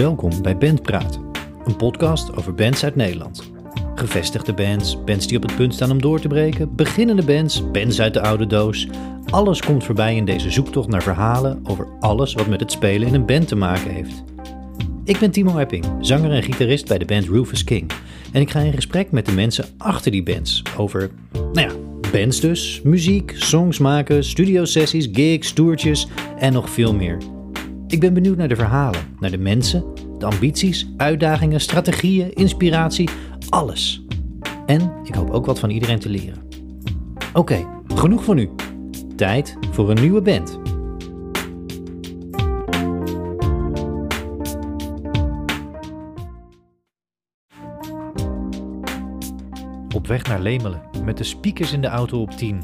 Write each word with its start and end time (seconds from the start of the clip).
Welkom 0.00 0.42
bij 0.42 0.56
Bandpraat, 0.56 1.20
een 1.64 1.76
podcast 1.76 2.36
over 2.36 2.54
bands 2.54 2.84
uit 2.84 2.96
Nederland. 2.96 3.50
Gevestigde 3.94 4.54
bands, 4.54 5.04
bands 5.04 5.26
die 5.26 5.36
op 5.36 5.42
het 5.42 5.56
punt 5.56 5.74
staan 5.74 5.90
om 5.90 6.00
door 6.00 6.20
te 6.20 6.28
breken, 6.28 6.74
beginnende 6.74 7.24
bands, 7.24 7.70
bands 7.70 8.00
uit 8.00 8.14
de 8.14 8.20
oude 8.20 8.46
doos. 8.46 8.88
Alles 9.30 9.62
komt 9.62 9.84
voorbij 9.84 10.16
in 10.16 10.24
deze 10.24 10.50
zoektocht 10.50 10.88
naar 10.88 11.02
verhalen 11.02 11.60
over 11.64 11.88
alles 11.98 12.34
wat 12.34 12.46
met 12.46 12.60
het 12.60 12.72
spelen 12.72 13.08
in 13.08 13.14
een 13.14 13.26
band 13.26 13.48
te 13.48 13.56
maken 13.56 13.90
heeft. 13.90 14.24
Ik 15.04 15.18
ben 15.18 15.30
Timo 15.30 15.58
Epping, 15.58 15.84
zanger 16.00 16.32
en 16.32 16.42
gitarist 16.42 16.88
bij 16.88 16.98
de 16.98 17.04
band 17.04 17.28
Rufus 17.28 17.64
King. 17.64 17.90
En 18.32 18.40
ik 18.40 18.50
ga 18.50 18.60
in 18.60 18.72
gesprek 18.72 19.10
met 19.10 19.26
de 19.26 19.32
mensen 19.32 19.64
achter 19.78 20.10
die 20.10 20.22
bands 20.22 20.62
over, 20.76 21.10
nou 21.32 21.68
ja, 21.68 21.74
bands 22.12 22.40
dus, 22.40 22.80
muziek, 22.84 23.34
songs 23.36 23.78
maken, 23.78 24.24
studiosessies, 24.24 25.08
gigs, 25.12 25.52
toertjes 25.52 26.06
en 26.38 26.52
nog 26.52 26.70
veel 26.70 26.94
meer. 26.94 27.18
Ik 27.90 28.00
ben 28.00 28.14
benieuwd 28.14 28.36
naar 28.36 28.48
de 28.48 28.56
verhalen, 28.56 29.00
naar 29.20 29.30
de 29.30 29.38
mensen, 29.38 29.84
de 30.18 30.26
ambities, 30.26 30.92
uitdagingen, 30.96 31.60
strategieën, 31.60 32.32
inspiratie, 32.32 33.08
alles. 33.48 34.04
En 34.66 34.92
ik 35.04 35.14
hoop 35.14 35.30
ook 35.30 35.46
wat 35.46 35.58
van 35.58 35.70
iedereen 35.70 35.98
te 35.98 36.08
leren. 36.08 36.42
Oké, 37.32 37.66
genoeg 37.94 38.24
voor 38.24 38.34
nu. 38.34 38.50
Tijd 39.16 39.56
voor 39.70 39.90
een 39.90 40.00
nieuwe 40.00 40.20
band. 40.20 40.58
Op 49.94 50.06
weg 50.06 50.22
naar 50.22 50.40
Lemelen, 50.40 50.82
met 51.04 51.16
de 51.16 51.24
speakers 51.24 51.72
in 51.72 51.80
de 51.80 51.88
auto 51.88 52.20
op 52.20 52.30
10. 52.30 52.62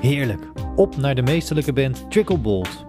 Heerlijk, 0.00 0.42
op 0.76 0.96
naar 0.96 1.14
de 1.14 1.22
meesterlijke 1.22 1.72
band 1.72 2.10
Tricklebolt. 2.10 2.87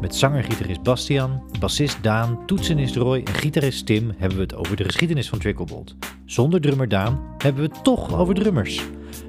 Met 0.00 0.14
zanger-gitarist 0.14 0.82
Bastian, 0.82 1.42
bassist 1.60 2.02
Daan, 2.02 2.46
toetsenist 2.46 2.96
Roy 2.96 3.20
en 3.24 3.34
gitarist 3.34 3.86
Tim 3.86 4.12
hebben 4.18 4.36
we 4.36 4.42
het 4.42 4.54
over 4.54 4.76
de 4.76 4.84
geschiedenis 4.84 5.28
van 5.28 5.38
Tricklebolt. 5.38 5.96
Zonder 6.24 6.60
drummer 6.60 6.88
Daan 6.88 7.20
hebben 7.38 7.62
we 7.62 7.68
het 7.72 7.84
toch 7.84 8.18
over 8.18 8.34
drummers. 8.34 8.82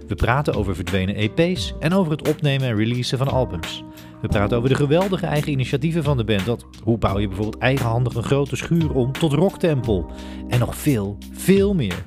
We 0.07 0.15
praten 0.15 0.53
over 0.53 0.75
verdwenen 0.75 1.15
EP's 1.15 1.73
en 1.79 1.93
over 1.93 2.11
het 2.11 2.27
opnemen 2.27 2.67
en 2.67 2.75
releasen 2.75 3.17
van 3.17 3.27
albums. 3.27 3.83
We 4.21 4.27
praten 4.27 4.57
over 4.57 4.69
de 4.69 4.75
geweldige 4.75 5.25
eigen 5.25 5.51
initiatieven 5.51 6.03
van 6.03 6.17
de 6.17 6.23
band. 6.23 6.45
Dat, 6.45 6.65
hoe 6.83 6.97
bouw 6.97 7.19
je 7.19 7.27
bijvoorbeeld 7.27 7.61
eigenhandig 7.61 8.15
een 8.15 8.23
grote 8.23 8.55
schuur 8.55 8.93
om 8.93 9.11
tot 9.11 9.33
rocktempel? 9.33 10.11
En 10.47 10.59
nog 10.59 10.75
veel, 10.75 11.17
veel 11.31 11.73
meer. 11.73 12.05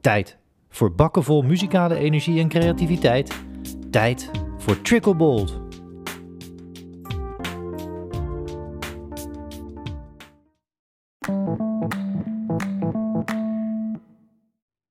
Tijd 0.00 0.38
voor 0.68 0.94
bakken 0.94 1.22
vol 1.22 1.42
muzikale 1.42 1.96
energie 1.96 2.40
en 2.40 2.48
creativiteit. 2.48 3.34
Tijd 3.90 4.30
voor 4.58 4.82
Tricklebolt. 4.82 5.65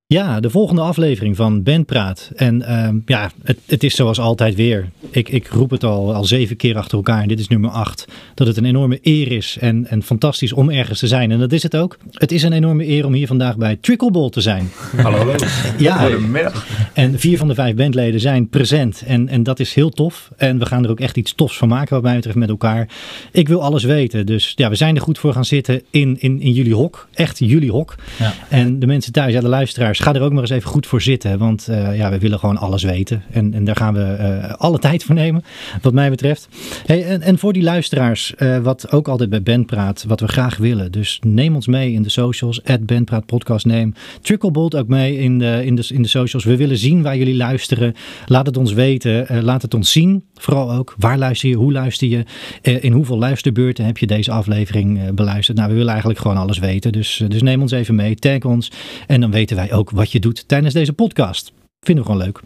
Ja, 0.08 0.39
de 0.39 0.50
volgende 0.50 0.81
aflevering 0.81 1.36
van 1.36 1.64
Bandpraat. 1.64 2.31
En 2.36 2.61
uh, 2.61 2.89
ja, 3.06 3.31
het, 3.44 3.59
het, 3.66 3.84
is 3.84 3.95
zoals 3.95 4.20
altijd 4.20 4.56
weer. 4.56 4.89
Ik, 5.09 5.30
ik 5.30 5.47
roep 5.47 5.70
het 5.70 5.84
al, 5.84 6.14
al 6.14 6.23
zeven 6.23 6.56
keer 6.56 6.78
achter 6.78 6.97
elkaar 6.97 7.22
en 7.22 7.28
dit 7.28 7.39
is 7.39 7.47
nummer 7.47 7.70
acht. 7.70 8.06
Dat 8.34 8.47
het 8.47 8.58
een 8.58 8.66
enorme 8.66 9.00
eer 9.02 9.31
is 9.31 9.58
en, 9.59 9.88
en 9.88 10.03
fantastisch 10.03 10.53
om 10.53 10.70
ergens 10.70 11.00
te 11.00 11.08
zijn. 11.08 11.31
En 11.31 11.39
dat 11.39 11.52
is 11.52 11.64
het 11.64 11.75
ook. 11.75 11.97
Het 12.12 12.31
is 12.31 12.44
een 12.44 12.53
enorme 12.53 12.88
eer 12.88 13.06
om 13.06 13.14
hier 13.14 13.28
vandaag 13.28 13.58
bij 13.58 13.75
Trickleball 13.81 14.30
te 14.30 14.42
zijn. 14.42 14.72
Hallo. 15.02 15.36
ja, 15.78 15.97
Goedemiddag. 15.97 16.67
En 16.94 17.19
vier 17.19 17.38
van 17.38 17.47
de 17.47 17.56
vijf 17.56 17.75
bandleden 17.75 18.19
zijn 18.19 18.50
present. 18.50 19.03
En, 19.06 19.28
en 19.28 19.44
dat 19.44 19.59
is 19.59 19.73
heel 19.73 19.90
tof. 19.90 20.31
En 20.38 20.59
we 20.59 20.66
gaan 20.66 20.84
er 20.84 20.90
ook 20.90 21.00
echt 21.00 21.17
iets 21.17 21.34
tofs 21.34 21.58
van 21.58 21.67
maken 21.67 21.94
wat 21.94 22.03
mij 22.03 22.16
betreft 22.16 22.38
met 22.38 22.50
elkaar. 22.50 22.88
Ik 23.31 23.47
wil 23.47 23.62
alles 23.62 23.84
weten. 23.84 24.25
Dus 24.25 24.53
ja, 24.56 24.69
we 24.69 24.75
zijn 24.75 24.95
er 24.95 25.02
goed 25.02 25.19
voor 25.19 25.34
gaan 25.34 25.45
zitten 25.45 25.81
in, 25.90 26.17
in, 26.19 26.42
in 26.42 26.52
jullie 26.52 26.75
hok. 26.75 27.07
Echt 27.13 27.40
jullie 27.40 27.72
hok. 27.72 27.96
Ja. 28.19 28.34
En 28.50 28.80
de 28.80 28.88
mensen 28.88 29.12
thuis, 29.12 29.34
ja, 29.34 29.41
de 29.41 29.47
luisteraars 29.47 29.94
ga 30.00 30.13
er 30.13 30.22
ook 30.22 30.31
maar 30.31 30.41
eens 30.41 30.50
even 30.50 30.69
goed 30.69 30.88
voor 30.88 31.01
zitten. 31.01 31.38
Want 31.38 31.67
uh, 31.69 31.97
ja, 31.97 32.09
we 32.09 32.19
willen 32.19 32.39
gewoon 32.39 32.57
alles 32.57 32.83
weten. 32.83 33.23
En, 33.31 33.53
en 33.53 33.63
daar 33.63 33.75
gaan 33.75 33.94
we 33.94 34.17
uh, 34.19 34.53
alle 34.53 34.79
tijd 34.79 35.03
voor 35.03 35.16
nemen, 35.16 35.44
wat 35.81 35.94
mij 35.94 36.09
betreft. 36.09 36.47
Hey, 36.85 37.06
en, 37.06 37.22
en 37.22 37.38
voor 37.38 37.53
die 37.53 37.63
luisteraars, 37.63 38.33
uh, 38.38 38.57
wat 38.57 38.91
ook 38.91 39.07
altijd 39.07 39.29
bij 39.29 39.44
Bandpraat, 39.44 40.06
wat 40.07 40.19
we 40.19 40.28
graag 40.28 40.57
willen. 40.57 40.91
Dus 40.91 41.19
neem 41.25 41.56
ons 41.56 41.67
mee 41.67 41.94
in 41.94 42.01
de 42.01 42.09
socials, 42.09 42.63
at 42.63 42.85
Bandpraat 42.85 43.25
Podcast 43.25 43.66
Neem. 43.66 43.94
Tricklebolt 44.22 44.75
ook 44.75 44.88
mee 44.88 45.17
in 45.17 45.39
de, 45.39 45.61
in, 45.66 45.75
de, 45.75 45.88
in 45.94 46.01
de 46.01 46.07
socials. 46.07 46.44
We 46.44 46.56
willen 46.57 46.77
zien 46.77 47.01
waar 47.01 47.17
jullie 47.17 47.35
luisteren. 47.35 47.94
Laat 48.25 48.45
het 48.45 48.57
ons 48.57 48.73
weten. 48.73 49.44
laat 49.44 49.62
het 49.62 49.73
ons 49.73 49.91
zien. 49.91 50.23
Vooral 50.33 50.72
ook, 50.72 50.95
waar 50.97 51.17
luister 51.17 51.50
je, 51.50 51.56
hoe 51.56 51.72
luister 51.72 52.07
je? 52.07 52.23
in 52.62 52.91
hoeveel 52.91 53.17
luisterbeurten 53.17 53.85
heb 53.85 53.97
je 53.97 54.07
deze 54.07 54.31
aflevering 54.31 55.13
beluisterd? 55.13 55.57
Nou, 55.57 55.69
we 55.69 55.75
willen 55.75 55.91
eigenlijk 55.91 56.19
gewoon 56.19 56.38
alles 56.38 56.59
weten. 56.59 56.91
Dus, 56.91 57.23
dus 57.27 57.41
neem 57.41 57.62
ons 57.62 57.72
even 57.72 57.95
mee, 57.95 58.16
tag 58.16 58.39
ons. 58.39 58.72
En 59.07 59.22
dan 59.22 59.31
weten 59.31 59.56
wij 59.56 59.73
ook 59.73 59.84
wat 59.90 60.12
je 60.12 60.19
doet 60.19 60.47
tijdens 60.47 60.73
deze 60.73 60.94
podcast. 60.94 61.51
Vinden 61.79 62.03
we 62.06 62.12
gewoon 62.12 62.25
leuk. 62.25 62.40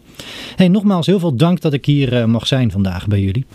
Hey, 0.56 0.68
nogmaals, 0.68 1.06
heel 1.06 1.18
veel 1.18 1.36
dank 1.36 1.60
dat 1.60 1.72
ik 1.72 1.84
hier 1.84 2.12
uh, 2.12 2.24
mag 2.24 2.46
zijn 2.46 2.70
vandaag 2.70 3.06
bij 3.06 3.20
jullie. 3.20 3.46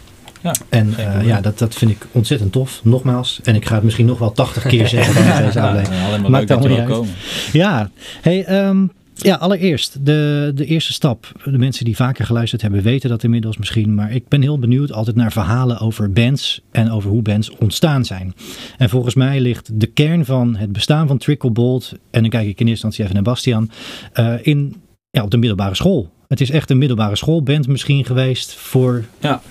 Ja, 0.41 0.55
en 0.69 0.93
uh, 0.99 1.27
ja, 1.27 1.41
dat, 1.41 1.57
dat 1.59 1.73
vind 1.73 1.91
ik 1.91 2.05
ontzettend 2.11 2.51
tof. 2.51 2.79
Nogmaals. 2.83 3.39
En 3.43 3.55
ik 3.55 3.65
ga 3.65 3.75
het 3.75 3.83
misschien 3.83 4.05
nog 4.05 4.19
wel 4.19 4.31
80 4.31 4.63
keer 4.63 4.87
zeggen 4.87 5.15
in 5.37 5.45
deze 5.45 5.61
aflevering. 5.61 6.21
Ja, 6.21 6.29
Maakt 6.29 6.51
allemaal 6.51 6.69
niet 6.69 6.79
uit. 6.79 6.89
Komen. 6.89 7.13
Ja, 7.51 7.89
hey, 8.21 8.67
um, 8.67 8.91
ja, 9.15 9.35
allereerst 9.35 10.05
de, 10.05 10.51
de 10.55 10.65
eerste 10.65 10.93
stap. 10.93 11.31
De 11.43 11.57
mensen 11.57 11.85
die 11.85 11.95
vaker 11.95 12.25
geluisterd 12.25 12.61
hebben 12.61 12.81
weten 12.81 13.09
dat 13.09 13.23
inmiddels 13.23 13.57
misschien. 13.57 13.95
Maar 13.95 14.11
ik 14.11 14.27
ben 14.27 14.41
heel 14.41 14.59
benieuwd 14.59 14.91
altijd 14.91 15.15
naar 15.15 15.31
verhalen 15.31 15.79
over 15.79 16.11
bands 16.11 16.61
en 16.71 16.91
over 16.91 17.09
hoe 17.09 17.21
bands 17.21 17.49
ontstaan 17.49 18.05
zijn. 18.05 18.33
En 18.77 18.89
volgens 18.89 19.15
mij 19.15 19.39
ligt 19.39 19.79
de 19.79 19.87
kern 19.87 20.25
van 20.25 20.55
het 20.55 20.71
bestaan 20.71 21.07
van 21.07 21.17
Tricklebolt, 21.17 21.91
en 22.11 22.21
dan 22.21 22.29
kijk 22.29 22.47
ik 22.47 22.59
in 22.59 22.67
eerste 22.67 22.85
instantie 22.85 23.03
even 23.03 23.13
naar 23.13 23.23
Bastian, 23.23 23.69
uh, 24.13 24.33
in, 24.41 24.81
ja, 25.09 25.23
op 25.23 25.31
de 25.31 25.37
middelbare 25.37 25.75
school. 25.75 26.13
Het 26.27 26.41
is 26.41 26.49
echt 26.49 26.69
een 26.69 26.77
middelbare 26.77 27.15
schoolband 27.15 27.67
misschien 27.67 28.05
geweest 28.05 28.53
voor... 28.53 29.03
Ja, 29.19 29.41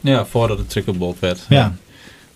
ja 0.00 0.26
voordat 0.26 0.58
het 0.58 0.70
Tricklebolt 0.70 1.18
werd. 1.18 1.46
Ja. 1.48 1.74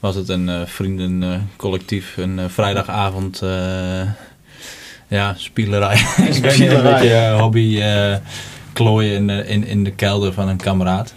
Was 0.00 0.14
het 0.14 0.28
een 0.28 0.48
uh, 0.48 0.62
vriendencollectief, 0.66 2.16
een 2.16 2.38
uh, 2.38 2.44
vrijdagavond 2.48 3.42
ja, 5.08 5.34
spielerij. 5.36 6.00
niet, 6.20 6.44
een 6.44 6.82
beetje 6.82 7.30
uh, 7.32 7.40
hobby 7.40 7.76
uh, 7.78 8.14
klooien 8.72 9.14
in 9.14 9.26
de, 9.26 9.46
in, 9.46 9.66
in 9.66 9.84
de 9.84 9.90
kelder 9.90 10.32
van 10.32 10.48
een 10.48 10.56
kameraad. 10.56 11.14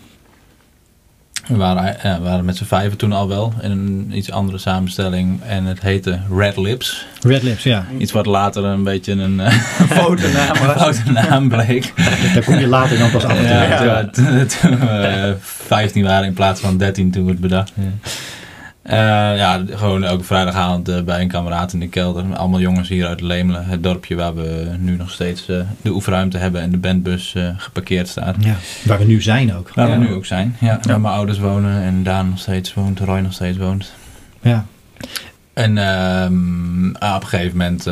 We 1.47 1.57
waren, 1.57 1.97
ja, 2.03 2.18
we 2.18 2.24
waren 2.24 2.46
met 2.46 2.57
z'n 2.57 2.63
vijven 2.63 2.97
toen 2.97 3.12
al 3.12 3.28
wel 3.28 3.53
in 3.62 3.72
een 3.72 4.12
iets 4.13 4.31
andere 4.31 4.57
samenstelling. 4.57 5.41
En 5.44 5.66
het 5.66 5.81
heette 5.81 6.19
Red 6.38 6.57
Lips. 6.57 7.06
Red 7.22 7.44
Lips, 7.44 7.63
ja. 7.63 7.85
Iets 7.97 8.12
wat 8.12 8.25
later 8.25 8.63
een 8.63 8.84
beetje 8.84 9.12
een 9.12 9.40
uh, 9.40 9.47
foute 9.90 10.28
naam, 10.38 10.56
foute 10.56 11.12
naam 11.12 11.50
bleek. 11.50 11.94
Daar 12.34 12.44
kom 12.44 12.58
je 12.58 12.68
later 12.68 12.97
dan 12.97 13.12
pas 13.12 13.23
achter. 13.23 13.44
Ja, 13.44 13.84
ja. 13.84 14.06
Toen, 14.06 14.47
toen 14.47 14.79
we 14.79 15.35
15 15.40 16.03
waren 16.03 16.25
in 16.25 16.34
plaats 16.34 16.62
van 16.62 16.78
13 16.78 17.12
toen 17.12 17.25
we 17.25 17.31
het 17.31 17.40
bedacht. 17.40 17.72
Ja. 17.75 18.09
Uh, 18.86 18.94
ja, 19.38 19.64
gewoon 19.69 20.03
elke 20.03 20.24
vrijdagavond 20.24 20.90
uh, 20.90 21.02
bij 21.02 21.22
een 21.22 21.28
kameraad 21.28 21.74
in 21.74 21.80
de 21.80 21.88
kelder. 21.88 22.36
Allemaal 22.36 22.59
jongens 22.59 22.90
hier 22.90 23.08
uit 23.08 23.22
Leemelen, 23.22 23.66
het 23.66 23.84
dorpje 23.84 24.16
waar 24.16 24.36
we 24.36 24.75
nu 24.80 24.96
nog 24.96 25.12
steeds 25.12 25.50
uh, 25.50 25.62
de 25.81 25.90
oefenruimte 25.90 26.38
hebben 26.38 26.62
en 26.62 26.72
de 26.72 26.78
bandbus 26.78 27.36
geparkeerd 27.58 28.08
staat. 28.08 28.36
Ja, 28.40 28.56
waar 28.84 28.97
we 28.97 29.06
nu 29.06 29.22
zijn 29.22 29.56
ook. 29.56 29.72
Waar 29.75 29.90
ja. 29.90 30.00
we 30.00 30.06
nu 30.06 30.14
ook 30.14 30.25
zijn, 30.25 30.56
ja. 30.59 30.80
Waar 30.81 31.02
mijn 31.02 31.14
ouders 31.14 31.40
wonen 31.40 31.81
en 31.84 32.03
Daan 32.03 32.30
nog 32.30 32.40
steeds 32.40 32.74
woont, 32.74 33.00
Roy 33.00 33.20
nog 33.20 33.34
steeds 33.34 33.58
woont. 33.58 33.94
Ja. 34.41 34.66
En 35.53 35.78
um, 35.78 36.90
op 36.96 37.02
een 37.02 37.28
gegeven 37.28 37.58
moment 37.58 37.84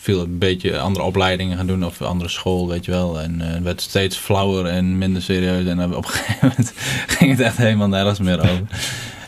viel 0.00 0.18
het 0.18 0.28
een 0.28 0.38
beetje 0.38 0.78
andere 0.78 1.04
opleidingen 1.04 1.56
gaan 1.56 1.66
doen 1.66 1.84
of 1.84 2.02
andere 2.02 2.30
school, 2.30 2.68
weet 2.68 2.84
je 2.84 2.90
wel. 2.90 3.20
En 3.20 3.40
het 3.40 3.62
werd 3.62 3.80
steeds 3.80 4.16
flauwer 4.16 4.66
en 4.66 4.98
minder 4.98 5.22
serieus. 5.22 5.66
En 5.66 5.94
op 5.94 6.04
een 6.04 6.10
gegeven 6.10 6.48
moment 6.48 6.72
ging 7.18 7.30
het 7.30 7.40
echt 7.40 7.56
helemaal 7.56 7.88
nergens 7.88 8.18
meer 8.18 8.40
over. 8.40 8.62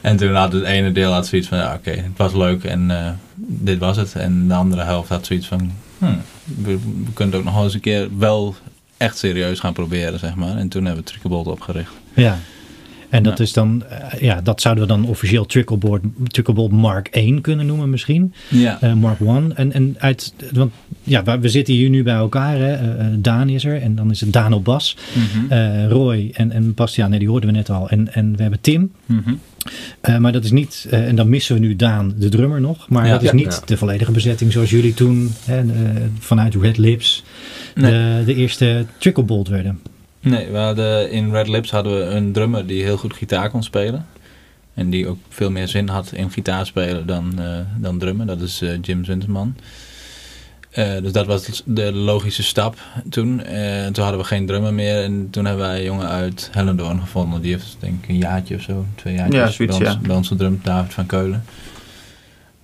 En 0.06 0.16
toen 0.16 0.34
had 0.34 0.52
het 0.52 0.64
ene 0.64 0.92
deel 0.92 1.12
had 1.12 1.26
zoiets 1.26 1.48
van, 1.48 1.58
ja 1.58 1.74
oké, 1.74 1.90
het 1.90 2.16
was 2.16 2.32
leuk 2.32 2.64
en 2.64 2.90
uh, 2.90 3.08
dit 3.36 3.78
was 3.78 3.96
het. 3.96 4.14
En 4.14 4.48
de 4.48 4.54
andere 4.54 4.82
helft 4.82 5.08
had 5.08 5.26
zoiets 5.26 5.46
van, 5.46 5.72
hmm, 5.98 6.20
we, 6.44 6.78
kunnen 7.14 7.34
het 7.34 7.46
ook 7.46 7.52
nog 7.52 7.64
eens 7.64 7.74
een 7.74 7.80
keer 7.80 8.08
wel 8.18 8.54
echt 8.96 9.18
serieus 9.18 9.60
gaan 9.60 9.72
proberen, 9.72 10.18
zeg 10.18 10.34
maar. 10.34 10.56
En 10.56 10.68
toen 10.68 10.84
hebben 10.84 11.04
we 11.04 11.10
Tricklebolt 11.10 11.46
opgericht. 11.46 11.90
Ja, 12.14 12.38
en 13.10 13.22
dat 13.22 13.38
ja. 13.38 13.44
is 13.44 13.52
dan, 13.52 13.82
uh, 13.90 14.20
ja, 14.20 14.40
dat 14.40 14.60
zouden 14.60 14.86
we 14.86 14.90
dan 14.90 15.06
officieel 15.06 15.46
Trickleboard, 15.46 16.02
Tricklebolt 16.26 16.72
Mark 16.72 17.08
1 17.08 17.40
kunnen 17.40 17.66
noemen 17.66 17.90
misschien. 17.90 18.34
Ja. 18.48 18.78
Uh, 18.82 18.92
Mark 18.92 19.20
1. 19.20 19.56
En, 19.56 19.72
en 19.72 19.94
uit, 19.98 20.34
want 20.52 20.72
ja, 21.02 21.38
we 21.40 21.48
zitten 21.48 21.74
hier 21.74 21.88
nu 21.88 22.02
bij 22.02 22.14
elkaar. 22.14 22.56
Hè. 22.56 22.98
Uh, 22.98 23.06
Daan 23.18 23.48
is 23.48 23.64
er 23.64 23.82
en 23.82 23.94
dan 23.94 24.10
is 24.10 24.20
het 24.20 24.32
Daan 24.32 24.52
op 24.52 24.64
bas. 24.64 24.96
Mm 25.12 25.48
-hmm. 25.48 25.88
Roy 25.88 26.30
en, 26.32 26.52
en 26.52 26.74
Bastiaan, 26.74 27.10
nee, 27.10 27.18
die 27.18 27.28
hoorden 27.28 27.50
we 27.50 27.56
net 27.56 27.70
al. 27.70 27.88
En, 27.88 28.14
en 28.14 28.36
we 28.36 28.42
hebben 28.42 28.60
Tim. 28.60 28.92
Mm 29.06 29.22
-hmm. 29.24 29.40
Uh, 30.08 30.18
maar 30.18 30.32
dat 30.32 30.44
is 30.44 30.50
niet, 30.50 30.86
en 30.90 31.16
dan 31.16 31.28
missen 31.28 31.54
we 31.54 31.60
nu 31.60 31.76
Daan, 31.76 32.14
de 32.18 32.28
drummer 32.28 32.60
nog. 32.60 32.88
Maar 32.88 33.06
ja, 33.06 33.12
dat 33.12 33.22
is 33.22 33.32
niet 33.32 33.62
de 33.66 33.76
volledige 33.76 34.12
bezetting 34.12 34.52
zoals 34.52 34.70
jullie 34.70 34.94
toen 34.94 35.30
hè, 35.44 35.64
vanuit 36.18 36.54
Red 36.54 36.78
Lips 36.78 37.24
nee. 37.74 37.90
de, 37.90 38.22
de, 38.26 38.34
eerste 38.34 38.86
Tricklebolt 38.98 39.48
werden. 39.48 39.80
Nee, 40.30 40.50
we 40.50 40.58
hadden, 40.58 41.10
in 41.10 41.32
Red 41.32 41.48
Lips 41.48 41.70
hadden 41.70 41.98
we 41.98 42.04
een 42.14 42.32
drummer 42.32 42.66
die 42.66 42.82
heel 42.82 42.96
goed 42.96 43.14
gitaar 43.14 43.50
kon 43.50 43.62
spelen. 43.62 44.06
En 44.74 44.90
die 44.90 45.08
ook 45.08 45.18
veel 45.28 45.50
meer 45.50 45.68
zin 45.68 45.88
had 45.88 46.12
in 46.12 46.30
gitaar 46.30 46.66
spelen 46.66 47.06
dan, 47.06 47.38
eh, 47.38 47.58
dan 47.76 47.98
drummen. 47.98 48.26
Dat 48.26 48.40
is 48.40 48.62
eh, 48.62 48.78
Jim 48.82 49.04
Zinterman. 49.04 49.56
Eh, 50.70 51.02
dus 51.02 51.12
dat 51.12 51.26
was 51.26 51.62
de 51.64 51.92
logische 51.92 52.42
stap 52.42 52.78
toen. 53.08 53.42
En 53.44 53.92
toen 53.92 54.02
hadden 54.02 54.22
we 54.22 54.26
geen 54.26 54.46
drummer 54.46 54.74
meer. 54.74 55.02
En 55.02 55.28
toen 55.30 55.44
hebben 55.44 55.66
wij 55.66 55.78
een 55.78 55.84
jongen 55.84 56.08
uit 56.08 56.48
Hellendoorn 56.52 57.00
gevonden. 57.00 57.40
Die 57.40 57.52
heeft 57.52 57.76
denk 57.80 58.02
ik 58.02 58.08
een 58.08 58.16
jaartje 58.16 58.54
of 58.54 58.62
zo, 58.62 58.86
twee 58.94 59.14
jaartjes 59.14 59.40
Ja, 59.40 59.50
zoiets, 59.50 59.78
bij, 59.78 59.88
ons, 59.88 60.00
ja. 60.00 60.06
bij 60.06 60.22
gedrumd. 60.22 60.64
David 60.64 60.94
van 60.94 61.06
Keulen. 61.06 61.44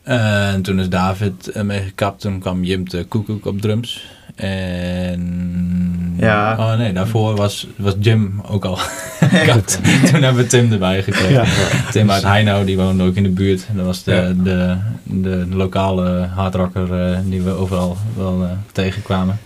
En 0.03 0.63
toen 0.63 0.81
is 0.81 0.89
David 0.89 1.49
eh, 1.49 1.63
mee 1.63 1.83
gekapt. 1.83 2.21
Toen 2.21 2.39
kwam 2.39 2.65
Jim 2.65 2.89
de 2.89 3.05
Koekoek 3.05 3.47
op 3.47 3.61
drums. 3.61 4.07
En... 4.35 6.15
Ja. 6.19 6.57
Oh 6.59 6.77
nee, 6.79 6.93
daarvoor 6.93 7.37
was, 7.37 7.67
was 7.77 7.95
Jim 8.01 8.41
ook 8.49 8.65
al 8.65 8.77
gekapt. 9.21 9.79
toen 10.11 10.23
hebben 10.23 10.43
we 10.43 10.47
Tim 10.49 10.73
erbij 10.73 11.03
gekregen. 11.03 11.33
Ja. 11.33 11.45
Tim 11.91 12.11
uit 12.11 12.23
Heino, 12.23 12.65
die 12.65 12.77
woonde 12.77 13.05
ook 13.05 13.15
in 13.15 13.23
de 13.23 13.29
buurt. 13.29 13.67
Dat 13.73 13.85
was 13.85 14.03
de, 14.05 14.13
Ja. 14.13 14.33
de, 14.43 14.77
de, 15.05 15.47
lokale 15.51 16.27
hardrocker 16.35 17.11
eh, 17.13 17.19
die 17.25 17.43
we 17.43 17.51
overal 17.51 17.97
wel 18.17 18.43
eh, 18.43 18.51
tegenkwamen. 18.73 19.39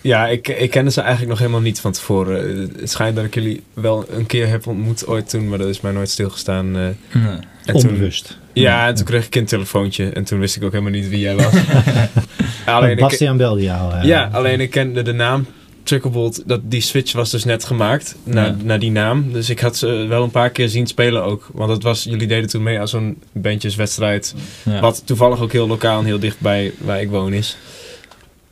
Ja, 0.00 0.26
ik, 0.26 0.48
ik 0.48 0.70
kende 0.70 0.90
ze 0.90 1.00
eigenlijk 1.00 1.30
nog 1.30 1.38
helemaal 1.38 1.60
niet 1.60 1.80
van 1.80 1.92
tevoren. 1.92 2.70
Het 2.78 2.90
schijnt 2.90 3.16
dat 3.16 3.24
ik 3.24 3.34
jullie 3.34 3.62
wel 3.74 4.04
een 4.10 4.26
keer 4.26 4.48
heb 4.48 4.66
ontmoet 4.66 5.06
ooit 5.06 5.28
toen, 5.28 5.48
maar 5.48 5.58
dat 5.58 5.68
is 5.68 5.80
mij 5.80 5.92
nooit 5.92 6.10
stilgestaan. 6.10 6.76
eh. 6.76 6.84
en 6.84 7.40
toen, 7.64 7.74
Onbewust. 7.74 8.38
Ja, 8.52 8.88
en 8.88 8.94
toen 8.94 9.04
kreeg 9.04 9.26
ik 9.26 9.34
een 9.34 9.44
telefoontje 9.44 10.08
en 10.10 10.24
toen 10.24 10.38
wist 10.38 10.56
ik 10.56 10.62
ook 10.64 10.72
helemaal 10.72 10.92
niet 10.92 11.08
wie 11.08 11.18
jij 11.20 11.34
was. 11.36 11.52
alleen, 12.66 12.90
ik, 12.90 12.98
Bastiaan 12.98 13.36
belde 13.36 13.62
jou. 13.62 13.92
eh. 13.94 14.04
ja, 14.04 14.28
alleen 14.32 14.60
ik 14.60 14.70
kende 14.70 15.02
de 15.02 15.12
naam 15.12 15.46
Tricklebolt. 15.82 16.42
Dat, 16.48 16.60
die 16.64 16.80
switch 16.80 17.12
was 17.12 17.30
dus 17.30 17.44
net 17.44 17.64
gemaakt 17.64 18.16
naar, 18.24 18.46
Ja. 18.46 18.56
naar 18.62 18.78
die 18.78 18.90
naam. 18.90 19.32
Dus 19.32 19.50
ik 19.50 19.60
had 19.60 19.76
ze 19.76 19.86
wel 19.86 20.22
een 20.22 20.30
paar 20.30 20.50
keer 20.50 20.68
zien 20.68 20.86
spelen 20.86 21.24
ook. 21.24 21.48
Want 21.52 21.70
het 21.70 21.82
was, 21.82 22.04
jullie 22.04 22.26
deden 22.26 22.48
toen 22.48 22.62
mee 22.62 22.78
aan 22.80 22.88
zo'n 22.88 23.22
bandjeswedstrijd. 23.32 24.34
Ja. 24.64 24.80
Wat 24.80 25.02
toevallig 25.04 25.40
ook 25.40 25.52
heel 25.52 25.66
lokaal 25.66 25.98
en 25.98 26.04
heel 26.04 26.18
dichtbij 26.18 26.72
waar 26.78 27.00
ik 27.00 27.10
woon 27.10 27.32
is. 27.32 27.56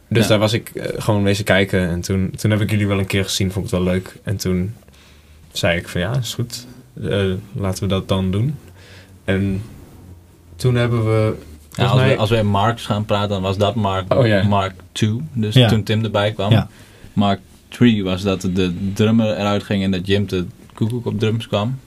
Dus 0.09 0.23
Ja. 0.23 0.29
daar 0.29 0.39
was 0.39 0.53
ik 0.53 0.69
eh, 0.75 1.03
gewoon 1.03 1.23
wezen 1.23 1.45
kijken. 1.45 1.89
En 1.89 2.01
toen, 2.01 2.31
toen 2.37 2.51
heb 2.51 2.61
ik 2.61 2.71
jullie 2.71 2.87
wel 2.87 2.99
een 2.99 3.07
keer 3.07 3.25
gezien, 3.25 3.53
vond 3.53 3.65
ik 3.67 3.71
het 3.71 3.81
wel 3.81 3.93
leuk. 3.93 4.15
En 4.23 4.37
toen 4.37 4.75
zei 5.53 5.79
ik 5.79 5.89
van 5.89 6.01
ja, 6.01 6.17
is 6.17 6.35
goed. 6.35 6.67
Eh, 7.05 7.25
laten 7.55 7.83
we 7.83 7.89
dat 7.89 8.09
dan 8.09 8.31
doen. 8.31 8.55
En 9.25 9.63
toen 10.59 10.75
hebben 10.75 11.05
we... 11.05 11.35
Ja, 11.73 11.85
als, 11.85 11.95
mij- 12.01 12.09
we, 12.09 12.17
als 12.17 12.31
we 12.31 12.37
in 12.37 12.47
Marks 12.47 12.87
gaan 12.87 13.05
praten, 13.05 13.29
dan 13.29 13.43
was 13.43 13.57
dat 13.59 13.75
Mark, 13.75 14.15
Oh. 14.15 14.45
Mark 14.49 14.73
2. 14.93 15.21
Dus 15.33 15.55
Ja. 15.55 15.69
toen 15.69 15.83
Tim 15.83 16.05
erbij 16.05 16.33
kwam. 16.33 16.51
Ja. 16.51 16.69
Mark 17.13 17.41
3 17.69 18.05
was 18.05 18.23
dat 18.23 18.41
de 18.41 18.91
drummer 18.95 19.37
eruit 19.37 19.63
ging 19.63 19.83
en 19.85 19.91
dat 19.91 20.07
Jim 20.07 20.27
de 20.27 20.47
koekoek 20.75 21.07
op 21.07 21.19
drums 21.19 21.49
kwam. 21.49 21.79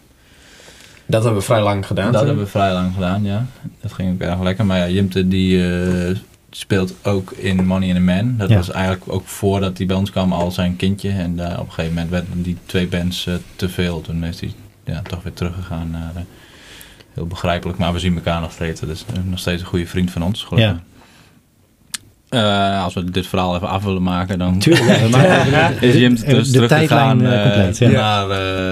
Dat 1.05 1.23
hebben 1.23 1.39
we 1.39 1.45
vrij 1.45 1.61
lang 1.61 1.85
gedaan. 1.85 2.05
dat 2.05 2.13
toen. 2.15 2.25
hebben 2.27 2.43
we 2.45 2.51
vrij 2.51 2.73
lang 2.73 2.93
gedaan, 2.93 3.23
ja. 3.23 3.45
Dat 3.81 3.93
ging 3.93 4.13
ook 4.13 4.21
erg 4.21 4.41
lekker. 4.41 4.65
Maar 4.65 4.77
ja, 4.77 4.89
Jimte 4.89 5.27
die 5.27 5.73
eh, 5.73 6.15
speelt 6.51 6.93
ook 7.03 7.31
in 7.31 7.65
Money 7.65 7.87
in 7.89 7.95
a 7.95 7.99
Man. 7.99 8.37
Dat 8.37 8.49
Ja. 8.49 8.55
was 8.55 8.71
eigenlijk 8.71 9.03
ook 9.13 9.27
voordat 9.27 9.77
hij 9.77 9.87
bij 9.87 9.95
ons 9.95 10.11
kwam 10.11 10.33
al 10.33 10.51
zijn 10.51 10.75
kindje. 10.75 11.09
En 11.09 11.35
daar 11.35 11.59
op 11.59 11.65
een 11.65 11.71
gegeven 11.71 11.93
moment 11.93 12.11
werden 12.11 12.41
die 12.43 12.57
twee 12.65 12.87
bands 12.87 13.27
eh, 13.27 13.33
te 13.55 13.69
veel. 13.69 14.01
Toen 14.01 14.23
is 14.23 14.39
hij 14.39 14.53
ja, 14.85 15.01
toch 15.01 15.23
weer 15.23 15.33
teruggegaan 15.33 15.89
naar... 15.91 16.11
heel 17.13 17.27
begrijpelijk, 17.27 17.77
maar 17.77 17.93
we 17.93 17.99
zien 17.99 18.15
elkaar 18.15 18.41
nog 18.41 18.51
steeds. 18.51 18.81
Eh, 18.81 18.87
nog 19.23 19.39
steeds 19.39 19.61
een 19.61 19.67
goede 19.67 19.87
vriend 19.87 20.11
van 20.11 20.23
ons, 20.23 20.43
gelukkig. 20.43 20.81
Eh, 22.31 22.83
als 22.83 22.93
we 22.93 23.11
dit 23.11 23.27
verhaal 23.27 23.55
even 23.55 23.67
af 23.67 23.83
willen 23.83 24.03
maken, 24.03 24.39
dan 24.39 24.59
Tuurlijk, 24.59 25.07
ja, 25.51 25.69
is 25.69 25.95
Jim 25.95 26.15
de, 26.15 26.25
dus 26.25 26.51
de 26.51 26.65
tijdlijn 26.67 27.17
teruggegaan 27.17 27.25
eh, 27.25 27.45
eh, 27.45 27.53
compleet. 27.53 27.77
Ja. 27.77 28.25
naar, 28.25 28.29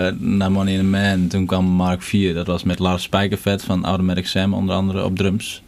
eh, 0.08 0.14
naar 0.20 0.52
Money 0.52 0.74
in 0.74 0.80
a 0.80 0.84
Man. 0.84 1.28
Toen 1.28 1.46
kwam 1.46 1.66
Mark 1.66 2.02
4, 2.02 2.34
dat 2.34 2.48
was 2.48 2.64
met 2.64 2.80
Lars 2.80 3.04
Spijkervet 3.04 3.64
van 3.64 3.86
Automatic 3.86 4.28
Sam 4.28 4.54
onder 4.54 4.76
andere 4.76 5.04
op 5.04 5.16
drums. 5.16 5.62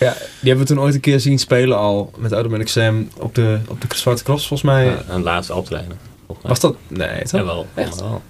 Ja, 0.00 0.12
die 0.12 0.48
hebben 0.48 0.66
we 0.66 0.74
toen 0.74 0.82
ooit 0.84 0.94
een 0.94 1.00
keer 1.00 1.20
zien 1.20 1.38
spelen 1.38 1.78
al. 1.78 2.12
Met 2.18 2.32
Automatic 2.32 2.68
Sam 2.68 3.08
op 3.18 3.34
de, 3.34 3.58
op 3.68 3.80
de 3.80 3.86
Zwarte 3.96 4.24
Cross 4.24 4.46
volgens 4.46 4.70
mij. 4.70 4.84
Ja, 4.84 5.02
een 5.08 5.22
laatste 5.22 5.54
optreden. 5.54 5.98
Was 6.42 6.60
dat? 6.60 6.76
Nee, 6.88 7.22
toch? 7.22 7.40
Jawel, 7.40 7.66
Echt? 7.74 7.94
jawel. 7.94 8.22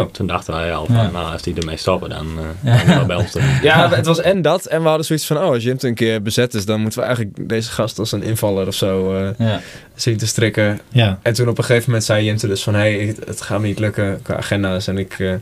Oh. 0.00 0.10
Toen 0.12 0.26
dachten 0.26 0.54
wij 0.54 0.74
al 0.74 0.86
van, 0.86 0.94
Ja. 0.94 1.10
nou 1.10 1.32
als 1.32 1.42
die 1.42 1.54
ermee 1.54 1.76
stoppen, 1.76 2.08
dan 2.08 2.26
uh, 2.64 2.74
ja. 2.76 2.86
wel 2.86 3.06
bij 3.06 3.16
ons 3.16 3.32
doen. 3.32 3.42
Ja, 3.62 3.90
het 3.90 4.06
was 4.06 4.20
en 4.20 4.42
dat. 4.42 4.66
En 4.66 4.82
we 4.82 4.88
hadden 4.88 5.06
zoiets 5.06 5.26
van, 5.26 5.36
oh, 5.36 5.42
als 5.42 5.62
Jim 5.62 5.76
een 5.80 5.94
keer 5.94 6.22
bezet 6.22 6.54
is, 6.54 6.64
dan 6.64 6.80
moeten 6.80 7.00
we 7.00 7.06
eigenlijk 7.06 7.48
deze 7.48 7.70
gast 7.70 7.98
als 7.98 8.12
een 8.12 8.22
invaller 8.22 8.66
of 8.66 8.74
zo 8.74 9.14
eh, 9.14 9.28
Ja. 9.38 9.60
zien 9.94 10.16
te 10.16 10.26
strikken. 10.26 10.80
Ja. 10.88 11.18
En 11.22 11.32
toen 11.32 11.48
op 11.48 11.58
een 11.58 11.64
gegeven 11.64 11.84
moment 11.86 12.04
zei 12.04 12.24
Jim 12.24 12.36
dus 12.38 12.62
van, 12.62 12.74
hé, 12.74 12.80
hey, 12.80 13.14
het, 13.26 13.40
gaat 13.40 13.60
me 13.60 13.66
niet 13.66 13.78
lukken 13.78 14.20
qua 14.22 14.36
agenda's. 14.36 14.86
En 14.86 14.98
ik 14.98 15.18
eh, 15.18 15.34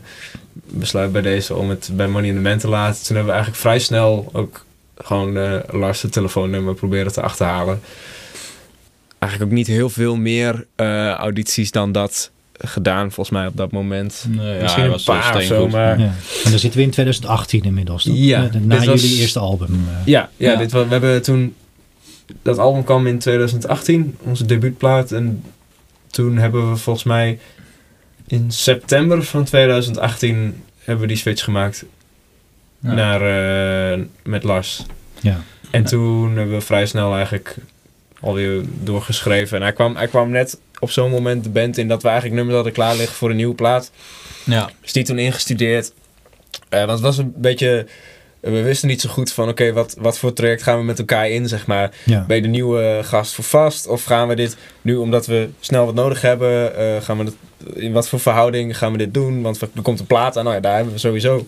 besluit 0.53 1.11
bij 1.11 1.21
deze 1.21 1.55
om 1.55 1.69
het 1.69 1.89
bij 1.93 2.07
Money 2.07 2.29
in 2.29 2.35
the 2.35 2.41
Man 2.41 2.57
te 2.57 2.67
laten. 2.67 3.05
Toen 3.05 3.15
hebben 3.15 3.25
we 3.25 3.31
eigenlijk 3.31 3.61
vrij 3.61 3.79
snel 3.79 4.29
ook 4.33 4.65
gewoon 4.97 5.37
eh 5.37 5.53
Lars' 5.71 6.01
de 6.01 6.09
telefoonnummer 6.09 6.73
proberen 6.75 7.11
te 7.11 7.21
achterhalen. 7.21 7.81
Eigenlijk 9.19 9.51
ook 9.51 9.57
niet 9.57 9.67
heel 9.67 9.89
veel 9.89 10.15
meer 10.15 10.65
eh, 10.75 11.09
audities 11.09 11.71
dan 11.71 11.91
dat 11.91 12.31
gedaan, 12.57 13.11
volgens 13.11 13.29
mij 13.37 13.47
op 13.47 13.57
dat 13.57 13.71
moment. 13.71 14.25
Nee, 14.29 14.55
ja, 14.55 14.61
Misschien 14.61 14.83
een 14.83 14.89
was, 14.89 15.03
paar 15.03 15.35
of 15.35 15.41
zo, 15.43 15.67
maar... 15.67 15.99
Ja. 15.99 16.05
En 16.43 16.49
dan 16.49 16.59
zitten 16.59 16.79
we 16.79 16.85
in 16.85 16.91
2018 16.91 17.63
inmiddels. 17.63 18.03
toch? 18.03 18.13
Ja, 18.17 18.49
Na 18.61 18.85
was- 18.85 19.01
jullie 19.01 19.19
eerste 19.19 19.39
album. 19.39 19.67
eh. 19.89 20.05
Ja, 20.05 20.29
ja, 20.37 20.51
Ja. 20.51 20.57
Dit, 20.57 20.71
we 20.71 20.85
hebben 20.89 21.21
toen... 21.21 21.55
Dat 22.41 22.57
album 22.57 22.83
kwam 22.83 23.07
in 23.07 23.19
2018, 23.19 24.17
onze 24.23 24.45
debuutplaat. 24.45 25.11
En 25.11 25.43
toen 26.07 26.37
hebben 26.37 26.69
we 26.69 26.75
volgens 26.75 27.05
mij 27.05 27.39
in 28.27 28.51
september 28.51 29.23
van 29.23 29.43
2018 29.43 30.63
hebben 30.83 31.01
we 31.01 31.07
die 31.13 31.17
switch 31.21 31.43
gemaakt 31.43 31.85
Ja. 32.79 32.93
naar, 32.93 33.21
eh, 33.93 33.99
met 34.23 34.43
Lars. 34.43 34.83
ja. 35.21 35.39
En 35.71 35.81
Ja. 35.81 35.87
toen 35.87 36.35
hebben 36.37 36.55
we 36.55 36.61
vrij 36.61 36.85
snel 36.85 37.15
eigenlijk 37.15 37.55
alweer 38.25 38.63
doorgeschreven. 38.83 39.57
En 39.57 39.63
hij 39.63 39.73
kwam, 39.73 39.95
hij 39.95 40.07
kwam 40.07 40.29
net 40.29 40.59
op 40.79 40.91
zo'n 40.91 41.11
moment 41.11 41.43
de 41.43 41.49
band 41.49 41.77
in 41.77 41.87
dat 41.87 42.01
we 42.01 42.07
eigenlijk 42.07 42.37
nummers 42.37 42.55
hadden 42.55 42.73
klaar 42.73 42.95
liggen 42.95 43.15
voor 43.15 43.29
een 43.29 43.35
nieuwe 43.35 43.55
plaat. 43.55 43.91
Ja. 44.43 44.69
Is 44.81 44.93
die 44.93 45.03
toen 45.03 45.19
ingestudeerd. 45.19 45.93
Eh, 46.69 46.79
want 46.79 46.91
het 46.91 47.01
was 47.01 47.17
een 47.17 47.33
beetje... 47.35 47.85
We 48.39 48.61
wisten 48.61 48.87
niet 48.87 49.01
zo 49.01 49.09
goed 49.09 49.31
van, 49.31 49.49
oké, 49.49 49.73
wat, 49.73 49.95
wat 49.99 50.17
voor 50.17 50.33
traject 50.33 50.63
gaan 50.63 50.77
we 50.77 50.83
met 50.83 50.99
elkaar 50.99 51.29
in, 51.29 51.47
zeg 51.47 51.67
maar. 51.67 51.91
Ja. 52.03 52.25
Ben 52.27 52.35
je 52.35 52.41
de 52.41 52.47
nieuwe 52.47 52.99
gast 53.03 53.33
voor 53.33 53.43
vast? 53.43 53.87
Of 53.87 54.03
gaan 54.03 54.27
we 54.27 54.35
dit 54.35 54.57
nu, 54.81 54.95
omdat 54.95 55.25
we 55.25 55.49
snel 55.59 55.85
wat 55.85 55.95
nodig 55.95 56.21
hebben, 56.21 56.75
eh, 56.75 57.01
gaan 57.01 57.17
we 57.17 57.31
in 57.73 57.91
wat 57.91 58.09
voor 58.09 58.19
verhouding 58.19 58.77
gaan 58.77 58.91
we 58.91 58.97
dit 58.97 59.13
doen? 59.13 59.41
Want 59.41 59.61
er 59.61 59.81
komt 59.81 59.99
een 59.99 60.05
plaat 60.05 60.37
aan, 60.37 60.43
nou 60.43 60.55
ja, 60.55 60.61
daar 60.61 60.75
hebben 60.75 60.93
we 60.93 60.99
sowieso 60.99 61.45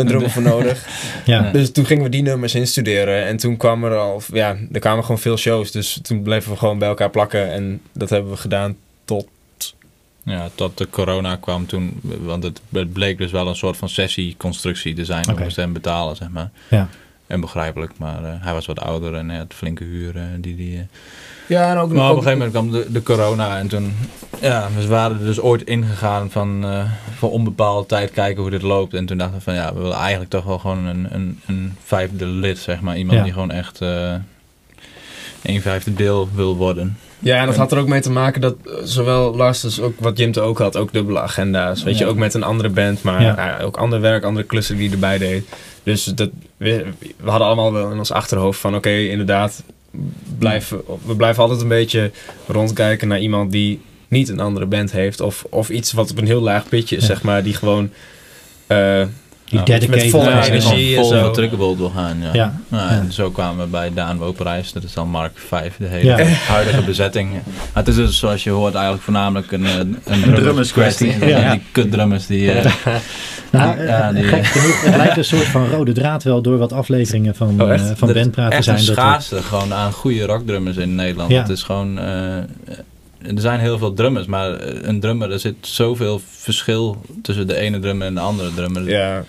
een 0.00 0.06
drummer 0.06 0.30
voor 0.30 0.42
nodig. 0.42 0.86
Ja. 1.24 1.50
Dus 1.50 1.72
toen 1.72 1.86
gingen 1.86 2.04
we 2.04 2.08
die 2.08 2.22
nummers 2.22 2.54
instuderen. 2.54 3.26
En 3.26 3.36
toen 3.36 3.56
kwamen 3.56 3.90
er 3.90 3.98
al, 3.98 4.22
ja, 4.32 4.56
er 4.72 4.80
kwamen 4.80 5.04
gewoon 5.04 5.20
veel 5.20 5.36
shows. 5.36 5.70
Dus 5.70 5.98
toen 6.02 6.22
bleven 6.22 6.52
we 6.52 6.58
gewoon 6.58 6.78
bij 6.78 6.88
elkaar 6.88 7.10
plakken. 7.10 7.52
En 7.52 7.80
dat 7.92 8.10
hebben 8.10 8.30
we 8.30 8.36
gedaan 8.36 8.76
tot 9.04 9.26
Ja, 10.22 10.48
tot 10.54 10.78
de 10.78 10.88
corona 10.90 11.36
kwam 11.36 11.66
toen, 11.66 12.00
want 12.02 12.42
het, 12.42 12.60
het 12.72 12.92
bleek 12.92 13.18
dus 13.18 13.30
wel 13.30 13.48
een 13.48 13.56
soort 13.56 13.76
van 13.76 13.88
sessieconstructie 13.88 14.94
te 14.94 15.04
zijn. 15.04 15.26
Moesten 15.38 15.62
hem 15.62 15.72
betalen, 15.72 16.16
zeg 16.16 16.28
maar. 16.28 16.50
Ja. 16.68 16.88
En 17.26 17.40
begrijpelijk, 17.40 17.92
maar 17.96 18.24
eh, 18.24 18.32
hij 18.38 18.52
was 18.52 18.66
wat 18.66 18.80
ouder 18.80 19.14
en 19.14 19.28
hij 19.28 19.38
had 19.38 19.54
flinke 19.54 19.84
huur 19.84 20.16
eh, 20.16 20.22
die 20.38 20.56
die... 20.56 20.86
Ja, 21.50 21.70
en 21.70 21.76
ook 21.78 21.92
Maar 21.92 22.10
op 22.10 22.16
een 22.16 22.22
gegeven 22.22 22.46
moment 22.46 22.50
kwam 22.70 22.70
de, 22.70 22.92
de 22.92 23.02
corona 23.02 23.58
en 23.58 23.68
toen, 23.68 23.94
ja, 24.40 24.68
we 24.76 24.86
waren 24.86 25.18
er 25.18 25.24
dus 25.24 25.40
ooit 25.40 25.62
ingegaan 25.62 26.30
van 26.30 26.64
eh, 26.64 26.84
voor 27.18 27.30
onbepaalde 27.30 27.86
tijd 27.86 28.10
kijken 28.10 28.42
hoe 28.42 28.50
dit 28.50 28.62
loopt. 28.62 28.94
En 28.94 29.06
toen 29.06 29.18
dachten 29.18 29.36
we 29.36 29.42
van 29.42 29.54
ja, 29.54 29.74
we 29.74 29.80
willen 29.80 29.96
eigenlijk 29.96 30.30
toch 30.30 30.44
wel 30.44 30.58
gewoon 30.58 30.86
een, 30.86 31.06
een, 31.10 31.40
een 31.46 31.76
vijfde 31.84 32.26
lid, 32.26 32.58
zeg 32.58 32.80
maar. 32.80 32.96
Iemand 32.96 33.18
Ja. 33.18 33.24
die 33.24 33.32
gewoon 33.32 33.50
echt 33.50 33.80
eh 33.80 34.14
een 35.42 35.60
vijfde 35.60 35.94
deel 35.94 36.28
wil 36.34 36.56
worden. 36.56 36.98
Ja, 37.18 37.40
en 37.40 37.46
dat 37.46 37.56
had 37.56 37.72
er 37.72 37.78
ook 37.78 37.86
mee 37.88 38.00
te 38.00 38.10
maken 38.10 38.40
dat 38.40 38.54
eh, 38.64 38.72
zowel 38.84 39.36
Lars 39.36 39.64
als 39.64 39.80
ook 39.80 39.94
wat 40.00 40.18
Jim 40.18 40.34
ook 40.34 40.58
had, 40.58 40.76
ook 40.76 40.92
dubbele 40.92 41.20
agenda's. 41.20 41.82
Weet 41.82 41.98
je, 41.98 42.06
ook 42.06 42.16
met 42.16 42.34
een 42.34 42.42
andere 42.42 42.68
band, 42.68 43.02
maar 43.02 43.22
Ja. 43.22 43.34
ja, 43.36 43.58
ook 43.64 43.76
ander 43.76 44.00
werk, 44.00 44.24
andere 44.24 44.46
klussen 44.46 44.76
die 44.76 44.90
erbij 44.90 45.18
deed. 45.18 45.48
Dus 45.82 46.04
dat, 46.04 46.30
we, 46.56 46.86
we 47.16 47.30
hadden 47.30 47.46
allemaal 47.46 47.72
wel 47.72 47.90
in 47.90 47.98
ons 47.98 48.12
achterhoofd 48.12 48.60
van 48.60 48.74
oké, 48.74 48.90
inderdaad, 48.90 49.62
blijven, 50.38 50.80
we 51.06 51.16
blijven 51.16 51.42
altijd 51.42 51.60
een 51.60 51.68
beetje 51.68 52.10
rondkijken 52.46 53.08
naar 53.08 53.20
iemand 53.20 53.52
die 53.52 53.80
niet 54.08 54.28
een 54.28 54.40
andere 54.40 54.66
band 54.66 54.92
heeft. 54.92 55.20
Of, 55.20 55.44
of 55.50 55.70
iets 55.70 55.92
wat 55.92 56.10
op 56.10 56.18
een 56.18 56.26
heel 56.26 56.40
laag 56.40 56.68
pitje 56.68 56.96
is, 56.96 57.02
Ja. 57.02 57.08
zeg 57.08 57.22
maar, 57.22 57.42
die 57.42 57.54
gewoon... 57.54 57.90
eh, 58.66 59.02
Die 59.50 59.62
dedicated. 59.62 60.02
met 60.02 60.10
volle 60.10 60.30
eh, 60.30 60.46
energie 60.46 60.96
en 60.96 61.02
vol 61.02 61.10
zo. 61.10 61.30
Truckable 61.30 61.76
wil 61.76 61.92
gaan, 61.94 62.16
ja. 62.22 62.30
Ja. 62.32 62.54
Ja. 62.70 62.88
En 62.90 63.12
zo 63.12 63.30
kwamen 63.30 63.64
we 63.64 63.70
bij 63.70 63.90
Daan 63.94 64.18
Woperijs. 64.18 64.72
Dat 64.72 64.82
is 64.82 64.92
dan 64.92 65.08
Mark 65.08 65.32
5, 65.48 65.76
de 65.78 65.86
hele 65.86 66.04
Ja. 66.04 66.24
huidige 66.26 66.82
bezetting. 66.82 67.30
Maar 67.30 67.40
het 67.72 67.88
is 67.88 67.94
dus, 67.94 68.18
zoals 68.18 68.44
je 68.44 68.50
hoort, 68.50 68.74
eigenlijk 68.74 69.04
voornamelijk 69.04 69.52
een, 69.52 69.64
een, 69.64 69.98
een 70.04 70.34
drummerskwestie. 70.34 71.18
Ja. 71.18 71.26
Ja. 71.26 71.50
Die 71.52 71.62
kutdrummers 71.72 72.26
die... 72.26 72.52
eh, 72.52 72.72
Nou, 73.50 73.82
Ja, 73.82 74.08
eh, 74.08 74.14
die- 74.14 74.24
gek 74.24 74.44
genoeg, 74.46 74.82
het 74.84 74.96
lijkt 74.96 75.16
een 75.16 75.24
soort 75.24 75.44
van 75.46 75.68
rode 75.68 75.92
draad 75.92 76.22
wel 76.22 76.42
door 76.42 76.58
wat 76.58 76.72
afleveringen 76.72 77.34
van, 77.34 77.62
Oh, 77.62 77.72
eh, 77.72 77.80
van 77.94 78.08
is 78.08 78.14
bandpraten 78.14 78.52
echt 78.52 78.64
zijn. 78.64 78.78
een 78.78 78.84
dat 78.86 78.94
we- 78.94 79.00
schaarste 79.00 79.42
gewoon 79.42 79.74
aan 79.74 79.92
goede 79.92 80.26
rockdrummers 80.26 80.76
in 80.76 80.94
Nederland. 80.94 81.30
Ja. 81.30 81.40
Het 81.40 81.48
is 81.48 81.62
gewoon... 81.62 81.98
eh, 81.98 82.36
er 83.26 83.40
zijn 83.40 83.60
heel 83.60 83.78
veel 83.78 83.92
drummers, 83.94 84.26
maar 84.26 84.60
een 84.62 85.00
drummer, 85.00 85.32
er 85.32 85.38
zit 85.40 85.54
zoveel 85.60 86.20
verschil 86.30 87.02
tussen 87.22 87.46
de 87.46 87.56
ene 87.56 87.78
drummer 87.78 88.06
en 88.06 88.14
de 88.14 88.20
andere 88.20 88.54
drummer. 88.54 88.88
ja, 88.90 89.22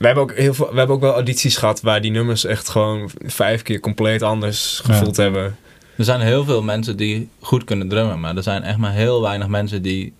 We 0.00 0.06
hebben 0.06 0.22
ook 0.24 0.34
heel 0.34 0.54
veel, 0.54 0.70
we 0.72 0.76
hebben 0.78 0.96
ook 0.96 1.02
wel 1.02 1.12
audities 1.12 1.56
gehad 1.56 1.80
waar 1.80 2.00
die 2.00 2.10
nummers 2.10 2.44
echt 2.44 2.68
gewoon 2.68 3.10
vijf 3.24 3.62
keer 3.62 3.80
compleet 3.80 4.22
anders 4.22 4.82
Ja. 4.86 4.94
gevoeld 4.94 5.16
hebben. 5.16 5.56
Er 5.96 6.04
zijn 6.04 6.20
heel 6.20 6.44
veel 6.44 6.62
mensen 6.62 6.96
die 6.96 7.28
goed 7.40 7.64
kunnen 7.64 7.88
drummen, 7.88 8.20
maar 8.20 8.36
er 8.36 8.42
zijn 8.42 8.62
echt 8.62 8.76
maar 8.78 8.92
heel 8.92 9.22
weinig 9.22 9.46
mensen 9.48 9.82
die 9.82 10.12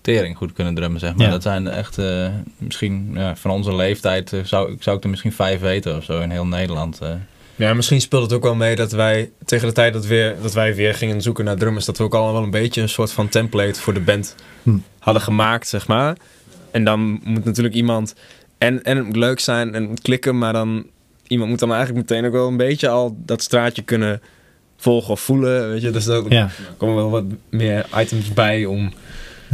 tering 0.00 0.36
goed 0.36 0.52
kunnen 0.52 0.74
drummen, 0.74 1.00
zeg 1.00 1.14
maar. 1.14 1.26
Ja. 1.26 1.32
Dat 1.32 1.42
zijn 1.42 1.68
echt, 1.68 1.98
eh, 1.98 2.28
misschien 2.58 3.10
ja, 3.14 3.36
van 3.36 3.50
onze 3.50 3.74
leeftijd, 3.74 4.32
eh, 4.32 4.40
zou, 4.44 4.76
zou 4.80 4.96
ik 4.96 5.02
er 5.04 5.10
misschien 5.10 5.32
vijf 5.32 5.60
weten 5.60 5.96
of 5.96 6.04
zo 6.04 6.20
in 6.20 6.30
heel 6.30 6.46
Nederland. 6.46 6.98
eh. 7.00 7.08
Ja, 7.56 7.74
misschien 7.74 8.00
speelt 8.00 8.22
het 8.22 8.32
ook 8.32 8.42
wel 8.42 8.54
mee 8.54 8.76
dat 8.76 8.92
wij 8.92 9.30
tegen 9.44 9.68
de 9.68 9.74
tijd 9.74 9.92
dat, 9.92 10.06
weer, 10.06 10.34
dat 10.42 10.52
wij 10.52 10.74
weer 10.74 10.94
gingen 10.94 11.22
zoeken 11.22 11.44
naar 11.44 11.56
drummers, 11.56 11.84
dat 11.84 11.98
we 11.98 12.04
ook 12.04 12.14
al 12.14 12.32
wel 12.32 12.42
een 12.42 12.50
beetje 12.50 12.80
een 12.82 12.88
soort 12.88 13.12
van 13.12 13.28
template 13.28 13.80
voor 13.80 13.94
de 13.94 14.00
band 14.00 14.34
Hm. 14.62 14.76
hadden 14.98 15.22
gemaakt, 15.22 15.68
zeg 15.68 15.86
maar. 15.86 16.16
En 16.70 16.84
dan 16.84 17.20
moet 17.24 17.44
natuurlijk 17.44 17.74
iemand, 17.74 18.14
en, 18.58 18.82
en 18.82 18.96
het 18.96 19.06
moet 19.06 19.16
leuk 19.16 19.40
zijn 19.40 19.74
en 19.74 19.80
het 19.80 19.88
moet 19.90 20.02
klikken, 20.02 20.38
maar 20.38 20.52
dan 20.52 20.86
iemand 21.26 21.50
moet 21.50 21.58
dan 21.58 21.72
eigenlijk 21.72 22.08
meteen 22.10 22.26
ook 22.26 22.32
wel 22.32 22.48
een 22.48 22.56
beetje 22.56 22.88
al 22.88 23.16
dat 23.24 23.42
straatje 23.42 23.82
kunnen 23.82 24.20
volgen 24.76 25.10
of 25.10 25.20
voelen, 25.20 25.70
weet 25.70 25.82
je. 25.82 25.90
Dus 25.90 26.04
daar 26.04 26.22
Ja. 26.28 26.48
komen 26.76 26.94
wel 26.96 27.10
wat 27.10 27.24
meer 27.48 27.86
items 27.96 28.32
bij 28.32 28.64
om... 28.64 28.92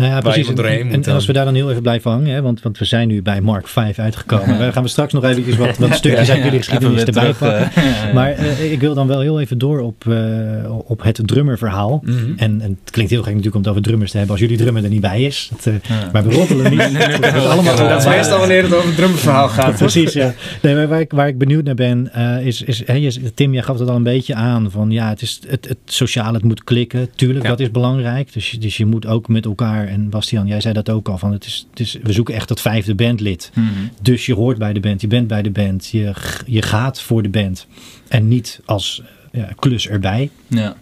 Nou 0.00 0.12
ja, 0.12 0.20
precies. 0.20 0.48
En, 0.48 1.00
dan. 1.02 1.14
als 1.14 1.26
we 1.26 1.32
daar 1.32 1.44
dan 1.44 1.54
heel 1.54 1.70
even 1.70 1.82
blijven 1.82 2.10
hangen, 2.10 2.34
hè, 2.34 2.42
want, 2.42 2.62
want 2.62 2.78
we 2.78 2.84
zijn 2.84 3.08
nu 3.08 3.22
bij 3.22 3.40
Mark 3.40 3.68
5 3.68 3.98
uitgekomen. 3.98 4.58
Daar 4.58 4.72
gaan 4.72 4.82
we 4.82 4.88
straks 4.88 5.12
nog 5.12 5.24
eventjes 5.24 5.56
wat, 5.56 5.78
wat 5.78 5.94
stukjes 5.94 6.30
uit 6.30 6.42
jullie 6.42 6.58
geschiedenis 6.58 7.04
erbij 7.04 7.32
pakken. 7.32 7.72
eh, 7.72 8.12
Maar 8.14 8.30
eh, 8.30 8.72
ik 8.72 8.80
wil 8.80 8.94
dan 8.94 9.06
wel 9.06 9.20
heel 9.20 9.40
even 9.40 9.58
door 9.58 9.80
op, 9.80 10.06
eh, 10.08 10.80
op 10.90 11.02
het 11.02 11.20
drummerverhaal. 11.24 12.02
En, 12.36 12.36
en 12.36 12.78
het 12.82 12.90
klinkt 12.90 13.10
heel 13.10 13.20
gek 13.22 13.28
natuurlijk 13.28 13.54
om 13.54 13.60
het 13.60 13.70
over 13.70 13.82
drummers 13.82 14.10
te 14.10 14.16
hebben 14.16 14.36
als 14.36 14.44
jullie 14.44 14.58
drummer 14.62 14.84
er 14.84 14.90
niet 14.90 15.00
bij 15.00 15.22
is. 15.22 15.50
Dat, 15.64 15.74
Ja. 15.88 16.08
Maar 16.12 16.24
we 16.24 16.34
roddelen 16.34 16.70
niet. 16.70 16.80
Is 17.34 17.44
allemaal 17.46 17.76
Dat 17.76 18.00
is 18.00 18.06
meestal 18.06 18.38
wanneer 18.38 18.62
het 18.62 18.74
over 18.74 18.86
het 18.86 18.96
drumverhaal 18.96 19.48
gaat. 19.48 19.76
Precies, 19.76 20.12
ja. 20.12 20.34
Nee, 20.62 20.74
maar 20.74 20.88
waar, 20.88 21.00
ik, 21.00 21.12
waar 21.12 21.28
ik 21.28 21.38
benieuwd 21.38 21.64
naar 21.64 21.74
ben, 21.74 22.12
is, 22.44 22.62
is 22.62 22.78
je, 22.86 23.34
Tim, 23.34 23.52
jij 23.52 23.62
gaf 23.62 23.78
het 23.78 23.88
al 23.88 23.96
een 23.96 24.02
beetje 24.02 24.34
aan. 24.34 24.70
Van 24.70 24.90
ja, 24.90 25.08
het, 25.08 25.22
is 25.22 25.40
het, 25.48 25.68
het 25.68 25.78
sociale, 25.84 26.32
het 26.32 26.44
moet 26.44 26.64
klikken. 26.64 27.08
Tuurlijk, 27.14 27.42
Ja. 27.42 27.48
dat 27.50 27.60
is 27.60 27.70
belangrijk. 27.70 28.32
Dus, 28.32 28.56
dus 28.60 28.76
je 28.76 28.86
moet 28.86 29.06
ook 29.06 29.28
met 29.28 29.44
elkaar, 29.44 29.88
en 29.90 30.08
Bastian, 30.08 30.46
jij 30.46 30.60
zei 30.60 30.74
dat 30.74 30.90
ook 30.90 31.08
al, 31.08 31.18
van 31.18 31.32
het 31.32 31.44
is, 31.44 31.66
het 31.70 31.80
is, 31.80 31.98
we 32.02 32.12
zoeken 32.12 32.34
echt 32.34 32.48
dat 32.48 32.60
vijfde 32.60 32.94
bandlid. 32.94 33.50
Mhm. 33.54 33.66
Dus 34.02 34.26
je 34.26 34.34
hoort 34.34 34.58
bij 34.58 34.72
de 34.72 34.80
band, 34.80 35.00
je 35.00 35.06
bent 35.06 35.26
bij 35.26 35.42
de 35.42 35.50
band, 35.50 35.86
je, 35.86 36.12
je 36.46 36.62
gaat 36.62 37.00
voor 37.00 37.22
de 37.22 37.28
band. 37.28 37.66
En 38.08 38.28
niet 38.28 38.60
als 38.64 39.02
ja, 39.32 39.48
klus 39.58 39.88
erbij. 39.88 40.30
Ja. 40.46 40.76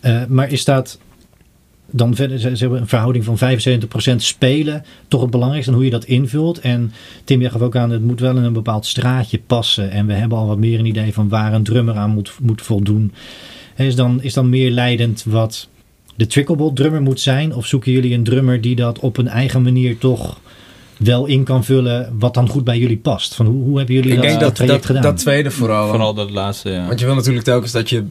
Eh, 0.00 0.24
maar 0.28 0.52
is 0.52 0.64
dat 0.64 0.98
dan 1.90 2.14
verder, 2.14 2.38
ze, 2.38 2.48
hebben 2.48 2.80
een 2.80 2.88
verhouding 2.88 3.24
van 3.24 3.38
75% 4.12 4.16
spelen, 4.16 4.84
toch 5.08 5.20
het 5.20 5.30
belangrijkste, 5.30 5.70
en 5.70 5.76
hoe 5.76 5.86
je 5.86 5.92
dat 5.92 6.04
invult. 6.04 6.60
En 6.60 6.92
Tim, 7.24 7.40
jij 7.40 7.50
gaf 7.50 7.60
ook 7.60 7.76
aan, 7.76 7.90
het 7.90 8.02
moet 8.02 8.20
wel 8.20 8.36
in 8.36 8.42
een 8.42 8.52
bepaald 8.52 8.86
straatje 8.86 9.38
passen. 9.38 9.90
En 9.90 10.06
we 10.06 10.12
hebben 10.12 10.38
al 10.38 10.46
wat 10.46 10.58
meer 10.58 10.78
een 10.78 10.86
idee 10.86 11.12
van 11.12 11.28
waar 11.28 11.52
een 11.52 11.62
drummer 11.62 11.96
aan 11.96 12.10
moet, 12.10 12.32
moet 12.42 12.62
voldoen. 12.62 13.12
Is 13.76 13.94
dan, 13.94 14.22
is 14.22 14.34
dan 14.34 14.48
meer 14.48 14.70
leidend 14.70 15.24
wat 15.26 15.68
de 16.16 16.26
trickleball 16.26 16.70
drummer 16.74 17.02
moet 17.02 17.20
zijn? 17.20 17.54
Of 17.54 17.66
zoeken 17.66 17.92
jullie 17.92 18.14
een 18.14 18.24
drummer 18.24 18.60
die 18.60 18.76
dat 18.76 18.98
op 18.98 19.16
een 19.16 19.28
eigen 19.28 19.62
manier 19.62 19.98
toch 19.98 20.40
wel 20.96 21.26
in 21.26 21.44
kan 21.44 21.64
vullen, 21.64 22.14
wat 22.18 22.34
dan 22.34 22.48
goed 22.48 22.64
bij 22.64 22.78
jullie 22.78 22.96
past? 22.96 23.34
Van 23.34 23.46
hoe, 23.46 23.62
hoe 23.64 23.76
hebben 23.76 23.94
jullie 23.94 24.10
Ik 24.10 24.16
dat, 24.16 24.24
denk 24.26 24.40
dat 24.40 24.48
dat 24.48 24.54
traject 24.56 24.76
dat, 24.78 24.86
gedaan? 24.86 25.02
dat 25.02 25.16
tweede 25.16 25.50
vooral. 25.50 25.88
Vooral 25.88 26.14
dat 26.14 26.30
laatste, 26.30 26.70
ja. 26.70 26.86
Want 26.86 27.00
je 27.00 27.06
wil 27.06 27.14
natuurlijk 27.14 27.44
telkens 27.44 27.72
dat 27.72 27.90
je 27.90 28.04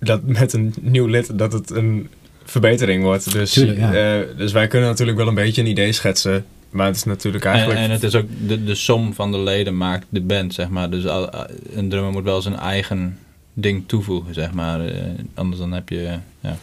dat 0.00 0.22
met 0.24 0.52
een 0.52 0.74
nieuw 0.80 1.06
lid 1.06 1.38
dat 1.38 1.52
het 1.52 1.70
een 1.70 2.08
verbetering 2.44 3.02
wordt. 3.02 3.32
Dus, 3.32 3.52
Tuurlijk, 3.52 3.78
ja. 3.78 3.92
eh, 3.94 4.26
dus 4.36 4.52
wij 4.52 4.66
kunnen 4.66 4.88
natuurlijk 4.88 5.18
wel 5.18 5.28
een 5.28 5.34
beetje 5.34 5.60
een 5.62 5.68
idee 5.68 5.92
schetsen. 5.92 6.44
Maar 6.70 6.86
het 6.86 6.96
is 6.96 7.04
natuurlijk 7.04 7.44
En, 7.44 7.50
eigenlijk. 7.50 7.80
en 7.80 7.90
het 7.90 8.02
is 8.02 8.14
ook 8.14 8.26
de, 8.46 8.64
de 8.64 8.74
som 8.74 9.14
van 9.14 9.32
de 9.32 9.38
leden 9.38 9.76
maakt 9.76 10.06
de 10.08 10.20
band, 10.20 10.54
zeg 10.54 10.68
maar. 10.68 10.90
Dus 10.90 11.06
al- 11.06 11.30
een 11.74 11.88
drummer 11.88 12.12
moet 12.12 12.24
wel 12.24 12.42
zijn 12.42 12.56
eigen 12.56 13.18
ding 13.54 13.84
toevoegen, 13.86 14.34
zeg 14.34 14.52
maar. 14.52 14.86
Eh, 14.86 14.94
anders 15.34 15.60
dan 15.60 15.72
heb 15.72 15.88
je, 15.88 16.02
ja, 16.40 16.56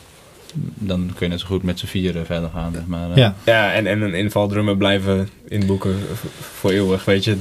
dan 0.64 1.12
kun 1.16 1.26
je 1.26 1.32
net 1.32 1.40
zo 1.40 1.46
goed 1.48 1.64
met 1.64 1.80
z'n 1.80 1.86
vieren 1.86 2.26
verder 2.26 2.50
gaan, 2.54 2.72
zeg 2.74 2.86
maar. 2.86 3.10
Eh, 3.12 3.16
Ja, 3.18 3.36
ja, 3.46 3.74
en, 3.74 3.88
en 3.88 4.02
een 4.02 4.14
invaldrummer 4.14 4.78
blijven 4.78 5.30
inboeken 5.48 5.96
voor 6.40 6.72
eeuwig, 6.72 7.06
weet 7.06 7.24
je. 7.24 7.38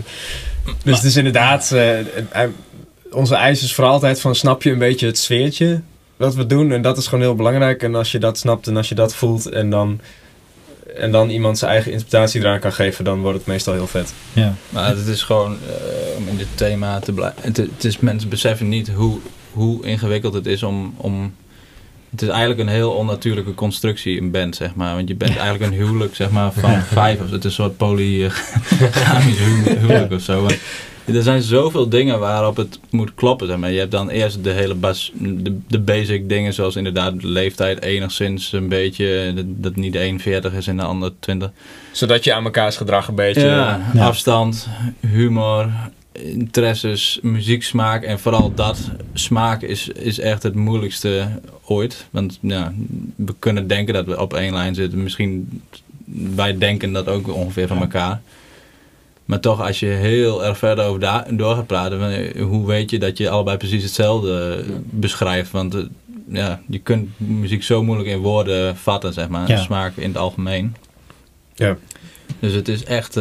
Dus 0.85 0.97
het 0.97 1.04
is 1.04 1.16
inderdaad. 1.16 1.73
eh, 1.73 2.42
onze 3.11 3.35
eis 3.35 3.62
is 3.62 3.75
voor 3.75 3.85
altijd 3.85 4.21
van 4.21 4.35
snap 4.35 4.62
je 4.62 4.71
een 4.71 4.78
beetje 4.78 5.06
het 5.06 5.18
sfeertje 5.18 5.80
wat 6.16 6.35
we 6.35 6.47
doen. 6.47 6.73
En 6.73 6.83
dat 6.83 6.97
is 6.99 7.04
gewoon 7.06 7.25
heel 7.25 7.35
belangrijk. 7.35 7.83
En 7.83 7.94
als 7.94 8.12
je 8.12 8.18
dat 8.18 8.38
snapt 8.38 8.66
en 8.66 8.76
als 8.76 8.88
je 8.88 8.94
dat 8.94 9.14
voelt 9.14 9.47
en 9.49 9.71
dan. 9.71 10.00
En 10.97 11.11
dan 11.11 11.28
iemand 11.30 11.59
zijn 11.59 11.71
eigen 11.71 11.92
interpretatie 11.92 12.40
eraan 12.40 12.61
kan 12.61 12.73
geven, 12.73 13.04
dan 13.04 13.21
wordt 13.21 13.38
het 13.38 13.47
meestal 13.47 13.73
heel 13.75 13.87
vet. 13.87 14.14
ja. 14.33 14.54
Maar 14.68 14.97
het 14.97 15.06
is 15.06 15.23
gewoon, 15.23 15.52
eh, 15.68 16.16
om 16.16 16.28
in 16.28 16.37
dit 16.37 16.47
thema 16.54 16.99
te 16.99 17.12
blijven. 17.12 17.42
Het, 17.42 17.56
het 17.56 17.85
is, 17.85 17.99
mensen 17.99 18.28
beseffen 18.28 18.68
niet 18.68 18.88
hoe, 18.90 19.18
hoe 19.52 19.87
ingewikkeld 19.87 20.35
het 20.35 20.47
is 20.47 20.62
om, 20.62 20.94
om. 20.97 21.35
Het 22.14 22.23
is 22.23 22.28
eigenlijk 22.28 22.61
een 22.61 22.75
heel 22.75 22.90
onnatuurlijke 22.90 23.54
constructie, 23.54 24.21
een 24.21 24.30
band, 24.30 24.56
zeg 24.56 24.75
maar. 24.75 24.94
Want 24.94 25.09
je 25.09 25.14
bent 25.14 25.37
eigenlijk 25.37 25.73
een 25.73 25.78
huwelijk, 25.78 26.14
zeg 26.14 26.30
maar, 26.30 26.52
van 26.52 26.80
vijf. 26.83 27.21
Of 27.21 27.30
het 27.30 27.38
is 27.38 27.44
een 27.44 27.50
soort 27.64 27.76
polygamisch 27.76 29.38
hu- 29.44 29.76
huwelijk 29.78 30.12
of 30.12 30.21
zo. 30.21 30.40
Want 30.42 30.59
er 31.04 31.23
zijn 31.23 31.42
zoveel 31.42 31.88
dingen 31.88 32.18
waarop 32.18 32.56
het 32.56 32.78
moet 32.90 33.14
kloppen, 33.14 33.47
zeg 33.47 33.56
maar. 33.56 33.71
Je 33.73 33.78
hebt 33.78 33.90
dan 33.90 34.09
eerst 34.09 34.44
de 34.44 34.50
hele 34.50 34.75
bas, 34.75 35.12
de, 35.14 35.59
de 35.68 35.78
basic 35.80 36.28
dingen, 36.28 36.52
zoals 36.54 36.76
inderdaad 36.76 37.21
de 37.21 37.26
leeftijd 37.28 37.83
enigszins 37.83 38.52
een 38.52 38.68
beetje. 38.68 39.33
Dat, 39.35 39.44
dat 39.47 39.76
niet 39.76 39.92
de 39.92 40.04
een 40.04 40.21
40 40.21 40.52
is 40.52 40.66
en 40.66 40.76
de 40.76 40.83
ander 40.83 41.12
20. 41.21 41.50
Zodat 41.92 42.25
je 42.25 42.35
aan 42.35 42.42
mekaars 42.42 42.76
gedrag 42.76 43.09
een 43.09 43.14
beetje. 43.14 43.40
Ja, 43.47 43.80
Ja. 43.94 44.06
afstand, 44.06 44.68
humor, 45.00 45.68
interesses, 46.23 47.18
muzieksmaak 47.23 48.02
en 48.02 48.18
vooral 48.18 48.54
dat. 48.54 48.90
Smaak 49.12 49.62
is, 49.62 49.88
is 49.88 50.18
echt 50.18 50.42
het 50.42 50.54
moeilijkste 50.54 51.28
ooit. 51.64 52.06
Want 52.11 52.38
ja, 52.40 52.73
we 53.16 53.35
kunnen 53.38 53.66
denken 53.66 53.94
dat 53.94 54.06
we 54.06 54.21
op 54.21 54.35
één 54.35 54.52
lijn 54.52 54.75
zitten. 54.75 55.02
Misschien, 55.02 55.62
wij 56.35 56.59
denken 56.59 56.92
dat 56.92 57.09
ook 57.09 57.28
ongeveer 57.35 57.66
van 57.68 57.80
elkaar. 57.80 58.21
Maar 59.25 59.40
toch, 59.40 59.61
als 59.61 59.80
je 59.80 59.87
heel 59.87 60.44
erg 60.44 60.59
verder 60.59 60.85
over 60.85 61.00
da- 61.00 61.26
door 61.30 61.54
gaat 61.54 61.66
praten, 61.66 62.33
eh, 62.35 62.42
hoe 62.42 62.66
weet 62.66 62.90
je 62.90 62.99
dat 62.99 63.18
je 63.18 63.30
allebei 63.30 63.56
precies 63.56 63.83
hetzelfde 63.83 64.64
eh, 64.66 64.73
beschrijft? 64.90 65.50
Want 65.50 65.75
eh, 65.75 65.83
ja, 66.28 66.61
je 66.68 66.78
kunt 66.78 67.09
muziek 67.18 67.62
zo 67.62 67.83
moeilijk 67.83 68.09
in 68.09 68.18
woorden 68.18 68.76
vatten, 68.76 69.12
zeg 69.12 69.28
maar. 69.28 69.49
Ja. 69.49 69.56
Smaak 69.62 69.97
in 69.97 70.09
het 70.09 70.18
algemeen. 70.18 70.76
Ja. 71.54 71.76
Dus 72.38 72.52
het 72.52 72.68
is 72.68 72.85
echt. 72.85 73.18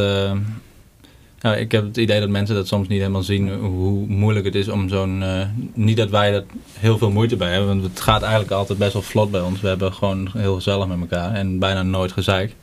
Ja, 1.44 1.56
ik 1.56 1.72
heb 1.72 1.84
het 1.84 1.98
idee 1.98 2.20
dat 2.20 2.30
mensen 2.30 2.56
dat 2.56 2.68
soms 2.68 2.88
niet 2.88 3.00
helemaal 3.00 3.24
zien 3.24 3.54
hoe 3.54 4.08
moeilijk 4.08 4.46
het 4.46 4.56
is 4.56 4.68
om 4.68 4.90
zo'n. 4.90 5.24
eh, 5.24 5.48
niet 5.74 5.98
dat 5.98 6.10
wij 6.10 6.34
er 6.34 6.44
heel 6.74 6.98
veel 6.98 7.12
moeite 7.12 7.36
bij 7.36 7.52
hebben, 7.52 7.68
want 7.68 7.84
het 7.84 8.00
gaat 8.02 8.22
eigenlijk 8.22 8.52
altijd 8.52 8.80
best 8.80 8.94
wel 8.94 9.02
vlot 9.02 9.32
bij 9.32 9.42
ons. 9.42 9.62
We 9.62 9.68
hebben 9.68 9.94
gewoon 9.94 10.30
heel 10.38 10.56
gezellig 10.56 10.88
met 10.88 11.00
elkaar 11.00 11.34
en 11.34 11.60
bijna 11.60 11.84
nooit 11.84 12.12
gezeik. 12.12 12.56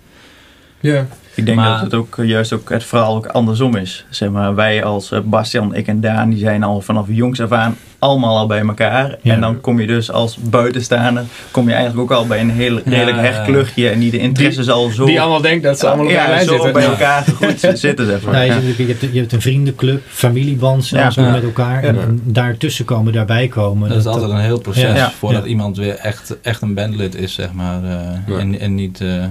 Ja. 0.80 1.06
Ik 1.34 1.46
denk 1.46 1.58
Maar- 1.58 1.70
dat 1.72 1.80
het 1.80 1.94
ook 1.94 2.18
eh, 2.18 2.28
juist 2.28 2.52
ook 2.52 2.68
het 2.68 2.84
verhaal 2.84 3.16
ook 3.16 3.26
andersom 3.26 3.76
is. 3.76 4.04
Zeg 4.10 4.30
maar, 4.30 4.54
wij 4.54 4.84
als 4.84 5.12
eh, 5.12 5.20
Bastian, 5.25 5.75
ik 5.75 5.87
en 5.87 6.00
Daan, 6.00 6.30
die 6.30 6.38
zijn 6.38 6.62
al 6.62 6.80
vanaf 6.80 7.06
jongs 7.08 7.40
af 7.40 7.52
aan 7.52 7.76
allemaal 7.99 8.37
al 8.38 8.46
bij 8.46 8.60
elkaar. 8.60 9.16
Ja. 9.22 9.34
En 9.34 9.40
dan 9.40 9.60
kom 9.60 9.80
je 9.80 9.87
dus 9.87 10.10
als 10.10 10.37
buitenstaander, 10.37 11.25
kom 11.50 11.68
je 11.68 11.75
eigenlijk 11.75 12.10
ook 12.12 12.18
al 12.18 12.26
bij 12.26 12.40
een 12.40 12.50
heel 12.50 12.80
redelijk 12.84 13.16
Ja, 13.16 13.22
hecht 13.22 13.37
ja. 13.37 13.44
kluchtje. 13.44 13.88
En 13.88 13.99
die 13.99 14.10
de 14.10 14.18
interesses 14.18 14.68
al 14.70 14.88
zo, 14.88 15.04
Die 15.06 15.20
allemaal 15.20 15.40
denkt 15.40 15.62
dat 15.64 15.78
ze 15.78 15.87
allemaal 15.87 16.04
op 16.06 16.10
ja, 16.12 16.40
zo 16.42 16.52
zitten. 16.52 16.72
bij 16.72 16.84
elkaar 16.84 17.25
goed 17.37 17.60
zitten. 17.78 18.06
Zeg 18.06 18.22
maar. 18.22 18.34
Ja, 18.34 18.42
je, 18.54 18.84
hebt, 18.87 19.00
je 19.12 19.18
hebt 19.18 19.32
een 19.32 19.40
vriendenclub, 19.40 20.02
familieband 20.08 20.84
zelfs 20.84 21.14
Ja. 21.14 21.22
ook 21.22 21.28
Ja. 21.28 21.34
met 21.34 21.42
elkaar. 21.44 21.84
En, 21.84 22.00
en 22.00 22.20
daartussen 22.25 22.84
komen, 22.84 23.12
daarbij 23.12 23.49
komen. 23.49 23.88
Dat 23.88 23.99
is 23.99 24.06
altijd 24.06 24.30
een 24.30 24.38
heel 24.40 24.60
proces 24.60 24.96
Ja. 24.96 25.10
voordat 25.18 25.42
Ja. 25.42 25.49
iemand 25.49 25.76
weer 25.76 25.94
echt, 25.94 26.37
echt 26.42 26.62
een 26.62 26.75
bandlid 26.75 27.14
is, 27.14 27.34
zeg 27.34 27.52
maar. 27.52 27.84
eh, 27.84 27.90
Ja. 28.26 28.38
en, 28.38 28.58
en 28.60 28.75
niet. 28.75 29.00
eh, 29.00 29.25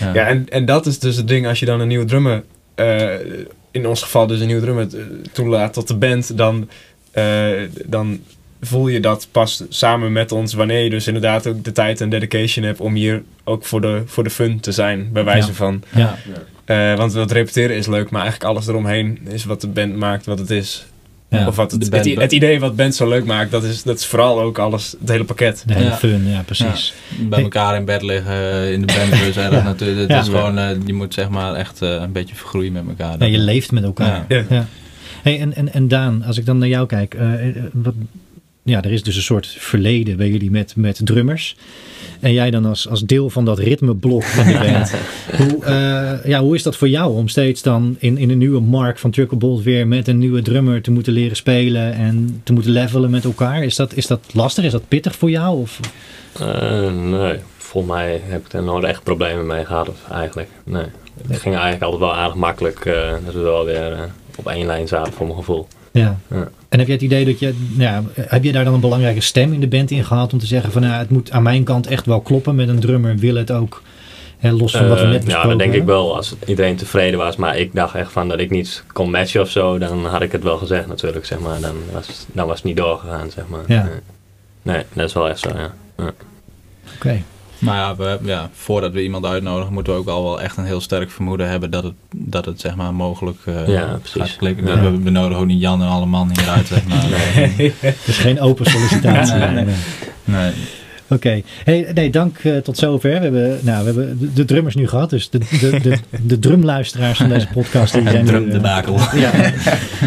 ja. 0.00 0.14
Ja, 0.14 0.26
en, 0.26 0.46
en 0.48 0.64
dat 0.64 0.86
is 0.86 0.98
dus 0.98 1.16
het 1.16 1.28
ding 1.28 1.46
als 1.46 1.60
je 1.60 1.66
dan 1.66 1.80
een 1.80 1.88
nieuwe 1.88 2.04
drummer, 2.04 2.42
eh, 2.74 3.10
in 3.70 3.86
ons 3.86 4.02
geval 4.02 4.26
dus 4.26 4.40
een 4.40 4.46
nieuwe 4.46 4.62
drummer 4.62 4.86
eh, 4.96 5.02
toelaat 5.32 5.72
tot 5.72 5.88
de 5.88 5.94
band, 5.94 6.36
dan, 6.36 6.68
eh, 7.10 7.48
dan 7.86 8.20
voel 8.60 8.88
je 8.88 9.00
dat 9.00 9.28
pas 9.30 9.64
samen 9.68 10.12
met 10.12 10.32
ons 10.32 10.54
wanneer 10.54 10.82
je 10.82 10.90
dus 10.90 11.06
inderdaad 11.06 11.46
ook 11.46 11.64
de 11.64 11.72
tijd 11.72 12.00
en 12.00 12.08
dedication 12.10 12.64
hebt 12.64 12.80
om 12.80 12.94
hier 12.94 13.22
ook 13.44 13.64
voor 13.64 13.80
de, 13.80 14.02
voor 14.06 14.24
de 14.24 14.30
fun 14.30 14.60
te 14.60 14.72
zijn, 14.72 15.08
bij 15.12 15.24
wijze 15.24 15.48
Ja. 15.48 15.54
van. 15.54 15.82
Ja, 15.94 16.18
Eh, 16.64 16.96
want 16.96 17.12
dat 17.12 17.30
repeteren 17.32 17.76
is 17.76 17.86
leuk, 17.86 18.10
maar 18.10 18.22
eigenlijk 18.22 18.50
alles 18.50 18.66
eromheen 18.66 19.18
is 19.28 19.44
wat 19.44 19.60
de 19.60 19.66
band 19.66 19.96
maakt 19.96 20.26
wat 20.26 20.38
het 20.38 20.50
is. 20.50 20.86
Ja. 21.30 21.46
Of 21.46 21.56
wat 21.56 21.70
de 21.70 21.76
het, 21.76 21.90
band- 21.90 22.04
het, 22.04 22.14
i- 22.14 22.20
het 22.20 22.32
idee 22.32 22.60
wat 22.60 22.76
band 22.76 22.94
zo 22.94 23.08
leuk 23.08 23.24
maakt, 23.24 23.50
dat 23.50 23.64
is, 23.64 23.82
dat 23.82 23.98
is 23.98 24.06
vooral 24.06 24.40
ook 24.40 24.58
alles, 24.58 24.94
het 25.00 25.08
hele 25.08 25.24
pakket. 25.24 25.62
de 25.66 25.74
hele 25.74 25.84
Ja. 25.88 25.96
fun, 25.96 26.28
ja 26.28 26.42
precies. 26.42 26.94
bij 27.20 27.42
elkaar 27.42 27.76
in 27.76 27.84
bed 27.84 28.02
liggen, 28.02 28.32
eh, 28.32 28.72
in 28.72 28.86
de 28.86 28.92
bandbus 28.94 29.36
ergens 29.36 29.56
Ja. 29.62 29.62
natuurlijk. 29.62 30.00
Het 30.00 30.10
Ja. 30.10 30.20
is 30.20 30.26
gewoon, 30.28 30.58
eh, 30.58 30.70
je 30.84 30.92
moet 30.92 31.14
zeg 31.14 31.28
maar 31.28 31.54
echt 31.54 31.82
eh, 31.82 31.88
een 31.90 32.12
beetje 32.12 32.34
vergroeien 32.34 32.72
met 32.72 32.82
elkaar. 32.88 33.18
Ja, 33.18 33.24
je 33.26 33.38
leeft 33.38 33.72
met 33.72 33.84
elkaar. 33.84 34.24
Ja. 34.28 34.36
Ja. 34.36 34.44
Ja. 34.50 34.66
Hey, 35.22 35.40
en, 35.40 35.54
en, 35.54 35.72
en 35.72 35.88
Daan, 35.88 36.22
als 36.22 36.38
ik 36.38 36.46
dan 36.46 36.58
naar 36.58 36.68
jou 36.68 36.86
kijk, 36.86 37.16
wat, 37.72 37.94
ja, 38.70 38.82
er 38.82 38.92
is 38.92 39.02
dus 39.02 39.16
een 39.16 39.22
soort 39.22 39.46
verleden 39.58 40.16
bij 40.16 40.28
jullie 40.28 40.50
met, 40.50 40.76
met 40.76 41.00
drummers. 41.04 41.56
En 42.20 42.32
jij 42.32 42.50
dan 42.50 42.64
als, 42.64 42.88
als 42.88 43.00
deel 43.00 43.30
van 43.30 43.44
dat 43.44 43.58
ritmeblok 43.58 44.22
van 44.22 44.46
de 44.46 44.58
band. 44.58 44.94
hoe, 45.50 45.64
eh, 45.64 46.24
ja, 46.24 46.40
hoe 46.40 46.54
is 46.54 46.62
dat 46.62 46.76
voor 46.76 46.88
jou 46.88 47.14
om 47.14 47.28
steeds 47.28 47.62
dan 47.62 47.96
in, 47.98 48.18
in 48.18 48.30
een 48.30 48.38
nieuwe 48.38 48.60
mark 48.60 48.98
van 48.98 49.10
Trucklebolt 49.10 49.62
weer 49.62 49.86
met 49.86 50.08
een 50.08 50.18
nieuwe 50.18 50.42
drummer 50.42 50.82
te 50.82 50.90
moeten 50.90 51.12
leren 51.12 51.36
spelen 51.36 51.94
en 51.94 52.40
te 52.44 52.52
moeten 52.52 52.72
levelen 52.72 53.10
met 53.10 53.24
elkaar? 53.24 53.64
Is 53.64 53.76
dat, 53.76 53.94
is 53.94 54.06
dat 54.06 54.20
lastig? 54.32 54.64
Is 54.64 54.72
dat 54.72 54.88
pittig 54.88 55.16
voor 55.16 55.30
jou? 55.30 55.60
Of? 55.60 55.80
Eh, 56.38 56.92
nee, 56.92 57.38
volgens 57.56 57.92
mij 57.92 58.20
heb 58.24 58.46
ik 58.46 58.52
er 58.52 58.62
nooit 58.62 58.84
echt 58.84 59.02
problemen 59.02 59.46
mee 59.46 59.64
gehad 59.64 59.88
of 59.88 60.10
eigenlijk. 60.10 60.48
Nee, 60.64 60.84
het 61.28 61.40
ging 61.40 61.54
eigenlijk 61.54 61.82
altijd 61.82 62.00
wel 62.00 62.14
aardig 62.14 62.34
makkelijk 62.36 62.84
eh, 62.84 63.10
dat 63.24 63.34
we 63.34 63.40
wel 63.40 63.64
weer 63.64 64.10
op 64.36 64.48
één 64.48 64.66
lijn 64.66 64.88
zaten 64.88 65.12
voor 65.12 65.26
mijn 65.26 65.38
gevoel. 65.38 65.66
Ja. 65.92 66.18
Ja. 66.30 66.48
En 66.70 66.78
heb 66.78 66.86
jij 66.86 66.96
het 66.96 67.04
idee 67.04 67.24
dat 67.24 67.38
je, 67.38 67.54
nou 67.70 67.90
ja, 67.90 68.02
heb 68.20 68.44
je 68.44 68.52
daar 68.52 68.64
dan 68.64 68.74
een 68.74 68.80
belangrijke 68.80 69.20
stem 69.20 69.52
in 69.52 69.60
de 69.60 69.68
band 69.68 69.90
in 69.90 70.04
gehad 70.04 70.32
om 70.32 70.38
te 70.38 70.46
zeggen 70.46 70.72
van 70.72 70.82
nou, 70.82 70.94
het 70.94 71.10
moet 71.10 71.30
aan 71.30 71.42
mijn 71.42 71.64
kant 71.64 71.86
echt 71.86 72.06
wel 72.06 72.20
kloppen 72.20 72.54
met 72.54 72.68
een 72.68 72.80
drummer, 72.80 73.16
wil 73.16 73.34
het 73.34 73.50
ook, 73.50 73.82
hè, 74.38 74.50
los 74.52 74.72
van 74.72 74.88
wat 74.88 74.98
we 74.98 75.04
Eh, 75.04 75.10
net 75.10 75.24
besproken 75.24 75.50
ja, 75.50 75.56
dat 75.56 75.58
denk 75.72 75.74
ik 75.82 75.84
wel 75.84 76.16
als 76.16 76.34
iedereen 76.46 76.76
tevreden 76.76 77.18
was. 77.18 77.36
Maar 77.36 77.58
ik 77.58 77.74
dacht 77.74 77.94
echt 77.94 78.12
van 78.12 78.28
dat 78.28 78.38
ik 78.40 78.50
niet 78.50 78.84
kon 78.92 79.10
matchen 79.10 79.40
of 79.40 79.50
zo. 79.50 79.78
Dan 79.78 80.06
had 80.06 80.22
ik 80.22 80.32
het 80.32 80.42
wel 80.42 80.56
gezegd 80.56 80.86
natuurlijk, 80.86 81.26
zeg 81.26 81.38
maar. 81.38 81.60
Dan 81.60 81.74
was, 81.92 82.26
dan 82.32 82.46
was 82.46 82.56
het 82.56 82.64
niet 82.64 82.76
doorgegaan, 82.76 83.30
zeg 83.30 83.44
maar. 83.48 83.64
Ja. 83.66 83.82
Nee. 83.84 83.94
Nee, 84.62 84.84
dat 84.92 85.08
is 85.08 85.14
wel 85.14 85.28
echt 85.28 85.38
zo, 85.38 85.48
ja. 85.48 85.74
ja. 85.96 86.12
Oké. 86.96 87.22
Maar 87.60 87.76
ja, 87.76 87.96
we, 87.96 88.18
ja, 88.22 88.50
voordat 88.52 88.92
we 88.92 89.02
iemand 89.02 89.24
uitnodigen, 89.24 89.72
moeten 89.72 89.92
we 89.92 89.98
ook 89.98 90.08
al 90.08 90.22
wel 90.22 90.40
echt 90.40 90.56
een 90.56 90.64
heel 90.64 90.80
sterk 90.80 91.10
vermoeden 91.10 91.48
hebben 91.48 91.70
dat 91.70 91.82
het, 91.82 91.94
dat 92.14 92.44
het 92.44 92.60
zeg 92.60 92.76
maar 92.76 92.94
mogelijk 92.94 93.38
eh 93.44 93.68
Ja, 93.68 93.98
precies. 94.00 94.20
gaat 94.20 94.36
klikken. 94.36 94.66
Ja. 94.66 94.80
We, 94.80 94.98
we 95.02 95.10
nodigen 95.10 95.36
ook 95.40 95.46
niet 95.46 95.60
Jan 95.60 95.82
en 95.82 95.88
alle 95.88 96.06
man 96.06 96.30
hieruit, 96.36 96.66
zeg 96.66 96.86
maar. 96.86 97.04
Nee. 97.56 97.74
Dus 98.06 98.18
geen 98.18 98.40
open 98.40 98.70
sollicitatie. 98.70 99.34
Nee, 99.34 99.64
nee. 99.64 99.74
Nee. 100.24 100.52
Oké, 101.10 101.42
hey, 101.64 101.90
nee, 101.94 102.10
dank 102.10 102.38
eh, 102.38 102.56
tot 102.56 102.78
zover. 102.78 103.10
We 103.10 103.18
hebben, 103.18 103.58
nou, 103.62 103.78
we 103.80 103.84
hebben 103.84 104.18
de, 104.18 104.32
de 104.32 104.44
drummers 104.44 104.74
nu 104.74 104.88
gehad, 104.88 105.10
dus 105.10 105.30
de, 105.30 105.38
de, 105.38 105.80
de, 105.82 105.98
de 106.22 106.38
drumluisteraars 106.38 107.18
van 107.18 107.28
deze 107.28 107.46
podcast 107.52 107.92
die 107.92 108.02
zijn, 108.10 108.24
nu, 108.24 108.30
Drum 108.30 108.46
eh, 108.46 108.52
de 108.52 108.60
bakel. 108.60 108.98
ja, 109.24 109.52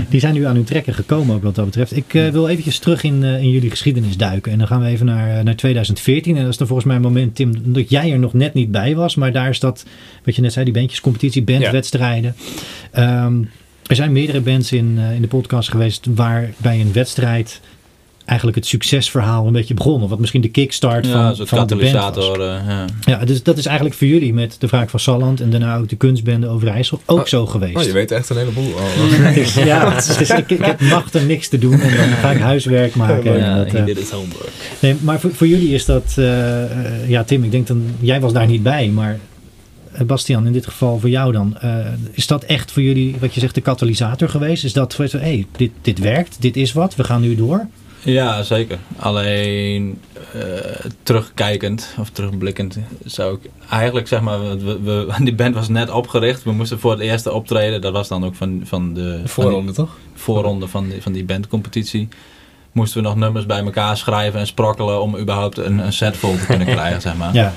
die 0.09 0.19
zijn 0.19 0.33
nu 0.33 0.45
aan 0.45 0.55
hun 0.55 0.63
trekken 0.63 0.93
gekomen 0.93 1.35
ook 1.35 1.43
wat 1.43 1.55
dat 1.55 1.65
betreft. 1.65 1.95
Ik 1.95 2.13
eh, 2.13 2.27
wil 2.27 2.49
eventjes 2.49 2.79
terug 2.79 3.03
in, 3.03 3.23
in 3.23 3.49
jullie 3.49 3.69
geschiedenis 3.69 4.17
duiken 4.17 4.51
en 4.51 4.57
dan 4.57 4.67
gaan 4.67 4.81
we 4.81 4.87
even 4.87 5.05
naar, 5.05 5.43
naar 5.43 5.55
2014 5.55 6.35
en 6.35 6.41
dat 6.41 6.51
is 6.51 6.57
dan 6.57 6.67
volgens 6.67 6.87
mij 6.87 6.95
een 6.95 7.01
moment, 7.01 7.35
Tim, 7.35 7.73
dat 7.73 7.89
jij 7.89 8.11
er 8.11 8.19
nog 8.19 8.33
net 8.33 8.53
niet 8.53 8.71
bij 8.71 8.95
was, 8.95 9.15
maar 9.15 9.31
daar 9.31 9.49
is 9.49 9.59
dat, 9.59 9.85
wat 10.23 10.35
je 10.35 10.41
net 10.41 10.53
zei, 10.53 10.65
die 10.65 10.73
bandjescompetitie, 10.73 11.43
bandwedstrijden. 11.43 12.35
Ehm, 12.91 13.41
er 13.85 13.95
zijn 13.95 14.11
meerdere 14.11 14.41
bands 14.41 14.71
in, 14.71 14.97
in 15.15 15.21
de 15.21 15.27
podcast 15.27 15.69
geweest 15.69 16.07
waarbij 16.15 16.79
een 16.79 16.93
wedstrijd 16.93 17.61
eigenlijk 18.25 18.57
het 18.57 18.65
succesverhaal 18.67 19.47
een 19.47 19.53
beetje 19.53 19.73
begonnen. 19.73 20.09
Wat 20.09 20.19
misschien 20.19 20.41
de 20.41 20.49
kickstart 20.49 21.05
Ja, 21.05 21.11
van, 21.11 21.27
de 21.35 21.35
band 21.37 21.49
was. 21.49 21.59
katalysator. 21.59 22.41
eh, 22.41 22.55
ja. 22.67 22.85
Ja, 23.05 23.25
dus 23.25 23.43
dat 23.43 23.57
is 23.57 23.65
eigenlijk 23.65 23.95
voor 23.97 24.07
jullie 24.07 24.33
met 24.33 24.55
de 24.59 24.67
vraag 24.67 24.89
van 24.89 24.99
Salland 24.99 25.41
en 25.41 25.49
daarna 25.49 25.77
ook 25.77 25.89
de 25.89 25.95
kunstbende 25.95 26.47
Overijssel 26.47 27.01
ook 27.05 27.19
Oh, 27.19 27.25
zo 27.25 27.45
geweest. 27.45 27.75
Oh, 27.77 27.83
je 27.83 27.91
weet 27.91 28.11
echt 28.11 28.29
een 28.29 28.37
heleboel. 28.37 28.73
al. 28.77 29.63
Ja, 29.65 29.93
het 29.93 30.17
is, 30.19 30.29
ik, 30.29 30.49
ik 30.49 30.65
heb 30.65 30.79
nachten 30.79 31.27
niks 31.27 31.47
te 31.47 31.57
doen 31.57 31.79
en 31.81 31.97
dan 31.97 32.07
ga 32.07 32.31
ik 32.31 32.39
huiswerk 32.39 32.95
maken. 32.95 33.57
Dat, 33.57 33.73
eh, 33.73 33.85
dit 33.85 33.97
is 33.99 34.09
homework. 34.09 34.51
nee, 34.79 34.95
maar 35.01 35.19
voor, 35.19 35.31
voor 35.33 35.47
jullie 35.47 35.69
is 35.73 35.85
dat, 35.85 36.13
eh, 36.15 36.63
eh, 36.63 37.09
ja 37.09 37.23
Tim, 37.23 37.43
ik 37.43 37.51
denk 37.51 37.67
dan, 37.67 37.83
jij 37.99 38.19
was 38.19 38.33
daar 38.33 38.47
niet 38.47 38.63
bij, 38.63 38.87
maar 38.87 39.19
eh, 39.91 40.01
Bastian, 40.05 40.45
in 40.45 40.53
dit 40.53 40.65
geval 40.65 40.99
voor 40.99 41.09
jou 41.09 41.31
dan, 41.31 41.57
eh, 41.57 41.77
is 42.11 42.27
dat 42.27 42.43
echt 42.43 42.71
voor 42.71 42.81
jullie, 42.81 43.15
wat 43.19 43.33
je 43.33 43.39
zegt, 43.39 43.55
de 43.55 43.61
katalysator 43.61 44.29
geweest? 44.29 44.63
Is 44.63 44.73
dat, 44.73 44.97
hé, 44.97 45.05
hey, 45.19 45.45
dit, 45.57 45.71
dit 45.81 45.99
werkt, 45.99 46.35
dit 46.39 46.55
is 46.57 46.73
wat, 46.73 46.95
we 46.95 47.03
gaan 47.03 47.21
nu 47.21 47.35
door? 47.35 47.67
Ja, 48.03 48.43
zeker. 48.43 48.77
Alleen 48.99 50.01
eh, 50.33 50.41
terugkijkend 51.03 51.95
of 51.99 52.09
terugblikkend 52.09 52.77
zou 53.05 53.35
ik 53.35 53.49
eigenlijk 53.69 54.07
zeg 54.07 54.21
maar, 54.21 54.57
we, 54.57 54.81
we, 54.81 55.13
die 55.23 55.35
band 55.35 55.55
was 55.55 55.69
net 55.69 55.89
opgericht. 55.89 56.43
We 56.43 56.51
moesten 56.51 56.79
voor 56.79 56.91
het 56.91 56.99
eerste 56.99 57.31
optreden, 57.31 57.81
dat 57.81 57.93
was 57.93 58.07
dan 58.07 58.25
ook 58.25 58.35
van, 58.35 58.61
van 58.63 58.93
de 58.93 59.01
De 59.01 59.09
van 59.09 59.19
die 59.19 59.27
voorronde, 59.27 59.71
toch? 59.71 59.97
voorronde 60.13 60.67
van 60.67 60.89
die, 60.89 61.01
van 61.01 61.11
die 61.11 61.25
bandcompetitie. 61.25 62.07
Moesten 62.71 63.01
we 63.01 63.07
nog 63.07 63.15
nummers 63.15 63.45
bij 63.45 63.59
elkaar 63.63 63.97
schrijven 63.97 64.39
en 64.39 64.47
sprokkelen 64.47 65.01
om 65.01 65.17
überhaupt 65.17 65.57
een, 65.57 65.77
een 65.77 65.93
set 65.93 66.17
vol 66.17 66.37
te 66.37 66.45
kunnen 66.45 66.67
krijgen, 66.75 67.01
zeg 67.01 67.15
maar. 67.15 67.33
Ja, 67.33 67.53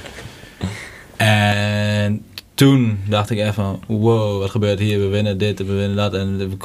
En 1.17 2.25
toen 2.57 2.99
dacht 3.09 3.31
ik 3.31 3.39
even 3.39 3.55
van, 3.55 3.81
wow, 3.87 4.41
wat 4.41 4.51
gebeurt 4.51 4.79
hier? 4.79 4.99
We 4.99 5.07
winnen 5.07 5.39
dit 5.39 5.61
en 5.61 5.67
we 5.67 5.73
winnen 5.73 5.97
dat. 5.97 6.15
En 6.15 6.59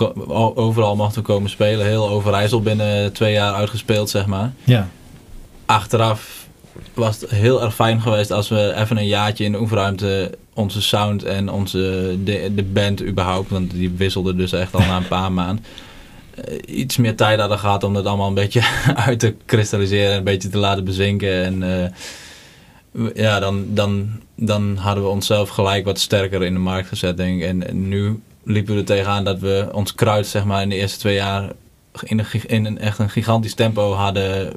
overal 0.55 0.95
mochten 0.95 1.21
we 1.21 1.27
komen 1.27 1.49
spelen. 1.49 1.85
Heel 1.85 2.09
Overijssel 2.09 2.61
binnen 2.61 3.13
twee 3.13 3.33
jaar 3.33 3.53
uitgespeeld, 3.53 4.09
zeg 4.09 4.25
maar. 4.25 4.51
ja, 4.63 4.89
Achteraf 5.65 6.47
was 6.93 7.21
het 7.21 7.29
heel 7.29 7.63
erg 7.63 7.75
fijn 7.75 8.01
geweest 8.01 8.31
als 8.31 8.49
we 8.49 8.73
even 8.75 8.97
een 8.97 9.07
jaartje 9.07 9.43
in 9.43 9.51
de 9.51 9.59
oefenruimte 9.59 10.37
onze 10.53 10.81
sound 10.81 11.23
en 11.23 11.49
onze, 11.49 12.17
de, 12.23 12.51
de 12.55 12.63
band 12.63 13.03
überhaupt, 13.03 13.49
want 13.49 13.71
die 13.71 13.91
wisselde 13.91 14.35
dus 14.35 14.51
echt 14.51 14.73
al 14.75 14.81
na 14.81 14.97
een 14.97 15.07
paar 15.07 15.31
maanden, 15.31 15.65
eh, 16.35 16.77
iets 16.77 16.97
meer 16.97 17.15
tijd 17.15 17.39
hadden 17.39 17.59
gehad 17.59 17.83
om 17.83 17.93
dat 17.93 18.05
allemaal 18.05 18.27
een 18.27 18.33
beetje 18.33 18.61
uit 19.07 19.19
te 19.19 19.35
kristalliseren, 19.45 20.15
een 20.15 20.23
beetje 20.23 20.49
te 20.49 20.57
laten 20.57 20.83
bezinken. 20.83 21.43
En 21.43 21.83
eh, 21.83 21.89
ja, 23.13 23.39
dan, 23.39 23.65
dan, 23.73 24.09
dan 24.35 24.75
hadden 24.77 25.03
we 25.03 25.09
onszelf 25.09 25.49
gelijk 25.49 25.85
wat 25.85 25.99
sterker 25.99 26.43
in 26.43 26.53
de 26.53 26.59
markt 26.59 26.87
gezet, 26.87 27.17
denk 27.17 27.41
ik. 27.41 27.47
En, 27.47 27.67
en 27.67 27.87
nu 27.87 28.19
liepen 28.43 28.73
we 28.73 28.79
er 28.79 28.85
tegenaan 28.85 29.23
dat 29.23 29.39
we 29.39 29.69
ons 29.71 29.95
kruid, 29.95 30.27
zeg 30.27 30.45
maar, 30.45 30.61
in 30.61 30.69
de 30.69 30.75
eerste 30.75 30.99
twee 30.99 31.15
jaar 31.15 31.49
in 32.03 32.19
een, 32.19 32.25
gig- 32.25 32.45
in 32.45 32.65
een 32.65 32.79
echt 32.79 32.99
een 32.99 33.09
gigantisch 33.09 33.53
tempo 33.53 33.91
hadden 33.93 34.53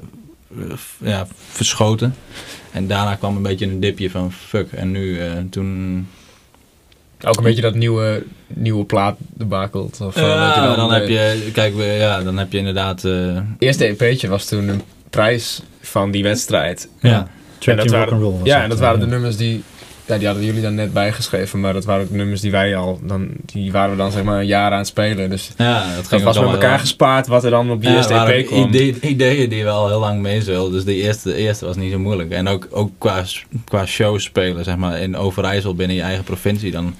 eh, 0.57 0.75
ja, 0.97 1.27
verschoten. 1.49 2.15
En 2.71 2.87
daarna 2.87 3.15
kwam 3.15 3.35
een 3.35 3.41
beetje 3.43 3.65
een 3.65 3.79
dipje 3.79 4.09
van 4.09 4.31
fuck. 4.31 4.71
En 4.71 4.91
nu, 4.91 5.19
eh, 5.19 5.31
toen... 5.49 6.07
Ook 7.25 7.37
een 7.37 7.43
beetje 7.43 7.61
dat 7.61 7.75
nieuwe, 7.75 8.23
nieuwe 8.47 8.85
plaat 8.85 9.17
debakelt. 9.19 10.01
Of, 10.01 10.15
eh, 10.15 10.21
Ja, 10.23 10.75
dan, 10.75 10.93
heb 10.93 11.07
je, 11.07 11.49
kijk, 11.53 11.73
ja, 11.77 12.23
dan 12.23 12.37
heb 12.37 12.51
je 12.51 12.57
inderdaad... 12.57 13.03
eh, 13.05 13.37
eerste 13.59 13.85
EP'tje 13.97 14.27
was 14.27 14.45
toen 14.45 14.67
een 14.67 14.81
prijs 15.09 15.61
van 15.81 16.11
die 16.11 16.23
wedstrijd. 16.23 16.89
ja. 17.01 17.27
En 17.59 17.75
dat 17.77 17.89
Ja, 18.43 18.63
en 18.63 18.69
dat 18.69 18.79
waren 18.79 18.99
de 18.99 19.05
nummers 19.07 19.37
die... 19.37 19.63
Ja, 20.07 20.17
die 20.17 20.27
hadden 20.27 20.45
jullie 20.45 20.61
dan 20.61 20.75
net 20.75 20.93
bijgeschreven, 20.93 21.59
maar 21.59 21.73
dat 21.73 21.85
waren 21.85 22.03
ook 22.03 22.09
nummers 22.11 22.41
die 22.41 22.51
wij 22.51 22.75
al... 22.75 22.99
Dan, 23.03 23.27
die 23.45 23.71
waren 23.71 23.91
we 23.91 23.97
dan 23.97 24.11
zeg 24.11 24.23
maar 24.23 24.39
een 24.39 24.45
jaar 24.45 24.71
aan 24.71 24.77
het 24.77 24.87
spelen. 24.87 25.29
Dus 25.29 25.51
ja, 25.57 25.85
dat 25.87 25.95
dat 25.95 26.07
ging 26.07 26.23
was 26.23 26.39
met 26.39 26.49
elkaar 26.49 26.79
gespaard 26.79 27.27
wat 27.27 27.43
er 27.43 27.49
dan 27.49 27.71
op 27.71 27.81
die 27.81 27.89
Ja, 27.89 27.95
eerste 27.95 28.13
EP 28.13 28.45
kwam. 28.45 28.73
ide- 28.73 28.99
ideeën 29.07 29.49
die 29.49 29.63
we 29.63 29.69
al 29.69 29.87
heel 29.87 29.99
lang 29.99 30.21
meezulden. 30.21 30.71
Dus 30.73 30.83
de 30.83 30.95
eerste, 30.95 31.29
de 31.29 31.35
eerste 31.35 31.65
was 31.65 31.75
niet 31.75 31.91
zo 31.91 31.99
moeilijk. 31.99 32.31
En 32.31 32.47
ook, 32.47 32.67
ook 32.71 32.91
qua, 32.97 33.23
qua 33.65 33.85
shows 33.85 34.23
spelen, 34.23 34.63
zeg 34.63 34.75
maar, 34.77 34.99
in 35.01 35.17
Overijssel 35.17 35.75
binnen 35.75 35.95
je 35.95 36.01
eigen 36.01 36.23
provincie. 36.23 36.71
Dan 36.71 36.95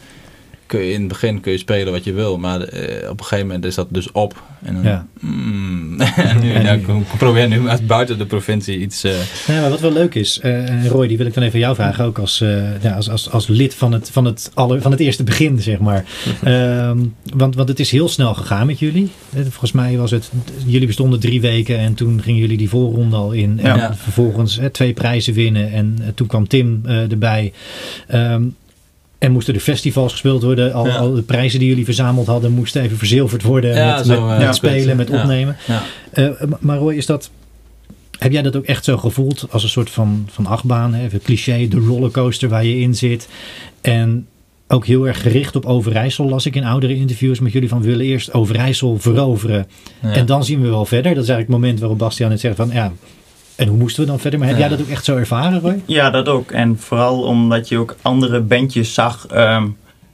kun 0.65 0.79
je 0.79 0.91
in 0.93 0.99
het 0.99 1.07
begin 1.07 1.39
kun 1.39 1.51
je 1.51 1.57
spelen 1.57 1.93
wat 1.93 2.03
je 2.03 2.13
wil. 2.13 2.37
Maar 2.37 2.61
eh, 2.61 3.09
op 3.09 3.19
een 3.19 3.25
gegeven 3.25 3.45
moment 3.47 3.65
is 3.65 3.75
dat 3.75 3.87
dus 3.89 4.11
op. 4.11 4.43
En 4.63 4.73
dan, 4.73 4.83
Ja. 4.83 5.05
mm, 5.19 6.01
en 6.01 6.39
nu, 6.43 6.51
ja, 6.67 6.77
probeer 7.17 7.47
nu 7.47 7.67
uit 7.67 7.87
buiten 7.87 8.17
de 8.17 8.25
provincie 8.25 8.79
iets... 8.79 9.03
eh, 9.03 9.11
Ja, 9.47 9.61
maar 9.61 9.69
wat 9.69 9.79
wel 9.79 9.91
leuk 9.93 10.15
is, 10.15 10.39
eh, 10.39 10.87
Roy, 10.87 11.07
die 11.07 11.17
wil 11.17 11.25
ik 11.25 11.33
dan 11.33 11.43
even 11.43 11.59
jou 11.59 11.75
vragen, 11.75 12.05
ook 12.05 12.19
als, 12.19 12.37
ja, 12.81 12.91
als, 12.95 13.09
als, 13.09 13.29
als 13.31 13.47
lid 13.47 13.73
van 13.75 13.91
het, 13.91 14.09
van, 14.11 14.25
het 14.25 14.51
aller, 14.53 14.81
van 14.81 14.91
het 14.91 14.99
eerste 14.99 15.23
begin, 15.23 15.61
zeg 15.61 15.79
maar. 15.79 16.05
Ehm, 16.43 16.97
want, 17.35 17.55
want 17.55 17.69
het 17.69 17.79
is 17.79 17.91
heel 17.91 18.09
snel 18.09 18.33
gegaan 18.33 18.65
met 18.67 18.79
jullie. 18.79 19.11
Volgens 19.35 19.71
mij 19.71 19.97
was 19.97 20.11
het, 20.11 20.31
jullie 20.65 20.87
bestonden 20.87 21.19
drie 21.19 21.41
weken 21.41 21.77
en 21.77 21.93
toen 21.93 22.21
gingen 22.21 22.39
jullie 22.41 22.57
die 22.57 22.69
voorronde 22.69 23.15
al 23.15 23.31
in. 23.31 23.59
En 23.59 23.77
Ja. 23.77 23.95
vervolgens 23.95 24.59
twee 24.71 24.93
prijzen 24.93 25.33
winnen 25.33 25.71
en 25.71 25.97
toen 26.15 26.27
kwam 26.27 26.47
Tim 26.47 26.81
erbij. 26.85 27.53
Ehm, 28.07 28.43
en 29.25 29.31
moesten 29.31 29.53
de 29.53 29.59
festivals 29.59 30.11
gespeeld 30.11 30.43
worden. 30.43 30.73
Al, 30.73 30.87
Ja. 30.87 30.95
al 30.95 31.13
de 31.13 31.21
prijzen 31.21 31.59
die 31.59 31.67
jullie 31.67 31.85
verzameld 31.85 32.27
hadden 32.27 32.51
moesten 32.51 32.81
even 32.81 32.97
verzilverd 32.97 33.43
worden. 33.43 33.75
Ja, 33.75 33.95
met, 33.95 34.05
zo, 34.05 34.25
met, 34.27 34.39
eh, 34.39 34.45
met 34.45 34.55
spelen, 34.55 34.97
met 34.97 35.09
opnemen. 35.09 35.55
Eh, 36.11 36.25
maar- 36.47 36.59
maar 36.59 36.77
Roy, 36.77 36.93
is 36.93 37.05
dat, 37.05 37.29
heb 38.19 38.31
jij 38.31 38.41
dat 38.41 38.55
ook 38.55 38.65
echt 38.65 38.83
zo 38.83 38.97
gevoeld 38.97 39.47
als 39.49 39.63
een 39.63 39.69
soort 39.69 39.89
van, 39.89 40.27
van 40.31 40.45
achtbaan? 40.45 40.93
Hè? 40.93 41.03
Even 41.05 41.21
cliché, 41.21 41.67
de 41.67 41.77
rollercoaster 41.77 42.49
waar 42.49 42.65
je 42.65 42.79
in 42.79 42.95
zit. 42.95 43.27
En 43.81 44.27
ook 44.67 44.85
heel 44.85 45.07
erg 45.07 45.21
gericht 45.21 45.55
op 45.55 45.65
Overijssel 45.65 46.29
las 46.29 46.45
ik 46.45 46.55
in 46.55 46.63
oudere 46.65 46.95
interviews 46.95 47.39
met 47.39 47.51
jullie 47.51 47.69
van 47.69 47.81
we 47.81 47.87
willen 47.87 48.05
eerst 48.05 48.33
Overijssel 48.33 48.97
veroveren. 48.99 49.67
Ja. 50.01 50.11
En 50.13 50.25
dan 50.25 50.45
zien 50.45 50.61
we 50.61 50.67
wel 50.69 50.85
verder. 50.85 51.13
Dat 51.13 51.23
is 51.23 51.29
eigenlijk 51.29 51.47
het 51.47 51.57
moment 51.61 51.79
waarop 51.79 51.97
Bastiaan 51.97 52.31
het 52.31 52.39
zegt 52.39 52.55
van 52.55 52.69
ja, 52.73 52.93
en 53.55 53.67
hoe 53.67 53.77
moesten 53.77 54.03
we 54.03 54.09
dan 54.09 54.19
verder? 54.19 54.39
Maar 54.39 54.47
heb 54.47 54.57
jij 54.57 54.67
dat 54.67 54.81
ook 54.81 54.87
echt 54.87 55.05
zo 55.05 55.17
ervaren 55.17 55.59
Roy? 55.61 55.81
Ja, 55.85 56.09
dat 56.09 56.27
ook. 56.27 56.51
En 56.51 56.79
vooral 56.79 57.21
omdat 57.21 57.67
je 57.67 57.77
ook 57.77 57.95
andere 58.01 58.39
bandjes 58.39 58.93
zag. 58.93 59.27
ehm, 59.27 59.67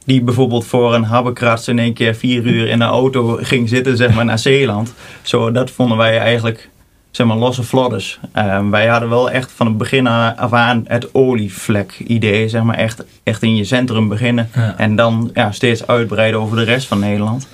die 0.05 0.21
bijvoorbeeld 0.21 0.65
voor 0.65 0.93
een 0.93 1.03
habbekrats 1.03 1.67
in 1.67 1.79
één 1.79 1.93
keer 1.93 2.15
vier 2.15 2.43
uur 2.45 2.67
in 2.67 2.81
een 2.81 2.87
auto 2.87 3.37
ging 3.41 3.69
zitten, 3.69 3.97
zeg 3.97 4.13
maar, 4.13 4.25
naar 4.25 4.39
Zeeland. 4.39 4.93
Zo, 5.21 5.51
dat 5.51 5.71
vonden 5.71 5.97
wij 5.97 6.19
eigenlijk, 6.19 6.69
zeg 7.11 7.27
maar, 7.27 7.37
losse 7.37 7.63
vlodders. 7.63 8.19
Ehm, 8.33 8.69
wij 8.69 8.87
hadden 8.87 9.09
wel 9.09 9.31
echt 9.31 9.51
van 9.51 9.67
het 9.67 9.77
begin 9.77 10.07
af 10.07 10.53
aan 10.53 10.83
het 10.87 11.13
olievlek-idee, 11.13 12.49
zeg 12.49 12.63
maar, 12.63 12.77
echt, 12.77 13.03
echt 13.23 13.43
in 13.43 13.55
je 13.55 13.63
centrum 13.63 14.07
beginnen. 14.07 14.49
Ja. 14.55 14.73
En 14.77 14.95
dan 14.95 15.31
ja, 15.33 15.51
steeds 15.51 15.87
uitbreiden 15.87 16.39
over 16.39 16.57
de 16.57 16.63
rest 16.63 16.87
van 16.87 16.99
Nederland. 16.99 17.47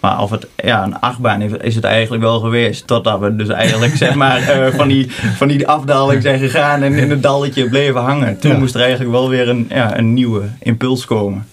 Maar 0.00 0.22
of 0.22 0.30
het 0.30 0.46
ja, 0.56 0.82
een 0.84 1.00
achtbaan 1.00 1.40
is, 1.42 1.52
is 1.52 1.74
het 1.74 1.84
eigenlijk 1.84 2.22
wel 2.22 2.40
geweest. 2.40 2.86
Totdat 2.86 3.20
we 3.20 3.36
dus 3.36 3.48
eigenlijk 3.48 3.96
zeg 3.96 4.14
maar 4.14 4.36
eh, 4.48 4.74
van, 4.74 4.88
die, 4.88 5.10
van 5.10 5.48
die 5.48 5.68
afdaling 5.68 6.22
zijn 6.22 6.38
gegaan 6.38 6.82
en 6.82 6.92
in 6.94 7.10
het 7.10 7.22
dalletje 7.22 7.68
bleven 7.68 8.00
hangen. 8.00 8.38
Toen 8.38 8.50
Ja. 8.52 8.58
moest 8.58 8.74
er 8.74 8.80
eigenlijk 8.80 9.10
wel 9.10 9.28
weer 9.28 9.48
een, 9.48 9.66
ja, 9.68 9.98
een 9.98 10.12
nieuwe 10.14 10.42
impuls 10.58 11.04
komen. 11.04 11.46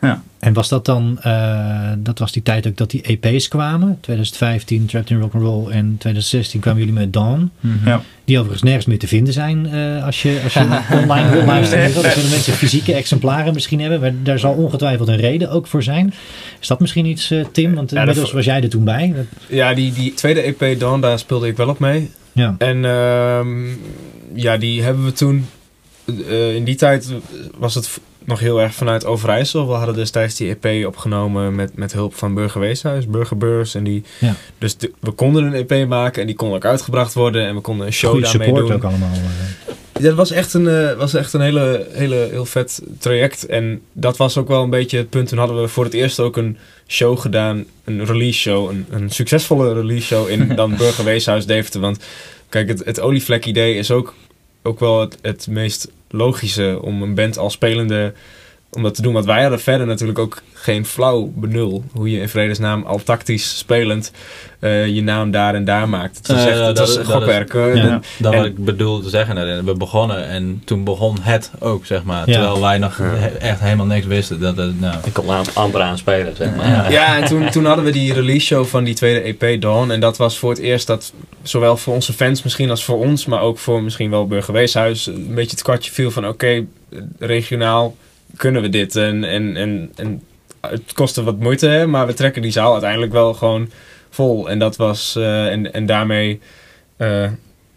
Ja. 0.00 0.22
En 0.38 0.52
was 0.52 0.68
dat 0.68 0.84
dan, 0.84 1.18
eh, 1.22 1.90
dat 1.98 2.18
was 2.18 2.32
die 2.32 2.42
tijd 2.42 2.66
ook 2.66 2.76
dat 2.76 2.90
die 2.90 3.02
EP's 3.02 3.48
kwamen? 3.48 3.98
2015 4.00 4.86
Trapped 4.86 5.10
in 5.10 5.20
Rock'n'Roll 5.20 5.70
en 5.70 5.96
2016 5.98 6.60
kwamen 6.60 6.78
jullie 6.80 6.94
met 6.94 7.12
Dawn. 7.12 7.50
Ja. 7.84 8.02
Die 8.24 8.36
overigens 8.36 8.62
nergens 8.62 8.86
meer 8.86 8.98
te 8.98 9.06
vinden 9.08 9.32
zijn 9.32 9.66
eh, 9.66 10.04
als 10.04 10.22
je, 10.22 10.40
als 10.44 10.54
je 10.54 10.60
online 11.02 11.30
wil 11.30 11.44
luisteren. 11.44 11.94
Dan 11.94 12.10
zullen 12.10 12.30
mensen 12.30 12.52
fysieke 12.52 12.94
exemplaren 12.94 13.54
misschien 13.54 13.80
hebben. 13.80 14.00
Maar 14.00 14.12
daar 14.22 14.38
zal 14.38 14.52
ongetwijfeld 14.52 15.08
een 15.08 15.16
reden 15.16 15.50
ook 15.50 15.66
voor 15.66 15.82
zijn. 15.82 16.14
Is 16.60 16.66
dat 16.66 16.80
misschien 16.80 17.06
iets, 17.06 17.30
eh, 17.30 17.44
Tim? 17.52 17.74
Want 17.74 17.90
Ja, 17.90 17.98
inmiddels 17.98 18.26
dat- 18.26 18.34
was 18.36 18.44
jij 18.44 18.62
er 18.62 18.68
toen 18.68 18.84
bij. 18.84 19.12
Dat- 19.16 19.24
Ja, 19.48 19.74
die, 19.74 19.92
die 19.92 20.14
tweede 20.14 20.40
EP 20.42 20.78
Dawn, 20.80 21.00
daar 21.00 21.18
speelde 21.18 21.46
ik 21.48 21.56
wel 21.56 21.68
op 21.68 21.78
mee. 21.78 22.10
Ja. 22.32 22.54
En 22.58 22.84
ehm, 22.84 23.66
ja, 24.34 24.56
die 24.56 24.82
hebben 24.82 25.04
we 25.04 25.12
toen... 25.12 25.46
eh, 26.28 26.54
in 26.54 26.64
die 26.64 26.74
tijd 26.74 27.12
was 27.58 27.74
het 27.74 27.98
nog 28.28 28.40
heel 28.40 28.60
erg 28.60 28.74
vanuit 28.74 29.04
Overijssel. 29.04 29.66
We 29.68 29.72
hadden 29.74 29.94
destijds 29.94 30.34
die 30.34 30.56
EP 30.60 30.86
opgenomen 30.86 31.54
met, 31.54 31.76
met 31.76 31.92
hulp 31.92 32.14
van 32.14 32.34
Burgerweeshuis, 32.34 33.06
Burgerbeurs. 33.06 33.74
En 33.74 33.84
die, 33.84 34.02
Ja. 34.18 34.34
Dus 34.58 34.76
de- 34.76 34.92
we 35.00 35.10
konden 35.10 35.44
een 35.44 35.66
EP 35.68 35.88
maken 35.88 36.20
en 36.20 36.26
die 36.26 36.36
kon 36.36 36.52
ook 36.52 36.64
uitgebracht 36.64 37.14
worden. 37.14 37.46
En 37.46 37.54
we 37.54 37.60
konden 37.60 37.86
een 37.86 37.92
show 37.92 38.22
daarmee 38.22 38.52
doen. 38.54 38.72
ook 38.72 38.84
allemaal. 38.84 39.12
eh. 39.12 39.74
Ja, 40.00 40.04
dat 40.04 40.14
was 40.14 40.30
echt 40.30 40.54
een, 40.54 40.68
eh, 40.68 40.92
was 40.96 41.14
echt 41.14 41.32
een 41.32 41.40
hele, 41.40 41.86
hele, 41.90 42.28
heel 42.30 42.44
vet 42.44 42.82
traject. 42.98 43.46
En 43.46 43.80
dat 43.92 44.16
was 44.16 44.36
ook 44.36 44.48
wel 44.48 44.62
een 44.62 44.70
beetje 44.70 44.96
het 44.98 45.10
punt. 45.10 45.28
Toen 45.28 45.38
hadden 45.38 45.60
we 45.60 45.68
voor 45.68 45.84
het 45.84 45.94
eerst 45.94 46.20
ook 46.20 46.36
een 46.36 46.58
show 46.86 47.18
gedaan. 47.18 47.64
Een 47.84 48.04
release 48.06 48.38
show. 48.38 48.70
Een, 48.70 48.86
een 48.90 49.10
succesvolle 49.10 49.72
release 49.74 50.06
show 50.06 50.28
in 50.28 50.48
dan 50.56 50.76
Burgerweeshuis 50.76 51.46
Deventer. 51.46 51.80
Want 51.80 52.04
kijk, 52.48 52.68
het, 52.68 52.84
het 52.84 53.00
olievlek 53.00 53.46
idee 53.46 53.74
is 53.74 53.90
ook, 53.90 54.14
ook 54.62 54.80
wel 54.80 55.00
het, 55.00 55.18
het 55.22 55.46
meest 55.50 55.88
logische 56.10 56.78
om 56.82 57.02
een 57.02 57.14
band 57.14 57.38
als 57.38 57.52
spelende 57.52 58.12
om 58.70 58.82
dat 58.82 58.94
te 58.94 59.02
doen. 59.02 59.12
Want 59.12 59.24
wij 59.24 59.40
hadden 59.40 59.60
verder 59.60 59.86
natuurlijk 59.86 60.18
ook 60.18 60.42
geen 60.52 60.86
flauw 60.86 61.32
benul. 61.34 61.84
Hoe 61.92 62.10
je 62.10 62.20
in 62.20 62.28
vredesnaam 62.28 62.82
al 62.84 63.02
tactisch 63.02 63.58
spelend 63.58 64.12
eh, 64.60 64.86
je 64.86 65.02
naam 65.02 65.30
daar 65.30 65.54
en 65.54 65.64
daar 65.64 65.88
maakt. 65.88 66.16
Het 66.16 66.26
was 66.26 66.36
Eh, 66.36 66.46
echt 66.46 66.56
het 66.56 66.64
dat 66.66 66.78
was 66.78 66.88
is- 66.88 66.94
dat 66.96 67.06
gokwerk. 67.06 67.52
hoor. 67.52 67.76
Ja. 67.76 67.82
En- 67.82 68.02
Dat 68.18 68.32
En- 68.32 68.38
wat 68.38 68.46
ik 68.48 68.64
bedoel 68.64 69.00
te 69.00 69.08
zeggen. 69.08 69.64
We 69.64 69.74
begonnen 69.74 70.26
en 70.28 70.62
toen 70.64 70.84
begon 70.84 71.16
het 71.20 71.50
ook, 71.58 71.86
zeg 71.86 72.02
maar. 72.04 72.26
Ja. 72.26 72.32
Terwijl 72.32 72.60
wij 72.60 72.78
nog 72.78 72.96
he- 72.96 73.26
echt 73.26 73.60
helemaal 73.60 73.86
niks 73.86 74.06
wisten. 74.06 74.40
Dat, 74.40 74.56
het, 74.56 74.80
nou, 74.80 74.96
Ik 75.04 75.12
kon 75.12 75.28
am- 75.28 75.44
amper 75.54 75.80
aan 75.80 75.98
spelen, 75.98 76.36
zeg 76.36 76.56
maar. 76.56 76.66
Ja. 76.68 76.88
Ja, 76.90 77.16
en 77.16 77.24
toen, 77.24 77.50
toen 77.50 77.64
hadden 77.64 77.84
we 77.84 77.90
die 77.90 78.12
release 78.12 78.46
show 78.46 78.64
van 78.66 78.84
die 78.84 78.94
tweede 78.94 79.20
EP 79.48 79.60
Dawn. 79.60 79.90
En 79.90 80.00
dat 80.00 80.16
was 80.16 80.38
voor 80.38 80.50
het 80.50 80.58
eerst 80.58 80.86
dat, 80.86 81.12
zowel 81.42 81.76
voor 81.76 81.94
onze 81.94 82.12
fans 82.12 82.42
misschien 82.42 82.70
als 82.70 82.84
voor 82.84 82.98
ons, 82.98 83.26
maar 83.26 83.40
ook 83.40 83.58
voor 83.58 83.82
misschien 83.82 84.10
wel 84.10 84.26
Burgerweeshuis, 84.26 85.06
een 85.06 85.34
beetje 85.34 85.50
het 85.50 85.62
kwartje 85.62 85.92
viel 85.92 86.10
van 86.10 86.28
oké, 86.28 86.64
regionaal 87.18 87.96
kunnen 88.36 88.62
we 88.62 88.68
dit. 88.68 88.96
En, 88.96 89.24
en, 89.24 89.56
en, 89.56 89.92
en 89.96 90.22
het 90.60 90.92
kostte 90.92 91.22
wat 91.22 91.38
moeite, 91.38 91.66
hè, 91.66 91.86
maar 91.86 92.06
we 92.06 92.14
trekken 92.14 92.42
die 92.42 92.50
zaal 92.50 92.72
uiteindelijk 92.72 93.12
wel 93.12 93.34
gewoon 93.34 93.70
vol. 94.10 94.50
En 94.50 94.58
dat 94.58 94.76
was, 94.76 95.16
eh, 95.16 95.46
en, 95.46 95.72
en 95.72 95.86
daarmee 95.86 96.40
eh, 96.96 97.30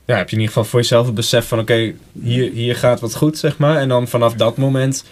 ja, 0.06 0.18
heb 0.18 0.30
je 0.30 0.36
in 0.36 0.42
ieder 0.42 0.48
geval 0.48 0.64
voor 0.64 0.80
jezelf 0.80 1.06
het 1.06 1.16
besef 1.16 1.48
van 1.48 1.60
oké, 1.60 1.94
hier, 2.22 2.52
hier 2.52 2.76
gaat 2.76 3.00
wat 3.00 3.16
goed, 3.16 3.38
zeg 3.38 3.58
maar. 3.58 3.78
En 3.78 3.88
dan 3.90 4.08
vanaf 4.08 4.34
dat 4.34 4.58
moment 4.58 5.06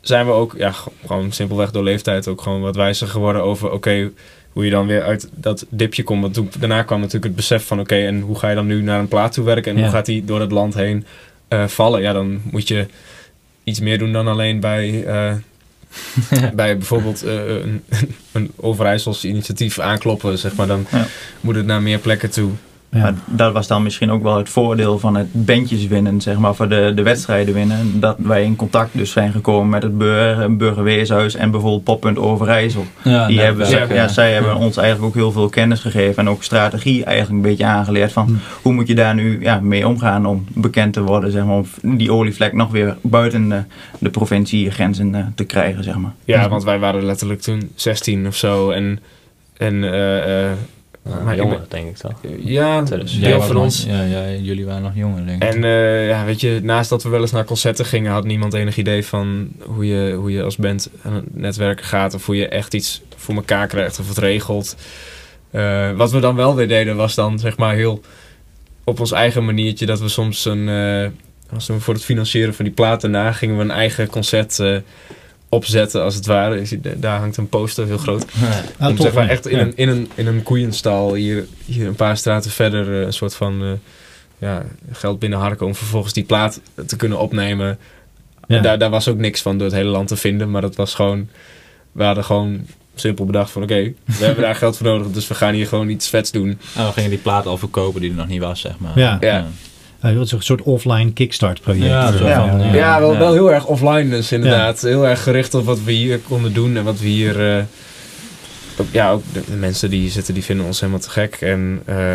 zijn 0.00 0.26
we 0.26 0.32
ook, 0.32 0.54
ja, 0.56 0.72
gewoon 1.06 1.32
simpelweg 1.32 1.70
door 1.70 1.82
leeftijd 1.82 2.28
ook 2.28 2.42
gewoon 2.42 2.60
wat 2.60 2.76
wijzer 2.76 3.08
geworden 3.08 3.42
over, 3.42 3.70
oké, 3.70 4.10
hoe 4.52 4.64
je 4.64 4.70
dan 4.70 4.86
weer 4.86 5.02
uit 5.02 5.28
dat 5.34 5.66
dipje 5.68 6.02
komt. 6.02 6.22
Want 6.22 6.34
toen, 6.34 6.50
daarna 6.58 6.82
kwam 6.82 6.98
natuurlijk 6.98 7.24
het 7.24 7.36
besef 7.36 7.66
van, 7.66 7.80
oké, 7.80 7.96
en 7.96 8.20
hoe 8.20 8.38
ga 8.38 8.48
je 8.48 8.54
dan 8.54 8.66
nu 8.66 8.82
naar 8.82 8.98
een 8.98 9.08
plaat 9.08 9.32
toe 9.32 9.44
werken 9.44 9.72
en 9.72 9.76
Ja. 9.78 9.82
hoe 9.84 9.92
gaat 9.92 10.06
die 10.06 10.24
door 10.24 10.40
het 10.40 10.52
land 10.52 10.74
heen 10.74 11.06
eh, 11.48 11.66
vallen? 11.66 12.00
Ja, 12.00 12.12
dan 12.12 12.40
moet 12.50 12.68
je 12.68 12.86
iets 13.64 13.80
meer 13.80 13.98
doen 13.98 14.12
dan 14.12 14.28
alleen 14.28 14.60
bij, 14.60 15.04
eh, 15.04 15.34
bij 16.54 16.76
bijvoorbeeld 16.78 17.22
eh, 17.22 17.34
een, 17.46 17.82
een 18.32 18.50
Overijssels 18.56 19.24
initiatief 19.24 19.78
aankloppen, 19.78 20.38
zeg 20.38 20.54
maar. 20.54 20.66
Dan 20.66 20.86
Ja. 20.90 21.06
moet 21.40 21.54
het 21.54 21.66
naar 21.66 21.82
meer 21.82 21.98
plekken 21.98 22.30
toe. 22.30 22.50
Ja. 22.94 23.00
Maar 23.00 23.14
dat 23.24 23.52
was 23.52 23.66
dan 23.66 23.82
misschien 23.82 24.10
ook 24.10 24.22
wel 24.22 24.36
het 24.36 24.48
voordeel 24.48 24.98
van 24.98 25.16
het 25.16 25.46
bandjes 25.46 25.86
winnen, 25.86 26.20
zeg 26.20 26.38
maar, 26.38 26.54
voor 26.54 26.68
de, 26.68 26.92
de 26.94 27.02
wedstrijden 27.02 27.54
winnen. 27.54 28.00
Dat 28.00 28.16
wij 28.18 28.44
in 28.44 28.56
contact 28.56 28.90
dus 28.92 29.10
zijn 29.10 29.32
gekomen 29.32 29.68
met 29.68 29.82
het 29.82 29.98
Bur 29.98 30.56
Burgerweeshuis 30.56 31.34
en 31.34 31.50
bijvoorbeeld 31.50 31.84
Poppunt 31.84 32.18
Overijssel. 32.18 32.86
ja, 33.02 33.26
Die 33.26 33.40
hebben, 33.40 33.94
ja, 33.94 34.08
zij 34.08 34.32
hebben 34.32 34.56
ons 34.56 34.76
eigenlijk 34.76 35.08
ook 35.08 35.22
heel 35.22 35.32
veel 35.32 35.48
kennis 35.48 35.80
gegeven 35.80 36.16
en 36.16 36.28
ook 36.28 36.42
strategie 36.42 37.04
eigenlijk 37.04 37.36
een 37.36 37.50
beetje 37.50 37.64
aangeleerd 37.64 38.12
van 38.12 38.38
hoe 38.62 38.72
moet 38.72 38.88
je 38.88 38.94
daar 38.94 39.14
nu 39.14 39.40
ja, 39.40 39.60
mee 39.60 39.88
omgaan 39.88 40.26
om 40.26 40.44
bekend 40.48 40.92
te 40.92 41.02
worden, 41.02 41.30
zeg 41.30 41.44
maar, 41.44 41.54
om 41.82 41.96
die 41.96 42.12
olievlek 42.12 42.52
nog 42.52 42.70
weer 42.70 42.96
buiten 43.00 43.48
de, 43.48 43.62
de 43.98 44.10
provinciegrenzen 44.10 45.14
eh, 45.14 45.24
te 45.34 45.44
krijgen, 45.44 45.84
zeg 45.84 45.96
maar. 45.96 46.12
Ja, 46.24 46.48
want 46.48 46.64
wij 46.64 46.78
waren 46.78 47.04
letterlijk 47.04 47.40
toen 47.40 47.70
16 47.74 48.26
of 48.26 48.36
zo. 48.36 48.70
En, 48.70 49.00
en 49.56 49.84
eh, 49.84 50.44
eh, 50.44 50.52
Maar 51.24 51.32
ik 51.32 51.38
jonger, 51.40 51.58
ben- 51.58 51.66
denk 51.68 51.88
ik 51.88 51.96
toch. 51.96 52.12
ja, 52.38 52.80
deel 53.20 53.40
van 53.42 53.54
nog- 53.54 53.62
ons. 53.62 53.84
Ja, 53.84 54.30
jullie 54.30 54.64
waren 54.66 54.82
nog 54.82 54.94
jonger, 54.94 55.26
denk 55.26 55.42
ik. 55.42 55.54
En 55.54 55.64
eh, 55.64 56.08
ja, 56.08 56.24
weet 56.24 56.40
je, 56.40 56.60
naast 56.62 56.90
dat 56.90 57.02
we 57.02 57.08
wel 57.08 57.20
eens 57.20 57.30
naar 57.32 57.44
concerten 57.44 57.84
gingen, 57.84 58.12
had 58.12 58.24
niemand 58.24 58.54
enig 58.54 58.76
idee 58.76 59.06
van 59.06 59.48
hoe 59.66 59.86
je, 59.86 60.12
hoe 60.14 60.30
je 60.32 60.42
als 60.42 60.56
band 60.56 60.90
aan 61.02 61.14
het 61.14 61.24
netwerken 61.36 61.84
gaat. 61.84 62.14
Of 62.14 62.26
hoe 62.26 62.36
je 62.36 62.48
echt 62.48 62.74
iets 62.74 63.02
voor 63.16 63.34
elkaar 63.34 63.66
krijgt 63.66 63.98
of 63.98 64.08
het 64.08 64.18
regelt. 64.18 64.76
Eh, 65.50 65.90
wat 65.92 66.10
we 66.10 66.20
dan 66.20 66.34
wel 66.36 66.54
weer 66.54 66.68
deden, 66.68 66.96
was 66.96 67.14
dan 67.14 67.38
zeg 67.38 67.56
maar 67.56 67.74
heel 67.74 68.00
op 68.84 69.00
ons 69.00 69.12
eigen 69.12 69.44
maniertje. 69.44 69.86
Dat 69.86 70.00
we 70.00 70.08
soms 70.08 70.44
een, 70.44 70.68
eh, 70.68 71.08
was 71.50 71.66
toen 71.66 71.80
voor 71.80 71.94
het 71.94 72.04
financieren 72.04 72.54
van 72.54 72.64
die 72.64 72.74
platen 72.74 73.10
na, 73.10 73.32
gingen 73.32 73.56
we 73.56 73.62
een 73.62 73.70
eigen 73.70 74.08
concert 74.08 74.58
eh, 74.58 74.76
opzetten 75.54 76.02
als 76.02 76.14
het 76.14 76.26
ware. 76.26 76.58
Je 76.58 76.64
ziet, 76.66 76.86
Daar 76.96 77.18
hangt 77.18 77.36
een 77.36 77.48
poster 77.48 77.86
heel 77.86 77.98
groot. 77.98 78.24
Ah, 78.78 78.88
Om 78.88 78.96
zeg 78.96 79.12
maar 79.14 79.24
ja. 79.24 79.30
echt 79.30 79.46
in, 79.46 79.56
Ja. 79.56 79.62
een, 79.62 79.72
in, 79.76 79.88
een, 79.88 80.10
in 80.14 80.26
een 80.26 80.42
koeienstal 80.42 81.14
hier, 81.14 81.46
hier 81.64 81.86
een 81.86 81.94
paar 81.94 82.16
straten 82.16 82.50
verder 82.50 83.00
eh, 83.00 83.06
een 83.06 83.12
soort 83.12 83.34
van 83.34 83.62
eh, 83.62 83.68
ja, 84.38 84.62
geld 84.92 85.18
binnenharken 85.18 85.66
om 85.66 85.74
vervolgens 85.74 86.12
die 86.12 86.24
plaat 86.24 86.60
te 86.86 86.96
kunnen 86.96 87.18
opnemen. 87.18 87.78
Ja. 88.46 88.60
Daar, 88.60 88.78
daar 88.78 88.90
was 88.90 89.08
ook 89.08 89.18
niks 89.18 89.42
van 89.42 89.58
door 89.58 89.66
het 89.66 89.76
hele 89.76 89.90
land 89.90 90.08
te 90.08 90.16
vinden, 90.16 90.50
maar 90.50 90.60
dat 90.60 90.76
was 90.76 90.94
gewoon, 90.94 91.28
we 91.92 92.04
hadden 92.04 92.24
gewoon 92.24 92.66
simpel 92.94 93.24
bedacht 93.24 93.50
van 93.50 93.62
oké, 93.62 93.92
we 94.04 94.24
hebben 94.24 94.42
daar 94.44 94.54
geld 94.54 94.76
voor 94.76 94.86
nodig, 94.86 95.10
dus 95.10 95.28
we 95.28 95.34
gaan 95.34 95.54
hier 95.54 95.66
gewoon 95.66 95.88
iets 95.88 96.08
vets 96.08 96.30
doen. 96.30 96.58
En 96.76 96.86
we 96.86 96.92
gingen 96.92 97.10
die 97.10 97.18
plaat 97.18 97.46
al 97.46 97.58
verkopen 97.58 98.00
die 98.00 98.10
er 98.10 98.16
nog 98.16 98.28
niet 98.28 98.40
was, 98.40 98.60
zeg 98.60 98.78
maar. 98.78 98.98
Ja. 98.98 99.46
Ja. 100.04 100.10
Uh, 100.10 100.16
dat 100.16 100.26
is 100.26 100.32
een 100.32 100.42
soort 100.42 100.62
offline 100.62 101.12
kickstart 101.12 101.60
project. 101.60 101.86
Ja, 101.86 102.12
zo 102.12 102.26
Ja. 102.26 102.48
van, 102.48 102.60
Ja. 102.60 102.74
Ja, 102.74 103.00
wel, 103.00 103.12
ja. 103.12 103.18
wel 103.18 103.32
heel 103.32 103.52
erg 103.52 103.66
offline 103.66 104.08
dus 104.08 104.32
inderdaad. 104.32 104.80
Heel 104.80 105.06
erg 105.06 105.22
gericht 105.22 105.54
op 105.54 105.64
wat 105.64 105.82
we 105.82 105.92
hier 105.92 106.18
konden 106.18 106.52
doen 106.52 106.76
en 106.76 106.84
wat 106.84 106.98
we 107.00 107.06
hier... 107.06 107.56
eh, 107.56 107.64
ja, 108.90 109.10
ook 109.10 109.22
de, 109.32 109.42
de 109.50 109.56
mensen 109.56 109.90
die 109.90 110.00
hier 110.00 110.10
zitten, 110.10 110.34
die 110.34 110.44
vinden 110.44 110.66
ons 110.66 110.80
helemaal 110.80 111.00
te 111.00 111.10
gek. 111.10 111.34
En 111.40 111.82
eh, 111.84 112.14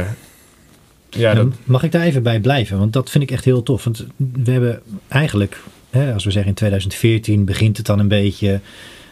ja, 1.10 1.34
dat, 1.34 1.44
En 1.46 1.54
Mag 1.64 1.84
ik 1.84 1.92
daar 1.92 2.02
even 2.02 2.24
bij 2.24 2.40
blijven? 2.40 2.78
Want 2.80 2.94
dat 2.94 3.10
vind 3.10 3.24
ik 3.24 3.32
echt 3.32 3.46
heel 3.46 3.64
tof. 3.64 3.84
Want 3.84 4.06
we 4.44 4.52
hebben 4.52 4.82
eigenlijk, 5.08 5.58
hè, 5.90 6.14
als 6.14 6.24
we 6.24 6.32
zeggen 6.32 6.50
in 6.50 6.56
2014 6.56 7.46
begint 7.46 7.78
het 7.78 7.86
dan 7.86 8.00
een 8.00 8.08
beetje... 8.08 8.60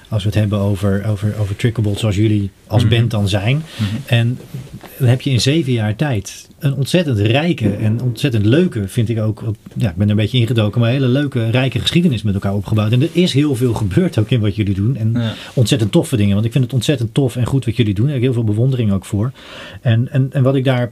Als 0.09 0.23
we 0.23 0.29
het 0.29 0.37
hebben 0.37 0.59
over, 0.59 1.05
over, 1.07 1.33
over 1.39 1.55
Trickable 1.55 1.97
zoals 1.97 2.15
jullie 2.15 2.49
als 2.67 2.83
Mhm. 2.83 2.95
band 2.95 3.11
dan 3.11 3.27
zijn. 3.29 3.55
Mhm. 3.77 3.85
En 4.05 4.37
dan 4.97 5.07
heb 5.07 5.21
je 5.21 5.29
in 5.29 5.41
zeven 5.41 5.71
jaar 5.73 5.95
tijd 5.95 6.47
een 6.59 6.73
ontzettend 6.73 7.19
rijke 7.19 7.69
en 7.69 8.01
ontzettend 8.01 8.45
leuke, 8.45 8.87
vind 8.87 9.09
ik 9.09 9.19
ook. 9.19 9.43
Ja, 9.75 9.89
ik 9.89 9.95
ben 9.95 10.05
er 10.05 10.09
een 10.11 10.15
beetje 10.15 10.37
ingedoken, 10.37 10.79
maar 10.79 10.89
een 10.89 10.95
hele 10.95 11.07
leuke, 11.07 11.49
rijke 11.49 11.79
geschiedenis 11.79 12.21
met 12.23 12.33
elkaar 12.33 12.53
opgebouwd. 12.55 12.91
En 12.91 13.01
er 13.01 13.09
is 13.11 13.33
heel 13.33 13.55
veel 13.55 13.73
gebeurd 13.73 14.17
ook 14.19 14.29
in 14.29 14.39
wat 14.39 14.55
jullie 14.55 14.73
doen. 14.75 14.95
En 14.95 15.11
Ja. 15.13 15.33
ontzettend 15.53 15.91
toffe 15.91 16.15
dingen. 16.15 16.33
Want 16.33 16.45
ik 16.45 16.51
vind 16.51 16.63
het 16.63 16.73
ontzettend 16.73 17.13
tof 17.13 17.35
en 17.35 17.45
goed 17.45 17.65
wat 17.65 17.75
jullie 17.75 17.93
doen. 17.93 18.05
Daar 18.05 18.13
heb 18.13 18.23
ik 18.23 18.29
heel 18.29 18.41
veel 18.43 18.53
bewondering 18.53 18.91
ook 18.91 19.05
voor. 19.05 19.31
En, 19.81 20.11
en, 20.11 20.27
en 20.31 20.43
wat 20.43 20.55
ik 20.55 20.63
daar. 20.63 20.91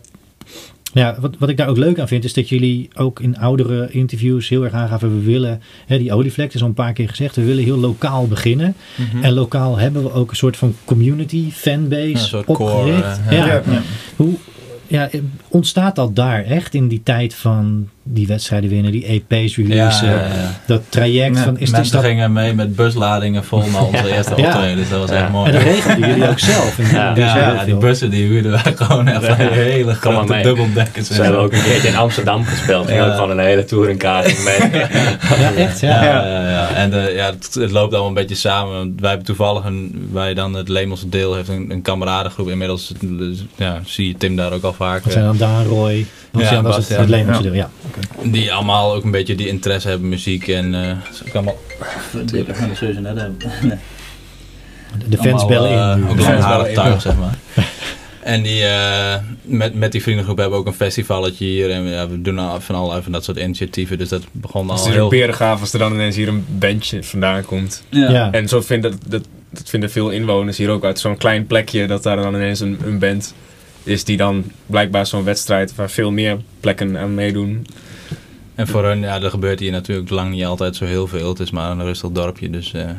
Ja, 0.95 1.15
wat, 1.19 1.35
wat 1.39 1.49
ik 1.49 1.57
daar 1.57 1.67
ook 1.67 1.77
leuk 1.77 1.99
aan 1.99 2.07
vind, 2.07 2.23
is 2.23 2.33
dat 2.33 2.49
jullie 2.49 2.89
ook 2.95 3.19
in 3.19 3.37
oudere 3.37 3.87
interviews 3.91 4.49
heel 4.49 4.63
erg 4.63 4.73
aangaven. 4.73 5.17
We 5.17 5.23
willen, 5.25 5.61
hè, 5.85 5.97
die 5.97 6.13
olievlek 6.13 6.53
is 6.53 6.61
al 6.61 6.67
een 6.67 6.73
paar 6.73 6.93
keer 6.93 7.09
gezegd, 7.09 7.35
we 7.35 7.43
willen 7.43 7.63
heel 7.63 7.77
lokaal 7.77 8.27
beginnen. 8.27 8.75
Mhm. 8.95 9.23
En 9.23 9.33
lokaal 9.33 9.77
hebben 9.77 10.03
we 10.03 10.11
ook 10.11 10.29
een 10.29 10.35
soort 10.35 10.57
van 10.57 10.75
community, 10.85 11.51
fanbase 11.51 12.01
Ja, 12.01 12.09
een 12.09 12.17
soort 12.17 12.45
opgericht. 12.45 13.21
core, 13.23 13.35
ja. 13.35 13.45
ja. 13.45 13.61
Hoe 14.15 14.33
ja, 14.87 15.09
ontstaat 15.47 15.95
dat 15.95 16.15
daar 16.15 16.43
echt 16.43 16.73
in 16.73 16.87
die 16.87 17.01
tijd 17.03 17.33
van 17.33 17.89
die 18.07 18.27
wedstrijden 18.27 18.69
winnen, 18.69 18.91
die 18.91 19.05
EP's 19.05 19.55
releasen. 19.55 20.07
ja, 20.09 20.13
ja. 20.15 20.59
Dat 20.65 20.81
traject 20.89 21.37
Ja, 21.37 21.43
van, 21.43 21.57
is, 21.59 21.69
Mensen 21.71 21.95
dat, 21.95 22.05
gingen 22.05 22.33
mee 22.33 22.53
met 22.53 22.75
busladingen 22.75 23.43
vol 23.43 23.63
naar 23.71 23.83
onze 23.85 24.15
eerste 24.15 24.33
Ja. 24.35 24.45
optredens. 24.45 24.89
Dat 24.89 24.99
was 24.99 25.09
Ja. 25.09 25.15
echt 25.15 25.31
mooi. 25.31 25.47
en 25.47 25.53
dat 25.53 25.61
regelden 25.61 26.09
jullie 26.09 26.29
ook 26.29 26.39
zelf. 26.39 26.79
En 26.79 26.85
Ja. 26.91 27.13
die- 27.13 27.23
ja, 27.23 27.33
die- 27.33 27.41
ja, 27.57 27.63
die 27.65 27.75
bussen 27.75 28.09
die 28.09 28.25
huurden 28.27 28.51
wij 28.51 28.73
gewoon 28.75 29.07
echt 29.07 29.25
van 29.25 29.45
Ja. 29.45 29.51
hele 29.51 29.93
grote 29.93 30.39
dubbeldekkers. 30.41 31.07
Ze 31.07 31.21
hebben 31.21 31.41
ook 31.41 31.53
een 31.53 31.63
keertje 31.63 31.87
in 31.87 31.95
Amsterdam 31.95 32.43
gespeeld. 32.43 32.89
Ja. 32.89 33.05
ook 33.05 33.13
gewoon 33.13 33.29
een 33.29 33.39
hele 33.39 33.65
touringkaart 33.65 34.43
mee. 34.43 34.71
ja, 35.39 35.53
echt. 35.55 35.79
Ja. 35.79 36.03
Ja, 36.03 36.25
ja, 36.27 36.49
ja. 36.49 36.69
En 36.69 36.89
de, 36.89 37.11
ja, 37.15 37.25
het, 37.25 37.53
het 37.53 37.71
loopt 37.71 37.91
allemaal 37.91 38.07
een 38.07 38.13
beetje 38.13 38.35
samen. 38.35 38.95
Wij 38.99 39.09
hebben 39.09 39.25
toevallig, 39.27 39.63
een, 39.65 40.09
wij 40.11 40.33
dan 40.33 40.53
het 40.53 40.69
Lemelse 40.69 41.09
deel, 41.09 41.35
heeft 41.35 41.49
een, 41.49 41.71
een 41.71 41.81
kameradengroep. 41.81 42.49
Inmiddels 42.49 42.93
dus, 43.01 43.43
ja, 43.55 43.79
zie 43.85 44.07
je 44.07 44.15
Tim 44.17 44.35
daar 44.35 44.51
ook 44.53 44.63
al 44.63 44.73
vaak. 44.73 45.03
Dat 45.03 45.11
zijn 45.11 45.25
dan 45.25 45.37
Daan, 45.37 45.65
Roy, 45.65 46.05
Bastiaan, 46.31 46.67
is 46.67 46.67
het, 46.67 46.75
Bastiaan. 46.75 47.01
het 47.01 47.09
Leemse 47.09 47.31
Ja. 47.33 47.41
deel. 47.41 47.53
Ja. 47.53 47.69
Die 48.23 48.53
allemaal 48.53 48.93
ook 48.93 49.03
een 49.03 49.11
beetje 49.11 49.35
die 49.35 49.47
interesse 49.47 49.87
hebben 49.87 50.05
in 50.05 50.13
muziek. 50.13 50.47
En 50.47 50.75
eh 50.75 50.97
ook 51.27 51.33
allemaal... 51.33 51.57
Ik 52.33 52.55
ga 52.55 52.67
de 52.67 52.75
sowieso 52.75 52.99
net 52.99 53.17
hebben. 53.17 53.37
Nee. 54.97 55.07
De 55.07 55.17
fans 55.17 55.41
allemaal, 55.41 55.47
bellen 55.47 55.91
in. 55.91 55.99
nu. 55.99 56.09
ook 56.09 56.67
in, 56.67 56.73
tuig, 56.73 57.01
zeg 57.01 57.15
maar. 57.17 57.37
En 58.25 58.41
die, 58.41 58.63
eh, 58.63 59.15
met, 59.41 59.73
met 59.73 59.91
die 59.91 60.01
vriendengroep 60.01 60.37
hebben 60.37 60.55
we 60.55 60.61
ook 60.63 60.69
een 60.69 60.77
festivalletje 60.77 61.45
hier. 61.45 61.71
En 61.71 61.83
ja, 61.83 62.09
we 62.09 62.21
doen 62.21 62.39
al 62.39 62.61
van 62.61 62.75
allerlei 62.75 63.01
van 63.01 63.11
dat 63.11 63.23
soort 63.23 63.37
initiatieven. 63.37 63.97
Dus 63.97 64.09
dat 64.09 64.23
begon 64.31 64.69
Het 64.69 64.79
al 64.79 64.87
is 64.87 64.93
heel... 64.93 65.09
berengaaf 65.09 65.61
als 65.61 65.73
er 65.73 65.79
dan 65.79 65.93
ineens 65.93 66.15
hier 66.15 66.27
een 66.27 66.45
bandje 66.49 67.03
vandaan 67.03 67.45
komt. 67.45 67.83
Ja. 67.89 68.11
Ja. 68.11 68.31
En 68.31 68.47
zo 68.47 68.61
vinden, 68.61 68.99
dat, 69.07 69.23
dat 69.49 69.69
vinden 69.69 69.91
veel 69.91 70.09
inwoners 70.09 70.57
hier 70.57 70.69
ook 70.69 70.83
uit 70.83 70.99
zo'n 70.99 71.17
klein 71.17 71.47
plekje 71.47 71.87
dat 71.87 72.03
daar 72.03 72.15
dan 72.15 72.35
ineens 72.35 72.59
een, 72.59 72.79
een 72.85 72.99
band 72.99 73.33
is 73.85 74.03
die 74.03 74.17
dan 74.17 74.43
blijkbaar 74.65 75.05
zo'n 75.05 75.23
wedstrijd 75.23 75.75
waar 75.75 75.89
veel 75.89 76.11
meer 76.11 76.37
plekken 76.59 76.97
aan 76.97 77.13
meedoen. 77.13 77.65
En 78.55 78.67
voor 78.67 78.83
hun, 78.83 78.99
ja, 78.99 79.21
er 79.21 79.29
gebeurt 79.29 79.59
hier 79.59 79.71
natuurlijk 79.71 80.09
lang 80.09 80.31
niet 80.31 80.45
altijd 80.45 80.75
zo 80.75 80.85
heel 80.85 81.07
veel. 81.07 81.29
Het 81.29 81.39
is 81.39 81.51
maar 81.51 81.71
een 81.71 81.83
rustig 81.83 82.09
dorpje, 82.09 82.49
dus 82.49 82.73
eh, 82.73 82.89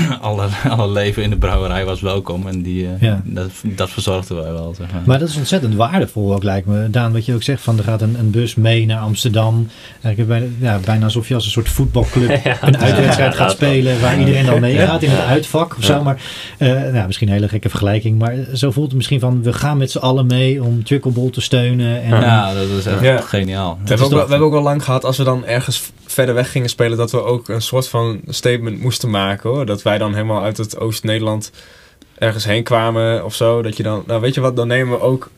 alle, 0.20 0.46
alle 0.68 0.88
leven 0.90 1.22
in 1.22 1.30
de 1.30 1.36
brouwerij 1.36 1.84
was 1.84 2.00
welkom. 2.00 2.46
En 2.46 2.62
die, 2.62 2.86
eh, 2.86 3.00
Ja. 3.00 3.22
dat, 3.24 3.50
dat 3.64 3.90
verzorgden 3.90 4.36
wij 4.42 4.52
wel, 4.52 4.74
zeg 4.76 4.92
maar. 4.92 5.02
Maar 5.04 5.18
dat 5.18 5.28
is 5.28 5.36
ontzettend 5.36 5.74
waardevol 5.74 6.34
ook, 6.34 6.42
lijkt 6.42 6.66
me. 6.66 6.90
Daan, 6.90 7.12
wat 7.12 7.24
je 7.24 7.34
ook 7.34 7.42
zegt, 7.42 7.62
van 7.62 7.78
er 7.78 7.84
gaat 7.84 8.02
een, 8.02 8.16
een 8.18 8.30
bus 8.30 8.54
mee 8.54 8.86
naar 8.86 8.98
Amsterdam. 9.00 9.68
Eigenlijk 10.02 10.28
bijna, 10.40 10.72
ja, 10.72 10.80
bijna 10.84 11.04
alsof 11.04 11.28
je 11.28 11.34
als 11.34 11.44
een 11.44 11.50
soort 11.50 11.68
voetbalclub 11.68 12.30
Ja. 12.44 12.56
een 12.62 12.78
uitwedstrijd 12.78 13.32
Ja, 13.32 13.38
gaat 13.38 13.50
spelen 13.50 14.00
waar 14.00 14.18
iedereen 14.18 14.46
dan 14.46 14.60
meegaat 14.60 15.02
in 15.02 15.10
het 15.10 15.20
uitvak 15.26 15.76
of 15.76 15.86
Ja. 15.86 15.86
zo. 15.96 16.02
Maar 16.02 16.22
eh, 16.58 16.68
nou, 16.68 17.06
misschien 17.06 17.28
een 17.28 17.34
hele 17.34 17.48
gekke 17.48 17.68
vergelijking, 17.68 18.18
maar 18.18 18.34
zo 18.54 18.70
voelt 18.70 18.86
het 18.86 18.96
misschien 18.96 19.20
van 19.20 19.42
we 19.42 19.52
gaan 19.52 19.76
met 19.76 19.90
z'n 19.90 19.98
allen 19.98 20.26
mee 20.26 20.62
om 20.62 20.80
Chuckleball 20.84 21.30
te 21.30 21.40
steunen. 21.40 22.02
En, 22.02 22.20
ja, 22.20 22.54
dat 22.54 22.68
is 22.68 22.86
echt 22.86 23.00
Ja. 23.00 23.20
geniaal. 23.20 23.78
We 23.82 23.88
hebben, 23.88 24.06
ook, 24.06 24.12
we 24.12 24.18
hebben 24.18 24.40
ook 24.46 24.52
wel 24.52 24.62
lang 24.62 24.84
gehad 24.84 25.04
als 25.04 25.16
we 25.16 25.24
dan 25.24 25.44
ergens 25.46 25.90
verder 26.06 26.34
weg 26.34 26.50
gingen 26.50 26.68
spelen 26.68 26.96
dat 26.98 27.10
we 27.10 27.22
ook 27.24 27.48
een 27.48 27.62
soort 27.62 27.88
van 27.88 28.20
statement 28.28 28.80
moesten 28.80 29.10
maken 29.10 29.50
hoor. 29.50 29.66
Dat 29.66 29.81
wij 29.82 29.98
dan 29.98 30.14
helemaal 30.14 30.42
uit 30.42 30.56
het 30.56 30.78
Oost-Nederland 30.78 31.50
ergens 32.18 32.44
heen 32.44 32.62
kwamen 32.62 33.24
of 33.24 33.34
zo. 33.34 33.62
Dat 33.62 33.76
je 33.76 33.82
dan, 33.82 34.04
nou 34.06 34.20
weet 34.20 34.34
je 34.34 34.40
wat, 34.40 34.56
dan 34.56 34.66
nemen 34.66 34.98
we 34.98 35.04
ook 35.04 35.30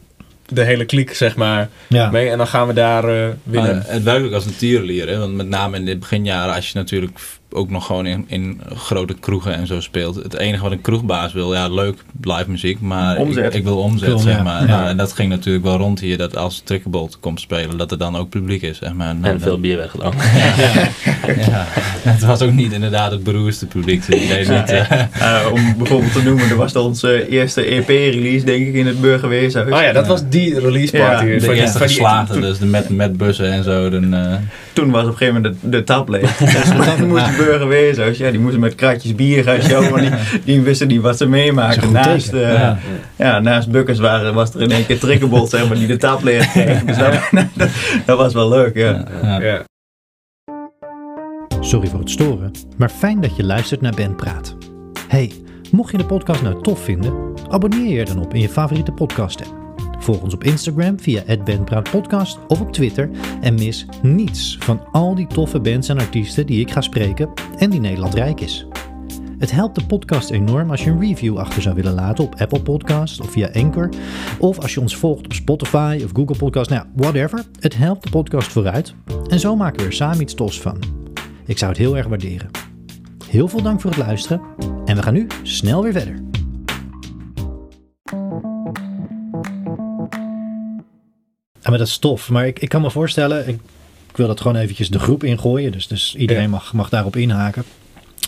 de 0.47 0.65
hele 0.65 0.85
kliek 0.85 1.15
zeg 1.15 1.37
maar 1.37 1.69
ja. 1.89 2.11
mee 2.11 2.29
en 2.29 2.39
dan 2.39 2.47
gaan 2.47 2.67
we 2.67 2.73
daar 2.73 3.05
eh, 3.05 3.29
winnen. 3.43 3.77
Maar 3.77 3.85
het 3.87 4.03
werkt 4.03 4.27
ook 4.27 4.33
als 4.33 4.47
een 4.47 4.57
tierenlier, 4.57 5.09
hè? 5.09 5.19
want 5.19 5.35
met 5.35 5.49
name 5.49 5.77
in 5.77 5.85
de 5.85 5.97
beginjaren, 5.97 6.55
als 6.55 6.71
je 6.71 6.79
natuurlijk 6.79 7.19
ook 7.55 7.71
nog 7.71 7.87
gewoon 7.87 8.07
in, 8.07 8.25
in 8.29 8.61
grote 8.75 9.15
kroegen 9.15 9.55
en 9.55 9.67
zo 9.67 9.81
speelt. 9.81 10.15
Het 10.15 10.39
enige 10.39 10.63
wat 10.63 10.73
een 10.73 10.81
kroegbaas 10.81 11.33
wil, 11.33 11.55
ja, 11.55 11.69
leuk 11.69 12.05
live 12.23 12.51
muziek, 12.51 12.81
maar 12.81 13.17
Omzet. 13.17 13.45
Ik, 13.45 13.55
ik 13.55 13.65
wil 13.65 13.79
omzet, 13.79 14.21
zeg 14.21 14.43
maar. 14.43 14.61
Ja. 14.61 14.67
Nou, 14.67 14.89
en 14.89 14.97
dat 14.97 15.13
ging 15.13 15.29
natuurlijk 15.29 15.65
wel 15.65 15.77
rond 15.77 16.01
hier, 16.01 16.19
dat 16.19 16.37
als 16.37 16.61
Trickerbolt 16.65 17.19
komt 17.21 17.41
spelen, 17.41 17.77
dat 17.79 17.91
er 17.91 17.99
dan 17.99 18.17
ook 18.17 18.29
publiek 18.29 18.63
is, 18.63 18.79
zeg 18.79 18.93
maar. 18.93 19.15
Nou, 19.15 19.35
En 19.35 19.41
veel 19.41 19.61
bier 19.61 19.77
weggedaan. 19.77 20.13
Ja, 21.27 21.65
het 22.11 22.25
was 22.25 22.43
ook 22.43 22.53
niet 22.53 22.73
inderdaad 22.73 23.11
het 23.11 23.23
beroerdste 23.25 23.67
publiek. 23.67 24.07
Dus 24.07 24.49
niet, 24.49 24.71
eh, 24.71 25.47
om 25.53 25.77
bijvoorbeeld 25.77 26.13
te 26.13 26.23
noemen, 26.23 26.49
er 26.51 26.57
was 26.57 26.73
dan 26.73 26.85
onze 26.85 27.29
eerste 27.29 27.65
EP-release, 27.65 28.45
denk 28.45 28.67
ik, 28.67 28.75
in 28.75 28.87
het 28.87 29.01
Burgerweeshuis. 29.01 29.73
Oh 29.73 29.81
ja, 29.83 29.93
dat 29.93 30.07
was 30.07 30.23
die 30.29 30.61
release 30.61 30.97
party. 30.97 31.25
Ja, 31.25 31.33
de 31.33 31.41
van 31.41 31.55
die- 31.55 31.63
eerste 31.63 32.41
dus 32.41 32.59
de 32.59 32.67
met, 32.67 32.89
met 32.89 33.17
bussen 33.17 33.53
en 33.53 33.65
zo. 33.65 33.91
Dan, 33.91 34.15
eh, 34.15 34.35
Toen 34.73 34.91
was 34.91 35.03
op 35.03 35.11
een 35.11 35.17
gegeven 35.17 35.43
moment 35.43 35.63
de, 35.63 35.69
de 35.69 35.85
tap 35.85 36.09
leeg. 36.09 36.37
Dus 36.55 36.97
toen 36.97 37.09
moest 37.09 37.27
de 37.27 37.44
Burgerweeshuis, 37.45 38.19
ja, 38.19 38.31
die 38.31 38.41
moesten 38.41 38.61
met 38.61 38.75
kratjes 38.75 39.15
bier 39.15 39.43
gaan 39.43 39.61
showen, 39.63 40.01
die, 40.01 40.11
die 40.45 40.61
wisten 40.61 40.89
niet 40.89 41.01
wat 41.01 41.17
ze 41.17 41.27
meemaakten. 41.27 41.83
goed 41.83 41.93
Naast, 41.93 42.33
eh, 42.33 42.53
Ja. 42.53 42.79
ja. 43.17 43.41
naast 43.41 43.71
Bukkers 43.71 43.99
waren, 43.99 44.35
was 44.35 44.55
er 44.55 44.61
in 44.63 44.71
één 44.71 44.87
keer 44.87 44.99
Trikkerbot, 44.99 45.51
zeg 45.51 45.69
maar, 45.69 45.77
die 45.77 45.87
de 45.87 45.97
tap 45.97 46.23
leeg 46.23 46.51
kreeg. 46.51 46.85
Dus 46.85 46.97
dat, 46.97 47.13
dat, 47.55 47.69
dat 48.07 48.19
was 48.19 48.33
wel 48.33 48.49
leuk, 48.49 48.77
ja. 48.77 49.05
ja. 49.23 49.41
Ja. 49.41 49.63
Sorry 51.61 51.89
voor 51.89 52.01
het 52.01 52.11
storen, 52.11 52.51
maar 52.77 52.91
fijn 52.91 53.21
dat 53.21 53.37
je 53.37 53.45
luistert 53.45 53.81
naar 53.81 53.95
Ben 53.95 54.15
Praat. 54.15 54.57
Hey, 55.09 55.33
mocht 55.71 55.91
je 55.91 55.99
de 55.99 56.05
podcast 56.07 56.43
nou 56.43 56.63
tof 56.63 56.85
vinden, 56.85 57.13
abonneer 57.49 57.93
je 57.93 57.99
er 57.99 58.07
dan 58.07 58.25
op 58.25 58.35
in 58.35 58.41
je 58.41 58.49
favoriete 58.49 58.93
podcast 58.93 59.41
app. 59.41 59.64
Volg 60.05 60.23
ons 60.23 60.35
op 60.35 60.45
Instagram 60.45 61.01
via 61.01 61.23
@benpraatpodcast 61.45 62.39
of 62.49 62.61
op 62.61 62.73
Twitter 62.73 63.11
en 63.41 63.55
mis 63.55 63.87
niets 64.03 64.57
van 64.61 64.87
al 64.93 65.15
die 65.15 65.27
toffe 65.27 65.61
bands 65.61 65.89
en 65.89 65.99
artiesten 65.99 66.47
die 66.47 66.61
ik 66.61 66.71
ga 66.71 66.81
spreken 66.81 67.31
en 67.59 67.71
die 67.71 67.81
Nederland 67.81 68.15
rijk 68.15 68.41
is. 68.41 68.67
Het 69.39 69.51
helpt 69.51 69.75
de 69.75 69.87
podcast 69.87 70.31
enorm 70.31 70.71
als 70.71 70.85
je 70.85 70.91
een 70.91 71.01
review 71.01 71.39
achter 71.39 71.63
zou 71.63 71.75
willen 71.75 71.95
laten 71.95 72.25
op 72.25 72.35
Apple 72.35 72.63
Podcasts 72.63 73.21
of 73.21 73.31
via 73.31 73.49
Anchor. 73.53 73.89
Of 74.39 74.59
als 74.59 74.75
je 74.75 74.81
ons 74.81 74.97
volgt 74.97 75.25
op 75.25 75.33
Spotify 75.33 76.01
of 76.05 76.11
Google 76.13 76.37
Podcasts, 76.37 76.73
nou 76.73 76.85
ja, 76.87 77.03
whatever. 77.03 77.45
Het 77.61 77.77
helpt 77.77 78.03
de 78.03 78.11
podcast 78.11 78.53
vooruit. 78.53 78.95
En 79.29 79.41
zo 79.41 79.57
maken 79.57 79.81
we 79.81 79.87
er 79.87 79.93
samen 79.93 80.21
iets 80.21 80.35
tofs 80.35 80.61
van. 80.61 80.79
Ik 81.47 81.59
zou 81.59 81.71
het 81.71 81.81
heel 81.81 81.97
erg 81.97 82.07
waarderen. 82.07 82.51
Heel 83.29 83.49
veel 83.49 83.63
dank 83.63 83.81
voor 83.81 83.91
het 83.91 83.99
luisteren 83.99 84.41
en 84.85 84.97
we 84.97 85.03
gaan 85.03 85.15
nu 85.15 85.27
snel 85.43 85.83
weer 85.83 85.93
verder. 85.93 86.24
Ja, 91.75 91.79
maar 91.79 91.79
dat 91.79 91.89
is 91.89 91.99
tof. 91.99 92.31
Maar 92.31 92.47
ik, 92.47 92.59
ik 92.59 92.69
kan 92.69 92.83
me 92.83 92.91
voorstellen, 92.91 93.49
ik, 93.49 93.59
ik 94.11 94.17
wil 94.17 94.27
dat 94.27 94.41
gewoon 94.41 94.57
eventjes 94.57 94.89
de 94.91 94.99
groep 94.99 95.25
ingooien. 95.25 95.73
Dus, 95.73 95.87
dus 95.87 96.15
iedereen 96.17 96.43
Ja. 96.43 96.49
mag, 96.49 96.73
mag 96.73 96.89
daarop 96.89 97.17
inhaken. 97.17 97.65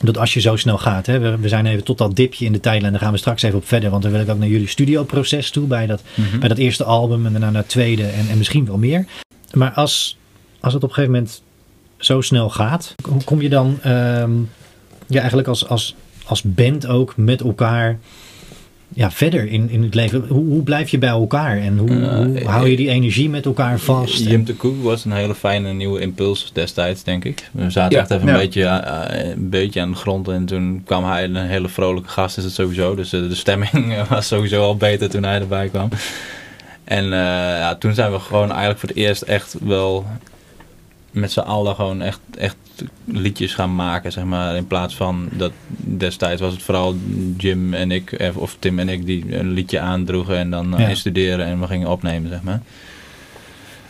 Dat 0.03 0.19
als 0.19 0.35
je 0.35 0.41
zo 0.41 0.57
snel 0.57 0.79
gaat, 0.79 1.07
hè, 1.07 1.19
we, 1.19 1.37
we 1.39 1.49
zijn 1.49 1.67
even 1.67 1.85
tot 1.85 1.99
dat 1.99 2.17
dipje 2.17 2.45
in 2.45 2.53
de 2.53 2.61
tijdlijn, 2.61 2.93
daar 2.93 3.03
gaan 3.03 3.13
we 3.13 3.19
straks 3.19 3.43
even 3.43 3.59
op 3.59 3.67
verder. 3.67 3.91
Want 3.91 4.03
dan 4.03 4.13
wil 4.13 4.21
ik 4.21 4.29
ook 4.29 4.39
naar 4.39 4.49
jullie 4.49 4.69
studioproces 4.69 5.51
toe 5.51 5.67
bij 5.67 5.87
dat, 5.87 6.03
Mhm. 6.15 6.39
bij 6.39 6.49
dat 6.49 6.59
eerste 6.59 6.85
album 6.85 7.27
en 7.27 7.33
daarna 7.33 7.51
naar 7.51 7.61
het 7.63 7.71
tweede 7.71 8.07
en, 8.07 8.29
en 8.29 8.39
misschien 8.39 8.67
wel 8.67 8.79
meer. 8.79 9.07
Maar 9.53 9.71
als, 9.73 10.17
als 10.61 10.73
het 10.75 10.83
op 10.83 10.89
een 10.89 10.95
gegeven 10.95 11.15
moment 11.17 11.43
zo 11.99 12.21
snel 12.21 12.51
gaat, 12.51 12.95
hoe 13.09 13.25
kom 13.25 13.41
je 13.43 13.49
dan 13.49 13.79
ehm, 13.83 14.31
ja, 15.07 15.19
eigenlijk 15.19 15.49
als, 15.49 15.69
als, 15.69 15.95
als 16.27 16.43
band 16.43 16.87
ook 16.87 17.17
met 17.17 17.41
elkaar 17.41 17.99
ja, 18.89 19.11
verder 19.11 19.47
in, 19.47 19.71
in 19.71 19.83
het 19.83 19.95
leven? 19.95 20.25
Hoe, 20.29 20.45
hoe 20.47 20.63
blijf 20.63 20.89
je 20.89 20.99
bij 20.99 21.09
elkaar 21.09 21.59
en 21.59 21.79
hoe, 21.79 21.89
Eh, 21.91 22.17
hoe 22.17 22.45
hou 22.45 22.69
je 22.69 22.77
die 22.77 22.89
energie 22.89 23.29
met 23.31 23.45
elkaar 23.47 23.79
vast? 23.79 24.19
Jim 24.25 24.45
de 24.45 24.55
Koek 24.55 24.83
was 24.83 25.05
een 25.05 25.13
hele 25.13 25.35
fijne 25.35 25.73
nieuwe 25.73 26.01
impuls 26.01 26.51
destijds, 26.53 27.03
denk 27.03 27.25
ik. 27.25 27.49
We 27.53 27.71
zaten 27.71 27.97
Ja. 27.97 28.03
echt 28.03 28.11
even 28.11 28.27
Ja. 28.27 28.33
een, 28.33 28.39
beetje, 28.39 28.65
eh, 28.65 29.29
een 29.31 29.49
beetje 29.51 29.81
aan 29.81 29.91
de 29.91 29.97
grond 29.97 30.29
en 30.29 30.45
toen 30.47 30.83
kwam 30.85 31.05
hij 31.05 31.25
een 31.25 31.37
hele 31.37 31.69
vrolijke 31.69 32.09
gast, 32.09 32.37
is 32.39 32.45
het 32.45 32.53
sowieso. 32.53 32.95
Dus 32.95 33.13
eh, 33.13 33.21
de 33.21 33.35
stemming 33.35 33.95
was 34.09 34.27
sowieso 34.27 34.63
al 34.63 34.77
beter 34.77 35.09
toen 35.11 35.23
hij 35.25 35.41
erbij 35.41 35.69
kwam. 35.69 35.89
En 36.85 37.05
eh, 37.05 37.11
ja, 37.59 37.75
toen 37.75 37.95
zijn 37.95 38.13
we 38.13 38.19
gewoon 38.19 38.49
eigenlijk 38.49 38.79
voor 38.79 38.89
het 38.89 38.99
eerst 38.99 39.23
echt 39.23 39.57
wel 39.63 40.07
met 41.17 41.33
z'n 41.33 41.41
allen 41.41 41.75
gewoon 41.75 42.03
echt, 42.03 42.21
echt 42.39 42.57
liedjes 43.05 43.55
gaan 43.55 43.75
maken, 43.75 44.13
zeg 44.13 44.25
maar. 44.25 44.57
In 44.57 44.67
plaats 44.67 44.97
van 44.97 45.29
dat 45.33 45.53
destijds 45.77 46.41
was 46.41 46.53
het 46.53 46.63
vooral 46.63 46.97
Jim 47.37 47.75
en 47.75 47.91
ik, 47.91 48.13
eh, 48.13 48.37
of 48.37 48.57
Tim 48.59 48.79
en 48.79 48.89
ik, 48.89 49.07
die 49.07 49.39
een 49.39 49.51
liedje 49.51 49.81
aandroegen 49.81 50.37
en 50.37 50.51
dan 50.51 50.75
eh, 50.75 50.81
Ja. 50.81 50.89
instuderen 50.89 51.47
en 51.47 51.61
we 51.61 51.67
gingen 51.67 51.89
opnemen, 51.89 52.31
zeg 52.31 52.43
maar. 52.43 52.61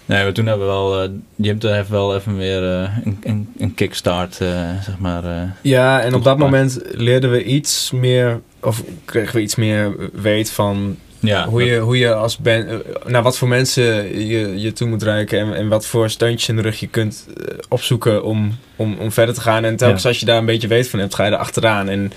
Nee, 0.07 0.23
maar 0.23 0.33
toen 0.33 0.47
hebben 0.47 0.67
we 0.67 0.73
wel, 0.73 1.03
eh 1.03 1.09
Jim 1.37 1.59
heeft 1.61 1.89
wel 1.89 2.17
even 2.17 2.37
weer 2.37 2.73
eh, 2.83 2.97
een, 3.05 3.19
een, 3.23 3.49
een 3.59 3.75
kickstart, 3.75 4.41
eh, 4.41 4.49
zeg 4.83 4.99
maar. 4.99 5.25
eh. 5.25 5.43
Ja, 5.63 6.01
en 6.01 6.15
op 6.15 6.25
dat 6.25 6.39
moment 6.39 6.81
leerden 6.91 7.31
we 7.31 7.45
iets 7.45 7.91
meer, 7.91 8.41
of 8.61 8.83
kregen 9.05 9.35
we 9.37 9.43
iets 9.43 9.55
meer 9.55 10.11
weet 10.13 10.51
van 10.51 10.97
ja, 11.27 11.49
hoe, 11.49 11.65
je, 11.65 11.79
hoe 11.79 11.99
je 11.99 12.15
als 12.15 12.37
band, 12.37 12.69
eh, 12.69 12.75
naar 13.07 13.23
wat 13.23 13.39
voor 13.39 13.49
mensen 13.49 13.85
je, 14.27 14.61
je 14.61 14.73
toe 14.73 14.89
moet 14.89 15.03
reiken 15.03 15.39
en, 15.39 15.55
en 15.55 15.69
wat 15.69 15.87
voor 15.87 16.11
steuntjes 16.11 16.49
in 16.49 16.57
de 16.57 16.63
rug 16.63 16.81
je 16.81 16.89
kunt 16.89 17.27
eh, 17.37 17.45
opzoeken 17.69 18.25
om, 18.25 18.59
om, 18.77 18.97
om 19.01 19.13
verder 19.13 19.35
te 19.35 19.41
gaan. 19.41 19.65
En 19.65 19.77
telkens 19.77 20.03
Ja. 20.03 20.09
als 20.09 20.21
je 20.21 20.27
daar 20.27 20.39
een 20.39 20.47
beetje 20.47 20.69
weet 20.69 20.89
van 20.89 20.99
hebt, 20.99 21.15
ga 21.15 21.25
je 21.25 21.31
er 21.31 21.37
achteraan. 21.39 21.89
En 21.89 22.13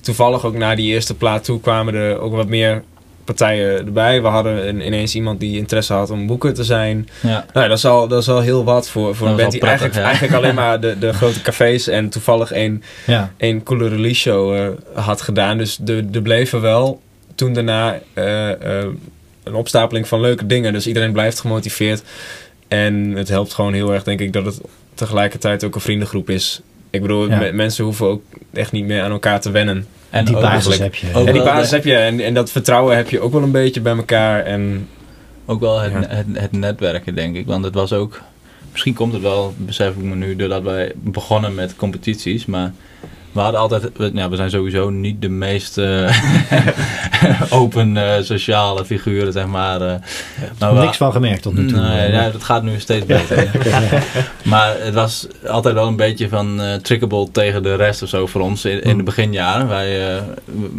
toevallig 0.00 0.44
ook 0.44 0.56
naar 0.56 0.76
die 0.76 0.92
eerste 0.92 1.14
plaat 1.14 1.44
toe 1.44 1.60
kwamen 1.60 1.94
er 1.94 2.18
ook 2.18 2.34
wat 2.34 2.48
meer 2.48 2.82
partijen 3.24 3.76
erbij. 3.86 4.22
We 4.22 4.28
hadden 4.28 4.68
een- 4.68 4.86
ineens 4.86 5.14
iemand 5.14 5.40
die 5.40 5.56
interesse 5.58 5.92
had 5.92 6.10
om 6.10 6.26
boeken 6.26 6.54
te 6.54 6.64
zijn. 6.64 7.08
ja. 7.22 7.46
Nou, 7.52 7.68
dat 7.68 7.76
is 7.78 7.84
al, 7.84 8.08
dat 8.08 8.22
is 8.22 8.28
al 8.28 8.40
heel 8.40 8.64
wat 8.64 8.88
voor, 8.88 9.14
voor 9.16 9.26
Dat 9.26 9.36
een 9.36 9.40
band 9.42 9.50
die 9.52 9.60
prettig, 9.60 9.80
eigenlijk, 9.82 10.06
eigenlijk 10.12 10.42
alleen 10.42 10.54
maar 10.64 10.80
de, 10.80 10.98
de 10.98 11.12
grote 11.12 11.42
cafés 11.42 11.88
en 11.88 12.08
toevallig 12.08 12.52
één 12.52 12.82
Ja, 13.06 13.32
een 13.38 13.62
coole 13.62 13.88
release 13.88 14.20
show 14.20 14.54
eh, 14.56 14.68
had 15.04 15.20
gedaan. 15.20 15.58
Dus 15.58 15.80
er 16.12 16.22
bleven 16.22 16.60
wel 16.60 17.00
toen 17.40 17.52
daarna 17.52 18.00
eh, 18.14 18.50
eh, 18.80 18.86
een 19.44 19.54
opstapeling 19.54 20.08
van 20.08 20.20
leuke 20.20 20.46
dingen. 20.46 20.72
Dus 20.72 20.86
iedereen 20.86 21.12
blijft 21.12 21.40
gemotiveerd. 21.40 22.02
En 22.68 22.94
het 23.16 23.28
helpt 23.28 23.54
gewoon 23.54 23.72
heel 23.72 23.92
erg, 23.92 24.02
denk 24.02 24.20
ik, 24.20 24.32
dat 24.32 24.44
het 24.44 24.60
tegelijkertijd 24.94 25.64
ook 25.64 25.74
een 25.74 25.80
vriendengroep 25.80 26.30
is. 26.30 26.60
Ik 26.90 27.02
bedoel, 27.02 27.28
Ja. 27.28 27.38
me- 27.38 27.52
mensen 27.52 27.84
hoeven 27.84 28.06
ook 28.06 28.22
echt 28.52 28.72
niet 28.72 28.84
meer 28.84 29.02
aan 29.02 29.10
elkaar 29.10 29.40
te 29.40 29.50
wennen. 29.50 29.86
En 30.10 30.24
die 30.24 30.34
basis 30.34 30.50
eigenlijk- 30.50 30.82
heb 30.82 30.94
je. 30.94 31.06
ook 31.18 31.26
en 31.26 31.32
die 31.32 31.42
wel 31.42 31.52
basis 31.52 31.68
de- 31.68 31.74
heb 31.76 31.84
je 31.84 31.94
en, 31.94 32.20
en 32.20 32.34
dat 32.34 32.50
vertrouwen 32.50 32.96
heb 32.96 33.08
je 33.10 33.20
ook 33.20 33.32
wel 33.32 33.42
een 33.42 33.50
beetje 33.50 33.80
bij 33.80 33.96
elkaar. 33.96 34.44
En 34.44 34.88
Ook 35.46 35.60
wel 35.60 35.80
het, 35.80 35.92
Ja. 35.92 36.06
het, 36.08 36.26
het 36.32 36.52
netwerken, 36.52 37.14
denk 37.14 37.36
ik. 37.36 37.46
Want 37.46 37.64
het 37.64 37.74
was 37.74 37.92
ook... 37.92 38.20
Misschien 38.70 38.94
komt 38.94 39.12
het 39.12 39.22
wel, 39.22 39.54
besef 39.56 39.88
ik 39.96 40.02
me 40.02 40.14
nu, 40.14 40.36
doordat 40.36 40.62
wij 40.62 40.92
begonnen 40.96 41.54
met 41.54 41.76
competities. 41.76 42.46
Maar 42.46 42.72
we 43.32 43.40
hadden 43.40 43.60
altijd... 43.60 43.90
We, 43.96 44.10
ja, 44.14 44.28
we 44.28 44.36
zijn 44.36 44.50
sowieso 44.50 44.90
niet 44.90 45.22
de 45.22 45.28
meest 45.28 45.78
eh, 45.78 46.22
open 47.50 47.96
eh, 47.96 48.22
sociale 48.22 48.84
figuren, 48.84 49.32
zeg 49.32 49.46
maar. 49.46 49.80
eh. 49.80 49.94
maar 50.58 50.74
we- 50.74 50.80
Niks 50.80 50.96
van 50.96 51.12
gemerkt 51.12 51.42
tot 51.42 51.54
nu 51.54 51.66
toe. 51.66 51.80
Nee, 51.80 52.12
ja, 52.12 52.30
dat 52.30 52.42
gaat 52.44 52.62
nu 52.62 52.78
steeds 52.80 53.06
beter. 53.06 53.50
maar 54.44 54.76
het 54.78 54.94
was 54.94 55.26
altijd 55.46 55.74
wel 55.74 55.86
een 55.86 55.96
beetje 55.96 56.28
van 56.28 56.60
eh 56.62 56.74
trickable 56.74 57.28
tegen 57.32 57.62
de 57.62 57.74
rest 57.74 58.02
of 58.02 58.08
zo 58.08 58.26
voor 58.26 58.40
ons 58.40 58.64
in, 58.64 58.82
in 58.82 58.96
de 58.96 59.02
beginjaren. 59.02 59.68
Wij, 59.68 60.14
eh, 60.16 60.22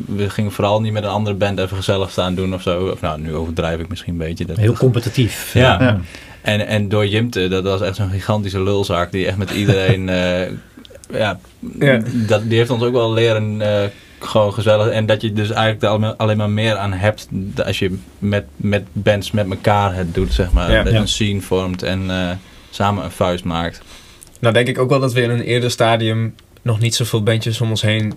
we, 0.05 0.29
gingen 0.29 0.51
vooral 0.51 0.81
niet 0.81 0.93
met 0.93 1.03
een 1.03 1.09
andere 1.09 1.35
band 1.35 1.59
even 1.59 1.77
gezellig 1.77 2.09
staan 2.11 2.35
doen 2.35 2.53
of 2.53 2.61
zo. 2.61 2.87
Of 2.87 3.01
nou, 3.01 3.21
nu 3.21 3.35
overdrijf 3.35 3.79
ik 3.79 3.89
misschien 3.89 4.11
een 4.13 4.19
beetje. 4.19 4.45
Dat, 4.45 4.57
Heel 4.57 4.73
competitief. 4.73 5.53
Ja. 5.53 5.77
Ja. 5.81 5.99
En, 6.41 6.67
en 6.67 6.89
door 6.89 7.07
Jimte, 7.07 7.47
dat 7.47 7.63
was 7.63 7.81
echt 7.81 7.95
zo'n 7.95 8.09
gigantische 8.09 8.63
lulzaak 8.63 9.11
die 9.11 9.27
echt 9.27 9.37
met 9.37 9.51
iedereen... 9.51 10.09
ja, 11.13 11.39
Ja. 11.79 12.01
Dat, 12.13 12.41
die 12.49 12.57
heeft 12.57 12.69
ons 12.69 12.83
ook 12.83 12.93
wel 12.93 13.13
leren 13.13 13.61
eh, 13.61 13.83
gewoon 14.19 14.53
gezellig. 14.53 14.87
En 14.87 15.05
dat 15.05 15.21
je 15.21 15.33
dus 15.33 15.49
eigenlijk 15.49 15.83
er 16.03 16.15
alleen- 16.15 16.37
maar 16.37 16.49
meer 16.49 16.75
aan 16.75 16.93
hebt 16.93 17.27
als 17.65 17.79
je 17.79 17.97
met, 18.19 18.43
met 18.55 18.83
bands 18.91 19.31
met 19.31 19.49
elkaar 19.49 19.95
het 19.95 20.13
doet, 20.13 20.33
zeg 20.33 20.51
maar. 20.51 20.71
Ja. 20.71 20.77
Dat 20.77 20.87
je 20.87 20.93
Ja. 20.93 20.99
een 20.99 21.07
scene 21.07 21.41
vormt 21.41 21.83
en 21.83 22.09
eh, 22.09 22.29
samen 22.69 23.03
een 23.03 23.11
vuist 23.11 23.43
maakt. 23.43 23.81
nou 24.39 24.53
denk 24.53 24.67
ik 24.67 24.79
ook 24.79 24.89
wel 24.89 24.99
dat 24.99 25.13
we 25.13 25.21
in 25.21 25.29
een 25.29 25.41
eerder 25.41 25.71
stadium 25.71 26.35
nog 26.61 26.79
niet 26.79 26.95
zoveel 26.95 27.23
bandjes 27.23 27.61
om 27.61 27.69
ons 27.69 27.81
heen 27.81 28.13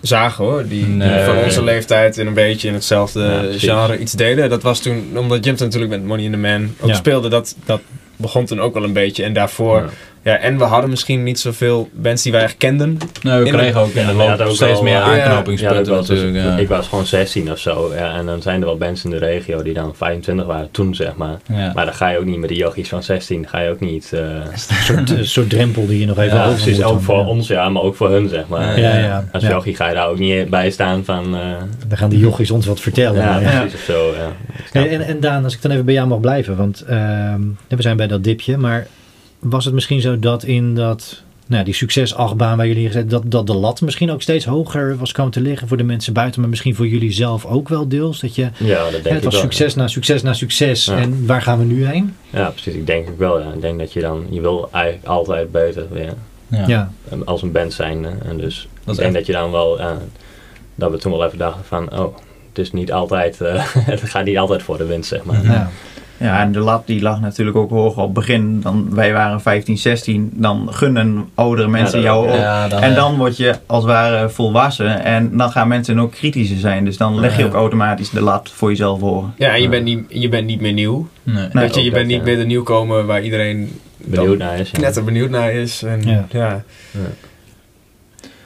zagen 0.00 0.44
hoor. 0.44 0.68
Die, 0.68 0.84
van 1.24 1.36
onze 1.44 1.64
leeftijd 1.64 2.16
in 2.18 2.26
een 2.26 2.34
beetje 2.34 2.68
in 2.68 2.74
hetzelfde 2.74 3.48
genre 3.56 3.98
iets 3.98 4.12
deden. 4.12 4.50
Dat 4.50 4.62
was 4.62 4.80
toen, 4.80 5.18
omdat 5.18 5.44
Jim 5.44 5.54
natuurlijk 5.58 5.90
met 5.90 6.04
Money 6.04 6.24
in 6.24 6.30
the 6.32 6.36
Man 6.38 6.74
ook 6.80 6.94
speelde, 6.94 7.28
dat, 7.28 7.56
dat 7.64 7.80
begon 8.16 8.44
toen 8.44 8.60
ook 8.60 8.74
wel 8.74 8.84
een 8.84 8.92
beetje. 8.92 9.24
En 9.24 9.32
daarvoor, 9.32 9.90
Ja. 10.28 10.38
en 10.38 10.58
we 10.58 10.64
hadden 10.64 10.90
misschien 10.90 11.22
niet 11.22 11.38
zoveel 11.40 11.88
bands 11.92 12.22
die 12.22 12.32
wij 12.32 12.42
echt 12.42 12.56
kenden. 12.56 12.98
Nou, 13.22 13.40
we 13.40 13.46
In 13.46 13.52
de- 13.52 13.58
kregen 13.58 13.80
ook 13.80 13.92
in 13.92 14.06
de 14.06 14.12
loop 14.12 14.28
hadden 14.28 14.46
ook 14.46 14.54
steeds 14.54 14.80
meer 14.80 15.00
eh, 15.00 15.16
ja, 15.16 15.24
aanknopingspunten 15.24 16.04
dus- 16.06 16.42
ja. 16.42 16.56
Ik 16.56 16.68
was 16.68 16.88
gewoon 16.88 17.06
16 17.06 17.50
of 17.52 17.58
zo. 17.58 17.92
Ja, 17.94 18.14
en 18.14 18.26
dan 18.26 18.42
zijn 18.42 18.60
er 18.60 18.66
wel 18.66 18.76
mensen 18.76 19.12
in 19.12 19.18
de 19.18 19.24
regio 19.26 19.62
die 19.62 19.74
dan 19.74 19.94
25 19.96 20.46
waren 20.46 20.68
toen, 20.70 20.94
zeg 20.94 21.14
maar. 21.16 21.36
Ja. 21.52 21.72
Maar 21.74 21.84
dan 21.84 21.94
ga 21.94 22.08
je 22.08 22.18
ook 22.18 22.24
niet 22.24 22.38
met 22.38 22.48
die 22.48 22.58
jochies 22.58 22.88
van 22.88 23.02
16. 23.02 23.48
Ga 23.48 23.60
je 23.60 23.70
ook 23.70 23.80
niet... 23.80 24.12
eh, 24.12 24.20
Een 24.20 24.58
soort, 24.84 25.10
een 25.10 25.26
soort 25.26 25.50
drempel 25.50 25.86
die 25.86 26.00
je 26.00 26.06
nog 26.06 26.18
even 26.18 26.36
ja, 26.36 26.44
over 26.44 26.54
precies. 26.54 26.76
moet 26.76 26.84
Ook 26.86 27.00
voor 27.02 27.18
ja. 27.18 27.24
ons, 27.26 27.48
ja, 27.48 27.68
maar 27.68 27.82
ook 27.82 27.96
voor 27.96 28.10
hun, 28.10 28.28
zeg 28.28 28.48
maar. 28.48 28.80
Ja, 28.80 28.96
ja, 28.96 29.24
Als 29.32 29.42
ja. 29.42 29.48
jochie 29.50 29.74
ga 29.76 29.88
je 29.88 29.94
daar 29.94 30.08
ook 30.08 30.18
niet 30.18 30.50
bij 30.50 30.70
staan 30.70 31.04
van... 31.04 31.34
eh, 31.34 31.40
Dan 31.88 31.98
gaan 31.98 32.08
die 32.08 32.18
jochies 32.18 32.50
ons 32.50 32.66
wat 32.66 32.80
vertellen. 32.80 33.20
ja, 33.22 33.32
maar 33.32 33.42
ja. 33.42 33.60
precies 33.60 33.74
of 33.78 33.84
zo, 33.84 34.12
en, 34.72 35.00
en 35.06 35.20
Daan, 35.20 35.44
als 35.44 35.54
ik 35.54 35.62
dan 35.62 35.70
even 35.70 35.84
bij 35.84 35.94
jou 35.94 36.08
mag 36.08 36.20
blijven, 36.20 36.56
want 36.56 36.80
ehm, 36.88 37.40
we 37.68 37.82
zijn 37.82 37.96
bij 37.96 38.06
dat 38.06 38.24
dipje, 38.24 38.56
maar 38.56 38.86
was 39.38 39.64
het 39.64 39.74
misschien 39.74 40.00
zo 40.00 40.18
dat 40.18 40.44
in 40.44 40.74
dat, 40.74 41.22
nou, 41.46 41.58
ja, 41.58 41.64
die 41.64 41.74
succesachtbaan 41.74 42.56
waar 42.56 42.66
jullie 42.66 42.86
gezet, 42.86 43.10
dat, 43.10 43.22
dat 43.26 43.46
de 43.46 43.54
lat 43.54 43.80
misschien 43.80 44.10
ook 44.10 44.22
steeds 44.22 44.44
hoger 44.44 44.96
was 44.96 45.12
komen 45.12 45.32
te 45.32 45.40
liggen 45.40 45.68
voor 45.68 45.76
de 45.76 45.82
mensen 45.82 46.12
buiten, 46.12 46.40
maar 46.40 46.50
misschien 46.50 46.74
voor 46.74 46.86
jullie 46.86 47.12
zelf 47.12 47.44
ook 47.46 47.68
wel 47.68 47.88
deels? 47.88 48.20
Dat 48.20 48.34
je, 48.34 48.48
Ja, 48.58 48.82
dat 48.82 48.90
denk 48.90 49.04
hè, 49.04 49.08
het 49.10 49.18
ik 49.18 49.24
was 49.24 49.32
wel. 49.32 49.42
succes 49.42 49.74
na 49.74 49.88
succes 49.88 50.22
na 50.22 50.32
succes 50.32 50.84
Ja. 50.84 50.96
en 50.96 51.26
waar 51.26 51.42
gaan 51.42 51.58
we 51.58 51.64
nu 51.64 51.86
heen? 51.86 52.14
Ja, 52.30 52.50
precies. 52.50 52.74
Ik 52.74 52.86
denk 52.86 53.08
ik 53.08 53.16
wel, 53.18 53.40
ja. 53.40 53.52
Ik 53.52 53.60
denk 53.60 53.78
dat 53.78 53.92
je 53.92 54.00
dan... 54.00 54.26
Je 54.30 54.40
wil 54.40 54.68
eigenlijk 54.72 55.06
altijd 55.06 55.52
beter 55.52 55.86
weer. 55.90 56.12
Ja. 56.48 56.66
Ja, 56.66 56.90
als 57.24 57.42
een 57.42 57.52
band 57.52 57.72
zijn. 57.72 58.04
En 58.24 58.36
dus 58.38 58.68
Dat 58.74 58.82
ik 58.84 58.90
is 58.90 58.96
denk 58.96 59.14
dat 59.14 59.26
je 59.26 59.32
dan 59.32 59.50
wel, 59.50 59.80
dat 60.74 60.90
we 60.90 60.98
toen 60.98 61.12
wel 61.12 61.24
even 61.26 61.38
dachten 61.38 61.64
van, 61.64 61.98
oh, 61.98 62.16
het 62.48 62.58
is 62.58 62.72
niet 62.72 62.92
altijd, 62.92 63.40
eh, 63.40 63.64
het 63.74 64.00
gaat 64.02 64.24
niet 64.24 64.38
altijd 64.38 64.62
voor 64.62 64.78
de 64.78 64.86
winst, 64.86 65.08
zeg 65.08 65.24
maar. 65.24 65.42
Ja. 65.44 65.70
Ja, 66.18 66.40
en 66.40 66.52
de 66.52 66.58
lat 66.58 66.86
die 66.86 67.02
lag 67.02 67.20
natuurlijk 67.20 67.56
ook 67.56 67.70
hoger 67.70 67.98
op 68.02 68.04
het 68.04 68.14
begin. 68.14 68.60
Dan, 68.60 68.94
wij 68.94 69.12
waren 69.12 69.40
15, 69.40 69.78
16. 69.78 70.30
Dan 70.34 70.68
gunnen 70.72 71.28
oudere 71.34 71.68
mensen 71.68 71.94
dat 71.94 72.02
jou 72.04 72.26
ook, 72.26 72.32
ook. 72.32 72.38
Ja, 72.40 72.68
dan, 72.68 72.80
En 72.82 72.94
dan 72.94 73.16
word 73.16 73.36
je 73.36 73.54
als 73.66 73.82
het 73.82 73.92
ware 73.92 74.28
volwassen. 74.28 75.04
En 75.04 75.36
dan 75.36 75.50
gaan 75.50 75.68
mensen 75.68 75.98
ook 75.98 76.12
kritischer 76.12 76.58
zijn. 76.58 76.84
Dus 76.84 76.96
dan 76.96 77.20
leg 77.20 77.36
je 77.36 77.44
ook 77.44 77.52
automatisch 77.54 78.10
de 78.10 78.20
lat 78.20 78.50
voor 78.50 78.68
jezelf 78.68 79.00
horen. 79.00 79.34
Ja, 79.36 79.48
en 79.50 79.56
je 79.56 79.62
Ja. 79.62 79.68
bent 79.68 79.84
niet, 79.84 80.04
je 80.08 80.28
bent 80.28 80.46
niet 80.46 80.60
meer 80.60 80.72
nieuw. 80.72 81.08
Nee. 81.22 81.48
Je, 81.52 81.58
je 81.58 81.84
dat, 81.84 81.92
bent 81.92 82.06
niet 82.06 82.16
ja. 82.18 82.22
meer 82.22 82.36
de 82.36 82.44
nieuwkomer 82.46 83.06
waar 83.06 83.22
iedereen 83.22 83.78
Benieuwd 83.96 84.38
naar 84.38 84.58
is. 84.58 84.70
ja. 84.70 84.80
net 84.80 84.96
er 84.96 85.04
benieuwd 85.04 85.30
naar 85.30 85.52
is. 85.52 85.82
En, 85.82 86.02
Ja. 86.02 86.24
ja. 86.30 86.62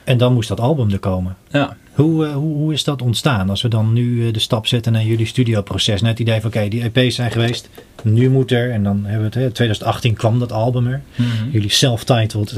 En 0.05 0.19
dan 0.19 0.33
moest 0.33 0.49
dat 0.49 0.61
album 0.61 0.91
er 0.91 0.99
komen. 0.99 1.37
Ja. 1.49 1.77
Hoe, 1.93 2.27
eh, 2.27 2.33
hoe, 2.35 2.55
hoe 2.57 2.73
is 2.73 2.85
dat 2.85 3.03
ontstaan? 3.03 3.51
Als 3.51 3.63
we 3.63 3.69
dan 3.69 3.93
nu 3.93 4.27
eh, 4.27 4.33
de 4.33 4.39
stap 4.39 4.67
zetten 4.67 4.93
naar 4.93 5.05
jullie 5.05 5.27
studioproces. 5.27 6.01
Net 6.01 6.11
het 6.11 6.19
idee 6.21 6.41
van, 6.41 6.51
oké, 6.51 6.69
die 6.69 6.91
EP's 6.93 7.15
zijn 7.15 7.31
geweest. 7.31 7.69
Nu 8.03 8.31
moet 8.31 8.51
er, 8.51 8.71
en 8.71 8.83
dan 8.83 9.01
hebben 9.03 9.19
we 9.19 9.25
het, 9.25 9.35
hè, 9.35 9.51
2018 9.51 10.15
kwam 10.15 10.39
dat 10.39 10.53
album 10.53 10.87
er. 10.87 11.03
Mhm. 11.15 11.29
Jullie 11.51 11.71
self-titled 11.71 12.51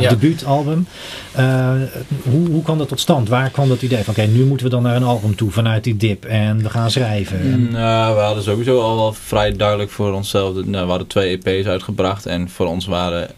Ja. 0.00 0.08
debuutalbum. 0.08 0.86
Hoe, 2.22 2.48
hoe 2.50 2.62
kwam 2.62 2.78
dat 2.78 2.88
tot 2.88 3.00
stand? 3.00 3.28
Waar 3.28 3.50
kwam 3.50 3.68
dat 3.68 3.82
idee 3.82 4.02
van, 4.04 4.14
oké, 4.18 4.26
nu 4.26 4.44
moeten 4.44 4.66
we 4.66 4.72
dan 4.72 4.82
naar 4.82 4.96
een 4.96 5.02
album 5.02 5.34
toe 5.36 5.50
vanuit 5.50 5.84
die 5.84 5.96
dip. 5.96 6.24
En 6.24 6.62
we 6.62 6.70
gaan 6.70 6.90
schrijven. 6.90 7.68
Nou, 7.70 8.14
we 8.14 8.20
hadden 8.20 8.42
sowieso 8.42 8.80
al 8.80 8.96
wel 8.96 9.12
vrij 9.12 9.52
duidelijk 9.56 9.90
voor 9.90 10.12
onszelf. 10.12 10.54
Nou, 10.54 10.84
we 10.84 10.90
hadden 10.90 11.06
twee 11.06 11.38
EP's 11.42 11.66
uitgebracht. 11.66 12.26
En 12.26 12.48
voor 12.48 12.66
ons 12.66 12.86
waren. 12.86 13.28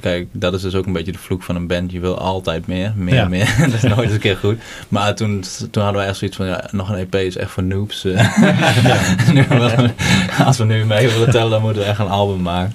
Kijk, 0.00 0.26
dat 0.32 0.54
is 0.54 0.62
dus 0.62 0.74
ook 0.74 0.86
een 0.86 0.92
beetje 0.92 1.12
de 1.12 1.18
vloek 1.18 1.42
van 1.42 1.56
een 1.56 1.66
band. 1.66 1.92
Je 1.92 2.00
wil 2.00 2.18
altijd 2.18 2.66
meer, 2.66 2.92
meer, 2.96 3.14
Ja. 3.14 3.28
meer. 3.28 3.54
dat 3.60 3.72
is 3.72 3.82
nooit 3.82 3.98
eens 4.00 4.12
een 4.12 4.18
keer 4.18 4.36
goed. 4.36 4.56
Maar 4.88 5.14
toen, 5.14 5.44
toen 5.70 5.82
hadden 5.82 6.02
we 6.02 6.08
echt 6.08 6.16
zoiets 6.18 6.36
van, 6.36 6.46
ja, 6.46 6.68
nog 6.70 6.88
een 6.88 6.96
EP 6.96 7.14
is 7.14 7.36
echt 7.36 7.50
voor 7.50 7.62
noobs. 7.62 8.04
eh. 8.04 8.42
Nu 9.34 9.44
als 10.44 10.58
we 10.58 10.64
nu 10.64 10.84
mee 10.84 11.08
willen 11.08 11.30
tellen, 11.30 11.50
dan 11.50 11.62
moeten 11.62 11.82
we 11.82 11.88
echt 11.88 11.98
een 11.98 12.08
album 12.08 12.42
maken. 12.42 12.74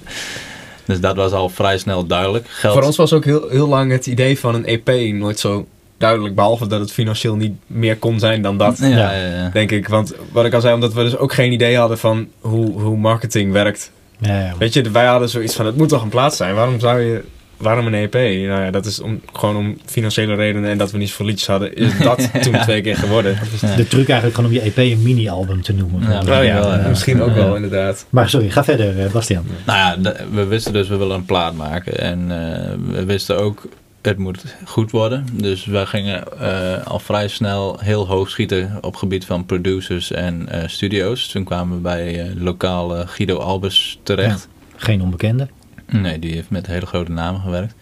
Dus 0.84 1.00
dat 1.00 1.16
was 1.16 1.32
al 1.32 1.48
vrij 1.48 1.78
snel 1.78 2.06
duidelijk. 2.06 2.46
Geld, 2.48 2.74
Voor 2.74 2.82
ons 2.82 2.96
was 2.96 3.12
ook 3.12 3.24
heel, 3.24 3.48
heel 3.48 3.68
lang 3.68 3.90
het 3.90 4.06
idee 4.06 4.38
van 4.38 4.54
een 4.54 4.64
EP 4.66 5.12
nooit 5.14 5.38
zo 5.38 5.66
duidelijk. 5.98 6.34
Behalve 6.34 6.66
dat 6.66 6.80
het 6.80 6.92
financieel 6.92 7.36
niet 7.36 7.52
meer 7.66 7.96
kon 7.96 8.18
zijn 8.18 8.42
dan 8.42 8.58
dat. 8.58 8.78
Ja, 8.78 8.86
ja, 8.88 9.12
ja. 9.12 9.50
Denk 9.52 9.70
ik. 9.70 9.88
Want 9.88 10.14
wat 10.32 10.44
ik 10.44 10.54
al 10.54 10.60
zei, 10.60 10.74
omdat 10.74 10.92
we 10.92 11.02
dus 11.02 11.16
ook 11.16 11.32
geen 11.32 11.52
idee 11.52 11.76
hadden 11.76 11.98
van 11.98 12.28
hoe, 12.40 12.80
hoe 12.80 12.96
marketing 12.96 13.52
werkt. 13.52 13.90
Ja, 14.18 14.40
ja. 14.40 14.52
Weet 14.58 14.72
je, 14.72 14.90
wij 14.90 15.06
hadden 15.06 15.28
zoiets 15.28 15.54
van, 15.54 15.66
het 15.66 15.76
moet 15.76 15.88
toch 15.88 16.02
een 16.02 16.08
plaats 16.08 16.36
zijn. 16.36 16.54
Waarom 16.54 16.80
zou 16.80 17.00
je... 17.00 17.22
Waarom 17.56 17.86
een 17.86 17.94
EP? 17.94 18.12
Nou 18.14 18.62
ja, 18.64 18.70
dat 18.70 18.86
is 18.86 19.00
om, 19.00 19.20
gewoon 19.32 19.56
om 19.56 19.76
financiële 19.84 20.34
redenen 20.34 20.70
en 20.70 20.78
dat 20.78 20.90
we 20.90 20.98
niet 20.98 21.08
zoveel 21.08 21.26
liedjes 21.26 21.46
hadden, 21.46 21.74
is 21.74 21.98
dat 22.08 22.42
toen 22.42 22.60
twee 22.60 22.80
keer 22.80 22.96
geworden. 22.96 23.38
Ja. 23.60 23.74
De 23.76 23.88
truc 23.88 24.08
eigenlijk 24.08 24.34
gewoon 24.34 24.50
om 24.50 24.56
je 24.56 24.60
EP 24.62 24.76
een 24.76 25.02
mini-album 25.02 25.62
te 25.62 25.72
noemen. 25.72 26.02
Ja, 26.10 26.18
Oh 26.20 26.26
ja, 26.44 26.60
wel, 26.60 26.72
ja. 26.78 26.88
misschien 26.88 27.22
ook 27.22 27.28
Ja. 27.28 27.34
wel 27.34 27.54
inderdaad. 27.54 28.06
Maar 28.10 28.28
sorry, 28.28 28.50
ga 28.50 28.64
verder 28.64 29.04
eh, 29.04 29.10
Bastiaan. 29.10 29.46
Nou 29.66 29.78
ja, 30.02 30.12
we 30.32 30.44
wisten 30.44 30.72
dus 30.72 30.88
we 30.88 30.96
willen 30.96 31.16
een 31.16 31.24
plaat 31.24 31.54
maken. 31.54 31.98
En 31.98 32.20
eh, 32.30 32.94
we 32.94 33.04
wisten 33.04 33.38
ook 33.38 33.62
het 34.06 34.18
moet 34.18 34.44
goed 34.64 34.90
worden. 34.90 35.26
Dus 35.32 35.64
wij 35.64 35.86
gingen 35.86 36.38
eh, 36.40 36.86
al 36.86 36.98
vrij 36.98 37.28
snel 37.28 37.78
heel 37.80 38.06
hoog 38.06 38.30
schieten 38.30 38.78
op 38.80 38.96
gebied 38.96 39.24
van 39.24 39.46
producers 39.46 40.10
en 40.10 40.48
eh, 40.48 40.68
studio's. 40.68 41.28
Toen 41.28 41.44
kwamen 41.44 41.76
we 41.76 41.82
bij 41.82 42.20
eh, 42.20 42.30
lokale 42.42 43.06
Guido 43.06 43.36
Albers 43.38 43.98
terecht. 44.02 44.48
Geen 44.76 45.02
onbekende. 45.02 45.48
Nee, 45.86 46.18
die 46.18 46.32
heeft 46.32 46.50
met 46.50 46.66
hele 46.66 46.86
grote 46.86 47.10
namen 47.10 47.40
gewerkt. 47.40 47.74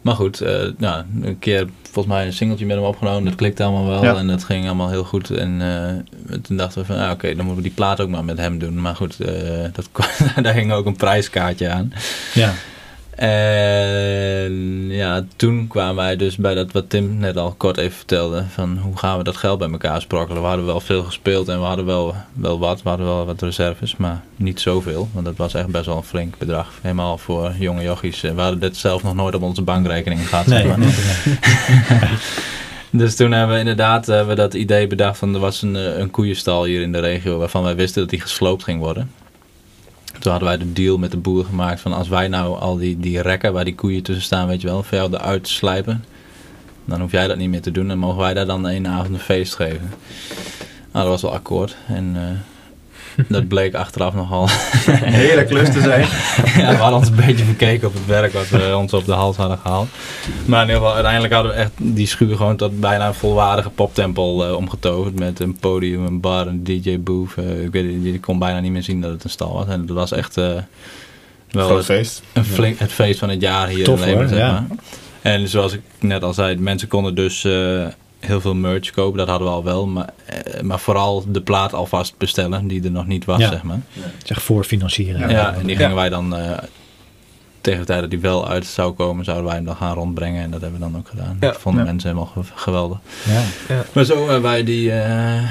Maar 0.00 0.14
goed, 0.14 0.40
nou, 0.78 1.04
een 1.22 1.38
keer 1.38 1.68
volgens 1.82 2.14
mij 2.14 2.26
een 2.26 2.32
singeltje 2.32 2.66
met 2.66 2.76
hem 2.76 2.84
opgenomen. 2.84 3.24
Dat 3.24 3.34
klikte 3.34 3.62
allemaal 3.62 3.86
wel 3.86 4.02
Ja. 4.02 4.16
en 4.16 4.26
dat 4.26 4.44
ging 4.44 4.66
allemaal 4.66 4.90
heel 4.90 5.04
goed. 5.04 5.30
En 5.30 5.62
toen 6.42 6.56
dachten 6.56 6.80
we 6.80 6.86
van, 6.86 6.96
ah, 6.96 7.10
oké, 7.10 7.26
dan 7.28 7.36
moeten 7.36 7.56
we 7.56 7.62
die 7.62 7.72
plaat 7.76 8.00
ook 8.00 8.08
maar 8.08 8.24
met 8.24 8.38
hem 8.38 8.58
doen. 8.58 8.80
Maar 8.80 8.96
goed, 8.96 9.18
dat, 9.72 9.88
daar 10.42 10.54
hing 10.54 10.72
ook 10.72 10.86
een 10.86 10.96
prijskaartje 10.96 11.68
aan. 11.68 11.92
Ja. 12.34 12.54
En 13.18 14.86
ja, 14.88 15.24
toen 15.36 15.66
kwamen 15.66 15.94
wij 15.94 16.16
dus 16.16 16.36
bij 16.36 16.54
dat 16.54 16.72
wat 16.72 16.90
Tim 16.90 17.16
net 17.16 17.36
al 17.36 17.54
kort 17.56 17.76
even 17.76 17.96
vertelde. 17.96 18.44
Van 18.48 18.78
hoe 18.78 18.98
gaan 18.98 19.18
we 19.18 19.24
dat 19.24 19.36
geld 19.36 19.58
bij 19.58 19.70
elkaar 19.70 20.00
sprokkelen. 20.00 20.42
We 20.42 20.48
hadden 20.48 20.66
wel 20.66 20.80
veel 20.80 21.02
gespeeld 21.02 21.48
en 21.48 21.58
we 21.58 21.64
hadden 21.64 21.84
wel, 21.84 22.14
wel 22.32 22.58
wat. 22.58 22.82
We 22.82 22.88
hadden 22.88 23.06
wel 23.06 23.26
wat 23.26 23.42
reserves, 23.42 23.96
maar 23.96 24.22
niet 24.36 24.60
zoveel. 24.60 25.08
Want 25.12 25.24
dat 25.24 25.36
was 25.36 25.54
echt 25.54 25.66
best 25.66 25.86
wel 25.86 25.96
een 25.96 26.02
flink 26.02 26.38
bedrag. 26.38 26.72
Helemaal 26.82 27.18
voor 27.18 27.54
jonge 27.58 27.82
jochies. 27.82 28.20
We 28.20 28.40
hadden 28.40 28.60
dit 28.60 28.76
zelf 28.76 29.02
nog 29.02 29.14
nooit 29.14 29.34
op 29.34 29.42
onze 29.42 29.62
bankrekening 29.62 30.28
gehad. 30.28 30.46
Nee, 30.46 30.62
zeg 30.62 30.76
maar. 30.76 30.78
nee. 30.78 32.08
Dus 32.90 33.16
toen 33.16 33.32
hebben 33.32 33.54
we 33.54 33.60
inderdaad 33.60 34.06
hebben 34.06 34.28
we 34.28 34.34
dat 34.34 34.54
idee 34.54 34.86
bedacht 34.86 35.18
van 35.18 35.34
er 35.34 35.40
was 35.40 35.62
een, 35.62 35.76
eh, 35.76 35.98
een 35.98 36.10
koeienstal 36.10 36.64
hier 36.64 36.82
in 36.82 36.92
de 36.92 37.00
regio 37.00 37.38
waarvan 37.38 37.62
wij 37.62 37.76
wisten 37.76 38.00
dat 38.00 38.10
die 38.10 38.20
gesloopt 38.20 38.64
ging 38.64 38.80
worden. 38.80 39.10
Toen 40.18 40.30
hadden 40.30 40.48
wij 40.48 40.58
de 40.58 40.72
deal 40.72 40.98
met 40.98 41.10
de 41.10 41.16
boer 41.16 41.44
gemaakt 41.44 41.80
van 41.80 41.92
als 41.92 42.08
wij 42.08 42.28
nou 42.28 42.58
al 42.58 42.76
die, 42.76 42.98
die 43.00 43.20
rekken 43.20 43.52
waar 43.52 43.64
die 43.64 43.74
koeien 43.74 44.02
tussen 44.02 44.24
staan, 44.24 44.46
weet 44.46 44.60
je 44.60 44.66
wel, 44.66 44.82
voor 44.82 44.98
jou 44.98 45.12
eruit 45.12 45.48
slijpen. 45.48 46.04
Dan 46.84 47.00
hoef 47.00 47.10
jij 47.10 47.26
dat 47.26 47.36
niet 47.36 47.48
meer 47.48 47.62
te 47.62 47.70
doen 47.70 47.90
en 47.90 47.98
mogen 47.98 48.18
wij 48.18 48.34
daar 48.34 48.46
dan 48.46 48.64
een 48.64 48.88
avond 48.88 49.14
een 49.14 49.20
feest 49.20 49.54
geven. 49.54 49.90
Nou, 50.92 51.04
dat 51.04 51.06
was 51.06 51.22
wel 51.22 51.32
akkoord. 51.32 51.76
En 51.86 52.12
eh, 52.16 52.57
dat 53.28 53.48
bleek 53.48 53.74
achteraf 53.74 54.14
nogal. 54.14 54.42
Een 54.86 55.12
hele 55.12 55.44
klus 55.44 55.72
te 55.72 55.80
zijn. 55.80 56.00
ja, 56.64 56.70
we 56.70 56.76
hadden 56.76 56.98
ons 56.98 57.08
een 57.08 57.26
beetje 57.26 57.44
verkeken 57.44 57.88
op 57.88 57.94
het 57.94 58.06
werk 58.06 58.32
wat 58.32 58.48
we 58.48 58.76
ons 58.76 58.92
op 58.92 59.04
de 59.04 59.12
hals 59.12 59.36
hadden 59.36 59.58
gehaald. 59.58 59.88
Maar 60.44 60.62
in 60.62 60.66
ieder 60.66 60.80
geval, 60.80 60.94
uiteindelijk 60.94 61.34
hadden 61.34 61.52
we 61.52 61.58
echt 61.58 61.70
die 61.76 62.06
schuur 62.06 62.36
gewoon 62.36 62.56
tot 62.56 62.80
bijna 62.80 63.06
een 63.06 63.14
volwaardige 63.14 63.70
poptempel 63.70 64.46
eh, 64.46 64.54
omgetoverd. 64.54 65.18
Met 65.18 65.40
een 65.40 65.56
podium, 65.56 66.06
een 66.06 66.20
bar, 66.20 66.46
een 66.46 66.64
DJ-booth. 66.64 67.34
Eh, 67.36 67.64
ik 67.64 67.72
weet 67.72 67.94
het, 67.94 68.04
je 68.04 68.20
kon 68.20 68.38
bijna 68.38 68.60
niet 68.60 68.72
meer 68.72 68.82
zien 68.82 69.00
dat 69.00 69.10
het 69.10 69.24
een 69.24 69.30
stal 69.30 69.52
was. 69.52 69.66
En 69.66 69.86
dat 69.86 69.96
was 69.96 70.12
echt 70.12 70.36
eh, 70.36 70.44
wel 71.50 71.66
Groot 71.66 71.76
het, 71.76 71.86
feest. 71.86 72.22
een 72.32 72.44
flink, 72.44 72.78
het 72.78 72.92
feest 72.92 73.18
van 73.18 73.28
het 73.28 73.40
jaar 73.40 73.68
hier 73.68 73.84
Tof, 73.84 74.00
in 74.00 74.04
Leeuwarden, 74.06 74.38
hoor, 74.38 74.38
zeg 74.38 74.48
ja. 74.48 74.66
maar. 74.68 74.78
En 75.22 75.48
zoals 75.48 75.72
ik 75.72 75.80
net 75.98 76.22
al 76.22 76.34
zei, 76.34 76.56
mensen 76.56 76.88
konden 76.88 77.14
dus 77.14 77.44
eh, 77.44 77.86
heel 78.20 78.40
veel 78.40 78.54
merch 78.54 78.90
kopen. 78.90 79.18
Dat 79.18 79.28
hadden 79.28 79.48
we 79.48 79.54
al 79.54 79.64
wel. 79.64 79.86
Maar, 79.86 80.08
eh, 80.26 80.60
maar 80.62 80.78
vooral 80.78 81.24
de 81.28 81.40
plaat 81.42 81.72
alvast 81.74 82.14
bestellen, 82.18 82.66
die 82.68 82.84
er 82.84 82.90
nog 82.90 83.06
niet 83.06 83.24
was, 83.24 83.38
Ja. 83.40 83.48
zeg 83.48 83.62
maar. 83.62 83.80
Zeg 84.24 84.42
voor 84.42 84.64
financieren. 84.64 85.30
Ja, 85.30 85.54
en 85.54 85.66
die 85.66 85.76
gingen 85.76 85.90
Ja. 85.90 85.96
wij 85.96 86.08
dan 86.08 86.36
eh, 86.36 86.58
tegen 87.60 87.80
de 87.80 87.86
tijd 87.86 88.00
dat 88.00 88.10
die 88.10 88.20
wel 88.20 88.48
uit 88.48 88.66
zou 88.66 88.92
komen, 88.92 89.24
zouden 89.24 89.46
wij 89.46 89.54
hem 89.56 89.64
dan 89.64 89.76
gaan 89.76 89.94
rondbrengen. 89.94 90.42
En 90.42 90.50
dat 90.50 90.60
hebben 90.60 90.80
we 90.80 90.86
dan 90.90 90.96
ook 90.98 91.08
gedaan. 91.08 91.36
Ja. 91.40 91.46
Dat 91.46 91.56
vonden 91.60 91.84
Ja. 91.84 91.90
mensen 91.90 92.10
helemaal 92.10 92.32
ge- 92.32 92.52
geweldig. 92.54 92.98
Ja. 93.26 93.42
Maar 93.92 94.04
zo 94.04 94.16
hebben 94.18 94.42
wij 94.42 94.64
die, 94.64 94.92
eh, 94.92 95.42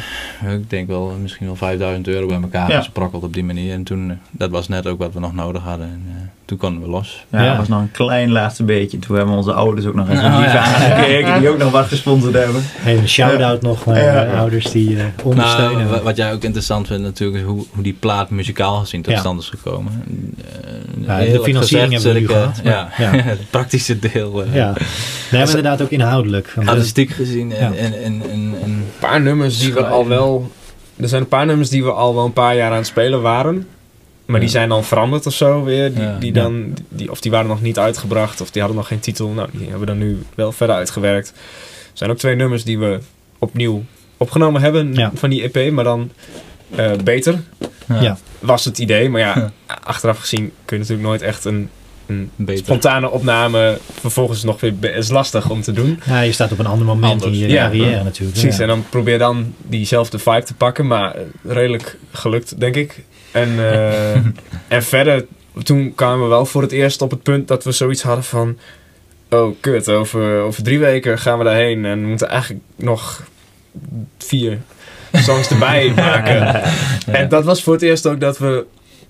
ik 0.53 0.69
denk 0.69 0.87
wel 0.87 1.15
misschien 1.21 1.45
wel 1.45 1.55
5000 1.55 2.07
euro 2.07 2.27
bij 2.27 2.41
elkaar 2.41 2.71
Ja. 2.71 2.77
gesprokkeld 2.77 3.23
op 3.23 3.33
die 3.33 3.43
manier. 3.43 3.73
En 3.73 3.83
toen, 3.83 4.09
eh, 4.11 4.17
dat 4.31 4.49
was 4.49 4.67
net 4.67 4.87
ook 4.87 4.99
wat 4.99 5.13
we 5.13 5.19
nog 5.19 5.33
nodig 5.33 5.63
hadden. 5.63 5.87
En 5.87 6.05
eh, 6.07 6.21
toen 6.47 6.57
konden 6.57 6.81
we 6.83 6.89
los. 6.89 7.25
Ja, 7.31 7.41
Ja. 7.41 7.47
dat 7.49 7.57
was 7.57 7.67
nog 7.67 7.79
een 7.79 7.91
klein 7.91 8.31
laatste 8.31 8.63
beetje. 8.63 8.99
Toen 8.99 9.15
hebben 9.15 9.33
we 9.33 9.39
onze 9.39 9.53
ouders 9.53 9.85
ook 9.87 9.93
nog 9.95 10.09
even 10.09 10.25
Oh, 10.25 10.39
lief 10.39 10.51
ja. 10.53 10.63
aangekeken. 10.63 11.39
Die 11.39 11.49
ook 11.49 11.57
nog 11.57 11.71
wat 11.71 11.85
gesponsord 11.87 12.33
hebben. 12.33 12.61
Hey, 12.65 12.97
een 12.97 13.09
shout-out 13.09 13.61
nog 13.61 13.85
naar 13.85 14.03
Ja. 14.03 14.25
eh, 14.25 14.39
ouders 14.39 14.71
die 14.71 14.97
eh, 14.99 15.03
ondersteunen. 15.23 15.77
Nou, 15.77 15.89
wa- 15.89 16.01
wat 16.01 16.15
jij 16.17 16.33
ook 16.33 16.43
interessant 16.43 16.87
vindt 16.87 17.03
natuurlijk, 17.03 17.39
is 17.43 17.45
hoe, 17.49 17.65
hoe 17.73 17.83
die 17.83 17.93
plaat 17.99 18.29
muzikaal 18.29 18.79
gezien 18.79 19.01
tot 19.01 19.13
Ja. 19.13 19.19
stand 19.19 19.41
is 19.41 19.49
gekomen. 19.49 20.03
Eh, 20.37 21.05
Ja, 21.07 21.31
de 21.31 21.39
financiering 21.43 21.93
gezegd 21.93 22.03
hebben 22.03 22.13
we 22.13 22.19
nu 22.19 22.25
eh, 22.25 22.51
gehad, 22.53 22.59
Ja, 22.63 22.89
maar- 22.97 23.15
ja. 23.15 23.23
het 23.31 23.49
praktische 23.49 23.99
deel. 23.99 24.43
ja, 24.53 24.73
we 24.73 25.37
hebben 25.37 25.47
inderdaad 25.55 25.81
ook 25.81 25.89
inhoudelijk. 25.89 26.53
Artistiek 26.65 27.09
gezien 27.11 27.51
en, 27.53 27.73
Ja. 27.73 27.77
en, 27.79 27.93
en, 28.03 28.03
en, 28.03 28.21
en 28.31 28.55
Een 28.63 28.85
paar 28.99 29.21
nummers 29.21 29.59
die 29.59 29.73
we 29.73 29.85
al 29.85 30.07
wel... 30.07 30.51
Er 30.97 31.07
zijn 31.07 31.21
een 31.21 31.27
paar 31.27 31.45
nummers 31.45 31.69
die 31.69 31.83
we 31.83 31.91
al 31.91 32.15
wel 32.15 32.25
een 32.25 32.33
paar 32.33 32.55
jaar 32.55 32.71
aan 32.71 32.77
het 32.77 32.85
spelen 32.87 33.21
waren. 33.21 33.67
Maar 34.27 34.39
die 34.39 34.49
zijn 34.49 34.69
dan 34.69 34.83
veranderd 34.83 35.25
of 35.25 35.33
zo 35.33 35.63
weer. 35.63 35.93
Die, 35.93 36.03
Ja. 36.03 36.17
die 36.19 36.33
Ja. 36.33 36.41
dan, 36.41 36.73
die, 36.89 37.11
of 37.11 37.21
die 37.21 37.31
waren 37.31 37.47
nog 37.47 37.61
niet 37.61 37.79
uitgebracht. 37.79 38.41
Of 38.41 38.51
die 38.51 38.61
hadden 38.61 38.79
nog 38.79 38.87
geen 38.87 38.99
titel. 38.99 39.27
Nou, 39.29 39.49
die 39.51 39.61
hebben 39.61 39.79
we 39.79 39.85
dan 39.85 39.97
nu 39.97 40.19
wel 40.35 40.51
verder 40.51 40.75
uitgewerkt. 40.75 41.29
Er 41.29 41.91
zijn 41.93 42.09
ook 42.09 42.17
twee 42.17 42.35
nummers 42.35 42.63
die 42.63 42.79
we 42.79 42.99
opnieuw 43.39 43.83
opgenomen 44.17 44.61
hebben 44.61 44.93
Ja. 44.93 45.11
van 45.15 45.29
die 45.29 45.49
EP. 45.53 45.71
Maar 45.71 45.83
dan 45.83 46.11
eh, 46.75 46.91
beter 47.03 47.39
Ja. 48.01 48.17
was 48.39 48.65
het 48.65 48.77
idee. 48.77 49.09
Maar 49.09 49.21
ja, 49.21 49.51
achteraf 49.83 50.19
gezien 50.19 50.51
kun 50.65 50.77
je 50.77 50.81
natuurlijk 50.83 51.07
nooit 51.07 51.21
echt 51.21 51.45
een, 51.45 51.69
een 52.05 52.31
beter. 52.35 52.63
spontane 52.65 53.09
opname 53.09 53.77
vervolgens 53.99 54.43
nog 54.43 54.59
weer... 54.61 54.75
be- 54.75 54.91
is 54.91 55.09
lastig 55.09 55.49
om 55.49 55.61
te 55.61 55.71
doen. 55.71 55.99
ja, 56.05 56.21
je 56.21 56.31
staat 56.31 56.51
op 56.51 56.59
een 56.59 56.65
ander 56.65 56.85
moment 56.87 57.11
Anders. 57.13 57.31
in 57.33 57.39
je 57.39 57.47
Ja. 57.47 57.63
carrière 57.63 58.03
natuurlijk. 58.03 58.37
Precies, 58.39 58.55
ja. 58.57 58.61
en 58.61 58.67
dan 58.67 58.85
probeer 58.89 59.17
dan 59.19 59.53
diezelfde 59.57 60.19
vibe 60.19 60.43
te 60.43 60.53
pakken, 60.53 60.87
maar 60.87 61.15
redelijk 61.43 61.97
gelukt, 62.11 62.59
denk 62.59 62.75
ik. 62.75 63.03
En, 63.31 63.49
eh, 63.59 64.15
en 64.77 64.83
verder, 64.83 65.25
toen 65.63 65.95
kwamen 65.95 66.23
we 66.23 66.29
wel 66.29 66.45
voor 66.45 66.61
het 66.61 66.71
eerst 66.71 67.01
op 67.01 67.11
het 67.11 67.23
punt 67.23 67.47
dat 67.47 67.63
we 67.63 67.71
zoiets 67.71 68.01
hadden 68.01 68.23
van... 68.23 68.57
Oh, 69.29 69.55
kut, 69.59 69.89
over, 69.89 70.41
over 70.41 70.63
drie 70.63 70.79
weken 70.79 71.19
gaan 71.19 71.37
we 71.37 71.43
daarheen 71.43 71.85
en 71.85 72.01
we 72.01 72.07
moeten 72.07 72.29
eigenlijk 72.29 72.63
nog 72.75 73.23
vier 74.17 74.57
songs 75.13 75.49
erbij 75.49 75.91
maken. 75.95 76.63
En 77.05 77.29
dat 77.29 77.43
was 77.43 77.63
voor 77.63 77.73
het 77.73 77.81
eerst 77.81 78.07
ook 78.07 78.19
dat 78.19 78.37
we 78.37 78.65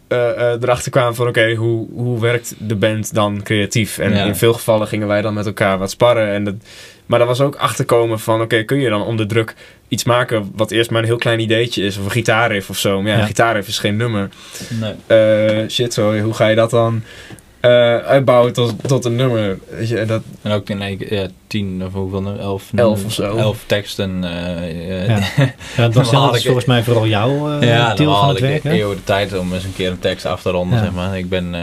eh, 0.07 0.30
eh, 0.30 0.61
erachter 0.61 0.91
kwamen 0.91 1.15
van... 1.15 1.28
Oké, 1.28 1.53
hoe, 1.53 1.88
hoe 1.91 2.20
werkt 2.20 2.55
de 2.57 2.76
band 2.76 3.13
dan 3.13 3.43
creatief? 3.43 3.97
En 3.97 4.13
Ja. 4.13 4.26
in 4.26 4.36
veel 4.36 4.53
gevallen 4.53 4.88
gingen 4.88 5.07
wij 5.07 5.22
dan 5.22 5.34
met 5.34 5.45
elkaar 5.45 5.78
wat 5.78 5.91
sparren. 5.91 6.34
En 6.34 6.43
dat, 6.43 6.55
maar 7.08 7.20
dat 7.20 7.28
was 7.28 7.41
ook 7.41 7.55
achterkomen 7.55 8.20
van... 8.20 8.41
Oké, 8.41 8.64
kun 8.64 8.80
je 8.80 8.89
dan 8.89 9.03
onder 9.03 9.28
druk 9.28 9.55
iets 9.88 10.03
maken 10.03 10.51
wat 10.55 10.72
eerst 10.72 10.89
maar 10.91 11.01
een 11.01 11.08
heel 11.08 11.18
klein 11.18 11.39
ideetje 11.39 11.84
is? 11.84 11.97
Of 11.97 12.05
een 12.05 12.12
gitaarriff 12.12 12.70
of 12.70 12.78
zo. 12.78 13.01
Maar 13.01 13.10
ja, 13.12 13.16
Ja. 13.16 13.22
een 13.22 13.28
gitaarriff 13.28 13.68
is 13.68 13.80
geen 13.80 13.97
nummer. 13.97 14.30
Nee. 14.70 14.93
Eh, 15.62 15.70
shit, 15.70 15.93
sorry, 15.93 16.22
hoe 16.22 16.34
ga 16.34 16.47
je 16.47 16.55
dat 16.55 16.70
dan 16.70 17.03
eh, 17.60 17.97
uitbouwen 17.97 18.53
tot, 18.53 18.74
tot 18.88 19.05
een 19.05 19.16
nummer? 19.16 19.58
Weet 19.70 19.89
je, 19.89 19.97
en 19.99 20.08
dat, 20.08 20.22
En 20.41 20.51
ook 20.51 20.70
in 20.70 20.82
één 20.82 20.97
keer, 20.97 21.14
ja, 21.14 21.28
tien 21.47 21.84
of 21.86 21.93
hoeveel, 21.93 22.38
elf, 22.39 22.64
Elf 22.76 23.05
of 23.05 23.14
zo. 23.14 23.36
elf 23.38 23.64
teksten. 23.66 24.24
eh, 24.24 25.01
eh, 25.01 25.08
Ja. 25.08 25.20
Ja, 25.78 25.84
dat 25.84 25.93
was 25.93 26.10
zelfs 26.10 26.38
ik- 26.38 26.43
volgens 26.45 26.66
mij 26.66 26.84
vooral 26.84 27.08
jouw 27.08 27.60
eh, 27.60 27.68
ja, 27.70 27.93
deel 27.95 28.12
van 28.14 28.20
had 28.24 28.28
het 28.30 28.38
ik 28.43 28.64
werk. 28.64 28.64
eeuwen 28.78 28.95
de 28.95 29.03
tijd 29.03 29.38
om 29.38 29.53
eens 29.53 29.64
een 29.64 29.74
keer 29.76 29.91
een 29.91 29.99
tekst 29.99 30.26
af 30.26 30.41
te 30.41 30.49
ronden, 30.49 30.78
Ja. 30.78 30.84
zeg 30.84 30.93
maar. 30.93 31.18
Ik 31.18 31.30
ben, 31.30 31.55
eh, 31.55 31.62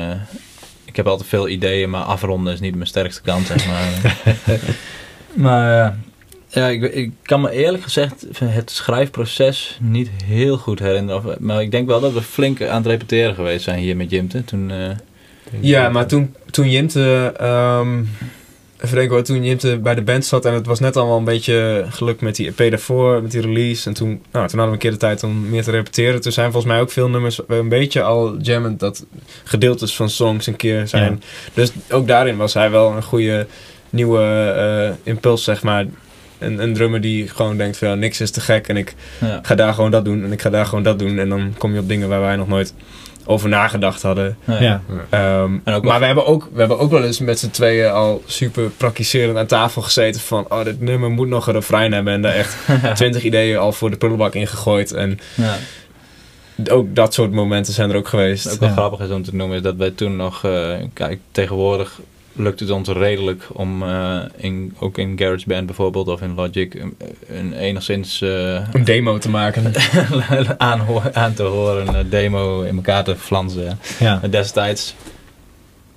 ik 0.85 0.97
heb 0.97 1.07
altijd 1.07 1.29
veel 1.29 1.49
ideeën, 1.49 1.91
maar 1.91 2.03
afronden 2.03 2.53
is 2.53 2.61
niet 2.61 2.75
mijn 2.75 2.87
sterkste 2.87 3.23
kant, 3.23 3.47
zeg 3.47 3.67
maar. 3.67 4.17
maar 5.35 5.87
eh, 5.87 5.93
ja, 6.49 6.69
ik, 6.69 6.83
ik 6.83 7.13
kan 7.23 7.41
me 7.41 7.51
eerlijk 7.51 7.83
gezegd 7.83 8.27
het 8.39 8.71
schrijfproces 8.71 9.79
niet 9.81 10.11
heel 10.25 10.57
goed 10.57 10.79
herinneren. 10.79 11.37
Maar 11.39 11.63
ik 11.63 11.71
denk 11.71 11.87
wel 11.87 12.01
dat 12.01 12.13
we 12.13 12.23
flink 12.23 12.63
aan 12.63 12.77
het 12.77 12.87
repeteren 12.87 13.35
geweest 13.35 13.65
zijn 13.65 13.79
hier 13.79 13.97
met 13.97 14.11
Jimte. 14.11 14.45
Toen, 14.45 14.71
eh, 14.71 14.91
Ja, 15.61 15.89
maar 15.89 16.07
toen, 16.07 16.35
toen 16.51 16.71
Jimte... 16.71 17.33
ehm 17.37 18.03
even 18.85 18.97
denken 18.97 19.15
hoor, 19.15 19.25
toen 19.25 19.45
Jimte 19.45 19.79
bij 19.79 19.95
de 19.95 20.03
band 20.03 20.25
zat... 20.25 20.45
en 20.45 20.55
het 20.55 20.67
was 20.67 20.81
net 20.81 20.97
allemaal 20.97 21.19
een 21.19 21.25
beetje 21.25 21.87
gelukt 21.89 22.21
met 22.21 22.37
die 22.37 22.53
EP 22.57 22.71
daarvoor... 22.71 23.23
met 23.23 23.31
die 23.31 23.41
release. 23.41 23.89
En 23.89 23.95
toen, 23.95 24.09
nou, 24.09 24.49
toen 24.49 24.59
hadden 24.59 24.67
we 24.67 24.73
een 24.73 24.79
keer 24.79 24.91
de 24.91 24.97
tijd 24.97 25.23
om 25.23 25.49
meer 25.51 25.63
te 25.63 25.71
repeteren. 25.71 26.21
Toen 26.21 26.33
zijn 26.33 26.53
volgens 26.53 26.73
mij 26.73 26.81
ook 26.81 26.91
veel 26.91 27.09
nummers 27.09 27.41
een 27.47 27.69
beetje 27.69 28.03
al 28.03 28.37
jammend... 28.41 28.81
dat 28.81 29.05
gedeeltes 29.45 29.97
van 29.97 30.11
songs 30.11 30.47
een 30.47 30.57
keer 30.57 30.89
zijn. 30.89 31.23
Dus 31.55 31.73
ook 31.91 32.07
daarin 32.07 32.37
was 32.37 32.55
hij 32.55 32.71
wel 32.71 32.93
een 32.93 33.03
goede 33.03 33.47
nieuwe 33.95 34.53
eh, 34.57 35.13
impuls, 35.13 35.45
zeg 35.45 35.63
maar... 35.63 35.87
Een, 36.39 36.63
een 36.63 36.75
drummer 36.75 37.01
die 37.01 37.29
gewoon 37.29 37.57
denkt 37.57 37.77
van 37.77 37.89
ja, 37.89 37.95
niks 37.95 38.21
is 38.21 38.31
te 38.31 38.41
gek 38.41 38.69
en 38.69 38.77
ik 38.77 38.95
ja. 39.21 39.39
ga 39.43 39.55
daar 39.55 39.75
gewoon 39.75 39.91
dat 39.91 40.05
doen 40.05 40.25
en 40.25 40.33
ik 40.33 40.41
ga 40.43 40.51
daar 40.51 40.67
gewoon 40.67 40.85
dat 40.85 40.99
doen. 40.99 41.19
En 41.19 41.29
dan 41.29 41.55
kom 41.59 41.73
je 41.75 41.81
op 41.81 41.89
dingen 41.89 42.09
waar 42.09 42.21
wij 42.21 42.37
nog 42.37 42.49
nooit 42.49 42.75
over 43.25 43.49
nagedacht 43.49 44.03
hadden. 44.03 44.37
Ja. 44.45 44.61
Ja. 44.61 44.81
Ehm, 45.11 45.53
En 45.65 45.75
ook 45.75 45.85
maar 45.85 46.01
we 46.01 46.07
hebben, 46.07 46.27
ook, 46.27 46.49
we 46.53 46.59
hebben 46.59 46.79
ook 46.79 46.91
wel 46.91 47.05
eens 47.05 47.19
met 47.21 47.39
z'n 47.39 47.51
tweeën 47.51 47.91
al 47.91 48.23
super 48.27 48.69
praktiserend 48.71 49.37
aan 49.37 49.47
tafel 49.47 49.83
gezeten 49.83 50.21
van... 50.21 50.47
Oh, 50.49 50.65
dit 50.65 50.81
nummer 50.81 51.11
moet 51.11 51.29
nog 51.29 51.47
een 51.47 51.53
refrein 51.53 51.93
hebben. 51.93 52.13
En 52.13 52.23
daar 52.23 52.35
echt 52.35 52.57
twintig 52.95 53.23
ideeën 53.23 53.59
al 53.59 53.73
voor 53.73 53.91
de 53.91 53.97
prullenbak 53.97 54.35
ingegooid. 54.35 54.93
En 54.93 55.19
Ja. 55.35 55.57
ook 56.71 56.95
dat 56.95 57.15
soort 57.15 57.33
momenten 57.33 57.73
zijn 57.73 57.91
er 57.91 57.97
ook 57.97 58.09
geweest. 58.09 58.45
Wat 58.45 58.53
ook 58.53 58.61
wel 58.61 58.69
Ja. 58.69 58.75
grappig 58.75 59.01
is 59.01 59.11
om 59.11 59.23
te 59.23 59.35
noemen, 59.35 59.57
is 59.57 59.63
dat 59.63 59.77
wij 59.77 59.91
toen 59.91 60.17
nog, 60.17 60.45
eh, 60.45 60.71
kijk, 60.93 61.19
tegenwoordig 61.33 62.01
lukt 62.35 62.61
het 62.61 62.71
ons 62.71 62.89
redelijk 62.89 63.47
om 63.53 63.83
eh, 63.83 64.21
in, 64.37 64.75
ook 64.79 64.99
in 64.99 65.19
GarageBand 65.19 65.67
bijvoorbeeld 65.67 66.09
of 66.09 66.23
in 66.23 66.35
Logic 66.35 66.75
een, 66.75 66.97
een 67.27 67.53
enigszins 67.53 68.21
eh, 68.21 68.69
Een 68.73 68.85
demo 68.85 69.19
te 69.19 69.31
maken. 69.31 69.73
aan, 70.59 70.83
aan 71.13 71.35
te 71.35 71.43
horen 71.43 71.95
een 71.95 72.09
demo 72.11 72.63
in 72.63 72.77
elkaar 72.77 73.05
te 73.05 73.17
flansen. 73.17 73.79
Ja. 73.99 74.21
Destijds, 74.31 74.95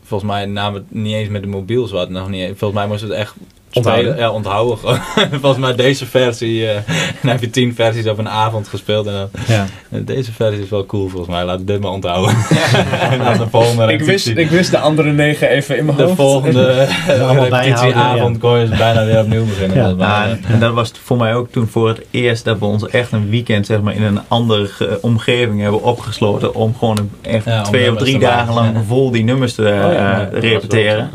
volgens 0.03 0.31
mij 0.31 0.45
namen 0.45 0.73
we 0.73 0.85
het 0.89 1.03
niet 1.03 1.13
eens 1.13 1.29
met 1.29 1.41
de 1.41 1.47
mobiel 1.47 1.89
wat 1.89 2.09
nog 2.09 2.29
niet. 2.29 2.47
Volgens 2.47 2.79
mij 2.79 2.87
moesten 2.87 3.07
we 3.07 3.15
het 3.15 3.23
echt 3.23 3.35
Onthouden. 3.77 4.17
Ja, 4.17 4.31
onthouden. 4.31 4.77
gewoon. 4.77 4.99
volgens 5.41 5.57
mij 5.57 5.75
deze 5.75 6.05
versie, 6.05 6.69
eh, 6.69 6.75
dan 7.21 7.31
heb 7.31 7.41
je 7.41 7.49
tien 7.49 7.75
versies 7.75 8.07
op 8.07 8.17
een 8.17 8.29
avond 8.29 8.67
gespeeld 8.67 9.07
en 9.07 9.13
dan 9.13 9.29
Ja. 9.47 9.65
deze 9.99 10.31
versie 10.31 10.63
is 10.63 10.69
wel 10.69 10.85
cool 10.85 11.07
volgens 11.07 11.31
mij. 11.31 11.45
Laat 11.45 11.67
dit 11.67 11.81
maar 11.81 11.91
onthouden. 11.91 12.35
en 13.11 13.19
dan 13.23 13.37
de 13.37 13.47
volgende 13.49 13.93
ik, 13.93 14.01
wist, 14.01 14.27
ik 14.27 14.49
wist 14.49 14.71
de 14.71 14.79
andere 14.79 15.11
negen 15.11 15.49
even 15.49 15.77
in 15.77 15.85
mijn 15.85 15.97
de 15.97 16.03
hoofd. 16.03 16.15
volgende 16.15 16.87
allemaal 17.07 17.43
repetitieavond 17.43 18.37
kon 18.37 18.59
je 18.59 18.67
bijna 18.67 19.05
weer 19.05 19.19
opnieuw 19.19 19.45
beginnen. 19.45 19.77
Ja. 19.77 19.93
mij. 19.93 20.07
Ja, 20.07 20.27
en, 20.27 20.43
en 20.47 20.59
dat 20.59 20.73
was 20.73 20.91
voor 21.03 21.17
mij 21.17 21.35
ook 21.35 21.51
toen 21.51 21.67
voor 21.67 21.87
het 21.87 22.01
eerst 22.11 22.45
dat 22.45 22.59
we 22.59 22.65
ons 22.65 22.87
echt 22.87 23.11
een 23.11 23.29
weekend 23.29 23.65
zeg 23.65 23.81
maar, 23.81 23.95
in 23.95 24.03
een 24.03 24.19
andere 24.27 24.87
eh, 24.87 24.95
omgeving 25.01 25.61
hebben 25.61 25.83
opgesloten. 25.83 26.55
Om 26.55 26.75
gewoon 26.77 27.09
echt 27.21 27.47
twee 27.63 27.91
of 27.91 27.97
drie 27.97 28.19
dagen 28.19 28.53
lang 28.53 28.73
ja. 28.73 28.83
vol 28.87 29.11
die 29.11 29.23
nummers 29.23 29.53
te 29.53 29.61
Oh 29.61 29.93
ja, 29.93 30.29
eh, 30.31 30.39
repeteren. 30.39 31.09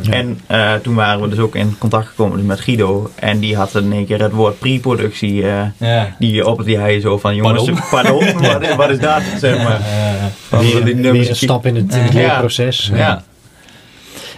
Ja. 0.00 0.12
En 0.12 0.40
eh, 0.46 0.74
toen 0.74 0.94
waren 0.94 1.20
we 1.22 1.28
dus 1.28 1.38
ook 1.38 1.54
in 1.54 1.76
contact 1.78 2.06
gekomen 2.08 2.46
met 2.46 2.60
Guido. 2.60 3.10
En 3.14 3.38
die 3.38 3.56
had 3.56 3.74
in 3.74 3.92
één 3.92 4.06
keer 4.06 4.22
het 4.22 4.32
woord 4.32 4.58
pre-productie. 4.58 5.42
eh, 5.48 5.62
ja. 5.76 6.14
die 6.18 6.46
op 6.46 6.64
die 6.64 6.78
hij 6.78 7.00
zo 7.00 7.18
van 7.18 7.34
jongens, 7.34 7.70
pardon, 7.90 8.24
wat, 8.42 8.62
is, 8.62 8.74
wat 8.74 8.90
is 8.90 8.98
dat? 8.98 9.22
Zeg 9.38 9.62
maar. 9.62 9.80
Van 10.48 10.60
die 10.84 10.94
nummers- 10.94 11.28
een 11.28 11.36
stap 11.36 11.66
in 11.66 11.76
het, 11.76 11.94
in 11.94 12.00
het 12.02 12.12
Ja. 12.12 12.18
leerproces. 12.18 12.90
Ja. 12.94 13.22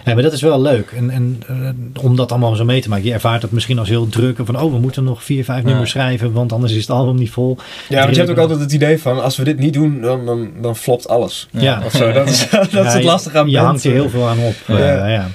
Ja, 0.07 0.13
maar 0.13 0.23
dat 0.23 0.33
is 0.33 0.41
wel 0.41 0.61
leuk. 0.61 0.91
En, 0.91 1.09
en 1.09 1.41
eh, 1.47 2.03
om 2.03 2.15
dat 2.15 2.31
allemaal 2.31 2.55
zo 2.55 2.65
mee 2.65 2.81
te 2.81 2.89
maken. 2.89 3.05
Je 3.05 3.13
ervaart 3.13 3.41
het 3.41 3.51
misschien 3.51 3.79
als 3.79 3.89
heel 3.89 4.07
druk. 4.07 4.37
Van, 4.43 4.61
oh, 4.61 4.71
we 4.71 4.79
moeten 4.79 5.03
nog 5.03 5.23
vier, 5.23 5.43
vijf 5.43 5.61
Ja. 5.61 5.67
nummers 5.67 5.91
schrijven. 5.91 6.31
Want 6.31 6.53
anders 6.53 6.73
is 6.73 6.81
het 6.81 6.89
album 6.89 7.15
niet 7.15 7.31
vol. 7.31 7.57
Ja, 7.89 8.01
want 8.01 8.15
je 8.15 8.17
hebt 8.21 8.31
ook 8.31 8.37
altijd 8.37 8.59
het 8.59 8.71
idee 8.71 9.01
van... 9.01 9.23
als 9.23 9.37
we 9.37 9.43
dit 9.43 9.59
niet 9.59 9.73
doen, 9.73 10.01
dan, 10.01 10.25
dan, 10.25 10.49
dan 10.61 10.75
flopt 10.75 11.07
alles. 11.07 11.47
Ja. 11.51 11.81
Of 11.85 11.91
zo. 11.91 12.11
Dat 12.11 12.29
is, 12.29 12.49
dat 12.71 12.85
is 12.85 12.93
het 12.93 13.03
lastige 13.03 13.37
aan 13.37 13.49
Je 13.49 13.57
hangt 13.57 13.83
er 13.83 13.91
heel 13.91 14.09
veel 14.09 14.27
aan 14.27 14.39
op. 14.39 14.55
Ja. 14.67 15.07
Ja. 15.07 15.27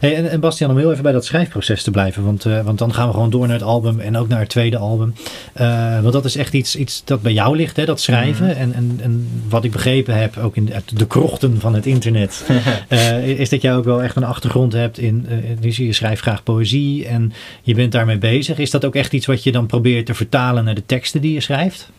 Hey, 0.00 0.16
en, 0.16 0.30
en 0.30 0.40
Bastiaan, 0.40 0.70
om 0.70 0.78
heel 0.78 0.90
even 0.90 1.02
bij 1.02 1.12
dat 1.12 1.24
schrijfproces 1.24 1.82
te 1.82 1.90
blijven. 1.90 2.24
Want, 2.24 2.44
eh, 2.44 2.60
want 2.60 2.78
dan 2.78 2.94
gaan 2.94 3.06
we 3.06 3.12
gewoon 3.12 3.30
door 3.30 3.46
naar 3.46 3.56
het 3.56 3.66
album 3.66 4.00
en 4.00 4.16
ook 4.16 4.28
naar 4.28 4.40
het 4.40 4.48
tweede 4.48 4.76
album. 4.78 5.14
Eh, 5.52 6.00
want 6.00 6.12
dat 6.12 6.24
is 6.24 6.36
echt 6.36 6.52
iets, 6.54 6.76
iets 6.76 7.02
dat 7.04 7.22
bij 7.22 7.32
jou 7.32 7.56
ligt, 7.56 7.76
hè, 7.76 7.84
dat 7.84 8.00
schrijven. 8.00 8.46
Mhm. 8.46 8.56
en, 8.56 8.74
en, 8.74 9.00
en 9.02 9.28
wat 9.48 9.64
ik 9.64 9.70
begrepen 9.70 10.14
heb, 10.14 10.36
ook 10.36 10.56
in 10.56 10.64
de, 10.64 10.74
uit 10.74 10.98
de 10.98 11.06
krochten 11.06 11.60
van 11.60 11.74
het 11.74 11.86
internet, 11.86 12.44
eh, 12.88 13.28
is 13.28 13.48
dat 13.48 13.62
jij 13.62 13.74
ook 13.74 13.84
wel 13.84 14.02
echt 14.02 14.16
een 14.22 14.28
achtergrond 14.28 14.72
hebt 14.72 14.98
in. 14.98 15.26
eh, 15.28 15.36
dus 15.60 15.76
je 15.76 15.92
schrijft 15.92 16.22
graag 16.22 16.42
poëzie 16.42 17.06
en 17.06 17.32
je 17.62 17.74
bent 17.74 17.92
daarmee 17.92 18.18
bezig. 18.18 18.58
Is 18.58 18.70
dat 18.70 18.84
ook 18.84 18.94
echt 18.94 19.12
iets 19.12 19.26
wat 19.26 19.42
je 19.42 19.52
dan 19.52 19.66
probeert 19.66 20.06
te 20.06 20.14
vertalen 20.14 20.64
naar 20.64 20.74
de 20.74 20.86
teksten 20.86 21.20
die 21.20 21.32
je 21.32 21.40
schrijft? 21.40 21.90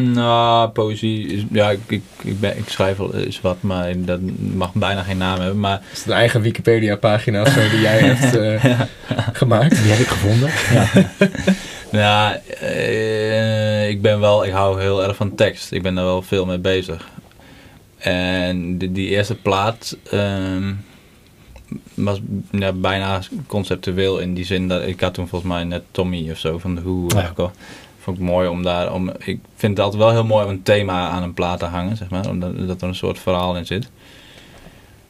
Nou, 0.00 0.68
poëzie 0.68 1.26
is, 1.26 1.42
ja, 1.52 1.70
ik, 1.70 1.80
ik, 1.86 2.02
ik, 2.22 2.40
ben, 2.40 2.58
ik 2.58 2.68
schrijf 2.68 2.96
wel 2.96 3.14
eens 3.14 3.40
wat, 3.40 3.56
maar 3.60 3.92
dat 3.96 4.20
mag 4.54 4.72
bijna 4.74 5.02
geen 5.02 5.16
naam 5.18 5.40
hebben. 5.40 5.60
Maar 5.60 5.82
Is 5.92 5.98
het 5.98 6.06
een 6.06 6.12
eigen 6.12 6.40
Wikipedia-pagina 6.40 7.42
of 7.42 7.48
zo 7.48 7.68
die 7.70 7.80
jij 7.80 7.98
hebt 7.98 8.36
eh, 8.64 8.80
gemaakt? 9.32 9.82
Die 9.82 9.90
heb 9.90 9.98
ik 9.98 10.06
gevonden. 10.06 10.50
Ja. 11.90 11.98
ja, 11.98 12.40
eh, 12.60 13.88
ik 13.88 14.02
ben 14.02 14.20
wel, 14.20 14.44
ik 14.44 14.52
hou 14.52 14.80
heel 14.80 15.02
erg 15.04 15.16
van 15.16 15.34
tekst. 15.34 15.72
Ik 15.72 15.82
ben 15.82 15.94
daar 15.94 16.04
wel 16.04 16.22
veel 16.22 16.46
mee 16.46 16.58
bezig. 16.58 17.08
En 17.98 18.78
die, 18.78 18.92
die 18.92 19.08
eerste 19.08 19.34
plaat 19.34 19.96
ehm, 20.10 20.72
was 21.94 22.20
ja, 22.50 22.72
bijna 22.72 23.20
conceptueel 23.46 24.18
in 24.18 24.34
die 24.34 24.44
zin 24.44 24.68
dat 24.68 24.82
ik 24.82 25.00
had 25.00 25.14
toen 25.14 25.28
volgens 25.28 25.52
mij 25.52 25.64
net 25.64 25.82
Tommy 25.90 26.30
of 26.30 26.38
zo 26.38 26.58
van 26.58 26.74
de 26.74 26.82
Who 26.82 27.06
Ja. 27.08 27.22
gekocht. 27.22 27.58
Vond 27.98 28.18
ik 28.18 28.22
mooi 28.22 28.48
om 28.48 28.62
daar, 28.62 28.92
om, 28.92 29.10
ik 29.18 29.40
vind 29.56 29.76
het 29.76 29.80
altijd 29.80 30.02
wel 30.02 30.12
heel 30.12 30.24
mooi 30.24 30.44
om 30.44 30.50
een 30.50 30.62
thema 30.62 31.08
aan 31.08 31.22
een 31.22 31.34
plaat 31.34 31.58
te 31.58 31.64
hangen, 31.64 31.96
zeg 31.96 32.10
maar, 32.10 32.28
omdat 32.28 32.66
dat 32.66 32.82
er 32.82 32.88
een 32.88 32.94
soort 32.94 33.18
verhaal 33.18 33.56
in 33.56 33.66
zit. 33.66 33.90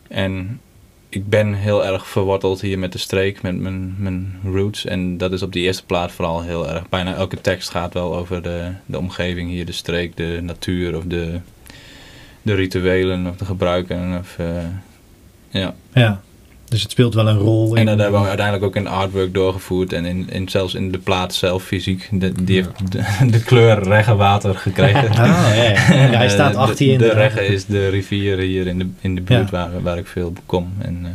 En 0.08 0.60
ik 1.08 1.28
ben 1.28 1.54
heel 1.54 1.84
erg 1.84 2.06
verworteld 2.06 2.60
hier 2.60 2.78
met 2.78 2.92
de 2.92 2.98
streek, 2.98 3.42
met 3.42 3.56
mijn, 3.58 3.94
mijn 3.98 4.40
roots. 4.44 4.84
En 4.84 5.18
dat 5.18 5.32
is 5.32 5.42
op 5.42 5.52
die 5.52 5.62
eerste 5.62 5.84
plaat 5.84 6.12
vooral 6.12 6.42
heel 6.42 6.68
erg. 6.68 6.88
Bijna 6.88 7.14
elke 7.14 7.40
tekst 7.40 7.70
gaat 7.70 7.94
wel 7.94 8.16
over 8.16 8.42
de, 8.42 8.72
de 8.86 8.98
omgeving 8.98 9.50
hier, 9.50 9.66
de 9.66 9.72
streek, 9.72 10.16
de 10.16 10.38
natuur 10.42 10.96
of 10.96 11.04
de, 11.04 11.40
de 12.42 12.54
rituelen 12.54 13.26
of 13.26 13.36
de 13.36 13.44
gebruiken. 13.44 14.18
Of, 14.18 14.38
eh, 14.38 14.64
ja. 15.48 15.74
ja. 15.92 16.20
Dus 16.68 16.82
het 16.82 16.90
speelt 16.90 17.14
wel 17.14 17.28
een 17.28 17.38
rol 17.38 17.74
in. 17.74 17.78
En 17.80 17.86
dat 17.86 17.98
hebben 17.98 18.20
we 18.20 18.26
uiteindelijk 18.26 18.66
ook 18.66 18.76
in 18.76 18.86
artwork 18.86 19.34
doorgevoerd 19.34 19.92
en 19.92 20.04
in, 20.04 20.26
in, 20.30 20.48
zelfs 20.48 20.74
in 20.74 20.90
de 20.92 20.98
plaat 20.98 21.34
zelf 21.34 21.62
fysiek. 21.64 22.08
De, 22.12 22.32
die 22.42 22.54
heeft 22.56 22.92
de, 22.92 23.02
de 23.30 23.42
kleur 23.42 23.82
regenwater 23.82 24.54
gekregen. 24.54 25.08
Ah, 25.10 25.16
ja, 25.16 25.62
ja. 25.62 25.70
Ja, 25.94 26.16
hij 26.16 26.28
staat 26.28 26.52
Eh, 26.54 26.58
achter 26.60 26.86
je 26.86 26.92
in 26.92 26.98
de, 26.98 27.04
de- 27.04 27.12
Regge 27.14 27.46
is 27.46 27.64
de 27.66 27.88
rivier 27.88 28.38
hier 28.38 28.66
in 28.66 28.78
de, 28.78 28.86
in 29.00 29.14
de 29.14 29.20
buurt 29.20 29.50
Ja. 29.50 29.56
waar, 29.70 29.82
waar 29.82 29.98
ik 29.98 30.06
veel 30.06 30.32
kom. 30.46 30.72
En, 30.78 30.98
eh, 31.04 31.10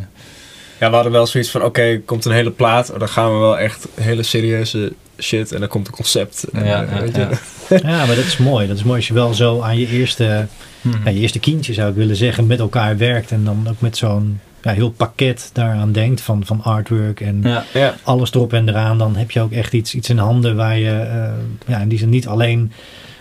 Ja, 0.80 0.90
we 0.90 0.96
hadden 0.96 1.12
wel 1.14 1.28
zoiets 1.28 1.50
van, 1.50 1.64
oké, 1.64 2.02
komt 2.06 2.26
een 2.26 2.32
hele 2.32 2.52
plaat. 2.52 2.92
oh, 2.94 3.00
Dan 3.00 3.10
gaan 3.10 3.34
we 3.34 3.40
wel 3.40 3.58
echt 3.60 3.88
hele 4.02 4.24
serieuze 4.24 4.94
shit. 5.20 5.52
En 5.52 5.60
dan 5.60 5.70
komt 5.70 5.88
een 5.88 5.94
concept. 5.94 6.46
En, 6.54 6.66
ja, 6.66 6.84
eh, 6.84 6.92
ja, 6.96 7.02
weet 7.02 7.16
je, 7.16 7.22
ja. 7.22 7.30
Ja, 7.92 8.06
maar 8.06 8.16
dat 8.16 8.26
is 8.26 8.38
mooi. 8.38 8.68
Dat 8.68 8.78
is 8.78 8.84
mooi 8.84 8.98
als 8.98 9.08
je 9.08 9.14
wel 9.14 9.34
zo 9.34 9.62
aan 9.62 9.78
je 9.78 9.88
eerste, 9.88 10.48
ja, 11.04 11.10
je 11.10 11.20
eerste 11.20 11.40
kindje 11.40 11.74
zou 11.74 11.90
ik 11.90 11.96
willen 11.96 12.16
zeggen, 12.16 12.48
met 12.48 12.60
elkaar 12.60 12.98
werkt. 12.98 13.32
En 13.32 13.44
dan 13.44 13.68
ook 13.70 13.82
met 13.82 13.98
zo'n 13.98 14.40
ja, 14.64 14.72
heel 14.72 14.90
pakket 14.92 15.50
daaraan 15.54 15.92
denkt 15.92 16.22
van, 16.22 16.46
van 16.46 16.62
artwork 16.64 17.22
en 17.22 17.40
Ja. 17.44 17.64
Ja. 17.74 17.94
alles 18.04 18.34
erop 18.34 18.54
en 18.54 18.70
eraan. 18.70 18.98
Dan 18.98 19.16
heb 19.16 19.32
je 19.32 19.42
ook 19.42 19.52
echt 19.52 19.74
iets, 19.74 19.96
iets 19.96 20.10
in 20.10 20.18
handen 20.18 20.56
waar 20.56 20.78
je, 20.78 20.92
eh, 20.92 21.30
ja, 21.68 21.80
in 21.80 21.88
die 21.88 21.98
zin 22.00 22.10
niet 22.10 22.28
alleen 22.28 22.72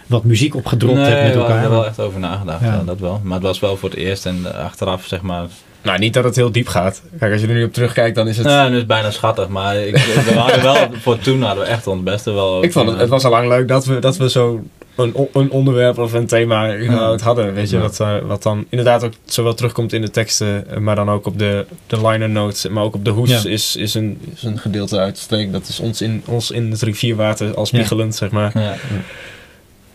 wat 0.06 0.24
muziek 0.24 0.54
opgedropt 0.54 0.94
nee, 0.94 1.04
hebt 1.04 1.22
met 1.22 1.34
we 1.34 1.40
elkaar. 1.40 1.62
er 1.64 1.70
wel 1.70 1.86
echt 1.86 2.00
over 2.00 2.20
nagedacht, 2.20 2.60
Ja. 2.60 2.66
ja. 2.72 2.82
dat 2.84 2.98
wel. 3.00 3.20
Maar 3.24 3.34
het 3.38 3.46
was 3.46 3.60
wel 3.60 3.76
voor 3.76 3.88
het 3.90 3.98
eerst 3.98 4.26
en 4.26 4.38
eh, 4.44 4.64
achteraf 4.64 5.06
zeg 5.06 5.20
maar... 5.20 5.46
Nou, 5.82 5.98
niet 5.98 6.14
dat 6.14 6.24
het 6.24 6.36
heel 6.36 6.52
diep 6.52 6.66
gaat. 6.68 7.02
Kijk, 7.18 7.32
als 7.32 7.40
je 7.40 7.46
er 7.46 7.54
nu 7.54 7.64
op 7.64 7.72
terugkijkt, 7.72 8.16
dan 8.16 8.28
is 8.28 8.36
het... 8.36 8.46
Ja, 8.46 8.64
nu 8.68 8.72
is 8.72 8.78
het 8.78 8.86
bijna 8.86 9.10
schattig, 9.10 9.48
maar 9.48 9.76
ik, 9.76 9.96
we 9.96 10.32
hadden 10.38 10.62
wel, 10.62 10.76
voor 11.00 11.18
toen 11.18 11.42
hadden 11.42 11.64
we 11.64 11.70
echt 11.70 11.86
ons 11.86 12.02
beste 12.02 12.32
wel... 12.32 12.48
over- 12.52 12.64
ik 12.64 12.72
vond 12.72 12.88
het, 12.90 12.98
het 13.00 13.08
was 13.08 13.24
al 13.24 13.30
lang 13.30 13.48
leuk 13.48 13.68
dat 13.68 13.84
we, 13.84 13.98
dat 13.98 14.16
we 14.16 14.30
zo 14.30 14.60
een, 14.96 15.14
een 15.32 15.50
onderwerp 15.50 15.98
of 15.98 16.12
een 16.12 16.26
thema 16.26 16.76
überhaupt 16.76 17.20
hadden. 17.20 17.54
Weet 17.54 17.70
je, 17.70 17.76
Ja. 17.76 17.82
wat, 17.82 18.00
eh, 18.00 18.18
wat 18.18 18.42
dan 18.42 18.64
inderdaad 18.68 19.04
ook 19.04 19.12
zowel 19.24 19.54
terugkomt 19.54 19.92
in 19.92 20.00
de 20.00 20.10
teksten, 20.10 20.70
eh, 20.70 20.76
maar 20.78 20.94
dan 20.96 21.10
ook 21.10 21.26
op 21.26 21.38
de, 21.38 21.66
de 21.86 22.08
liner 22.08 22.30
notes, 22.30 22.68
maar 22.68 22.82
ook 22.84 22.94
op 22.94 23.04
de 23.04 23.10
hoes 23.10 23.30
Ja. 23.42 23.50
is, 23.50 23.76
is, 23.76 23.94
een, 23.94 24.20
is 24.34 24.42
een 24.42 24.58
gedeelte 24.58 24.98
uit 24.98 25.14
de 25.14 25.20
streek. 25.20 25.52
Dat 25.52 25.68
is 25.68 25.80
ons 25.80 26.00
in, 26.02 26.22
ons 26.26 26.50
in 26.50 26.70
het 26.70 26.82
rivierwater 26.82 27.54
als 27.54 27.68
spiegelend, 27.68 28.14
zeg 28.14 28.30
maar. 28.30 28.52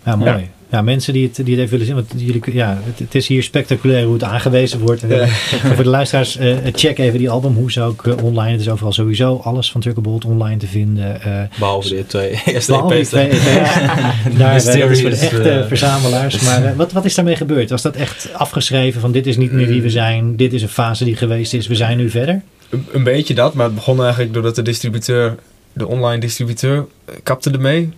Ja. 0.07 0.15
Mooi. 0.15 0.49
Ja. 0.69 0.81
mensen 0.81 1.13
die 1.13 1.23
het, 1.23 1.35
die 1.35 1.55
het 1.55 1.57
even 1.57 1.69
willen 1.69 1.85
zien, 1.85 1.95
want 1.95 2.13
jullie, 2.15 2.41
ja, 2.51 2.79
het, 2.83 2.99
het 2.99 3.15
is 3.15 3.27
hier 3.27 3.43
spectaculair 3.43 4.03
hoe 4.05 4.13
het 4.13 4.23
aangewezen 4.23 4.79
wordt. 4.79 5.03
En, 5.03 5.29
voor 5.75 5.83
de 5.83 5.89
luisteraars, 5.89 6.37
eh, 6.37 6.55
check 6.71 6.97
even 6.97 7.19
die 7.19 7.29
albumhoes 7.29 7.79
ook 7.79 8.07
eh, 8.07 8.23
online. 8.23 8.51
Het 8.51 8.61
is 8.61 8.69
overal 8.69 8.91
sowieso 8.91 9.39
alles 9.43 9.71
van 9.71 9.81
Turkelbolt 9.81 10.25
online 10.25 10.57
te 10.57 10.67
vinden. 10.67 11.21
eh, 11.21 11.59
Behalve 11.59 11.89
de 11.89 12.05
twee 12.05 12.41
eerste 12.45 12.71
Behalve 12.71 13.01
twee 13.01 13.27
EP's. 13.27 13.39
Daar, 14.37 14.55
is 14.55 15.01
voor 15.01 15.09
de 15.09 15.15
echte 15.15 15.65
verzamelaars. 15.67 16.41
Maar 16.41 16.75
wat, 16.75 16.91
wat 16.91 17.05
is 17.05 17.15
daarmee 17.15 17.35
gebeurd? 17.35 17.69
Was 17.69 17.81
dat 17.81 17.95
echt 17.95 18.29
afgeschreven 18.33 19.01
van 19.01 19.11
dit 19.11 19.27
is 19.27 19.37
niet 19.37 19.51
meer 19.51 19.67
wie 19.67 19.81
we 19.81 19.89
zijn. 19.89 20.35
Dit 20.35 20.53
is 20.53 20.61
een 20.61 20.69
fase 20.69 21.03
die 21.03 21.15
geweest 21.15 21.53
is. 21.53 21.67
We 21.67 21.75
zijn 21.75 21.97
nu 21.97 22.09
verder. 22.09 22.41
Een, 22.69 22.85
een 22.91 23.03
beetje 23.03 23.33
dat, 23.33 23.53
maar 23.53 23.65
het 23.65 23.75
begon 23.75 24.01
eigenlijk 24.01 24.33
doordat 24.33 24.55
de 24.55 24.61
distributeur, 24.61 25.35
de 25.73 25.87
online 25.87 26.19
distributeur, 26.19 26.85
kapte 27.23 27.51
ermee. 27.51 27.89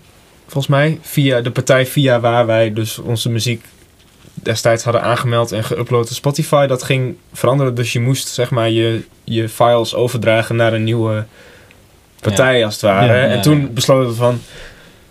Volgens 0.49 0.67
mij, 0.67 0.99
via 1.01 1.41
de 1.41 1.51
partij 1.51 1.85
via 1.85 2.19
waar 2.19 2.45
wij 2.45 2.73
dus 2.73 2.97
onze 2.97 3.29
muziek 3.29 3.65
destijds 4.33 4.83
hadden 4.83 5.01
aangemeld 5.01 5.51
en 5.51 5.63
geüpload 5.63 5.91
op 5.91 6.07
Spotify. 6.07 6.65
Dat 6.65 6.83
ging 6.83 7.15
veranderen, 7.33 7.75
dus 7.75 7.93
je 7.93 7.99
moest 7.99 8.27
zeg 8.27 8.49
maar 8.49 8.69
je, 8.69 9.03
je 9.23 9.49
files 9.49 9.95
overdragen 9.95 10.55
naar 10.55 10.73
een 10.73 10.83
nieuwe 10.83 11.25
partij 12.19 12.65
als 12.65 12.73
het 12.73 12.83
ware. 12.83 13.13
Ja, 13.13 13.27
en 13.27 13.41
toen 13.41 13.73
besloten 13.73 14.09
we 14.09 14.15
van, 14.15 14.41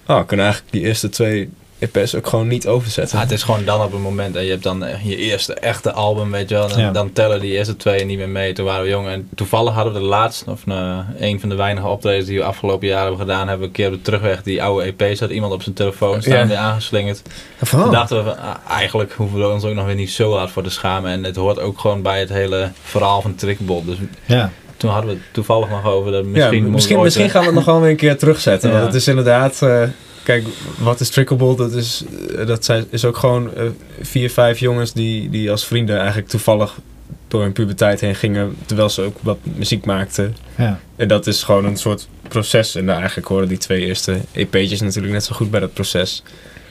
oh, 0.06 0.18
we 0.18 0.24
kunnen 0.24 0.46
eigenlijk 0.46 0.74
die 0.74 0.84
eerste 0.84 1.08
twee 1.08 1.50
EP's 1.78 2.14
ook 2.14 2.26
gewoon 2.26 2.48
niet 2.48 2.66
overzetten. 2.66 3.16
Ja, 3.16 3.22
het 3.24 3.32
is 3.32 3.42
gewoon 3.42 3.64
dan 3.64 3.82
op 3.82 3.92
een 3.92 4.00
moment 4.00 4.36
en 4.36 4.44
je 4.44 4.50
hebt 4.50 4.62
dan 4.62 4.84
eh, 4.84 5.04
je 5.06 5.16
eerste 5.16 5.54
echte 5.54 5.92
album, 5.92 6.30
weet 6.30 6.48
je 6.48 6.54
wel. 6.54 6.70
En 6.70 6.80
Ja. 6.80 6.90
dan 6.90 7.12
tellen 7.12 7.40
die 7.40 7.52
eerste 7.52 7.76
twee 7.76 8.04
niet 8.04 8.18
meer 8.18 8.28
mee. 8.28 8.52
Toen 8.52 8.64
waren 8.64 8.82
we 8.82 8.88
jong 8.88 9.08
en 9.08 9.28
toevallig 9.34 9.74
hadden 9.74 9.92
we 9.92 9.98
de 9.98 10.04
laatste, 10.04 10.50
of 10.50 10.66
nou, 10.66 11.04
een 11.18 11.40
van 11.40 11.48
de 11.48 11.54
weinige 11.54 11.86
optredens 11.86 12.26
die 12.26 12.38
we 12.38 12.44
afgelopen 12.44 12.86
jaren 12.88 13.06
hebben 13.06 13.20
gedaan, 13.26 13.38
hebben 13.48 13.58
we 13.58 13.64
een 13.66 13.72
keer 13.72 13.86
op 13.86 13.92
de 13.92 14.02
terugweg 14.02 14.42
die 14.42 14.62
oude 14.62 14.94
EP's 14.98 15.20
had 15.20 15.30
iemand 15.30 15.52
op 15.52 15.62
zijn 15.62 15.74
telefoon 15.74 16.22
staan 16.22 16.36
Ja. 16.38 16.46
weer 16.46 16.56
aangeslingerd. 16.56 17.22
Van, 17.62 17.82
Toen 17.82 17.90
dachten 17.92 18.16
we 18.16 18.22
van, 18.24 18.38
ah, 18.38 18.54
eigenlijk 18.68 19.12
hoeven 19.12 19.38
we 19.38 19.48
ons 19.48 19.64
ook 19.64 19.74
nog 19.74 19.84
weer 19.86 19.94
niet 19.94 20.10
zo 20.10 20.36
hard 20.36 20.50
voor 20.50 20.62
te 20.62 20.70
schamen. 20.70 21.10
En 21.10 21.24
het 21.24 21.36
hoort 21.36 21.58
ook 21.60 21.78
gewoon 21.78 22.02
bij 22.02 22.20
het 22.20 22.28
hele 22.28 22.70
verhaal 22.82 23.22
van 23.22 23.34
Trickbot. 23.34 23.86
Dus 23.86 23.96
Ja, 24.24 24.50
toen 24.78 24.90
hadden 24.90 25.10
we 25.10 25.16
het 25.16 25.24
toevallig 25.32 25.68
nog 25.68 25.84
over 25.84 26.12
dat 26.12 26.24
ja, 26.24 26.30
misschien 26.30 26.70
misschien, 26.70 27.00
misschien, 27.00 27.30
gaan 27.30 27.40
we 27.40 27.46
het 27.46 27.56
nog 27.56 27.64
wel 27.64 27.80
weer 27.80 27.90
een 27.90 27.96
keer 27.96 28.16
terugzetten. 28.16 28.68
Ja. 28.70 28.74
Want 28.74 28.86
het 28.86 28.94
is 28.94 29.08
inderdaad... 29.08 29.62
eh, 29.62 29.82
kijk, 30.22 30.44
wat 30.78 31.00
is 31.00 31.08
Trickable? 31.08 31.56
Dat 31.56 31.72
is, 31.72 32.04
eh, 32.36 32.46
dat 32.46 32.64
zijn, 32.64 32.86
is 32.90 33.04
ook 33.04 33.16
gewoon 33.16 33.54
eh, 33.54 33.64
vier, 34.00 34.30
vijf 34.30 34.58
jongens 34.58 34.92
die, 34.92 35.30
die 35.30 35.50
als 35.50 35.66
vrienden 35.66 35.98
eigenlijk 35.98 36.28
toevallig 36.28 36.78
door 37.28 37.42
hun 37.42 37.52
puberteit 37.52 38.00
heen 38.00 38.14
gingen. 38.14 38.56
Terwijl 38.66 38.88
ze 38.88 39.02
ook 39.02 39.16
wat 39.20 39.38
muziek 39.42 39.84
maakten. 39.84 40.36
ja. 40.56 40.80
En 40.96 41.08
dat 41.08 41.26
is 41.26 41.42
gewoon 41.42 41.64
een 41.64 41.76
soort 41.76 42.08
proces. 42.28 42.74
En 42.74 42.86
daar 42.86 42.98
eigenlijk 42.98 43.28
horen 43.28 43.48
die 43.48 43.58
twee 43.58 43.84
eerste 43.84 44.20
EP'tjes 44.32 44.80
natuurlijk 44.80 45.12
net 45.12 45.24
zo 45.24 45.34
goed 45.34 45.50
bij 45.50 45.60
dat 45.60 45.72
proces. 45.72 46.22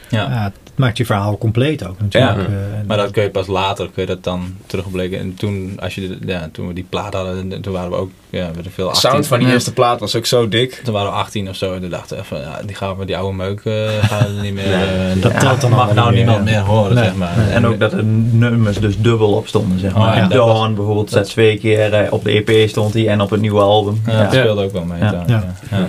ja. 0.10 0.52
Maakt 0.78 0.98
je 0.98 1.06
verhaal 1.06 1.38
compleet 1.38 1.88
ook 1.88 2.00
natuurlijk. 2.00 2.36
Ja. 2.38 2.44
Eh, 2.46 2.52
Maar 2.88 2.98
dat 2.98 3.12
kun 3.12 3.24
je 3.24 3.30
pas 3.30 3.48
later, 3.48 3.90
kun 3.94 4.02
je 4.02 4.08
dat 4.08 4.24
dan 4.24 4.56
terugblikken. 4.66 5.20
En 5.20 5.36
toen, 5.36 5.78
als 5.82 5.96
je, 5.96 6.02
de- 6.08 6.18
ja, 6.28 6.50
toen 6.52 6.68
we 6.68 6.74
die 6.74 6.86
plaat 6.90 7.14
hadden, 7.14 7.62
toen 7.62 7.74
waren 7.74 7.90
we 7.90 7.96
ook, 7.96 8.10
ja, 8.30 8.52
we 8.52 8.70
veel 8.70 8.86
De 8.86 8.92
18. 8.92 9.10
sound 9.10 9.28
van 9.28 9.40
die 9.40 9.48
eerste 9.48 9.74
plaat 9.74 10.00
was 10.00 10.16
ook 10.16 10.26
zo 10.26 10.48
dik. 10.48 10.82
Toen 10.84 10.94
waren 10.94 11.10
we 11.12 11.16
18 11.18 11.50
of 11.50 11.56
zo 11.56 11.74
en 11.74 11.82
toen 11.82 11.90
dachten 11.90 12.18
we 12.18 12.24
van, 12.24 12.40
ja, 12.40 12.62
die 12.66 12.76
gaan 12.76 12.98
we 12.98 13.06
die 13.06 13.18
oude 13.18 13.36
meuk 13.38 13.62
eh, 13.64 13.74
gaan 14.10 14.36
we 14.36 14.42
niet 14.42 14.54
meer. 14.54 14.68
Nee, 14.68 15.14
eh, 15.16 15.22
dat 15.22 15.40
telt 15.40 15.62
dan 15.62 15.72
mag 15.72 15.94
nou 15.94 16.06
niet 16.08 16.16
meer, 16.16 16.26
niemand 16.26 16.44
meer 16.44 16.60
horen, 16.60 16.96
Nee. 16.96 17.04
zeg 17.04 17.16
maar. 17.16 17.38
En 17.50 17.66
ook 17.68 17.80
dat 17.80 17.92
de 17.92 18.04
nummers 18.04 18.78
dus 18.80 18.98
dubbel 18.98 19.32
op 19.34 19.48
stonden, 19.48 19.80
zeg 19.80 19.92
Oh, 19.92 19.98
maar. 19.98 20.16
ja, 20.18 20.28
dat 20.28 20.38
was- 20.38 20.58
Dawn 20.58 20.74
bijvoorbeeld 20.76 21.10
staat 21.10 21.26
twee 21.26 21.58
keer 21.60 21.94
eh, 21.94 22.14
op 22.14 22.24
de 22.24 22.44
EP 22.46 22.70
stond 22.70 22.94
hij 22.94 23.08
en 23.08 23.22
op 23.22 23.30
het 23.30 23.42
nieuwe 23.42 23.60
album. 23.62 24.02
Ja, 24.06 24.22
dat 24.24 24.34
speelde 24.34 24.64
ook 24.64 24.72
wel 24.72 24.84
mee. 24.84 25.00
Ja. 25.00 25.26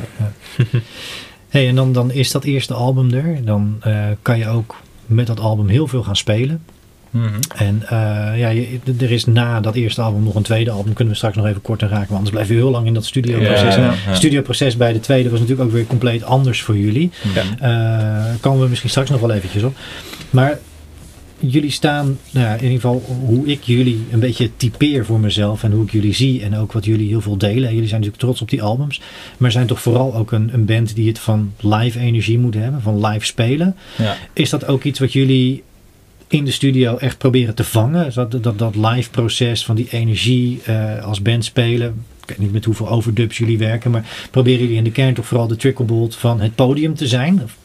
Ja. 1.51 1.57
ja. 1.57 1.57
Ja. 1.57 1.59
Hey, 1.59 1.69
en 1.69 1.75
dan, 1.75 1.93
dan 1.93 2.11
is 2.11 2.31
dat 2.31 2.45
eerste 2.45 2.75
album 2.75 3.13
er. 3.13 3.45
Dan 3.45 3.77
eh, 3.81 4.05
kan 4.23 4.39
je 4.39 4.49
ook 4.49 4.77
met 5.07 5.27
dat 5.27 5.41
album 5.41 5.69
heel 5.69 5.87
veel 5.87 6.03
gaan 6.03 6.17
spelen. 6.17 6.63
Mhm. 7.11 7.25
En 7.57 7.83
eh, 7.89 8.39
ja, 8.39 8.49
je- 8.49 8.79
er 9.01 9.11
is 9.11 9.25
na 9.25 9.61
dat 9.61 9.75
eerste 9.75 10.01
album 10.03 10.23
nog 10.23 10.35
een 10.35 10.43
tweede 10.43 10.71
album. 10.71 10.93
Kunnen 10.93 11.13
we 11.13 11.19
straks 11.19 11.37
nog 11.37 11.47
even 11.47 11.63
kort 11.63 11.83
aan 11.83 11.89
raken. 11.89 12.07
Want 12.07 12.17
anders 12.19 12.31
blijven 12.35 12.55
we 12.55 12.61
heel 12.61 12.71
lang 12.71 12.87
in 12.87 12.95
dat 12.95 13.05
studioproces. 13.05 13.75
Ja, 13.75 13.83
ja. 13.85 13.93
Het 13.95 14.17
studioproces 14.17 14.77
bij 14.77 14.93
de 14.93 15.01
tweede 15.01 15.31
was 15.31 15.41
natuurlijk 15.41 15.69
ook 15.69 15.75
weer 15.75 15.87
compleet 15.87 16.23
anders 16.25 16.63
voor 16.63 16.77
jullie. 16.79 17.11
Eh 17.61 18.25
komen 18.41 18.63
we 18.63 18.69
misschien 18.69 18.91
straks 18.91 19.11
nog 19.11 19.21
wel 19.21 19.31
eventjes 19.33 19.63
op. 19.63 19.77
Maar 20.31 20.59
jullie 21.41 21.71
staan, 21.71 22.19
nou 22.31 22.47
ja, 22.47 22.55
in 22.55 22.63
ieder 22.63 22.81
geval 22.81 23.03
hoe 23.27 23.47
ik 23.47 23.63
jullie 23.63 24.05
een 24.11 24.21
beetje 24.21 24.51
typeer 24.57 25.05
voor 25.05 25.21
mezelf 25.21 25.63
en 25.63 25.73
hoe 25.73 25.85
ik 25.85 25.91
jullie 25.91 26.15
zie 26.15 26.43
en 26.43 26.57
ook 26.57 26.73
wat 26.73 26.85
jullie 26.85 27.09
heel 27.09 27.21
veel 27.21 27.37
delen. 27.37 27.75
Jullie 27.75 27.89
zijn 27.89 28.01
natuurlijk 28.01 28.17
trots 28.17 28.43
op 28.43 28.51
die 28.51 28.63
albums, 28.63 29.01
maar 29.37 29.53
zijn 29.53 29.67
toch 29.67 29.83
vooral 29.83 30.15
ook 30.15 30.33
een, 30.33 30.55
een 30.55 30.65
band 30.65 30.95
die 30.95 31.09
het 31.09 31.19
van 31.19 31.53
live 31.61 31.99
energie 31.99 32.39
moet 32.39 32.55
hebben, 32.55 32.83
van 32.83 33.07
live 33.07 33.27
spelen. 33.27 33.77
Ja. 33.97 34.17
Is 34.33 34.51
dat 34.51 34.67
ook 34.67 34.85
iets 34.85 34.99
wat 34.99 35.13
jullie 35.13 35.63
in 36.29 36.45
de 36.45 36.51
studio 36.51 36.97
echt 36.97 37.19
proberen 37.19 37.55
te 37.55 37.65
vangen? 37.65 38.13
Dat, 38.15 38.43
dat, 38.43 38.59
dat 38.59 38.77
live 38.77 39.11
proces 39.11 39.65
van 39.65 39.77
die 39.77 39.89
energie 39.91 40.61
eh, 40.65 41.05
als 41.05 41.23
band 41.23 41.45
spelen. 41.45 42.05
Ik 42.23 42.29
weet 42.29 42.39
niet 42.39 42.53
met 42.53 42.65
hoeveel 42.65 42.89
overdubs 42.89 43.39
jullie 43.39 43.59
werken, 43.59 43.91
maar 43.91 44.29
proberen 44.31 44.61
jullie 44.61 44.77
in 44.77 44.85
de 44.85 44.93
kern 44.93 45.15
toch 45.15 45.27
vooral 45.27 45.47
de 45.47 45.57
tricklebolt 45.57 46.15
van 46.15 46.41
het 46.41 46.55
podium 46.55 46.95
te 46.95 47.07
zijn? 47.07 47.43
Of 47.43 47.57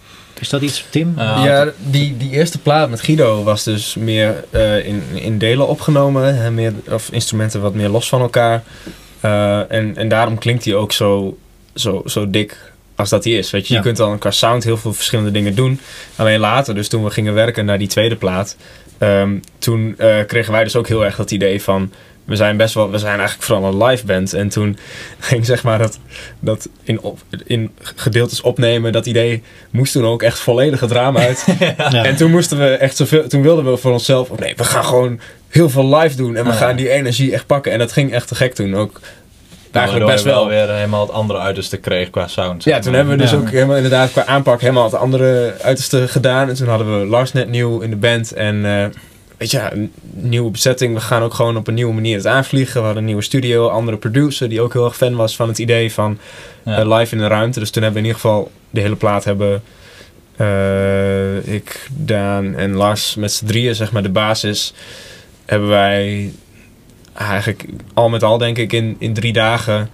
is 0.44 0.50
dat 0.50 0.62
iets, 0.62 0.86
Tim? 0.90 1.14
Uh, 1.18 1.42
ja, 1.44 1.72
die, 1.78 2.18
die 2.18 2.30
eerste 2.32 2.60
plaat 2.60 2.90
met 2.90 3.02
Guido 3.02 3.44
was 3.44 3.64
dus 3.64 3.96
meer 3.96 4.44
eh, 4.50 4.86
in, 4.86 5.04
in 5.14 5.38
delen 5.38 5.68
opgenomen. 5.68 6.36
Hè, 6.36 6.52
meer, 6.52 6.74
of 6.90 7.10
instrumenten 7.12 7.62
wat 7.62 7.74
meer 7.74 7.90
los 7.90 8.10
van 8.10 8.22
elkaar. 8.22 8.64
Uh, 9.26 9.72
en, 9.72 9.98
en 9.98 10.08
daarom 10.08 10.38
klinkt 10.38 10.66
hij 10.66 10.76
ook 10.76 10.92
zo, 10.92 11.38
zo, 11.74 12.02
zo 12.06 12.30
dik 12.30 12.74
als 12.96 13.10
dat 13.10 13.24
hij 13.24 13.34
is. 13.34 13.52
Weet 13.52 13.68
je, 13.68 13.74
Ja. 13.74 13.80
je 13.80 13.86
kunt 13.86 13.98
dan 13.98 14.18
qua 14.18 14.32
sound 14.32 14.64
heel 14.64 14.78
veel 14.78 14.94
verschillende 14.94 15.32
dingen 15.32 15.56
doen. 15.56 15.80
Alleen 16.16 16.40
later, 16.40 16.76
dus 16.76 16.88
toen 16.88 17.04
we 17.04 17.10
gingen 17.10 17.34
werken 17.34 17.66
naar 17.66 17.78
die 17.78 17.88
tweede 17.88 18.16
plaat, 18.16 18.56
ehm, 18.98 19.38
toen 19.58 19.96
eh, 19.98 20.16
kregen 20.28 20.52
wij 20.52 20.64
dus 20.64 20.76
ook 20.76 20.88
heel 20.88 21.06
erg 21.06 21.16
dat 21.16 21.32
idee 21.32 21.62
van. 21.62 21.92
We 22.26 22.36
zijn 22.36 22.58
best 22.58 22.74
wel, 22.74 22.92
we 22.92 22.98
zijn 22.98 23.18
eigenlijk 23.20 23.44
vooral 23.44 23.66
een 23.74 23.84
live 23.84 24.06
band. 24.06 24.34
En 24.34 24.50
toen 24.50 24.78
ging 25.20 25.46
zeg 25.46 25.64
maar 25.64 25.78
dat, 25.78 26.00
dat 26.40 26.70
in, 26.84 27.02
op, 27.02 27.20
in 27.46 27.72
gedeeltes 27.84 28.42
opnemen, 28.42 28.92
dat 28.92 29.06
idee 29.06 29.44
moest 29.70 29.92
toen 29.94 30.06
ook 30.06 30.24
echt 30.24 30.40
volledig 30.40 30.80
het 30.80 30.92
raam 30.92 31.18
uit. 31.18 31.46
Ja. 31.90 32.04
En 32.06 32.16
toen 32.16 32.32
moesten 32.32 32.58
we 32.60 32.66
echt 32.70 32.96
zoveel, 32.98 33.28
toen 33.28 33.42
wilden 33.42 33.72
we 33.72 33.78
voor 33.78 33.92
onszelf, 33.92 34.30
oh 34.30 34.38
nee, 34.38 34.54
we 34.56 34.64
gaan 34.64 34.86
gewoon 34.86 35.20
heel 35.50 35.70
veel 35.70 35.96
live 35.96 36.16
doen 36.16 36.36
en 36.36 36.44
we 36.44 36.50
Ja. 36.50 36.56
gaan 36.56 36.76
die 36.76 36.90
energie 36.90 37.34
echt 37.34 37.46
pakken. 37.46 37.72
En 37.72 37.80
dat 37.80 37.92
ging 37.92 38.14
echt 38.14 38.28
te 38.28 38.36
gek 38.36 38.54
toen 38.54 38.76
ook. 38.76 39.00
Eigenlijk 39.72 40.06
best 40.06 40.24
wel. 40.24 40.48
weer 40.48 40.70
helemaal 40.74 41.02
het 41.02 41.12
andere 41.12 41.40
uiterste 41.40 41.78
kreeg 41.78 42.10
qua 42.10 42.28
sound. 42.28 42.64
Ja, 42.64 42.80
toen 42.80 42.92
maar. 42.92 43.00
hebben 43.00 43.18
we 43.18 43.22
dus 43.24 43.32
Ja. 43.32 43.38
ook 43.38 43.50
helemaal 43.50 43.76
inderdaad 43.76 44.12
qua 44.12 44.26
aanpak 44.26 44.62
helemaal 44.62 44.84
het 44.84 44.94
andere 44.96 45.54
uiterste 45.62 46.08
gedaan. 46.08 46.50
En 46.50 46.56
toen 46.56 46.68
hadden 46.68 47.00
we 47.00 47.06
Lars 47.06 47.32
net 47.32 47.50
nieuw 47.50 47.80
in 47.80 47.90
de 47.90 47.96
band. 47.96 48.32
En 48.34 48.66
eh, 48.66 48.86
weet 49.44 49.52
je, 49.52 49.72
een 49.72 49.92
nieuwe 50.14 50.52
bezetting. 50.52 50.94
We 50.94 51.02
gaan 51.02 51.22
ook 51.22 51.34
gewoon 51.34 51.58
op 51.58 51.68
een 51.68 51.74
nieuwe 51.74 51.94
manier 51.94 52.16
het 52.18 52.28
aanvliegen. 52.28 52.74
We 52.74 52.80
hadden 52.80 52.98
een 52.98 53.06
nieuwe 53.06 53.22
studio, 53.22 53.68
andere 53.68 53.98
producer 53.98 54.50
die 54.50 54.62
ook 54.62 54.74
heel 54.74 54.86
erg 54.86 54.96
fan 54.96 55.16
was 55.16 55.36
van 55.36 55.48
het 55.48 55.58
idee 55.60 55.94
van 55.94 56.18
Ja. 56.66 56.78
eh, 56.80 56.98
live 56.98 57.16
in 57.16 57.22
de 57.22 57.28
ruimte. 57.28 57.60
Dus 57.60 57.70
toen 57.70 57.84
hebben 57.84 58.02
we 58.02 58.08
in 58.08 58.14
ieder 58.16 58.30
geval 58.30 58.52
de 58.70 58.82
hele 58.82 58.96
plaat 58.96 59.24
hebben 59.24 59.64
eh, 60.38 61.48
ik, 61.54 61.88
Daan 61.96 62.56
en 62.56 62.74
Lars 62.74 63.16
met 63.16 63.32
z'n 63.32 63.46
drieën, 63.46 63.76
zeg 63.76 63.92
maar 63.92 64.04
de 64.04 64.10
basis, 64.10 64.74
hebben 65.46 65.70
wij 65.70 66.32
eigenlijk 67.14 67.66
al 67.94 68.10
met 68.10 68.24
al 68.24 68.38
denk 68.38 68.58
ik 68.58 68.74
in, 68.74 68.96
in 69.00 69.14
drie 69.14 69.34
dagen 69.34 69.90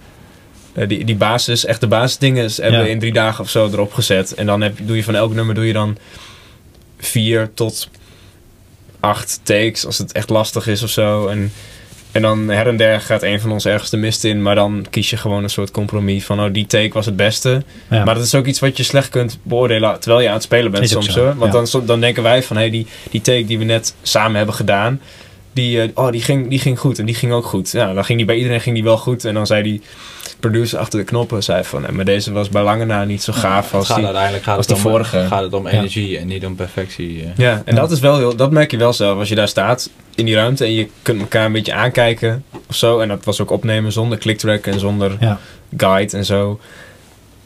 eh, 0.73 0.87
die, 0.87 1.05
die 1.05 1.15
basis, 1.15 1.65
echt 1.65 1.79
de 1.81 1.87
basisdingen 1.87 2.43
is- 2.43 2.57
hebben 2.57 2.79
Ja. 2.79 2.85
we 2.85 2.91
in 2.91 2.99
drie 2.99 3.13
dagen 3.13 3.43
of 3.43 3.49
zo 3.49 3.67
erop 3.67 3.93
gezet. 3.93 4.33
En 4.33 4.45
dan 4.45 4.61
heb, 4.61 4.77
doe 4.83 4.95
je 4.95 5.03
van 5.03 5.15
elk 5.15 5.33
nummer 5.33 5.55
doe 5.55 5.65
je 5.67 5.73
dan 5.73 5.97
vier 6.97 7.49
tot 7.53 7.89
acht 8.99 9.39
takes 9.43 9.85
als 9.85 9.97
het 9.97 10.11
echt 10.11 10.29
lastig 10.29 10.67
is 10.67 10.83
of 10.83 10.89
zo. 10.89 11.27
En, 11.27 11.51
en 12.11 12.21
dan 12.21 12.49
her 12.49 12.67
en 12.67 12.77
der 12.77 13.01
gaat 13.01 13.23
een 13.23 13.41
van 13.41 13.51
ons 13.51 13.65
ergens 13.65 13.89
de 13.89 13.97
mist 13.97 14.23
in. 14.23 14.41
Maar 14.41 14.55
dan 14.55 14.85
kies 14.89 15.09
je 15.09 15.17
gewoon 15.17 15.43
een 15.43 15.49
soort 15.49 15.71
compromis 15.71 16.25
van 16.25 16.39
oh 16.39 16.53
die 16.53 16.65
take 16.65 16.93
was 16.93 17.05
het 17.05 17.15
beste. 17.15 17.63
Ja. 17.89 18.03
Maar 18.03 18.15
dat 18.15 18.23
is 18.23 18.35
ook 18.35 18.45
iets 18.45 18.59
wat 18.59 18.77
je 18.77 18.83
slecht 18.83 19.09
kunt 19.09 19.39
beoordelen 19.43 19.99
terwijl 19.99 20.21
je 20.21 20.27
aan 20.27 20.33
het 20.33 20.43
spelen 20.43 20.71
bent 20.71 20.83
Is 20.83 20.91
soms. 20.91 21.15
Hoor. 21.15 21.35
Want 21.37 21.53
ja. 21.53 21.79
dan, 21.79 21.85
dan 21.85 21.99
denken 21.99 22.23
wij 22.23 22.43
van 22.43 22.55
hey, 22.55 22.69
die, 22.69 22.87
die 23.09 23.21
take 23.21 23.45
die 23.45 23.57
we 23.57 23.63
net 23.63 23.95
samen 24.01 24.37
hebben 24.37 24.55
gedaan. 24.55 25.01
Die, 25.53 25.81
eh, 25.81 25.89
oh, 25.93 26.11
die, 26.11 26.21
ging, 26.21 26.49
die 26.49 26.59
ging 26.59 26.79
goed 26.79 26.99
en 26.99 27.05
die 27.05 27.15
ging 27.15 27.31
ook 27.31 27.45
goed. 27.45 27.71
Ja, 27.71 27.93
dan 27.93 28.05
ging 28.05 28.17
die 28.17 28.27
bij 28.27 28.35
iedereen 28.35 28.61
ging 28.61 28.75
die 28.75 28.83
wel 28.83 28.97
goed. 28.97 29.25
En 29.25 29.33
dan 29.33 29.47
zei 29.47 29.63
die 29.63 29.81
producer 30.39 30.79
achter 30.79 30.99
de 30.99 31.05
knoppen 31.05 31.43
zei 31.43 31.63
van... 31.63 31.81
"Nee, 31.81 31.91
maar 31.91 32.05
deze 32.05 32.31
was 32.31 32.49
bij 32.49 32.63
lange 32.63 32.85
na 32.85 33.03
niet 33.03 33.23
zo 33.23 33.33
gaaf 33.33 33.73
als 33.73 33.85
gaat 33.87 33.95
die... 33.95 34.05
uiteindelijk 34.05 34.43
gaat 34.43 34.57
als 34.57 34.67
het, 34.67 34.75
de 34.77 34.83
om, 34.85 34.89
vorige. 34.91 35.25
gaat 35.27 35.43
het 35.43 35.53
om 35.53 35.65
Ja. 35.67 35.71
energie 35.73 36.17
en 36.17 36.27
niet 36.27 36.45
om 36.45 36.55
perfectie. 36.55 37.21
eh. 37.23 37.29
Ja, 37.37 37.61
en 37.65 37.75
Ja. 37.75 37.81
Dat, 37.81 37.91
is 37.91 37.99
wel 37.99 38.17
heel, 38.17 38.35
dat 38.35 38.51
merk 38.51 38.71
je 38.71 38.77
wel 38.77 38.93
zelf 38.93 39.17
als 39.19 39.29
je 39.29 39.35
daar 39.35 39.47
staat 39.47 39.89
in 40.15 40.25
die 40.25 40.35
ruimte 40.35 40.65
en 40.65 40.73
je 40.73 40.87
kunt 41.01 41.19
elkaar 41.21 41.45
een 41.45 41.51
beetje 41.51 41.73
aankijken 41.73 42.43
of 42.69 42.75
zo. 42.75 42.99
En 42.99 43.07
dat 43.07 43.25
was 43.25 43.41
ook 43.41 43.51
opnemen 43.51 43.91
zonder 43.91 44.17
clicktrack 44.17 44.65
en 44.65 44.79
zonder 44.79 45.11
Ja. 45.19 45.39
guide 45.77 46.17
en 46.17 46.25
zo. 46.25 46.59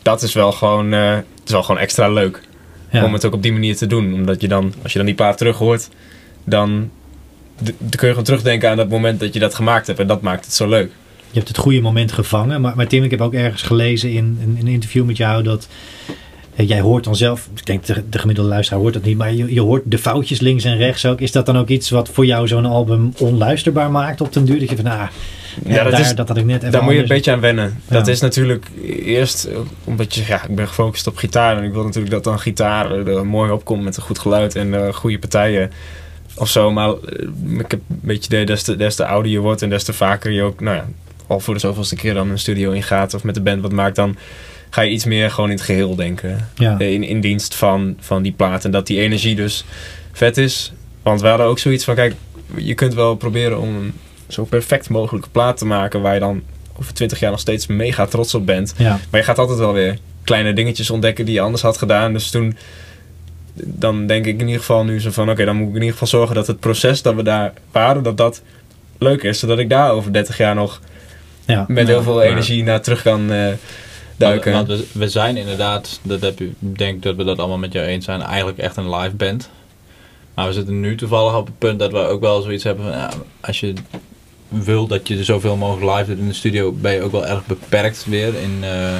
Dat 0.02 0.22
is 0.22 0.34
wel 0.34 0.52
gewoon, 0.52 0.94
eh, 0.94 1.12
het 1.16 1.26
is 1.46 1.52
wel 1.52 1.64
gewoon 1.64 1.82
extra 1.82 2.10
leuk 2.10 2.42
Ja. 2.90 3.04
om 3.06 3.14
het 3.14 3.26
ook 3.26 3.34
op 3.34 3.42
die 3.42 3.54
manier 3.54 3.76
te 3.78 3.88
doen. 3.88 4.14
Omdat 4.14 4.42
je 4.42 4.48
dan, 4.48 4.74
als 4.84 4.92
je 4.92 4.98
dan 4.98 5.08
die 5.08 5.16
plaat 5.16 5.38
terug 5.38 5.58
hoort, 5.58 5.90
dan, 6.44 6.90
dan 7.62 7.74
kun 7.78 8.08
je 8.08 8.08
gewoon 8.08 8.24
terugdenken 8.24 8.70
aan 8.70 8.78
dat 8.78 8.90
moment 8.90 9.20
dat 9.20 9.34
je 9.34 9.40
dat 9.40 9.56
gemaakt 9.56 9.88
hebt. 9.88 10.00
En 10.00 10.08
dat 10.08 10.22
maakt 10.22 10.46
het 10.46 10.54
zo 10.54 10.68
leuk. 10.68 10.92
Je 11.34 11.40
hebt 11.40 11.48
het 11.48 11.58
goede 11.58 11.82
moment 11.82 12.12
gevangen. 12.12 12.62
Maar, 12.62 12.76
maar 12.76 12.88
Tim, 12.88 13.04
ik 13.04 13.12
heb 13.12 13.22
ook 13.22 13.34
ergens 13.34 13.62
gelezen 13.62 14.12
in, 14.12 14.38
in, 14.42 14.56
in 14.60 14.68
een 14.68 14.74
interview 14.74 15.06
met 15.06 15.18
jou 15.18 15.44
dat 15.44 15.68
eh, 16.56 16.68
jij 16.68 16.80
hoort 16.82 17.04
dan 17.04 17.16
zelf, 17.16 17.50
ik 17.56 17.66
denk 17.66 17.86
de, 17.86 18.04
de 18.10 18.20
gemiddelde 18.20 18.50
luisteraar 18.50 18.82
hoort 18.82 18.94
dat 18.94 19.04
niet, 19.04 19.18
maar 19.18 19.34
je, 19.34 19.54
je 19.54 19.62
hoort 19.62 19.82
de 19.86 19.98
foutjes 19.98 20.40
links 20.40 20.64
en 20.64 20.78
rechts 20.78 21.06
ook. 21.06 21.20
Is 21.22 21.32
dat 21.32 21.46
dan 21.46 21.58
ook 21.58 21.68
iets 21.68 21.90
wat 21.90 22.10
voor 22.10 22.26
jou 22.26 22.48
zo'n 22.48 22.66
album 22.66 23.14
onluisterbaar 23.18 23.92
maakt 23.92 24.22
op 24.22 24.34
den 24.34 24.46
duur? 24.46 24.60
Dat 24.60 24.70
je 24.70 24.76
van, 24.76 24.86
ah, 24.86 25.08
ja, 25.66 25.84
dat 25.84 25.92
daar, 25.92 26.00
is- 26.02 26.16
dat 26.16 26.28
had 26.28 26.38
ik 26.38 26.46
net 26.46 26.60
even 26.60 26.72
Daar 26.72 26.84
moet 26.84 26.94
je 26.94 27.00
een 27.02 27.08
beetje 27.08 27.32
aan 27.32 27.40
wennen. 27.40 27.82
Ja. 27.90 27.94
Dat 27.94 28.08
is 28.08 28.20
natuurlijk 28.22 28.66
eerst, 29.06 29.44
eh, 29.44 29.58
omdat 29.84 30.16
je, 30.16 30.24
ja, 30.28 30.44
ik 30.44 30.56
ben 30.56 30.68
gefocust 30.68 31.08
op 31.08 31.18
gitaar. 31.18 31.58
En 31.58 31.64
ik 31.64 31.74
wil 31.74 31.84
natuurlijk 31.84 32.12
dat 32.14 32.24
dan 32.24 32.40
gitaar 32.40 32.92
er 32.92 33.26
mooi 33.26 33.52
opkomt 33.52 33.84
met 33.84 33.98
een 33.98 34.04
goed 34.04 34.20
geluid 34.20 34.56
en 34.56 34.74
eh, 34.74 34.94
goede 34.94 35.20
partijen. 35.20 35.72
Of 36.36 36.50
zo, 36.50 36.72
maar 36.72 36.90
eh, 36.90 37.28
ik 37.60 37.72
heb 37.72 37.80
een 37.90 38.00
beetje 38.02 38.26
idee, 38.26 38.46
des 38.46 38.64
te, 38.64 38.76
des 38.76 38.96
te 38.96 39.06
ouder 39.06 39.32
je 39.32 39.40
wordt 39.40 39.62
en 39.62 39.70
des 39.70 39.84
te 39.84 39.94
vaker 39.94 40.32
je 40.32 40.42
ook, 40.42 40.60
nou 40.60 40.76
ja, 40.76 40.86
al 41.34 41.40
voor 41.40 41.54
de 41.54 41.60
zoveelste 41.60 41.96
keer 41.96 42.14
dan 42.14 42.30
een 42.30 42.40
studio 42.40 42.72
ingaat 42.72 43.14
of 43.14 43.24
met 43.24 43.36
de 43.36 43.42
band 43.42 43.62
wat 43.62 43.72
maakt, 43.72 43.96
dan 43.96 44.16
ga 44.70 44.82
je 44.82 44.92
iets 44.92 45.06
meer 45.06 45.32
gewoon 45.32 45.50
in 45.50 45.56
het 45.56 45.66
geheel 45.66 45.96
denken. 45.96 46.50
Ja. 46.56 46.78
Eh, 46.80 46.94
In, 46.94 47.04
in 47.04 47.22
dienst 47.22 47.56
van, 47.56 47.96
van 48.00 48.22
die 48.22 48.32
plaat. 48.32 48.66
En 48.66 48.72
dat 48.72 48.88
die 48.88 49.00
energie 49.00 49.36
dus 49.36 49.66
vet 50.12 50.38
is. 50.38 50.74
Want 51.02 51.22
we 51.22 51.28
hadden 51.28 51.48
ook 51.48 51.60
zoiets 51.60 51.84
van, 51.84 51.96
kijk, 51.96 52.14
je 52.56 52.74
kunt 52.74 52.94
wel 52.94 53.16
proberen 53.16 53.60
om 53.60 53.76
een 53.76 53.94
zo 54.28 54.44
perfect 54.44 54.90
mogelijke 54.90 55.30
plaat 55.30 55.58
te 55.58 55.66
maken 55.66 56.02
waar 56.02 56.14
je 56.14 56.20
dan 56.20 56.42
over 56.80 56.94
twintig 56.94 57.20
jaar 57.20 57.32
nog 57.32 57.40
steeds 57.40 57.68
mega 57.68 58.06
trots 58.06 58.34
op 58.36 58.46
bent. 58.46 58.74
Ja. 58.78 59.00
Maar 59.10 59.20
je 59.20 59.26
gaat 59.26 59.38
altijd 59.40 59.60
wel 59.60 59.74
weer 59.74 59.98
kleine 60.24 60.54
dingetjes 60.54 60.90
ontdekken 60.90 61.26
die 61.26 61.34
je 61.34 61.42
anders 61.42 61.62
had 61.62 61.78
gedaan. 61.78 62.14
Dus 62.14 62.30
toen, 62.30 62.58
dan 63.54 64.08
denk 64.08 64.26
ik 64.26 64.34
in 64.40 64.46
ieder 64.46 64.60
geval 64.60 64.84
nu 64.84 65.02
zo 65.02 65.12
van, 65.12 65.30
oké, 65.30 65.46
dan 65.46 65.56
moet 65.56 65.68
ik 65.68 65.74
in 65.74 65.80
ieder 65.80 65.92
geval 65.92 66.08
zorgen 66.08 66.36
dat 66.36 66.48
het 66.48 66.60
proces 66.60 67.02
dat 67.02 67.16
we 67.16 67.24
daar 67.24 67.54
waren, 67.72 68.04
dat 68.04 68.18
dat 68.18 68.42
leuk 68.98 69.24
is. 69.24 69.40
Zodat 69.40 69.60
ik 69.60 69.70
daar 69.70 69.92
over 69.92 70.14
30 70.14 70.38
jaar 70.38 70.56
nog 70.56 70.82
Ja. 71.46 71.66
met 71.68 71.88
Ja, 71.88 71.94
heel 71.94 72.04
veel 72.04 72.22
energie 72.22 72.64
naar 72.64 72.82
terug 72.82 73.02
kan 73.02 73.32
eh, 73.32 73.48
duiken. 74.16 74.54
Want, 74.54 74.68
want 74.68 74.80
we, 74.80 75.00
we 75.00 75.10
zijn 75.10 75.38
inderdaad, 75.38 76.00
dat 76.04 76.22
heb 76.22 76.40
je, 76.40 76.46
ik 76.46 76.78
denk 76.78 77.04
dat 77.04 77.16
we 77.16 77.24
dat 77.24 77.40
allemaal 77.40 77.58
met 77.58 77.74
jou 77.74 77.86
eens 77.86 78.06
zijn, 78.06 78.22
eigenlijk 78.22 78.58
echt 78.58 78.78
een 78.78 78.96
live 78.96 79.16
band. 79.16 79.50
Maar 80.34 80.48
we 80.48 80.54
zitten 80.54 80.80
nu 80.80 80.96
toevallig 80.96 81.36
op 81.36 81.46
het 81.46 81.58
punt 81.58 81.80
dat 81.80 81.92
we 81.92 81.98
ook 81.98 82.22
wel 82.22 82.42
zoiets 82.42 82.64
hebben 82.64 82.86
van, 82.86 82.94
ja, 82.94 83.10
als 83.42 83.60
je 83.60 83.74
wil 84.48 84.88
dat 84.88 85.08
je 85.08 85.18
er 85.18 85.26
zoveel 85.26 85.56
mogelijk 85.56 85.98
live 85.98 86.10
doet 86.10 86.24
in 86.24 86.28
de 86.28 86.34
studio, 86.34 86.72
ben 86.72 86.94
je 86.94 87.02
ook 87.02 87.12
wel 87.12 87.26
erg 87.26 87.46
beperkt 87.46 88.06
weer 88.06 88.36
in, 88.36 88.58
eh, 88.62 88.96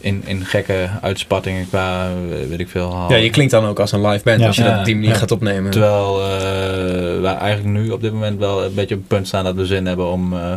in, 0.00 0.22
in 0.26 0.44
gekke 0.44 0.88
uitspattingen 1.02 1.68
qua, 1.68 2.06
eh, 2.06 2.48
weet 2.48 2.60
ik 2.60 2.68
veel. 2.68 3.06
ja, 3.08 3.16
je 3.16 3.30
klinkt 3.30 3.52
dan 3.52 3.66
ook 3.66 3.80
als 3.80 3.92
een 3.92 4.06
live 4.06 4.24
band 4.24 4.40
Ja. 4.40 4.46
als 4.46 4.56
je 4.56 4.62
dat 4.62 4.78
op 4.78 4.84
die 4.84 4.94
manier 4.94 5.10
Ja. 5.10 5.16
gaat 5.16 5.30
opnemen. 5.30 5.70
Terwijl 5.70 6.20
eh, 6.22 7.20
wij 7.20 7.34
eigenlijk 7.36 7.78
nu 7.78 7.90
op 7.90 8.00
dit 8.00 8.12
moment 8.12 8.38
wel 8.38 8.64
een 8.64 8.74
beetje 8.74 8.94
op 8.94 9.00
het 9.00 9.08
punt 9.08 9.26
staan 9.26 9.44
dat 9.44 9.54
we 9.54 9.66
zin 9.66 9.86
hebben 9.86 10.06
om... 10.10 10.32
eh, 10.32 10.52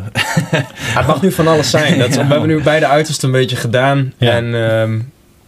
het 0.98 1.08
mag 1.08 1.22
nu 1.22 1.32
van 1.32 1.48
alles 1.48 1.70
zijn. 1.70 2.00
Dat, 2.00 2.14
Ja. 2.16 2.22
We 2.28 2.32
hebben 2.32 2.48
nu 2.50 2.64
beide 2.64 2.88
uitersten 2.88 3.28
een 3.28 3.40
beetje 3.40 3.56
gedaan. 3.56 4.14
Ja. 4.18 4.32
En 4.32 4.70
ehm, 4.70 5.00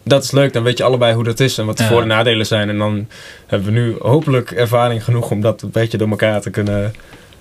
dat 0.03 0.23
is 0.23 0.31
leuk. 0.31 0.53
Dan 0.53 0.63
weet 0.63 0.77
je 0.77 0.83
allebei 0.83 1.13
hoe 1.13 1.23
dat 1.23 1.39
is 1.39 1.57
en 1.57 1.65
wat 1.65 1.77
de 1.77 1.83
Ja. 1.83 1.89
voor- 1.89 2.01
en 2.01 2.07
nadelen 2.07 2.45
zijn. 2.45 2.69
En 2.69 2.77
dan 2.77 3.07
hebben 3.47 3.67
we 3.73 3.79
nu 3.79 3.95
hopelijk 3.99 4.51
ervaring 4.51 5.03
genoeg 5.03 5.31
om 5.31 5.41
dat 5.41 5.61
een 5.61 5.71
beetje 5.71 5.97
door 5.97 6.09
elkaar 6.09 6.41
te 6.41 6.49
kunnen... 6.49 6.93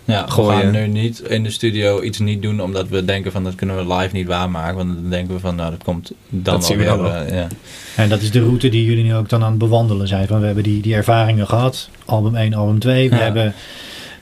Ja, 0.05 0.24
we 0.26 0.32
gaan 0.32 0.70
nu 0.70 0.86
niet 0.86 1.18
in 1.20 1.42
de 1.42 1.50
studio 1.50 2.03
iets 2.03 2.18
niet 2.18 2.42
doen 2.42 2.61
omdat 2.61 2.88
we 2.88 3.05
denken 3.05 3.32
van 3.32 3.44
dat 3.44 3.55
kunnen 3.55 3.76
we 3.88 3.94
live 3.94 4.14
niet 4.16 4.26
waarmaken. 4.26 4.76
Want 4.76 4.94
dan 4.94 5.11
denken 5.11 5.34
we 5.34 5.40
van 5.40 5.55
nou 5.55 5.70
dat 5.70 5.82
komt 5.84 6.12
dan 6.28 6.42
Dat 6.42 6.53
wel 6.55 6.62
zien 6.62 6.76
we 6.76 6.82
weer. 6.82 6.92
dan 6.92 7.03
wel. 7.03 7.12
eh, 7.12 7.34
ja. 7.34 7.46
En 7.96 8.09
dat 8.09 8.20
is 8.22 8.30
de 8.30 8.40
route 8.40 8.68
die 8.68 8.84
jullie 8.84 9.05
nu 9.05 9.14
ook 9.14 9.28
dan 9.28 9.42
aan 9.42 9.50
het 9.50 9.59
bewandelen 9.59 10.09
zijn. 10.09 10.26
Van 10.26 10.40
we 10.40 10.46
hebben 10.46 10.64
die, 10.64 10.82
die 10.82 10.94
ervaringen 10.94 11.46
gehad. 11.46 11.88
Album 12.05 12.34
1, 12.36 12.55
album 12.55 12.78
2. 12.78 13.11
We 13.11 13.16
Ja. 13.16 13.22
hebben 13.22 13.55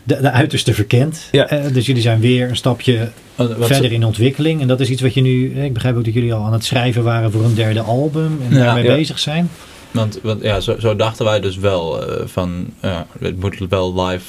de, 0.03 0.20
de 0.20 0.31
uiterste 0.31 0.74
verkend. 0.74 1.28
Ja. 1.33 1.47
Eh, 1.49 1.72
dus 1.72 1.87
jullie 1.87 2.03
zijn 2.03 2.20
weer 2.20 2.49
een 2.49 2.57
stapje 2.57 3.11
Wat- 3.35 3.57
wat 3.57 3.66
verder 3.66 3.89
ze- 3.89 3.95
in 3.95 4.05
ontwikkeling. 4.05 4.61
En 4.61 4.68
dat 4.68 4.81
is 4.81 4.89
iets 4.91 5.03
wat 5.03 5.14
je 5.14 5.20
nu... 5.20 5.53
eh, 5.55 5.64
Ik 5.64 5.72
begrijp 5.72 5.97
ook 5.97 6.05
dat 6.05 6.14
jullie 6.14 6.35
al 6.35 6.45
aan 6.45 6.53
het 6.53 6.64
schrijven 6.64 7.03
waren 7.03 7.33
voor 7.33 7.45
een 7.45 7.55
derde 7.55 7.81
album. 7.81 8.41
En 8.49 8.57
Ja. 8.57 8.64
daarmee 8.64 8.85
Ja. 8.85 8.95
bezig 8.95 9.18
zijn. 9.18 9.51
Want, 9.91 10.18
want 10.22 10.43
ja, 10.43 10.61
zo, 10.61 10.76
zo 10.78 10.97
dachten 10.97 11.24
wij 11.24 11.41
dus 11.41 11.57
wel 11.57 12.05
van 12.24 12.66
ja, 12.83 13.07
het 13.20 13.41
moet 13.41 13.59
wel 13.68 14.05
live 14.07 14.24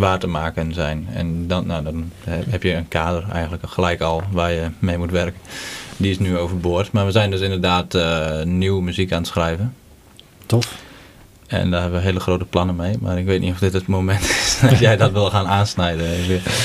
waar 0.00 0.18
te 0.18 0.26
maken 0.26 0.74
zijn. 0.74 1.08
En 1.12 1.46
dan, 1.46 1.66
nou, 1.66 1.84
dan 1.84 2.10
heb 2.24 2.62
je 2.62 2.74
een 2.74 2.88
kader 2.88 3.24
eigenlijk 3.32 3.68
gelijk 3.68 4.00
al 4.00 4.22
waar 4.30 4.52
je 4.52 4.68
mee 4.78 4.98
moet 4.98 5.10
werken. 5.10 5.40
Die 5.96 6.10
is 6.10 6.18
nu 6.18 6.38
overboord. 6.38 6.92
Maar 6.92 7.04
we 7.04 7.12
zijn 7.12 7.30
dus 7.30 7.40
inderdaad 7.40 7.94
eh, 7.94 8.42
nieuwe 8.42 8.82
muziek 8.82 9.12
aan 9.12 9.18
het 9.18 9.26
schrijven. 9.26 9.74
Tof. 10.46 10.78
En 11.50 11.70
daar 11.70 11.80
hebben 11.80 12.00
we 12.00 12.06
hele 12.06 12.20
grote 12.20 12.44
plannen 12.44 12.76
mee. 12.76 12.94
Maar 13.00 13.18
ik 13.18 13.24
weet 13.24 13.40
niet 13.40 13.52
of 13.52 13.58
dit 13.58 13.72
het 13.72 13.86
moment 13.86 14.20
is 14.20 14.58
dat 14.70 14.78
jij 14.78 14.96
dat 14.96 15.12
wil 15.12 15.30
gaan 15.30 15.46
aansnijden. 15.46 16.06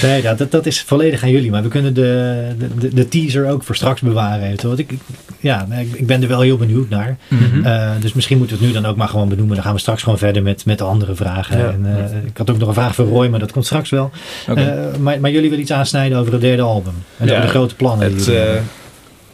Nee, 0.01 0.21
ja, 0.21 0.33
dat, 0.33 0.51
dat 0.51 0.65
is 0.65 0.81
volledig 0.81 1.23
aan 1.23 1.29
jullie. 1.29 1.51
Maar 1.51 1.63
we 1.63 1.67
kunnen 1.69 1.93
de, 1.93 2.47
de, 2.79 2.93
de 2.93 3.07
teaser 3.07 3.49
ook 3.49 3.63
voor 3.63 3.75
straks 3.75 4.01
bewaren. 4.01 4.55
Want 4.61 4.79
ik, 4.79 4.91
ik- 4.91 4.99
ja, 5.39 5.65
nee, 5.69 5.89
ik, 5.93 6.07
ben 6.07 6.21
er 6.21 6.27
wel 6.27 6.41
heel 6.41 6.57
benieuwd 6.57 6.89
naar. 6.89 7.17
Mhm. 7.27 7.65
Eh, 7.65 7.91
dus 7.99 8.13
misschien 8.13 8.37
moeten 8.37 8.57
we 8.57 8.63
het 8.65 8.73
nu 8.73 8.81
dan 8.81 8.91
ook 8.91 8.97
maar 8.97 9.07
gewoon 9.07 9.29
benoemen. 9.29 9.55
Dan 9.55 9.63
gaan 9.63 9.73
we 9.73 9.79
straks 9.79 10.03
gewoon 10.03 10.17
verder 10.17 10.43
met, 10.43 10.65
met 10.65 10.77
de 10.77 10.83
andere 10.83 11.15
vragen. 11.15 11.57
Ja. 11.57 11.69
En, 11.69 11.85
eh, 11.85 12.17
ik 12.25 12.37
had 12.37 12.49
ook 12.49 12.57
nog 12.57 12.67
een 12.67 12.73
vraag 12.73 12.95
voor 12.95 13.05
Roy, 13.07 13.27
maar 13.27 13.39
dat 13.39 13.51
komt 13.51 13.65
straks 13.65 13.89
wel. 13.89 14.11
Eh, 14.47 14.55
maar, 14.99 15.19
maar 15.19 15.31
jullie 15.31 15.49
willen 15.49 15.63
iets 15.63 15.71
aansnijden 15.73 16.17
over 16.17 16.31
het 16.31 16.41
derde 16.41 16.61
album. 16.61 16.93
En 17.17 17.25
Ja, 17.27 17.31
over 17.31 17.43
de 17.45 17.49
grote 17.51 17.75
plannen. 17.75 18.13
Het, 18.13 18.27
eh, 18.27 18.43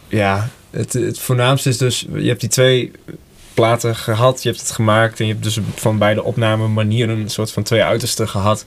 ja, 0.08 0.48
het, 0.70 0.94
het 0.94 1.20
voornaamste 1.20 1.70
is 1.70 1.78
dus, 1.78 2.06
je 2.16 2.28
hebt 2.28 2.40
die 2.40 2.50
twee 2.50 2.92
platen 3.62 3.96
gehad, 3.96 4.44
je 4.44 4.50
hebt 4.50 4.62
het 4.62 4.72
gemaakt 4.72 5.20
en 5.20 5.26
je 5.26 5.32
hebt 5.32 5.44
dus 5.44 5.60
van 5.76 5.98
beide 5.98 6.24
opname 6.24 6.68
manieren 6.68 7.20
een 7.20 7.30
soort 7.30 7.52
van 7.52 7.64
twee 7.64 7.84
uitersten 7.84 8.30
gehad. 8.30 8.66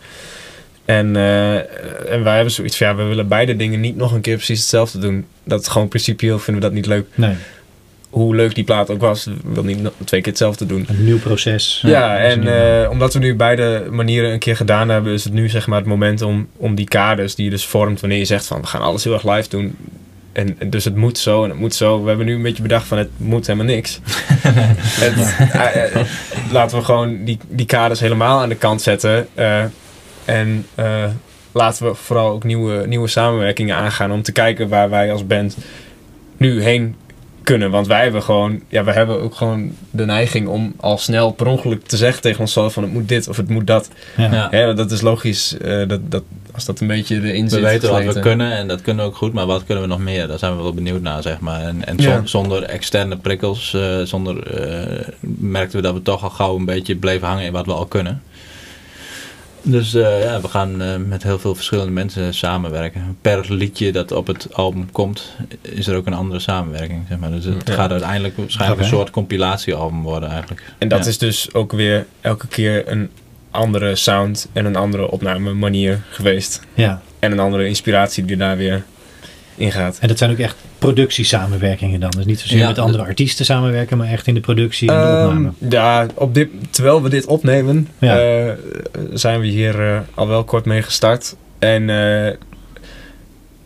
En, 0.84 1.16
eh, 1.16 1.54
en 2.12 2.22
wij 2.24 2.34
hebben 2.34 2.52
zoiets 2.52 2.76
van, 2.76 2.86
ja, 2.86 2.94
we 2.94 3.02
willen 3.02 3.28
beide 3.28 3.56
dingen 3.56 3.80
niet 3.80 3.96
nog 3.96 4.12
een 4.12 4.20
keer 4.20 4.36
precies 4.36 4.60
hetzelfde 4.60 4.98
doen. 4.98 5.26
Dat 5.44 5.60
is 5.60 5.68
gewoon 5.68 5.88
principieel, 5.88 6.38
vinden 6.38 6.62
we 6.62 6.68
dat 6.68 6.76
niet 6.76 6.86
leuk. 6.86 7.06
nee, 7.14 7.34
Hoe 8.10 8.34
leuk 8.34 8.54
die 8.54 8.64
plaat 8.64 8.90
ook 8.90 9.00
was, 9.00 9.24
we 9.24 9.32
willen 9.42 9.66
niet 9.66 9.82
nog 9.82 9.92
twee 10.04 10.20
keer 10.20 10.32
hetzelfde 10.32 10.66
doen. 10.66 10.84
een 10.88 11.04
nieuw 11.04 11.18
proces. 11.18 11.80
Ja, 11.86 12.16
en 12.16 12.40
nieuw. 12.40 12.48
eh, 12.50 12.90
omdat 12.90 13.12
we 13.12 13.18
nu 13.18 13.34
beide 13.34 13.86
manieren 13.90 14.32
een 14.32 14.38
keer 14.38 14.56
gedaan 14.56 14.88
hebben, 14.88 15.12
is 15.12 15.24
het 15.24 15.32
nu 15.32 15.48
zeg 15.48 15.66
maar 15.66 15.78
het 15.78 15.88
moment 15.88 16.22
om, 16.22 16.48
om 16.56 16.74
die 16.74 16.88
kaders 16.88 17.34
die 17.34 17.44
je 17.44 17.50
dus 17.50 17.66
vormt 17.66 18.00
wanneer 18.00 18.18
je 18.18 18.24
zegt 18.24 18.46
van 18.46 18.60
we 18.60 18.66
gaan 18.66 18.80
alles 18.82 19.04
heel 19.04 19.12
erg 19.12 19.24
live 19.34 19.48
doen. 19.48 19.76
En, 20.34 20.56
en 20.58 20.70
dus 20.70 20.84
het 20.84 20.96
moet 20.96 21.18
zo 21.18 21.42
en 21.44 21.50
het 21.50 21.58
moet 21.58 21.74
zo. 21.74 22.02
We 22.02 22.08
hebben 22.08 22.26
nu 22.26 22.34
een 22.34 22.42
beetje 22.42 22.62
bedacht 22.62 22.86
van 22.86 22.98
het 22.98 23.08
moet 23.16 23.46
helemaal 23.46 23.74
niks. 23.74 24.00
Het- 25.04 25.36
eh, 25.52 25.84
eh, 25.84 26.06
laten 26.50 26.78
we 26.78 26.84
gewoon 26.84 27.24
die, 27.24 27.38
die 27.48 27.66
kaders 27.66 28.00
helemaal 28.00 28.40
aan 28.40 28.48
de 28.48 28.54
kant 28.54 28.82
zetten. 28.82 29.26
eh, 29.34 29.64
en 30.24 30.66
eh, 30.74 31.04
laten 31.52 31.86
we 31.86 31.94
vooral 31.94 32.30
ook 32.30 32.44
nieuwe, 32.44 32.86
nieuwe 32.86 33.08
samenwerkingen 33.08 33.76
aangaan 33.76 34.12
om 34.12 34.22
te 34.22 34.32
kijken 34.32 34.68
waar 34.68 34.90
wij 34.90 35.12
als 35.12 35.26
band 35.26 35.56
nu 36.36 36.62
heen 36.62 36.96
kunnen. 37.42 37.70
Want 37.70 37.86
wij 37.86 38.02
hebben 38.02 38.22
gewoon, 38.22 38.60
ja, 38.68 38.84
we 38.84 38.92
hebben 38.92 39.20
ook 39.22 39.34
gewoon 39.34 39.72
de 39.90 40.04
neiging 40.04 40.48
om 40.48 40.74
al 40.80 40.98
snel 40.98 41.30
per 41.32 41.46
ongeluk 41.46 41.86
te 41.86 41.96
zeggen 41.96 42.22
tegen 42.22 42.40
onszelf 42.40 42.72
van 42.72 42.82
het 42.82 42.92
moet 42.92 43.08
dit 43.08 43.28
of 43.28 43.36
het 43.36 43.48
moet 43.48 43.66
dat. 43.66 43.88
ja. 44.16 44.32
Ja. 44.32 44.48
Hè, 44.50 44.74
dat 44.74 44.90
is 44.90 45.00
logisch, 45.00 45.56
eh, 45.58 45.88
dat, 45.88 46.00
dat, 46.10 46.22
als 46.54 46.64
dat 46.64 46.80
een 46.80 46.86
beetje 46.86 47.14
erin 47.22 47.48
zit. 47.48 47.60
We 47.60 47.66
weten 47.66 47.90
wat 47.90 48.14
we 48.14 48.20
kunnen 48.20 48.52
en 48.52 48.68
dat 48.68 48.80
kunnen 48.82 49.04
we 49.04 49.10
ook 49.10 49.16
goed, 49.16 49.32
maar 49.32 49.46
wat 49.46 49.64
kunnen 49.64 49.82
we 49.84 49.88
nog 49.90 49.98
meer? 49.98 50.28
Daar 50.28 50.38
zijn 50.38 50.56
we 50.56 50.62
wel 50.62 50.74
benieuwd 50.74 51.00
naar, 51.02 51.22
zeg 51.22 51.40
maar. 51.40 51.60
En, 51.62 51.86
en 51.86 51.96
Ja. 51.96 52.20
zonder 52.24 52.62
externe 52.62 53.16
prikkels, 53.16 53.74
eh, 53.74 54.00
zonder, 54.02 54.46
eh, 54.46 55.08
merkten 55.38 55.76
we 55.76 55.82
dat 55.82 55.94
we 55.94 56.02
toch 56.02 56.22
al 56.22 56.30
gauw 56.30 56.56
een 56.56 56.64
beetje 56.64 56.96
bleven 56.96 57.26
hangen 57.28 57.44
in 57.44 57.52
wat 57.52 57.66
we 57.66 57.72
al 57.72 57.86
kunnen. 57.86 58.22
Dus 59.66 59.94
eh, 59.94 60.22
ja, 60.24 60.40
we 60.40 60.48
gaan 60.48 60.82
eh, 60.82 60.96
met 60.96 61.22
heel 61.22 61.38
veel 61.38 61.54
verschillende 61.54 61.92
mensen 61.92 62.34
samenwerken. 62.34 63.16
Per 63.20 63.52
liedje 63.54 63.92
dat 63.92 64.12
op 64.12 64.26
het 64.26 64.48
album 64.52 64.92
komt, 64.92 65.32
is 65.62 65.86
er 65.86 65.96
ook 65.96 66.06
een 66.06 66.14
andere 66.14 66.40
samenwerking. 66.40 67.04
Zeg 67.08 67.18
maar. 67.18 67.30
Dus 67.30 67.44
het 67.44 67.68
Ja. 67.68 67.74
gaat 67.74 67.90
uiteindelijk 67.90 68.36
waarschijnlijk 68.36 68.80
een 68.80 68.86
soort 68.86 69.10
compilatiealbum 69.10 70.02
worden 70.02 70.28
eigenlijk. 70.28 70.62
En 70.78 70.88
dat 70.88 71.02
Ja. 71.04 71.10
is 71.10 71.18
dus 71.18 71.54
ook 71.54 71.72
weer 71.72 72.06
elke 72.20 72.46
keer 72.46 72.88
een 72.88 73.10
andere 73.54 73.96
sound 73.96 74.48
en 74.52 74.64
een 74.64 74.76
andere 74.76 75.10
opname 75.10 75.52
manier 75.52 76.00
geweest. 76.10 76.60
ja. 76.74 77.02
En 77.18 77.32
een 77.32 77.38
andere 77.40 77.66
inspiratie 77.68 78.24
die 78.24 78.36
daar 78.36 78.56
weer 78.56 78.84
ingaat. 79.56 79.98
En 80.00 80.08
dat 80.08 80.18
zijn 80.18 80.30
ook 80.30 80.38
echt 80.38 80.56
productiesamenwerkingen 80.78 82.00
dan. 82.00 82.10
Dus 82.10 82.24
niet 82.24 82.40
zozeer 82.40 82.58
Ja, 82.58 82.66
met 82.68 82.78
andere 82.78 83.02
de- 83.02 83.08
artiesten 83.08 83.44
samenwerken, 83.44 83.96
maar 83.98 84.06
echt 84.08 84.26
in 84.26 84.34
de 84.34 84.40
productie 84.40 84.88
en 84.92 84.94
de 85.00 85.06
Ehm, 85.06 85.26
opname. 85.26 85.52
ja, 85.68 86.06
op 86.14 86.34
dit, 86.34 86.48
terwijl 86.70 87.02
we 87.02 87.08
dit 87.08 87.26
opnemen, 87.26 87.88
Ja. 87.98 88.18
eh, 88.20 88.52
zijn 89.12 89.40
we 89.40 89.46
hier 89.46 89.80
eh, 89.92 89.98
al 90.14 90.28
wel 90.28 90.44
kort 90.44 90.64
mee 90.64 90.82
gestart. 90.82 91.36
En 91.58 91.90
eh, 91.90 92.32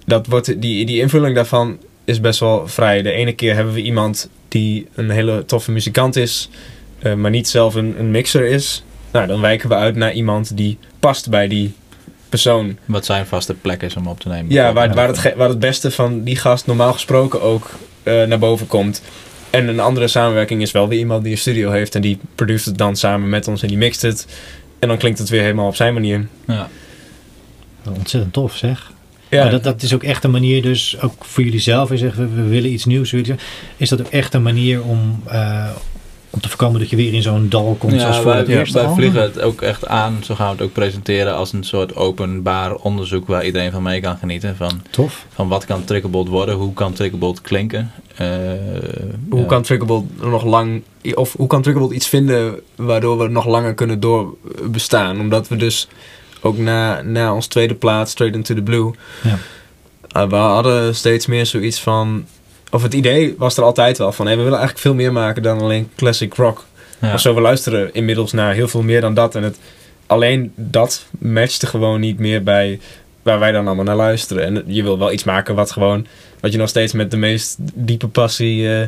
dat 0.07 0.27
wordt, 0.27 0.61
die, 0.61 0.87
die 0.87 1.01
invulling 1.01 1.35
daarvan 1.35 1.79
is 2.05 2.21
best 2.21 2.41
wel 2.41 2.69
vrij. 2.69 3.03
De 3.03 3.13
ene 3.13 3.33
keer 3.33 3.55
hebben 3.55 3.75
we 3.75 3.83
iemand 3.83 4.29
die 4.49 4.87
een 4.95 5.11
hele 5.11 5.45
toffe 5.45 5.73
muzikant 5.73 6.17
is, 6.17 6.49
eh, 6.99 7.15
maar 7.15 7.31
niet 7.31 7.49
zelf 7.49 7.75
een, 7.75 7.95
een 7.99 8.11
mixer 8.11 8.45
is. 8.45 8.83
Nou, 9.11 9.27
dan 9.27 9.41
wijken 9.41 9.69
we 9.69 9.75
uit 9.75 9.97
naar 9.97 10.13
iemand 10.13 10.57
die 10.57 10.79
past 11.01 11.31
bij 11.31 11.49
die 11.49 11.73
persoon. 12.29 12.79
Wat 12.85 13.05
zijn 13.05 13.27
vaste 13.27 13.55
plek 13.55 13.83
is 13.83 13.97
om 13.97 14.07
op 14.07 14.21
te 14.21 14.29
nemen. 14.29 14.53
Ja, 14.53 14.73
waar, 14.73 14.95
waar, 14.95 15.09
het, 15.09 15.35
waar 15.37 15.49
het 15.49 15.59
beste 15.59 15.91
van 15.91 16.23
die 16.23 16.37
gast 16.37 16.67
normaal 16.67 16.93
gesproken 16.93 17.43
ook 17.43 17.71
eh, 18.03 18.23
naar 18.25 18.39
boven 18.39 18.67
komt. 18.67 19.03
En 19.51 19.69
een 19.69 19.81
andere 19.81 20.09
samenwerking 20.09 20.63
is 20.63 20.73
wel 20.73 20.89
weer 20.89 20.99
iemand 20.99 21.23
die 21.23 21.33
een 21.33 21.39
studio 21.39 21.71
heeft 21.71 21.95
en 21.95 22.01
die 22.01 22.19
produceert 22.35 22.65
het 22.65 22.79
dan 22.79 22.97
samen 22.97 23.29
met 23.29 23.49
ons 23.49 23.63
en 23.63 23.69
die 23.69 23.77
mixt 23.77 24.03
het. 24.03 24.27
En 24.79 24.89
dan 24.89 24.97
klinkt 24.99 25.19
het 25.19 25.29
weer 25.29 25.43
helemaal 25.43 25.67
op 25.67 25.77
zijn 25.77 25.95
manier. 25.95 26.27
Ja. 26.47 26.69
Ontzettend 27.97 28.33
tof 28.33 28.57
zeg. 28.57 28.93
Ja, 29.29 29.43
Maar 29.43 29.51
dat, 29.51 29.65
dat 29.65 29.83
is 29.83 29.95
ook 29.95 30.03
echt 30.03 30.25
een 30.25 30.31
manier, 30.31 30.63
dus 30.63 30.97
ook 31.01 31.25
voor 31.25 31.45
jullie 31.45 31.61
zelf. 31.61 31.89
Je 31.91 31.97
zegt, 31.97 32.17
we, 32.17 32.29
we 32.29 32.43
willen 32.43 32.73
iets 32.73 32.85
nieuws. 32.85 33.11
we 33.11 33.17
willen 33.21 33.35
iets- 33.35 33.43
Is 33.77 33.89
dat 33.89 34.01
ook 34.01 34.07
echt 34.09 34.35
een 34.35 34.43
manier 34.43 34.83
om, 34.83 35.23
eh, 35.27 35.69
om 36.31 36.41
te 36.41 36.49
voorkomen 36.49 36.81
dat 36.81 36.91
je 36.91 36.97
weer 36.97 37.13
in 37.15 37.23
zo'n 37.23 37.49
dal 37.49 37.77
komt 37.79 38.01
zoals 38.01 38.17
voor 38.17 38.25
wij, 38.25 38.39
het 38.39 38.49
eerste 38.49 38.79
wij 38.83 38.95
vliegen 38.95 39.23
het 39.23 39.41
ook 39.41 39.61
echt 39.63 39.87
aan. 39.87 40.19
Zo 40.25 40.35
gaan 40.35 40.47
we 40.47 40.53
het 40.53 40.63
ook 40.63 40.73
presenteren 40.73 41.35
als 41.35 41.53
een 41.53 41.65
soort 41.65 41.97
openbaar 41.97 42.75
onderzoek 42.75 43.27
waar 43.27 43.45
iedereen 43.45 43.71
van 43.71 43.83
mee 43.83 44.01
kan 44.01 44.17
genieten. 44.17 44.57
Van, 44.57 44.83
Tof. 44.91 45.27
van 45.35 45.49
wat 45.49 45.65
kan 45.65 45.85
Triggerbolt 45.85 46.29
worden, 46.29 46.55
hoe 46.55 46.73
kan 46.73 46.93
Triggerbolt 46.93 47.41
klinken. 47.41 47.91
Eh, 48.17 48.29
hoe 49.31 49.41
ja. 49.41 49.47
kan 49.47 49.63
Triggerbolt 49.63 50.23
nog 50.23 50.45
lang, 50.45 50.83
of 51.15 51.33
hoe 51.37 51.47
kan 51.47 51.63
Triggerbolt 51.63 51.95
iets 51.95 52.09
vinden 52.09 52.61
waardoor 52.75 53.19
we 53.19 53.29
nog 53.29 53.47
langer 53.47 53.75
kunnen 53.75 54.01
doorbestaan? 54.01 55.21
Omdat 55.21 55.49
we 55.49 55.57
dus 55.57 55.89
ook 56.41 56.59
na, 56.59 57.03
na 57.03 57.35
ons 57.35 57.47
tweede 57.47 57.75
plaat, 57.75 58.09
Straight 58.09 58.37
Into 58.37 58.55
The 58.55 58.63
Blue, 58.63 58.91
Ja. 59.23 59.39
eh, 60.09 60.29
we 60.29 60.37
hadden 60.37 60.95
steeds 60.95 61.27
meer 61.27 61.47
zoiets 61.47 61.81
van, 61.81 62.25
of 62.71 62.83
het 62.83 62.95
idee 62.95 63.35
was 63.39 63.57
er 63.57 63.63
altijd 63.63 63.99
wel 63.99 64.13
van, 64.13 64.27
hey, 64.27 64.37
we 64.37 64.43
willen 64.43 64.59
eigenlijk 64.59 64.87
veel 64.87 64.95
meer 64.95 65.13
maken 65.13 65.43
dan 65.43 65.61
alleen 65.61 65.91
classic 65.97 66.35
rock. 66.35 66.65
Ja. 67.01 67.15
Of 67.15 67.21
zo, 67.21 67.35
we 67.35 67.41
luisteren 67.41 67.95
inmiddels 67.95 68.33
naar 68.33 68.55
heel 68.55 68.69
veel 68.69 68.83
meer 68.83 69.01
dan 69.01 69.15
dat. 69.15 69.35
En 69.35 69.43
het, 69.43 69.59
alleen 70.07 70.53
dat 70.55 71.07
matchte 71.19 71.67
gewoon 71.67 72.01
niet 72.01 72.19
meer 72.19 72.43
bij 72.43 72.81
waar 73.23 73.39
wij 73.39 73.53
dan 73.53 73.67
allemaal 73.67 73.85
naar 73.85 73.97
luisteren. 73.97 74.45
En 74.45 74.65
je 74.67 74.83
wil 74.83 74.99
wel 74.99 75.13
iets 75.13 75.25
maken 75.25 75.55
wat 75.55 75.71
gewoon, 75.71 76.07
wat 76.41 76.53
je 76.53 76.59
nog 76.59 76.69
steeds 76.69 76.93
met 76.93 77.11
de 77.11 77.17
meest 77.17 77.57
diepe 77.75 78.09
passie 78.09 78.75
eh, 78.75 78.87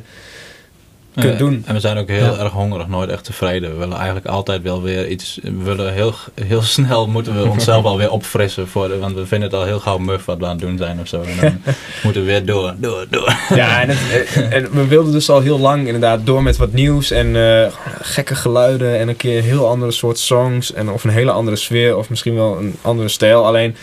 kunt 1.21 1.39
doen. 1.39 1.63
En 1.67 1.75
we 1.75 1.81
zijn 1.81 1.97
ook 1.99 2.09
heel 2.09 2.33
Ja. 2.35 2.39
erg 2.39 2.53
hongerig, 2.53 2.89
nooit 2.89 3.11
echt 3.11 3.25
tevreden. 3.25 3.71
We 3.71 3.77
willen 3.77 3.97
eigenlijk 3.97 4.27
altijd 4.27 4.63
wel 4.63 4.83
weer 4.83 5.09
iets. 5.09 5.39
We 5.43 5.63
willen 5.65 5.93
heel, 5.93 6.15
heel 6.45 6.63
snel 6.77 7.07
moeten 7.09 7.43
we 7.43 7.49
onszelf 7.49 7.85
alweer 7.85 8.11
opfrissen. 8.11 8.69
Voor 8.69 8.89
de, 8.89 8.99
want 8.99 9.15
we 9.15 9.27
vinden 9.27 9.49
het 9.51 9.59
al 9.59 9.65
heel 9.65 9.81
gauw 9.81 9.99
muf 9.99 10.25
wat 10.25 10.39
we 10.39 10.45
aan 10.45 10.51
het 10.51 10.61
doen 10.61 10.77
zijn 10.79 11.01
of 11.01 11.09
zo. 11.09 11.23
En 11.23 11.37
dan 11.41 11.75
moeten 12.05 12.23
we 12.23 12.29
weer 12.29 12.45
door, 12.45 12.75
door, 12.79 13.07
door. 13.11 13.35
Ja, 13.55 13.81
en, 13.83 13.89
het- 13.91 14.33
en- 14.35 14.53
en 14.53 14.69
we 14.73 14.87
wilden 14.87 15.13
dus 15.13 15.31
al 15.31 15.41
heel 15.41 15.59
lang 15.59 15.87
inderdaad 15.87 16.27
door 16.27 16.43
met 16.43 16.57
wat 16.57 16.73
nieuws 16.73 17.11
en 17.11 17.37
eh, 17.37 17.67
gekke 18.01 18.35
geluiden 18.35 18.99
en 18.99 19.09
een 19.09 19.17
keer 19.17 19.39
een 19.39 19.45
heel 19.45 19.69
andere 19.69 19.93
soort 19.93 20.19
songs 20.19 20.73
en 20.73 20.91
of 20.91 21.05
een 21.05 21.11
hele 21.11 21.31
andere 21.31 21.57
sfeer 21.57 21.97
of 21.97 22.11
misschien 22.11 22.35
wel 22.35 22.59
een 22.59 22.75
andere 22.83 23.09
stijl. 23.09 23.47
Alleen 23.47 23.77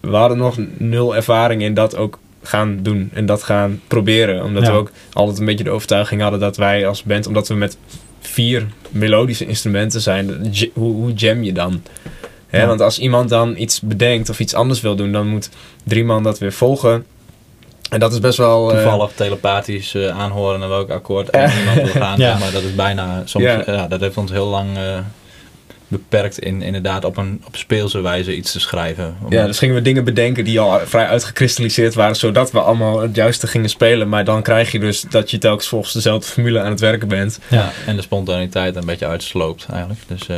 we 0.00 0.16
hadden 0.16 0.38
nog 0.38 0.56
nul 0.78 1.16
ervaring 1.16 1.62
in 1.62 1.74
dat 1.74 1.96
ook 1.96 2.18
gaan 2.44 2.78
doen 2.82 3.10
en 3.14 3.26
dat 3.26 3.42
gaan 3.42 3.80
proberen. 3.88 4.44
Omdat 4.44 4.62
Ja. 4.62 4.70
we 4.72 4.76
ook 4.78 4.90
altijd 5.12 5.38
een 5.38 5.44
beetje 5.44 5.64
de 5.64 5.70
overtuiging 5.70 6.20
hadden 6.20 6.40
dat 6.40 6.56
wij 6.56 6.86
als 6.86 7.02
band, 7.02 7.26
omdat 7.26 7.48
we 7.48 7.54
met 7.54 7.76
vier 8.20 8.66
melodische 8.90 9.46
instrumenten 9.46 10.00
zijn, 10.00 10.52
hoe, 10.72 10.92
hoe 10.94 11.12
jam 11.12 11.42
je 11.42 11.52
dan? 11.52 11.82
Hè, 12.46 12.60
Ja. 12.60 12.66
Want 12.66 12.80
als 12.80 12.98
iemand 12.98 13.28
dan 13.28 13.56
iets 13.56 13.80
bedenkt 13.80 14.28
of 14.28 14.40
iets 14.40 14.54
anders 14.54 14.80
wil 14.80 14.96
doen, 14.96 15.12
dan 15.12 15.26
moet 15.28 15.48
drie 15.84 16.04
man 16.04 16.22
dat 16.22 16.38
weer 16.38 16.52
volgen. 16.52 17.04
En 17.90 18.00
dat 18.00 18.12
is 18.12 18.18
best 18.20 18.38
wel... 18.38 18.70
eh, 18.72 18.82
Toevallig 18.82 19.10
telepathisch 19.14 19.94
eh, 19.94 20.08
aanhoren 20.18 20.60
naar 20.60 20.68
welk 20.68 20.90
akkoord 20.90 21.30
en 21.30 21.50
iemand 21.58 21.76
wil 21.92 22.02
gaan. 22.02 22.18
Ja. 22.18 22.38
Maar 22.38 22.50
dat 22.52 22.62
is 22.62 22.74
bijna 22.74 23.22
soms. 23.24 23.44
Ja. 23.44 23.62
Ja. 23.66 23.86
dat 23.88 24.00
heeft 24.00 24.16
ons 24.16 24.30
heel 24.30 24.46
lang 24.46 24.76
eh, 24.76 24.98
beperkt 25.98 26.38
in 26.38 26.62
inderdaad 26.62 27.04
op 27.04 27.16
een 27.16 27.42
op 27.46 27.56
speelse 27.56 28.00
wijze 28.00 28.36
iets 28.36 28.52
te 28.52 28.60
schrijven. 28.60 29.16
Om- 29.24 29.32
Ja, 29.32 29.46
dus 29.46 29.58
gingen 29.58 29.74
we 29.74 29.82
dingen 29.82 30.04
bedenken 30.04 30.44
die 30.44 30.60
al 30.60 30.80
vrij 30.84 31.06
uitgekristalliseerd 31.06 31.94
waren, 31.94 32.16
zodat 32.16 32.50
we 32.50 32.60
allemaal 32.60 33.00
het 33.00 33.16
juiste 33.16 33.46
gingen 33.46 33.68
spelen. 33.68 34.08
Maar 34.08 34.24
dan 34.24 34.42
krijg 34.42 34.72
je 34.72 34.78
dus 34.78 35.00
dat 35.00 35.30
je 35.30 35.38
telkens 35.38 35.68
volgens 35.68 35.92
dezelfde 35.92 36.26
formule 36.32 36.60
aan 36.60 36.70
het 36.70 36.80
werken 36.80 37.08
bent. 37.08 37.38
Ja, 37.48 37.70
en 37.86 37.96
de 37.96 38.02
spontaniteit 38.02 38.76
een 38.76 38.86
beetje 38.86 39.06
uitsloopt 39.06 39.66
eigenlijk. 39.70 40.00
Dus 40.06 40.28
eh, 40.28 40.36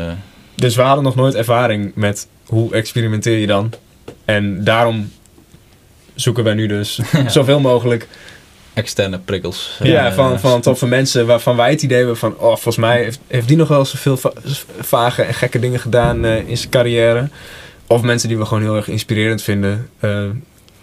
Dus 0.54 0.76
we 0.76 0.82
hadden 0.82 1.04
nog 1.04 1.14
nooit 1.14 1.34
ervaring 1.34 1.92
met 1.94 2.26
hoe 2.46 2.74
experimenteer 2.74 3.38
je 3.38 3.46
dan. 3.46 3.72
En 4.24 4.64
daarom 4.64 5.12
zoeken 6.14 6.44
wij 6.44 6.54
nu 6.54 6.66
dus 6.66 7.00
Ja. 7.12 7.28
zoveel 7.28 7.60
mogelijk 7.60 8.06
externe 8.76 9.18
prikkels. 9.18 9.76
ja, 9.82 10.06
Eh, 10.06 10.12
van, 10.14 10.40
van 10.40 10.60
toffe 10.60 10.86
mensen 10.86 11.26
waarvan 11.26 11.56
wij 11.56 11.70
het 11.70 11.82
idee 11.82 11.98
hebben 11.98 12.16
van... 12.16 12.32
Oh, 12.38 12.46
volgens 12.46 12.76
mij 12.76 13.02
heeft, 13.02 13.18
heeft 13.26 13.48
die 13.48 13.56
nog 13.56 13.68
wel 13.68 13.84
zoveel 13.84 14.16
va- 14.16 14.32
vage 14.80 15.22
en 15.22 15.34
gekke 15.34 15.58
dingen 15.58 15.80
gedaan 15.80 16.24
eh, 16.24 16.48
in 16.48 16.56
zijn 16.56 16.70
carrière. 16.70 17.28
Of 17.86 18.02
mensen 18.02 18.28
die 18.28 18.38
we 18.38 18.44
gewoon 18.46 18.62
heel 18.62 18.76
erg 18.76 18.88
inspirerend 18.88 19.42
vinden. 19.42 19.88
eh, 20.00 20.22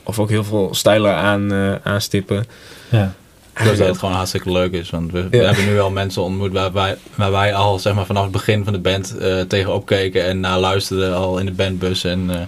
of 0.04 0.20
ook 0.20 0.30
heel 0.30 0.44
veel 0.44 0.70
stijlen 0.76 1.16
aan, 1.16 1.54
eh, 1.54 1.74
aanstippen. 1.84 2.46
Ja. 2.90 3.14
Plus 3.54 3.78
dat 3.78 3.88
het 3.88 3.98
gewoon 3.98 4.16
hartstikke 4.16 4.52
leuk 4.52 4.72
is. 4.72 4.90
Want 4.90 5.12
we, 5.12 5.28
Ja. 5.32 5.44
hebben 5.44 5.66
nu 5.66 5.80
al 5.80 5.92
mensen 5.92 6.22
ontmoet 6.22 6.52
waar 6.54 6.72
wij, 6.74 6.98
waar 7.16 7.32
wij 7.32 7.54
al 7.54 7.80
zeg 7.80 7.94
maar, 7.94 8.06
vanaf 8.06 8.24
het 8.24 8.32
begin 8.32 8.64
van 8.64 8.74
de 8.74 8.80
band 8.80 9.18
eh 9.18 9.40
tegenop 9.42 9.86
keken 9.86 10.26
en 10.26 10.40
naar 10.40 10.60
luisterden 10.60 11.16
al 11.16 11.38
in 11.38 11.46
de 11.46 11.52
bandbus. 11.52 12.04
En, 12.04 12.30
eh, 12.30 12.42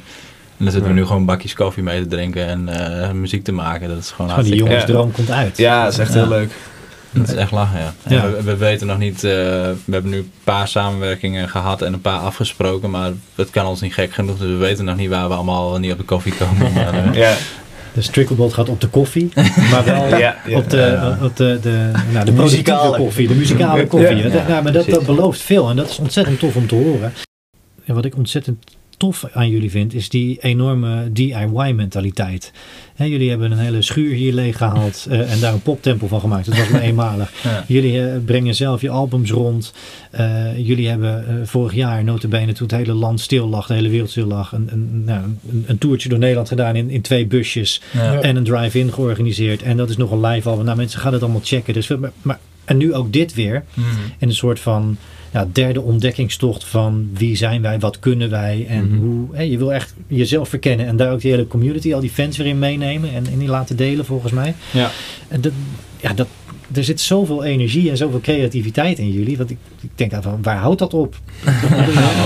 en 0.57 0.63
dan 0.63 0.71
zitten 0.71 0.91
we 0.91 0.97
nu 0.99 1.05
gewoon 1.05 1.25
bakjes 1.25 1.53
koffie 1.53 1.83
mee 1.83 2.01
te 2.01 2.07
drinken 2.07 2.45
en 2.47 2.69
eh, 3.03 3.11
muziek 3.11 3.43
te 3.43 3.51
maken. 3.51 3.89
Dat 3.89 3.97
is 3.97 4.11
gewoon 4.11 4.43
die 4.43 4.55
jongensdroom 4.55 5.11
komt 5.11 5.31
uit. 5.31 5.57
Ja, 5.57 5.83
dat 5.83 5.93
is 5.93 5.99
echt 5.99 6.13
Ja. 6.13 6.19
heel 6.19 6.29
leuk. 6.29 6.51
Dat 7.11 7.27
is 7.27 7.33
echt 7.33 7.51
lachen, 7.51 7.79
ja. 8.07 8.29
We, 8.31 8.41
we 8.43 8.57
weten 8.57 8.87
nog 8.87 8.97
niet, 8.97 9.15
eh, 9.23 9.31
we 9.85 9.91
hebben 9.91 10.11
nu 10.11 10.17
een 10.17 10.31
paar 10.43 10.67
samenwerkingen 10.67 11.49
gehad 11.49 11.81
en 11.81 11.93
een 11.93 12.01
paar 12.01 12.19
afgesproken, 12.19 12.89
maar 12.89 13.11
het 13.35 13.49
kan 13.49 13.65
ons 13.65 13.81
niet 13.81 13.93
gek 13.93 14.13
genoeg, 14.13 14.37
dus 14.37 14.47
we 14.47 14.55
weten 14.55 14.85
nog 14.85 14.95
niet 14.95 15.09
waar 15.09 15.27
we 15.27 15.33
allemaal 15.33 15.79
niet 15.79 15.91
op 15.91 15.97
de 15.97 16.03
koffie 16.03 16.33
komen. 16.33 16.73
Maar, 16.73 16.93
eh, 16.93 17.13
Ja, 17.13 17.33
Dus 17.93 18.07
Tricklebot 18.07 18.53
gaat 18.53 18.69
op 18.69 18.81
de 18.81 18.87
koffie, 18.87 19.31
maar 19.71 19.85
wel 19.85 20.07
ja, 20.17 20.17
ja. 20.17 20.57
op 20.57 20.69
de, 20.69 21.15
op 21.21 21.35
de, 21.37 21.59
de, 21.61 21.89
nou, 22.11 22.25
de 22.25 22.33
De 22.33 22.41
muzikale. 22.41 22.97
koffie, 22.97 23.27
de 23.27 23.33
muzikale 23.35 23.87
koffie. 23.87 24.15
Ja. 24.17 24.43
nou, 24.47 24.63
maar 24.63 24.71
dat, 24.71 24.85
dat 24.85 25.05
belooft 25.05 25.41
veel 25.41 25.69
en 25.69 25.75
dat 25.75 25.89
is 25.89 25.99
ontzettend 25.99 26.39
tof 26.39 26.55
om 26.55 26.67
te 26.67 26.75
horen. 26.75 27.13
En 27.85 27.95
wat 27.95 28.05
ik 28.05 28.15
ontzettend 28.17 28.63
tof 28.97 29.25
aan 29.33 29.49
jullie 29.49 29.71
vind, 29.71 29.93
is 29.93 30.09
die 30.09 30.37
enorme 30.41 31.11
DIY-mentaliteit. 31.11 32.51
jullie 32.95 33.29
hebben 33.29 33.51
een 33.51 33.57
hele 33.57 33.81
schuur 33.81 34.13
hier 34.13 34.33
leeggehaald 34.33 35.07
eh, 35.09 35.31
en 35.31 35.39
daar 35.39 35.53
een 35.53 35.61
poptempel 35.61 36.07
van 36.07 36.19
gemaakt. 36.19 36.45
Dat 36.45 36.57
was 36.57 36.69
maar 36.69 36.81
eenmalig. 36.89 37.31
ja. 37.43 37.63
Jullie 37.67 38.07
eh, 38.07 38.17
brengen 38.25 38.55
zelf 38.55 38.81
je 38.81 38.89
albums 38.89 39.31
rond. 39.31 39.73
Eh, 40.11 40.57
jullie 40.57 40.87
hebben 40.87 41.47
vorig 41.47 41.73
jaar, 41.73 42.03
notabene, 42.03 42.53
toen 42.53 42.67
het 42.67 42.75
hele 42.75 42.93
land 42.93 43.19
stil 43.19 43.47
lag, 43.47 43.67
de 43.67 43.73
hele 43.73 43.89
wereld 43.89 44.09
stil 44.09 44.27
lag, 44.27 44.51
een, 44.51 44.67
een, 44.71 45.03
nou, 45.05 45.23
een, 45.49 45.63
een 45.67 45.77
toertje 45.77 46.09
door 46.09 46.19
Nederland 46.19 46.47
gedaan 46.47 46.75
in, 46.75 46.89
in 46.89 47.01
twee 47.01 47.25
busjes. 47.25 47.81
Ja. 47.93 48.21
En 48.21 48.35
een 48.35 48.43
drive-in 48.43 48.93
georganiseerd. 48.93 49.61
En 49.61 49.77
dat 49.77 49.89
is 49.89 49.97
nog 49.97 50.11
een 50.11 50.25
live 50.25 50.49
album. 50.49 50.65
Nou, 50.65 50.77
mensen 50.77 50.99
gaan 50.99 51.13
het 51.13 51.21
allemaal 51.21 51.41
checken. 51.43 51.73
Dus, 51.73 51.87
maar, 51.87 52.11
maar, 52.21 52.39
en 52.65 52.77
nu 52.77 52.93
ook 52.93 53.13
dit 53.13 53.33
weer. 53.33 53.63
Mhm. 53.73 53.87
In 54.17 54.27
een 54.27 54.35
soort 54.35 54.59
van 54.59 54.97
ja, 55.35 55.47
derde 55.51 55.81
ontdekkingstocht 55.81 56.63
van 56.63 57.09
wie 57.13 57.35
zijn 57.35 57.61
wij, 57.61 57.79
wat 57.79 57.99
kunnen 57.99 58.29
wij. 58.29 58.65
En 58.69 58.87
Mhm. 58.87 58.97
hoe, 58.99 59.27
hè, 59.31 59.41
je 59.41 59.57
wil 59.57 59.73
echt 59.73 59.93
jezelf 60.07 60.49
verkennen. 60.49 60.85
En 60.85 60.95
daar 60.97 61.11
ook 61.11 61.21
die 61.21 61.31
hele 61.31 61.47
community, 61.47 61.93
al 61.93 61.99
die 61.99 62.09
fans 62.09 62.37
weer 62.37 62.47
in 62.47 62.59
meenemen. 62.59 63.13
En, 63.13 63.25
en 63.31 63.37
die 63.39 63.47
laten 63.47 63.75
delen 63.75 64.05
volgens 64.05 64.31
mij. 64.31 64.55
Ja. 64.71 64.91
En 65.27 65.41
dat, 65.41 65.51
ja, 66.01 66.13
dat, 66.13 66.27
er 66.73 66.83
zit 66.83 67.01
zoveel 67.01 67.43
energie 67.43 67.89
en 67.89 67.97
zoveel 67.97 68.19
creativiteit 68.21 68.99
in 68.99 69.11
jullie. 69.11 69.37
Want 69.37 69.49
ik, 69.49 69.57
ik 69.85 69.97
denk 69.97 70.13
aan 70.13 70.21
van, 70.21 70.39
waar 70.41 70.57
houdt 70.57 70.79
dat 70.79 70.93
op? 70.93 71.15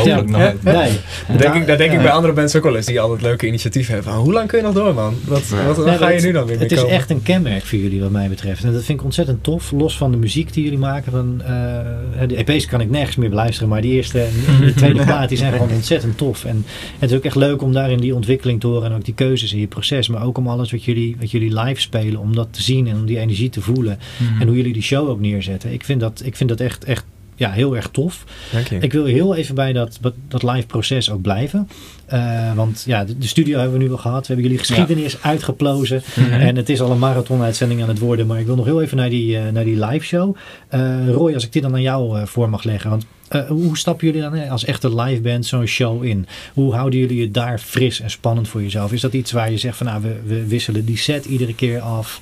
Ja, 0.04 0.22
nee. 0.62 0.92
Dat 1.28 1.38
denk 1.38 1.54
ik, 1.54 1.68
dat 1.68 1.78
denk 1.78 1.92
ik 1.92 2.02
bij 2.02 2.12
andere 2.12 2.34
bands 2.34 2.56
ook 2.56 2.64
wel 2.64 2.76
eens, 2.76 2.86
die 2.86 3.02
altijd 3.02 3.22
leuke 3.22 3.48
initiatieven 3.48 3.94
hebben. 3.94 4.14
Hoe 4.14 4.34
lang 4.34 4.48
kun 4.48 4.58
je 4.58 4.64
nog 4.64 4.74
door, 4.74 4.94
man? 4.94 5.16
Wat, 5.26 5.48
wat, 5.76 5.98
ga 5.98 6.10
je 6.10 6.22
nu 6.22 6.32
dan 6.32 6.46
weer 6.46 6.56
mee 6.58 6.64
Het 6.64 6.72
is 6.72 6.82
komen? 6.82 6.96
echt 6.96 7.10
een 7.10 7.24
kenmerk 7.24 7.66
voor 7.66 7.78
jullie 7.78 8.02
wat 8.02 8.12
mij 8.12 8.30
betreft. 8.30 8.64
En 8.64 8.74
dat 8.74 8.84
vind 8.84 9.00
ik 9.00 9.06
ontzettend 9.06 9.44
tof. 9.44 9.72
Los 9.72 9.98
van 9.98 10.12
de 10.12 10.18
muziek 10.18 10.54
die 10.54 10.64
jullie 10.64 10.78
maken. 10.78 11.12
Van, 11.12 11.42
eh, 11.42 12.28
de 12.28 12.36
EP's 12.36 12.66
kan 12.66 12.82
ik 12.82 12.90
nergens 12.90 13.16
meer 13.16 13.30
beluisteren. 13.30 13.70
Maar 13.70 13.82
die 13.82 13.94
eerste 13.94 14.22
en 14.22 14.66
de 14.66 14.74
tweede 14.82 15.04
plaat 15.04 15.30
die 15.30 15.38
zijn 15.38 15.52
gewoon 15.52 15.72
ontzettend 15.72 16.18
tof. 16.18 16.46
En 16.46 16.66
het 17.00 17.12
is 17.12 17.18
ook 17.18 17.24
echt 17.24 17.36
leuk 17.36 17.62
om 17.62 17.74
daarin 17.74 18.00
die 18.00 18.16
ontwikkeling 18.16 18.60
te 18.60 18.68
horen. 18.68 18.90
En 18.90 18.96
ook 18.96 19.06
die 19.06 19.14
keuzes 19.14 19.54
in 19.54 19.60
je 19.60 19.68
proces. 19.68 20.08
Maar 20.08 20.24
ook 20.24 20.38
om 20.38 20.48
alles 20.48 20.72
wat 20.72 20.84
jullie, 20.84 21.16
wat 21.20 21.32
jullie 21.32 21.60
live 21.60 21.82
spelen. 21.82 22.20
Om 22.20 22.36
dat 22.36 22.48
te 22.52 22.62
zien 22.62 22.88
en 22.88 22.96
om 22.96 23.06
die 23.06 23.20
energie 23.20 23.50
te 23.50 23.62
voelen. 23.62 24.00
Mhm. 24.18 24.42
En 24.42 24.48
hoe 24.48 24.56
jullie 24.56 24.74
die 24.74 24.82
show 24.82 25.10
ook 25.10 25.20
neerzetten. 25.20 25.74
Ik 25.74 25.84
vind 25.84 26.00
dat, 26.00 26.22
ik 26.26 26.36
vind 26.36 26.50
dat 26.50 26.60
echt, 26.60 26.84
echt 26.84 27.04
ja, 27.40 27.52
heel 27.52 27.76
erg 27.76 27.90
tof. 27.92 28.24
Dank 28.52 28.68
je. 28.68 28.78
Ik 28.80 28.92
wil 28.92 29.06
heel 29.06 29.36
even 29.36 29.56
bij 29.56 29.74
dat, 29.74 29.98
dat, 30.02 30.14
dat 30.28 30.44
live 30.44 30.68
proces 30.68 31.12
ook 31.12 31.22
blijven. 31.22 31.70
Eh, 32.10 32.54
want 32.54 32.84
ja, 32.86 33.04
de, 33.04 33.18
de 33.18 33.28
studio 33.28 33.60
hebben 33.60 33.78
we 33.78 33.84
nu 33.84 33.92
al 33.92 33.98
gehad. 33.98 34.28
We 34.28 34.34
hebben 34.34 34.46
jullie 34.46 34.66
geschiedenis 34.66 35.22
uitgeplozen. 35.22 36.02
Mhm. 36.16 36.32
En 36.32 36.56
het 36.56 36.70
is 36.70 36.82
al 36.82 36.92
een 36.92 37.00
marathon-uitzending 37.00 37.82
aan 37.82 37.88
het 37.88 38.00
worden. 38.00 38.28
Maar 38.28 38.40
ik 38.40 38.46
wil 38.46 38.56
nog 38.56 38.66
heel 38.66 38.82
even 38.82 38.98
naar 38.98 39.10
die, 39.10 39.38
eh, 39.38 39.52
naar 39.52 39.64
die 39.64 39.86
live 39.86 40.06
show. 40.06 40.36
Eh, 40.68 41.10
Roy, 41.10 41.34
als 41.34 41.46
ik 41.46 41.54
dit 41.54 41.62
dan 41.62 41.74
aan 41.74 41.82
jou 41.82 42.28
voor 42.28 42.50
mag 42.50 42.64
leggen. 42.64 42.90
Want 42.90 43.06
hoe 43.48 43.78
stappen 43.78 44.08
jullie 44.08 44.22
dan 44.22 44.50
als 44.50 44.66
echte 44.66 44.96
live 45.02 45.22
band 45.22 45.46
zo'n 45.46 45.66
show 45.66 46.04
in? 46.04 46.28
Hoe 46.54 46.74
houden 46.74 47.00
jullie 47.00 47.22
het 47.22 47.34
daar 47.34 47.60
fris 47.60 48.02
en 48.02 48.10
spannend 48.10 48.48
voor 48.48 48.62
jezelf? 48.62 48.92
Is 48.92 49.02
dat 49.02 49.14
iets 49.14 49.32
waar 49.32 49.52
je 49.52 49.58
zegt 49.58 49.78
van 49.78 49.86
nou, 49.86 50.02
we, 50.02 50.20
we 50.26 50.48
wisselen 50.48 50.86
die 50.86 50.98
set 50.98 51.26
iedere 51.26 51.56
keer 51.56 51.80
af. 51.80 52.22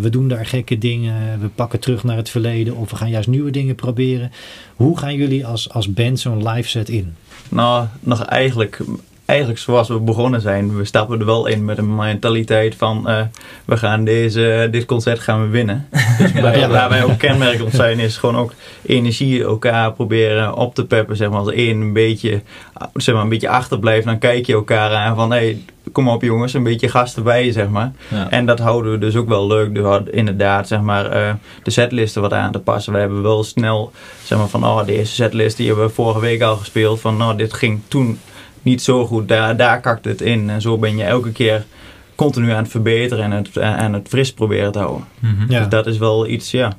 We 0.00 0.10
doen 0.10 0.28
daar 0.28 0.46
gekke 0.46 0.78
dingen. 0.78 1.40
We 1.40 1.48
pakken 1.48 1.80
terug 1.80 2.04
naar 2.04 2.16
het 2.16 2.30
verleden. 2.30 2.76
Of 2.76 2.90
we 2.90 2.96
gaan 2.96 3.10
juist 3.10 3.28
nieuwe 3.28 3.50
dingen 3.50 3.74
proberen. 3.74 4.32
Hoe 4.76 4.98
gaan 4.98 5.14
jullie 5.14 5.46
als, 5.46 5.70
als 5.70 5.92
band 5.92 6.20
zo'n 6.20 6.48
live 6.48 6.68
set 6.68 6.88
in? 6.88 7.14
Nou, 7.48 7.86
nog 8.00 8.22
eigenlijk, 8.24 8.80
eigenlijk 9.24 9.58
zoals 9.60 9.88
we 9.88 9.98
begonnen 9.98 10.40
zijn. 10.40 10.76
We 10.76 10.84
stappen 10.84 11.18
er 11.20 11.26
wel 11.26 11.46
in 11.46 11.64
met 11.64 11.78
een 11.78 11.94
mentaliteit 11.94 12.74
van 12.74 13.08
eh, 13.08 13.20
we 13.64 13.76
gaan 13.76 14.04
deze, 14.04 14.68
dit 14.70 14.84
concert 14.84 15.18
gaan 15.20 15.42
we 15.42 15.48
winnen. 15.48 15.88
Dus 16.18 16.32
bij, 16.32 16.58
Ja. 16.58 16.68
waar 16.68 16.88
wij 16.88 17.04
ook 17.04 17.18
kenmerkend 17.18 17.74
zijn 17.74 17.98
is 17.98 18.16
gewoon 18.16 18.36
ook 18.36 18.52
energie 18.86 19.44
elkaar 19.44 19.92
proberen 19.92 20.54
op 20.54 20.74
te 20.74 20.84
peppen. 20.86 21.16
Zeg 21.16 21.28
maar 21.30 21.38
als 21.38 21.50
één 21.50 21.80
een 21.80 21.92
beetje, 21.92 22.42
zeg 22.94 23.14
maar, 23.14 23.22
een 23.22 23.28
beetje 23.28 23.48
achterblijft, 23.48 24.06
dan 24.06 24.18
kijk 24.18 24.46
je 24.46 24.52
elkaar 24.52 24.90
aan 24.94 25.16
van 25.16 25.30
hey, 25.30 25.62
kom 25.92 26.08
op 26.08 26.22
jongens, 26.22 26.54
een 26.54 26.62
beetje 26.62 26.88
gasten 26.88 27.22
bij 27.22 27.44
je 27.44 27.52
zeg 27.52 27.68
maar. 27.68 27.92
Ja. 28.08 28.30
En 28.30 28.46
dat 28.46 28.58
houden 28.58 28.92
we 28.92 28.98
dus 28.98 29.16
ook 29.16 29.28
wel 29.28 29.46
leuk 29.46 29.74
door 29.74 30.02
inderdaad 30.10 30.68
zeg 30.68 30.80
maar, 30.80 31.10
eh, 31.10 31.32
de 31.62 31.70
setlisten 31.70 32.22
wat 32.22 32.32
aan 32.32 32.52
te 32.52 32.58
passen. 32.58 32.92
We 32.92 32.98
hebben 32.98 33.22
wel 33.22 33.44
snel 33.44 33.92
zeg 34.24 34.38
maar, 34.38 34.48
van 34.48 34.64
oh, 34.64 34.86
deze 34.86 35.12
setlist 35.14 35.56
die 35.56 35.66
hebben 35.66 35.86
we 35.86 35.92
vorige 35.92 36.20
week 36.20 36.42
al 36.42 36.56
gespeeld. 36.56 37.00
Van 37.00 37.16
nou, 37.16 37.36
dit 37.36 37.52
ging 37.52 37.80
toen 37.88 38.18
niet 38.64 38.82
zo 38.82 39.06
goed, 39.06 39.28
daar, 39.28 39.56
daar 39.56 39.80
kakt 39.80 40.04
het 40.04 40.20
in. 40.20 40.50
En 40.50 40.60
zo 40.60 40.78
ben 40.78 40.96
je 40.96 41.04
elke 41.04 41.32
keer 41.32 41.64
continu 42.14 42.50
aan 42.50 42.62
het 42.62 42.70
verbeteren 42.70 43.24
en 43.24 43.30
het, 43.30 43.56
en 43.56 43.92
het 43.92 44.08
fris 44.08 44.32
proberen 44.32 44.72
te 44.72 44.78
houden. 44.78 45.04
Mhm. 45.18 45.52
Ja. 45.52 45.58
Dus 45.58 45.68
dat 45.68 45.86
is 45.86 45.98
wel 45.98 46.26
iets 46.26 46.50
ja, 46.50 46.72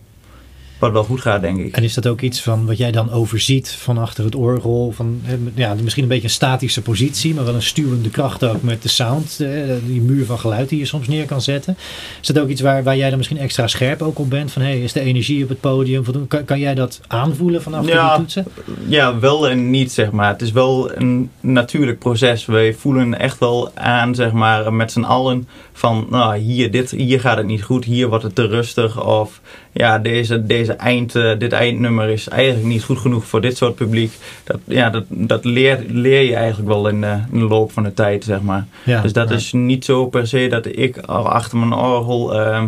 wat 0.85 0.93
wel 0.93 1.03
goed 1.03 1.21
gaat 1.21 1.41
denk 1.41 1.59
ik. 1.59 1.75
En 1.75 1.83
is 1.83 1.93
dat 1.93 2.07
ook 2.07 2.21
iets 2.21 2.41
van 2.41 2.65
wat 2.65 2.77
jij 2.77 2.91
dan 2.91 3.11
overziet 3.11 3.69
van 3.79 3.97
achter 3.97 4.23
het 4.23 4.35
orgel? 4.35 4.91
Van, 4.95 5.21
ja, 5.53 5.75
misschien 5.83 6.03
een 6.03 6.09
beetje 6.09 6.23
een 6.23 6.29
statische 6.29 6.81
positie, 6.81 7.33
maar 7.33 7.45
wel 7.45 7.55
een 7.55 7.61
stuwende 7.61 8.09
kracht 8.09 8.43
ook 8.43 8.61
met 8.61 8.81
de 8.81 8.89
sound. 8.89 9.37
Die 9.85 10.01
muur 10.01 10.25
van 10.25 10.39
geluid 10.39 10.69
die 10.69 10.79
je 10.79 10.85
soms 10.85 11.07
neer 11.07 11.25
kan 11.25 11.41
zetten. 11.41 11.77
Is 12.21 12.27
dat 12.27 12.39
ook 12.39 12.49
iets 12.49 12.61
waar, 12.61 12.83
waar 12.83 12.97
jij 12.97 13.07
dan 13.09 13.17
misschien 13.17 13.39
extra 13.39 13.67
scherp 13.67 14.01
ook 14.01 14.19
op 14.19 14.29
bent? 14.29 14.51
Van 14.51 14.61
hey, 14.61 14.81
is 14.81 14.93
de 14.93 14.99
energie 14.99 15.43
op 15.43 15.49
het 15.49 15.59
podium 15.59 16.03
voldoende? 16.03 16.27
Kan, 16.27 16.45
kan 16.45 16.59
jij 16.59 16.75
dat 16.75 17.01
aanvoelen 17.07 17.61
vanaf 17.61 17.87
Ja. 17.87 18.09
die 18.09 18.17
toetsen? 18.17 18.45
Ja, 18.87 19.19
wel 19.19 19.49
en 19.49 19.69
niet 19.69 19.91
zeg 19.91 20.11
maar. 20.11 20.31
Het 20.31 20.41
is 20.41 20.51
wel 20.51 20.95
een 20.95 21.29
natuurlijk 21.39 21.99
proces. 21.99 22.45
Wij 22.45 22.73
voelen 22.73 23.19
echt 23.19 23.39
wel 23.39 23.71
aan 23.73 24.15
zeg 24.15 24.31
maar 24.31 24.73
met 24.73 24.91
z'n 24.91 25.03
allen 25.03 25.47
van 25.73 26.07
nou, 26.09 26.37
hier, 26.37 26.71
dit, 26.71 26.91
hier 26.91 27.19
gaat 27.19 27.37
het 27.37 27.45
niet 27.45 27.63
goed, 27.63 27.85
hier 27.85 28.07
wordt 28.07 28.23
het 28.23 28.35
te 28.35 28.47
rustig. 28.47 29.05
Of 29.05 29.41
ja, 29.77 29.99
deze, 29.99 30.45
deze 30.45 30.73
eind, 30.73 31.15
eh, 31.15 31.31
dit 31.37 31.51
eindnummer 31.51 32.09
is 32.09 32.27
eigenlijk 32.27 32.65
niet 32.67 32.83
goed 32.83 32.97
genoeg 32.97 33.25
voor 33.25 33.41
dit 33.41 33.57
soort 33.57 33.75
publiek. 33.75 34.11
Dat, 34.43 34.57
ja, 34.65 34.89
dat, 34.89 35.03
dat 35.09 35.45
leer, 35.45 35.83
leer 35.87 36.21
je 36.23 36.35
eigenlijk 36.35 36.69
wel 36.69 36.87
in 36.87 37.01
de, 37.01 37.17
in 37.31 37.39
de 37.39 37.45
loop 37.45 37.71
van 37.71 37.83
de 37.83 37.93
tijd 37.93 38.23
zeg 38.23 38.41
maar. 38.41 38.65
Ja. 38.83 39.01
Dus 39.01 39.13
dat 39.13 39.31
is 39.31 39.51
niet 39.53 39.85
zo 39.85 40.05
per 40.07 40.27
se 40.27 40.47
dat 40.47 40.65
ik 40.65 40.97
al 40.97 41.29
achter 41.29 41.57
mijn 41.57 41.73
orgel 41.73 42.39
ehm, 42.41 42.67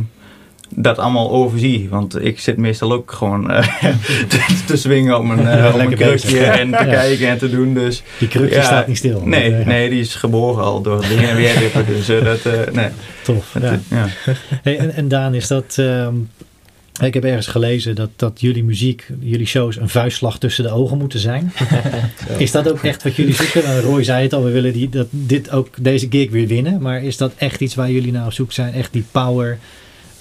dat 0.70 0.97
allemaal 0.97 1.32
overzie. 1.32 1.88
Want 1.89 2.24
ik 2.26 2.39
zit 2.39 2.58
meestal 2.58 2.91
ook 2.91 3.12
gewoon 3.12 3.51
eh, 3.51 3.68
te, 4.28 4.45
te 4.66 4.76
swingen 4.78 5.18
op 5.18 5.24
mijn, 5.26 5.47
eh, 5.47 5.76
op 5.86 5.95
krukje 5.95 6.39
en 6.45 6.72
te 6.72 6.78
Ja. 6.86 6.91
kijken 6.91 7.28
en 7.28 7.38
te 7.38 7.49
doen. 7.49 7.74
Dus 7.74 8.03
die 8.20 8.28
krukje 8.28 8.55
ja, 8.55 8.64
staat 8.64 8.88
niet 8.88 8.97
stil. 8.97 9.22
nee, 9.26 9.53
Eh, 9.55 9.66
nee, 9.66 9.89
die 9.89 9.99
is 9.99 10.16
geboren 10.16 10.64
al 10.64 10.82
door 10.82 10.95
het 10.95 11.05
heen 11.05 11.28
en 11.30 11.36
weer. 11.36 11.72
Dus 11.88 12.10
eh, 12.10 12.24
dat, 12.24 12.45
eh, 12.45 12.74
nee. 12.74 12.89
Tof. 13.24 13.51
Dat, 13.60 13.62
Ja. 13.89 14.03
eh, 14.03 14.05
ja. 14.26 14.34
Hey, 14.64 14.78
en, 14.78 14.93
en 14.93 15.08
Daan, 15.08 15.34
is 15.34 15.47
dat. 15.47 15.78
Ik 17.06 17.14
heb 17.14 17.24
ergens 17.24 17.48
gelezen 17.48 17.95
dat, 17.95 18.10
dat 18.16 18.41
jullie 18.41 18.64
muziek, 18.64 19.08
jullie 19.20 19.45
shows 19.45 19.76
een 19.76 19.89
vuistslag 19.89 20.39
tussen 20.39 20.64
de 20.64 20.72
ogen 20.72 20.98
moeten 20.98 21.20
zijn. 21.20 21.54
Is 22.38 22.52
dat 22.52 22.72
ook 22.72 22.84
echt 22.84 23.04
wat 23.04 23.16
jullie 23.16 23.34
zoeken? 23.34 23.64
Nou, 23.64 23.82
Roy 23.82 24.04
zei 24.04 24.24
het 24.24 24.34
al, 24.34 24.43
we 24.43 24.52
willen 24.52 24.74
die, 24.74 24.89
dat, 24.89 25.08
dit 25.10 25.52
ook, 25.52 25.70
deze 25.80 26.08
gig 26.10 26.30
weer 26.30 26.48
winnen. 26.48 26.82
Maar 26.82 27.04
is 27.04 27.18
dat 27.18 27.34
echt 27.36 27.62
iets 27.62 27.76
waar 27.76 27.91
jullie 27.91 28.12
naar 28.12 28.26
op 28.26 28.34
zoek 28.34 28.52
zijn? 28.52 28.74
Echt 28.74 28.93
die 28.93 29.06
power 29.12 29.58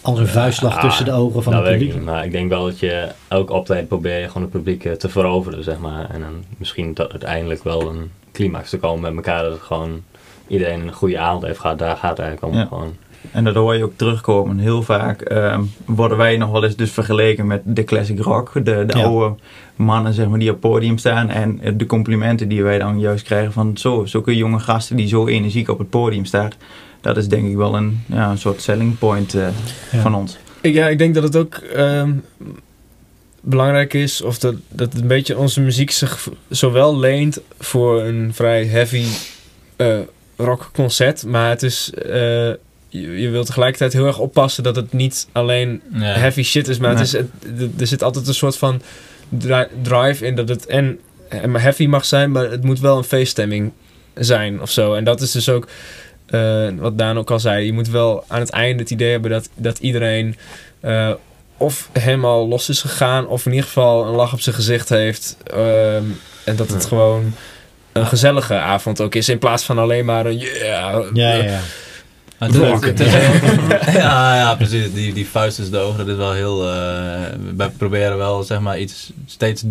als 0.01 0.19
een 0.19 0.27
vuistslag 0.27 0.81
tussen 0.81 1.05
de 1.05 1.13
ogen 1.13 1.43
van 1.43 1.53
dat 1.53 1.63
het 1.63 1.73
ik 1.73 1.79
publiek? 1.79 1.97
niet, 1.97 2.05
maar 2.05 2.25
ik 2.25 2.33
denk 2.33 2.49
wel 2.49 2.65
dat 2.65 2.79
je 2.79 3.09
elk 3.29 3.51
optreden 3.51 3.87
probeer 3.87 4.21
je 4.21 4.27
gewoon 4.27 4.43
het 4.43 4.51
publiek 4.51 4.85
eh, 4.85 4.93
te 4.93 5.09
veroveren, 5.09 5.65
zeg 5.65 5.79
maar. 5.79 6.11
En 6.11 6.21
dan 6.21 6.45
misschien 6.57 6.95
dat 6.95 7.11
uiteindelijk 7.11 7.65
wel 7.65 7.91
een 7.91 8.11
climax 8.33 8.71
te 8.71 8.79
komen 8.79 9.01
met 9.01 9.27
elkaar, 9.27 9.43
dat 9.43 9.53
het 9.53 9.63
gewoon 9.63 10.03
iedereen 10.47 10.81
een 10.81 10.93
goede 10.93 11.19
avond 11.19 11.43
heeft 11.43 11.59
gehad. 11.59 11.79
Daar 11.79 11.97
gaat 11.97 12.17
het 12.17 12.27
eigenlijk 12.27 12.53
om. 12.53 12.61
Ja. 12.61 12.67
Gewoon. 12.67 12.97
En 13.33 13.45
dat 13.45 13.55
hoor 13.55 13.75
je 13.77 13.85
ook 13.85 13.97
terugkomen. 13.97 14.59
Heel 14.59 14.83
vaak 14.83 15.21
ehm, 15.21 15.63
worden 15.85 16.19
wij 16.19 16.37
nog 16.37 16.51
wel 16.51 16.65
eens 16.65 16.77
dus 16.77 16.91
vergeleken 16.91 17.47
met 17.47 17.61
de 17.65 17.85
classic 17.85 18.21
rock. 18.21 18.51
De, 18.55 18.61
de 18.63 18.99
Ja. 18.99 19.05
oude 19.05 19.35
mannen 19.77 20.15
zeg 20.15 20.29
maar, 20.29 20.39
die 20.39 20.49
op 20.51 20.63
het 20.63 20.71
podium 20.73 20.99
staan. 20.99 21.29
En 21.31 21.61
eh, 21.61 21.73
de 21.77 21.87
complimenten 21.87 22.49
die 22.49 22.63
wij 22.63 22.79
dan 22.79 23.01
juist 23.01 23.25
krijgen 23.25 23.53
van 23.53 23.77
zo, 23.77 24.05
zulke 24.05 24.37
jonge 24.37 24.59
gasten 24.59 24.97
die 24.97 25.09
zo 25.09 25.27
energiek 25.27 25.69
op 25.69 25.79
het 25.79 25.91
podium 25.91 26.25
staan. 26.25 26.51
Dat 27.01 27.17
is 27.17 27.29
denk 27.29 27.49
ik 27.49 27.57
wel 27.57 27.77
een, 27.77 28.01
ja, 28.07 28.31
een 28.31 28.39
soort 28.39 28.63
selling 28.63 28.99
point 28.99 29.35
eh, 29.35 29.47
Ja. 29.93 30.01
van 30.01 30.15
ons. 30.15 30.37
Ja, 30.63 30.89
ik 30.89 30.99
denk 30.99 31.15
dat 31.15 31.23
het 31.23 31.37
ook 31.37 31.55
ehm, 31.55 32.13
belangrijk 33.41 33.95
is, 33.95 34.23
of 34.23 34.39
dat, 34.39 34.55
dat 34.69 34.95
een 34.95 35.07
beetje 35.07 35.39
onze 35.39 35.61
muziek 35.61 35.91
zich 35.91 36.29
zowel 36.49 36.99
leent 36.99 37.41
voor 37.59 38.03
een 38.03 38.35
vrij 38.35 38.65
heavy 38.67 39.05
eh 39.77 39.99
rockconcert, 40.37 41.25
maar 41.27 41.49
het 41.51 41.63
is, 41.63 41.93
eh, 41.95 42.51
je, 43.01 43.21
je 43.21 43.29
wilt 43.31 43.47
tegelijkertijd 43.47 43.93
heel 43.93 44.07
erg 44.07 44.19
oppassen 44.19 44.63
dat 44.63 44.77
het 44.77 44.93
niet 44.93 45.29
alleen 45.33 45.83
heavy 45.95 46.43
shit 46.43 46.69
is, 46.69 46.79
maar 46.79 46.91
het 46.91 47.01
is, 47.01 47.13
het- 47.13 47.81
er 47.81 47.87
zit 47.87 48.03
altijd 48.03 48.27
een 48.29 48.35
soort 48.35 48.57
van 48.57 48.83
dri- 49.29 49.69
drive 49.83 50.27
in 50.27 50.35
dat 50.35 50.49
het 50.49 50.67
en 50.67 50.99
en 51.29 51.51
maar 51.51 51.63
heavy 51.63 51.87
mag 51.87 52.05
zijn, 52.05 52.31
maar 52.31 52.51
het 52.51 52.63
moet 52.65 52.81
wel 52.81 52.97
een 52.97 53.05
feeststemming 53.05 53.73
zijn 54.15 54.61
of 54.61 54.71
zo. 54.71 54.95
En 54.95 55.05
dat 55.05 55.21
is 55.21 55.31
dus 55.31 55.49
ook 55.49 55.69
eh, 56.27 56.69
wat 56.79 56.99
Daan 56.99 57.19
ook 57.19 57.31
al 57.31 57.41
zei. 57.41 57.65
Je 57.67 57.73
moet 57.73 57.89
wel 57.89 58.25
aan 58.29 58.41
het 58.41 58.51
einde 58.51 58.83
het 58.83 58.91
idee 58.91 59.11
hebben 59.11 59.31
dat, 59.31 59.49
dat 59.55 59.79
iedereen 59.79 60.37
eh, 60.81 61.11
of 61.57 61.89
helemaal 61.93 62.49
los 62.49 62.69
is 62.69 62.81
gegaan, 62.81 63.27
of 63.27 63.47
in 63.47 63.51
ieder 63.53 63.67
geval 63.67 64.07
een 64.07 64.15
lach 64.15 64.33
op 64.33 64.41
zijn 64.41 64.55
gezicht 64.55 64.89
heeft. 64.89 65.37
ehm, 65.45 66.03
en 66.45 66.57
dat 66.57 66.69
het 66.71 66.83
Ja. 66.83 66.89
gewoon 66.89 67.35
een 67.93 68.07
gezellige 68.07 68.55
avond 68.55 69.01
ook 69.01 69.15
is, 69.15 69.29
in 69.29 69.39
plaats 69.39 69.65
van 69.65 69.79
alleen 69.79 70.05
maar 70.05 70.27
een 70.27 70.39
yeah. 70.39 71.05
Ja, 71.15 71.35
ja, 71.35 71.61
is- 72.51 72.57
is 73.01 73.13
heel- 73.13 73.93
ja, 73.93 74.37
ja, 74.37 74.55
precies. 74.63 74.93
Die, 74.93 75.13
die 75.13 75.27
vuist 75.27 75.57
tussen 75.57 75.75
de 75.75 75.81
ogen, 75.81 75.99
dat 75.99 76.09
is 76.09 76.17
wel 76.17 76.33
heel... 76.33 76.63
eh, 76.71 77.23
wij 77.57 77.69
proberen 77.77 78.17
wel, 78.17 78.43
zeg 78.43 78.61
maar, 78.61 78.79
iets 78.79 79.13
steeds 79.27 79.63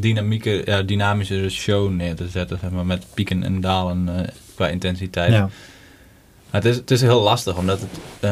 dynamieker, 0.00 0.68
ja, 0.70 0.82
dynamischer 0.82 1.50
show 1.50 1.90
neer 1.90 2.14
te 2.14 2.28
zetten, 2.28 2.58
zeg 2.60 2.70
maar, 2.70 2.86
met 2.86 3.04
pieken 3.14 3.42
en 3.42 3.60
dalen 3.60 4.08
eh, 4.16 4.28
qua 4.54 4.68
intensiteit. 4.68 5.32
ja. 5.32 5.40
Maar 6.50 6.60
het, 6.62 6.70
is, 6.70 6.76
het 6.76 6.90
is 6.90 7.00
heel 7.00 7.20
lastig, 7.20 7.56
omdat 7.56 7.80
het, 7.80 8.00
eh, 8.20 8.30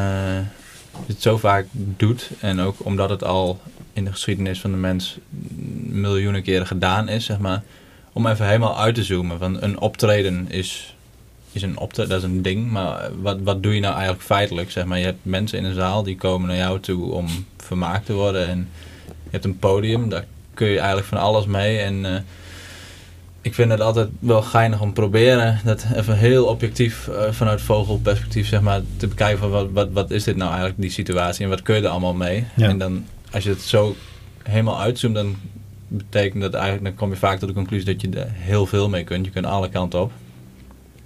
het 1.06 1.22
zo 1.22 1.36
vaak 1.36 1.66
doet. 1.72 2.30
En 2.40 2.60
ook 2.60 2.76
omdat 2.84 3.10
het 3.10 3.24
al 3.24 3.60
in 3.92 4.04
de 4.04 4.10
geschiedenis 4.12 4.60
van 4.60 4.70
de 4.70 4.76
mens 4.76 5.18
miljoenen 5.86 6.42
keren 6.42 6.66
gedaan 6.66 7.08
is, 7.08 7.24
zeg 7.24 7.38
maar. 7.38 7.62
Om 8.12 8.26
even 8.26 8.46
helemaal 8.46 8.78
uit 8.78 8.94
te 8.94 9.04
zoomen. 9.04 9.38
Van 9.38 9.62
een 9.62 9.78
optreden 9.80 10.46
is, 10.50 10.96
is 11.52 11.62
een 11.62 11.78
optreden, 11.78 12.10
dat 12.10 12.22
is 12.22 12.28
een 12.28 12.42
ding. 12.42 12.70
Maar 12.70 13.10
wat, 13.20 13.38
wat 13.42 13.62
doe 13.62 13.74
je 13.74 13.80
nou 13.80 13.94
eigenlijk 13.94 14.24
feitelijk? 14.24 14.70
Zeg 14.70 14.84
maar, 14.84 14.98
je 14.98 15.04
hebt 15.04 15.18
mensen 15.22 15.58
in 15.58 15.64
een 15.64 15.74
zaal 15.74 16.02
die 16.02 16.16
komen 16.16 16.48
naar 16.48 16.56
jou 16.56 16.80
toe 16.80 17.12
om 17.12 17.26
vermaakt 17.56 18.06
te 18.06 18.12
worden. 18.12 18.48
En 18.48 18.68
je 19.04 19.30
hebt 19.30 19.44
een 19.44 19.58
podium, 19.58 20.08
daar 20.08 20.24
kun 20.54 20.68
je 20.68 20.78
eigenlijk 20.78 21.08
van 21.08 21.18
alles 21.18 21.46
mee. 21.46 21.78
En 21.78 22.14
eh, 22.14 22.20
ik 23.42 23.54
vind 23.54 23.70
het 23.70 23.80
altijd 23.80 24.08
wel 24.18 24.42
geinig 24.42 24.80
om 24.80 24.88
te 24.88 25.00
proberen 25.00 25.60
dat 25.64 25.86
even 25.94 26.16
heel 26.16 26.46
objectief 26.46 27.08
eh, 27.08 27.32
vanuit 27.32 27.60
vogelperspectief 27.60 28.48
zeg 28.48 28.60
maar, 28.60 28.80
te 28.96 29.06
bekijken 29.06 29.38
van 29.38 29.50
wat, 29.50 29.68
wat, 29.72 29.88
wat 29.92 30.10
is 30.10 30.24
dit 30.24 30.36
nou 30.36 30.48
eigenlijk 30.48 30.80
die 30.80 30.90
situatie 30.90 31.44
en 31.44 31.50
wat 31.50 31.62
kun 31.62 31.74
je 31.74 31.82
er 31.82 31.88
allemaal 31.88 32.14
mee. 32.14 32.44
Ja. 32.56 32.68
En 32.68 32.78
dan 32.78 33.04
als 33.30 33.44
je 33.44 33.50
het 33.50 33.62
zo 33.62 33.96
helemaal 34.42 34.80
uitzoomt 34.80 35.14
dan 35.14 35.36
betekent 35.88 36.42
dat 36.42 36.54
eigenlijk, 36.54 36.84
dan 36.84 36.94
kom 36.94 37.10
je 37.10 37.16
vaak 37.16 37.38
tot 37.38 37.48
de 37.48 37.54
conclusie 37.54 37.86
dat 37.86 38.00
je 38.00 38.20
er 38.20 38.30
heel 38.32 38.66
veel 38.66 38.88
mee 38.88 39.04
kunt. 39.04 39.24
Je 39.24 39.30
kunt 39.30 39.46
alle 39.46 39.68
kanten 39.68 40.00
op. 40.00 40.12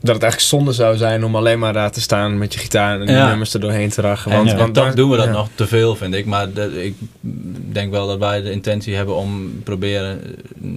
dat 0.03 0.15
het 0.15 0.23
eigenlijk 0.23 0.53
zonde 0.53 0.73
zou 0.73 0.97
zijn 0.97 1.25
om 1.25 1.37
alleen 1.37 1.59
maar 1.59 1.73
daar 1.73 1.91
te 1.91 2.01
staan 2.01 2.39
met 2.39 2.53
je 2.55 2.59
gitaar 2.61 3.01
en 3.01 3.07
Ja. 3.15 3.29
nummers 3.29 3.55
er 3.55 3.61
doorheen 3.61 3.89
te 3.91 4.01
rachen. 4.01 4.31
En, 4.31 4.37
Want, 4.37 4.51
en 4.51 4.57
want 4.57 4.75
daar- 4.75 4.95
doen 4.95 5.11
we 5.11 5.17
dat 5.17 5.25
ja. 5.27 5.33
nog 5.33 5.49
te 5.55 5.67
veel, 5.67 5.95
vind 5.97 6.15
ik. 6.15 6.27
Maar 6.27 6.53
de- 6.53 6.85
ik 6.85 6.95
denk 7.73 7.91
wel 7.91 8.07
dat 8.07 8.19
wij 8.19 8.43
de 8.43 8.51
intentie 8.51 8.95
hebben 8.95 9.15
om 9.17 9.61
proberen 9.65 10.21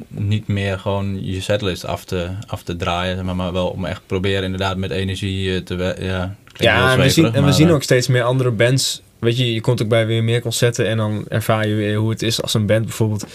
niet 0.10 0.48
meer 0.48 0.80
gewoon 0.80 1.26
je 1.26 1.42
setlist 1.42 1.86
af 1.86 2.06
te, 2.06 2.28
af 2.48 2.64
te 2.64 2.76
draaien. 2.76 3.26
Maar, 3.26 3.36
maar 3.36 3.54
wel 3.54 3.68
om 3.68 3.86
echt 3.86 4.02
proberen 4.06 4.44
inderdaad 4.44 4.78
met 4.78 4.92
energie 4.92 5.56
eh, 5.56 5.62
te. 5.62 5.96
Ja, 6.00 6.36
Ja, 6.58 6.92
en 6.94 7.00
we 7.00 7.10
zien, 7.10 7.34
en 7.34 7.46
we 7.46 7.52
zien 7.52 7.72
ook 7.72 7.84
steeds 7.84 8.08
meer 8.08 8.24
andere 8.24 8.52
bands. 8.52 9.02
Weet 9.20 9.38
je, 9.38 9.54
je 9.54 9.62
komt 9.62 9.82
ook 9.82 9.88
bij 9.88 10.06
weer 10.06 10.24
meer 10.24 10.42
concerten 10.42 10.88
en 10.88 10.98
dan 10.98 11.26
ervaar 11.30 11.68
je 11.68 11.76
weer 11.76 11.96
hoe 11.98 12.10
het 12.10 12.22
is 12.22 12.42
als 12.42 12.54
een 12.54 12.66
band 12.66 12.84
bijvoorbeeld 12.84 13.26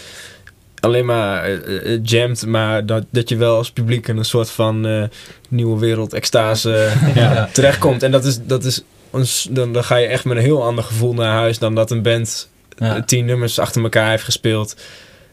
alleen 0.80 1.06
maar 1.06 1.44
eh, 1.44 1.92
eh, 1.94 2.00
jamt, 2.02 2.46
maar 2.46 2.86
dat, 2.86 3.04
dat 3.10 3.28
je 3.28 3.36
wel 3.36 3.56
als 3.56 3.70
publiek 3.70 4.08
in 4.08 4.16
een 4.16 4.24
soort 4.24 4.50
van 4.50 4.86
eh, 4.86 5.02
nieuwe 5.48 5.78
wereld 5.78 6.12
extase 6.12 6.90
Ja. 7.14 7.48
terechtkomt. 7.52 8.02
En 8.02 8.10
dat 8.10 8.24
is, 8.24 8.38
dat 8.42 8.64
is 8.64 8.82
ons, 9.10 9.48
dan, 9.50 9.72
dan 9.72 9.84
ga 9.84 9.96
je 9.96 10.06
echt 10.06 10.24
met 10.24 10.36
een 10.36 10.42
heel 10.42 10.64
ander 10.64 10.84
gevoel 10.84 11.14
naar 11.14 11.32
huis 11.32 11.58
dan 11.58 11.74
dat 11.74 11.90
een 11.90 12.02
band 12.02 12.48
ja. 12.78 12.96
eh, 12.96 13.02
tien 13.02 13.24
nummers 13.24 13.58
achter 13.58 13.82
elkaar 13.82 14.10
heeft 14.10 14.24
gespeeld. 14.24 14.76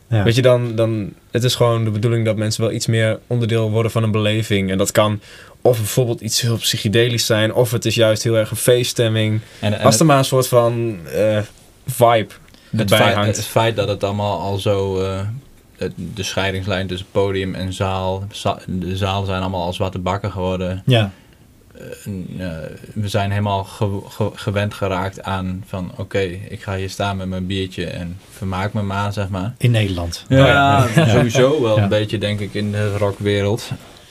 Ja. 0.09 0.23
Weet 0.23 0.35
je, 0.35 0.41
dan, 0.41 0.75
dan, 0.75 1.13
het 1.31 1.43
is 1.43 1.55
gewoon 1.55 1.83
de 1.83 1.89
bedoeling 1.89 2.25
dat 2.25 2.35
mensen 2.35 2.61
wel 2.61 2.71
iets 2.71 2.85
meer 2.85 3.19
onderdeel 3.27 3.71
worden 3.71 3.91
van 3.91 4.03
een 4.03 4.11
beleving. 4.11 4.71
En 4.71 4.77
dat 4.77 4.91
kan 4.91 5.21
of 5.61 5.77
bijvoorbeeld 5.77 6.21
iets 6.21 6.41
heel 6.41 6.57
psychedelisch 6.57 7.25
zijn, 7.25 7.53
of 7.53 7.71
het 7.71 7.85
is 7.85 7.95
juist 7.95 8.23
heel 8.23 8.37
erg 8.37 8.51
een 8.51 8.57
feeststemming. 8.57 9.39
En, 9.59 9.73
en 9.73 9.79
Als 9.79 9.91
het, 9.91 9.99
er 9.99 10.05
maar 10.05 10.17
een 10.17 10.25
soort 10.25 10.47
van 10.47 10.97
eh, 11.13 11.39
vibe 11.85 12.33
het, 12.75 12.93
feit, 12.93 13.15
hangt. 13.15 13.35
het 13.37 13.45
feit 13.45 13.75
dat 13.75 13.87
het 13.87 14.03
allemaal 14.03 14.39
al 14.39 14.57
zo... 14.57 15.01
eh, 15.01 15.19
de 16.13 16.23
scheidingslijn 16.23 16.87
tussen 16.87 17.07
podium 17.11 17.55
en 17.55 17.73
zaal... 17.73 18.23
za- 18.31 18.59
de 18.67 18.97
zaal 18.97 19.25
zijn 19.25 19.41
allemaal 19.41 19.63
al 19.65 19.73
zwarte 19.73 19.99
bakken 19.99 20.31
geworden. 20.31 20.83
ja. 20.85 21.11
En, 22.05 22.27
eh, 22.39 22.47
we 22.93 23.07
zijn 23.07 23.29
helemaal 23.31 23.63
ge- 23.63 24.01
ge- 24.07 24.31
gewend 24.33 24.73
geraakt 24.73 25.23
aan 25.23 25.63
van... 25.67 25.91
Oké, 25.97 26.19
ik 26.49 26.61
ga 26.61 26.75
hier 26.75 26.89
staan 26.89 27.17
met 27.17 27.27
mijn 27.27 27.45
biertje 27.45 27.85
en 27.85 28.17
vermaak 28.31 28.73
me 28.73 28.81
maar, 28.81 29.13
zeg 29.13 29.29
maar. 29.29 29.53
in 29.57 29.71
Nederland. 29.71 30.25
Ja, 30.29 30.87
sowieso 31.13 31.61
wel 31.61 31.75
Ja. 31.77 31.83
een 31.83 31.89
beetje 31.89 32.17
denk 32.17 32.39
ik 32.39 32.53
in 32.53 32.71
de 32.71 32.97
rockwereld. 32.97 33.69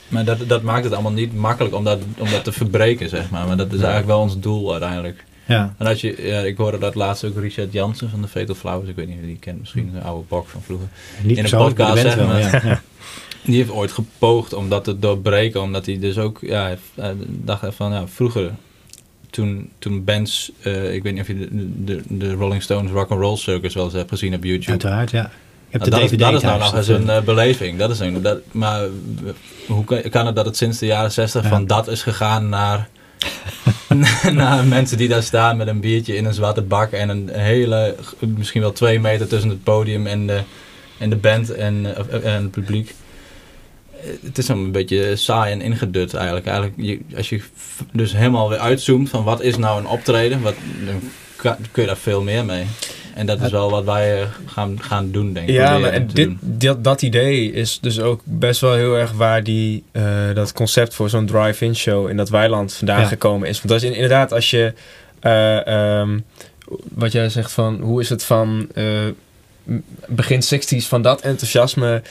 Maar 0.09 0.25
dat, 0.25 0.49
dat 0.49 0.63
maakt 0.63 0.85
het 0.85 0.93
allemaal 0.93 1.13
niet 1.13 1.35
makkelijk 1.35 1.75
om 1.75 1.85
dat, 1.85 1.99
om 2.19 2.31
dat 2.31 2.45
te 2.45 2.53
verbreken, 2.53 3.09
zeg 3.09 3.31
maar. 3.31 3.47
Maar 3.47 3.57
dat 3.57 3.67
is 3.73 3.79
eigenlijk 3.79 4.07
wel 4.07 4.21
ons 4.21 4.39
doel 4.39 4.71
uiteindelijk. 4.73 5.25
Ja. 5.47 5.75
En 5.79 5.87
als 5.87 6.01
je, 6.01 6.27
ja, 6.27 6.41
ik 6.41 6.57
hoorde 6.57 6.79
dat 6.79 6.95
laatst 6.95 7.25
ook 7.25 7.39
Richard 7.39 7.73
Jansen 7.73 8.11
van 8.11 8.23
de 8.23 8.29
Fatal 8.29 8.55
Flowers. 8.55 8.89
Ik 8.89 8.97
weet 8.97 9.07
niet 9.07 9.17
of 9.17 9.21
je 9.21 9.27
die 9.27 9.39
kent, 9.39 9.59
misschien 9.59 9.93
een 9.95 10.03
oude 10.03 10.25
bok 10.29 10.49
van 10.49 10.63
vroeger. 10.63 10.89
Niet 11.23 11.39
In 11.39 11.45
een 11.45 11.51
podcast, 11.51 12.01
zeg 12.01 12.27
maar. 12.27 12.41
Ja. 12.41 12.61
Ja. 12.65 12.83
Die 13.45 13.57
heeft 13.57 13.71
ooit 13.71 13.93
gepoogd 13.93 14.53
om 14.53 14.69
dat 14.69 14.85
te 14.85 14.99
doorbreken. 14.99 15.63
Omdat 15.63 15.87
hij 15.87 15.99
dus 15.99 16.19
ook, 16.19 16.39
ja, 16.41 16.77
dacht 17.27 17.63
even 17.63 17.75
van, 17.75 17.93
ja, 17.93 18.07
vroeger... 18.09 18.51
Toen, 19.31 19.71
toen 19.79 20.05
bands, 20.05 20.53
eh, 20.61 20.95
ik 20.95 21.03
weet 21.03 21.13
niet 21.13 21.23
of 21.23 21.29
je 21.29 21.35
de, 21.39 21.49
de, 21.85 22.03
de 22.09 22.33
Rolling 22.33 22.63
Stones 22.63 22.91
Rock 22.91 23.11
and 23.11 23.21
Roll 23.21 23.37
Circus 23.37 23.75
wel 23.75 23.85
eens 23.85 23.93
hebt 23.93 24.11
gezien 24.11 24.35
op 24.35 24.45
YouTube. 24.45 24.71
Uiteraard, 24.71 25.11
ja. 25.11 25.31
Nou, 25.71 25.85
de 25.85 25.91
dat, 25.91 26.01
DVD 26.01 26.13
is, 26.13 26.19
dat 26.19 26.35
is 26.35 26.43
nou 26.43 26.59
nog 26.59 26.75
eens 26.77 26.87
dat, 26.87 27.01
een 27.01 27.11
eh, 27.11 27.23
beleving. 27.23 27.79
Dat 27.79 27.91
is 27.91 27.99
een, 27.99 28.23
dat, 28.23 28.39
maar 28.51 28.87
hoe 29.67 29.85
kan, 29.85 30.03
kan 30.11 30.27
het 30.27 30.35
dat 30.37 30.45
het 30.47 30.57
sinds 30.57 30.79
de 30.79 30.87
jaren 30.87 31.13
60 31.13 31.43
Ja. 31.43 31.49
van 31.49 31.67
dat 31.67 31.89
is 31.89 32.03
gegaan 32.03 32.49
naar, 32.49 32.89
naar 34.33 34.65
mensen 34.65 34.97
die 34.97 35.09
daar 35.09 35.23
staan 35.23 35.57
met 35.57 35.67
een 35.67 35.81
biertje 35.81 36.17
in 36.17 36.25
een 36.25 36.35
zwarte 36.35 36.63
bak 36.63 36.93
en 36.93 37.09
een 37.09 37.29
hele, 37.33 37.97
misschien 38.19 38.61
wel 38.61 38.73
twee 38.73 39.01
meter 39.01 39.29
tussen 39.29 39.51
het 39.51 39.63
podium 39.63 40.07
en 40.07 40.27
de, 40.27 40.41
en 40.99 41.11
de 41.11 41.17
band 41.17 41.51
en, 41.51 41.97
eh, 42.11 42.35
en 42.35 42.43
het 42.43 42.51
publiek. 42.51 42.95
Het 44.25 44.39
is 44.39 44.49
een 44.49 44.73
beetje 44.73 45.17
saai 45.17 45.53
en 45.53 45.61
ingedut 45.61 46.15
eigenlijk. 46.15 46.47
eigenlijk 46.47 47.01
als 47.17 47.29
je 47.29 47.43
dus 47.93 48.13
helemaal 48.13 48.49
weer 48.49 48.59
uitzoomt 48.59 49.09
van 49.09 49.25
wat 49.25 49.43
is 49.43 49.57
nou 49.57 49.81
een 49.81 49.87
optreden, 49.87 50.43
wat, 50.43 50.55
dan 50.85 51.57
kun 51.71 51.83
je 51.83 51.89
daar 51.89 51.97
veel 51.97 52.23
meer 52.23 52.45
mee. 52.45 52.67
En 53.17 53.27
dat 53.27 53.41
is 53.41 53.51
wel 53.51 53.71
wat 53.71 53.85
wij 53.85 54.21
eh, 54.23 54.29
gaan, 54.47 54.83
gaan 54.83 55.11
doen, 55.11 55.33
denk 55.33 55.49
ik. 55.49 55.55
Ja, 55.55 55.79
maar 55.79 56.07
dit, 56.07 56.31
dat, 56.41 56.85
dat 56.85 57.03
idee 57.03 57.53
is 57.53 57.79
dus 57.81 58.01
ook 58.01 58.21
best 58.25 58.61
wel 58.61 58.75
heel 58.75 58.95
erg 58.97 59.13
waar 59.13 59.43
die, 59.43 59.85
eh, 59.93 60.05
dat 60.35 60.53
concept 60.53 60.95
voor 60.95 61.09
zo'n 61.11 61.27
drive-in 61.27 61.77
show 61.77 62.09
in 62.09 62.17
dat 62.17 62.29
weiland 62.29 62.73
vandaan 62.75 63.01
Ja. 63.01 63.07
gekomen 63.07 63.49
is. 63.49 63.59
Want 63.59 63.71
als 63.73 63.83
je, 63.83 63.95
inderdaad, 63.95 64.33
als 64.33 64.51
je, 64.51 64.73
eh, 65.21 65.67
ehm, 65.67 66.19
wat 66.95 67.13
jij 67.13 67.29
zegt 67.29 67.53
van, 67.53 67.81
hoe 67.81 68.01
is 68.01 68.09
het 68.09 68.25
van 68.25 68.67
eh, 68.75 68.85
begin 70.07 70.43
60s 70.43 70.87
van 70.89 71.03
dat 71.03 71.21
enthousiasme. 71.21 72.03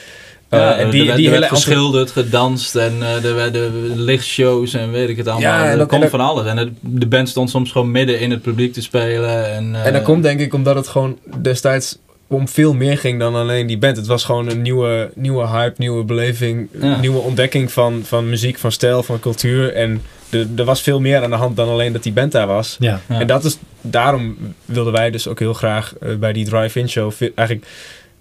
Eh, 0.48 0.58
Ja, 0.58 0.76
en 0.76 0.90
die, 0.90 1.00
er 1.00 1.06
werd, 1.06 1.18
die 1.18 1.30
er 1.30 1.40
werd 1.40 1.52
geschilderd, 1.52 2.10
gedanst 2.10 2.74
en 2.76 2.92
eh, 3.00 3.24
er 3.24 3.34
werden 3.34 4.00
lichtshows 4.00 4.74
en 4.74 4.90
weet 4.90 5.08
ik 5.08 5.16
het 5.16 5.28
allemaal. 5.28 5.50
Ja, 5.52 5.64
en 5.64 5.70
er 5.70 5.78
dan- 5.78 5.86
komt 5.86 6.08
van 6.10 6.20
alles. 6.20 6.46
En 6.46 6.56
het- 6.56 6.72
de 6.80 7.06
band 7.06 7.28
stond 7.28 7.50
soms 7.50 7.70
gewoon 7.72 7.90
midden 7.90 8.20
in 8.20 8.30
het 8.30 8.42
publiek 8.42 8.72
te 8.72 8.82
spelen. 8.82 9.52
En, 9.54 9.74
eh, 9.74 9.86
En 9.86 9.92
dat 9.92 10.02
komt 10.02 10.22
denk 10.22 10.40
ik 10.40 10.54
omdat 10.54 10.74
het 10.76 10.88
gewoon 10.88 11.18
destijds 11.42 11.98
om 12.28 12.48
veel 12.48 12.74
meer 12.74 12.98
ging 12.98 13.18
dan 13.20 13.34
alleen 13.34 13.66
die 13.66 13.78
band. 13.78 13.96
Het 13.96 14.06
was 14.06 14.24
gewoon 14.24 14.50
een 14.50 14.62
nieuwe, 14.62 15.10
nieuwe 15.14 15.46
hype, 15.48 15.74
nieuwe 15.76 16.04
beleving, 16.04 16.68
Ja. 16.80 17.00
nieuwe 17.00 17.18
ontdekking 17.18 17.72
van, 17.72 18.00
van 18.04 18.28
muziek, 18.28 18.58
van 18.58 18.72
stijl, 18.72 19.02
van 19.02 19.20
cultuur. 19.20 19.72
En 19.74 20.02
er, 20.30 20.46
er 20.56 20.64
was 20.64 20.80
veel 20.82 21.00
meer 21.00 21.22
aan 21.22 21.30
de 21.30 21.36
hand 21.36 21.56
dan 21.56 21.68
alleen 21.68 21.92
dat 21.92 22.02
die 22.02 22.12
band 22.12 22.32
daar 22.32 22.46
was. 22.46 22.76
Ja. 22.78 23.00
Ja. 23.08 23.20
En 23.20 23.26
dat 23.26 23.44
is, 23.44 23.58
daarom 23.80 24.36
wilden 24.64 24.92
wij 24.92 25.10
dus 25.10 25.28
ook 25.28 25.38
heel 25.38 25.52
graag 25.52 25.94
eh, 26.00 26.14
bij 26.14 26.32
die 26.32 26.44
drive-in 26.44 26.88
show 26.88 27.12
eigenlijk 27.34 27.66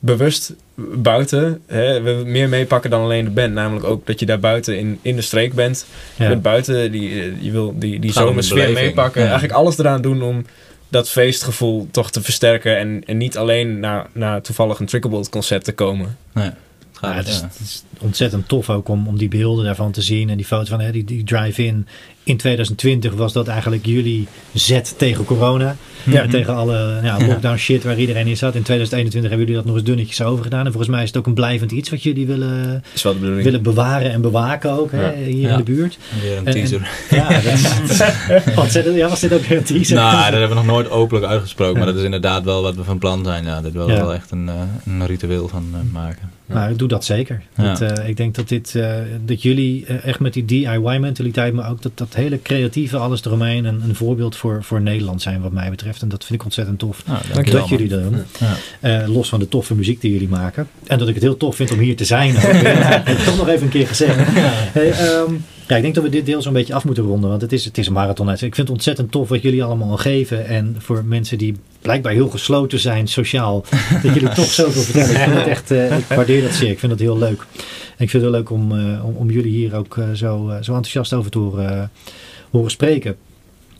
bewust 0.06 0.54
buiten 0.76 1.62
hè, 1.68 2.02
we 2.02 2.24
meer 2.26 2.50
meepakken 2.50 2.90
dan 2.90 3.02
alleen 3.02 3.26
de 3.26 3.32
band. 3.32 3.54
Namelijk 3.54 3.86
ook 3.86 4.06
dat 4.08 4.20
je 4.20 4.26
daar 4.26 4.40
buiten 4.40 4.78
in, 4.78 5.00
in 5.02 5.16
de 5.16 5.22
streek 5.22 5.54
bent. 5.54 5.86
Je 6.16 6.24
Ja. 6.24 6.30
bent 6.30 6.42
buiten, 6.42 6.92
die, 6.92 7.22
eh, 7.22 7.32
je 7.40 7.52
wil 7.52 7.74
die, 7.80 8.00
die 8.00 8.12
zomersfeer 8.12 8.72
meepakken. 8.72 9.22
Ja. 9.22 9.28
Eigenlijk 9.28 9.58
alles 9.60 9.78
eraan 9.78 10.02
doen 10.02 10.22
om 10.22 10.46
dat 10.90 11.10
feestgevoel 11.10 11.88
toch 11.92 12.12
te 12.12 12.22
versterken. 12.22 12.78
En, 12.78 13.04
en 13.06 13.18
niet 13.18 13.38
alleen 13.38 13.80
naar, 13.80 14.08
naar 14.12 14.42
toevallig 14.42 14.80
een 14.80 14.86
Tricklebolt 14.86 15.30
concert 15.30 15.64
te 15.64 15.74
komen. 15.74 16.18
Het 16.34 16.54
Ja, 17.02 17.14
het, 17.14 17.28
is, 17.28 17.38
ja. 17.40 17.42
het 17.42 17.60
is 17.64 17.84
ontzettend 17.98 18.48
tof 18.48 18.70
ook 18.70 18.90
om, 18.90 19.08
om 19.08 19.18
die 19.18 19.28
beelden 19.28 19.66
daarvan 19.66 19.92
te 19.92 20.02
zien. 20.02 20.30
En 20.30 20.38
die 20.38 20.46
foto's 20.46 20.70
van 20.70 20.80
hè, 20.80 20.92
die, 20.92 21.04
die 21.04 21.24
drive-in 21.24 21.88
in 22.24 22.38
2020 22.38 23.14
was 23.14 23.34
dat 23.34 23.48
eigenlijk 23.48 23.86
jullie 23.86 24.28
zet 24.54 24.94
tegen 24.98 25.26
corona. 25.26 25.76
Ja. 26.04 26.22
En 26.22 26.30
tegen 26.30 26.56
alle 26.56 27.00
ja, 27.04 27.18
lockdown 27.28 27.58
shit 27.58 27.84
waar 27.84 27.98
iedereen 27.98 28.28
in 28.28 28.38
zat. 28.38 28.56
In 28.56 28.64
2021 28.64 29.30
hebben 29.30 29.48
jullie 29.48 29.62
dat 29.62 29.66
nog 29.66 29.76
eens 29.76 29.90
dunnetjes 29.90 30.22
overgedaan. 30.22 30.66
En 30.66 30.72
volgens 30.72 30.92
mij 30.92 31.02
is 31.02 31.08
het 31.08 31.18
ook 31.18 31.28
een 31.28 31.34
blijvend 31.34 31.72
iets 31.72 31.90
wat 31.90 32.04
jullie 32.04 32.28
willen, 32.28 32.84
willen 33.22 33.64
bewaren 33.64 34.12
en 34.12 34.22
bewaken 34.22 34.72
ook 34.72 34.92
hè, 34.92 35.24
hier 35.24 35.50
in 35.50 35.58
de 35.58 35.64
buurt. 35.64 35.98
Weer 36.22 36.38
een 36.38 36.46
En- 36.46 36.54
teaser. 36.54 36.90
Ja, 37.10 37.30
dat 37.30 37.44
is, 37.44 38.02
ontzettend, 38.64 38.96
ja, 38.96 39.10
was 39.10 39.20
dit 39.20 39.34
ook 39.34 39.46
weer 39.46 39.58
een 39.58 39.64
teaser? 39.64 39.96
nou, 39.96 40.32
dat 40.32 40.40
hebben 40.40 40.50
we 40.50 40.56
nog 40.56 40.66
nooit 40.66 40.90
openlijk 40.90 41.26
uitgesproken. 41.26 41.78
Maar 41.78 41.88
dat 41.88 41.96
is 41.96 42.04
inderdaad 42.04 42.44
wel 42.44 42.62
wat 42.62 42.76
we 42.76 42.84
van 42.84 42.98
plan 42.98 43.26
zijn. 43.26 43.44
Ja, 43.44 43.62
willen 43.62 43.88
we 43.88 43.94
wel 43.94 44.14
echt 44.14 44.32
een, 44.32 44.50
eh, 44.50 44.56
een 44.86 45.06
ritueel 45.06 45.48
van 45.48 45.70
eh, 45.74 45.94
maken. 45.94 46.35
Maar 46.46 46.72
ik 46.72 46.80
doe 46.80 46.88
dat 46.88 47.06
zeker. 47.06 47.42
Dat, 47.56 47.82
eh, 47.82 48.10
ik 48.10 48.18
denk 48.18 48.36
dat, 48.36 48.50
dit, 48.50 48.76
eh, 48.76 48.94
dat 49.26 49.42
jullie 49.42 49.86
eh, 49.86 50.06
echt 50.06 50.20
met 50.20 50.34
die 50.34 50.46
DIY-mentaliteit, 50.46 51.54
maar 51.54 51.70
ook 51.70 51.82
dat, 51.82 51.92
dat 51.96 52.14
hele 52.14 52.42
creatieve, 52.42 52.98
alles 52.98 53.26
eromheen, 53.26 53.66
een, 53.66 53.82
een 53.84 53.96
voorbeeld 53.96 54.36
voor, 54.36 54.64
voor 54.64 54.82
Nederland 54.82 55.22
zijn, 55.22 55.42
wat 55.42 55.52
mij 55.52 55.70
betreft. 55.70 56.02
En 56.02 56.10
dat 56.10 56.26
vind 56.26 56.40
ik 56.40 56.46
ontzettend 56.46 56.80
tof. 56.80 57.04
Nou, 57.06 57.50
dat 57.52 57.70
jullie 57.70 57.88
dat 57.88 58.02
doen. 58.04 58.24
Ja. 58.82 59.08
Los 59.08 59.30
van 59.30 59.40
de 59.40 59.48
toffe 59.48 59.76
muziek 59.76 60.02
die 60.02 60.12
jullie 60.12 60.28
maken. 60.28 60.68
En 60.88 60.98
dat 60.98 61.08
ik 61.08 61.14
het 61.14 61.24
heel 61.24 61.38
tof 61.38 61.56
vind 61.56 61.72
om 61.72 61.80
hier 61.80 61.96
te 61.96 62.06
zijn. 62.06 62.34
heb 62.38 63.08
ik 63.08 63.18
toch 63.18 63.38
nog 63.38 63.48
even 63.48 63.64
een 63.64 63.70
keer 63.70 63.88
gezegd. 63.88 64.16
Hey, 64.18 64.92
ehm, 64.92 65.34
ja, 65.68 65.76
ik 65.76 65.82
denk 65.82 65.96
dat 65.96 66.04
we 66.04 66.10
dit 66.10 66.26
deel 66.26 66.42
zo'n 66.42 66.54
beetje 66.54 66.74
af 66.74 66.86
moeten 66.86 67.04
ronden. 67.04 67.30
Want 67.30 67.42
het 67.42 67.52
is, 67.52 67.66
het 67.66 67.78
is 67.78 67.88
een 67.88 67.94
marathon. 67.94 68.32
Ik 68.32 68.38
vind 68.40 68.58
het 68.58 68.70
ontzettend 68.70 69.12
tof 69.12 69.30
wat 69.30 69.42
jullie 69.42 69.64
allemaal 69.64 69.98
geven. 69.98 70.48
En 70.48 70.76
voor 70.80 71.04
mensen 71.06 71.38
die 71.38 71.56
blijkbaar 71.86 72.12
heel 72.12 72.30
gesloten 72.30 72.80
zijn 72.80 73.08
sociaal. 73.08 73.66
dat 74.04 74.14
jullie 74.14 74.30
toch 74.30 74.52
zoveel 74.52 74.82
vertellen. 74.82 75.12
Ik, 75.12 75.18
vind 75.18 75.36
het 75.36 75.48
echt, 75.48 75.72
eh, 75.72 75.98
ik 75.98 76.06
waardeer 76.08 76.42
dat 76.42 76.54
zeer. 76.54 76.70
Ik 76.70 76.80
vind 76.80 76.92
het 76.92 77.02
heel 77.02 77.18
leuk. 77.18 77.46
En 77.98 78.04
ik 78.04 78.10
vind 78.10 78.12
het 78.12 78.22
heel 78.22 78.32
leuk 78.32 78.50
om, 78.50 78.72
eh, 78.72 79.18
om, 79.18 79.30
jullie 79.30 79.52
hier 79.52 79.76
ook 79.76 79.98
eh, 79.98 80.06
zo, 80.14 80.52
zo 80.62 80.74
enthousiast 80.74 81.14
over 81.14 81.32
te 81.32 81.38
horen, 81.38 81.92
horen 82.52 82.72
spreken. 82.72 83.16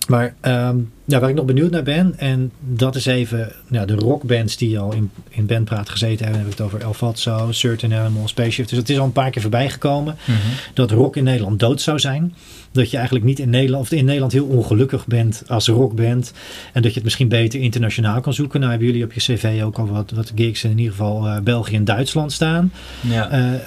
Maar 0.08 0.36
ehm, 0.42 0.78
ja, 1.06 1.20
waar 1.20 1.30
ik 1.30 1.36
nog 1.36 1.46
benieuwd 1.46 1.72
naar 1.72 1.84
ben, 1.84 2.14
en 2.18 2.52
dat 2.60 2.96
is 2.96 3.06
even 3.06 3.52
ja, 3.70 3.86
de 3.86 3.96
rockbands 3.96 4.58
die 4.58 4.80
al 4.80 4.94
in, 4.94 5.12
in 5.30 5.46
bandpraat 5.46 5.90
gezeten 5.90 6.26
hebben. 6.26 6.34
Dan 6.34 6.42
heb 6.42 6.52
ik 6.52 6.58
het 6.58 6.68
over 6.68 6.82
El 6.82 6.94
Fatso, 6.94 7.52
Certain 7.52 7.94
Animal, 7.94 8.28
Spaceship. 8.28 8.68
Dus 8.70 8.78
het 8.78 8.90
is 8.90 8.98
al 9.00 9.06
een 9.06 9.12
paar 9.12 9.30
keer 9.30 9.42
voorbij 9.42 9.70
gekomen 9.70 10.16
Mhm. 10.26 10.38
dat 10.74 10.92
rock 10.92 11.16
in 11.16 11.24
Nederland 11.24 11.60
dood 11.60 11.82
zou 11.82 12.00
zijn. 12.00 12.34
Dat 12.72 12.90
je 12.92 12.96
eigenlijk 12.96 13.26
niet 13.26 13.40
in 13.40 13.50
Nederland, 13.50 13.84
of 13.84 13.92
in 13.92 14.06
Nederland 14.06 14.32
heel 14.32 14.46
ongelukkig 14.46 15.08
bent 15.08 15.44
als 15.48 15.68
rockband. 15.68 16.34
En 16.74 16.82
dat 16.82 16.90
je 16.90 16.96
het 16.96 17.04
misschien 17.04 17.28
beter 17.28 17.60
internationaal 17.60 18.22
kan 18.22 18.34
zoeken. 18.34 18.60
Nou 18.60 18.72
hebben 18.72 18.90
jullie 18.90 19.04
op 19.04 19.14
je 19.14 19.20
cv 19.20 19.62
ook 19.64 19.78
al 19.80 19.88
wat, 19.88 20.12
wat 20.12 20.32
gigs 20.36 20.64
in 20.64 20.78
ieder 20.78 20.92
geval 20.92 21.28
eh, 21.28 21.40
België 21.40 21.76
en 21.76 21.86
Duitsland 21.86 22.32
staan. 22.32 22.72
Ja. 23.02 23.30
Eh, 23.30 23.60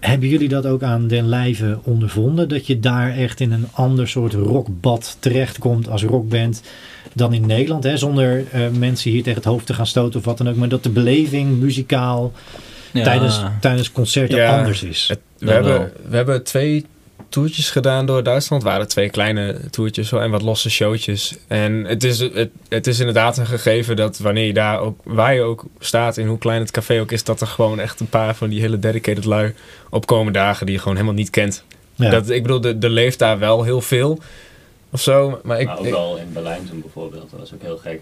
hebben 0.00 0.28
jullie 0.28 0.48
dat 0.48 0.66
ook 0.66 0.82
aan 0.82 1.06
den 1.08 1.28
lijve 1.28 1.78
ondervonden? 1.82 2.48
Dat 2.48 2.66
je 2.66 2.80
daar 2.80 3.16
echt 3.16 3.40
in 3.40 3.52
een 3.52 3.66
ander 3.72 4.08
soort 4.08 4.32
rockbad 4.32 5.16
terechtkomt 5.20 5.88
als 5.88 6.02
rockband 6.04 6.62
dan 7.12 7.32
in 7.32 7.46
Nederland? 7.46 7.84
Hè? 7.84 7.96
Zonder 7.96 8.44
eh, 8.52 8.60
mensen 8.78 9.10
hier 9.10 9.22
tegen 9.22 9.38
het 9.38 9.48
hoofd 9.48 9.66
te 9.66 9.74
gaan 9.74 9.86
stoten 9.86 10.18
of 10.18 10.24
wat 10.24 10.38
dan 10.38 10.48
ook. 10.48 10.56
Maar 10.56 10.68
dat 10.68 10.82
de 10.82 10.90
beleving 10.90 11.58
muzikaal 11.60 12.32
Ja. 12.92 13.02
tijdens, 13.04 13.40
tijdens 13.60 13.92
concerten 13.92 14.38
Ja. 14.38 14.58
anders 14.58 14.82
is. 14.82 15.04
Het- 15.08 15.20
we, 15.38 15.50
hebben, 15.50 15.72
wel. 15.72 15.88
we 16.08 16.16
hebben 16.16 16.44
twee 16.44 16.86
toertjes 17.30 17.70
gedaan 17.70 18.06
door 18.06 18.22
Duitsland. 18.22 18.62
Het 18.62 18.72
waren 18.72 18.88
twee 18.88 19.10
kleine 19.10 19.56
toertjes 19.70 20.12
en 20.12 20.30
wat 20.30 20.42
losse 20.42 20.70
showtjes. 20.70 21.36
En 21.46 21.84
het 21.84 22.04
is, 22.04 22.18
het, 22.18 22.50
het 22.68 22.86
is 22.86 22.98
inderdaad 22.98 23.36
een 23.38 23.46
gegeven 23.46 23.96
dat 23.96 24.18
wanneer 24.18 24.46
je 24.46 24.52
daar 24.52 24.80
ook, 24.80 25.00
waar 25.04 25.34
je 25.34 25.42
ook 25.42 25.64
staat, 25.78 26.16
in 26.16 26.26
hoe 26.26 26.38
klein 26.38 26.60
het 26.60 26.70
café 26.70 27.00
ook 27.00 27.12
is, 27.12 27.24
dat 27.24 27.40
er 27.40 27.46
gewoon 27.46 27.80
echt 27.80 28.00
een 28.00 28.08
paar 28.08 28.34
van 28.34 28.48
die 28.48 28.60
hele 28.60 28.78
dedicated 28.78 29.24
lui 29.24 29.54
opkomen 29.90 30.32
dagen 30.32 30.66
die 30.66 30.74
je 30.74 30.80
gewoon 30.80 30.96
helemaal 30.96 31.16
niet 31.16 31.30
kent. 31.30 31.64
Ja. 31.94 32.10
Dat, 32.10 32.28
ik 32.30 32.42
bedoel, 32.42 32.64
er 32.80 32.90
leeft 32.90 33.18
daar 33.18 33.38
wel 33.38 33.62
heel 33.62 33.80
veel 33.80 34.18
of 34.90 35.00
zo. 35.00 35.40
Maar 35.42 35.60
ik, 35.60 35.66
maar 35.66 35.78
ook 35.78 35.84
ik- 35.86 35.92
wel 35.92 36.16
in 36.16 36.32
Berlijn 36.32 36.66
toen 36.68 36.80
bijvoorbeeld, 36.80 37.30
dat 37.30 37.40
was 37.40 37.54
ook 37.54 37.62
heel 37.62 37.76
gek. 37.78 38.00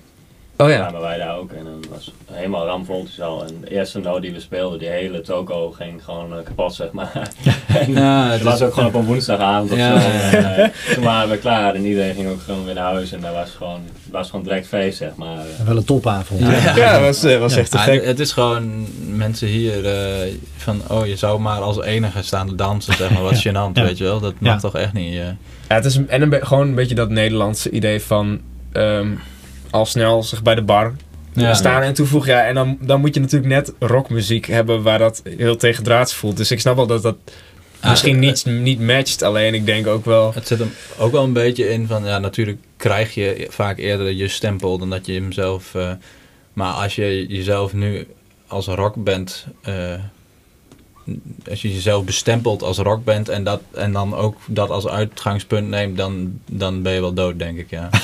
Oh 0.59 0.69
ja. 0.71 0.77
kwamen 0.79 1.01
wij 1.01 1.19
daar 1.19 1.37
ook 1.37 1.53
en 1.53 1.65
dan 1.65 1.85
was 1.91 2.13
helemaal 2.33 2.67
ramvol 2.67 3.03
die 3.05 3.13
zaal. 3.13 3.45
En 3.45 3.61
de 3.61 3.71
eerste 3.71 3.99
no 3.99 4.21
die 4.21 4.33
we 4.33 4.41
speelden, 4.41 4.79
die 4.79 4.89
hele 4.89 5.21
toko 5.21 5.71
ging 5.71 6.05
gewoon 6.05 6.33
eh, 6.33 6.45
kapot, 6.45 6.75
zeg 6.75 6.91
maar. 6.93 7.31
en 7.67 7.93
Ja, 8.01 8.31
het 8.31 8.43
was 8.43 8.55
is- 8.55 8.63
ook 8.67 8.73
gewoon 8.75 8.89
op 8.89 8.95
een 8.95 9.05
woensdagavond 9.05 9.71
of 9.73 9.77
Ja. 9.79 10.01
zo. 10.01 10.09
En, 10.09 10.57
eh, 10.57 10.69
toen 10.95 11.05
waren 11.05 11.31
we 11.31 11.39
klaar 11.39 11.75
en 11.75 11.85
iedereen 11.85 12.15
ging 12.15 12.29
ook 12.29 12.41
gewoon 12.41 12.65
weer 12.65 12.75
naar 12.75 12.93
huis. 12.93 13.13
En 13.13 13.21
dat 13.21 13.33
was 13.35 13.51
gewoon, 13.51 13.81
was 14.11 14.31
gewoon 14.31 14.45
direct 14.45 14.67
feest, 14.67 14.99
zeg 14.99 15.15
maar. 15.17 15.39
Wel 15.67 15.77
een 15.77 15.85
topavond. 15.85 16.41
Ja. 16.41 16.93
dat 16.93 17.01
was, 17.01 17.25
eh, 17.25 17.39
was 17.39 17.57
echt 17.57 17.71
te 17.71 17.79
gek. 17.79 18.05
het 18.05 18.21
is 18.21 18.33
gewoon 18.33 18.87
mensen 19.17 19.49
hier 19.49 19.87
eh, 19.87 20.33
van, 20.57 20.81
oh 20.89 21.07
je 21.07 21.17
zou 21.17 21.41
maar 21.41 21.61
als 21.61 21.83
enige 21.83 22.23
staan 22.23 22.49
te 22.49 22.55
dansen, 22.55 22.95
zeg 22.95 23.11
maar, 23.11 23.23
wat 23.23 23.43
Ja. 23.43 23.51
gênant, 23.51 23.73
Ja. 23.77 23.83
weet 23.85 23.99
je 23.99 24.05
wel. 24.05 24.21
Dat 24.21 24.35
mag 24.39 24.53
Ja. 24.53 24.59
toch 24.59 24.75
echt 24.77 24.93
niet. 24.93 25.15
Ja, 25.15 25.37
het 25.69 25.85
is 25.85 25.95
een, 25.97 26.09
en 26.11 26.23
een 26.33 26.47
gewoon 26.47 26.69
een 26.69 26.75
beetje 26.75 26.95
dat 26.95 27.11
Nederlandse 27.11 27.71
idee 27.71 28.03
van 28.03 28.41
ehm, 28.73 29.09
al 29.71 29.87
snel 29.87 30.23
zich 30.23 30.43
bij 30.43 30.55
de 30.55 30.63
bar 30.63 30.95
Ja. 31.33 31.55
staan 31.55 31.83
en 31.83 31.95
toevoegen. 31.95 32.33
Ja, 32.33 32.45
en 32.47 32.55
dan, 32.55 32.79
dan 32.81 33.01
moet 33.01 33.15
je 33.15 33.21
natuurlijk 33.21 33.53
net 33.53 33.73
rockmuziek 33.79 34.47
hebben 34.47 34.83
waar 34.83 34.99
dat 34.99 35.23
heel 35.37 35.57
tegendraads 35.57 36.15
voelt. 36.15 36.37
Dus 36.37 36.51
ik 36.51 36.61
snap 36.61 36.77
wel 36.77 36.87
dat 36.87 37.03
dat 37.03 37.17
Ah, 37.81 37.91
misschien 37.91 38.25
het- 38.25 38.45
niet, 38.45 38.61
niet 38.61 38.81
matcht. 38.81 39.23
Alleen 39.23 39.55
ik 39.55 39.67
denk 39.67 39.87
ook 39.87 40.05
wel... 40.05 40.35
Het 40.35 40.47
zit 40.47 40.59
hem 40.59 40.73
ook 40.99 41.13
wel 41.13 41.25
een 41.25 41.33
beetje 41.33 41.69
in 41.71 41.87
van, 41.87 42.05
ja, 42.05 42.19
natuurlijk 42.19 42.59
krijg 42.77 43.15
je 43.15 43.47
vaak 43.51 43.79
eerder 43.79 44.13
je 44.13 44.29
stempel 44.29 44.79
dan 44.79 44.91
dat 44.91 45.07
je 45.07 45.13
hem 45.13 45.33
zelf. 45.33 45.75
eh, 45.75 45.91
maar 46.53 46.73
als 46.73 46.95
je 46.95 47.27
jezelf 47.29 47.73
nu 47.73 48.07
als 48.47 48.67
rockband. 48.67 49.47
eh 49.63 49.95
als 51.51 51.63
je 51.63 51.75
jezelf 51.75 52.05
bestempelt 52.05 52.63
als 52.63 52.79
rockband 52.79 53.29
en, 53.29 53.45
dat, 53.45 53.61
en 53.75 53.93
dan 53.93 54.15
ook 54.15 54.37
dat 54.47 54.71
als 54.71 54.89
uitgangspunt 54.89 55.69
neemt, 55.69 55.97
dan, 55.97 56.33
dan 56.51 56.83
ben 56.83 56.93
je 56.93 57.01
wel 57.01 57.13
dood, 57.15 57.39
denk 57.39 57.59
ik. 57.59 57.71
Ja. 57.71 57.89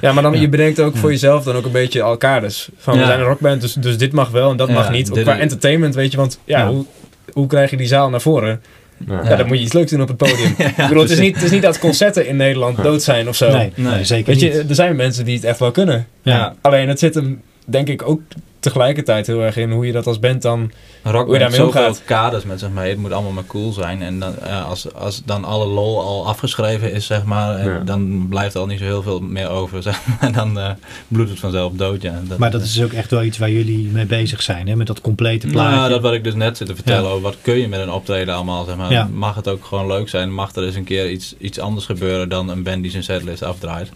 Ja, 0.00 0.12
maar 0.12 0.22
dan 0.22 0.32
Ja. 0.34 0.40
je 0.40 0.48
bedenkt 0.48 0.80
ook 0.80 0.96
voor 0.96 1.10
jezelf 1.10 1.44
dan 1.44 1.56
ook 1.56 1.64
een 1.64 1.72
beetje 1.72 2.00
elkaar 2.00 2.40
dus. 2.40 2.68
Van 2.76 2.98
we 2.98 3.04
zijn 3.04 3.20
een 3.20 3.26
rockband, 3.26 3.60
dus, 3.60 3.72
dus 3.72 3.98
dit 3.98 4.12
mag 4.12 4.30
wel 4.30 4.50
en 4.50 4.56
dat 4.56 4.68
Ja, 4.68 4.74
mag 4.74 4.90
niet. 4.90 5.10
Ook 5.10 5.20
qua 5.22 5.38
entertainment, 5.38 5.94
weet 5.94 6.10
je. 6.10 6.16
Want 6.16 6.38
ja, 6.44 6.58
Ja. 6.58 6.68
Hoe, 6.68 6.84
hoe 7.32 7.46
krijg 7.46 7.70
je 7.70 7.76
die 7.76 7.86
zaal 7.86 8.10
naar 8.10 8.20
voren? 8.20 8.62
Ja. 9.08 9.20
Ja, 9.28 9.36
dan 9.36 9.46
moet 9.46 9.56
je 9.58 9.64
iets 9.64 9.72
leuks 9.72 9.90
doen 9.90 10.00
op 10.02 10.08
het 10.08 10.16
podium. 10.16 10.54
ik 10.58 10.74
bedoel, 10.76 11.02
het 11.02 11.10
is, 11.10 11.18
niet, 11.18 11.34
het 11.34 11.44
is 11.44 11.50
niet 11.50 11.62
dat 11.62 11.78
concerten 11.78 12.26
in 12.26 12.36
Nederland 12.36 12.82
dood 12.82 13.02
zijn 13.02 13.28
of 13.28 13.36
zo. 13.36 13.50
Nee, 13.74 14.04
zeker 14.04 14.26
Weet 14.32 14.42
niet. 14.42 14.52
je, 14.52 14.64
er 14.68 14.74
zijn 14.74 14.96
mensen 14.96 15.24
die 15.24 15.34
het 15.34 15.44
echt 15.44 15.58
wel 15.58 15.70
kunnen. 15.70 16.06
ja. 16.22 16.54
Alleen 16.60 16.88
het 16.88 16.98
zit 16.98 17.14
hem, 17.14 17.40
denk 17.66 17.88
ik, 17.88 18.08
ook 18.08 18.20
tegelijkertijd 18.60 19.26
heel 19.26 19.40
erg 19.40 19.56
in 19.56 19.70
hoe 19.70 19.86
je 19.86 19.92
dat 19.92 20.06
als 20.06 20.18
band 20.18 20.42
dan... 20.42 20.70
Rock 21.02 21.12
Hoe 21.14 21.24
je 21.24 21.30
met 21.30 21.40
daarmee 21.40 21.58
zoveel 21.58 21.80
omgaat. 21.86 22.02
kaders 22.04 22.44
met 22.44 22.60
zeg 22.60 22.70
maar, 22.70 22.86
het 22.86 22.98
moet 22.98 23.12
allemaal 23.12 23.32
maar 23.32 23.46
cool 23.46 23.72
zijn. 23.72 24.02
En 24.02 24.18
dan, 24.18 24.34
ja, 24.44 24.60
als, 24.60 24.94
als 24.94 25.22
dan 25.24 25.44
alle 25.44 25.66
lol 25.66 26.00
al 26.00 26.26
afgeschreven 26.26 26.92
is, 26.92 27.06
zeg 27.06 27.24
maar, 27.24 27.56
en 27.56 27.70
Ja. 27.70 27.78
dan 27.84 28.26
blijft 28.28 28.54
er 28.54 28.60
al 28.60 28.66
niet 28.66 28.78
zo 28.78 28.84
heel 28.84 29.02
veel 29.02 29.20
meer 29.20 29.48
over. 29.48 29.82
Zeg 29.90 30.06
maar. 30.06 30.16
En 30.20 30.32
dan 30.32 30.58
eh 30.58 30.70
bloedt 31.08 31.30
het 31.30 31.38
vanzelf 31.38 31.72
dood. 31.72 32.02
Ja. 32.02 32.20
Maar 32.38 32.50
dat 32.50 32.62
is 32.62 32.72
dus 32.72 32.84
ook 32.84 32.92
echt 32.92 33.10
wel 33.10 33.22
iets 33.22 33.38
waar 33.38 33.50
jullie 33.50 33.88
mee 33.88 34.06
bezig 34.06 34.42
zijn, 34.42 34.68
hè? 34.68 34.76
met 34.76 34.86
dat 34.86 35.00
complete 35.00 35.46
plaatje. 35.46 35.76
Nou, 35.76 35.88
dat 35.90 36.00
wat 36.00 36.12
ik 36.12 36.24
dus 36.24 36.34
net 36.34 36.56
zit 36.56 36.66
te 36.66 36.74
vertellen 36.74 37.02
Ja. 37.04 37.08
over 37.08 37.22
wat 37.22 37.36
kun 37.42 37.58
je 37.58 37.68
met 37.68 37.80
een 37.80 37.90
optreden 37.92 38.34
allemaal, 38.34 38.64
zeg 38.64 38.76
maar. 38.76 38.92
Ja. 38.92 39.08
Mag 39.12 39.34
het 39.34 39.48
ook 39.48 39.64
gewoon 39.64 39.86
leuk 39.86 40.08
zijn? 40.08 40.34
Mag 40.34 40.54
er 40.54 40.64
eens 40.64 40.74
een 40.74 40.84
keer 40.84 41.10
iets, 41.10 41.34
iets 41.38 41.58
anders 41.58 41.86
gebeuren 41.86 42.28
dan 42.28 42.48
een 42.48 42.62
band 42.62 42.82
die 42.82 42.90
zijn 42.90 43.02
setlist 43.04 43.42
afdraait? 43.42 43.90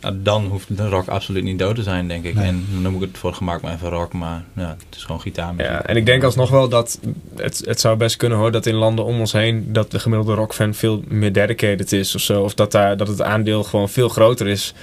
Nou, 0.00 0.14
dan 0.22 0.44
hoeft 0.46 0.76
de 0.76 0.88
rock 0.88 1.08
absoluut 1.08 1.44
niet 1.44 1.58
dood 1.58 1.74
te 1.74 1.82
zijn, 1.82 2.08
denk 2.08 2.24
ik. 2.24 2.34
Nee. 2.34 2.46
En 2.46 2.66
dan 2.72 2.82
noem 2.82 2.94
ik 2.94 3.00
het 3.00 3.18
voor 3.18 3.28
het 3.28 3.38
gemak 3.38 3.60
maar 3.60 3.74
even 3.74 3.88
rock, 3.88 4.12
maar 4.12 4.42
ja, 4.52 4.76
het 4.86 4.96
is 4.96 5.04
gewoon 5.04 5.20
gitaarmuziek. 5.20 5.70
Ja, 5.70 5.82
en 5.86 5.96
ik 5.96 6.06
denk 6.06 6.22
alsnog 6.22 6.50
wel 6.50 6.68
dat 6.68 6.98
het, 7.36 7.62
het 7.64 7.80
zou 7.80 7.96
best 7.96 8.16
kunnen 8.16 8.38
hoor, 8.38 8.52
dat 8.52 8.66
in 8.66 8.74
landen 8.74 9.04
om 9.04 9.20
ons 9.20 9.32
heen, 9.32 9.72
dat 9.72 9.90
de 9.90 9.98
gemiddelde 9.98 10.34
rockfan 10.34 10.74
veel 10.74 11.02
meer 11.08 11.32
dedicated 11.32 11.92
is 11.92 12.14
of 12.14 12.20
zo. 12.20 12.42
Of 12.42 12.54
dat, 12.54 12.72
daar, 12.72 12.96
dat 12.96 13.08
het 13.08 13.22
aandeel 13.22 13.64
gewoon 13.64 13.88
veel 13.88 14.08
groter 14.08 14.46
is. 14.48 14.74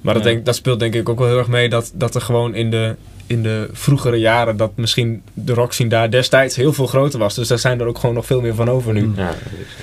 Maar 0.00 0.14
dat, 0.14 0.22
Ja. 0.24 0.28
denk, 0.30 0.44
dat 0.44 0.54
speelt 0.56 0.78
denk 0.78 0.94
ik 0.94 1.08
ook 1.08 1.18
wel 1.18 1.28
heel 1.28 1.38
erg 1.38 1.48
mee 1.48 1.68
dat, 1.68 1.92
dat 1.94 2.14
er 2.14 2.20
gewoon 2.20 2.54
in 2.54 2.70
de, 2.70 2.94
in 3.26 3.42
de 3.42 3.68
vroegere 3.72 4.16
jaren, 4.16 4.56
dat 4.56 4.70
misschien 4.76 5.22
de 5.34 5.54
rockscene 5.54 5.88
daar 5.88 6.10
destijds 6.10 6.56
heel 6.56 6.72
veel 6.72 6.86
groter 6.86 7.18
was. 7.18 7.34
Dus 7.34 7.48
daar 7.48 7.58
zijn 7.58 7.80
er 7.80 7.86
ook 7.86 7.98
gewoon 7.98 8.14
nog 8.14 8.26
veel 8.26 8.40
meer 8.40 8.54
van 8.54 8.68
over 8.68 8.92
nu. 8.92 9.12
Ja, 9.16 9.26
dat 9.26 9.36
is 9.36 9.68
zo. 9.76 9.82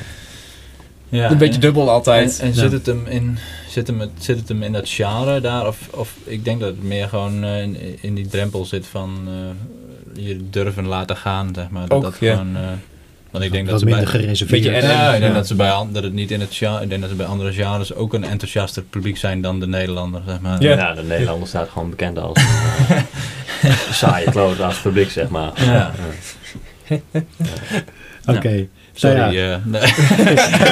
Ja, 1.11 1.31
een 1.31 1.37
beetje 1.37 1.53
en- 1.53 1.59
dubbel 1.59 1.89
altijd. 1.89 2.39
En, 2.39 2.45
en 2.47 2.53
Ja. 2.53 2.59
zit, 2.59 2.71
het 2.71 2.85
hem 2.85 3.05
in, 3.07 3.37
zit, 3.67 3.87
hem, 3.87 4.01
zit 4.17 4.39
het 4.39 4.47
hem 4.47 4.63
in 4.63 4.71
dat 4.71 4.89
genre 4.89 5.41
daar? 5.41 5.67
Of, 5.67 5.87
of 5.91 6.15
ik 6.23 6.45
denk 6.45 6.59
dat 6.59 6.69
het 6.69 6.83
meer 6.83 7.07
gewoon 7.07 7.43
eh, 7.43 7.61
in, 7.61 7.97
in 8.01 8.15
die 8.15 8.27
drempel 8.27 8.65
zit 8.65 8.87
van 8.87 9.19
eh, 9.27 10.25
je 10.25 10.49
durven 10.49 10.85
laten 10.87 11.15
gaan, 11.17 11.49
zeg 11.55 11.69
maar. 11.69 11.87
Dat, 11.87 11.91
Ook, 11.97 12.03
dat 12.03 12.15
ja. 12.19 12.31
gewoon, 12.31 12.55
eh, 12.55 12.61
want 13.31 13.43
ik 13.43 13.51
denk 13.51 13.67
dat 13.67 13.79
ze 13.79 13.85
minder 13.85 14.03
bij, 14.03 14.11
gereserveerd. 14.11 14.63
Beetje 14.63 14.87
ja, 14.87 15.13
ik 15.13 15.19
denk 15.19 15.31
ja. 15.33 15.37
dat 15.37 15.47
ze 15.47 15.55
bij 15.55 15.85
dat 15.91 16.03
het 16.03 16.13
niet 16.13 16.31
in 16.31 16.39
het 16.39 16.53
genre, 16.55 16.83
ik 16.83 16.89
denk 16.89 17.01
dat 17.01 17.09
ze 17.09 17.15
bij 17.15 17.25
andere 17.25 17.53
genres 17.53 17.93
ook 17.93 18.13
een 18.13 18.23
enthousiaster 18.23 18.83
publiek 18.83 19.17
zijn 19.17 19.41
dan 19.41 19.59
de 19.59 19.67
Nederlander, 19.67 20.21
zeg 20.27 20.39
maar. 20.39 20.61
Ja. 20.61 20.75
Ja, 20.75 20.93
de 20.93 21.03
Nederlander 21.03 21.47
staat 21.47 21.69
gewoon 21.69 21.89
bekend 21.89 22.17
als 22.19 22.37
een 22.37 22.97
eh, 23.69 23.73
saaie 24.01 24.31
kloot 24.31 24.61
als 24.61 24.79
publiek, 24.81 25.09
zeg 25.09 25.29
maar. 25.29 25.51
Ja. 25.65 25.91
Oké. 28.35 28.67
Sorry. 29.01 29.17
Nou 29.17 29.33
ja, 29.33 29.53
eh, 29.53 29.59
nee. 29.71 29.81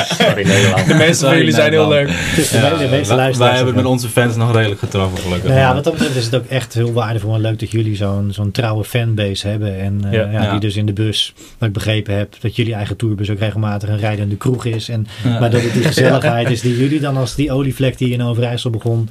Sorry 0.06 0.48
Nederland. 0.48 0.88
De 0.88 0.94
meeste 0.94 1.26
van 1.26 1.38
jullie 1.38 1.52
zijn 1.54 1.72
heel 1.72 1.88
leuk. 1.88 2.10
Ja, 2.52 2.70
de 2.78 2.88
meeste 2.92 3.16
wij- 3.16 3.34
wij 3.34 3.48
hebben 3.50 3.66
het 3.68 3.76
met 3.76 3.86
onze 3.86 4.10
fans 4.10 4.36
nog 4.36 4.56
redelijk 4.56 4.80
getroffen, 4.80 5.20
gelukkig. 5.20 5.50
Nou 5.50 5.60
ja, 5.62 5.74
wat 5.74 5.84
dat 5.84 5.94
betreft 5.94 6.16
is 6.16 6.26
het 6.26 6.36
ook 6.36 6.46
echt 6.46 6.74
heel 6.74 6.94
waardevol 6.94 7.34
en 7.36 7.42
leuk 7.42 7.60
dat 7.60 7.72
jullie 7.72 7.96
zo'n 7.96 8.30
zo'n 8.32 8.52
trouwe 8.52 8.84
fanbase 8.84 9.48
hebben. 9.48 9.80
En 9.80 10.02
eh, 10.06 10.12
Ja. 10.14 10.30
ja, 10.32 10.42
Ja. 10.44 10.52
die 10.52 10.60
dus 10.60 10.76
in 10.76 10.86
de 10.86 10.94
bus, 10.94 11.34
wat 11.58 11.68
ik 11.68 11.74
begrepen 11.74 12.18
heb, 12.18 12.36
dat 12.40 12.56
jullie 12.56 12.74
eigen 12.74 12.96
tourbus 12.96 13.30
ook 13.30 13.40
regelmatig 13.40 13.90
een 13.90 13.98
rijdende 14.00 14.36
kroeg 14.36 14.66
is. 14.66 14.90
En, 14.90 15.08
Ja. 15.24 15.40
Maar 15.40 15.50
dat 15.50 15.62
het 15.62 15.74
die 15.74 15.84
gezelligheid 15.94 16.50
is 16.50 16.62
die 16.62 16.78
jullie 16.78 17.00
dan 17.00 17.18
als 17.18 17.36
die 17.36 17.52
olievlek 17.52 17.98
die 17.98 18.10
in 18.14 18.24
Overijssel 18.24 18.70
begon, 18.70 19.10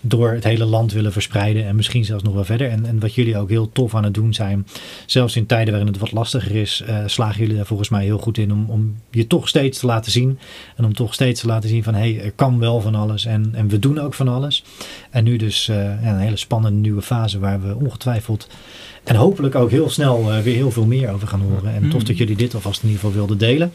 door 0.00 0.30
het 0.30 0.44
hele 0.44 0.64
land 0.64 0.92
willen 0.92 1.12
verspreiden. 1.12 1.66
En 1.66 1.76
misschien 1.76 2.04
zelfs 2.04 2.22
nog 2.22 2.34
wel 2.34 2.44
verder. 2.44 2.70
En, 2.70 2.86
en 2.86 3.00
wat 3.00 3.14
jullie 3.14 3.38
ook 3.38 3.48
heel 3.48 3.72
tof 3.72 3.94
aan 3.94 4.04
het 4.04 4.14
doen 4.14 4.34
zijn, 4.34 4.66
zelfs 5.06 5.36
in 5.36 5.46
tijden 5.46 5.68
waarin 5.68 5.92
het 5.92 6.00
wat 6.00 6.12
lastiger 6.12 6.56
is, 6.56 6.82
eh, 6.86 7.02
slagen 7.06 7.40
jullie 7.40 7.56
daar 7.56 7.66
volgens 7.66 7.88
mij 7.88 8.04
heel 8.04 8.18
goed 8.18 8.38
in 8.38 8.52
om, 8.52 8.70
om 8.70 8.96
je 9.10 9.26
toch 9.26 9.48
steeds 9.48 9.78
te 9.78 9.86
laten 9.86 10.12
zien. 10.12 10.38
En 10.76 10.84
om 10.84 10.94
toch 10.94 11.14
steeds 11.14 11.40
te 11.40 11.46
laten 11.46 11.68
zien 11.68 11.82
van 11.82 11.94
hé, 11.94 12.14
hey, 12.14 12.24
er 12.24 12.32
kan 12.32 12.58
wel 12.58 12.80
van 12.80 12.94
alles 12.94 13.24
en, 13.24 13.50
en 13.54 13.68
we 13.68 13.78
doen 13.78 13.98
ook 13.98 14.14
van 14.14 14.28
alles. 14.28 14.64
En 15.10 15.24
nu 15.24 15.36
dus 15.36 15.68
eh, 15.68 15.76
een 16.04 16.18
hele 16.18 16.36
spannende 16.36 16.78
nieuwe 16.78 17.02
fase 17.02 17.38
waar 17.38 17.60
we 17.60 17.74
ongetwijfeld 17.74 18.48
en 19.04 19.16
hopelijk 19.16 19.54
ook 19.54 19.70
heel 19.70 19.90
snel 19.90 20.32
eh, 20.32 20.38
weer 20.38 20.54
heel 20.54 20.70
veel 20.70 20.86
meer 20.86 21.12
over 21.12 21.28
gaan 21.28 21.40
horen. 21.40 21.74
En 21.74 21.88
tof 21.88 22.02
dat 22.02 22.18
jullie 22.18 22.36
dit 22.36 22.54
alvast 22.54 22.82
in 22.82 22.88
ieder 22.88 23.00
geval 23.00 23.16
wilden 23.16 23.38
delen. 23.38 23.72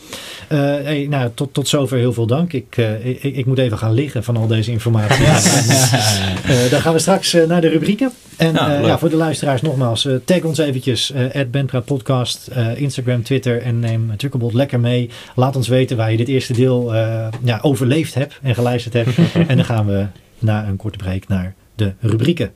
Eh, 0.47 0.57
hey, 0.59 1.07
nou, 1.09 1.29
tot, 1.33 1.53
tot 1.53 1.67
zover 1.67 1.97
heel 1.97 2.13
veel 2.13 2.25
dank. 2.25 2.53
Ik, 2.53 2.77
eh, 2.77 3.05
ik, 3.05 3.23
ik 3.23 3.45
moet 3.45 3.57
even 3.57 3.77
gaan 3.77 3.93
liggen 3.93 4.23
van 4.23 4.37
al 4.37 4.47
deze 4.47 4.71
informatie. 4.71 5.25
Dan 6.71 6.81
gaan 6.81 6.93
we 6.93 6.99
straks 6.99 7.37
naar 7.47 7.61
de 7.61 7.67
rubrieken. 7.67 8.11
En 8.37 8.53
Ja, 8.53 8.97
voor 8.97 9.09
de 9.09 9.15
luisteraars 9.15 9.61
nogmaals, 9.61 10.07
tag 10.25 10.41
ons 10.41 10.57
eventjes. 10.57 11.13
Bandpraat 11.51 11.85
Podcast, 11.85 12.51
Instagram, 12.75 13.23
Twitter 13.23 13.61
en 13.61 13.79
neem 13.79 14.17
Truckerbot 14.17 14.53
lekker 14.53 14.79
mee. 14.79 15.09
Laat 15.35 15.55
ons 15.55 15.67
weten 15.67 15.97
waar 15.97 16.11
je 16.11 16.17
dit 16.17 16.27
eerste 16.27 16.53
deel 16.53 16.95
ja, 17.43 17.59
overleefd 17.61 18.13
hebt 18.13 18.39
en 18.41 18.55
geluisterd 18.55 18.93
hebt. 18.93 19.17
en 19.49 19.55
dan 19.55 19.65
gaan 19.65 19.85
we 19.85 20.05
na 20.39 20.67
een 20.67 20.77
korte 20.77 20.97
break 20.97 21.27
naar 21.27 21.55
de 21.75 21.93
rubrieken. 21.99 22.51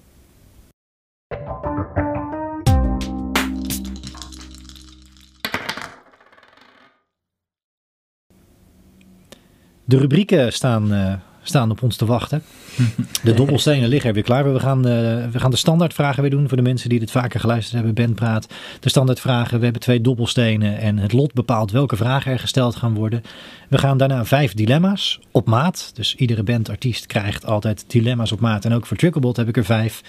De 9.89 9.97
rubrieken 9.97 10.53
staan, 10.53 10.93
eh, 10.93 11.13
staan 11.41 11.71
op 11.71 11.83
ons 11.83 11.95
te 11.95 12.05
wachten. 12.05 12.43
De 13.23 13.33
dobbelstenen 13.33 13.89
liggen 13.89 14.09
er 14.09 14.15
weer 14.15 14.23
klaar. 14.23 14.53
We 14.53 14.59
gaan, 14.59 14.87
eh, 14.87 14.93
we 15.31 15.39
gaan 15.39 15.51
de 15.51 15.57
standaardvragen 15.57 16.21
weer 16.21 16.31
doen 16.31 16.47
voor 16.47 16.57
de 16.57 16.63
mensen 16.63 16.89
die 16.89 16.99
dit 16.99 17.11
vaker 17.11 17.39
geluisterd 17.39 17.75
hebben. 17.75 17.93
Ben 17.93 18.13
praat. 18.13 18.47
De 18.79 18.89
standaardvragen. 18.89 19.57
We 19.57 19.63
hebben 19.63 19.81
twee 19.81 20.01
dobbelstenen 20.01 20.79
en 20.79 20.97
het 20.97 21.13
lot 21.13 21.33
bepaalt 21.33 21.71
welke 21.71 21.95
vragen 21.95 22.31
er 22.31 22.39
gesteld 22.39 22.75
gaan 22.75 22.93
worden. 22.93 23.21
We 23.69 23.77
gaan 23.77 23.97
daarna 23.97 24.25
vijf 24.25 24.53
dilemma's 24.53 25.19
op 25.31 25.47
maat. 25.47 25.91
Dus 25.93 26.15
iedere 26.15 26.43
bandartiest 26.43 27.05
krijgt 27.05 27.45
altijd 27.45 27.85
dilemma's 27.87 28.31
op 28.31 28.39
maat. 28.39 28.65
En 28.65 28.73
ook 28.73 28.85
voor 28.85 28.97
Tricklebot 28.97 29.37
heb 29.37 29.47
ik 29.47 29.57
er 29.57 29.65
vijf. 29.65 30.01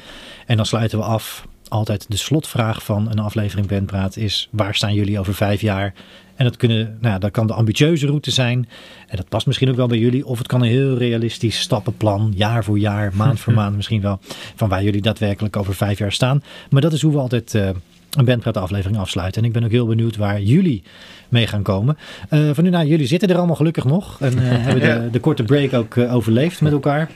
En 0.46 0.56
dan 0.56 0.66
sluiten 0.66 0.98
we 0.98 1.04
af. 1.04 1.46
Altijd 1.70 2.06
de 2.08 2.16
slotvraag 2.16 2.84
van 2.84 3.10
een 3.10 3.18
aflevering 3.18 3.66
Bandpraat 3.66 4.16
is: 4.16 4.48
waar 4.50 4.74
staan 4.74 4.94
jullie 4.94 5.18
over 5.18 5.34
vijf 5.34 5.60
jaar? 5.60 5.94
En 6.34 6.44
dat, 6.44 6.56
kunnen, 6.56 6.98
nou, 7.00 7.14
ja, 7.14 7.18
dat 7.18 7.30
kan 7.30 7.46
de 7.46 7.52
ambitieuze 7.52 8.06
route 8.06 8.30
zijn. 8.30 8.68
En 9.06 9.16
dat 9.16 9.28
past 9.28 9.46
misschien 9.46 9.70
ook 9.70 9.76
wel 9.76 9.86
bij 9.86 9.98
jullie. 9.98 10.26
Of 10.26 10.38
het 10.38 10.46
kan 10.46 10.62
een 10.62 10.68
heel 10.68 10.96
realistisch 10.96 11.60
stappenplan, 11.60 12.32
jaar 12.36 12.64
voor 12.64 12.78
jaar, 12.78 13.12
maand 13.14 13.40
voor 13.40 13.52
maand 13.62 13.76
misschien 13.76 14.00
wel. 14.00 14.18
Van 14.54 14.68
waar 14.68 14.82
jullie 14.82 15.02
daadwerkelijk 15.02 15.56
over 15.56 15.74
vijf 15.74 15.98
jaar 15.98 16.12
staan. 16.12 16.42
Maar 16.70 16.80
dat 16.80 16.92
is 16.92 17.02
hoe 17.02 17.12
we 17.12 17.18
altijd 17.18 17.54
eh, 17.54 17.70
een 18.10 18.24
Bandpraat 18.24 18.56
aflevering 18.56 18.98
afsluiten. 18.98 19.42
En 19.42 19.48
ik 19.48 19.54
ben 19.54 19.64
ook 19.64 19.70
heel 19.70 19.86
benieuwd 19.86 20.16
waar 20.16 20.42
jullie 20.42 20.82
mee 21.28 21.46
gaan 21.46 21.62
komen. 21.62 21.98
Eh 22.28 22.50
van 22.52 22.64
nu, 22.64 22.70
nou, 22.70 22.86
jullie 22.86 23.06
zitten 23.06 23.28
er 23.28 23.36
allemaal 23.36 23.56
gelukkig 23.56 23.84
nog. 23.84 24.20
En 24.20 24.32
eh, 24.38 24.44
hebben 24.66 25.02
de, 25.02 25.10
de 25.10 25.20
korte 25.20 25.42
break 25.42 25.72
ook 25.72 25.96
eh, 25.96 26.14
overleefd 26.14 26.60
met 26.60 26.72
elkaar. 26.72 27.10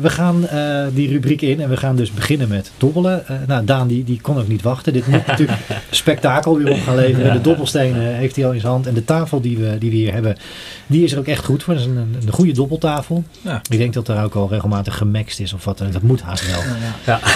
We 0.00 0.10
gaan 0.10 0.48
die 0.94 1.08
rubriek 1.08 1.42
in 1.42 1.60
en 1.60 1.68
we 1.68 1.76
gaan 1.76 1.96
dus 1.96 2.10
beginnen 2.10 2.48
met 2.48 2.72
dobbelen. 2.78 3.24
Nou, 3.46 3.64
Daan 3.64 3.88
die, 3.88 4.04
die 4.04 4.20
kon 4.20 4.38
ook 4.38 4.48
niet 4.48 4.62
wachten. 4.62 4.92
Dit 4.92 5.06
moet 5.06 5.26
natuurlijk 5.26 5.58
spektakel 5.90 6.58
weer 6.58 6.70
op 6.70 6.80
gaan 6.80 6.96
leveren. 6.96 7.32
De 7.32 7.40
dobbelstenen 7.40 8.14
heeft 8.14 8.36
hij 8.36 8.46
al 8.46 8.52
in 8.52 8.60
zijn 8.60 8.72
hand. 8.72 8.86
En 8.86 8.94
de 8.94 9.04
tafel 9.04 9.40
die 9.40 9.58
we, 9.58 9.78
die 9.78 9.90
we 9.90 9.96
hier 9.96 10.12
hebben, 10.12 10.36
die 10.86 11.04
is 11.04 11.12
er 11.12 11.18
ook 11.18 11.26
echt 11.26 11.44
goed 11.44 11.62
voor. 11.62 11.74
Dat 11.74 11.82
is 11.82 11.88
een, 11.88 11.96
een, 11.96 12.16
een 12.26 12.32
goede 12.32 12.52
dobbeltafel. 12.52 13.24
Ja. 13.42 13.62
Ik 13.70 13.78
denk 13.78 13.92
dat 13.92 14.08
er 14.08 14.24
ook 14.24 14.34
al 14.34 14.48
regelmatig 14.48 14.96
gemaxt 14.96 15.40
is 15.40 15.52
of 15.52 15.64
wat. 15.64 15.78
dan 15.78 15.86
ook. 15.86 15.92
Dat 15.92 16.02
moet 16.02 16.22
haast 16.22 16.46
wel. 16.46 16.60
Ja. 17.06 17.18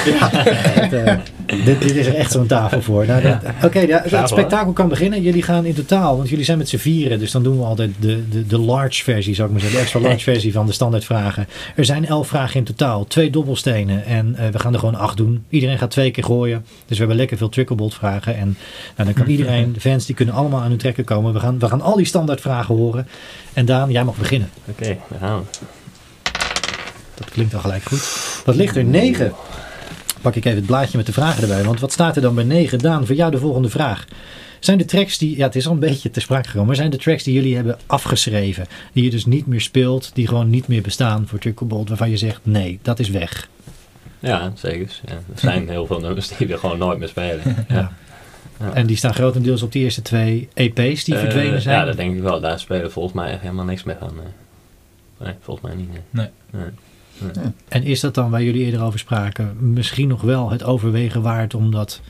Het, 0.79 0.93
eh, 0.93 1.17
dit, 1.65 1.81
dit 1.83 1.97
is 1.97 2.07
er 2.07 2.15
echt 2.15 2.33
zo'n 2.33 2.47
tafel 2.47 2.83
voor. 2.83 3.07
Nou, 3.07 3.37
Oké, 3.63 3.81
ja, 3.81 4.03
het 4.05 4.29
spektakel 4.29 4.73
kan 4.73 4.89
beginnen. 4.89 5.23
Jullie 5.23 5.43
gaan 5.43 5.65
in 5.65 5.75
totaal, 5.75 6.17
want 6.17 6.29
jullie 6.29 6.45
zijn 6.45 6.59
met 6.59 6.69
z'n 6.69 6.77
vieren. 6.77 7.19
Dus 7.19 7.31
dan 7.31 7.43
doen 7.43 7.59
we 7.59 7.65
altijd 7.65 7.91
de, 7.99 8.29
de, 8.29 8.47
de 8.47 8.59
large 8.59 9.03
versie, 9.03 9.35
zou 9.35 9.47
ik 9.47 9.53
maar 9.53 9.63
zeggen. 9.63 9.79
De 9.79 9.85
extra 9.85 10.01
large 10.01 10.23
versie 10.23 10.53
van 10.53 10.67
de 10.67 10.73
standaardvragen. 10.73 11.47
Er 11.77 11.85
zijn 11.85 12.07
elf 12.07 12.29
vragen 12.29 12.57
in 12.57 12.65
totaal. 12.65 13.07
Twee 13.07 13.31
dobbelstenen. 13.31 14.05
En 14.05 14.35
eh, 14.37 14.49
we 14.49 14.59
gaan 14.59 14.73
er 14.73 14.79
gewoon 14.79 14.95
acht 14.95 15.17
doen. 15.17 15.45
Iedereen 15.49 15.79
gaat 15.79 15.91
twee 15.91 16.11
keer 16.11 16.25
gooien. 16.25 16.65
Dus 16.69 16.89
we 16.89 16.97
hebben 16.97 17.17
lekker 17.17 17.37
veel 17.37 17.49
tricklebot 17.49 17.95
vragen. 17.95 18.37
En 18.37 18.57
nou, 18.97 19.13
dan 19.13 19.13
kan 19.13 19.33
iedereen, 19.37 19.73
de 19.73 19.81
fans, 19.81 20.07
die 20.07 20.15
kunnen 20.15 20.35
allemaal 20.35 20.61
aan 20.61 20.69
hun 20.69 20.79
trekken 20.79 21.05
komen. 21.05 21.33
We 21.33 21.41
gaan, 21.41 21.59
we 21.59 21.69
gaan 21.69 21.81
al 21.81 21.97
die 21.97 22.07
standaardvragen 22.07 22.75
horen. 22.75 23.07
En 23.59 23.65
Daan, 23.65 23.91
jij 23.91 24.05
mag 24.05 24.17
beginnen. 24.17 24.51
Oké, 24.69 24.97
daar 25.09 25.19
gaan 25.19 25.39
we. 25.39 25.59
Dat 27.15 27.31
klinkt 27.31 27.55
al 27.55 27.61
gelijk 27.61 27.83
goed. 27.83 28.43
Wat 28.45 28.55
ligt 28.55 28.77
er? 28.77 28.85
9. 28.85 29.33
Pak 30.21 30.35
ik 30.35 30.45
even 30.45 30.59
het 30.59 30.67
blaadje 30.67 30.97
met 30.97 31.07
de 31.07 31.13
vragen 31.13 31.43
erbij. 31.43 31.65
Want 31.65 31.81
wat 31.81 31.93
staat 31.93 32.17
er 32.17 32.23
dan 32.23 32.35
bij 32.35 32.45
9? 32.45 32.79
Daan, 32.79 33.07
voor 33.07 33.15
jou 33.15 33.31
de 33.31 33.39
volgende 33.39 33.69
vraag. 33.69 34.05
Zijn 34.61 34.79
de 34.79 34.85
tracks 34.85 35.19
die, 35.19 35.37
ja 35.37 35.47
het 35.47 35.57
is 35.57 35.67
al 35.67 35.73
een 35.73 35.79
beetje 35.79 36.11
te 36.11 36.21
sprake 36.21 36.47
gekomen, 36.47 36.67
maar 36.67 36.77
zijn 36.77 36.91
de 36.91 36.97
tracks 36.97 37.23
die 37.23 37.35
jullie 37.35 37.55
hebben 37.55 37.79
afgeschreven, 37.87 38.67
die 38.93 39.05
je 39.05 39.11
dus 39.11 39.27
niet 39.27 39.47
meer 39.47 39.61
speelt, 39.61 40.11
die 40.15 40.27
gewoon 40.27 40.51
niet 40.51 40.69
meer 40.69 40.83
bestaan 40.83 41.27
voor 41.27 41.39
Tricklebolt, 41.39 41.89
waarvan 41.89 42.11
je 42.11 42.17
zegt 42.17 42.41
nee, 42.43 42.79
dat 42.83 42.99
is 42.99 43.09
weg. 43.09 43.49
Ja, 44.19 44.53
zeker. 44.55 45.01
Ja, 45.07 45.13
er 45.13 45.41
zijn 45.41 45.69
heel 45.69 45.87
veel 45.87 46.01
nummers 46.01 46.29
die 46.29 46.47
we 46.47 46.59
gewoon 46.59 46.79
nooit 46.79 46.99
meer 46.99 47.09
spelen. 47.09 47.65
Ja. 47.69 47.75
Ja. 47.77 47.93
En 48.75 48.87
die 48.87 48.97
staan 48.97 49.15
grotendeels 49.15 49.63
op 49.63 49.73
die 49.73 49.83
eerste 49.83 50.03
twee 50.03 50.49
EP's 50.55 51.05
die 51.05 51.15
Eh, 51.15 51.21
verdwenen 51.21 51.61
zijn. 51.63 51.79
Ja, 51.79 51.85
dat 51.85 51.97
denk 51.97 52.17
ik 52.17 52.23
wel. 52.23 52.41
Daar 52.41 52.59
spelen 52.59 52.93
volgens 52.93 53.15
mij 53.15 53.31
echt 53.31 53.41
helemaal 53.41 53.65
niks 53.65 53.83
meer 53.85 53.97
van. 54.01 54.11
Nee, 54.15 54.25
nee 55.19 55.33
volgens 55.41 55.67
mij 55.67 55.77
niet. 55.77 55.89
Nee. 56.11 56.29
Nee. 56.51 56.63
Nee. 57.35 57.45
En 57.69 57.83
is 57.83 58.01
dat 58.01 58.15
dan 58.15 58.31
waar 58.31 58.43
jullie 58.43 58.65
eerder 58.65 58.83
over 58.83 58.99
spraken, 58.99 59.57
misschien 59.73 60.09
nog 60.09 60.21
wel 60.21 60.51
het 60.51 60.63
overwegen 60.63 61.23
waard 61.23 61.55
omdat, 61.55 62.01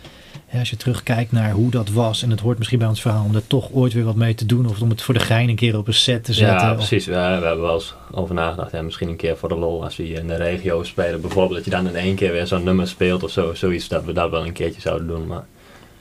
hè, 0.47 0.59
als 0.59 0.71
je 0.71 0.77
terugkijkt 0.77 1.33
naar 1.33 1.51
hoe 1.51 1.71
dat 1.71 1.89
was, 1.91 2.23
en 2.23 2.31
het 2.31 2.41
hoort 2.41 2.59
misschien 2.59 2.79
bij 2.79 2.89
ons 2.89 3.01
verhaal, 3.01 3.25
om 3.25 3.35
er 3.35 3.47
toch 3.47 3.73
ooit 3.73 3.93
weer 3.93 4.05
wat 4.05 4.15
mee 4.17 4.35
te 4.35 4.47
doen, 4.47 4.67
of 4.69 4.81
om 4.81 4.89
het 4.91 5.03
voor 5.03 5.15
de 5.15 5.21
gein 5.21 5.49
een 5.49 5.57
keer 5.57 5.79
op 5.79 5.87
een 5.87 5.95
set 5.95 6.25
te 6.25 6.33
zetten. 6.33 6.57
Ja, 6.67 6.71
of- 6.71 6.77
precies. 6.77 7.05
Ja, 7.05 7.41
we 7.41 7.47
hebben 7.47 7.65
wel 7.65 7.75
eens 7.75 7.95
over 8.11 8.35
nagedacht. 8.35 8.73
Ja, 8.73 8.83
misschien 8.83 9.09
een 9.09 9.17
keer 9.17 9.37
voor 9.37 9.49
de 9.49 9.57
lol 9.57 9.85
als 9.85 9.97
we 9.97 10.03
hier 10.03 10.19
in 10.19 10.27
de 10.29 10.37
regio 10.37 10.83
spelen. 10.83 11.21
Bijvoorbeeld 11.21 11.55
dat 11.55 11.65
je 11.65 11.71
dan 11.71 11.89
in 11.89 11.97
één 11.97 12.15
keer 12.15 12.33
weer 12.33 12.47
zo'n 12.47 12.65
nummer 12.65 12.89
speelt 12.89 13.23
of 13.23 13.31
zo. 13.31 13.55
Zoiets 13.55 13.89
dat 13.89 14.05
we 14.05 14.13
dat 14.13 14.31
wel 14.31 14.47
een 14.47 14.53
keertje 14.53 14.81
zouden 14.81 15.07
doen. 15.07 15.27
Maar 15.27 15.45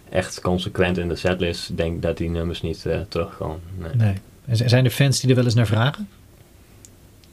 echt 0.09 0.41
consequent 0.41 0.97
in 0.97 1.07
de 1.07 1.15
setlist 1.15 1.77
denk 1.77 2.01
dat 2.01 2.17
die 2.17 2.29
nummers 2.29 2.61
niet 2.61 2.85
eh, 2.85 2.99
terugkomen. 3.09 3.59
Nee. 3.77 3.91
Nee. 3.95 4.13
En 4.45 4.55
z- 4.57 4.61
Zijn 4.65 4.85
er 4.85 4.91
fans 4.91 5.19
die 5.19 5.29
er 5.29 5.35
wel 5.35 5.45
eens 5.45 5.53
naar 5.55 5.67
vragen? 5.67 6.07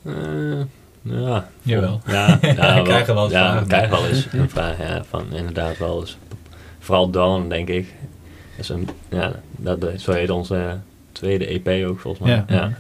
Eh, 0.03 0.13
ja. 1.03 1.49
Jawel. 1.63 2.01
Ja, 2.07 2.27
ja, 2.43 2.75
We 2.77 2.83
krijgen 2.83 3.15
wel 3.15 3.25
eens 3.25 3.33
ja, 3.33 3.41
vragen. 3.45 3.61
we 3.63 3.67
krijgen 3.69 3.91
wel 3.91 4.07
eens 4.09 4.27
een 4.33 4.51
vraag. 4.51 4.79
Ja, 4.79 5.05
van 5.09 5.25
inderdaad 5.33 5.79
wel 5.79 6.01
eens. 6.01 6.17
Vooral 6.79 7.11
Dawn, 7.11 7.49
denk 7.49 7.69
ik. 7.69 7.87
Dat 8.57 8.59
is 8.65 8.69
een, 8.69 8.89
ja, 9.11 9.33
dat, 9.57 9.87
zo 9.97 10.13
heet 10.13 10.31
onze 10.31 10.79
tweede 11.13 11.47
EP 11.47 11.87
ook 11.89 12.01
volgens 12.01 12.27
mij. 12.29 12.35
Ja. 12.35 12.45
Ja. 12.49 12.73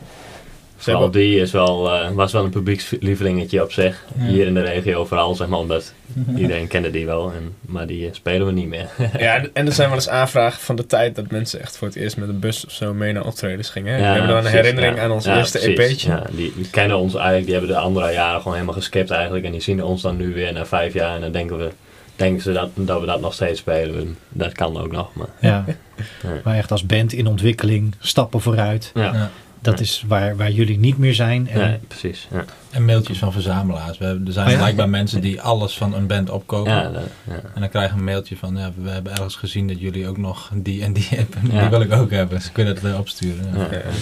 Vooral 0.84 1.02
hebben- 1.02 1.20
die 1.20 1.40
is 1.40 1.50
wel, 1.52 1.92
eh, 1.92 2.10
was 2.10 2.32
wel 2.32 2.44
een 2.44 2.50
publiekslievelingetje 2.50 3.62
op 3.62 3.72
zich. 3.72 4.04
Ja. 4.18 4.24
Hier 4.24 4.46
in 4.46 4.54
de 4.54 4.60
regio 4.62 5.04
vooral, 5.04 5.34
zeg 5.34 5.48
maar, 5.48 5.58
omdat 5.58 5.92
iedereen 6.36 6.66
kende 6.66 6.90
die 6.90 7.06
wel. 7.06 7.32
En, 7.32 7.54
maar 7.60 7.86
die 7.86 8.06
eh, 8.06 8.12
spelen 8.14 8.46
we 8.46 8.52
niet 8.52 8.68
meer. 8.68 8.88
Ja, 9.18 9.44
en 9.52 9.66
er 9.66 9.72
zijn 9.72 9.88
wel 9.88 9.96
eens 9.98 10.08
aanvragen 10.08 10.60
van 10.60 10.76
de 10.76 10.86
tijd 10.86 11.14
dat 11.14 11.30
mensen 11.30 11.60
echt 11.60 11.76
voor 11.76 11.88
het 11.88 11.96
eerst 11.96 12.16
met 12.16 12.28
een 12.28 12.38
bus 12.38 12.64
of 12.66 12.72
zo 12.72 12.94
mee 12.94 13.12
naar 13.12 13.26
optredens 13.26 13.68
gingen. 13.70 13.92
Hè? 13.94 13.98
Ja, 13.98 14.04
we 14.04 14.10
hebben 14.18 14.28
dan 14.36 14.44
een 14.44 14.50
herinnering 14.50 14.96
ja. 14.96 15.02
aan 15.02 15.10
ons 15.10 15.24
Ja, 15.24 15.36
eerste. 15.36 15.58
EP'tje. 15.58 16.10
Ja, 16.10 16.22
die, 16.30 16.52
die 16.56 16.70
kennen 16.70 16.96
ons 16.98 17.14
eigenlijk, 17.14 17.44
die 17.46 17.54
hebben 17.54 17.72
de 17.72 17.78
andere 17.78 18.12
jaren 18.12 18.38
gewoon 18.38 18.52
helemaal 18.54 18.74
geskipt 18.74 19.10
eigenlijk. 19.10 19.44
En 19.44 19.52
die 19.52 19.60
zien 19.60 19.84
ons 19.84 20.02
dan 20.02 20.16
nu 20.16 20.34
weer 20.34 20.52
na 20.52 20.66
vijf 20.66 20.92
jaar 20.94 21.14
en 21.14 21.20
dan 21.20 21.32
denken 21.32 21.58
we, 21.58 21.68
denken 22.16 22.42
ze 22.42 22.52
dat, 22.52 22.70
dat 22.74 23.00
we 23.00 23.06
dat 23.06 23.20
nog 23.20 23.34
steeds 23.34 23.60
spelen. 23.60 24.16
Dat 24.28 24.52
kan 24.52 24.76
ook 24.78 24.92
nog, 24.92 25.10
maar 25.14 25.26
Ja. 25.40 25.64
Ja. 26.22 26.28
Maar 26.44 26.56
echt 26.56 26.70
als 26.70 26.86
band 26.86 27.12
in 27.12 27.26
ontwikkeling, 27.26 27.94
stappen 28.00 28.40
vooruit. 28.40 28.90
ja. 28.94 29.30
Dat 29.64 29.80
is 29.80 30.04
waar, 30.08 30.36
waar 30.36 30.50
jullie 30.50 30.78
niet 30.78 30.98
meer 30.98 31.14
zijn. 31.14 31.48
En, 31.48 31.58
Nee, 31.60 31.78
precies. 31.88 32.28
Ja, 32.32 32.44
En 32.70 32.84
mailtjes 32.84 33.18
van 33.18 33.32
verzamelaars. 33.32 33.98
We 33.98 34.04
hebben, 34.04 34.26
er 34.26 34.32
zijn 34.32 34.46
Oh 34.46 34.52
ja? 34.52 34.58
blijkbaar 34.58 34.88
mensen 34.88 35.20
die 35.20 35.40
alles 35.40 35.76
van 35.76 35.94
een 35.94 36.06
band 36.06 36.30
opkopen. 36.30 36.72
ja, 36.72 36.82
dat- 36.82 37.02
ja. 37.28 37.32
En 37.54 37.60
dan 37.60 37.68
krijgen 37.68 37.92
we 37.92 37.98
een 37.98 38.04
mailtje 38.04 38.36
van, 38.36 38.56
ja, 38.56 38.70
we 38.82 38.90
hebben 38.90 39.12
ergens 39.12 39.36
gezien 39.36 39.68
dat 39.68 39.80
jullie 39.80 40.08
ook 40.08 40.16
nog 40.18 40.50
die 40.54 40.82
en 40.82 40.92
die 40.92 41.06
hebben. 41.10 41.52
Ja. 41.52 41.60
Die 41.60 41.68
wil 41.70 41.80
ik 41.80 41.92
ook 41.92 42.10
hebben. 42.10 42.40
Ze 42.42 42.52
kunnen 42.52 42.74
het 42.74 42.84
eh, 42.84 42.98
opsturen. 42.98 43.44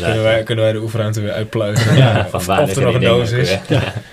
Kunnen, 0.01 0.23
wij, 0.23 0.43
kunnen 0.43 0.65
wij 0.65 0.73
de 0.73 0.81
oefenruimte 0.81 1.21
weer 1.21 1.33
uitpluizen? 1.33 1.97
Ja, 1.97 2.29
of, 2.33 2.49
er 2.49 2.83
nog 2.83 2.95
een 2.95 3.01
doos 3.01 3.31
is. 3.31 3.59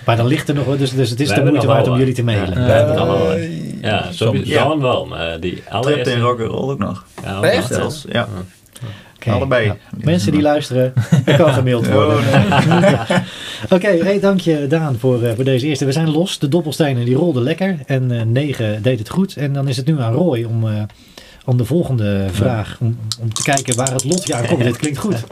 Maar 0.06 0.16
dan 0.16 0.26
ligt 0.26 0.48
er 0.48 0.54
nog 0.54 0.64
wel, 0.64 0.76
dus, 0.76 0.90
dus 0.94 1.10
het 1.10 1.20
is 1.20 1.28
We 1.28 1.34
de 1.34 1.40
hebben 1.40 1.52
moeite 1.52 1.72
waard 1.72 1.88
om 1.88 1.98
jullie 1.98 2.14
te 2.14 2.22
mailen. 2.24 2.60
Ja. 2.60 2.66
Ja, 2.76 2.82
allemaal 2.84 3.18
wel. 3.18 3.32
Eh, 3.32 3.68
Ja, 3.82 4.06
sowieso 4.12 4.52
Ja. 4.52 4.64
dan 4.64 4.80
wel, 4.80 5.06
maar 5.06 5.40
die 5.40 5.62
Trip 5.80 6.06
en 6.06 6.20
rock'n'roll 6.20 6.70
ook 6.70 6.78
nog. 6.78 7.04
Ja, 7.22 7.36
ook 7.36 7.44
Echt? 7.44 8.04
ja. 8.12 8.28
Oké, 9.20 9.30
Allebei. 9.30 9.66
nou, 9.66 9.78
mensen 9.90 10.32
die 10.32 10.40
luisteren, 10.40 10.92
er 11.24 11.36
kan 11.36 11.52
gemaild 11.52 11.88
worden. 11.88 12.16
Oké, 13.76 13.86
hey, 13.86 14.20
dank 14.20 14.40
je 14.40 14.66
Daan 14.66 14.98
voor, 14.98 15.22
eh, 15.22 15.34
voor 15.34 15.44
deze 15.44 15.66
eerste. 15.66 15.84
We 15.84 15.92
zijn 15.92 16.10
los. 16.10 16.38
De 16.38 16.48
doppelstenen 16.48 17.04
die 17.04 17.14
rolden 17.14 17.42
lekker. 17.42 17.78
En 17.86 18.10
eh 18.10 18.22
9 18.22 18.82
deed 18.82 18.98
het 18.98 19.08
goed. 19.08 19.36
En 19.36 19.52
dan 19.52 19.68
is 19.68 19.76
het 19.76 19.86
nu 19.86 20.00
aan 20.00 20.12
Roy 20.12 20.44
om, 20.44 20.68
eh, 20.68 20.82
om 21.44 21.56
de 21.56 21.64
volgende 21.64 22.26
vraag. 22.32 22.76
Om, 22.80 22.98
om 23.20 23.34
te 23.34 23.42
kijken 23.42 23.76
waar 23.76 23.92
het 23.92 24.04
lot 24.04 24.32
aan 24.32 24.46
komt. 24.46 24.62
Dit 24.62 24.76
klinkt 24.76 24.98
goed. 24.98 25.24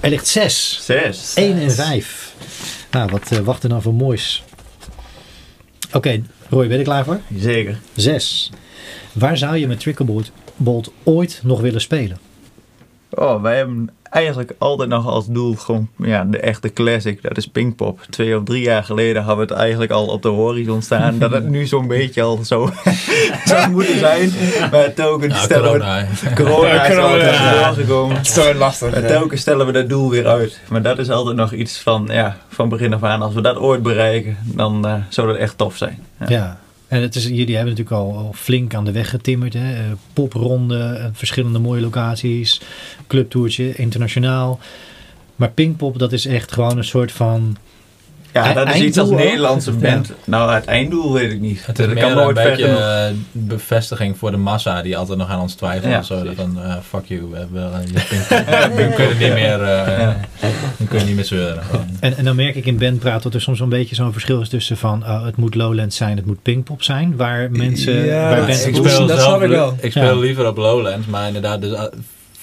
Er 0.00 0.10
ligt 0.10 0.26
6. 0.26 0.80
Zes. 0.82 1.32
1 1.34 1.58
en 1.58 1.70
5. 1.70 2.34
Nou, 2.90 3.10
wat 3.10 3.32
eh, 3.32 3.38
wacht 3.38 3.62
er 3.62 3.68
dan 3.68 3.82
voor 3.82 3.94
moois? 3.94 4.44
Oké, 5.92 6.22
Roy, 6.48 6.62
ben 6.62 6.72
je 6.72 6.78
er 6.78 6.84
klaar 6.84 7.04
voor? 7.04 7.20
Zeker. 7.36 7.78
6. 7.94 8.50
Waar 9.12 9.36
zou 9.36 9.56
je 9.56 9.66
met 9.66 9.80
Tricklebolt 9.80 10.30
Bolt 10.60 10.92
ooit 11.02 11.40
nog 11.44 11.60
willen 11.60 11.80
spelen? 11.80 12.18
Oh, 13.10 13.42
wij 13.42 13.56
hebben 13.56 13.90
eigenlijk 14.10 14.54
altijd 14.58 14.88
nog 14.88 15.06
als 15.06 15.26
doel 15.26 15.54
gewoon 15.54 15.88
ja, 15.96 16.24
de 16.24 16.38
echte 16.38 16.72
classic. 16.72 17.22
Dat 17.22 17.36
is 17.36 17.46
Pinkpop. 17.46 18.00
Twee 18.10 18.36
of 18.36 18.44
drie 18.44 18.62
jaar 18.62 18.84
geleden 18.84 19.22
hadden 19.22 19.46
we 19.46 19.52
het 19.52 19.62
eigenlijk 19.62 19.90
al 19.90 20.06
op 20.06 20.22
de 20.22 20.28
horizon 20.28 20.82
staan. 20.82 21.18
dat 21.18 21.30
het 21.30 21.48
nu 21.48 21.66
zo'n 21.66 21.86
beetje 21.86 22.22
al 22.22 22.38
zo 22.44 22.70
zou 23.44 23.70
moeten 23.70 23.98
zijn. 23.98 24.32
Maar 24.70 24.94
telkens 24.94 25.32
Nou, 25.32 25.44
stellen 25.44 25.70
corona. 25.70 26.06
we... 26.22 26.32
Corona 26.34 26.84
is 26.84 26.94
Corona. 26.94 27.12
altijd 27.12 27.64
doorgekomen. 27.64 28.16
Het 28.16 28.26
is 28.26 28.34
zo 28.34 28.54
lastig. 28.54 28.90
Maar 28.90 29.02
hè? 29.02 29.08
telkens 29.08 29.40
stellen 29.40 29.66
we 29.66 29.72
dat 29.72 29.88
doel 29.88 30.10
weer 30.10 30.26
uit. 30.26 30.60
Maar 30.68 30.82
dat 30.82 30.98
is 30.98 31.10
altijd 31.10 31.36
nog 31.36 31.52
iets 31.52 31.78
van, 31.78 32.08
ja, 32.10 32.36
van 32.48 32.68
begin 32.68 32.94
af 32.94 33.02
aan. 33.02 33.22
Als 33.22 33.34
we 33.34 33.40
dat 33.40 33.56
ooit 33.56 33.82
bereiken, 33.82 34.36
dan 34.44 34.86
eh, 34.86 34.94
zou 35.08 35.26
dat 35.28 35.36
echt 35.36 35.58
tof 35.58 35.76
zijn. 35.76 36.04
Ja. 36.20 36.26
Ja. 36.28 36.58
En 36.88 37.02
het 37.02 37.14
is, 37.14 37.24
jullie 37.24 37.56
hebben 37.56 37.74
natuurlijk 37.76 37.96
al, 37.96 38.32
flink 38.34 38.74
aan 38.74 38.84
de 38.84 38.92
weg 38.92 39.10
getimmerd. 39.10 39.54
Hè? 39.54 39.74
Eh, 39.74 39.92
popronde, 40.12 40.78
eh, 40.78 41.06
verschillende 41.12 41.58
mooie 41.58 41.80
locaties, 41.80 42.60
clubtoertje, 43.06 43.74
internationaal. 43.74 44.60
Maar 45.36 45.50
Pinkpop, 45.50 45.98
dat 45.98 46.12
is 46.12 46.26
echt 46.26 46.52
gewoon 46.52 46.76
een 46.76 46.84
soort 46.84 47.12
van... 47.12 47.56
Ja, 48.32 48.52
dat 48.52 48.68
is 48.74 48.80
iets 48.80 48.98
als? 48.98 49.08
Nederlandse 49.10 49.72
band. 49.72 50.12
Nou, 50.24 50.52
het 50.52 50.64
einddoel 50.64 51.12
weet 51.12 51.32
ik 51.32 51.40
niet. 51.40 51.66
Het 51.66 51.78
is 51.78 51.84
Dat 51.86 51.94
meer 51.94 52.02
kan 52.04 52.12
een 52.12 52.18
nooit 52.24 52.38
ver 52.38 52.50
beetje 52.50 52.66
eh, 52.66 53.14
bevestiging 53.32 54.18
voor 54.18 54.30
de 54.30 54.36
massa 54.36 54.82
die 54.82 54.96
altijd 54.96 55.18
nog 55.18 55.28
aan 55.28 55.40
ons 55.40 55.54
twijfelt. 55.54 55.92
Ja, 55.92 55.98
of 55.98 56.04
zo. 56.06 56.18
precies. 56.20 56.36
Van, 56.38 56.62
eh, 56.62 56.74
fuck 56.88 57.04
you, 57.04 57.28
we 57.30 57.36
hebben 57.36 57.72
eh, 57.72 57.80
je 57.86 57.92
pink. 58.08 58.76
Nu 58.78 58.94
kun 58.94 59.08
je 59.08 59.14
niet 59.14 59.32
meer, 59.32 59.62
eh 59.62 59.98
Ja. 59.98 60.16
nu 60.76 60.86
kun 60.86 60.98
je 60.98 61.04
niet 61.04 61.14
meer 61.14 61.24
zeuren. 61.24 61.62
En, 62.00 62.16
en 62.16 62.24
dan 62.24 62.36
merk 62.36 62.54
ik 62.54 62.66
in 62.66 62.78
bandpraat 62.78 63.22
dat 63.22 63.34
er 63.34 63.40
soms 63.40 63.60
een 63.60 63.68
beetje 63.68 63.94
zo'n 63.94 64.12
verschil 64.12 64.40
is 64.40 64.48
tussen 64.48 64.76
van... 64.76 65.02
oh, 65.02 65.24
het 65.24 65.36
moet 65.36 65.54
Lowlands 65.54 65.96
zijn, 65.96 66.16
het 66.16 66.26
moet 66.26 66.42
Pinkpop 66.42 66.82
zijn. 66.82 67.16
Waar 67.16 67.50
mensen... 67.50 68.04
Ja, 68.04 68.20
waar 68.22 68.36
dat 68.36 68.46
bands 68.46 68.60
is- 68.60 68.66
ik 68.66 68.74
Dat 68.74 68.90
speel, 68.90 69.06
snap 69.06 69.18
zelf, 69.18 69.42
ik 69.42 69.48
wel. 69.48 69.76
ik 69.80 69.90
speel 69.90 70.02
Ja. 70.14 70.20
liever 70.20 70.46
op 70.46 70.56
Lowlands, 70.56 71.06
maar 71.06 71.26
inderdaad, 71.26 71.60
dus, 71.60 71.70
uh, 71.72 71.82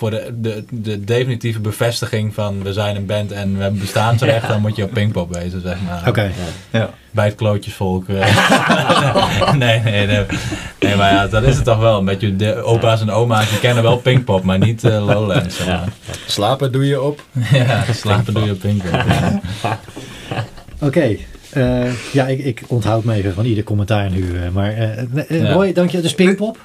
voor 0.05 0.13
de, 0.13 0.33
de, 0.41 0.63
de 0.69 1.03
definitieve 1.03 1.59
bevestiging 1.59 2.33
van 2.33 2.63
we 2.63 2.73
zijn 2.73 2.95
een 2.95 3.05
band 3.05 3.31
en 3.31 3.55
we 3.57 3.61
hebben 3.61 3.79
bestaansrecht, 3.79 4.47
dan 4.51 4.61
moet 4.61 4.75
je 4.75 4.83
op 4.83 4.91
Pinkpop 4.93 5.33
wezen, 5.33 5.61
zeg 5.61 5.77
maar. 5.87 6.03
Oké, 6.07 6.31
Ja. 6.71 6.89
Bij 7.11 7.25
het 7.25 7.35
klootjesvolk. 7.35 8.09
eh. 8.09 9.53
nee, 9.63 9.79
nee, 9.79 10.07
nee. 10.07 10.25
Nee, 10.79 10.95
maar 10.95 11.11
ja, 11.13 11.27
dat 11.27 11.43
is 11.43 11.55
het 11.55 11.63
toch 11.65 11.77
wel. 11.79 11.99
Een 11.99 12.05
beetje 12.05 12.35
de 12.35 12.55
opa's 12.63 13.01
en 13.01 13.11
oma's, 13.11 13.49
die 13.49 13.59
kennen 13.59 13.83
wel 13.83 13.97
Pinkpop, 13.97 14.43
maar 14.43 14.57
niet 14.59 14.83
eh, 14.83 15.05
Lowlands. 15.07 15.55
zeg 15.57 15.65
Ja. 15.67 15.73
maar. 15.77 15.87
Slapen 16.27 16.71
doe 16.71 16.85
je 16.87 17.01
op. 17.01 17.23
Ja, 17.51 17.83
slapen 17.93 18.33
doe 18.33 18.43
je 18.45 18.51
op 18.51 18.59
Pinkpop. 18.59 18.99
oké. 20.79 21.15
Eh, 21.55 21.91
ja, 22.13 22.27
ik, 22.27 22.39
ik 22.39 22.61
onthoud 22.67 23.03
me 23.03 23.13
even 23.13 23.33
van 23.33 23.45
ieder 23.45 23.63
commentaar 23.63 24.11
nu. 24.11 24.37
eh, 24.37 24.49
maar 24.49 24.81
Ja. 25.29 25.51
Roy, 25.51 25.73
dank 25.73 25.89
je. 25.89 26.01
Dus 26.01 26.13
Pinkpop. 26.15 26.57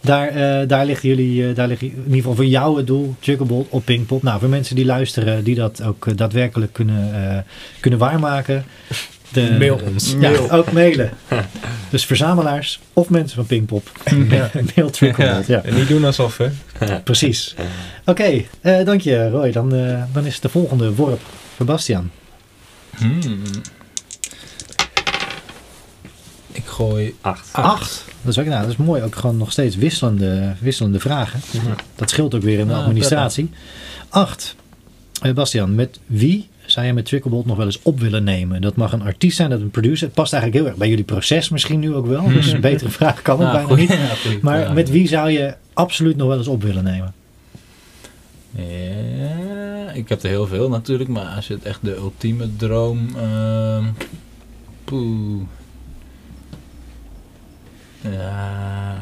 Daar, 0.00 0.28
eh, 0.28 0.68
daar 0.68 0.86
liggen 0.86 1.08
jullie, 1.08 1.48
eh, 1.48 1.54
daar 1.54 1.68
liggen 1.68 1.86
in 1.86 1.96
ieder 1.96 2.14
geval 2.16 2.34
voor 2.34 2.46
jou 2.46 2.76
het 2.76 2.86
doel, 2.86 3.14
Chuggerbolt 3.20 3.66
op 3.70 3.84
Pinkpop. 3.84 4.22
Nou, 4.22 4.40
voor 4.40 4.48
mensen 4.48 4.76
die 4.76 4.84
luisteren, 4.84 5.44
die 5.44 5.54
dat 5.54 5.82
ook 5.82 6.16
daadwerkelijk 6.16 6.72
kunnen, 6.72 7.28
eh, 7.30 7.38
kunnen 7.80 7.98
waarmaken. 7.98 8.64
De, 9.32 9.56
Mail 9.58 9.80
ons. 9.92 10.14
Ja, 10.20 10.30
ook 10.50 10.72
mailen. 10.72 11.10
Dus 11.90 12.04
verzamelaars 12.04 12.80
of 12.92 13.10
mensen 13.10 13.36
van 13.36 13.46
Pinkpop. 13.46 13.90
Mail 14.76 14.88
Chuggerbolt, 14.92 15.46
ja. 15.46 15.62
En 15.64 15.74
niet 15.74 15.88
doen 15.88 16.04
alsof, 16.04 16.38
hè. 16.38 16.48
Precies. 17.04 17.54
Oké, 18.04 18.42
eh, 18.60 18.84
dank 18.84 19.00
je 19.00 19.28
Roy. 19.30 19.52
Dan, 19.52 19.74
eh, 19.74 20.02
dan 20.12 20.26
is 20.26 20.40
de 20.40 20.48
volgende 20.48 20.94
worp 20.94 21.20
voor 21.56 21.66
Bastiaan. 21.66 22.10
Hmm. 22.96 23.20
Ik 26.52 26.64
gooi 26.64 27.14
Acht. 27.20 27.48
Acht. 27.52 28.04
Dat 28.22 28.32
is 28.32 28.38
ook 28.38 28.46
nou, 28.46 28.60
dat 28.62 28.70
is 28.70 28.76
mooi. 28.76 29.02
Ook 29.02 29.16
gewoon 29.16 29.36
nog 29.36 29.52
steeds 29.52 29.76
wisselende, 29.76 30.54
wisselende 30.60 31.00
vragen. 31.00 31.40
Dat 31.94 32.10
scheelt 32.10 32.34
ook 32.34 32.42
weer 32.42 32.58
in 32.58 32.66
de 32.68 32.74
administratie. 32.74 33.50
Acht. 34.08 34.56
Eh, 35.22 35.32
Bastiaan, 35.32 35.74
met 35.74 35.98
wie 36.06 36.48
zou 36.66 36.86
je 36.86 36.92
met 36.92 37.04
Tricklebolt 37.04 37.46
nog 37.46 37.56
wel 37.56 37.66
eens 37.66 37.82
op 37.82 38.00
willen 38.00 38.24
nemen? 38.24 38.60
Dat 38.60 38.76
mag 38.76 38.92
een 38.92 39.02
artiest 39.02 39.36
zijn, 39.36 39.50
dat 39.50 39.60
een 39.60 39.70
producer. 39.70 40.06
Het 40.06 40.14
past 40.14 40.32
eigenlijk 40.32 40.62
heel 40.62 40.70
erg 40.72 40.80
bij 40.80 40.88
jullie 40.88 41.04
proces 41.04 41.48
misschien 41.48 41.80
nu 41.80 41.94
ook 41.94 42.06
wel. 42.06 42.28
Dus 42.28 42.52
een 42.52 42.60
betere 42.60 42.90
vraag 42.90 43.22
kan 43.22 43.40
het 43.40 43.52
Nou, 43.52 43.66
bijna 43.66 43.80
niet. 43.80 44.22
ja, 44.24 44.38
Maar 44.42 44.72
met 44.72 44.90
wie 44.90 45.08
zou 45.08 45.30
je 45.30 45.54
absoluut 45.72 46.16
nog 46.16 46.28
wel 46.28 46.38
eens 46.38 46.46
op 46.48 46.62
willen 46.62 46.84
nemen? 46.84 47.14
Ja, 48.54 49.90
ik 49.92 50.08
heb 50.08 50.22
er 50.22 50.28
heel 50.28 50.46
veel 50.46 50.68
natuurlijk, 50.68 51.10
maar 51.10 51.26
als 51.26 51.46
je 51.46 51.54
het 51.54 51.62
echt 51.64 51.78
de 51.82 51.96
ultieme 51.96 52.48
droom. 52.56 53.08
ehm 53.16 53.84
poeh. 54.84 55.42
Ja, 58.00 58.96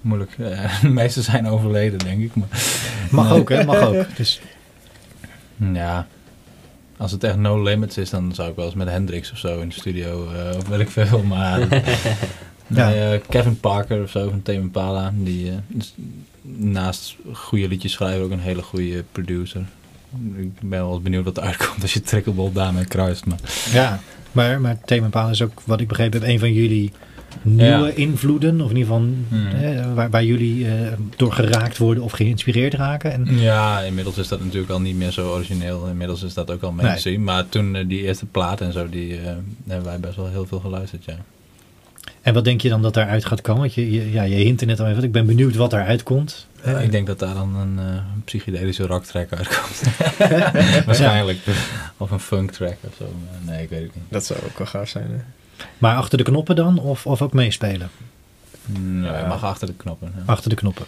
moeilijk. 0.00 0.34
Ja, 0.38 0.70
de 0.82 0.88
meeste 0.88 1.22
zijn 1.22 1.46
overleden, 1.48 1.98
denk 1.98 2.22
ik. 2.22 2.34
Maar, 2.34 2.48
Mag 3.10 3.28
Nee. 3.30 3.38
ook, 3.40 3.48
hè? 3.48 3.64
Mag 3.64 3.80
ook. 3.82 4.04
Dus, 4.16 4.40
ja, 5.72 6.06
als 6.96 7.12
het 7.12 7.24
echt 7.24 7.36
no 7.36 7.62
limits 7.62 7.98
is, 7.98 8.10
dan 8.10 8.34
zou 8.34 8.50
ik 8.50 8.56
wel 8.56 8.64
eens 8.64 8.74
met 8.74 8.88
Hendrix 8.88 9.32
of 9.32 9.38
zo 9.38 9.60
in 9.60 9.68
de 9.68 9.74
studio, 9.74 10.28
eh 10.32 10.56
of 10.56 10.68
weet 10.68 10.80
ik 10.80 10.90
veel. 10.90 11.22
Maar 11.22 11.60
Ja. 12.66 12.88
nee, 12.88 13.12
eh, 13.14 13.20
Kevin 13.28 13.60
Parker 13.60 14.02
of 14.02 14.10
zo 14.10 14.28
van 14.30 14.42
Tame 14.42 14.58
Impala, 14.58 15.12
die 15.16 15.48
eh, 15.50 15.54
is 15.78 15.94
naast 16.42 17.16
goede 17.32 17.68
liedjes 17.68 17.92
schrijven 17.92 18.24
ook 18.24 18.30
een 18.30 18.40
hele 18.40 18.62
goede 18.62 19.04
producer. 19.12 19.60
Ik 20.36 20.60
ben 20.60 20.70
wel 20.70 20.92
eens 20.92 21.02
benieuwd 21.02 21.24
wat 21.24 21.36
er 21.36 21.42
uitkomt 21.42 21.82
als 21.82 21.92
je 21.92 22.00
Trickleball 22.00 22.52
daarmee 22.52 22.84
kruist. 22.84 23.26
Maar 23.26 23.38
ja, 23.72 24.00
maar, 24.32 24.60
maar 24.60 24.78
Thema 24.84 25.08
Paal 25.08 25.30
is 25.30 25.42
ook, 25.42 25.62
wat 25.64 25.80
ik 25.80 25.88
begrepen 25.88 26.20
heb, 26.20 26.28
een 26.28 26.38
van 26.38 26.52
jullie 26.52 26.92
nieuwe 27.42 27.86
Ja. 27.86 27.92
invloeden. 27.94 28.60
Of 28.60 28.70
in 28.70 28.76
ieder 28.76 28.92
geval 28.92 29.08
Hmm. 29.28 29.46
eh, 29.48 29.94
waar, 29.94 30.10
waar 30.10 30.24
jullie 30.24 30.66
eh, 30.68 30.72
door 31.16 31.32
geraakt 31.32 31.78
worden 31.78 32.02
of 32.02 32.12
geïnspireerd 32.12 32.74
raken. 32.74 33.12
En, 33.12 33.38
Ja, 33.38 33.80
inmiddels 33.80 34.16
is 34.18 34.28
dat 34.28 34.40
natuurlijk 34.44 34.72
al 34.72 34.80
niet 34.80 34.96
meer 34.96 35.10
zo 35.10 35.30
origineel. 35.32 35.86
Inmiddels 35.88 36.22
is 36.22 36.34
dat 36.34 36.50
ook 36.50 36.62
al 36.62 36.72
mainstream. 36.72 37.22
Maar 37.22 37.48
toen 37.48 37.76
eh, 37.76 37.84
die 37.88 38.02
eerste 38.02 38.26
plaat 38.26 38.60
en 38.60 38.72
zo, 38.72 38.88
die 38.88 39.16
eh, 39.18 39.24
hebben 39.66 39.86
wij 39.86 40.00
best 40.00 40.16
wel 40.16 40.28
heel 40.28 40.46
veel 40.46 40.60
geluisterd, 40.60 41.04
ja. 41.04 41.16
en 42.22 42.34
wat 42.34 42.44
denk 42.44 42.60
je 42.60 42.68
dan 42.68 42.82
dat 42.82 42.94
daaruit 42.94 43.24
gaat 43.24 43.40
komen? 43.40 43.60
Want 43.60 43.74
je, 43.74 43.90
je, 43.92 44.10
ja, 44.10 44.22
je 44.22 44.34
hint 44.34 44.60
er 44.60 44.66
net 44.66 44.80
al 44.80 44.86
even. 44.86 45.02
Ik 45.02 45.12
ben 45.12 45.26
benieuwd 45.26 45.54
wat 45.56 45.70
daaruit 45.70 46.02
komt. 46.02 46.46
ik 46.82 46.90
denk 46.90 47.06
dat 47.06 47.18
daar 47.18 47.34
dan 47.34 47.56
een, 47.56 47.78
eh, 47.78 47.84
psychedelische 48.24 48.86
rocktrack 48.86 49.32
uitkomt. 49.32 49.82
Waarschijnlijk. 50.86 51.38
Of 51.96 52.10
een 52.10 52.20
funk 52.20 52.50
track 52.50 52.76
of 52.80 52.94
zo. 52.98 53.04
Maar 53.24 53.54
Nee, 53.54 53.62
ik 53.62 53.68
weet 53.70 53.82
het 53.82 53.94
niet. 53.94 54.04
Dat 54.10 54.24
zou 54.24 54.38
ook 54.44 54.58
wel 54.58 54.66
gaaf 54.66 54.88
zijn, 54.88 55.06
hè. 55.10 55.18
Maar 55.78 55.96
achter 55.96 56.18
de 56.18 56.24
knoppen 56.24 56.56
dan? 56.56 56.78
Of, 56.78 57.06
of 57.06 57.22
ook 57.22 57.32
meespelen? 57.32 57.90
Nee, 58.66 59.20
je 59.20 59.24
mag 59.28 59.44
achter 59.44 59.66
de 59.66 59.74
knoppen. 59.74 60.12
ja. 60.16 60.22
Achter 60.26 60.50
de 60.50 60.56
knoppen. 60.56 60.84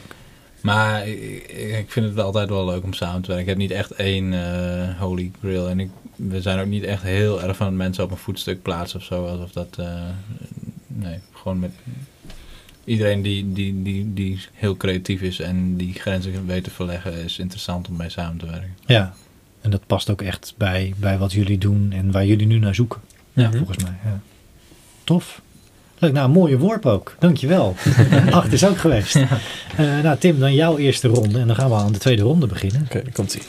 Maar 0.60 1.08
ik, 1.08 1.48
ik 1.78 1.90
vind 1.90 2.06
het 2.06 2.18
altijd 2.18 2.48
wel 2.48 2.64
leuk 2.64 2.82
om 2.82 2.92
samen 2.92 3.22
te 3.22 3.26
werken. 3.26 3.44
Ik 3.44 3.50
heb 3.50 3.58
niet 3.58 3.70
echt 3.70 3.90
één 3.90 4.32
eh, 4.32 5.00
holy 5.00 5.30
grail. 5.40 5.68
En 5.68 5.80
ik, 5.80 5.90
we 6.16 6.40
zijn 6.42 6.60
ook 6.60 6.66
niet 6.66 6.82
echt 6.84 7.02
heel 7.02 7.42
erg 7.42 7.56
van 7.56 7.76
mensen 7.76 8.04
op 8.04 8.10
een 8.10 8.16
voetstuk 8.16 8.62
plaatsen 8.62 8.98
of 8.98 9.04
zo. 9.04 9.26
Alsof 9.26 9.52
dat... 9.52 9.76
eh, 9.78 10.02
nee, 10.86 11.18
gewoon 11.32 11.58
met 11.58 11.70
iedereen 12.84 13.22
die, 13.22 13.52
die, 13.52 13.82
die, 13.82 14.14
die 14.14 14.40
heel 14.52 14.76
creatief 14.76 15.20
is 15.20 15.40
en 15.40 15.76
die 15.76 15.92
grenzen 15.92 16.46
weet 16.46 16.64
te 16.64 16.70
verleggen, 16.70 17.12
is 17.12 17.38
interessant 17.38 17.88
om 17.88 17.96
mee 17.96 18.10
samen 18.10 18.38
te 18.38 18.46
werken. 18.46 18.76
Ja. 18.86 19.14
En 19.60 19.70
dat 19.70 19.86
past 19.86 20.10
ook 20.10 20.22
echt 20.22 20.54
bij, 20.56 20.94
bij 20.96 21.18
wat 21.18 21.32
jullie 21.32 21.58
doen 21.58 21.92
en 21.92 22.10
waar 22.10 22.26
jullie 22.26 22.46
nu 22.46 22.58
naar 22.58 22.74
zoeken. 22.74 23.00
Ja. 23.32 23.50
Volgens 23.52 23.82
mij. 23.84 23.96
Ja. 24.04 24.20
Tof. 25.04 25.40
Leuk, 25.98 26.12
nou, 26.12 26.24
een 26.24 26.30
mooie 26.32 26.58
worp 26.58 26.86
ook. 26.86 27.16
Dankjewel. 27.18 27.76
Acht 28.30 28.52
is 28.52 28.66
ook 28.66 28.78
geweest. 28.78 29.16
Eh, 29.16 29.26
nou, 30.02 30.18
Tim, 30.18 30.38
dan 30.40 30.54
jouw 30.54 30.78
eerste 30.78 31.08
ronde. 31.08 31.38
En 31.38 31.46
dan 31.46 31.56
gaan 31.56 31.68
we 31.68 31.74
aan 31.74 31.92
de 31.92 31.98
tweede 31.98 32.22
ronde 32.22 32.46
beginnen. 32.46 32.82
Oké, 32.84 33.02
dan 33.02 33.12
komt 33.12 33.34
ie. 33.34 33.42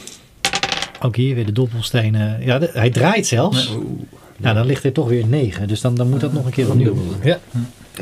Ook 1.01 1.15
hier 1.15 1.35
weer 1.35 1.45
de 1.45 1.51
dobbelstenen. 1.51 2.45
Ja, 2.45 2.59
de- 2.59 2.69
hij 2.73 2.89
draait 2.89 3.27
zelfs. 3.27 3.71
Nou, 4.37 4.55
dan 4.55 4.65
ligt 4.65 4.83
er 4.83 4.91
toch 4.91 5.07
weer 5.07 5.25
9. 5.27 5.67
Dus 5.67 5.81
dan, 5.81 5.95
dan 5.95 6.09
moet 6.09 6.19
dat 6.19 6.33
nog 6.33 6.45
een 6.45 6.51
keer 6.51 6.69
opnieuw. 6.69 6.97
Ja. 7.23 7.39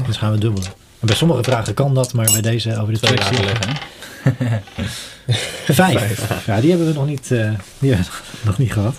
Dus 0.07 0.17
gaan 0.17 0.31
we 0.31 0.37
dubbelen. 0.37 0.69
En 0.99 1.07
bij 1.07 1.15
sommige 1.15 1.43
vragen 1.43 1.73
kan 1.73 1.93
dat, 1.93 2.13
maar 2.13 2.29
bij 2.31 2.41
deze 2.41 2.79
over 2.81 2.93
de 2.93 2.99
Twee 2.99 3.17
hè? 3.17 4.57
Vijf. 5.73 6.45
Ja, 6.45 6.61
die 6.61 6.69
hebben 6.69 6.87
we 6.87 6.93
nog 6.93 7.05
niet, 7.05 7.31
eh, 7.31 7.51
die 7.79 7.91
we 7.91 7.97
nog 8.45 8.57
niet 8.57 8.73
gehad. 8.73 8.95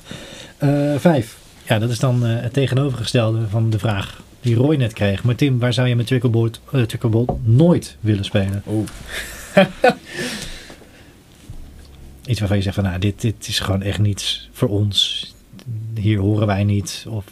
Eh, 0.57 0.71
vijf. 0.99 1.37
Ja, 1.69 1.79
dat 1.79 1.91
is 1.91 1.99
dan 1.99 2.27
eh, 2.27 2.41
het 2.43 2.53
tegenovergestelde 2.53 3.49
van 3.51 3.71
de 3.71 3.79
vraag 3.79 4.23
die 4.45 4.55
Roy 4.55 4.77
net 4.77 4.93
kreeg. 4.93 5.25
Maar 5.25 5.35
Tim, 5.35 5.59
waar 5.59 5.73
zou 5.73 5.89
je 5.89 5.97
met 5.97 6.07
Trickleboard, 6.07 6.61
eh, 6.73 6.83
Trickleboard 6.83 7.31
nooit 7.47 7.97
willen 8.01 8.25
spelen? 8.25 8.63
Oeh. 8.69 8.89
Iets 12.27 12.39
waarvan 12.39 12.57
je 12.57 12.63
zegt 12.63 12.75
van, 12.75 12.85
nou, 12.85 12.99
dit, 12.99 13.21
dit 13.21 13.49
is 13.49 13.59
gewoon 13.59 13.83
echt 13.83 13.99
niets 13.99 14.49
voor 14.53 14.69
ons. 14.69 15.35
Hier 15.95 16.19
horen 16.19 16.47
wij 16.47 16.65
niet. 16.65 17.05
Of, 17.09 17.25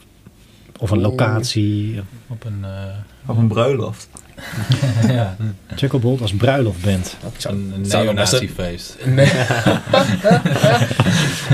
of 0.78 0.90
een 0.90 1.00
locatie. 1.00 2.00
Op 2.28 2.44
een, 2.44 2.64
eh, 2.64 2.96
Of 3.26 3.36
een 3.36 3.48
bruiloft. 3.48 4.08
ja, 5.08 5.36
Trickleboard 5.76 6.20
als 6.20 6.32
bruiloftband. 6.32 7.16
een, 7.42 7.72
een 7.76 7.86
zou 7.86 8.14
best 8.14 8.32
een- 8.32 8.38
neonazifeest. 8.40 8.96
Nee. 9.04 9.26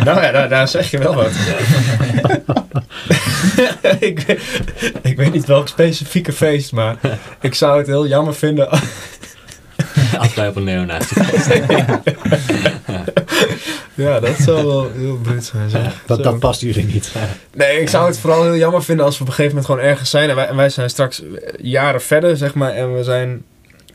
nou 0.04 0.22
ja, 0.22 0.32
daar, 0.32 0.48
daar 0.48 0.68
zeg 0.68 0.90
je 0.90 0.98
wel 0.98 1.14
wat. 1.14 1.30
ik, 4.00 4.20
ik 5.02 5.16
weet 5.16 5.32
niet 5.32 5.46
welk 5.46 5.68
specifieke 5.68 6.32
feest, 6.32 6.72
maar 6.72 6.96
ik 7.40 7.54
zou 7.54 7.78
het 7.78 7.86
heel 7.86 8.06
jammer 8.06 8.34
vinden. 8.34 8.68
Een 10.54 10.64
neonazi. 10.64 11.14
ja, 13.94 14.20
dat 14.20 14.36
zou 14.36 14.66
wel 14.66 14.90
heel 14.92 15.18
bruut 15.22 15.44
zijn. 15.44 15.70
Zeg. 15.70 16.02
Dat, 16.06 16.22
dat 16.22 16.38
past 16.38 16.60
jullie 16.60 16.84
niet. 16.84 17.12
Nee, 17.54 17.80
ik 17.80 17.88
zou 17.88 18.06
het 18.06 18.18
vooral 18.18 18.42
heel 18.42 18.56
jammer 18.56 18.84
vinden 18.84 19.04
als 19.04 19.16
we 19.16 19.22
op 19.22 19.28
een 19.28 19.34
gegeven 19.34 19.56
moment 19.56 19.72
gewoon 19.72 19.90
ergens 19.90 20.10
zijn. 20.10 20.28
En 20.28 20.36
wij, 20.36 20.46
en 20.46 20.56
wij 20.56 20.68
zijn 20.68 20.90
straks 20.90 21.22
eh, 21.22 21.28
jaren 21.60 22.02
verder, 22.02 22.36
zeg 22.36 22.54
maar. 22.54 22.72
En 22.72 22.96
we 22.96 23.04
zijn 23.04 23.44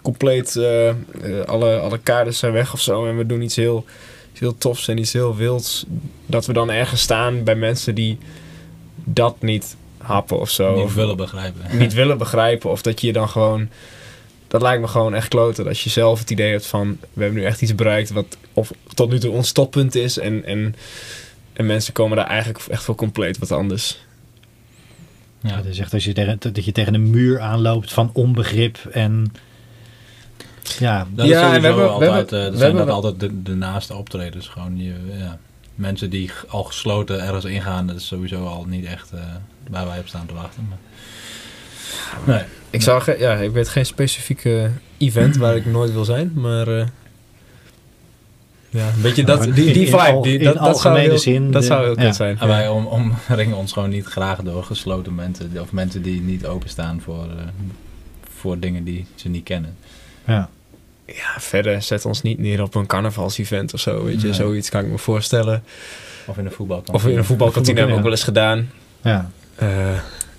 compleet, 0.02 0.56
eh, 0.56 0.90
eh, 0.90 0.96
alle, 1.46 1.80
alle 1.80 1.98
kaders 1.98 2.38
zijn 2.38 2.54
weg 2.54 2.74
of 2.74 2.82
zo. 2.82 3.06
En 3.08 3.18
we 3.18 3.26
doen 3.26 3.42
iets 3.42 3.56
heel, 3.56 3.86
iets 4.32 4.40
heel 4.40 4.58
tofs 4.58 4.88
en 4.88 4.98
iets 4.98 5.14
heel 5.14 5.36
wilds. 5.36 5.86
Dat 6.26 6.46
we 6.46 6.54
dan 6.54 6.72
ergens 6.72 7.02
staan 7.02 7.44
bij 7.44 7.56
mensen 7.56 7.96
die 7.96 8.18
dat 9.04 9.36
niet 9.40 9.76
happen 9.98 10.40
of 10.40 10.50
zo. 10.50 10.76
Niet 10.76 10.94
willen 10.94 11.18
begrijpen. 11.18 11.78
niet 11.78 11.94
willen 11.94 12.18
begrijpen. 12.18 12.70
Of 12.70 12.82
dat 12.82 13.02
je 13.02 13.08
je 13.08 13.14
dan 13.14 13.30
gewoon... 13.30 13.70
Dat 14.54 14.62
lijkt 14.62 14.82
me 14.82 14.88
gewoon 14.88 15.14
echt 15.14 15.28
kloten. 15.28 15.66
Dat 15.66 15.80
je 15.80 15.90
zelf 15.90 16.20
het 16.20 16.30
idee 16.30 16.52
hebt 16.52 16.66
van... 16.66 16.98
We 17.14 17.24
hebben 17.24 17.40
nu 17.40 17.46
echt 17.46 17.62
iets 17.62 17.76
bereikt 17.76 18.10
wat 18.12 18.38
of 18.54 18.72
tot 18.94 19.10
nu 19.10 19.20
toe 19.20 19.32
ons 19.32 19.52
toppunt 19.52 19.96
is. 19.96 20.18
En, 20.20 20.46
en, 20.46 20.76
en 21.54 21.66
mensen 21.66 21.94
komen 21.94 22.18
daar 22.18 22.28
eigenlijk 22.28 22.66
echt 22.70 22.84
voor 22.84 22.96
compleet 22.96 23.38
wat 23.38 23.52
anders. 23.52 24.00
Ja, 25.40 25.62
dus 25.62 25.78
echt 25.78 25.94
als 25.94 26.04
je 26.04 26.14
tegen, 26.14 26.38
dat 26.40 26.66
je 26.66 26.72
tegen 26.72 26.94
een 26.94 27.10
muur 27.10 27.40
aanloopt 27.40 27.94
van 27.94 28.10
onbegrip 28.14 28.78
en 28.92 29.32
ja, 30.80 31.08
Dat 31.10 31.28
Ja, 31.28 31.32
is 31.34 31.40
we 31.40 31.46
sowieso 31.46 31.62
hebben- 31.68 31.84
we 31.84 31.90
altijd, 31.90 32.12
hebben- 32.30 32.38
eh, 32.40 32.44
dat 32.44 32.52
we 32.52 32.58
zijn 32.58 32.76
hebben 32.76 32.86
dat 32.96 33.04
altijd 33.04 33.20
de, 33.20 33.42
de 33.44 33.56
naaste 33.56 33.96
optredens. 33.96 34.48
Gewoon 34.48 34.78
je, 34.78 34.94
ja, 35.18 35.40
mensen 35.76 36.10
die 36.10 36.32
al 36.48 36.64
gesloten 36.64 37.22
ergens 37.24 37.46
ingaan, 37.46 37.88
dat 37.88 37.96
is 37.96 38.08
sowieso 38.08 38.46
al 38.46 38.66
niet 38.66 38.86
echt 38.86 39.12
eh, 39.12 39.20
waar 39.70 39.86
wij 39.86 40.00
op 40.00 40.08
staan 40.08 40.26
te 40.26 40.34
wachten. 40.34 40.66
Maar, 40.70 40.78
nee. 42.26 42.42
Ik 42.70 42.82
zou 42.82 43.02
ge- 43.02 43.16
ja, 43.20 43.34
ik 43.36 43.52
weet 43.52 43.70
geen 43.70 43.86
specifieke 43.86 44.70
event 44.98 45.36
waar 45.38 45.56
ik 45.56 45.66
nooit 45.66 45.92
wil 45.92 46.06
zijn, 46.06 46.32
maar 46.36 46.68
eh, 46.68 46.86
ja, 48.70 48.88
een 48.96 49.02
beetje 49.02 49.24
dat, 49.24 49.44
die, 49.44 49.74
die 49.74 49.88
vibe, 49.88 50.20
die, 50.22 50.38
in 50.38 50.44
dat, 50.44 50.54
dat 50.54 50.64
zou 50.64 50.68
algemene 50.74 51.00
heel, 51.00 51.18
zin, 51.18 51.52
dat 51.52 51.64
zou 51.66 51.84
heel 51.84 52.00
ja. 52.00 52.06
kut 52.06 52.16
zijn. 52.16 52.40
En 52.40 52.48
wij 52.48 52.68
om, 52.68 52.86
omringen 52.86 53.58
ons 53.64 53.72
gewoon 53.74 53.90
niet 53.90 54.06
graag 54.06 54.42
door 54.42 54.64
gesloten 54.64 55.16
mensen. 55.16 55.52
Of 55.60 55.72
mensen 55.72 56.02
die 56.02 56.22
niet 56.22 56.46
openstaan 56.46 57.02
voor, 57.02 57.24
eh, 57.24 57.44
voor 58.38 58.60
dingen 58.60 58.84
die 58.84 59.06
ze 59.16 59.30
niet 59.30 59.44
kennen. 59.44 59.76
ja. 60.28 60.50
Ja, 61.06 61.40
verder 61.40 61.82
zet 61.82 62.06
ons 62.06 62.22
niet 62.22 62.40
neer 62.40 62.62
op 62.62 62.76
een 62.76 62.86
carnavalsevent 62.86 63.74
of 63.74 63.80
zo, 63.80 64.04
weet 64.04 64.22
je, 64.22 64.28
Nee. 64.28 64.36
zoiets 64.36 64.70
kan 64.70 64.84
ik 64.86 64.92
me 64.92 64.98
voorstellen. 64.98 65.64
Of 66.26 66.38
in 66.38 66.46
een 66.46 66.52
voetbalkantine. 66.52 66.98
Of 66.98 67.06
in 67.12 67.18
een 67.18 67.24
voetbalkantine 67.26 67.78
hebben 67.78 67.92
we 67.96 68.02
ook 68.02 68.08
wel 68.08 68.16
eens 68.18 68.24
gedaan. 68.24 68.70
ja. 69.02 69.30
Eh, 69.56 69.68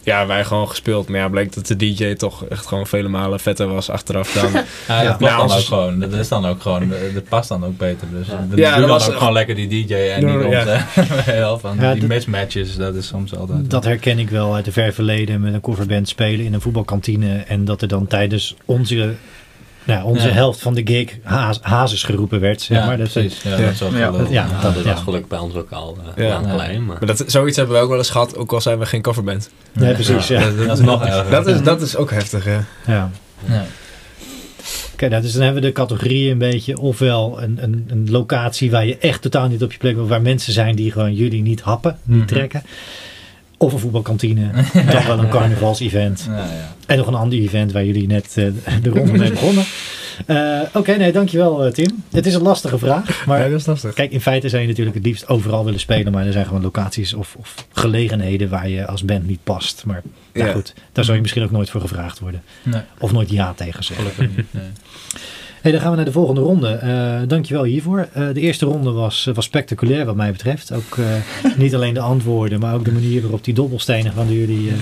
ja, 0.05 0.27
wij 0.27 0.45
gewoon 0.45 0.69
gespeeld, 0.69 1.09
maar 1.09 1.21
ja, 1.21 1.29
bleek 1.29 1.53
dat 1.55 1.67
de 1.67 1.77
DJ 1.77 2.15
toch 2.15 2.45
echt 2.45 2.67
gewoon 2.67 2.87
vele 2.87 3.09
malen 3.09 3.41
vetter 3.41 3.67
was 3.69 3.91
achteraf 3.91 4.33
dan. 4.33 4.53
Ja, 4.89 5.03
Ja, 5.03 5.09
dat 5.09 5.19
past 5.19 5.31
ja, 5.33 5.37
dan 5.47 5.51
ook 5.57 5.65
gewoon. 5.65 5.99
Dat 6.01 6.13
is 6.13 6.29
dan 6.29 6.47
ook 6.47 6.63
gewoon, 6.63 6.93
dat 7.15 7.25
past 7.29 7.49
dan 7.49 7.65
ook 7.65 7.77
beter. 7.77 8.07
Dus 8.19 8.27
Ja. 8.27 8.47
ja, 8.55 8.57
Ja, 8.75 8.81
dat 8.81 8.89
was- 8.89 9.09
ook 9.11 9.17
gewoon 9.17 9.33
lekker 9.33 9.55
die 9.55 9.69
DJ 9.87 9.95
en 9.95 10.21
Ja, 10.21 10.35
niet 10.37 10.51
ja. 10.51 10.61
ons. 10.61 10.71
hè. 10.71 11.03
Heel 11.33 11.59
van 11.59 11.77
Ja, 11.81 11.91
die 11.93 12.01
dat- 12.01 12.09
mismatches, 12.09 12.77
dat 12.77 12.95
is 12.95 13.07
soms 13.07 13.37
altijd. 13.37 13.71
Dat 13.71 13.85
herken 13.85 14.19
ik 14.19 14.31
wel 14.31 14.55
uit 14.55 14.65
de 14.65 14.73
ver 14.73 14.93
verleden 14.93 15.41
met 15.41 15.55
een 15.55 15.61
coverband 15.61 16.09
spelen 16.09 16.45
in 16.45 16.55
een 16.55 16.61
voetbalkantine 16.61 17.37
en 17.49 17.65
dat 17.65 17.83
er 17.83 17.89
dan 17.89 18.07
tijdens 18.07 18.55
onze, 18.65 19.15
nou, 19.85 20.05
onze 20.05 20.27
Ja. 20.29 20.33
helft 20.33 20.61
van 20.61 20.75
de 20.75 20.81
gig 20.85 21.19
haas, 21.23 21.59
hazes 21.63 22.03
geroepen 22.03 22.41
werd. 22.41 22.63
Zeg 22.63 22.79
ja, 22.79 22.87
maar. 22.87 22.99
Dat, 22.99 23.13
precies. 23.13 23.43
Ja, 23.43 23.51
dat 23.57 23.59
is 23.71 23.83
ook 23.83 23.93
Ja. 23.93 24.13
wel- 24.13 24.21
Ja, 24.31 24.47
Ja, 24.63 24.71
dat- 24.83 24.99
gelukkig 24.99 25.29
bij 25.29 25.39
ons 25.39 25.55
ook 25.55 25.71
al 25.71 25.97
eh, 26.17 26.27
Ja. 26.27 26.39
geleden. 26.49 26.85
Maar 26.85 26.97
Maar 26.99 27.07
dat, 27.17 27.25
zoiets 27.27 27.57
hebben 27.57 27.77
we 27.77 27.83
ook 27.83 27.89
wel 27.89 27.99
eens 27.99 28.11
gehad, 28.11 28.37
ook 28.37 28.53
al 28.53 28.61
zijn 28.61 28.79
we 28.79 28.87
geen 28.87 29.03
coverband. 29.03 29.51
nee, 29.73 29.95
precies. 29.95 30.27
Ja. 30.29 30.51
Dat 30.67 30.79
is 30.79 30.85
nog 30.85 31.05
erger. 31.07 31.31
Dat 31.31 31.47
is, 31.47 31.63
dat 31.63 31.83
is 31.83 31.97
ook 31.97 32.11
heftig, 32.11 32.45
hè. 32.45 32.59
Ja. 32.87 33.11
Ja. 33.47 33.65
Oké, 34.93 35.09
nou, 35.09 35.23
dus 35.23 35.33
dan 35.33 35.43
hebben 35.43 35.63
we 35.63 35.69
de 35.69 35.75
categorieën 35.75 36.31
een 36.33 36.39
beetje. 36.39 36.79
Ofwel 36.79 37.43
een, 37.43 37.59
een, 37.63 37.85
een 37.89 38.11
locatie 38.11 38.71
waar 38.71 38.87
je 38.87 38.99
echt 38.99 39.23
totaal 39.23 39.49
niet 39.49 39.63
op 39.63 39.73
je 39.73 39.79
plek 39.79 39.97
bent. 39.97 40.09
Waar 40.09 40.23
mensen 40.23 40.53
zijn 40.53 40.77
die 40.77 40.93
gewoon 40.93 41.15
jullie 41.15 41.43
niet 41.43 41.61
happen, 41.61 41.99
niet 42.05 42.17
Mhm. 42.19 42.27
trekken. 42.27 42.63
Of 43.65 43.73
een 43.73 43.79
voetbalkantine. 43.79 44.51
dan 44.93 45.07
wel 45.07 45.19
een 45.19 45.29
carnavalsevent. 45.29 46.25
Ja, 46.29 46.37
ja. 46.37 46.75
En 46.87 46.97
nog 46.97 47.07
een 47.07 47.15
ander 47.15 47.39
event 47.39 47.73
waar 47.73 47.85
jullie 47.85 48.07
net 48.07 48.27
eh, 48.35 48.47
de 48.83 48.91
ronde 48.91 49.13
mee 49.13 49.31
begonnen. 49.31 49.65
Eh, 50.27 50.61
Oké, 50.73 50.97
nee, 50.97 51.13
dankjewel 51.13 51.65
eh, 51.65 51.73
Tim. 51.73 52.05
Het 52.11 52.27
is 52.27 52.35
een 52.35 52.43
lastige 52.43 52.79
vraag. 52.79 53.27
Maar 53.27 53.41
ja, 53.43 53.49
dat 53.49 53.61
is 53.61 53.67
lastig. 53.67 53.95
kijk, 53.95 54.11
in 54.13 54.21
feite 54.21 54.49
zou 54.49 54.63
je 54.63 54.69
natuurlijk 54.69 54.97
het 54.97 55.07
liefst 55.07 55.29
overal 55.29 55.65
willen 55.65 55.81
spelen. 55.81 56.13
Maar 56.13 56.27
er 56.27 56.33
zijn 56.33 56.47
gewoon 56.47 56.63
locaties 56.63 57.15
of, 57.15 57.35
of 57.39 57.55
gelegenheden 57.73 58.49
waar 58.49 58.69
je 58.69 58.87
als 58.87 59.05
band 59.05 59.27
niet 59.27 59.41
past. 59.45 59.83
Maar 59.87 60.03
nou 60.33 60.47
Ja. 60.47 60.53
goed, 60.53 60.75
daar 60.93 61.05
zou 61.05 61.17
je 61.17 61.23
misschien 61.23 61.43
ook 61.43 61.51
nooit 61.51 61.71
voor 61.71 61.81
gevraagd 61.81 62.19
worden. 62.19 62.43
Nee, 62.63 62.81
Of 62.99 63.13
nooit 63.13 63.31
ja 63.31 63.53
tegen 63.53 63.85
zeggen. 63.85 64.07
gelukkig 64.07 64.37
niet. 64.37 64.47
Nee. 64.51 64.63
Hey, 65.65 65.73
dan 65.73 65.81
gaan 65.83 65.91
we 65.91 65.97
naar 65.97 66.05
de 66.05 66.13
volgende 66.13 66.41
ronde. 66.41 66.69
Eh 66.69 67.29
dankjewel 67.29 67.65
hiervoor. 67.65 68.09
Eh, 68.13 68.27
de 68.33 68.41
eerste 68.41 68.67
ronde 68.67 68.91
was, 68.91 69.31
was 69.35 69.45
spectaculair 69.45 70.05
wat 70.05 70.17
mij 70.17 70.33
betreft. 70.33 70.73
Ook 70.73 70.99
eh, 70.99 71.05
niet 71.57 71.75
alleen 71.75 71.95
de 71.95 72.01
antwoorden, 72.01 72.61
maar 72.61 72.75
ook 72.75 72.85
de 72.85 72.93
manier 72.93 73.21
waarop 73.21 73.45
die 73.45 73.55
dobbelstenen 73.55 74.13
van 74.13 74.33
jullie 74.33 74.69
eh, 74.71 74.75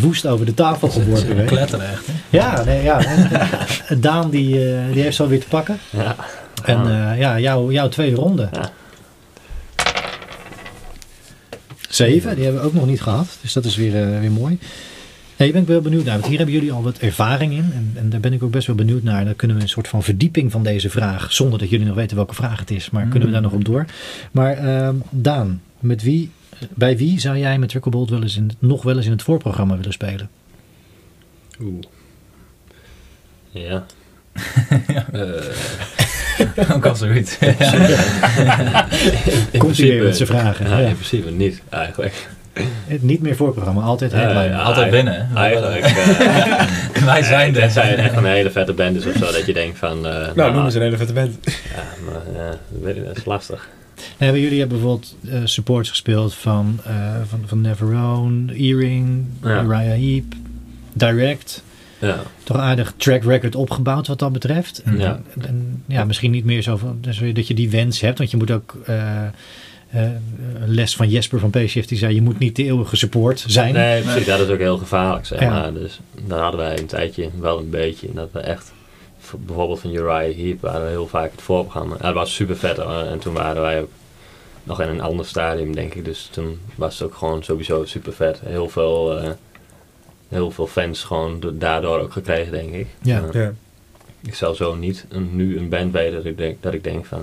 woest 0.00 0.26
over 0.26 0.46
de 0.46 0.54
tafel 0.54 0.88
geworpen 0.88 1.26
werden. 1.26 1.46
kletteren 1.46 1.90
echt. 1.90 2.06
Hè? 2.06 2.12
Ja, 2.38 2.64
nee, 2.64 2.82
ja. 2.82 3.00
En 3.86 4.00
Daan 4.06 4.30
die, 4.30 4.74
eh, 4.74 4.92
die 4.92 5.02
heeft 5.02 5.16
zo 5.16 5.28
weer 5.28 5.40
te 5.40 5.48
pakken. 5.48 5.78
ja. 5.90 6.16
En 6.64 7.10
eh, 7.10 7.18
ja, 7.18 7.38
jouw, 7.40 7.70
jouw 7.72 7.88
tweede 7.88 8.16
ronde. 8.16 8.48
Ja. 8.52 8.70
Zeven, 11.88 12.34
die 12.34 12.44
hebben 12.44 12.62
we 12.62 12.68
ook 12.68 12.74
nog 12.74 12.86
niet 12.86 13.02
gehad. 13.02 13.38
Dus 13.40 13.52
dat 13.52 13.64
is 13.64 13.76
weer, 13.76 14.02
eh, 14.02 14.20
weer 14.20 14.32
mooi. 14.32 14.58
Nee, 15.40 15.48
ik 15.48 15.54
ben 15.54 15.66
wel 15.66 15.80
benieuwd 15.80 16.04
naar. 16.04 16.14
Want 16.14 16.26
hier 16.26 16.36
hebben 16.36 16.54
jullie 16.54 16.72
al 16.72 16.82
wat 16.82 16.98
ervaring 16.98 17.52
in. 17.52 17.70
En, 17.74 17.92
en 17.94 18.10
daar 18.10 18.20
ben 18.20 18.32
ik 18.32 18.42
ook 18.42 18.50
best 18.50 18.66
wel 18.66 18.76
benieuwd 18.76 19.02
naar. 19.02 19.24
Dan 19.24 19.36
kunnen 19.36 19.56
we 19.56 19.62
een 19.62 19.68
soort 19.68 19.88
van 19.88 20.02
verdieping 20.02 20.50
van 20.52 20.62
deze 20.62 20.90
vraag. 20.90 21.32
Zonder 21.32 21.58
dat 21.58 21.70
jullie 21.70 21.86
nog 21.86 21.94
weten 21.94 22.16
welke 22.16 22.34
vraag 22.34 22.60
het 22.60 22.70
is. 22.70 22.90
Maar 22.90 23.06
kunnen 23.06 23.28
we 23.28 23.34
daar 23.34 23.42
nog 23.42 23.52
op 23.52 23.64
door. 23.64 23.84
Maar 24.32 24.52
ehm, 24.56 24.94
Daan, 25.10 25.62
met 25.78 26.02
wie, 26.02 26.30
bij 26.74 26.96
wie 26.96 27.20
zou 27.20 27.38
jij 27.38 27.58
met 27.58 27.72
wel 27.90 28.22
eens 28.22 28.36
in, 28.36 28.50
nog 28.58 28.82
wel 28.82 28.96
eens 28.96 29.04
in 29.06 29.10
het 29.12 29.22
voorprogramma 29.22 29.76
willen 29.76 29.92
spelen? 29.92 30.30
Oeh. 31.60 31.82
Ja. 33.50 33.86
Eh, 35.12 36.74
Ook 36.74 36.86
al 36.86 36.96
zoiets. 36.96 37.38
Komt 39.58 39.76
hij 39.76 39.88
weer 39.88 40.02
met 40.04 40.16
zijn 40.16 40.28
vragen? 40.28 40.68
Ja, 40.68 40.78
Ja. 40.78 40.88
in 40.88 40.94
principe 40.94 41.30
niet, 41.30 41.62
eigenlijk. 41.68 42.28
Het 42.86 43.02
Niet 43.02 43.20
meer 43.22 43.36
voorprogramma, 43.36 43.82
altijd 43.82 44.12
headline. 44.12 44.44
ja. 44.48 44.62
Altijd 44.62 44.90
winnen. 44.90 45.28
Eigenlijk. 45.34 45.80
eh, 45.84 47.04
Wij 47.04 47.22
zijn 47.22 47.54
het 47.54 47.62
er. 47.62 47.70
zijn 47.70 47.96
echt 47.96 48.16
een 48.16 48.24
hele 48.24 48.50
vette 48.50 48.72
band 48.72 48.96
is 48.96 49.06
of 49.06 49.12
zo, 49.14 49.32
dat 49.32 49.46
je 49.46 49.52
denkt 49.52 49.78
van... 49.78 50.06
eh, 50.06 50.26
Nou, 50.34 50.52
noem 50.54 50.64
eens 50.64 50.74
een 50.74 50.82
hele 50.82 50.96
vette 50.96 51.12
band. 51.12 51.36
Ja, 51.44 51.82
maar 52.04 52.42
ja, 52.44 52.48
dat 52.48 52.82
weet 52.82 52.96
ik, 52.96 53.04
dat 53.06 53.16
is 53.16 53.24
lastig. 53.24 53.68
Nee, 54.18 54.30
maar 54.30 54.38
jullie 54.40 54.58
hebben 54.58 54.78
bijvoorbeeld 54.78 55.16
eh, 55.30 55.38
supports 55.44 55.88
gespeeld 55.88 56.34
van, 56.34 56.80
eh, 56.84 56.94
van, 57.28 57.40
van 57.46 57.60
Never 57.60 57.86
Own, 57.86 58.50
Earring, 58.56 59.24
Ja. 59.42 59.62
Uriah 59.62 59.82
Heep, 59.98 60.34
Direct. 60.92 61.62
Ja, 61.98 62.16
Toch 62.44 62.56
aardig 62.56 62.92
track 62.96 63.22
record 63.24 63.54
opgebouwd 63.54 64.06
wat 64.06 64.18
dat 64.18 64.32
betreft. 64.32 64.82
En, 64.82 64.98
Ja. 64.98 65.20
en, 65.34 65.46
en 65.46 65.82
ja, 65.86 66.04
misschien 66.04 66.30
niet 66.30 66.44
meer 66.44 66.62
zo 66.62 66.76
van, 66.76 66.98
dus 67.00 67.22
dat 67.34 67.46
je 67.48 67.54
die 67.54 67.70
wens 67.70 68.00
hebt, 68.00 68.18
want 68.18 68.30
je 68.30 68.36
moet 68.36 68.50
ook... 68.50 68.76
eh, 69.90 70.04
eh, 70.04 70.10
een 70.60 70.74
les 70.74 70.96
van 70.96 71.08
Jesper 71.08 71.38
van 71.38 71.50
PCF 71.50 71.86
die 71.86 71.98
zei: 71.98 72.14
Je 72.14 72.22
moet 72.22 72.38
niet 72.38 72.56
de 72.56 72.64
eeuwige 72.64 72.96
support 72.96 73.44
zijn. 73.46 73.74
nee, 73.74 74.02
precies, 74.02 74.26
dat 74.26 74.40
is 74.40 74.48
ook 74.48 74.58
heel 74.58 74.78
gevaarlijk, 74.78 75.26
zeg 75.26 75.40
Ja. 75.40 75.70
Dus 75.70 76.00
daar 76.26 76.40
hadden 76.40 76.60
wij 76.60 76.78
een 76.78 76.86
tijdje 76.86 77.28
wel 77.40 77.58
een 77.58 77.70
beetje. 77.70 78.08
Dat 78.12 78.28
we 78.32 78.38
echt, 78.40 78.72
bijvoorbeeld 79.38 79.80
van 79.80 79.90
Uriah 79.94 80.36
Heep, 80.36 80.60
waren 80.60 80.82
we 80.84 80.88
heel 80.90 81.06
vaak 81.06 81.30
het 81.30 81.42
voorprogramma. 81.42 81.94
Ja, 81.98 82.02
dat 82.02 82.14
was 82.14 82.34
super 82.34 82.56
vet. 82.56 82.78
En 82.78 83.18
toen 83.18 83.34
waren 83.34 83.62
wij 83.62 83.80
ook 83.80 83.90
nog 84.62 84.80
in 84.80 84.88
een 84.88 85.00
ander 85.00 85.26
stadium, 85.26 85.74
denk 85.74 85.94
ik. 85.94 86.04
Dus 86.04 86.28
toen 86.32 86.58
was 86.74 86.98
het 86.98 87.08
ook 87.08 87.14
gewoon 87.14 87.42
sowieso 87.42 87.84
super 87.84 88.12
vet. 88.12 88.40
Heel 88.44 88.68
veel, 88.68 89.18
eh, 89.18 89.30
heel 90.28 90.50
veel 90.50 90.66
fans 90.66 91.02
gewoon 91.04 91.40
do- 91.40 91.58
daardoor 91.58 91.98
ook 92.00 92.12
gekregen, 92.12 92.52
denk 92.52 92.72
ik. 92.72 92.86
Ja. 93.02 93.22
Eh, 93.32 93.40
Ja. 93.42 93.52
ik 94.26 94.34
zou 94.34 94.54
zo 94.54 94.74
niet 94.74 95.04
een, 95.08 95.28
nu 95.36 95.58
een 95.58 95.68
band 95.68 95.92
weten 95.92 96.14
dat 96.14 96.24
ik 96.24 96.36
denk, 96.36 96.62
dat 96.62 96.72
ik 96.74 96.84
denk 96.84 97.06
van... 97.06 97.22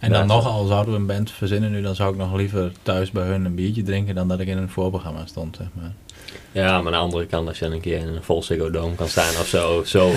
En 0.00 0.10
dan 0.10 0.20
Ja. 0.20 0.26
nogal 0.26 0.66
zouden 0.66 0.92
we 0.94 1.00
een 1.00 1.06
band 1.06 1.30
verzinnen 1.30 1.70
nu, 1.70 1.82
dan 1.82 1.94
zou 1.94 2.12
ik 2.12 2.18
nog 2.18 2.34
liever 2.34 2.72
thuis 2.82 3.10
bij 3.10 3.24
hun 3.26 3.44
een 3.44 3.54
biertje 3.54 3.82
drinken 3.82 4.14
dan 4.14 4.28
dat 4.28 4.40
ik 4.40 4.48
in 4.48 4.58
een 4.58 4.68
voorprogramma 4.68 5.26
stond, 5.26 5.56
zeg 5.56 5.66
maar. 5.72 5.92
Ja, 6.52 6.66
maar 6.76 6.76
aan 6.86 6.92
de 6.92 6.96
andere 6.98 7.26
kant, 7.26 7.48
als 7.48 7.58
je 7.58 7.64
dan 7.64 7.74
een 7.74 7.80
keer 7.80 7.98
in 7.98 8.06
een 8.08 8.22
vol 8.22 8.42
Ziggo 8.42 8.70
Dome 8.70 8.94
kan 8.94 9.08
staan 9.08 9.28
of 9.40 9.46
zo. 9.46 9.82
zo. 9.84 10.10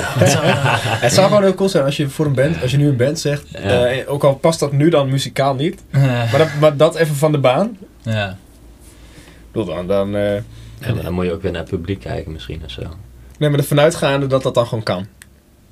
Het 1.06 1.14
zou 1.14 1.28
gewoon 1.28 1.44
heel 1.44 1.54
cool 1.54 1.70
zijn 1.70 1.86
als 1.86 1.98
je 1.98 2.10
voor 2.10 2.26
een 2.26 2.34
band, 2.34 2.62
als 2.62 2.72
je 2.72 2.78
nu 2.78 2.88
een 2.88 2.98
band 2.98 3.20
zegt, 3.20 3.46
Ja. 3.50 3.60
eh, 3.60 4.12
ook 4.12 4.24
al 4.24 4.36
past 4.36 4.60
dat 4.60 4.72
nu 4.72 4.90
dan 4.90 5.10
muzikaal 5.10 5.56
niet, 5.56 5.82
maar 5.92 6.38
dat, 6.38 6.48
maar 6.60 6.78
dat 6.78 6.96
even 6.96 7.16
van 7.16 7.32
de 7.32 7.38
baan. 7.38 7.78
Ja. 8.02 8.30
Ik 8.30 8.36
bedoel 9.52 9.76
dan, 9.76 9.88
dan 9.88 10.16
eh, 10.16 10.36
Ja, 10.80 10.94
maar 10.94 11.04
dan 11.04 11.14
moet 11.14 11.26
je 11.26 11.32
ook 11.34 11.42
weer 11.42 11.52
naar 11.52 11.62
het 11.62 11.70
publiek 11.70 12.00
kijken 12.00 12.32
misschien 12.32 12.62
of 12.66 12.72
zo. 12.72 12.82
nee, 13.40 13.50
maar 13.50 13.60
ervan 13.60 13.80
uitgaande 13.80 14.28
dat 14.28 14.44
dat 14.44 14.54
dan 14.54 14.68
gewoon 14.68 14.84
kan. 14.84 15.08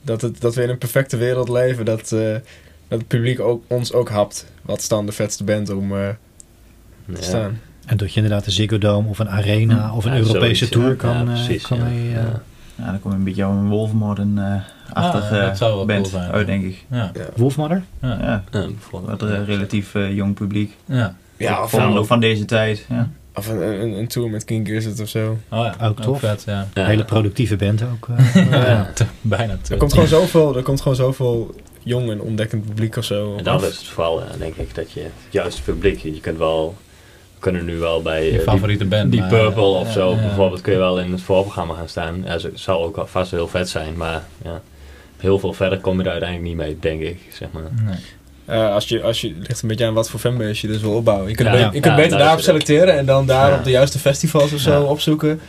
Dat, 0.02 0.22
het, 0.22 0.42
dat 0.42 0.56
we 0.56 0.64
in 0.64 0.70
een 0.70 0.78
perfecte 0.78 1.18
wereld 1.18 1.50
leven, 1.50 1.86
dat, 1.86 2.12
eh, 2.12 2.36
dat 2.92 3.00
het 3.00 3.08
publiek 3.08 3.40
ook, 3.40 3.64
ons 3.68 3.94
ook 3.94 4.10
hapt. 4.10 4.46
Wat 4.62 4.80
is 4.80 4.88
dan 4.88 5.06
de 5.06 5.12
vetste 5.12 5.44
band 5.44 5.70
om 5.70 5.92
eh, 5.92 6.08
te 7.06 7.12
Ja. 7.16 7.22
staan? 7.22 7.60
En 7.86 7.98
dat 7.98 8.10
je 8.14 8.22
inderdaad 8.22 8.46
een 8.46 8.52
Ziggo 8.52 8.78
Dome 8.78 9.08
of 9.10 9.20
een 9.20 9.30
Arena 9.30 9.94
of 9.96 10.06
een 10.06 10.12
Ja, 10.12 10.18
Europese 10.18 10.56
zoiets, 10.56 10.70
tour 10.70 10.90
ja. 10.90 10.96
kan, 10.96 11.14
Ja, 11.14 11.20
eh, 11.20 11.26
precies, 11.26 11.68
kan 11.68 11.78
ja. 11.78 11.84
mee, 11.84 12.08
eh, 12.08 12.14
Ja. 12.14 12.42
Ja, 12.76 12.86
dan 12.86 13.00
kom 13.00 13.12
je 13.12 13.18
een 13.18 13.24
beetje 13.24 13.46
op 13.48 13.52
een 13.52 13.70
Wolfmodern-achtige 13.70 15.36
Ah, 15.40 15.46
dat 15.48 15.58
zou 15.58 15.76
wel 15.76 15.86
band 15.86 16.10
cool 16.10 16.22
zijn. 16.22 16.32
uit, 16.32 16.48
denk 16.48 16.64
ik. 16.64 16.86
Ja. 16.92 17.12
Wolfmother? 17.36 17.84
Ja. 18.02 18.44
Bijvoorbeeld. 18.52 19.22
eh, 19.24 19.46
relatief 19.46 19.94
jong 19.94 20.34
publiek. 20.34 20.78
ja. 20.86 21.16
Ja, 21.38 21.64
of, 21.64 21.70
van, 21.70 22.06
van 22.06 22.20
deze 22.20 22.46
tijd. 22.46 22.86
Ja. 22.90 23.10
of 23.36 23.48
een, 23.48 23.62
een, 23.82 23.92
een 23.98 24.08
tour 24.08 24.30
met 24.30 24.44
King 24.46 24.68
Gizzard 24.68 25.00
of 25.02 25.10
zo. 25.10 25.38
Oh 25.50 25.66
ja, 25.80 25.88
Ook 25.88 26.02
tof. 26.02 26.20
vet, 26.20 26.44
ja. 26.46 26.68
Ja. 26.74 26.86
Hele 26.86 27.06
productieve 27.06 27.56
band 27.56 27.84
ook. 27.94 28.08
eh. 28.34 28.80
Bijna. 29.22 29.56
Er 29.70 29.78
komt 29.78 29.94
gewoon 29.94 30.08
zoveel, 30.08 30.58
er 30.58 30.64
komt 30.64 30.82
gewoon 30.82 30.98
zoveel 30.98 31.56
jong 31.84 32.10
en 32.12 32.22
ontdekkend 32.22 32.66
publiek 32.66 32.96
of 32.98 33.04
zo. 33.06 33.36
En 33.38 33.44
dan 33.44 33.64
is 33.66 33.78
het 33.78 33.86
vooral, 33.88 34.20
ja, 34.20 34.28
denk 34.38 34.56
ik, 34.56 34.76
dat 34.76 34.92
je 34.92 35.00
het 35.00 35.12
juiste 35.30 35.62
publiek, 35.62 36.00
je 36.00 36.20
kunt 36.20 36.38
wel, 36.38 36.76
we 37.36 37.40
kunnen 37.40 37.66
nu 37.66 37.78
wel 37.78 38.02
bij 38.02 38.24
je 38.24 38.30
eh, 38.30 38.36
die, 38.38 38.42
favoriete 38.46 38.86
band. 38.86 39.12
die 39.12 39.20
maar- 39.20 39.30
Purple 39.30 39.64
of 39.64 39.88
ja, 39.88 39.92
zo, 39.94 40.10
ja. 40.12 40.22
bijvoorbeeld, 40.22 40.62
kun 40.62 40.74
je 40.74 40.80
wel 40.80 41.00
in 41.00 41.12
het 41.12 41.22
voorprogramma 41.22 41.74
gaan 41.74 41.90
staan. 41.90 42.22
Ja, 42.26 42.32
het 42.32 42.50
zou 42.54 42.84
ook 42.84 43.04
vast 43.08 43.32
heel 43.32 43.48
vet 43.48 43.70
zijn, 43.70 43.98
maar 43.98 44.24
ja, 44.44 44.62
heel 45.18 45.40
veel 45.40 45.54
verder 45.54 45.80
kom 45.80 45.98
je 45.98 46.04
er 46.04 46.12
uiteindelijk 46.12 46.50
niet 46.50 46.58
mee, 46.58 46.78
denk 46.80 47.02
ik, 47.02 47.20
zeg 47.34 47.48
maar. 47.52 47.64
Nee. 47.86 47.96
Eh, 48.46 48.74
als 48.74 48.88
je, 48.88 49.02
als 49.04 49.22
je, 49.22 49.28
het 49.38 49.48
ligt 49.48 49.62
een 49.62 49.68
beetje 49.68 49.86
aan 49.86 49.94
wat 49.94 50.10
voor 50.10 50.20
fanbase 50.20 50.68
je 50.68 50.74
dus 50.74 50.82
wil 50.82 50.92
opbouwen. 50.94 51.30
Je 51.30 51.36
kunt, 51.36 51.48
Ja, 51.48 51.54
be- 51.54 51.60
ja. 51.60 51.66
je 51.66 51.72
kunt 51.72 51.86
Ja, 51.86 51.96
beter 51.96 52.10
daar 52.10 52.20
daarop 52.20 52.40
selecteren 52.40 52.98
en 52.98 53.06
dan 53.06 53.26
daar 53.26 53.50
Ja. 53.52 53.58
op 53.58 53.64
de 53.64 53.70
juiste 53.70 54.00
festivals 54.00 54.54
of 54.54 54.60
zo 54.60 54.72
Ja. 54.72 54.82
opzoeken. 54.82 55.40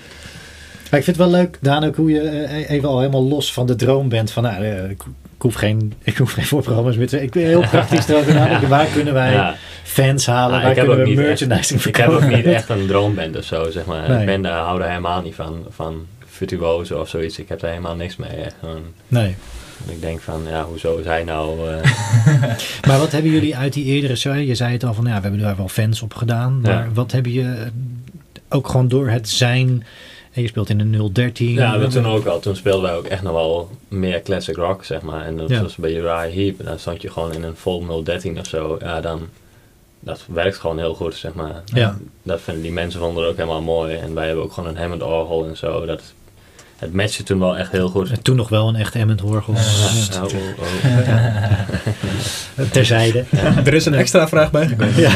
Maar 0.92 1.00
ik 1.00 1.06
vind 1.06 1.16
het 1.18 1.30
wel 1.30 1.40
leuk, 1.40 1.58
Daan, 1.60 1.84
ook 1.84 1.96
hoe 1.96 2.10
je 2.10 2.20
eh, 2.20 2.70
even 2.70 2.88
al 2.88 2.98
helemaal 2.98 3.28
los 3.28 3.52
van 3.52 3.66
de 3.66 3.74
droom 3.76 4.08
bent. 4.08 4.30
Van, 4.30 4.42
nou, 4.42 4.64
eh, 4.64 4.90
ik, 4.90 5.02
hoef 5.38 5.54
geen, 5.54 5.92
ik 6.02 6.16
hoef 6.16 6.32
geen 6.32 6.44
voorprogramma's 6.44 6.96
meer 6.96 7.08
te... 7.08 7.22
Ik 7.22 7.30
ben 7.30 7.42
heel 7.42 7.60
praktisch 7.60 8.08
erover 8.08 8.34
nadenken. 8.40 8.68
Waar 8.68 8.86
kunnen 8.86 9.14
wij 9.14 9.32
Ja, 9.32 9.54
fans 9.82 10.26
halen? 10.26 10.60
Waar 10.62 10.70
ik 10.70 10.76
heb 10.76 10.86
kunnen 10.86 11.06
we 11.06 11.14
merchandising 11.14 11.84
ik 11.84 11.96
heb 11.96 12.06
ook 12.08 12.12
verkopen? 12.20 12.36
niet 12.36 12.46
echt 12.54 12.68
een 12.68 12.86
droomband 12.86 13.36
of 13.36 13.44
zo, 13.44 13.70
zeg 13.70 13.84
maar. 13.84 14.08
Nee. 14.08 14.20
Ik 14.20 14.26
ben 14.26 14.42
daar, 14.42 14.58
hou 14.58 14.78
daar 14.78 14.88
helemaal 14.88 15.22
niet 15.22 15.34
van, 15.34 15.66
van 15.70 16.06
virtuoso 16.26 17.00
of 17.00 17.08
zoiets. 17.08 17.38
Ik 17.38 17.48
heb 17.48 17.60
daar 17.60 17.70
helemaal 17.70 17.96
niks 17.96 18.16
mee. 18.16 18.30
Echt. 18.30 18.54
Gewoon, 18.60 18.82
Nee. 19.08 19.34
ik 19.88 20.00
denk 20.00 20.20
van, 20.20 20.42
ja, 20.48 20.64
hoezo 20.64 20.96
is 20.98 21.04
hij 21.04 21.24
nou... 21.24 21.68
eh, 21.70 21.76
Maar 22.88 22.98
wat 22.98 23.12
hebben 23.12 23.30
jullie 23.30 23.56
uit 23.56 23.72
die 23.72 23.84
eerdere 23.84 24.16
show? 24.16 24.40
Je 24.40 24.54
zei 24.54 24.72
het 24.72 24.84
al 24.84 24.94
van, 24.94 25.04
ja, 25.04 25.14
we 25.16 25.20
hebben 25.22 25.40
daar 25.40 25.56
wel 25.56 25.68
fans 25.68 26.02
op 26.02 26.14
gedaan. 26.14 26.60
Maar 26.60 26.72
Ja. 26.72 26.86
wat 26.94 27.12
heb 27.12 27.26
je 27.26 27.42
eh, 27.42 27.66
ook 28.48 28.68
gewoon 28.68 28.88
door 28.88 29.08
het 29.08 29.28
zijn... 29.28 29.84
En 30.32 30.42
je 30.42 30.48
speelt 30.48 30.68
in 30.68 30.80
een 30.80 31.12
013. 31.12 31.52
Ja, 31.52 31.76
maar 31.76 31.88
toen 31.88 32.06
ook 32.06 32.26
al. 32.26 32.40
Toen 32.40 32.56
speelden 32.56 32.82
wij 32.82 32.94
ook 32.94 33.06
echt 33.06 33.22
nog 33.22 33.32
wel 33.32 33.70
meer 33.88 34.22
classic 34.22 34.56
rock, 34.56 34.84
zeg 34.84 35.00
maar. 35.02 35.24
En 35.24 35.36
dat 35.36 35.48
Ja. 35.48 35.62
was 35.62 35.76
bij 35.76 35.90
Uriah 35.94 36.32
Heep. 36.32 36.58
En 36.58 36.64
dan 36.64 36.78
stond 36.78 37.02
je 37.02 37.10
gewoon 37.10 37.32
in 37.32 37.42
een 37.42 37.56
vol 37.56 38.02
013 38.04 38.38
of 38.38 38.46
zo. 38.46 38.76
Ja, 38.80 39.00
dan... 39.00 39.28
Dat 40.00 40.24
werkt 40.28 40.56
gewoon 40.56 40.78
heel 40.78 40.94
goed, 40.94 41.14
zeg 41.14 41.32
maar. 41.34 41.62
Ja. 41.64 41.98
Dat 42.22 42.40
vinden 42.40 42.62
die 42.62 42.72
mensen 42.72 43.00
vonden 43.00 43.22
het 43.22 43.32
ook 43.32 43.36
helemaal 43.38 43.62
mooi. 43.62 43.94
En 43.96 44.14
wij 44.14 44.26
hebben 44.26 44.44
ook 44.44 44.52
gewoon 44.52 44.68
een 44.70 44.76
Hammond 44.76 45.02
orgel 45.02 45.46
en 45.46 45.56
zo. 45.56 45.86
Dat, 45.86 46.02
het 46.76 46.92
matchte 46.92 47.22
toen 47.22 47.38
wel 47.38 47.56
echt 47.56 47.72
heel 47.72 47.88
goed. 47.88 48.10
En 48.10 48.22
Toen 48.22 48.36
nog 48.36 48.48
wel 48.48 48.68
een 48.68 48.76
echt 48.76 48.94
Hammond 48.94 49.20
Horgel. 49.20 49.54
Ja, 49.54 50.22
oh, 50.22 50.32
oh. 52.58 52.70
Terzijde. 52.70 53.24
Er 53.64 53.74
is 53.74 53.86
een 53.86 53.94
extra 53.94 54.28
vraag 54.28 54.50
bijgekomen. 54.50 54.96
Ja. 55.00 55.10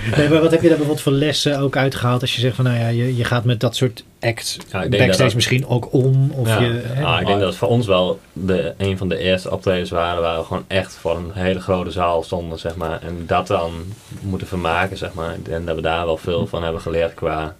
Nee, 0.16 0.28
maar 0.28 0.40
wat 0.40 0.50
heb 0.50 0.62
je 0.62 0.68
daar 0.68 0.76
bijvoorbeeld 0.76 1.00
voor 1.00 1.12
lessen 1.12 1.58
ook 1.58 1.76
uitgehaald? 1.76 2.20
Als 2.20 2.34
je 2.34 2.40
zegt 2.40 2.56
van, 2.56 2.64
nou 2.64 2.78
ja, 2.78 2.88
je, 2.88 3.16
je 3.16 3.24
gaat 3.24 3.44
met 3.44 3.60
dat 3.60 3.76
soort 3.76 4.04
acts 4.20 4.56
Ja, 4.72 4.82
ik 4.82 4.90
denk 4.90 5.02
backstage 5.02 5.24
dat 5.28 5.34
misschien 5.34 5.66
ook 5.66 5.92
om. 5.92 6.30
Of 6.34 6.48
Ja. 6.48 6.60
je, 6.60 6.80
hè? 6.84 7.04
Ah, 7.04 7.20
ik 7.20 7.26
denk 7.26 7.38
dat 7.38 7.48
het 7.48 7.58
voor 7.58 7.68
ons 7.68 7.86
wel 7.86 8.20
de, 8.32 8.74
een 8.78 8.98
van 8.98 9.08
de 9.08 9.18
eerste 9.18 9.50
optredens 9.50 9.90
waren 9.90 10.22
waar 10.22 10.38
we 10.38 10.44
gewoon 10.44 10.64
echt 10.66 10.94
voor 10.94 11.16
een 11.16 11.30
hele 11.32 11.60
grote 11.60 11.90
zaal 11.90 12.22
stonden, 12.22 12.58
zeg 12.58 12.74
maar. 12.76 13.02
En 13.02 13.24
dat 13.26 13.46
dan 13.46 13.72
moeten 14.20 14.46
vermaken, 14.46 14.96
zeg 14.96 15.12
maar. 15.14 15.36
Denk 15.42 15.66
dat 15.66 15.76
we 15.76 15.82
daar 15.82 16.04
wel 16.06 16.16
veel 16.16 16.46
van 16.46 16.62
hebben 16.62 16.80
geleerd 16.80 17.14
qua 17.14 17.54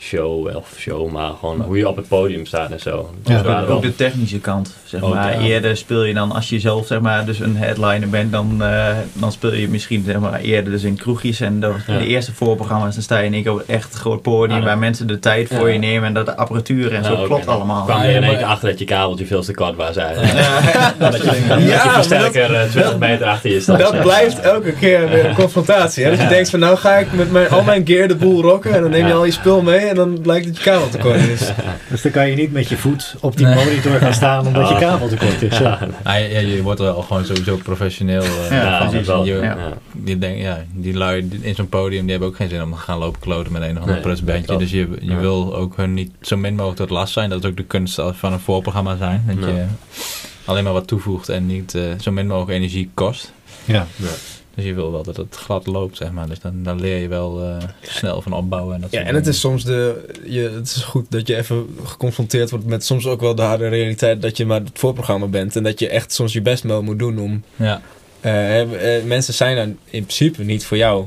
show, 0.00 0.56
of 0.56 0.74
show, 0.78 1.10
maar 1.10 1.30
gewoon 1.40 1.60
hoe 1.60 1.76
je 1.76 1.88
op 1.88 1.96
het 1.96 2.08
podium 2.08 2.46
staat 2.46 2.70
en 2.70 2.80
zo. 2.80 3.10
Dus 3.22 3.40
Ja, 3.42 3.60
ook 3.60 3.66
wel- 3.66 3.80
de 3.80 3.94
technische 3.96 4.38
kant. 4.40 4.76
Zeg 4.84 5.02
Ook, 5.02 5.14
maar. 5.14 5.32
ja. 5.32 5.46
Eerder 5.46 5.76
speel 5.76 6.04
je 6.04 6.14
dan, 6.14 6.32
als 6.32 6.48
je 6.48 6.60
zelf 6.60 6.86
zeg 6.86 7.00
maar, 7.00 7.24
dus 7.24 7.38
een 7.40 7.56
headliner 7.56 8.08
bent, 8.08 8.32
dan, 8.32 8.62
eh, 8.62 8.86
dan 9.12 9.32
speel 9.32 9.52
je 9.54 9.68
misschien 9.68 10.02
zeg 10.06 10.18
maar, 10.18 10.40
eerder 10.40 10.72
dus 10.72 10.82
in 10.82 10.96
kroegjes. 10.96 11.40
En 11.40 11.60
Ja. 11.86 11.98
de 11.98 12.06
eerste 12.06 12.32
voorprogramma's, 12.34 12.94
dan 12.94 13.02
sta 13.02 13.18
je 13.18 13.24
in 13.26 13.34
één 13.34 13.42
keer 13.42 13.52
op 13.52 13.58
een 13.58 13.74
echt 13.74 13.94
groot 13.94 14.22
podium 14.22 14.64
waar 14.64 14.78
mensen 14.78 15.06
de 15.06 15.18
tijd 15.18 15.48
voor 15.54 15.70
je 15.70 15.78
nemen 15.78 16.08
en 16.08 16.14
dat 16.14 16.26
de 16.26 16.36
apparatuur 16.36 16.92
en 16.94 17.02
Ja, 17.02 17.08
zo 17.08 17.22
klopt 17.24 17.46
allemaal. 17.46 17.84
kwam 17.84 18.02
je 18.02 18.08
in 18.08 18.12
één 18.14 18.20
maar- 18.26 18.36
keer 18.36 18.44
achter 18.46 18.68
dat 18.68 18.78
je 18.78 18.84
kabeltje 18.84 19.26
veel 19.26 19.42
te 19.42 19.54
kort 19.54 19.76
was 19.76 19.96
eigenlijk. 19.96 20.32
Ja, 20.32 20.94
dat 20.98 21.16
je, 21.16 21.22
dat 21.48 21.58
Ja, 21.62 21.82
je 21.84 21.90
versterker 21.90 22.54
eh, 22.54 22.62
20 22.70 22.98
meter 22.98 23.26
achter 23.26 23.50
je 23.50 23.60
staat. 23.60 23.78
Dat 23.78 24.00
blijft 24.00 24.40
elke 24.40 24.72
keer 24.72 25.08
weer 25.08 25.24
een 25.26 25.34
confrontatie. 25.34 26.04
Hè? 26.04 26.10
Dat 26.10 26.20
je 26.20 26.28
denkt 26.28 26.50
van 26.50 26.60
nou 26.60 26.76
ga 26.76 26.96
ik 26.96 27.12
met 27.12 27.30
mijn, 27.30 27.48
al 27.48 27.62
mijn 27.62 27.86
gear 27.86 28.08
de 28.08 28.16
boel 28.16 28.42
rocken 28.42 28.74
en 28.74 28.80
dan 28.82 28.90
neem 28.90 29.02
je 29.02 29.08
Ja. 29.12 29.14
al 29.14 29.24
je 29.24 29.30
spul 29.32 29.62
mee 29.62 29.86
en 29.88 29.94
dan 29.94 30.20
blijkt 30.20 30.46
dat 30.46 30.56
je 30.56 30.62
kabel 30.62 30.88
te 30.88 30.98
kort 30.98 31.16
is. 31.28 31.52
Dus 31.90 32.02
dan 32.02 32.12
kan 32.12 32.28
je 32.30 32.36
niet 32.36 32.52
met 32.52 32.68
je 32.68 32.76
voet 32.76 33.14
op 33.20 33.36
die 33.36 33.46
Nee. 33.46 33.54
monitor 33.64 33.92
gaan 33.98 34.14
staan 34.14 34.46
omdat 34.46 34.68
je 34.68 34.76
kabel 34.78 35.08
tekort 35.08 35.42
is. 35.42 35.58
Ja. 35.58 35.78
Ja, 36.04 36.14
je 36.16 36.62
wordt 36.62 36.80
wel 36.80 37.02
gewoon 37.02 37.24
sowieso 37.24 37.56
professioneel. 37.56 38.22
eh, 38.22 38.50
Ja, 38.50 38.90
van. 38.90 39.04
wel. 39.04 39.24
Je, 39.24 39.54
die, 39.92 40.18
denk, 40.18 40.38
ja, 40.40 40.64
die 40.72 40.94
lui 40.94 41.28
in 41.40 41.54
zo'n 41.54 41.68
podium 41.68 42.00
die 42.02 42.10
hebben 42.10 42.28
ook 42.28 42.36
geen 42.36 42.48
zin 42.48 42.62
om 42.62 42.70
te 42.72 42.76
gaan 42.78 42.98
lopen 42.98 43.20
kloten 43.20 43.52
met 43.52 43.62
een 43.62 43.70
of 43.70 43.76
ander 43.78 43.92
Nee, 43.94 44.02
prutsbandje. 44.02 44.46
dat 44.46 44.58
Dus 44.58 44.70
je, 44.70 44.88
je 45.00 45.10
Ja. 45.10 45.16
wil 45.18 45.56
ook 45.56 45.76
hun 45.76 45.94
niet 45.94 46.10
zo 46.20 46.36
min 46.36 46.54
mogelijk 46.54 46.78
tot 46.80 46.90
last 46.90 47.12
zijn. 47.12 47.30
Dat 47.30 47.44
is 47.44 47.50
ook 47.50 47.56
de 47.56 47.64
kunst 47.64 48.00
van 48.12 48.32
een 48.32 48.40
voorprogramma 48.40 48.96
zijn. 48.96 49.24
Dat 49.26 49.48
Ja. 49.48 49.54
je 49.54 49.64
alleen 50.44 50.64
maar 50.64 50.72
wat 50.72 50.86
toevoegt 50.86 51.28
en 51.28 51.46
niet 51.46 51.74
eh, 51.74 51.82
zo 52.00 52.10
min 52.10 52.26
mogelijk 52.26 52.50
energie 52.58 52.90
kost. 52.94 53.32
Ja. 53.64 53.86
Dus 54.58 54.66
je 54.66 54.74
wil 54.74 54.92
wel 54.92 55.02
dat 55.02 55.16
het 55.16 55.36
glad 55.36 55.66
loopt, 55.66 55.96
zeg 55.96 56.12
maar. 56.12 56.28
Dus 56.28 56.40
dan, 56.40 56.62
dan 56.62 56.80
leer 56.80 56.96
je 56.96 57.08
wel 57.08 57.42
eh, 57.42 57.56
snel 57.82 58.22
van 58.22 58.32
opbouwen. 58.32 58.74
En 58.74 58.80
dat 58.80 58.90
Ja, 58.90 59.02
en 59.02 59.14
het 59.14 59.26
is 59.26 59.40
soms 59.40 59.64
de. 59.64 60.06
Je, 60.24 60.40
het 60.40 60.66
is 60.66 60.82
goed 60.82 61.10
dat 61.10 61.26
je 61.26 61.36
even 61.36 61.76
geconfronteerd 61.84 62.50
wordt 62.50 62.66
met 62.66 62.84
soms 62.84 63.06
ook 63.06 63.20
wel 63.20 63.34
de 63.34 63.42
harde 63.42 63.68
realiteit 63.68 64.22
dat 64.22 64.36
je 64.36 64.46
maar 64.46 64.60
het 64.60 64.70
voorprogramma 64.78 65.26
bent. 65.26 65.56
En 65.56 65.62
dat 65.62 65.78
je 65.78 65.88
echt 65.88 66.12
soms 66.12 66.32
je 66.32 66.42
best 66.42 66.62
wel 66.62 66.82
moet 66.82 66.98
doen 66.98 67.18
om. 67.18 67.42
Ja, 67.56 67.82
eh, 68.20 68.96
eh, 68.96 69.04
mensen 69.04 69.34
zijn 69.34 69.56
er 69.56 69.66
in 69.66 69.76
principe 70.02 70.42
niet 70.42 70.64
voor 70.64 70.76
jou. 70.76 71.06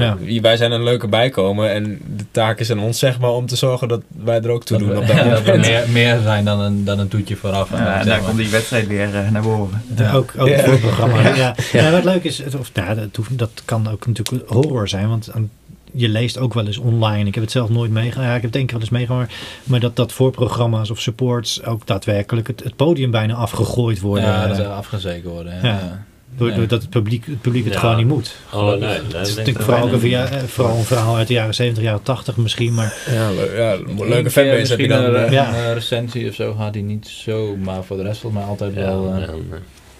Ja. 0.00 0.40
Wij 0.40 0.56
zijn 0.56 0.72
een 0.72 0.82
leuke 0.82 1.08
bijkomen 1.08 1.70
en 1.72 2.00
de 2.16 2.24
taak 2.30 2.58
is 2.58 2.70
aan 2.70 2.78
ons 2.78 2.98
zeg 2.98 3.18
maar 3.18 3.30
om 3.30 3.46
te 3.46 3.56
zorgen 3.56 3.88
dat 3.88 4.02
wij 4.24 4.40
er 4.42 4.50
ook 4.50 4.64
toe 4.64 4.78
dat 4.78 4.86
doen 4.86 4.96
we, 4.96 5.02
op 5.02 5.06
dat 5.16 5.24
dat 5.30 5.42
we 5.42 5.56
meer, 5.58 5.84
meer 5.92 6.18
zijn 6.22 6.44
dan 6.44 6.60
een, 6.60 6.84
dan 6.84 6.98
een 6.98 7.08
toetje 7.08 7.36
vooraf. 7.36 7.70
Ja, 7.70 7.76
eh, 7.94 8.00
en 8.00 8.06
daar 8.06 8.16
maar. 8.18 8.26
komt 8.26 8.36
die 8.38 8.48
wedstrijd 8.50 8.86
weer 8.86 9.14
eh, 9.14 9.30
naar 9.30 9.42
boven. 9.42 9.82
Ook, 10.14 10.32
ook 10.38 10.48
Ja. 10.48 10.58
voor 10.58 10.72
het 10.72 10.80
programma. 10.80 11.34
Ja. 11.34 11.54
Ja. 11.72 11.90
wat 11.90 12.04
leuk 12.04 12.24
is, 12.24 12.42
of, 12.58 12.70
nou, 12.74 12.94
dat, 12.94 13.16
hoeft- 13.16 13.38
dat 13.38 13.62
kan 13.64 13.88
ook 13.90 14.06
natuurlijk 14.06 14.48
horror 14.50 14.88
zijn, 14.88 15.08
want 15.08 15.30
aan- 15.32 15.50
je 15.94 16.08
leest 16.08 16.38
ook 16.38 16.54
wel 16.54 16.66
eens 16.66 16.78
online. 16.78 17.26
Ik 17.28 17.34
heb 17.34 17.42
het 17.42 17.52
zelf 17.52 17.68
nooit 17.68 17.90
meegemaakt. 17.90 18.28
Ja, 18.28 18.34
ik 18.36 18.42
heb 18.42 18.50
het 18.50 18.56
één 18.56 18.64
keer 18.66 18.74
wel 18.74 18.82
eens 18.86 18.96
meegemaakt. 18.96 19.34
Maar 19.64 19.80
dat, 19.80 19.96
dat 19.96 20.12
voorprogramma's 20.12 20.90
of 20.90 21.00
supports 21.00 21.64
ook 21.64 21.86
daadwerkelijk 21.86 22.46
het, 22.46 22.62
het 22.64 22.76
podium 22.76 23.10
bijna 23.10 23.34
afgegooid 23.34 24.00
worden. 24.00 24.24
Ja, 24.24 24.46
dat 24.46 24.58
eh, 24.58 24.62
ze 24.64 24.68
afgezeken 24.70 25.30
worden. 25.30 25.54
Ja. 25.54 25.68
Ja. 25.68 26.04
Door, 26.36 26.48
Ja. 26.48 26.54
doordat 26.56 26.80
het 26.80 26.90
publiek 26.90 27.26
het, 27.26 27.40
publiek 27.40 27.64
het 27.64 27.72
Ja. 27.72 27.78
gewoon 27.80 27.96
niet 27.96 28.06
moet. 28.06 28.36
Oh 28.52 28.66
nee, 28.68 28.78
dat 28.78 28.88
Het 28.90 28.96
is 29.02 29.10
denk 29.12 29.18
ik 29.20 29.36
natuurlijk 29.36 29.64
vooral, 29.64 29.84
ook 29.86 29.92
een, 29.92 30.00
via- 30.00 30.28
eh, 30.28 30.42
vooral 30.42 30.76
een 30.76 30.84
verhaal 30.84 31.16
uit 31.16 31.28
de 31.28 31.34
jaren 31.34 31.54
70, 31.54 31.82
jaren 31.84 32.02
80 32.02 32.36
misschien. 32.36 32.74
Maar 32.74 32.94
Ja, 33.10 33.30
le- 33.30 33.56
ja 33.56 33.76
leuke 34.04 34.30
fanbase 34.30 34.40
heb 34.40 34.54
je 34.54 34.58
misschien 34.58 34.88
dan. 34.88 35.04
Een, 35.04 35.14
eh, 35.14 35.22
een, 35.26 35.32
Ja. 35.32 35.54
eh, 35.54 35.72
recensie 35.72 36.28
of 36.28 36.34
zo 36.34 36.54
gaat 36.58 36.74
hij 36.74 36.82
niet 36.82 37.08
zo, 37.08 37.56
maar 37.56 37.84
voor 37.84 37.96
de 37.96 38.02
rest 38.02 38.20
volgens 38.20 38.42
mij 38.42 38.50
altijd 38.50 38.74
Ja, 38.74 38.80
wel. 38.80 39.14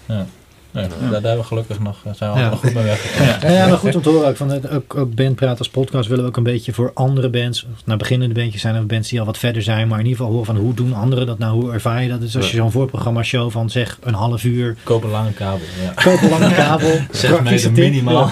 ja, 0.07 0.25
nee. 0.73 0.83
ja, 0.83 0.89
Daar, 0.89 1.09
daar 1.09 1.21
hebben 1.21 1.37
we 1.37 1.43
gelukkig 1.43 1.79
nog, 1.79 1.97
eh, 2.05 2.13
zijn 2.13 2.33
we 2.33 2.39
nog 2.39 2.59
goed 2.59 2.73
mee 2.73 2.83
weggekomen. 2.83 3.37
Ja, 3.41 3.51
ja, 3.51 3.67
maar 3.67 3.77
goed 3.77 3.95
om 3.95 4.01
te 4.01 4.09
horen 4.09 4.27
ook 4.27 4.37
van 4.37 4.69
ook, 4.69 4.95
ook 4.95 5.15
Bandpraat 5.15 5.57
als 5.59 5.69
podcast 5.69 6.07
willen 6.07 6.23
we 6.23 6.29
ook 6.29 6.37
een 6.37 6.43
beetje 6.43 6.73
voor 6.73 6.91
andere 6.93 7.29
bands, 7.29 7.65
nou 7.85 7.99
beginnende 7.99 8.33
bandjes 8.33 8.61
zijn 8.61 8.75
er 8.75 8.85
bands 8.85 9.09
die 9.09 9.19
al 9.19 9.25
wat 9.25 9.37
verder 9.37 9.61
zijn, 9.61 9.87
maar 9.87 9.99
in 9.99 10.05
ieder 10.05 10.17
geval 10.17 10.31
horen 10.31 10.53
van 10.53 10.57
hoe 10.57 10.73
doen 10.73 10.93
anderen 10.93 11.25
dat 11.27 11.37
nou, 11.37 11.61
hoe 11.61 11.71
ervaar 11.71 12.03
je 12.03 12.09
dat? 12.09 12.21
Dus 12.21 12.35
als 12.35 12.51
je 12.51 12.57
zo'n 12.57 12.71
voorprogramma 12.71 13.23
show 13.23 13.51
van 13.51 13.69
zeg 13.69 13.97
een 14.01 14.13
half 14.13 14.43
uur, 14.43 14.75
Koop 14.83 15.03
een 15.03 15.09
lange 15.09 15.33
kabel. 15.33 15.65
Koop 15.95 16.21
een 16.21 16.29
lange 16.29 16.53
kabel, 16.53 16.91
Zes 17.11 17.41
meter 17.41 17.73
tip. 17.73 17.83
minimaal. 17.83 18.31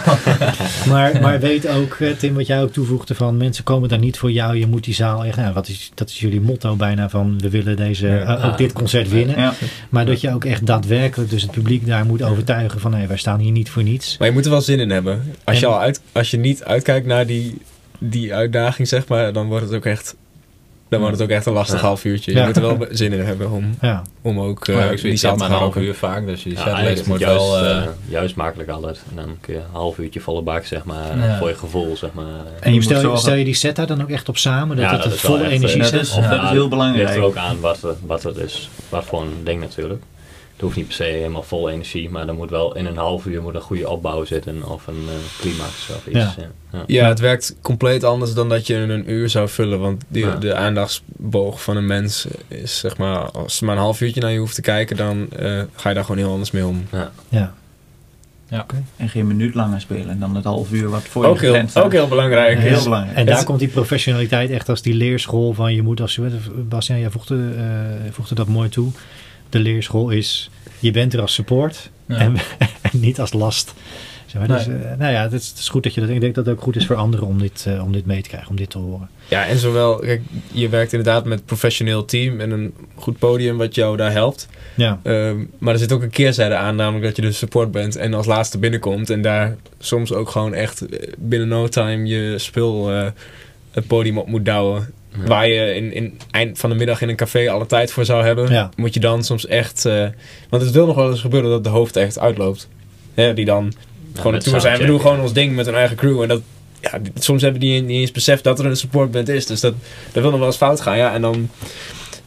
Maar, 0.88 1.22
maar 1.22 1.40
weet 1.40 1.68
ook, 1.68 1.94
eh, 1.94 2.12
Tim, 2.12 2.34
wat 2.34 2.48
jij 2.48 2.62
ook 2.62 2.72
toevoegde 2.72 3.16
van 3.16 3.38
mensen 3.38 3.64
komen 3.64 3.90
daar 3.90 4.00
niet 4.00 4.18
voor 4.18 4.32
jou, 4.32 4.58
je 4.58 4.68
moet 4.68 4.84
die 4.84 4.94
zaal 4.94 5.26
echt, 5.26 5.38
nou, 5.38 5.54
wat 5.54 5.68
is, 5.68 5.92
dat 5.94 6.10
is 6.10 6.20
jullie 6.20 6.42
motto 6.42 6.76
bijna 6.76 7.10
van 7.10 7.40
we 7.40 7.50
willen 7.50 7.76
deze, 7.76 8.18
eh, 8.18 8.46
ook 8.46 8.58
dit 8.58 8.74
concert 8.74 9.10
winnen. 9.10 9.54
Maar 9.90 10.06
dat 10.06 10.22
je 10.22 10.34
ook 10.34 10.46
echt 10.46 10.66
daadwerkelijk 10.66 11.30
dus 11.30 11.42
het 11.42 11.52
publiek 11.52 11.86
daar 11.86 12.06
moet 12.06 12.24
overtuigen 12.32 12.80
van 12.80 12.92
nee, 12.92 13.08
wij 13.08 13.18
staan 13.18 13.40
hier 13.40 13.52
niet 13.52 13.70
voor 13.70 13.84
niets. 13.84 14.18
Maar 14.18 14.28
je 14.28 14.34
moet 14.34 14.46
er 14.46 14.52
wel 14.52 14.62
zin 14.62 14.80
in 14.80 14.90
hebben. 14.90 15.34
Als 15.44 15.60
je, 15.60 15.66
al 15.66 15.80
uit, 15.80 16.02
als 16.12 16.32
je 16.32 16.38
niet 16.38 16.64
uitkijkt 16.64 17.06
naar 17.06 17.26
die, 17.26 17.58
die 18.00 18.34
uitdaging, 18.34 18.88
zeg 18.88 19.08
maar, 19.08 19.34
dan 19.34 19.48
wordt 19.48 19.66
het 19.66 19.74
ook 19.74 19.86
echt, 19.86 20.16
dan 20.90 21.00
wordt 21.00 21.16
het 21.20 21.24
ook 21.30 21.36
echt 21.36 21.46
een 21.46 21.54
lastig 21.54 21.80
Ja. 21.82 21.86
half 21.86 22.06
uurtje. 22.06 22.32
Je 22.32 22.38
Ja. 22.38 22.46
moet 22.46 22.56
er 22.56 22.62
wel 22.62 22.88
zin 22.92 23.14
in 23.14 23.20
hebben 23.20 23.52
om, 23.52 23.76
Ja, 23.82 24.02
om 24.22 24.40
ook 24.40 24.68
eh, 24.68 24.90
die 24.90 24.98
zaal 24.98 25.18
zeg 25.18 25.32
te 25.32 25.38
maar 25.38 25.50
een 25.52 25.58
half 25.58 25.76
uur 25.76 25.96
vaak, 25.96 26.26
dus 26.26 26.44
die 26.44 26.54
Ja, 26.54 26.64
eigenlijk 26.66 26.98
setlist 26.98 27.20
het 27.20 27.30
juist, 27.30 27.50
wel... 27.52 27.58
eh, 27.66 27.78
eh, 27.78 27.88
juist 28.10 28.36
makkelijk 28.36 28.70
altijd. 28.70 29.02
En 29.10 29.16
dan 29.16 29.38
kun 29.42 29.54
je 29.54 29.60
een 29.60 29.66
half 29.72 29.98
uurtje 29.98 30.20
volle 30.20 30.42
bak, 30.42 30.66
zeg 30.66 30.84
maar, 30.84 31.18
Ja. 31.18 31.38
voor 31.38 31.48
je 31.50 31.56
gevoel, 31.56 31.98
zeg 31.98 32.14
maar. 32.14 32.26
en 32.60 32.74
je 32.74 32.82
stel, 32.82 33.00
zorgen- 33.02 33.20
stel 33.20 33.34
je 33.36 33.44
die 33.46 33.54
set 33.54 33.76
daar 33.76 33.88
dan 33.88 34.02
ook 34.02 34.10
echt 34.10 34.30
op 34.30 34.38
samen, 34.38 34.76
dat 34.76 34.86
Ja, 34.86 34.92
het 34.92 35.04
dat 35.04 35.12
een 35.12 35.18
volle 35.18 35.44
echt, 35.44 35.52
energie 35.52 35.80
eh, 35.80 35.86
is- 35.86 35.92
dat 35.92 36.02
is 36.02 36.50
heel 36.50 36.68
belangrijk. 36.68 37.08
Het 37.08 37.16
ligt 37.18 37.22
er 37.22 37.30
ook 37.30 37.36
aan 37.50 37.60
wat, 37.60 37.82
het- 37.82 37.98
wat 38.06 38.24
het 38.24 38.38
is, 38.38 38.70
wat 38.90 39.06
voor 39.06 39.22
een 39.22 39.34
ding 39.44 39.60
natuurlijk. 39.62 40.04
Het 40.62 40.70
hoeft 40.70 40.80
niet 40.82 40.98
per 40.98 41.06
se 41.06 41.12
helemaal 41.18 41.44
vol 41.44 41.70
energie, 41.70 42.10
maar 42.10 42.28
er 42.28 42.34
moet 42.34 42.50
wel 42.50 42.76
in 42.76 42.86
een 42.86 42.98
half 42.98 43.26
uur 43.26 43.42
moet 43.42 43.56
een 43.56 43.62
goede 43.62 43.90
opbouw 43.90 44.26
zitten 44.26 44.70
of 44.70 44.88
een 44.88 45.04
eh, 45.08 45.40
climax 45.40 45.90
of 45.90 46.08
iets. 46.08 46.18
Ja. 46.18 46.34
Ja. 46.38 46.48
Ja. 46.72 46.84
Ja, 46.88 47.08
het 47.08 47.20
werkt 47.20 47.56
compleet 47.62 48.04
anders 48.04 48.34
dan 48.34 48.50
dat 48.50 48.68
je 48.68 48.74
in 48.74 48.90
een 48.90 49.12
uur 49.12 49.30
zou 49.30 49.50
vullen. 49.50 49.80
Want 49.80 50.04
die, 50.08 50.26
Ja. 50.26 50.36
de 50.36 50.56
aandachtsboog 50.56 51.64
van 51.64 51.78
een 51.78 51.86
mens 51.86 52.28
is 52.48 52.80
zeg 52.80 52.98
maar, 52.98 53.18
als 53.32 53.60
er 53.60 53.66
maar 53.66 53.76
een 53.76 53.82
half 53.82 54.02
uurtje 54.02 54.22
naar 54.22 54.32
je 54.32 54.40
hoeft 54.40 54.56
te 54.56 54.62
kijken, 54.62 54.98
dan 54.98 55.28
eh, 55.32 55.62
ga 55.76 55.90
je 55.90 55.96
daar 55.96 56.04
gewoon 56.04 56.22
heel 56.22 56.32
anders 56.32 56.52
mee 56.52 56.66
om. 56.66 56.84
Ja. 57.30 57.52
En 58.98 59.10
geen 59.10 59.28
minuut 59.28 59.54
langer 59.56 59.82
spelen 59.82 60.20
dan 60.20 60.36
het 60.36 60.44
half 60.46 60.72
uur 60.72 60.90
wat 60.90 61.02
voor 61.02 61.24
je 61.24 61.30
Ook 61.30 61.40
heel, 61.40 61.50
gepland 61.50 61.70
staat. 61.70 61.84
ook 61.84 61.92
heel 61.92 62.08
belangrijk. 62.08 62.60
Heel 62.60 62.78
is- 62.78 62.84
belangrijk. 62.84 63.18
En 63.18 63.26
daar 63.26 63.36
Het- 63.36 63.46
komt 63.46 63.60
die 63.60 63.68
professionaliteit 63.68 64.50
echt 64.50 64.70
als 64.70 64.82
die 64.82 64.94
leerschool 64.94 65.54
van 65.54 65.74
je 65.76 65.82
moet 65.82 66.02
als 66.02 66.20
Bastiaan, 66.70 67.00
jij 67.00 67.10
voegde, 67.10 67.50
eh, 67.58 68.12
voegde 68.12 68.36
dat 68.36 68.48
mooi 68.48 68.70
toe. 68.70 68.92
De 69.52 69.60
leerschool 69.60 70.10
is 70.10 70.50
je 70.80 70.92
bent 70.92 71.14
er 71.14 71.22
als 71.22 71.34
support 71.34 71.90
Ja. 72.06 72.18
en, 72.18 72.36
en 72.92 73.00
niet 73.00 73.20
als 73.20 73.34
last. 73.34 73.74
Zeg 74.26 74.48
maar, 74.48 74.58
dus, 74.58 74.68
eh, 74.68 74.74
nou 74.98 75.12
ja, 75.12 75.22
het 75.22 75.34
is, 75.34 75.48
het 75.50 75.58
is 75.58 75.70
goed 75.70 75.84
dat 75.84 75.94
je 75.94 76.02
dat. 76.02 76.10
Ik 76.10 76.22
denk 76.22 76.36
dat 76.36 76.46
het 76.46 76.56
ook 76.56 76.62
goed 76.62 76.76
is 76.76 76.86
voor 76.86 76.96
anderen 76.96 77.28
om 77.28 77.40
dit, 77.40 77.66
eh, 77.68 77.84
om 77.84 77.92
dit 77.92 78.06
mee 78.06 78.22
te 78.22 78.30
krijgen, 78.30 78.50
om 78.50 78.56
dit 78.56 78.70
te 78.70 78.78
horen. 78.78 79.10
Ja, 79.28 79.46
en 79.46 79.58
zowel, 79.58 79.96
kijk, 79.96 80.22
je 80.52 80.70
werkt 80.70 80.94
inderdaad 80.94 81.26
met 81.26 81.40
een 81.40 81.46
professioneel 81.46 82.06
team 82.06 82.40
en 82.40 82.52
een 82.52 82.74
goed 82.96 83.20
podium 83.20 83.58
wat 83.58 83.76
jou 83.76 83.98
daar 83.98 84.12
helpt. 84.12 84.48
Ja, 84.76 85.00
Ehm, 85.04 85.38
maar 85.58 85.74
er 85.74 85.80
zit 85.80 85.92
ook 85.92 86.02
een 86.02 86.10
keerzijde 86.10 86.56
aan, 86.56 86.76
namelijk 86.76 87.06
dat 87.06 87.16
je 87.16 87.22
de 87.22 87.32
support 87.32 87.72
bent 87.72 87.96
en 87.96 88.14
als 88.14 88.26
laatste 88.26 88.58
binnenkomt. 88.58 89.10
En 89.10 89.22
daar 89.22 89.56
soms 89.80 90.14
ook 90.14 90.30
gewoon 90.30 90.54
echt 90.54 90.82
eh, 90.86 91.14
binnen 91.18 91.48
no 91.48 91.68
time 91.68 92.06
je 92.08 92.38
spul 92.38 92.88
het 93.72 93.88
podium 93.88 94.18
op 94.18 94.28
moet 94.28 94.46
douwen. 94.46 94.94
Ja. 95.20 95.28
Waar 95.28 95.48
je 95.48 95.76
in, 95.76 95.94
in 95.94 96.20
eind 96.32 96.60
van 96.60 96.70
de 96.70 96.76
middag 96.76 97.02
in 97.02 97.10
een 97.10 97.16
café 97.16 97.50
alle 97.50 97.66
tijd 97.66 97.92
voor 97.92 98.06
zou 98.06 98.24
hebben, 98.26 98.52
Ja. 98.52 98.70
moet 98.76 98.94
je 98.94 99.00
dan 99.00 99.24
soms 99.24 99.46
echt. 99.48 99.86
eh, 99.86 100.06
want 100.50 100.64
het 100.64 100.72
wil 100.72 100.86
nog 100.86 100.96
wel 100.96 101.10
eens 101.10 101.22
gebeuren 101.22 101.50
dat 101.50 101.64
de 101.64 101.70
hoofd 101.70 101.96
echt 101.96 102.20
uitloopt. 102.20 102.68
Hè, 103.14 103.34
die 103.34 103.46
dan 103.46 103.74
gewoon 104.14 104.40
tour 104.40 104.62
zijn. 104.62 104.80
We 104.80 104.86
doen 104.86 105.02
gewoon 105.02 105.20
ons 105.20 105.34
ding 105.34 105.56
met 105.56 105.68
een 105.68 105.76
eigen 105.76 105.98
crew. 105.98 106.22
En 106.22 106.28
dat, 106.28 106.42
ja, 106.82 107.00
soms 107.20 107.42
hebben 107.42 107.60
die 107.60 107.82
niet 107.82 108.00
eens 108.00 108.12
beseft 108.12 108.44
dat 108.44 108.60
er 108.60 108.66
een 108.66 108.78
supportband 108.78 109.30
is. 109.30 109.46
Dus 109.46 109.60
dat, 109.60 109.74
dat 110.12 110.22
wil 110.22 110.30
nog 110.32 110.40
wel 110.40 110.48
eens 110.48 110.58
fout 110.58 110.82
gaan. 110.82 110.98
Ja, 110.98 111.14
en 111.14 111.22
dan, 111.22 111.50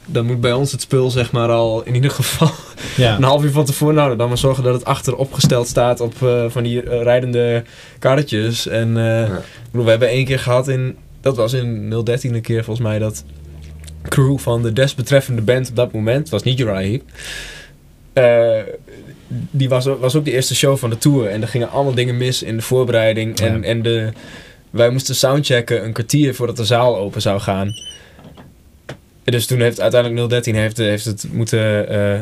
dan 0.06 0.26
moet 0.26 0.40
bij 0.40 0.52
ons 0.52 0.72
het 0.72 0.80
spul 0.80 1.10
zeg 1.10 1.32
maar 1.32 1.48
al 1.48 1.82
in 1.84 1.94
ieder 1.94 2.10
geval 2.10 2.50
ja. 2.96 3.16
een 3.16 3.22
half 3.22 3.44
uur 3.44 3.50
van 3.50 3.64
tevoren. 3.64 3.94
Nou, 3.94 4.16
dan 4.16 4.28
maar 4.28 4.38
zorgen 4.38 4.64
dat 4.64 4.74
het 4.74 4.84
achter 4.84 5.16
opgesteld 5.16 5.68
staat 5.68 6.00
op 6.00 6.14
eh, 6.22 6.44
van 6.48 6.62
die 6.62 6.82
eh, 6.82 7.02
rijdende 7.02 7.62
karretjes. 7.98 8.66
En 8.66 8.96
eh, 8.96 9.22
ik 9.22 9.42
bedoel, 9.70 9.84
we 9.84 9.90
hebben 9.90 10.08
één 10.08 10.24
keer 10.24 10.38
gehad 10.38 10.68
in, 10.68 10.96
dat 11.24 11.36
was 11.36 11.52
in 11.52 11.90
013 12.04 12.34
een 12.34 12.40
keer 12.42 12.64
volgens 12.64 12.86
mij, 12.86 12.98
dat 12.98 13.24
crew 14.08 14.38
van 14.38 14.62
de 14.62 14.72
desbetreffende 14.72 15.42
band 15.42 15.68
op 15.68 15.76
dat 15.76 15.92
moment, 15.92 16.18
het 16.18 16.28
was 16.30 16.42
niet 16.42 16.60
Uriah 16.60 16.76
Heep, 16.78 17.02
eh, 18.12 18.60
die 19.50 19.68
was, 19.68 19.86
ook- 19.86 20.00
was 20.00 20.14
ook 20.16 20.24
de 20.24 20.32
eerste 20.32 20.54
show 20.54 20.76
van 20.76 20.90
de 20.90 20.98
tour. 20.98 21.26
En 21.28 21.42
er 21.42 21.48
gingen 21.48 21.70
allemaal 21.70 21.94
dingen 21.94 22.16
mis 22.16 22.42
in 22.42 22.56
de 22.56 22.62
voorbereiding. 22.62 23.40
En, 23.40 23.56
Ja. 23.60 23.62
en 23.62 23.82
de, 23.82 24.12
wij 24.70 24.90
moesten 24.90 25.14
soundchecken 25.14 25.84
een 25.84 25.92
kwartier 25.92 26.34
voordat 26.34 26.56
de 26.56 26.64
zaal 26.64 26.96
open 26.96 27.20
zou 27.22 27.40
gaan. 27.40 27.68
Dus 29.24 29.46
toen 29.46 29.60
heeft 29.60 29.80
uiteindelijk 29.80 30.28
013 30.30 30.54
heeft, 30.54 30.76
heeft 30.76 31.04
het, 31.04 31.26
moeten, 31.32 31.88
eh, 31.88 32.18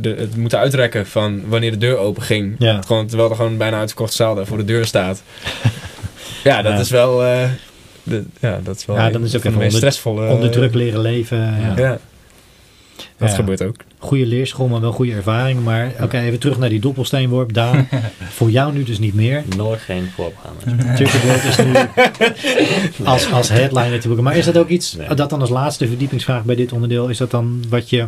de, 0.00 0.08
het 0.18 0.36
moeten 0.36 0.58
uitrekken 0.58 1.06
van 1.06 1.48
wanneer 1.48 1.70
de 1.70 1.78
deur 1.78 1.96
open 1.98 2.22
ging. 2.22 2.54
Ja. 2.58 2.82
Gewoon, 2.82 3.06
terwijl 3.06 3.30
er 3.30 3.36
gewoon 3.36 3.50
een 3.52 3.58
bijna 3.58 3.78
uitverkochte 3.78 4.16
zaal 4.16 4.34
daar 4.34 4.46
voor 4.46 4.56
de 4.56 4.64
deur 4.64 4.86
staat. 4.86 5.22
ja, 6.44 6.62
dat 6.62 6.72
Ja. 6.72 6.78
is 6.78 6.90
wel... 6.90 7.24
eh, 7.24 7.50
de, 8.06 8.24
ja, 8.40 8.60
dat 8.64 8.76
is 8.76 8.86
wel 8.86 8.96
Ja, 8.96 9.10
dan 9.10 9.24
is 9.24 9.32
een 9.32 9.38
ook 9.38 9.44
even 9.44 9.58
meest 9.58 9.74
onder- 9.74 9.90
stressvolle... 9.90 10.28
Onder 10.30 10.46
eh, 10.48 10.52
druk 10.54 10.74
leren 10.74 11.00
leven. 11.00 11.38
Ja. 11.38 11.72
Ja, 11.76 11.98
dat 13.16 13.28
Ja. 13.30 13.34
gebeurt 13.34 13.62
ook. 13.62 13.76
Goede 13.98 14.26
leerschool, 14.26 14.68
maar 14.68 14.80
wel 14.80 14.92
goede 14.92 15.12
ervaring. 15.12 15.64
Maar 15.64 15.92
oké, 16.00 16.18
even 16.18 16.38
terug 16.38 16.58
naar 16.58 16.68
die 16.68 16.80
doppelsteenworp. 16.80 17.52
Daan, 17.52 17.88
voor 18.36 18.50
jou 18.50 18.72
nu 18.72 18.82
dus 18.84 18.98
niet 18.98 19.14
meer. 19.14 19.42
Nooit 19.56 19.80
geen 19.80 20.08
voorprogramma's. 20.14 20.96
Chuggerboard 20.98 21.44
is 21.44 21.56
nu 21.56 21.72
als, 23.12 23.32
als 23.32 23.48
headliner 23.48 24.00
te 24.00 24.06
boeken. 24.06 24.24
Maar 24.24 24.36
is 24.36 24.44
dat 24.44 24.56
ook 24.56 24.68
iets, 24.68 24.92
Nee. 24.94 25.14
dat 25.14 25.30
dan 25.30 25.40
als 25.40 25.50
laatste 25.50 25.88
verdiepingsvraag 25.88 26.44
bij 26.44 26.54
dit 26.56 26.72
onderdeel, 26.72 27.08
is 27.08 27.18
dat 27.18 27.30
dan 27.30 27.64
wat 27.68 27.90
je, 27.90 28.06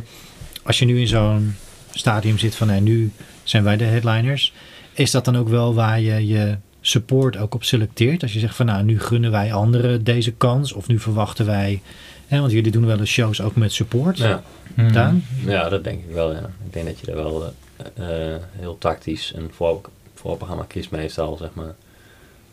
als 0.62 0.78
je 0.78 0.84
nu 0.84 1.00
in 1.00 1.08
zo'n 1.08 1.54
stadium 1.92 2.38
zit 2.38 2.54
van 2.54 2.66
nee, 2.66 2.80
nu 2.80 3.10
zijn 3.42 3.64
wij 3.64 3.76
de 3.76 3.84
headliners, 3.84 4.52
is 4.92 5.10
dat 5.10 5.24
dan 5.24 5.36
ook 5.36 5.48
wel 5.48 5.74
waar 5.74 6.00
je 6.00 6.26
je 6.26 6.56
support 6.88 7.36
ook 7.36 7.54
op 7.54 7.64
selecteert? 7.64 8.22
Als 8.22 8.32
je 8.32 8.38
zegt 8.38 8.56
van 8.56 8.66
nou, 8.66 8.82
nu 8.82 9.00
gunnen 9.00 9.30
wij 9.30 9.52
anderen 9.52 10.04
deze 10.04 10.32
kans 10.32 10.72
of 10.72 10.88
nu 10.88 10.98
verwachten 10.98 11.46
wij, 11.46 11.82
hè, 12.26 12.40
want 12.40 12.52
jullie 12.52 12.72
doen 12.72 12.86
wel 12.86 12.98
eens 12.98 13.10
shows 13.10 13.40
ook 13.40 13.56
met 13.56 13.72
support. 13.72 14.18
Ja. 14.18 14.42
Mhm. 14.74 14.92
Daan? 14.92 15.24
ja, 15.46 15.68
dat 15.68 15.84
denk 15.84 16.04
ik 16.04 16.14
wel. 16.14 16.32
Ja. 16.32 16.50
Ik 16.64 16.72
denk 16.72 16.86
dat 16.86 16.98
je 17.00 17.06
er 17.06 17.16
wel 17.16 17.52
eh, 17.96 18.32
eh, 18.34 18.40
heel 18.52 18.78
tactisch 18.78 19.32
een 19.36 19.50
voor, 19.52 19.80
voorprogramma 20.14 20.64
kiest 20.68 20.90
meestal, 20.90 21.36
zeg 21.36 21.50
maar. 21.52 21.74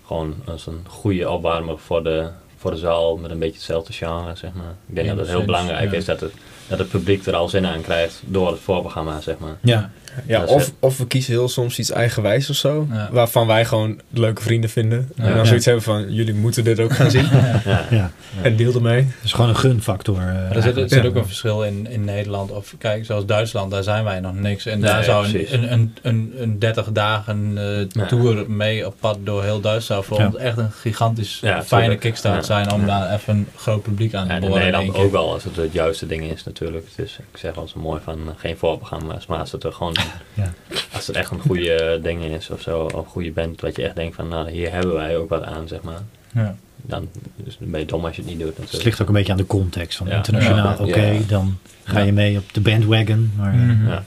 Gewoon 0.06 0.36
als 0.46 0.68
een 0.68 0.82
goede 0.88 1.30
opwarmer 1.30 1.80
voor 1.80 2.04
de, 2.04 2.30
voor 2.58 2.72
de 2.72 2.78
zaal 2.78 3.18
met 3.18 3.32
een 3.32 3.40
beetje 3.40 3.56
hetzelfde 3.56 3.94
genre, 3.94 4.36
zeg 4.36 4.54
maar. 4.54 4.74
Ik 4.88 4.96
denk 4.96 5.08
dat 5.08 5.18
het 5.18 5.28
heel 5.28 5.46
belangrijk 5.46 5.92
ja. 5.92 5.98
is 5.98 6.06
dat 6.06 6.20
het, 6.20 6.34
dat 6.68 6.80
het 6.80 6.90
publiek 6.90 7.26
er 7.26 7.36
al 7.36 7.50
zin 7.50 7.66
aan 7.66 7.82
krijgt 7.82 8.22
door 8.26 8.52
het 8.52 8.60
voorprogramma, 8.60 9.22
zeg 9.22 9.38
maar. 9.38 9.58
Ja, 9.62 9.92
Ja, 10.26 10.44
of, 10.44 10.72
of 10.80 10.98
we 10.98 11.08
kiezen 11.08 11.34
heel 11.34 11.48
soms 11.50 11.80
iets 11.80 11.92
eigenwijs 11.92 12.50
of 12.50 12.56
zo. 12.56 12.88
Ja. 12.92 13.10
Waarvan 13.12 13.48
wij 13.48 13.66
gewoon 13.66 14.00
leuke 14.10 14.42
vrienden 14.42 14.70
vinden. 14.70 15.10
Ja. 15.16 15.24
En 15.24 15.30
dan 15.30 15.38
Ja. 15.38 15.46
zoiets 15.46 15.66
hebben 15.66 15.84
van, 15.84 16.14
jullie 16.14 16.34
moeten 16.34 16.64
dit 16.64 16.80
ook 16.80 16.94
gaan 16.94 17.12
zien. 17.12 17.24
Ja. 17.66 17.86
ja. 17.90 18.12
en 18.42 18.56
deel 18.56 18.74
ermee. 18.74 19.02
Het 19.02 19.24
is 19.24 19.34
gewoon 19.34 19.50
een 19.50 19.56
gunfactor. 19.58 20.18
eh, 20.18 20.26
er 20.28 20.34
zit, 20.36 20.56
er 20.56 20.62
eigenlijk. 20.64 20.90
zit 20.94 21.02
Ja. 21.02 21.08
ook 21.10 21.16
een 21.16 21.26
verschil 21.26 21.64
in, 21.64 21.88
in 21.90 22.04
Nederland. 22.04 22.52
Of 22.52 22.74
kijk, 22.78 23.06
zoals 23.06 23.26
Duitsland, 23.26 23.72
daar 23.72 23.84
zijn 23.84 24.04
wij 24.04 24.20
nog 24.20 24.34
niks. 24.34 24.66
En 24.66 24.80
Nee, 24.80 24.90
daar 24.90 25.00
ja, 25.00 25.04
zou 25.06 25.26
een, 25.52 25.72
een, 25.74 25.94
een, 26.02 26.34
een 26.38 26.60
30 26.60 26.92
dagen 26.92 27.54
eh, 27.58 27.86
Ja. 27.90 28.06
tour 28.06 28.52
mee 28.52 28.86
op 28.88 28.96
pad 29.00 29.18
door 29.24 29.44
heel 29.44 29.60
Duitsland 29.60 30.06
voor 30.06 30.20
Ja. 30.20 30.26
ons 30.26 30.36
echt 30.36 30.58
een 30.58 30.72
gigantisch 30.72 31.40
Ja, 31.42 31.64
fijne 31.64 31.82
tuurlijk. 31.84 32.00
kickstart 32.02 32.36
Ja. 32.36 32.42
zijn 32.42 32.72
om 32.72 32.80
Ja. 32.86 32.86
daar 33.00 33.14
even 33.14 33.34
een 33.36 33.48
groot 33.56 33.82
publiek 33.82 34.14
aan 34.14 34.28
te 34.28 34.34
En 34.34 34.42
in 34.42 34.48
boren. 34.50 34.66
in 34.66 34.72
Nederland 34.72 34.98
ook 35.06 35.12
wel, 35.12 35.34
als 35.34 35.44
het 35.44 35.56
het 35.56 35.74
juiste 35.74 36.06
ding 36.08 36.24
is 36.32 36.44
natuurlijk. 36.44 36.86
Dus 36.96 37.18
ik 37.32 37.38
zeg 37.38 37.56
wel 37.56 37.68
zo 37.68 37.80
mooi 37.80 38.02
van 38.04 38.18
eh, 38.28 38.34
geen 38.38 38.58
voorprogramma's, 38.58 39.26
maar 39.26 39.40
als 39.40 39.52
het 39.52 39.64
er 39.64 39.74
gewoon, 39.74 39.96
Ja. 40.34 40.54
als 40.94 41.08
het 41.08 41.16
echt 41.16 41.32
een 41.32 41.40
goede 41.40 42.00
ding 42.04 42.24
is 42.24 42.50
of 42.50 42.62
zo, 42.62 42.80
of 42.80 42.94
een 42.94 43.06
goede 43.06 43.32
band, 43.32 43.62
wat 43.62 43.76
je 43.76 43.84
echt 43.84 43.96
denkt 43.96 44.16
van, 44.16 44.28
nou 44.28 44.50
hier 44.52 44.72
hebben 44.72 44.94
wij 44.94 45.18
ook 45.18 45.30
wat 45.30 45.44
aan, 45.44 45.68
zeg 45.68 45.82
maar. 45.82 46.00
Ja. 46.34 46.56
Dan 46.82 47.08
is 47.46 47.56
het 47.60 47.72
ben 47.72 47.80
je 47.80 47.86
dom 47.86 48.06
als 48.06 48.16
je 48.16 48.22
het 48.22 48.32
niet 48.32 48.40
doet 48.40 48.72
het 48.72 48.84
ligt 48.84 49.02
ook 49.02 49.08
een 49.08 49.14
beetje 49.14 49.32
aan 49.32 49.38
de 49.38 49.46
context. 49.46 49.98
Van 49.98 50.08
Ja. 50.08 50.16
internationaal, 50.16 50.76
Ja. 50.78 50.86
oké, 50.86 51.06
Ja. 51.06 51.20
dan 51.28 51.58
ga 51.84 52.00
je 52.00 52.12
mee 52.12 52.38
op 52.38 52.54
de 52.54 52.62
bandwagon. 52.62 53.32
Maar, 53.38 53.54
eh, 53.54 53.60
Mhm. 53.60 53.88
Ja. 53.88 54.04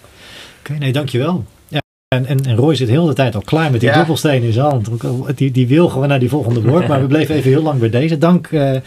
Oké, 0.60 0.72
nee, 0.72 0.92
dankjewel. 0.92 1.44
Ja, 1.68 1.80
en, 2.08 2.26
en, 2.26 2.44
en 2.44 2.56
Roy 2.56 2.74
zit 2.74 2.88
heel 2.88 3.06
de 3.06 3.12
tijd 3.12 3.34
al 3.34 3.40
klaar 3.40 3.70
met 3.70 3.80
die 3.80 3.88
Ja. 3.88 3.96
dobbelsteen 3.96 4.42
in 4.42 4.52
zijn 4.52 4.66
hand. 4.66 4.88
Die, 5.36 5.50
die 5.50 5.66
wil 5.66 5.88
gewoon 5.88 6.08
naar 6.08 6.18
die 6.18 6.28
volgende 6.28 6.60
woord, 6.62 6.88
maar 6.88 7.00
we 7.00 7.06
bleven 7.16 7.34
even 7.34 7.50
heel 7.50 7.62
lang 7.62 7.80
bij 7.80 7.90
deze. 7.90 8.18
Dank 8.18 8.46
eh 8.46 8.76
eh, 8.76 8.80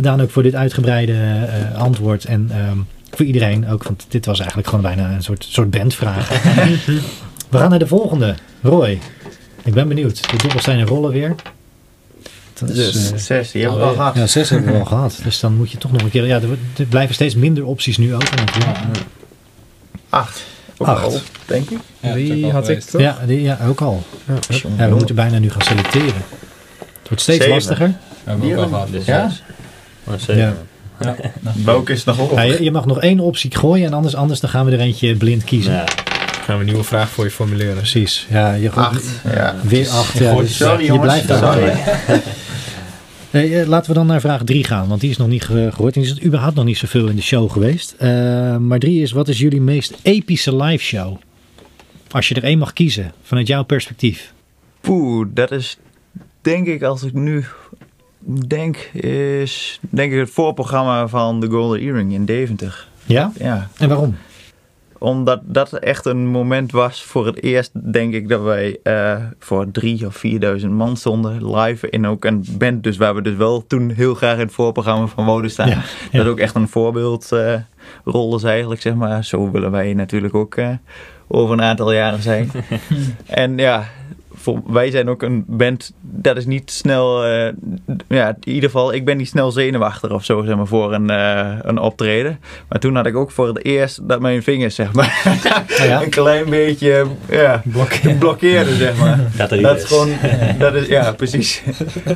Daan 0.00 0.20
ook 0.22 0.30
voor 0.30 0.42
dit 0.42 0.54
uitgebreide 0.54 1.12
eh, 1.12 1.74
antwoord. 1.80 2.24
En 2.24 2.48
ehm, 2.52 2.78
voor 3.10 3.26
iedereen 3.26 3.68
ook, 3.68 3.82
want 3.82 4.04
dit 4.08 4.26
was 4.26 4.38
eigenlijk 4.38 4.68
gewoon 4.68 4.84
bijna 4.84 5.10
een 5.14 5.22
soort, 5.22 5.46
soort 5.48 5.70
bandvraag. 5.70 6.28
we 7.50 7.58
gaan 7.58 7.70
naar 7.70 7.78
de 7.78 7.86
volgende. 7.86 8.34
Roy, 8.62 8.98
ik 9.64 9.74
ben 9.74 9.88
benieuwd. 9.88 10.30
De 10.30 10.36
dobbelstenen 10.36 10.86
rollen 10.86 11.10
weer. 11.10 11.34
Dat 12.54 12.68
is, 12.70 12.76
Dus 12.92 13.10
eh, 13.12 13.18
zes, 13.18 13.50
die 13.50 13.62
hebben 13.62 13.80
we 13.80 13.86
al 13.86 13.94
gehad. 13.94 14.14
ja, 14.14 14.26
zes 14.26 14.50
hebben 14.50 14.72
we 14.72 14.78
al 14.78 14.84
gehad. 14.84 15.18
Dus 15.22 15.40
dan 15.40 15.56
moet 15.56 15.70
je 15.70 15.78
toch 15.78 15.92
nog 15.92 16.02
een 16.02 16.10
keer... 16.10 16.26
Ja, 16.26 16.36
er, 16.36 16.48
er 16.78 16.84
blijven 16.86 17.14
steeds 17.14 17.34
minder 17.34 17.64
opties 17.66 17.96
nu 17.98 18.14
open 18.14 18.36
natuurlijk. 18.44 18.78
Acht. 20.08 20.44
Ook 20.76 20.86
Acht. 20.88 21.04
al, 21.04 21.20
denk 21.46 21.70
ik. 21.70 21.78
Ja, 22.00 22.14
Die 22.14 22.50
had 22.50 22.68
ik 22.68 22.80
toch? 22.80 23.00
Ja, 23.00 23.18
die, 23.26 23.42
ja, 23.42 23.58
ook 23.66 23.80
al. 23.80 24.02
Ja, 24.76 24.88
we 24.88 24.94
moeten 24.94 25.14
bijna 25.14 25.38
nu 25.38 25.50
gaan 25.50 25.62
selecteren. 25.62 26.22
Het 26.78 27.08
wordt 27.08 27.22
steeds 27.22 27.38
Zeven. 27.38 27.54
lastiger. 27.54 27.92
Hebben 28.24 28.48
we 28.48 28.54
ook 28.56 28.62
al 28.62 28.68
gehad. 28.68 28.90
Dus 28.90 29.04
Ja? 29.04 29.30
Maar 30.04 30.20
zeven. 30.20 30.56
Ja. 31.00 31.16
Bouk 31.56 31.88
is 31.88 32.04
nog 32.04 32.18
op. 32.18 32.30
Ja, 32.32 32.42
je, 32.42 32.62
je 32.62 32.70
mag 32.70 32.86
nog 32.86 33.00
één 33.00 33.20
optie 33.20 33.56
gooien 33.56 33.86
en 33.86 33.92
anders, 33.92 34.14
anders 34.14 34.40
dan 34.40 34.50
gaan 34.50 34.64
we 34.66 34.72
er 34.72 34.80
eentje 34.80 35.16
blind 35.16 35.44
kiezen. 35.44 35.72
Ja. 35.72 35.84
Gaan 36.44 36.54
we 36.54 36.60
een 36.60 36.66
nieuwe 36.66 36.84
vraag 36.84 37.08
voor 37.08 37.24
je 37.24 37.30
formuleren. 37.30 37.74
Precies. 37.76 38.26
Ja, 38.30 38.52
je 38.54 38.70
gooit 38.70 38.86
Acht. 38.86 39.04
Ja. 39.34 39.54
weer 39.62 39.88
acht. 39.88 40.18
Ja, 40.18 40.34
dus 40.34 40.56
sorry 40.56 40.80
je 40.80 40.86
jongens. 40.86 41.04
blijft 41.04 41.28
daar. 41.28 41.52
Sorry. 41.54 41.72
Eh, 43.30 43.60
eh, 43.60 43.68
laten 43.68 43.88
we 43.90 43.96
dan 43.96 44.06
naar 44.06 44.20
vraag 44.20 44.42
drie 44.44 44.64
gaan, 44.64 44.88
want 44.88 45.00
die 45.00 45.10
is 45.10 45.16
nog 45.16 45.28
niet 45.28 45.42
ge- 45.44 45.68
gehoord. 45.72 45.96
En 45.96 46.02
die 46.02 46.10
is 46.10 46.22
überhaupt 46.24 46.54
nog 46.54 46.64
niet 46.64 46.78
zoveel 46.78 47.06
in 47.08 47.16
de 47.16 47.22
show 47.22 47.50
geweest. 47.50 47.94
Eh, 47.98 48.08
maar 48.56 48.78
drie 48.78 49.02
is, 49.02 49.12
wat 49.12 49.28
is 49.28 49.38
jullie 49.38 49.60
meest 49.60 49.94
epische 50.02 50.56
live 50.56 50.84
show? 50.84 51.16
Als 52.10 52.28
je 52.28 52.34
er 52.34 52.44
één 52.44 52.58
mag 52.58 52.72
kiezen, 52.72 53.12
vanuit 53.22 53.46
jouw 53.46 53.62
perspectief. 53.62 54.32
Poeh, 54.80 55.26
dat 55.34 55.50
is 55.50 55.78
denk 56.42 56.66
ik, 56.66 56.82
als 56.82 57.02
ik 57.02 57.12
nu 57.12 57.44
denk, 58.48 58.76
is 58.92 59.80
denk 59.80 60.12
ik 60.12 60.18
het 60.18 60.30
voorprogramma 60.30 61.08
van 61.08 61.40
de 61.40 61.50
Golden 61.50 61.80
Earring 61.80 62.12
in 62.12 62.24
Deventer. 62.24 62.88
Ja? 63.06 63.32
Ja, 63.38 63.68
En 63.78 63.88
waarom? 63.88 64.16
omdat 65.00 65.40
dat 65.42 65.72
echt 65.72 66.04
een 66.04 66.26
moment 66.26 66.72
was 66.72 67.02
voor 67.02 67.26
het 67.26 67.42
eerst, 67.42 67.92
denk 67.92 68.14
ik, 68.14 68.28
dat 68.28 68.42
wij 68.42 68.78
eh, 68.82 69.16
voor 69.38 69.70
drie 69.70 70.06
of 70.06 70.16
vierduizend 70.16 70.72
man 70.72 70.96
stonden 70.96 71.54
live 71.56 71.90
in 71.90 72.06
ook 72.06 72.24
een 72.24 72.44
band. 72.58 72.82
Dus 72.82 72.96
waar 72.96 73.14
we 73.14 73.22
dus 73.22 73.36
wel 73.36 73.66
toen 73.66 73.90
heel 73.90 74.14
graag 74.14 74.34
in 74.34 74.40
het 74.40 74.52
voorprogramma 74.52 75.06
van 75.06 75.24
wouden 75.24 75.50
staan. 75.50 75.68
Ja, 75.68 75.82
Dat 76.12 76.26
ook 76.26 76.38
echt 76.38 76.54
een 76.54 76.68
voorbeeldrol 76.68 78.36
is 78.36 78.42
eigenlijk, 78.42 78.80
zeg 78.80 78.94
maar. 78.94 79.24
Zo 79.24 79.50
willen 79.50 79.70
wij 79.70 79.94
natuurlijk 79.94 80.34
ook 80.34 80.54
eh, 80.54 80.68
over 81.28 81.52
een 81.52 81.62
aantal 81.62 81.92
jaren 81.92 82.22
zijn. 82.22 82.50
en 83.26 83.58
ja, 83.58 83.84
voor, 84.40 84.60
wij 84.66 84.90
zijn 84.90 85.08
ook 85.08 85.22
een 85.22 85.44
band, 85.46 85.92
dat 86.00 86.36
is 86.36 86.46
niet 86.46 86.70
snel, 86.70 87.24
eh, 87.24 87.52
ja, 88.08 88.28
in 88.28 88.52
ieder 88.52 88.70
geval, 88.70 88.94
ik 88.94 89.04
ben 89.04 89.16
niet 89.16 89.28
snel 89.28 89.50
zenuwachtig 89.50 90.10
of 90.10 90.24
zo, 90.24 90.42
zeg 90.44 90.56
maar, 90.56 90.66
voor 90.66 90.92
een, 90.92 91.10
eh, 91.10 91.56
een 91.62 91.78
optreden. 91.78 92.40
Maar 92.68 92.78
toen 92.78 92.96
had 92.96 93.06
ik 93.06 93.16
ook 93.16 93.30
voor 93.30 93.46
het 93.46 93.64
eerst 93.64 94.08
dat 94.08 94.20
mijn 94.20 94.42
vingers, 94.42 94.74
zeg 94.74 94.92
maar, 94.92 95.10
Oh 95.26 95.86
ja? 95.86 96.02
een 96.02 96.10
klein 96.10 96.50
beetje, 96.50 97.06
ja, 97.28 97.62
blokkeerden, 98.18 98.76
zeg 98.76 98.96
maar. 98.96 99.18
Dat 99.60 99.76
is 99.76 99.84
gewoon, 99.84 100.10
dat 100.58 100.74
is, 100.74 100.86
ja, 100.86 101.12
precies. 101.12 101.62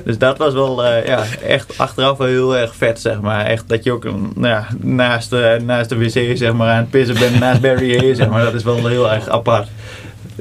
Dus 0.04 0.18
dat 0.18 0.38
was 0.38 0.52
wel, 0.52 0.84
eh, 0.84 1.06
ja, 1.06 1.22
echt 1.46 1.78
achteraf 1.78 2.18
wel 2.18 2.26
heel 2.26 2.56
erg 2.56 2.74
vet, 2.76 3.00
zeg 3.00 3.20
maar. 3.20 3.46
Echt 3.46 3.68
dat 3.68 3.84
je 3.84 3.92
ook 3.92 4.04
mm, 4.04 4.32
nou 4.34 4.54
ja, 4.54 4.66
naast, 4.80 5.30
de 5.30 5.60
naast 5.64 5.88
de 5.88 5.98
wc, 5.98 6.36
zeg 6.36 6.52
maar, 6.52 6.68
aan 6.68 6.76
het 6.76 6.90
pissen 6.90 7.18
bent, 7.18 7.38
naast 7.38 7.60
Barry 7.60 7.96
Hay, 7.96 8.14
zeg 8.14 8.28
maar. 8.28 8.44
Dat 8.44 8.54
is 8.54 8.62
wel 8.62 8.86
heel 8.86 9.12
erg 9.12 9.28
apart. 9.28 9.68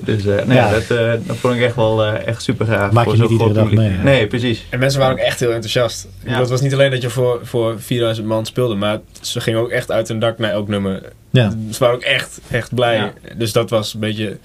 Dus 0.02 0.26
eh, 0.26 0.45
nee, 0.45 0.57
Ja. 0.57 0.72
dat, 0.72 0.90
eh, 0.98 1.11
dat 1.24 1.38
vond 1.38 1.56
ik 1.56 1.61
echt 1.61 1.76
wel 1.76 2.03
eh, 2.06 2.28
echt 2.28 2.41
super 2.44 2.65
gaaf. 2.65 2.91
Maak 2.91 3.06
je 3.06 3.10
voor 3.10 3.20
niet 3.20 3.30
zo'n 3.30 3.38
groot 3.40 3.48
iedere 3.48 3.53
dag 3.53 3.70
publiek. 3.70 3.88
mee, 3.90 3.98
hè? 3.98 4.03
Nee, 4.03 4.28
precies. 4.28 4.65
En 4.70 4.80
mensen 4.80 4.99
waren 4.99 5.14
ook 5.15 5.22
echt 5.24 5.40
heel 5.40 5.52
enthousiast. 5.52 6.07
Bedoel. 6.24 6.40
Het 6.40 6.49
was 6.49 6.61
niet 6.61 6.74
alleen 6.74 6.91
dat 6.91 7.02
je 7.02 7.10
voor, 7.10 7.40
voor 7.44 7.76
4000 7.82 8.28
man 8.28 8.45
speelde, 8.45 8.76
maar 8.76 8.99
ze 9.22 9.41
gingen 9.41 9.60
ook 9.60 9.70
echt 9.70 9.91
uit 9.91 10.07
hun 10.07 10.20
dak 10.20 10.38
naar 10.38 10.52
elk 10.52 10.68
nummer. 10.68 11.02
Ja. 11.30 11.49
Ze 11.72 11.80
waren 11.80 11.95
ook 11.95 12.02
echt, 12.02 12.40
echt 12.52 12.76
blij. 12.76 12.95
Ja. 12.95 13.14
Dus 13.38 13.52
dat 13.52 13.70
was 13.70 13.94
een 13.94 13.99
beetje... 13.99 14.38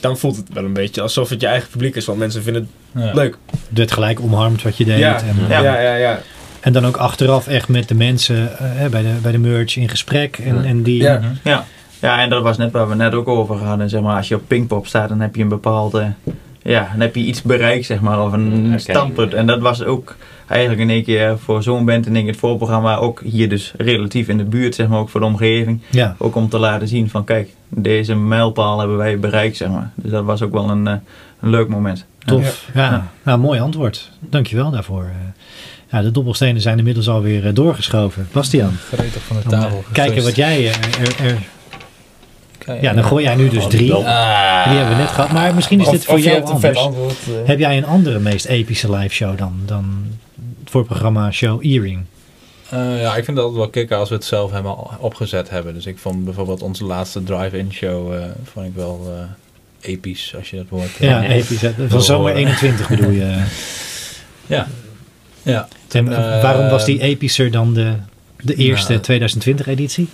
Dan 0.00 0.18
voelt 0.18 0.36
het 0.36 0.46
wel 0.52 0.64
een 0.64 0.72
beetje 0.72 1.00
alsof 1.00 1.28
het 1.28 1.40
je 1.40 1.46
eigen 1.46 1.68
publiek 1.70 1.96
is, 1.96 2.04
want 2.04 2.18
mensen 2.18 2.42
vinden 2.42 2.68
het 2.92 3.04
Ja. 3.04 3.14
leuk. 3.14 3.36
Het 3.50 3.78
werd 3.78 3.92
gelijk 3.92 4.20
omarmd 4.20 4.62
wat 4.62 4.76
je 4.76 4.84
deed. 4.84 4.98
Ja. 4.98 5.20
En, 5.22 5.36
Ja. 5.48 5.62
Ja, 5.62 5.80
ja, 5.80 5.94
ja. 5.94 6.20
en 6.60 6.72
dan 6.72 6.86
ook 6.86 6.96
achteraf 6.96 7.46
echt 7.48 7.68
met 7.68 7.88
de 7.88 7.94
mensen 7.94 8.50
bij, 8.90 9.02
de, 9.02 9.12
bij 9.22 9.32
de 9.32 9.38
merch 9.38 9.76
in 9.76 9.88
gesprek. 9.88 10.38
En, 10.38 10.54
Ja. 10.54 10.62
en 10.64 10.82
die, 10.82 11.02
Ja. 11.02 11.66
Ja. 12.00 12.20
en 12.20 12.30
dat 12.30 12.42
was 12.42 12.56
net 12.56 12.70
waar 12.72 12.88
we 12.88 12.94
net 12.94 13.14
ook 13.14 13.28
over 13.28 13.56
hadden. 13.56 13.88
Zeg 13.88 14.00
maar, 14.00 14.16
als 14.16 14.28
je 14.28 14.34
op 14.34 14.42
Pinkpop 14.46 14.86
staat, 14.86 15.08
dan 15.08 15.20
heb 15.20 15.36
je 15.36 15.42
een 15.42 15.48
bepaalde... 15.48 16.12
Ja, 16.62 16.88
dan 16.92 17.00
heb 17.00 17.14
je 17.14 17.20
iets 17.20 17.42
bereikt, 17.42 17.86
zeg 17.86 18.00
maar, 18.00 18.24
of 18.24 18.32
een 18.32 18.72
standpunt. 18.76 19.34
En 19.34 19.46
dat 19.46 19.60
was 19.60 19.82
ook 19.84 20.16
eigenlijk 20.46 20.80
in 20.80 20.90
één 20.90 21.04
keer 21.04 21.38
voor 21.38 21.62
zo'n 21.62 21.84
band 21.84 22.06
in 22.06 22.12
één 22.14 22.22
keer 22.22 22.30
het 22.32 22.40
voorprogramma. 22.40 22.96
Ook 22.96 23.20
hier 23.24 23.48
dus 23.48 23.72
relatief 23.76 24.28
in 24.28 24.36
de 24.36 24.44
buurt, 24.44 24.74
zeg 24.74 24.88
maar, 24.88 24.98
ook 24.98 25.08
voor 25.08 25.20
de 25.20 25.26
omgeving. 25.26 25.80
ja. 25.90 26.14
Ook 26.18 26.34
om 26.36 26.48
te 26.48 26.58
laten 26.58 26.88
zien 26.88 27.10
van, 27.10 27.24
kijk, 27.24 27.48
deze 27.68 28.14
mijlpaal 28.14 28.78
hebben 28.78 28.96
wij 28.96 29.18
bereikt, 29.18 29.56
zeg 29.56 29.68
maar. 29.68 29.90
Dus 29.94 30.10
dat 30.10 30.24
was 30.24 30.42
ook 30.42 30.52
wel 30.52 30.70
een, 30.70 30.86
eh, 30.86 30.94
een 31.40 31.50
leuk 31.50 31.68
moment. 31.68 32.04
Tof. 32.24 32.68
Ja, 32.74 32.80
Ja. 32.90 33.06
Nou, 33.22 33.38
mooi 33.38 33.60
antwoord. 33.60 34.10
Dankjewel 34.20 34.70
daarvoor. 34.70 35.02
Eh, 35.02 35.10
Ja, 35.90 36.02
de 36.02 36.10
dobbelstenen 36.10 36.60
zijn 36.62 36.78
inmiddels 36.78 37.08
alweer 37.08 37.46
eh, 37.46 37.54
doorgeschoven. 37.54 38.28
Bastiaan, 38.32 38.76
Gretig 38.92 39.22
van 39.22 39.36
de 39.36 39.48
tafel. 39.48 39.84
kijken 39.92 40.22
wat 40.22 40.36
jij 40.36 40.68
er, 40.68 40.78
er... 41.24 41.38
Ja, 42.80 42.92
dan 42.92 43.04
gooi 43.04 43.24
jij 43.24 43.34
nu 43.34 43.48
dus 43.48 43.64
Oh, 43.64 43.70
drie. 43.70 43.92
Ah. 43.94 44.68
Die 44.68 44.76
hebben 44.78 44.96
we 44.96 45.02
net 45.02 45.10
gehad. 45.10 45.32
Maar 45.32 45.54
misschien 45.54 45.80
is 45.80 45.88
dit 45.88 46.04
voor 46.04 46.20
jou 46.20 46.42
anders. 46.42 46.78
antwoord. 46.78 47.16
eh. 47.26 47.32
Heb 47.46 47.58
jij 47.58 47.76
een 47.76 47.86
andere 47.86 48.18
meest 48.18 48.44
epische 48.46 48.90
live 48.96 49.14
show 49.14 49.38
dan, 49.38 49.52
dan 49.66 50.04
het 50.60 50.70
voorprogramma 50.70 51.30
Show 51.30 51.64
Earring? 51.64 52.00
Eh, 52.70 53.00
ja, 53.00 53.16
ik 53.16 53.24
vind 53.24 53.36
dat 53.36 53.52
wel 53.52 53.68
kicken 53.68 53.96
als 53.96 54.08
we 54.08 54.14
het 54.14 54.24
zelf 54.24 54.50
helemaal 54.50 54.90
opgezet 54.98 55.50
hebben. 55.50 55.74
Dus 55.74 55.86
ik 55.86 55.98
vond 55.98 56.24
bijvoorbeeld 56.24 56.62
onze 56.62 56.84
laatste 56.84 57.22
drive-in 57.22 57.72
show 57.72 58.14
eh, 58.14 58.22
vond 58.52 58.66
ik 58.66 58.72
wel 58.74 59.12
eh, 59.82 59.90
episch, 59.92 60.34
als 60.38 60.50
je 60.50 60.56
dat 60.56 60.66
woord... 60.68 60.90
Ja, 60.98 61.22
episch. 61.22 61.60
hè. 61.60 61.72
Van 61.88 62.02
zomer 62.02 62.34
21 62.34 62.88
bedoel 62.88 63.10
je. 63.10 63.42
ja. 64.46 64.66
Ja. 65.42 65.68
En 65.90 66.04
waarom 66.42 66.68
was 66.68 66.84
die 66.84 67.00
epischer 67.02 67.50
dan 67.50 67.74
de, 67.74 67.92
de 68.42 68.54
eerste 68.54 68.90
nou, 68.92 69.02
2020 69.02 69.66
editie? 69.66 70.08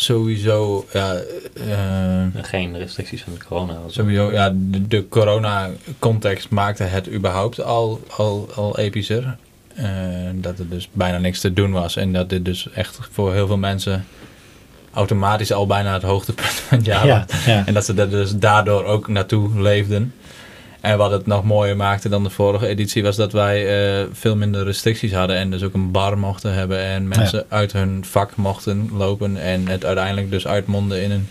Sowieso, 0.00 0.86
ja, 0.92 1.14
eh, 1.54 2.42
Geen 2.42 2.78
restricties 2.78 3.22
van 3.22 3.32
de 3.32 3.44
corona. 3.44 3.74
sowieso, 3.86 4.32
ja, 4.32 4.50
de, 4.54 4.86
de 4.88 5.08
corona-context 5.08 6.48
maakte 6.50 6.82
het 6.82 7.10
überhaupt 7.12 7.62
al, 7.62 8.00
al, 8.16 8.48
al 8.54 8.78
epischer. 8.78 9.36
Eh, 9.74 9.86
dat 10.34 10.58
er 10.58 10.68
dus 10.68 10.88
bijna 10.92 11.18
niks 11.18 11.40
te 11.40 11.52
doen 11.52 11.72
was. 11.72 11.96
En 11.96 12.12
dat 12.12 12.28
dit 12.28 12.44
dus 12.44 12.68
echt 12.74 12.98
voor 13.12 13.32
heel 13.32 13.46
veel 13.46 13.56
mensen 13.58 14.04
automatisch 14.92 15.52
al 15.52 15.66
bijna 15.66 15.92
het 15.92 16.02
hoogtepunt 16.02 16.48
van 16.48 16.76
het 16.78 16.86
jaar 16.86 17.06
Ja, 17.06 17.24
was. 17.28 17.44
ja. 17.44 17.66
En 17.66 17.74
dat 17.74 17.84
ze 17.84 17.94
er 17.94 18.10
dus 18.10 18.36
daardoor 18.36 18.84
ook 18.84 19.08
naartoe 19.08 19.60
leefden. 19.60 20.14
En 20.80 20.98
wat 20.98 21.10
het 21.10 21.26
nog 21.26 21.44
mooier 21.44 21.76
maakte 21.76 22.08
dan 22.08 22.22
de 22.22 22.30
vorige 22.30 22.66
editie 22.66 23.02
was 23.02 23.16
dat 23.16 23.32
wij 23.32 23.66
eh, 23.66 24.06
veel 24.12 24.36
minder 24.36 24.64
restricties 24.64 25.12
hadden. 25.12 25.36
En 25.36 25.50
dus 25.50 25.62
ook 25.62 25.74
een 25.74 25.90
bar 25.90 26.18
mochten 26.18 26.52
hebben. 26.52 26.78
En 26.78 27.08
mensen 27.08 27.46
uit 27.48 27.72
hun 27.72 28.04
vak 28.04 28.36
mochten 28.36 28.90
lopen. 28.92 29.36
En 29.36 29.68
het 29.68 29.84
uiteindelijk 29.84 30.30
dus 30.30 30.46
uitmondde 30.46 31.02
in 31.02 31.10
een, 31.10 31.28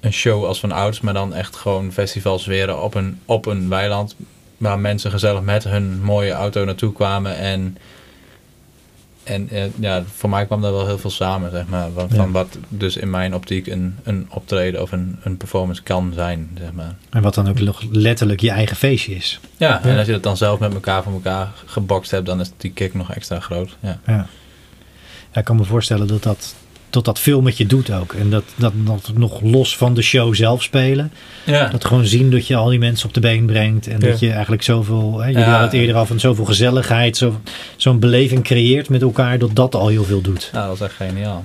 een 0.00 0.12
show 0.12 0.44
als 0.44 0.60
van 0.60 0.72
ouds. 0.72 1.00
Maar 1.00 1.14
dan 1.14 1.34
echt 1.34 1.56
gewoon 1.56 1.92
festivalsferen 1.92 2.82
op 2.82 2.94
een, 2.94 3.20
op 3.24 3.46
een 3.46 3.68
weiland. 3.68 4.14
Waar 4.56 4.78
mensen 4.78 5.10
gezellig 5.10 5.42
met 5.42 5.64
hun 5.64 6.02
mooie 6.02 6.32
auto 6.32 6.64
naartoe 6.64 6.92
kwamen. 6.92 7.36
En, 7.36 7.76
en 9.28 9.48
eh, 9.50 9.64
ja, 9.78 10.02
voor 10.14 10.30
mij 10.30 10.46
kwam 10.46 10.62
daar 10.62 10.72
wel 10.72 10.86
heel 10.86 10.98
veel 10.98 11.10
samen, 11.10 11.50
zeg 11.50 11.66
maar. 11.66 11.88
Van, 11.94 12.08
van 12.08 12.26
Ja. 12.26 12.30
wat 12.30 12.58
dus 12.68 12.96
in 12.96 13.10
mijn 13.10 13.34
optiek 13.34 13.66
een, 13.66 13.96
een 14.02 14.26
optreden 14.30 14.82
of 14.82 14.92
een, 14.92 15.16
een 15.22 15.36
performance 15.36 15.82
kan 15.82 16.12
zijn, 16.14 16.50
zeg 16.60 16.72
maar. 16.72 16.94
En 17.10 17.22
wat 17.22 17.34
dan 17.34 17.48
ook 17.48 17.60
nog 17.60 17.82
letterlijk 17.90 18.40
je 18.40 18.50
eigen 18.50 18.76
feestje 18.76 19.14
is. 19.14 19.40
Ja, 19.56 19.82
en 19.82 19.96
als 19.98 20.06
je 20.06 20.12
dat 20.12 20.22
dan 20.22 20.36
zelf 20.36 20.58
met 20.58 20.74
elkaar 20.74 21.02
voor 21.02 21.12
elkaar 21.12 21.48
gebokst 21.66 22.10
hebt, 22.10 22.26
dan 22.26 22.40
is 22.40 22.50
die 22.56 22.72
kick 22.72 22.94
nog 22.94 23.12
extra 23.12 23.40
groot. 23.40 23.76
Ja. 23.80 23.98
Ja. 24.06 24.26
ja, 25.32 25.38
ik 25.38 25.44
kan 25.44 25.56
me 25.56 25.64
voorstellen 25.64 26.06
dat 26.06 26.22
dat, 26.22 26.54
dat 26.90 27.04
dat 27.04 27.18
veel 27.18 27.40
met 27.42 27.56
je 27.56 27.66
doet 27.66 27.92
ook. 27.92 28.12
En 28.12 28.30
dat, 28.30 28.44
dat 28.56 28.72
nog- 28.74 29.12
nog 29.14 29.40
los 29.42 29.76
van 29.76 29.94
de 29.94 30.02
show 30.02 30.34
zelf 30.34 30.62
spelen. 30.62 31.12
Ja. 31.44 31.68
Dat 31.68 31.84
gewoon 31.84 32.06
zien 32.06 32.30
dat 32.30 32.46
je 32.46 32.56
al 32.56 32.68
die 32.68 32.78
mensen 32.78 33.08
op 33.08 33.14
de 33.14 33.20
been 33.20 33.46
brengt. 33.46 33.86
En 33.86 33.98
dat 34.00 34.18
je 34.20 34.30
eigenlijk 34.32 34.62
zoveel, 34.62 35.18
hè, 35.18 35.26
jullie 35.26 35.40
Ja. 35.42 35.50
hadden 35.50 35.68
het 35.68 35.78
eerder 35.78 35.96
al 35.96 36.06
van 36.06 36.20
zoveel 36.20 36.44
gezelligheid. 36.44 37.16
zo- 37.16 37.40
Zo'n 37.76 37.98
beleving 37.98 38.42
creëert 38.44 38.88
met 38.88 39.02
elkaar. 39.02 39.38
Dat 39.38 39.54
dat 39.56 39.74
al 39.74 39.88
heel 39.88 40.04
veel 40.04 40.20
doet. 40.20 40.50
Nou, 40.52 40.66
dat 40.66 40.74
is 40.74 40.80
echt 40.82 40.94
geniaal. 40.94 41.44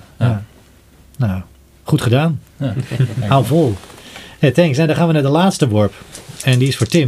Nou, 1.18 1.42
goed 1.84 2.02
gedaan. 2.02 2.42
Ja. 2.58 2.74
Hou 3.28 3.46
vol. 3.46 3.76
Hey, 4.40 4.52
thanks. 4.52 4.78
En 4.78 4.88
dan 4.88 4.96
gaan 4.96 5.08
we 5.08 5.14
naar 5.14 5.22
de 5.22 5.28
laatste 5.30 5.68
worp. 5.68 5.94
En 6.44 6.60
die 6.60 6.68
is 6.68 6.78
voor 6.78 6.88
Tim. 6.88 7.08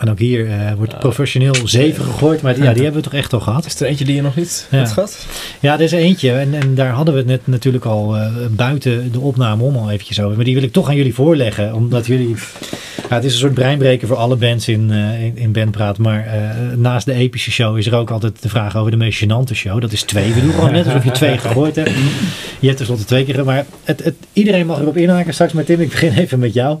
En 0.00 0.10
ook 0.10 0.18
hier 0.18 0.50
eh, 0.50 0.72
wordt 0.76 0.98
professioneel 0.98 1.54
zeven 1.64 2.04
gegooid. 2.04 2.42
Maar 2.42 2.54
die, 2.54 2.62
ja, 2.62 2.72
die 2.72 2.82
hebben 2.82 3.02
we 3.02 3.08
toch 3.08 3.18
echt 3.18 3.32
al 3.32 3.40
gehad. 3.40 3.66
Is 3.66 3.80
er 3.80 3.86
eentje 3.86 4.04
die 4.04 4.14
je 4.14 4.22
nog 4.22 4.36
niet 4.36 4.66
Ja. 4.70 4.76
hebt 4.78 4.92
gehad? 4.92 5.26
Ja, 5.60 5.74
er 5.74 5.80
is 5.80 5.92
eentje. 5.92 6.32
En, 6.32 6.54
en 6.54 6.74
daar 6.74 6.90
hadden 6.90 7.14
we 7.14 7.20
het 7.20 7.28
net 7.28 7.46
natuurlijk 7.46 7.84
al 7.84 8.16
eh, 8.16 8.32
buiten 8.50 9.12
de 9.12 9.20
opname 9.20 9.62
om 9.62 9.76
al 9.76 9.90
eventjes 9.90 10.20
over. 10.20 10.36
Maar 10.36 10.44
die 10.44 10.54
wil 10.54 10.62
ik 10.62 10.72
toch 10.72 10.88
aan 10.88 10.96
jullie 10.96 11.14
voorleggen. 11.14 11.74
Omdat 11.74 12.06
jullie... 12.06 12.34
Ja, 13.08 13.16
het 13.16 13.24
is 13.24 13.32
een 13.32 13.38
soort 13.38 13.54
breinbreker 13.54 14.08
voor 14.08 14.16
alle 14.16 14.36
bands 14.36 14.68
in, 14.68 14.90
eh 14.90 15.24
in, 15.24 15.36
in 15.36 15.52
Bandpraat. 15.52 15.98
Maar 15.98 16.26
eh, 16.26 16.76
naast 16.76 17.06
de 17.06 17.12
epische 17.12 17.50
show 17.50 17.78
is 17.78 17.86
er 17.86 17.94
ook 17.94 18.10
altijd 18.10 18.42
de 18.42 18.48
vraag 18.48 18.76
over 18.76 18.90
de 18.90 18.96
meest 18.96 19.24
gênante 19.24 19.54
show. 19.54 19.80
Dat 19.80 19.92
is 19.92 20.02
twee. 20.02 20.32
We 20.32 20.40
doen 20.40 20.52
gewoon 20.52 20.72
net 20.72 20.86
alsof 20.86 21.04
je 21.04 21.10
twee 21.10 21.38
gegooid 21.46 21.76
hebt. 21.76 21.90
Je 22.58 22.66
hebt 22.66 22.76
tenslotte 22.76 23.04
twee 23.04 23.24
keer. 23.24 23.44
Maar 23.44 23.66
het, 23.84 24.04
het, 24.04 24.14
iedereen 24.32 24.66
mag 24.66 24.80
erop 24.80 24.96
inhaken 24.96 25.32
straks. 25.34 25.52
Maar 25.52 25.64
Tim, 25.64 25.80
ik 25.80 25.90
begin 25.90 26.12
even 26.12 26.38
met 26.38 26.54
jou. 26.54 26.78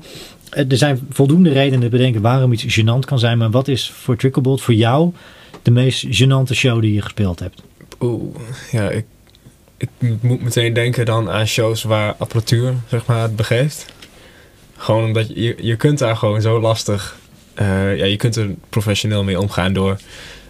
Eh, 0.50 0.70
Er 0.70 0.76
zijn 0.76 1.06
voldoende 1.10 1.52
redenen 1.52 1.80
te 1.80 1.88
bedenken 1.88 2.20
waarom 2.20 2.52
iets 2.52 2.80
gênant 2.80 3.04
kan 3.06 3.18
zijn. 3.18 3.38
Maar 3.38 3.50
wat 3.50 3.68
is 3.68 3.90
voor 3.90 4.16
Tricklebolt 4.16 4.62
voor 4.62 4.74
jou 4.74 5.12
de 5.62 5.70
meest 5.70 6.06
gênante 6.06 6.54
show 6.54 6.80
die 6.80 6.94
je 6.94 7.02
gespeeld 7.02 7.38
hebt? 7.40 7.62
Oeh, 8.00 8.34
ja, 8.70 8.90
ik, 8.90 9.04
ik 9.76 9.88
moet 10.20 10.42
meteen 10.42 10.72
denken 10.72 11.04
dan 11.04 11.30
aan 11.30 11.46
shows 11.46 11.82
waar 11.82 12.14
apparatuur, 12.18 12.74
zeg 12.88 13.06
maar, 13.06 13.22
het 13.22 13.36
begeeft. 13.36 13.86
Gewoon 14.76 15.04
omdat 15.04 15.28
je, 15.28 15.56
je, 15.60 15.76
kunt 15.76 15.98
daar 15.98 16.16
gewoon 16.16 16.40
zo 16.40 16.60
lastig, 16.60 17.16
eh, 17.54 17.96
ja, 17.96 18.04
je 18.04 18.16
kunt 18.16 18.36
er 18.36 18.50
professioneel 18.68 19.24
mee 19.24 19.40
omgaan 19.40 19.72
door 19.72 19.96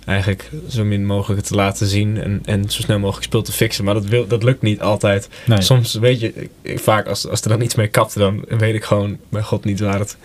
eigenlijk 0.04 0.50
zo 0.68 0.84
min 0.84 1.06
mogelijk 1.06 1.42
te 1.42 1.54
laten 1.54 1.86
zien 1.86 2.22
en, 2.22 2.40
en 2.44 2.70
zo 2.70 2.80
snel 2.82 2.98
mogelijk 2.98 3.24
spul 3.26 3.42
te 3.42 3.52
fixen. 3.52 3.84
Maar 3.84 3.94
dat, 3.94 4.04
wil, 4.04 4.26
dat 4.26 4.42
lukt 4.42 4.62
niet 4.62 4.80
altijd. 4.80 5.28
Nee. 5.46 5.62
Soms 5.62 5.94
weet 5.94 6.20
je, 6.20 6.48
ik- 6.62 6.78
vaak 6.80 7.06
als, 7.06 7.28
als 7.28 7.40
er 7.42 7.48
dan 7.48 7.60
iets 7.62 7.74
mee 7.74 7.88
kapt, 7.88 8.14
dan 8.18 8.44
weet 8.48 8.74
ik 8.74 8.84
gewoon 8.84 9.18
bij 9.28 9.42
God 9.42 9.64
niet 9.64 9.80
waar 9.80 9.98
het, 9.98 10.16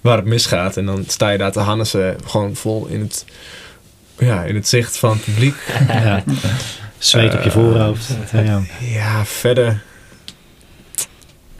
waar 0.00 0.16
het 0.16 0.26
misgaat. 0.26 0.76
En 0.76 0.86
dan 0.86 1.04
sta 1.06 1.30
je 1.30 1.38
daar 1.38 1.52
te 1.52 1.60
hannesen, 1.60 2.16
gewoon 2.26 2.54
vol 2.56 2.86
in 2.86 3.00
het, 3.00 3.24
ja, 4.18 4.42
in 4.44 4.54
het 4.54 4.68
zicht 4.68 4.96
van 4.96 5.10
het 5.10 5.24
publiek. 5.24 5.54
Ja. 5.88 6.24
Zweet 6.98 7.34
op 7.34 7.38
je 7.42 7.48
Eh, 7.48 7.54
voorhoofd. 7.54 8.10
Ja. 8.32 8.62
Ja, 8.80 9.24
verder. 9.24 9.82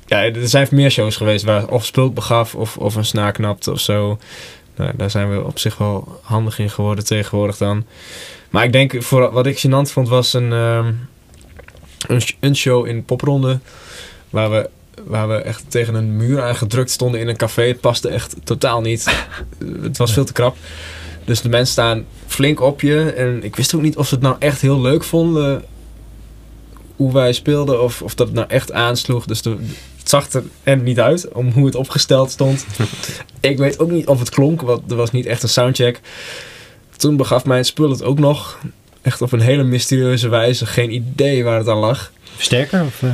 ja, 0.07 0.23
er 0.25 0.49
zijn 0.49 0.69
meer 0.71 0.91
shows 0.91 1.17
geweest 1.17 1.45
waar 1.45 1.67
of 1.69 1.85
spult 1.85 2.15
begaf 2.15 2.55
of, 2.55 2.77
of 2.77 2.95
een 2.95 3.05
snaar 3.05 3.33
knapte 3.33 3.71
of 3.71 3.81
zo. 3.81 4.19
Nou, 4.77 4.91
daar 4.97 5.11
zijn 5.11 5.31
we 5.31 5.45
op 5.45 5.59
zich 5.59 5.79
wel 5.79 6.21
handig 6.23 6.59
in 6.59 6.71
geworden 6.71 7.05
tegenwoordig 7.05 7.57
dan. 7.57 7.85
Maar 8.51 8.65
ik 8.65 8.73
denk, 8.73 9.03
voor, 9.03 9.33
wat 9.33 9.47
ik 9.47 9.67
gênant 9.67 9.91
vond, 9.93 10.09
was 10.09 10.33
een, 10.33 10.53
ehm, 10.53 10.93
een, 12.07 12.21
sh- 12.21 12.33
een 12.41 12.57
show 12.57 12.87
in 12.87 13.05
popronde. 13.05 13.59
Waar 14.31 14.51
we, 14.51 14.71
waar 15.05 15.29
we 15.29 15.35
echt 15.35 15.65
tegen 15.69 15.95
een 15.95 16.17
muur 16.17 16.43
aangedrukt 16.43 16.91
stonden 16.91 17.21
in 17.21 17.29
een 17.29 17.37
café. 17.37 17.63
Het 17.63 17.81
paste 17.81 18.09
echt 18.09 18.37
totaal 18.45 18.81
niet. 18.81 19.27
het 19.83 19.97
was 19.97 20.13
veel 20.13 20.25
te 20.25 20.33
krap. 20.33 20.57
Dus 21.25 21.41
de 21.41 21.49
mensen 21.49 21.73
staan 21.73 22.05
flink 22.27 22.61
op 22.61 22.81
je. 22.81 23.13
En 23.13 23.45
ik 23.45 23.57
wist 23.57 23.75
ook 23.75 23.83
niet 23.83 23.97
of 23.97 24.09
ze 24.09 24.15
het 24.15 24.23
nou 24.23 24.37
echt 24.39 24.61
heel 24.61 24.81
leuk 24.81 25.05
vonden. 25.05 25.65
Hoe 26.97 27.13
wij 27.13 27.33
speelden. 27.33 27.83
Of, 27.83 28.03
of 28.03 28.15
dat 28.15 28.27
het 28.27 28.37
nou 28.37 28.49
echt 28.49 28.73
aansloeg. 28.73 29.25
Dus 29.25 29.43
de, 29.43 29.57
het 30.05 30.13
zag 30.13 30.33
er 30.33 30.43
en 30.63 30.83
niet 30.83 31.01
uit. 31.01 31.29
Om 31.33 31.51
hoe 31.51 31.67
het 31.67 31.75
opgesteld 31.75 32.31
stond. 32.31 32.67
ik 33.41 33.59
weet 33.59 33.79
ook 33.79 33.91
niet 33.91 34.07
of 34.07 34.19
het 34.19 34.31
klonk. 34.31 34.61
Want 34.61 34.91
er 34.91 34.97
was 34.97 35.11
niet 35.11 35.27
echt 35.27 35.43
een 35.43 35.49
soundcheck. 35.49 36.01
Toen 36.97 37.17
begaf 37.17 37.45
mijn 37.45 37.65
spul 37.65 37.91
het 37.91 38.03
ook 38.03 38.19
nog. 38.19 38.59
Echt 39.03 39.23
op 39.23 39.33
een 39.33 39.41
hele 39.41 39.63
mysterieuze 39.63 40.29
wijze. 40.29 40.67
Geen 40.67 40.93
idee 40.95 41.45
waar 41.45 41.59
het 41.59 41.69
aan 41.69 41.79
lag. 41.79 42.13
Versterker? 42.35 42.85
Of, 42.85 43.03
eh, 43.03 43.11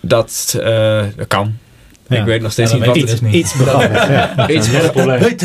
Dat, 0.00 0.54
eh, 0.60 1.04
dat 1.16 1.26
kan. 1.26 1.56
Ja. 2.08 2.18
Ik 2.18 2.24
weet 2.24 2.42
nog 2.42 2.52
steeds 2.52 2.70
Ja, 2.70 2.76
niet 2.76 2.86
wat 2.86 2.94
weet 2.94 3.10
het 3.10 3.20
ik 3.20 3.26
iets, 3.28 3.36
iets 3.36 3.56
begraven. 3.56 4.12
ja. 4.12 4.48
Iets 4.48 4.68
Een 4.72 4.90
probleem. 4.90 5.36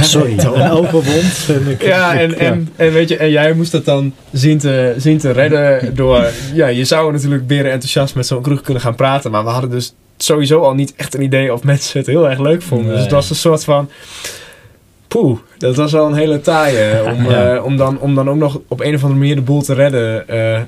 Sorry, 0.00 0.38
een 0.38 0.70
open 0.70 0.92
wond. 0.92 1.46
En 1.48 1.66
ik- 1.70 1.82
Ja, 1.82 2.12
ik- 2.12 2.20
en, 2.32 2.38
en, 2.38 2.68
en 2.76 2.92
weet 2.92 3.08
je, 3.08 3.16
en 3.16 3.30
jij 3.30 3.52
moest 3.52 3.72
dat 3.72 3.84
dan 3.84 4.14
zien 4.32 4.58
te, 4.58 4.94
zien 4.96 5.18
te 5.18 5.30
redden 5.30 5.94
door... 5.96 6.26
Ja, 6.54 6.66
je 6.66 6.84
zou 6.84 7.12
natuurlijk 7.12 7.46
beren 7.46 7.70
enthousiast 7.72 8.14
met 8.14 8.26
zo'n 8.26 8.42
kroeg 8.42 8.60
kunnen 8.60 8.82
gaan 8.82 8.94
praten. 8.94 9.30
Maar 9.30 9.44
we 9.44 9.50
hadden 9.50 9.70
dus 9.70 9.94
sowieso 10.16 10.60
al 10.60 10.74
niet 10.74 10.92
echt 10.96 11.14
een 11.14 11.22
idee 11.22 11.52
of 11.52 11.62
mensen 11.62 11.98
het 11.98 12.06
heel 12.06 12.28
erg 12.30 12.38
leuk 12.38 12.62
vonden. 12.62 12.92
Dus 12.92 13.02
het 13.02 13.10
was 13.10 13.30
een 13.30 13.36
soort 13.36 13.64
van... 13.64 13.90
Poeh, 15.08 15.38
dat 15.58 15.76
was 15.76 15.92
wel 15.92 16.06
een 16.06 16.14
hele 16.14 16.40
taaie. 16.40 17.02
Om, 17.12 17.30
Ja. 17.30 17.54
eh, 17.54 17.64
om, 17.64 17.76
dan, 17.76 17.98
om 18.00 18.14
dan 18.14 18.30
ook 18.30 18.36
nog 18.36 18.60
op 18.68 18.80
een 18.80 18.94
of 18.94 19.02
andere 19.02 19.20
manier 19.20 19.34
de 19.34 19.40
boel 19.42 19.62
te 19.62 19.74
redden. 19.74 20.28
eh, 20.28 20.60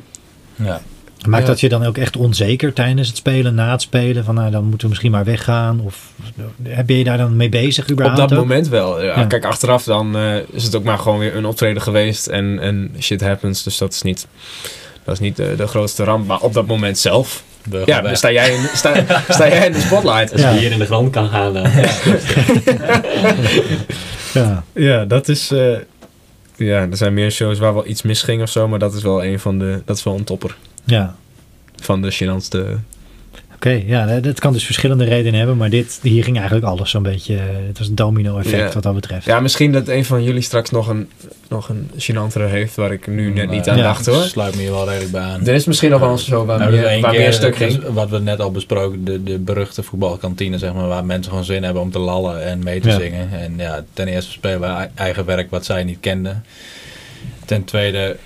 Ja. 0.56 0.80
Maakt 1.26 1.42
Ja. 1.42 1.48
dat 1.48 1.60
je 1.60 1.68
dan 1.68 1.84
ook 1.84 1.98
echt 1.98 2.16
onzeker 2.16 2.72
tijdens 2.72 3.08
het 3.08 3.16
spelen, 3.16 3.54
na 3.54 3.70
het 3.70 3.82
spelen? 3.82 4.24
Van 4.24 4.34
nou, 4.34 4.50
dan 4.50 4.62
moeten 4.62 4.80
we 4.80 4.88
misschien 4.88 5.10
maar 5.10 5.24
weggaan. 5.24 5.80
Of 5.80 6.10
ben 6.86 6.96
je 6.96 7.04
daar 7.04 7.18
dan 7.18 7.36
mee 7.36 7.48
bezig 7.48 7.84
op 7.84 7.90
überhaupt 7.90 8.20
dat 8.20 8.32
ook? 8.32 8.38
moment 8.38 8.68
wel. 8.68 9.02
Ja, 9.02 9.18
Ja. 9.18 9.24
Kijk, 9.24 9.44
achteraf 9.44 9.84
dan 9.84 10.16
eh, 10.16 10.36
is 10.50 10.64
het 10.64 10.74
ook 10.74 10.84
maar 10.84 10.98
gewoon 10.98 11.18
weer 11.18 11.36
een 11.36 11.44
optreden 11.46 11.82
geweest. 11.82 12.26
En, 12.26 12.58
en 12.60 12.94
shit 13.00 13.20
happens. 13.20 13.62
Dus 13.62 13.78
dat 13.78 13.92
is 13.92 14.02
niet, 14.02 14.26
dat 15.04 15.14
is 15.14 15.20
niet 15.20 15.36
de, 15.36 15.54
de 15.56 15.66
grootste 15.66 16.04
ramp. 16.04 16.26
Maar 16.26 16.40
op 16.40 16.52
dat 16.54 16.66
moment 16.66 16.98
zelf... 16.98 17.42
Ja, 17.84 18.00
dan 18.00 18.16
sta 18.16 18.30
jij 18.32 18.54
in, 18.54 18.66
sta, 18.74 18.94
sta 19.28 19.48
jij 19.48 19.66
in 19.66 19.72
de 19.72 19.80
spotlight. 19.80 20.32
Als 20.32 20.40
je 20.40 20.46
Ja. 20.46 20.54
hier 20.54 20.72
in 20.72 20.78
de 20.78 20.86
grond 20.86 21.10
kan 21.10 21.28
gaan, 21.28 21.52
dan 21.52 21.66
Ja. 24.34 24.64
Ja, 24.74 25.04
dat 25.04 25.28
is. 25.28 25.50
eh, 25.50 25.76
ja, 26.56 26.80
er 26.90 26.96
zijn 26.96 27.14
meer 27.14 27.30
shows 27.30 27.58
waar 27.58 27.74
wel 27.74 27.86
iets 27.86 28.02
misging 28.02 28.42
of 28.42 28.48
zo, 28.50 28.68
maar 28.68 28.78
dat 28.78 28.94
is 28.94 29.02
wel 29.02 29.24
een 29.24 29.40
van 29.40 29.58
de. 29.58 29.82
Dat 29.84 29.96
is 29.96 30.02
wel 30.02 30.14
een 30.14 30.24
topper 30.24 30.56
ja. 30.84 31.14
van 31.80 32.02
de 32.02 32.12
gênantste. 32.12 32.78
Oké, 33.54 33.82
ja, 33.86 34.20
dat- 34.20 34.40
kan 34.40 34.52
dus 34.52 34.64
verschillende 34.64 35.04
redenen 35.04 35.38
hebben. 35.38 35.56
Maar 35.56 35.70
dit, 35.70 35.98
hier 36.02 36.24
ging 36.24 36.36
eigenlijk 36.36 36.66
alles 36.66 36.90
zo'n 36.90 37.02
beetje... 37.02 37.36
eh, 37.36 37.42
Het 37.66 37.78
was 37.78 37.88
een 37.88 37.94
domino 37.94 38.38
effect 38.38 38.66
Ja. 38.68 38.72
wat 38.72 38.82
dat 38.82 38.94
betreft. 38.94 39.26
Ja, 39.26 39.40
misschien 39.40 39.72
dat 39.72 39.88
een 39.88 40.04
van 40.04 40.22
jullie 40.22 40.40
straks 40.42 40.70
nog 40.70 40.88
een, 40.88 41.08
nog 41.48 41.68
een 41.68 41.90
gênantere 41.98 42.48
heeft 42.50 42.74
waar 42.74 42.92
ik 42.92 43.06
nu 43.06 43.30
net 43.32 43.50
niet 43.50 43.60
Maar 43.60 43.70
aan 43.70 43.76
Ja. 43.76 43.82
dacht 43.82 44.06
hoor. 44.06 44.22
Sluit 44.22 44.54
me 44.54 44.60
hier 44.62 44.70
wel 44.70 44.86
redelijk 44.88 45.12
bij 45.12 45.20
aan. 45.20 45.46
Er 45.46 45.54
is 45.54 45.64
misschien 45.64 45.90
nog 45.90 46.00
wel 46.00 46.10
een 46.10 46.18
show 46.18 46.46
waar 46.46 46.58
Nou, 46.58 46.70
meer, 46.70 46.84
één 46.84 47.00
waar 47.02 47.10
keer, 47.10 47.20
meer 47.20 47.32
stuk 47.32 47.58
dus 47.58 47.72
ging. 47.74 47.84
Wat 47.92 48.10
we 48.10 48.18
net 48.18 48.40
al 48.40 48.50
besproken, 48.50 49.04
de, 49.04 49.22
de 49.22 49.38
beruchte 49.38 49.82
voetbalkantine, 49.82 50.58
zeg 50.58 50.72
maar, 50.74 50.88
waar 50.88 51.04
mensen 51.04 51.30
gewoon 51.30 51.44
zin 51.46 51.62
hebben 51.62 51.82
om 51.82 51.90
te 51.90 51.98
lallen 51.98 52.44
en 52.44 52.62
mee 52.62 52.80
te 52.80 52.88
Ja. 52.88 52.98
zingen. 52.98 53.28
En 53.32 53.54
ja, 53.56 53.84
ten 53.92 54.08
eerste 54.08 54.30
spelen 54.32 54.60
wij 54.60 54.70
ei- 54.70 54.88
eigen 54.94 55.24
werk 55.24 55.50
wat 55.50 55.64
zij 55.64 55.84
niet 55.84 55.98
kenden. 56.00 56.44
Ten 57.44 57.64
tweede 57.64 58.16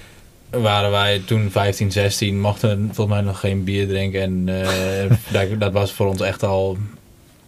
waren 0.51 0.91
wij 0.91 1.23
toen 1.25 1.51
15, 1.51 1.93
16, 1.93 2.41
mochten 2.41 2.91
volgens 2.93 3.17
mij 3.17 3.25
nog 3.25 3.41
geen 3.41 3.65
bier 3.65 3.89
drinken. 3.89 4.21
En 4.21 4.63
eh, 4.63 5.11
dat, 5.49 5.61
dat 5.61 5.73
was 5.73 5.93
voor 5.93 6.07
ons 6.07 6.21
echt 6.21 6.43
al, 6.43 6.77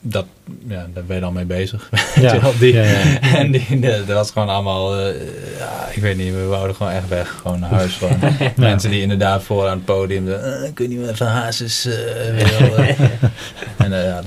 dat, 0.00 0.26
ja, 0.68 0.86
daar 0.94 1.04
ben 1.04 1.16
je 1.16 1.22
dan 1.22 1.32
mee 1.32 1.44
bezig. 1.44 1.90
Je 2.14 2.52
die, 2.58 2.74
ja, 2.74 2.82
ja. 2.82 3.20
En 3.38 3.50
die, 3.50 3.80
dat 3.80 4.06
was 4.06 4.30
gewoon 4.30 4.48
allemaal, 4.48 4.96
eh, 4.98 5.14
ja, 5.58 5.88
ik 5.92 6.02
weet 6.02 6.16
niet, 6.16 6.34
we 6.34 6.44
wouden 6.44 6.76
gewoon 6.76 6.92
echt 6.92 7.08
weg. 7.08 7.38
Gewoon 7.42 7.60
naar 7.60 7.70
huis. 7.70 7.94
Gewoon. 7.94 8.18
Mensen 8.56 8.90
die 8.90 9.00
inderdaad 9.00 9.42
voor 9.42 9.66
aan 9.66 9.76
het 9.76 9.84
podium, 9.84 10.28
uh, 10.28 10.64
ik 10.64 10.78
weet 10.78 10.88
niet 10.88 10.98
meer 10.98 11.16
van 11.16 11.26
Hazes 11.26 11.84
eh, 11.86 12.40
eh. 12.40 13.00
en 13.76 13.92
eh, 13.92 14.04
ja, 14.04 14.22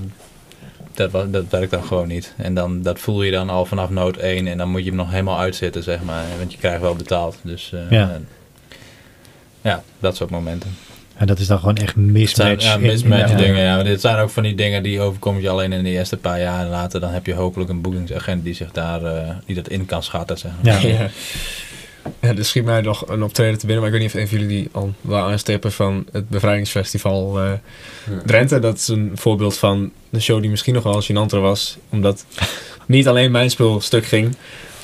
dat, 0.93 1.33
dat 1.33 1.45
werkt 1.49 1.71
dan 1.71 1.83
gewoon 1.83 2.07
niet. 2.07 2.33
En 2.37 2.53
dan, 2.53 2.81
dat 2.81 2.99
voel 2.99 3.23
je 3.23 3.31
dan 3.31 3.49
al 3.49 3.65
vanaf 3.65 3.89
nood 3.89 4.17
1 4.17 4.47
en 4.47 4.57
dan 4.57 4.69
moet 4.69 4.81
je 4.81 4.87
hem 4.87 4.95
nog 4.95 5.11
helemaal 5.11 5.39
uitzitten, 5.39 5.83
zeg 5.83 6.03
maar. 6.03 6.23
Want 6.37 6.51
je 6.51 6.57
krijgt 6.57 6.81
wel 6.81 6.95
betaald. 6.95 7.37
Dus 7.41 7.73
eh, 7.73 7.89
Ja. 7.89 8.19
Ja, 9.63 9.83
dat 9.99 10.15
soort 10.15 10.29
momenten. 10.29 10.75
En 11.15 11.27
dat 11.27 11.39
is 11.39 11.47
dan 11.47 11.59
gewoon 11.59 11.75
echt 11.75 11.93
zijn, 11.93 12.11
mismatch. 12.11 12.63
ja, 12.63 12.73
in- 12.73 12.81
in- 12.81 12.87
mismatch 12.87 13.29
ja. 13.31 13.35
dingen. 13.37 13.61
Ja. 13.61 13.83
Dit 13.83 14.01
zijn 14.01 14.17
ook 14.17 14.29
van 14.29 14.43
die 14.43 14.55
dingen 14.55 14.83
die 14.83 15.01
overkomt 15.01 15.41
je 15.41 15.49
alleen 15.49 15.71
in 15.73 15.83
de 15.83 15.89
eerste 15.89 16.17
paar 16.17 16.39
jaar. 16.39 16.59
En 16.63 16.69
later 16.69 16.99
dan 16.99 17.11
heb 17.11 17.25
je 17.25 17.33
hopelijk 17.33 17.69
een 17.69 17.81
boekingsagent 17.81 18.43
die 18.43 18.53
zich 18.53 18.71
daar 18.71 19.03
eh, 19.03 19.29
die 19.45 19.55
dat 19.55 19.67
in 19.69 19.85
kan 19.85 20.03
schatten. 20.03 20.37
Zeg 20.37 20.51
maar. 20.63 20.87
Ja. 20.87 20.87
Ja. 20.99 21.09
Ja, 22.19 22.35
er 22.35 22.45
schiet 22.45 22.63
mij 22.65 22.81
nog 22.81 23.09
een 23.09 23.23
optreden 23.23 23.59
te 23.59 23.65
binnen, 23.65 23.83
maar 23.83 23.93
ik 23.93 23.99
weet 23.99 24.01
niet 24.13 24.15
of 24.15 24.21
een 24.21 24.27
van 24.37 24.37
jullie 24.47 24.57
die 24.61 24.69
al 24.71 24.93
wel 25.01 25.23
aanstippen 25.29 25.71
van 25.71 26.05
het 26.11 26.29
bevrijdingsfestival 26.29 27.39
eh, 27.41 27.51
Drenthe. 28.25 28.59
Dat 28.59 28.77
is 28.77 28.87
een 28.87 29.11
voorbeeld 29.15 29.57
van 29.57 29.91
de 30.09 30.19
show 30.19 30.41
die 30.41 30.49
misschien 30.49 30.73
nog 30.73 30.83
wel 30.83 31.03
gênanter 31.03 31.39
was. 31.39 31.77
Omdat 31.89 32.25
niet 32.85 33.07
alleen 33.07 33.31
mijn 33.31 33.49
spul 33.49 33.81
stuk 33.81 34.05
ging, 34.05 34.35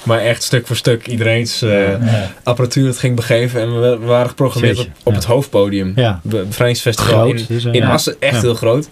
maar 0.03 0.19
echt 0.19 0.43
stuk 0.43 0.67
voor 0.67 0.75
stuk 0.75 1.07
iedereen's 1.07 1.61
eh, 1.61 1.89
Ja. 1.89 2.31
apparatuur 2.43 2.87
het 2.87 2.97
ging 2.97 3.15
begeven. 3.15 3.61
En 3.61 3.81
we, 3.81 3.97
we 3.99 4.05
waren 4.05 4.29
geprogrammeerd 4.29 4.87
op, 5.03 5.15
het 5.15 5.23
hoofdpodium. 5.23 5.93
Ja. 5.95 6.19
Be- 6.23 6.43
Bevrijdingsfestival 6.45 7.27
in, 7.27 7.45
dus, 7.47 7.65
eh, 7.65 7.73
in. 7.73 7.83
Assen, 7.83 8.15
echt 8.19 8.41
heel 8.41 8.55
groot. 8.55 8.89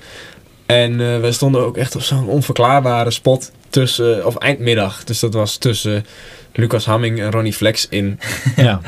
En 0.65 1.01
eh 1.01 1.19
we 1.19 1.31
stonden 1.31 1.61
ook 1.65 1.77
echt 1.77 1.95
op 1.95 2.01
zo'n 2.01 2.27
onverklaarbare 2.27 3.11
spot 3.11 3.51
tussen, 3.69 4.25
of 4.25 4.35
eindmiddag. 4.35 5.03
Dus 5.03 5.19
dat 5.19 5.33
was 5.33 5.57
tussen 5.57 6.05
Lucas 6.53 6.85
Hamming 6.85 7.19
en 7.21 7.31
Ronnie 7.31 7.53
Flex 7.53 7.87
in. 7.89 8.19
Ja. 8.55 8.81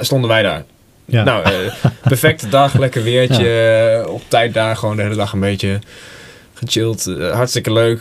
Stonden 0.00 0.30
wij 0.30 0.42
daar. 0.42 0.64
Ja. 1.04 1.24
Nou, 1.24 1.46
perfecte 2.02 2.48
dag, 2.48 2.78
lekker 2.78 3.02
weertje. 3.02 4.04
Op 4.08 4.22
tijd 4.28 4.54
daar 4.54 4.76
gewoon 4.76 4.96
de 4.96 5.02
hele 5.02 5.14
dag 5.14 5.32
een 5.32 5.40
beetje 5.40 5.78
gechilled. 6.54 7.04
hartstikke 7.32 7.72
leuk. 7.72 8.00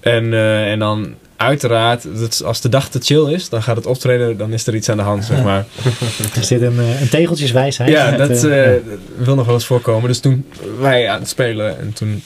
En, 0.00 0.32
eh, 0.32 0.70
en 0.70 0.78
dan 0.78 1.14
uiteraard, 1.40 2.02
dat 2.18 2.42
als 2.44 2.60
de 2.60 2.68
dag 2.68 2.88
te 2.88 2.98
chill 3.02 3.32
is, 3.32 3.48
dan 3.48 3.62
gaat 3.62 3.76
het 3.76 3.86
optreden, 3.86 4.36
dan 4.36 4.52
is 4.52 4.66
er 4.66 4.74
iets 4.74 4.88
aan 4.88 4.96
de 4.96 5.02
hand, 5.02 5.24
zeg 5.24 5.42
maar. 5.42 5.64
Er 6.36 6.44
zit 6.44 6.60
een, 6.62 6.78
eh, 6.78 7.00
een 7.00 7.08
tegeltjeswijsheid. 7.08 7.90
Ja, 7.90 8.10
dat 8.16 8.44
eh, 8.44 8.74
eh, 8.74 8.82
wil 9.16 9.34
nog 9.34 9.46
wel 9.46 9.54
eens 9.54 9.66
voorkomen. 9.66 10.08
Dus 10.08 10.20
toen 10.20 10.46
wij 10.78 11.08
aan 11.08 11.20
het 11.20 11.28
spelen 11.28 11.78
en 11.78 11.92
toen 11.92 12.22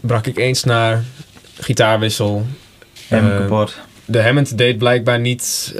brak 0.00 0.26
ik 0.26 0.38
eens 0.38 0.64
naar 0.64 1.02
gitaarwissel. 1.60 2.46
Hem 3.08 3.30
Eh, 3.30 3.36
kapot. 3.36 3.76
De 4.04 4.22
Hammond 4.22 4.58
deed 4.58 4.78
blijkbaar 4.78 5.20
niet 5.20 5.74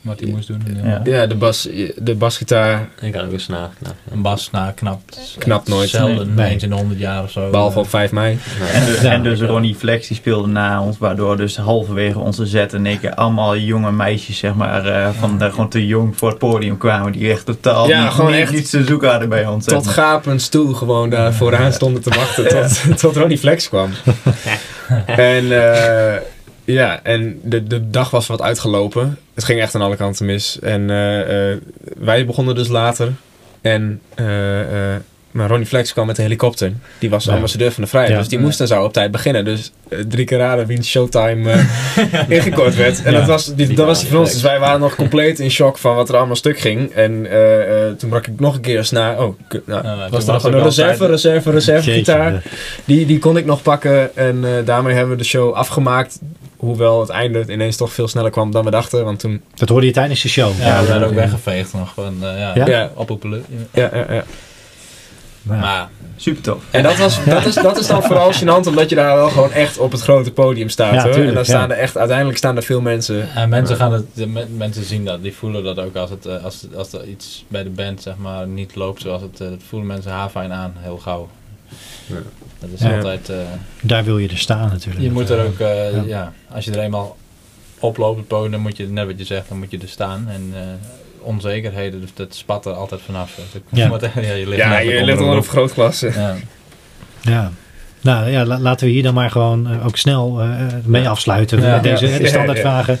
Wat 0.00 0.20
hij 0.20 0.28
moest 0.28 0.46
doen. 0.48 0.62
Ja. 0.84 1.00
ja, 1.04 1.26
de, 1.26 1.34
bas, 1.34 1.68
de 1.96 2.14
basgitaar, 2.14 2.88
ik 3.00 3.12
kan 3.12 3.24
ook 3.24 3.32
een 3.32 3.40
snaar. 3.40 3.68
Een 4.12 4.22
bas 4.22 4.50
na 4.50 4.70
knapt. 4.76 5.36
Knapt 5.38 5.68
nooit. 5.68 5.88
Zelden, 5.88 6.34
Nee. 6.34 6.50
eens 6.50 6.62
in 6.62 6.68
de 6.68 6.74
100 6.74 7.00
jaar 7.00 7.22
of 7.22 7.30
zo. 7.30 7.50
behalve 7.50 7.78
op 7.78 7.88
5 7.88 8.12
mei. 8.12 8.38
En 8.72 8.86
dus, 8.86 9.00
Ja, 9.00 9.12
en 9.12 9.22
dus. 9.22 9.40
Ronnie 9.40 9.74
Flex 9.74 10.06
die 10.08 10.16
speelde 10.16 10.48
na 10.48 10.82
ons, 10.82 10.98
waardoor 10.98 11.36
dus 11.36 11.56
halverwege 11.56 12.18
onze 12.18 12.46
zet 12.46 12.72
en 12.74 12.86
ik 12.86 13.06
allemaal 13.14 13.56
jonge 13.56 13.92
meisjes, 13.92 14.38
zeg 14.38 14.54
maar, 14.54 14.86
eh, 14.86 15.08
van 15.18 15.38
daar 15.38 15.50
gewoon 15.50 15.68
te 15.68 15.86
jong 15.86 16.16
voor 16.16 16.28
het 16.28 16.38
podium 16.38 16.78
kwamen, 16.78 17.12
die 17.12 17.30
echt 17.30 17.46
totaal 17.46 17.88
Ja, 17.88 18.02
niet, 18.02 18.12
gewoon 18.12 18.30
niet- 18.32 18.40
echt 18.40 18.52
niets 18.52 18.70
te 18.70 18.84
zoeken 18.84 19.10
hadden 19.10 19.28
bij 19.28 19.46
ons. 19.46 19.64
zeg 19.64 19.74
Tot 19.74 19.84
maar. 19.84 19.94
gapend 19.94 20.50
toe 20.50 20.74
gewoon 20.74 21.10
daar 21.10 21.34
vooraan 21.34 21.72
stonden 21.72 22.02
te 22.02 22.10
wachten 22.10 22.48
tot, 22.88 22.98
tot 22.98 23.16
Ronnie 23.16 23.38
Flex 23.38 23.68
kwam. 23.68 23.90
en 25.06 25.72
eh, 25.72 26.14
ja, 26.72 27.02
en 27.02 27.40
de, 27.42 27.66
de 27.66 27.90
dag 27.90 28.10
was 28.10 28.26
wat 28.26 28.42
uitgelopen. 28.42 29.18
Het 29.34 29.44
ging 29.44 29.60
echt 29.60 29.74
aan 29.74 29.80
alle 29.80 29.96
kanten 29.96 30.26
mis. 30.26 30.58
En 30.60 30.80
eh, 30.80 31.56
wij 31.98 32.26
begonnen 32.26 32.54
dus 32.54 32.68
later. 32.68 33.12
En 33.60 34.00
eh, 34.14 34.94
maar 35.30 35.48
Ronnie 35.48 35.66
Flex 35.66 35.92
kwam 35.92 36.06
met 36.06 36.16
de 36.16 36.22
helikopter. 36.22 36.72
Die 36.98 37.10
was 37.10 37.24
Ja. 37.24 37.32
ambassadeur 37.34 37.72
van 37.72 37.82
de 37.82 37.88
vrijheid. 37.88 38.14
Ja. 38.14 38.20
Dus 38.20 38.28
die 38.28 38.38
moest 38.38 38.60
en 38.60 38.66
zou 38.66 38.84
op 38.84 38.92
tijd 38.92 39.10
beginnen. 39.10 39.44
Dus 39.44 39.72
eh, 39.88 39.98
drie 40.08 40.24
keer 40.24 40.38
raden 40.38 40.66
wiens 40.66 40.88
showtime 40.88 41.50
eh, 41.50 42.30
ingekort 42.36 42.74
werd. 42.76 43.02
En 43.02 43.12
Ja. 43.12 43.18
dat 43.18 43.28
was, 43.28 43.54
die, 43.54 43.74
dat 43.74 43.86
was 43.86 44.00
die 44.00 44.08
van 44.08 44.18
ons. 44.18 44.32
Dus 44.32 44.42
wij 44.42 44.58
waren 44.58 44.80
nog 44.80 44.94
compleet 44.94 45.38
in 45.38 45.50
shock 45.50 45.78
van 45.78 45.94
wat 45.94 46.08
er 46.08 46.16
allemaal 46.16 46.36
stuk 46.36 46.58
ging. 46.58 46.90
En 46.92 47.26
eh, 47.30 47.86
eh, 47.88 47.94
toen 47.96 48.08
brak 48.10 48.26
ik 48.26 48.40
nog 48.40 48.54
een 48.54 48.60
keer 48.60 48.76
eens 48.76 48.90
naar. 48.90 49.22
Oh, 49.22 49.38
nou, 49.66 49.82
was 50.10 50.26
er 50.26 50.32
was 50.32 50.42
nog 50.42 50.52
een 50.52 50.62
reserve, 50.62 50.90
altijd- 50.90 51.10
reserve, 51.10 51.50
reserve 51.50 51.90
gitaar. 51.92 52.42
Die, 52.84 53.06
die 53.06 53.18
kon 53.18 53.36
ik 53.36 53.44
nog 53.44 53.62
pakken. 53.62 54.16
En 54.16 54.44
eh, 54.44 54.50
daarmee 54.64 54.94
hebben 54.94 55.12
we 55.16 55.22
de 55.22 55.28
show 55.28 55.52
afgemaakt. 55.54 56.18
Hoewel 56.56 57.00
het 57.00 57.08
einde 57.08 57.44
ineens 57.48 57.76
toch 57.76 57.92
veel 57.92 58.08
sneller 58.08 58.30
kwam 58.30 58.50
dan 58.50 58.64
we 58.64 58.70
dachten. 58.70 59.04
Want 59.04 59.18
toen... 59.18 59.42
Dat 59.54 59.68
hoorde 59.68 59.86
je 59.86 59.92
tijdens 59.92 60.22
de 60.22 60.28
show. 60.28 60.50
Ja, 60.60 60.80
we 60.80 60.86
werden 60.86 61.08
ook 61.08 61.14
weggeveegd 61.14 61.72
nog. 61.72 61.92
Gewoon, 61.94 62.14
eh, 62.24 62.38
ja, 62.38 62.52
Ja? 62.54 62.66
Ja, 62.66 62.90
ja, 63.72 63.90
ja. 64.14 64.24
Maar, 65.48 65.58
Maar 65.58 65.88
Super 66.16 66.42
tof. 66.42 66.62
En 66.70 66.82
dat, 66.82 66.96
was, 66.96 67.24
dat, 67.24 67.46
is, 67.46 67.54
dat 67.54 67.78
is 67.78 67.86
dan 67.86 68.02
vooral 68.02 68.32
gênant, 68.42 68.66
omdat 68.66 68.88
je 68.88 68.94
daar 68.94 69.14
wel 69.16 69.28
gewoon 69.28 69.52
echt 69.52 69.78
op 69.78 69.92
het 69.92 70.00
grote 70.00 70.32
podium 70.32 70.68
staat. 70.68 70.94
Ja, 70.94 71.02
hoor. 71.02 71.10
tuurlijk, 71.10 71.28
en 71.28 71.34
dan 71.34 71.44
staan 71.44 71.68
ja. 71.68 71.74
er 71.74 71.80
echt, 71.80 71.96
uiteindelijk 71.96 72.38
staan 72.38 72.56
er 72.56 72.62
veel 72.62 72.80
mensen. 72.80 73.28
En 73.34 73.48
mensen, 73.48 73.76
gaan 73.76 73.92
het, 73.92 74.04
de 74.14 74.26
me- 74.26 74.46
mensen 74.56 74.84
zien 74.84 75.04
dat, 75.04 75.22
die 75.22 75.34
voelen 75.34 75.64
dat 75.64 75.78
ook 75.78 75.96
als, 75.96 76.10
het, 76.10 76.26
eh, 76.26 76.44
als, 76.44 76.66
als 76.76 76.92
er 76.92 77.04
iets 77.06 77.44
bij 77.48 77.62
de 77.62 77.70
band 77.70 78.02
zeg 78.02 78.16
maar, 78.16 78.46
niet 78.46 78.74
loopt 78.74 79.00
zoals 79.00 79.22
het, 79.22 79.40
eh, 79.40 79.48
dat 79.48 79.58
voelen 79.68 79.88
mensen 79.88 80.10
haarfijn 80.10 80.52
aan, 80.52 80.72
heel 80.78 80.98
gauw. 80.98 81.28
Ja. 82.06 82.14
Dat 82.58 82.70
is 82.74 82.80
Ja. 82.80 82.96
altijd, 82.96 83.28
eh, 83.28 83.36
daar 83.80 84.04
wil 84.04 84.18
je 84.18 84.28
er 84.28 84.38
staan 84.38 84.68
natuurlijk. 84.68 85.04
je 85.04 85.10
moet 85.12 85.30
er 85.30 85.44
ook, 85.46 85.58
eh, 85.58 85.92
Ja. 85.94 86.02
ja. 86.06 86.32
als 86.54 86.64
je 86.64 86.70
er 86.72 86.78
eenmaal 86.80 87.16
oploopt 87.78 88.18
het 88.18 88.26
podium, 88.28 88.50
dan 88.50 88.60
moet 88.60 88.76
je, 88.76 88.88
net 88.88 89.06
wat 89.06 89.18
je 89.18 89.24
zegt, 89.24 89.48
dan 89.48 89.58
moet 89.58 89.70
je 89.70 89.78
er 89.78 89.88
staan. 89.88 90.26
En 90.28 90.50
eh, 90.54 90.60
onzekerheden, 91.20 92.00
dus 92.00 92.10
dat 92.14 92.34
spat 92.34 92.66
er 92.66 92.72
altijd 92.72 93.00
vanaf. 93.04 93.38
Dat 93.52 93.62
Ja. 93.68 93.88
ja, 94.22 94.32
je 94.34 94.48
ligt 94.48 94.56
Ja, 94.62 94.78
je 94.78 94.90
onder 94.90 95.04
ligt 95.04 95.18
onder 95.20 95.34
loep. 95.34 95.44
vergrootglas. 95.44 96.02
eh. 96.02 96.14
Ja. 96.16 96.34
Ja. 97.20 97.50
Nou 98.00 98.30
ja, 98.30 98.44
la- 98.44 98.58
laten 98.58 98.86
we 98.86 98.92
hier 98.92 99.02
dan 99.02 99.14
maar 99.14 99.30
gewoon 99.30 99.68
eh, 99.70 99.86
ook 99.86 99.96
snel 99.96 100.40
eh, 100.42 100.50
mee 100.84 101.08
afsluiten. 101.08 101.60
Ja. 101.60 101.78
Deze 101.88 102.06
Ja. 102.08 102.18
de 102.18 102.26
standaardvragen. 102.26 102.98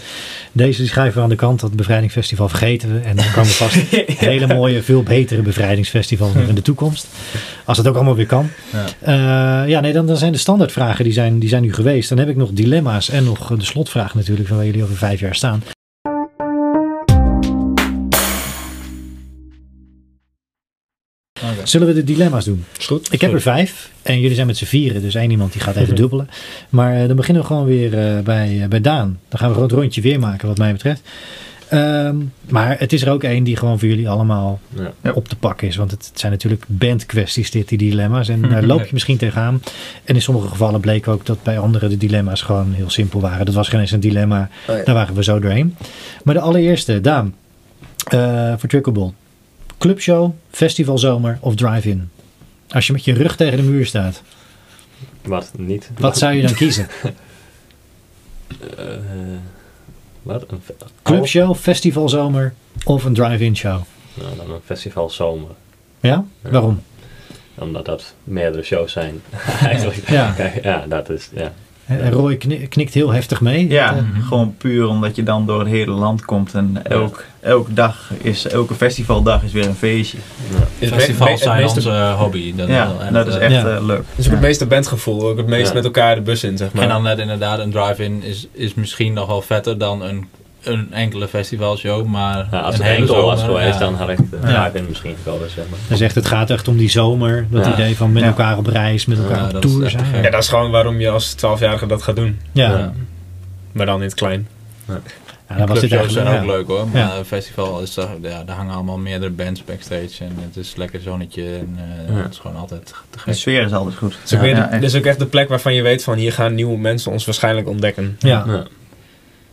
Deze 0.52 0.86
schrijven 0.86 1.16
we 1.16 1.22
aan 1.22 1.28
de 1.28 1.34
kant. 1.36 1.60
Dat 1.60 1.72
bevrijdingsfestival 1.76 2.48
vergeten 2.48 2.92
we. 2.94 2.98
En 3.00 3.16
dan 3.16 3.24
komen 3.34 3.50
vast 3.50 3.74
hele 4.30 4.46
mooie, 4.54 4.82
veel 4.82 5.02
betere 5.02 5.42
bevrijdingsfestivals 5.42 6.34
nog 6.34 6.48
in 6.48 6.54
de 6.54 6.62
toekomst. 6.62 7.06
Als 7.64 7.78
het 7.78 7.86
ook 7.88 7.94
allemaal 7.94 8.16
weer 8.16 8.26
kan. 8.26 8.50
Ja. 8.72 8.84
Eh, 9.62 9.68
ja, 9.68 9.80
nee, 9.80 9.92
dan, 9.92 10.06
dan 10.06 10.16
zijn 10.16 10.32
de 10.32 10.38
standaardvragen 10.38 11.04
die 11.04 11.12
zijn, 11.12 11.38
die 11.38 11.48
zijn 11.48 11.62
nu 11.62 11.72
geweest. 11.74 12.08
Dan 12.08 12.18
heb 12.18 12.28
ik 12.28 12.36
nog 12.36 12.50
dilemma's 12.52 13.10
en 13.10 13.24
nog 13.24 13.46
de 13.58 13.64
slotvraag 13.64 14.14
natuurlijk 14.14 14.48
van 14.48 14.56
waar 14.56 14.66
jullie 14.66 14.82
over 14.82 14.96
vijf 14.96 15.20
jaar 15.20 15.34
staan. 15.34 15.62
Zullen 21.68 21.86
we 21.86 21.94
de 21.94 22.04
dilemma's 22.04 22.44
doen? 22.44 22.64
Is 22.78 22.86
goed. 22.86 23.12
Ik 23.12 23.20
heb 23.20 23.32
er 23.32 23.40
vijf 23.40 23.90
en 24.02 24.20
jullie 24.20 24.34
zijn 24.34 24.46
met 24.46 24.56
z'n 24.56 24.64
vieren, 24.64 25.02
dus 25.02 25.14
één 25.14 25.30
iemand 25.30 25.52
die 25.52 25.60
gaat 25.62 25.76
even 25.76 25.94
dubbelen. 25.96 26.28
Maar 26.68 27.00
eh, 27.00 27.06
dan 27.06 27.16
beginnen 27.16 27.42
we 27.42 27.48
gewoon 27.48 27.64
weer 27.64 27.98
eh, 27.98 28.18
bij, 28.22 28.62
eh, 28.62 28.68
bij 28.68 28.80
Daan. 28.80 29.18
Dan 29.28 29.38
gaan 29.38 29.48
we 29.48 29.54
gewoon 29.54 29.68
het 29.68 29.78
rondje 29.78 30.00
weer 30.00 30.18
maken 30.20 30.48
wat 30.48 30.58
mij 30.58 30.72
betreft. 30.72 31.00
Ehm, 31.68 32.16
maar 32.48 32.76
het 32.78 32.92
is 32.92 33.02
er 33.02 33.10
ook 33.10 33.22
één 33.22 33.44
die 33.44 33.56
gewoon 33.56 33.78
voor 33.78 33.88
jullie 33.88 34.08
allemaal 34.08 34.60
Ja. 35.02 35.12
Op 35.12 35.28
te 35.28 35.36
pakken 35.36 35.68
is. 35.68 35.76
Want 35.76 35.90
het, 35.90 36.06
het 36.10 36.20
zijn 36.20 36.32
natuurlijk 36.32 36.64
bandkwesties 36.66 37.50
dit, 37.50 37.68
die 37.68 37.78
dilemma's. 37.78 38.28
En 38.28 38.40
daar 38.40 38.64
loop 38.72 38.84
je 38.84 38.90
misschien 38.92 39.16
tegenaan. 39.16 39.62
En 40.04 40.14
in 40.14 40.22
sommige 40.22 40.48
gevallen 40.48 40.80
bleek 40.80 41.08
ook 41.08 41.26
dat 41.26 41.42
bij 41.42 41.58
anderen 41.58 41.90
de 41.90 41.96
dilemma's 41.96 42.42
gewoon 42.42 42.72
heel 42.72 42.90
simpel 42.90 43.20
waren. 43.20 43.46
Dat 43.46 43.54
was 43.54 43.68
geen 43.68 43.80
eens 43.80 43.90
een 43.90 44.00
dilemma. 44.00 44.48
Oh 44.68 44.76
ja. 44.76 44.84
Daar 44.84 44.94
waren 44.94 45.14
we 45.14 45.24
zo 45.24 45.38
doorheen. 45.38 45.76
Maar 46.24 46.34
de 46.34 46.40
allereerste, 46.40 47.00
Daan. 47.00 47.34
eh, 48.08 48.52
voor 48.56 48.68
Trickleball. 48.68 49.12
Clubshow, 49.78 50.32
festivalzomer 50.50 51.38
of 51.40 51.54
drive-in? 51.54 52.10
Als 52.68 52.86
je 52.86 52.92
met 52.92 53.04
je 53.04 53.12
rug 53.12 53.36
tegen 53.36 53.56
de 53.56 53.62
muur 53.62 53.86
staat, 53.86 54.22
Wat 55.22 55.50
niet. 55.56 55.90
wat 55.98 56.18
zou 56.18 56.32
je 56.32 56.42
dan 56.42 56.54
kiezen? 56.64 56.88
Eh, 58.76 58.84
wat? 60.22 60.44
Een 60.50 60.60
fe- 60.64 60.74
Clubshow, 61.02 61.54
festivalzomer 61.56 62.54
of 62.84 63.04
een 63.04 63.14
drive-in 63.14 63.56
show? 63.56 63.80
Nou, 64.14 64.36
dan 64.36 64.50
een 64.50 64.60
festival 64.64 65.10
zomer. 65.10 65.50
Ja? 66.00 66.24
Ja. 66.42 66.50
Waarom? 66.50 66.82
Omdat 67.54 67.84
dat 67.84 68.14
meerdere 68.24 68.62
shows 68.62 68.92
zijn. 68.92 69.20
Eigenlijk. 69.62 70.08
Ja. 70.10 70.30
Kijk, 70.32 70.62
ja, 70.64 70.84
dat 70.88 71.10
is. 71.10 71.28
Ja. 71.34 71.52
En 71.88 72.10
Roy 72.12 72.36
kni- 72.36 72.66
knikt 72.68 72.94
heel 72.94 73.10
heftig 73.12 73.40
mee. 73.40 73.68
Ja, 73.68 73.90
Mhm. 73.92 74.20
gewoon 74.22 74.54
puur 74.58 74.86
omdat 74.88 75.16
je 75.16 75.22
dan 75.22 75.46
door 75.46 75.58
het 75.58 75.68
hele 75.68 75.90
land 75.90 76.24
komt. 76.24 76.54
En 76.54 76.80
elk, 76.82 77.24
elke 77.40 77.72
dag 77.74 78.10
is, 78.22 78.46
elke 78.48 78.74
festivaldag 78.74 79.42
is 79.42 79.52
weer 79.52 79.66
een 79.66 79.74
feestje. 79.74 80.18
Ja. 80.78 80.88
Festivals 80.88 81.40
zijn 81.42 81.60
meeste- 81.62 81.76
onze 81.76 82.14
hobby. 82.18 82.54
Dat 82.56 82.68
Ja. 82.68 82.92
En 83.00 83.12
dat 83.12 83.24
het, 83.26 83.34
is 83.34 83.40
eh, 83.40 83.46
echt 83.54 83.62
Ja. 83.66 83.76
eh, 83.76 83.84
leuk. 83.84 83.98
Het 84.08 84.18
is 84.18 84.26
ook 84.26 84.32
het 84.32 84.40
meeste 84.40 84.66
bandgevoel, 84.66 85.28
ook 85.28 85.36
het 85.36 85.46
meest 85.46 85.68
Ja. 85.68 85.74
met 85.74 85.84
elkaar 85.84 86.14
de 86.14 86.20
bus 86.20 86.44
in, 86.44 86.56
zeg 86.56 86.72
maar. 86.72 86.82
En 86.82 86.88
dan 86.88 87.02
net 87.02 87.18
inderdaad 87.18 87.58
een 87.58 87.70
drive-in 87.70 88.22
is, 88.22 88.46
is 88.52 88.74
misschien 88.74 89.12
nog 89.12 89.26
wel 89.26 89.42
vetter 89.42 89.78
dan 89.78 90.02
een, 90.02 90.26
een 90.62 90.92
enkele 90.92 91.28
festivalshow, 91.28 92.06
maar 92.06 92.48
Ja, 92.50 92.58
als 92.60 92.78
een 92.78 92.84
het 92.84 92.90
hele 92.92 93.06
enkel 93.06 93.24
was 93.24 93.42
geweest, 93.42 93.72
ja. 93.72 93.78
dan 93.78 93.94
had 93.94 94.08
ik 94.08 94.16
de 94.30 94.38
Ja. 94.42 94.70
ja. 94.74 94.82
misschien 94.88 95.14
gekozen, 95.24 95.50
zeg 95.50 95.64
maar. 95.70 95.78
Dus 95.88 96.00
echt, 96.00 96.14
het 96.14 96.26
gaat 96.26 96.50
echt 96.50 96.68
om 96.68 96.76
die 96.76 96.90
zomer. 96.90 97.46
Dat 97.50 97.64
Ja. 97.64 97.72
idee 97.72 97.96
van 97.96 98.12
met 98.12 98.22
Ja. 98.22 98.28
elkaar 98.28 98.56
op 98.58 98.66
reis, 98.66 99.06
met 99.06 99.18
elkaar 99.18 99.38
Ja, 99.38 99.44
op 99.46 99.52
dat 99.52 99.64
is 99.64 99.70
tour 99.72 99.90
zijn. 99.90 100.22
ja, 100.22 100.30
dat 100.30 100.42
is 100.42 100.48
gewoon 100.48 100.70
waarom 100.70 101.00
je 101.00 101.10
als 101.10 101.32
12-jarige 101.34 101.86
dat 101.86 102.02
gaat 102.02 102.16
doen. 102.16 102.40
Ja, 102.52 102.70
Ja. 102.70 102.78
ja. 102.78 102.92
Maar 103.72 103.86
dan 103.86 103.96
in 103.96 104.02
het 104.02 104.14
klein. 104.14 104.48
dan 104.86 105.66
was 105.66 105.80
dit 105.80 105.88
Clubshows 105.90 106.12
zijn 106.12 106.26
ook 106.26 106.32
ja. 106.32 106.44
leuk 106.46 106.66
hoor, 106.66 106.88
maar 106.88 107.00
Ja. 107.02 107.16
een 107.16 107.24
festival 107.24 107.80
is 107.80 107.94
toch, 107.94 108.08
ja, 108.22 108.44
daar 108.44 108.56
hangen 108.56 108.74
allemaal 108.74 108.98
meerdere 108.98 109.30
bands 109.30 109.64
backstage 109.64 110.24
en 110.24 110.32
het 110.40 110.56
is 110.56 110.76
lekker 110.76 111.00
zonnetje 111.00 111.42
en 111.42 111.78
eh, 112.08 112.14
Ja. 112.16 112.22
het 112.22 112.32
is 112.32 112.38
gewoon 112.38 112.56
altijd 112.56 112.94
te 113.10 113.18
De 113.24 113.32
sfeer 113.32 113.62
is 113.64 113.72
altijd 113.72 113.96
goed. 113.96 114.12
Het 114.14 114.24
is, 114.24 114.32
ook 114.34 114.38
Ja, 114.38 114.44
weer 114.44 114.54
de- 114.54 114.76
ja, 114.76 114.82
is 114.82 114.94
ook 114.96 115.04
echt 115.04 115.18
de 115.18 115.26
plek 115.26 115.48
waarvan 115.48 115.74
je 115.74 115.82
weet 115.82 116.04
van 116.04 116.16
hier 116.16 116.32
gaan 116.32 116.54
nieuwe 116.54 116.78
mensen 116.78 117.12
ons 117.12 117.24
waarschijnlijk 117.24 117.68
ontdekken. 117.68 118.16
Ja. 118.18 118.44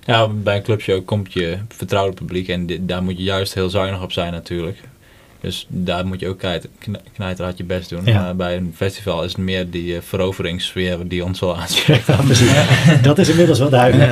Ja. 0.05 0.27
Bij 0.27 0.55
een 0.55 0.63
clubshow 0.63 1.05
komt 1.05 1.33
je 1.33 1.57
vertrouwde 1.75 2.13
publiek 2.15 2.47
en 2.47 2.67
daar 2.87 3.03
moet 3.03 3.17
je 3.17 3.23
juist 3.23 3.53
heel 3.53 3.69
zuinig 3.69 4.01
op 4.01 4.11
zijn 4.11 4.31
natuurlijk. 4.33 4.79
Dus 5.41 5.65
daar 5.69 6.05
moet 6.07 6.19
je 6.19 6.27
ook 6.27 6.37
knijt- 6.39 6.67
kn- 6.79 6.97
knijterhard 7.13 7.57
je 7.57 7.63
best 7.63 7.89
doen. 7.89 8.01
Ja. 8.05 8.21
Maar 8.21 8.35
bij 8.35 8.55
een 8.57 8.73
festival 8.75 9.23
is 9.23 9.31
het 9.31 9.41
meer 9.41 9.69
die 9.69 9.95
eh, 9.95 10.01
veroveringssfeer 10.01 11.07
die 11.07 11.23
ons 11.23 11.39
wel 11.39 11.57
aanspreekt. 11.57 12.07
Ja. 12.39 12.95
Dat 13.01 13.17
is 13.17 13.29
inmiddels 13.29 13.59
wel 13.59 13.69
duidelijk. 13.69 14.11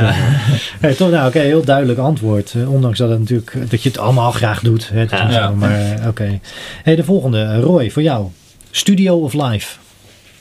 Hey, 0.79 0.93
toch, 0.93 1.09
nou, 1.11 1.27
oké, 1.27 1.39
heel 1.39 1.63
duidelijk 1.63 1.99
antwoord. 1.99 2.53
Eh, 2.53 2.71
ondanks 2.73 2.97
dat, 2.97 3.09
het 3.09 3.19
natuurlijk, 3.19 3.69
dat 3.69 3.83
je 3.83 3.89
het 3.89 3.97
allemaal 3.97 4.31
graag 4.31 4.61
doet. 4.61 4.89
Hè, 4.89 5.01
Ja. 5.09 5.31
zo, 5.31 5.55
maar 5.55 5.91
eh, 5.99 6.07
oké. 6.07 6.39
Hey, 6.83 6.95
de 6.95 7.03
volgende. 7.03 7.41
Eh, 7.41 7.59
Roy, 7.61 7.91
voor 7.91 8.01
jou. 8.01 8.27
Studio 8.71 9.17
of 9.17 9.33
live? 9.33 9.77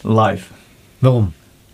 Live. 0.02 0.44
Waarom? 0.98 1.32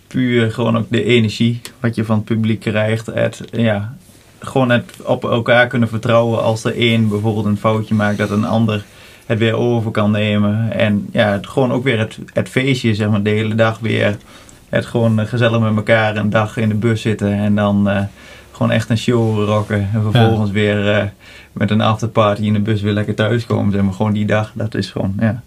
Puur 0.08 0.52
gewoon 0.52 0.78
ook 0.78 0.86
de 0.88 1.04
energie 1.04 1.60
wat 1.80 1.94
je 1.94 2.04
van 2.04 2.16
het 2.16 2.24
publiek 2.24 2.60
krijgt. 2.60 3.06
Het, 3.06 3.42
ja, 3.50 3.94
gewoon 4.38 4.70
het 4.70 4.92
op 5.04 5.24
elkaar 5.24 5.66
kunnen 5.66 5.88
vertrouwen 5.88 6.42
als 6.42 6.64
er 6.64 6.76
één 6.76 7.08
bijvoorbeeld 7.08 7.46
een 7.46 7.56
foutje 7.56 7.94
maakt, 7.94 8.18
dat 8.18 8.30
een 8.30 8.44
ander 8.44 8.84
het 9.26 9.38
weer 9.38 9.54
over 9.54 9.90
kan 9.90 10.10
nemen. 10.10 10.72
En 10.72 11.08
ja, 11.12 11.32
het, 11.32 11.46
gewoon 11.46 11.72
ook 11.72 11.84
weer 11.84 11.98
het, 11.98 12.18
het 12.32 12.48
feestje, 12.48 12.94
zeg 12.94 13.08
maar, 13.08 13.22
de 13.22 13.30
hele 13.30 13.54
dag 13.54 13.78
weer. 13.78 14.16
Het 14.68 14.86
gewoon 14.86 15.26
gezellig 15.26 15.60
met 15.60 15.76
elkaar 15.76 16.16
een 16.16 16.30
dag 16.30 16.56
in 16.56 16.68
de 16.68 16.74
bus 16.74 17.00
zitten 17.00 17.32
en 17.32 17.54
dan 17.54 17.88
eh, 17.88 18.02
gewoon 18.52 18.72
echt 18.72 18.90
een 18.90 18.98
show 18.98 19.44
rocken. 19.44 19.88
En 19.92 20.02
vervolgens 20.02 20.50
weer 20.50 20.94
eh, 20.94 21.04
met 21.52 21.70
een 21.70 21.80
afterparty 21.80 22.42
in 22.42 22.52
de 22.52 22.60
bus 22.60 22.80
weer 22.80 22.92
lekker 22.92 23.14
thuiskomen. 23.14 23.72
Zeg 23.72 23.82
maar, 23.82 23.92
gewoon 23.92 24.12
die 24.12 24.26
dag, 24.26 24.52
dat 24.54 24.74
is 24.74 24.90
gewoon, 24.90 25.14
ja, 25.20 25.42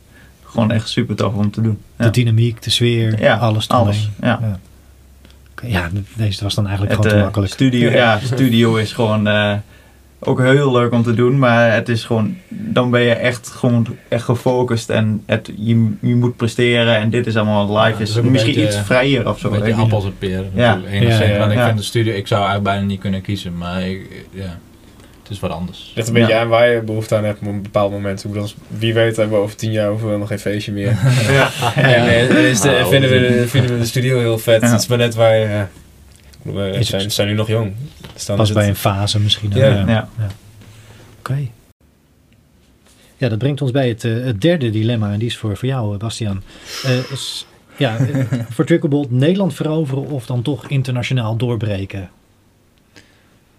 gewoon 0.51 0.71
echt 0.71 0.89
super 0.89 1.15
tof 1.15 1.33
om 1.33 1.51
te 1.51 1.61
doen. 1.61 1.77
Ja. 1.97 2.05
De 2.05 2.11
dynamiek, 2.11 2.61
de 2.61 2.69
sfeer, 2.69 3.21
Ja, 3.21 3.35
alles 3.35 3.67
alles. 3.69 4.09
Ja. 4.21 4.39
Ja. 4.41 4.59
Oké, 5.51 5.67
ja, 5.67 5.89
deze 6.15 6.43
was 6.43 6.55
dan 6.55 6.67
eigenlijk 6.67 6.95
Het 6.95 7.01
gewoon 7.05 7.11
te 7.17 7.17
eh, 7.19 7.23
makkelijk. 7.25 7.53
studio, 7.53 7.89
ja, 8.01 8.19
studio 8.23 8.75
is 8.75 8.93
gewoon 8.93 9.27
eh, 9.27 9.53
ook 10.19 10.39
heel 10.39 10.71
leuk 10.71 10.91
om 10.91 11.03
te 11.03 11.13
doen, 11.13 11.39
maar 11.39 11.73
het 11.73 11.89
is 11.89 12.03
gewoon, 12.03 12.35
dan 12.49 12.89
ben 12.91 13.01
je 13.01 13.13
echt 13.13 13.47
gewoon 13.47 13.87
echt 14.07 14.23
gefocust 14.23 14.89
en 14.89 15.23
het, 15.25 15.51
je, 15.57 15.91
je 16.01 16.15
moet 16.15 16.35
presteren 16.35 16.95
en 16.97 17.09
dit 17.09 17.27
is 17.27 17.35
allemaal 17.35 17.77
live, 17.79 17.97
Ja, 17.97 17.99
is, 18.03 18.21
misschien 18.21 18.53
beetje- 18.53 18.63
iets 18.67 18.77
vrijer 18.79 19.29
of 19.29 19.39
zo. 19.39 19.45
Een 19.47 19.53
weet 19.53 19.61
beetje 19.61 19.75
je. 19.77 19.83
appels 19.83 20.05
en 20.05 20.17
peren. 20.17 20.51
Ja. 20.53 20.79
enigszins. 20.91 21.37
Want 21.37 21.51
ik 21.51 21.59
vind 21.59 21.77
de 21.77 21.83
studio, 21.83 22.13
ik 22.13 22.27
zou 22.27 22.41
eigenlijk 22.41 22.71
bijna 22.73 22.87
niet 22.87 22.99
kunnen 22.99 23.21
kiezen, 23.21 23.57
maar 23.57 23.81
ik, 23.87 24.25
ja, 24.31 24.57
is 25.31 25.39
wat 25.39 25.51
anders. 25.51 25.91
Ligt 25.95 26.07
een 26.07 26.13
beetje 26.13 26.33
Ja. 26.33 26.39
aan 26.41 26.47
waar 26.47 26.69
je 26.69 26.81
behoefte 26.81 27.15
aan 27.15 27.23
hebt 27.23 27.39
op 27.41 27.47
een 27.47 27.61
bepaald 27.61 27.91
moment. 27.91 28.19
Ik 28.19 28.25
bedoel, 28.25 28.41
als- 28.41 28.55
wie 28.67 28.93
weet 28.93 29.15
hebben 29.15 29.37
we 29.37 29.43
over 29.43 29.55
tien 29.55 29.71
jaar 29.71 29.89
hoeven 29.89 30.11
we 30.11 30.17
nog 30.17 30.27
geen 30.27 30.39
feestje 30.39 30.71
meer. 30.71 30.97
ja. 31.31 31.49
Eh, 31.75 32.49
is 32.49 32.61
de- 32.61 32.77
Ah, 32.79 32.87
vinden, 32.87 33.09
we, 33.09 33.19
de- 33.19 33.47
vinden 33.47 33.71
we 33.73 33.77
de 33.79 33.85
studio 33.85 34.19
heel 34.19 34.37
vet. 34.37 34.61
Ja. 34.61 34.67
Het 34.71 34.81
is 34.81 34.87
maar 34.87 34.97
net 34.97 35.15
waar 35.15 35.37
je... 35.37 35.45
ja. 35.47 35.69
We 36.41 36.69
Is 36.69 36.87
zijn, 36.89 37.01
het- 37.01 37.13
zijn 37.13 37.27
nu 37.27 37.33
nog 37.33 37.47
jong. 37.47 37.73
Dus 38.13 38.25
dan 38.25 38.35
Pas 38.37 38.47
is 38.47 38.53
bij 38.55 38.63
het, 38.65 38.71
een 38.73 38.79
fase 38.79 39.19
misschien. 39.19 39.51
Ja. 39.53 39.65
Ja. 39.67 39.85
Ja. 39.87 40.07
Oké. 41.19 41.37
Ja, 43.17 43.29
dat 43.29 43.37
brengt 43.37 43.61
ons 43.61 43.71
bij 43.71 43.87
het, 43.87 44.03
eh, 44.03 44.13
het 44.23 44.41
derde 44.41 44.69
dilemma. 44.69 45.11
En 45.11 45.19
die 45.19 45.27
is 45.27 45.37
voor, 45.37 45.57
voor 45.57 45.67
jou, 45.67 45.93
eh, 45.93 45.99
Bastiaan. 45.99 46.43
Eh, 46.83 47.11
is- 47.11 47.45
ja, 47.77 47.97
eh, 47.97 48.25
voor 48.53 48.65
Tricklebolt 48.65 49.11
Nederland 49.11 49.53
veroveren 49.53 50.07
of 50.07 50.25
dan 50.25 50.41
toch 50.41 50.67
internationaal 50.67 51.35
doorbreken? 51.35 52.09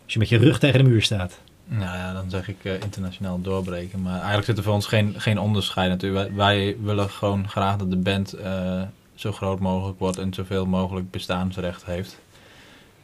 Als 0.05 0.13
je 0.13 0.19
met 0.19 0.29
je 0.29 0.37
rug 0.39 0.59
tegen 0.59 0.85
de 0.85 0.91
muur 0.91 1.03
staat. 1.03 1.39
Nou 1.79 1.97
ja, 1.97 2.13
dan 2.13 2.31
zeg 2.31 2.49
ik 2.49 2.65
eh, 2.65 2.73
internationaal 2.81 3.41
doorbreken. 3.41 4.03
Maar 4.03 4.17
eigenlijk 4.17 4.45
zit 4.45 4.57
er 4.59 4.63
voor 4.63 4.73
ons 4.73 4.87
geen, 4.87 5.15
geen 5.17 5.39
onderscheid 5.39 5.89
natuurlijk. 5.91 6.27
Wij, 6.29 6.37
wij 6.37 6.77
willen 6.83 7.11
gewoon 7.11 7.49
graag 7.49 7.77
dat 7.77 7.91
de 7.91 7.97
band 7.97 8.33
eh, 8.33 8.83
zo 9.15 9.33
groot 9.33 9.59
mogelijk 9.61 9.99
wordt 9.99 10.19
en 10.19 10.35
zoveel 10.35 10.67
mogelijk 10.67 11.11
bestaansrecht 11.11 11.85
heeft. 11.85 12.21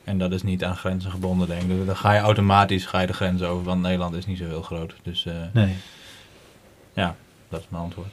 En 0.04 0.18
dat 0.18 0.32
is 0.32 0.42
niet 0.42 0.64
aan 0.64 0.76
grenzen 0.76 1.10
gebonden, 1.10 1.48
denk 1.48 1.62
ik. 1.62 1.68
Dus 1.68 1.86
dan 1.86 1.96
ga 1.96 2.12
je 2.14 2.20
automatisch 2.20 2.86
ga 2.86 3.00
je 3.00 3.06
de 3.06 3.12
grenzen 3.12 3.48
over, 3.48 3.64
want 3.64 3.82
Nederland 3.82 4.14
is 4.14 4.26
niet 4.26 4.38
zo 4.38 4.44
heel 4.44 4.62
groot. 4.62 4.94
Dus 5.02 5.26
eh, 5.26 5.34
Nee. 5.52 5.74
dat 7.48 7.60
is 7.60 7.66
mijn 7.68 7.82
antwoord. 7.82 8.08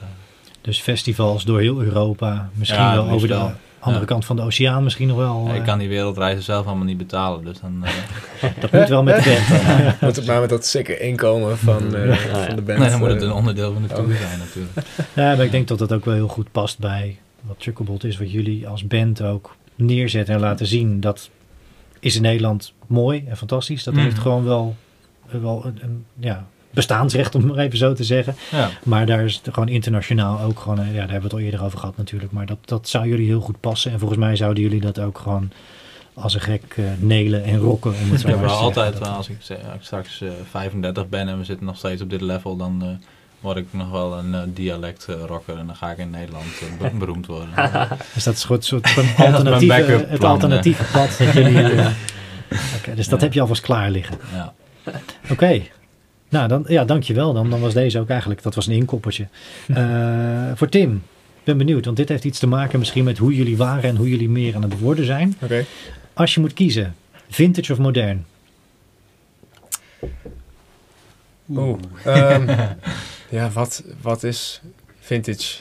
Dus 0.62 0.80
festivals 0.80 1.44
door 1.44 1.60
heel 1.60 1.82
Europa. 1.82 2.50
Misschien 2.54 2.82
Ja, 2.82 2.94
wel 2.94 3.10
over 3.10 3.28
de. 3.28 3.50
Andere 3.86 4.00
Ja. 4.06 4.06
kant 4.12 4.26
van 4.26 4.36
de 4.36 4.42
oceaan 4.42 4.84
misschien 4.84 5.08
nog 5.08 5.18
wel. 5.18 5.44
Ja, 5.48 5.54
ik 5.54 5.60
eh, 5.60 5.66
kan 5.68 5.78
die 5.80 5.88
wereldreizen 5.90 6.44
zelf 6.44 6.66
allemaal 6.66 6.86
niet 6.86 6.98
betalen. 6.98 7.44
Dus 7.46 7.60
dan, 7.60 7.84
eh, 7.86 8.50
Dat 8.62 8.72
moet 8.72 8.88
wel 8.88 9.04
met 9.04 9.24
de 9.24 9.44
band. 9.48 10.02
Moet 10.02 10.16
het 10.16 10.26
maar 10.26 10.40
met 10.40 10.50
dat 10.50 10.66
zeker 10.66 11.02
inkomen 11.02 11.58
van, 11.58 11.96
eh, 11.96 12.08
Ja, 12.08 12.16
van 12.46 12.56
de 12.56 12.62
band. 12.62 12.80
nee, 12.80 12.90
dan 12.90 13.00
moet 13.00 13.10
het 13.10 13.22
een 13.22 13.32
onderdeel 13.32 13.74
van 13.74 13.82
de 13.82 13.88
tour 13.88 14.10
oh. 14.12 14.16
zijn 14.16 14.40
natuurlijk. 14.40 14.88
Ja, 15.16 15.36
maar 15.36 15.46
ik 15.46 15.52
denk 15.52 15.68
dat 15.68 15.80
dat 15.80 15.94
ook 15.94 16.06
wel 16.06 16.14
heel 16.14 16.28
goed 16.28 16.52
past 16.52 16.80
bij 16.80 17.18
wat 17.42 17.56
Chucklebot 17.60 18.04
is. 18.04 18.18
Wat 18.18 18.32
jullie 18.32 18.68
als 18.68 18.88
band 18.88 19.22
ook 19.22 19.56
neerzetten 19.76 20.34
en 20.36 20.40
laten 20.40 20.66
zien. 20.68 21.00
Dat 21.00 21.30
is 22.00 22.16
in 22.16 22.22
Nederland 22.22 22.74
mooi 22.88 23.24
en 23.28 23.38
fantastisch. 23.38 23.84
Dat 23.84 23.94
Mhm. 23.94 24.04
heeft 24.04 24.20
gewoon 24.20 24.44
wel, 24.44 24.76
wel 25.42 25.66
een, 25.66 25.80
een, 25.82 26.06
ja, 26.20 26.46
bestaansrecht, 26.76 27.36
om 27.36 27.46
maar 27.46 27.58
even 27.58 27.78
zo 27.78 27.94
te 27.94 28.04
zeggen. 28.04 28.36
Ja. 28.52 28.70
Maar 28.84 29.06
daar 29.06 29.24
is 29.24 29.42
het 29.44 29.54
gewoon 29.54 29.70
internationaal 29.70 30.40
ook 30.42 30.60
gewoon, 30.60 30.80
eh, 30.80 30.86
ja, 30.88 30.92
daar 30.92 31.00
hebben 31.12 31.18
we 31.18 31.24
het 31.24 31.34
al 31.34 31.40
eerder 31.40 31.64
over 31.64 31.80
gehad 31.80 31.98
natuurlijk. 31.98 32.32
Maar 32.32 32.46
dat, 32.46 32.58
dat 32.66 32.88
zou 32.88 33.08
jullie 33.08 33.28
heel 33.28 33.42
goed 33.42 33.60
passen. 33.60 33.92
En 33.92 34.00
volgens 34.00 34.20
mij 34.20 34.36
zouden 34.36 34.64
jullie 34.64 34.82
dat 34.82 35.00
ook 35.00 35.18
gewoon 35.18 35.52
als 36.14 36.34
een 36.34 36.42
gek 36.42 36.64
eh, 36.76 36.84
nelen 36.98 37.44
en 37.44 37.58
rocken. 37.58 37.94
Om 38.04 38.12
het 38.12 38.22
zo 38.22 38.28
Ja, 38.30 38.36
maar 38.36 38.44
maar 38.46 38.54
te 38.56 38.56
zeggen. 38.64 38.66
altijd, 38.82 38.94
Dat- 38.94 39.08
wel, 39.08 39.18
als 39.18 39.30
ik, 39.30 39.38
zeg- 39.40 39.58
als 39.66 39.76
ik 39.76 39.82
straks 39.84 40.22
eh, 40.22 40.30
35 40.50 41.10
ben 41.10 41.28
en 41.28 41.38
we 41.38 41.44
zitten 41.46 41.66
nog 41.66 41.78
steeds 41.78 42.02
op 42.02 42.10
dit 42.10 42.22
level, 42.22 42.56
dan 42.58 42.82
eh, 42.84 42.88
word 43.40 43.58
ik 43.58 43.66
nog 43.72 43.92
wel 43.92 44.18
een 44.18 44.34
eh, 44.34 44.42
dialect 44.48 45.06
eh, 45.10 45.16
rocker 45.28 45.58
en 45.58 45.66
dan 45.66 45.76
ga 45.76 45.92
ik 45.92 45.98
in 45.98 46.10
Nederland 46.10 46.46
eh, 46.46 46.90
be- 46.92 46.98
beroemd 47.06 47.26
worden. 47.26 47.50
Dus 48.14 48.24
dat 48.24 48.34
is 48.36 48.46
een 48.50 48.62
soort 48.62 48.90
van 48.90 49.06
alternatieve, 49.26 49.66
backup 49.78 50.10
het 50.10 50.20
plan, 50.20 50.32
alternatieve 50.32 50.84
pad. 50.92 51.18
Dat 51.18 51.34
jullie, 51.34 51.62
eh, 51.72 51.88
dus 52.96 53.08
dat 53.08 53.20
Ja. 53.20 53.26
heb 53.26 53.34
je 53.34 53.42
alvast 53.42 53.62
klaar 53.62 53.90
liggen. 53.90 54.18
ja. 54.34 54.54
Oké. 55.30 55.62
Nou, 56.36 56.48
dan, 56.48 56.66
ja, 56.68 56.86
dankjewel. 56.86 57.34
Dan, 57.34 57.50
dan 57.50 57.60
was 57.60 57.74
deze 57.74 58.00
ook 58.00 58.10
eigenlijk, 58.10 58.44
dat 58.44 58.56
was 58.56 58.68
een 58.68 58.74
inkoppertje. 58.74 59.28
Eh, 59.68 60.52
voor 60.56 60.70
Tim, 60.70 60.96
ik 61.38 61.44
ben 61.44 61.58
benieuwd, 61.58 61.86
want 61.86 61.98
dit 61.98 62.10
heeft 62.10 62.24
iets 62.24 62.40
te 62.40 62.48
maken 62.48 62.80
misschien 62.80 63.04
met 63.04 63.18
hoe 63.18 63.36
jullie 63.36 63.58
waren 63.58 63.90
en 63.90 63.96
hoe 63.96 64.10
jullie 64.10 64.30
meer 64.30 64.56
aan 64.56 64.62
het 64.62 64.80
worden 64.80 65.06
zijn. 65.06 65.36
Oké. 65.42 65.66
Als 66.14 66.34
je 66.34 66.40
moet 66.40 66.54
kiezen, 66.54 66.96
vintage 67.30 67.72
of 67.72 67.78
modern? 67.78 68.26
Oeh. 71.50 71.80
ehm, 72.04 72.68
ja, 73.38 73.50
wat, 73.50 73.84
wat 74.02 74.24
is 74.24 74.62
vintage? 75.00 75.58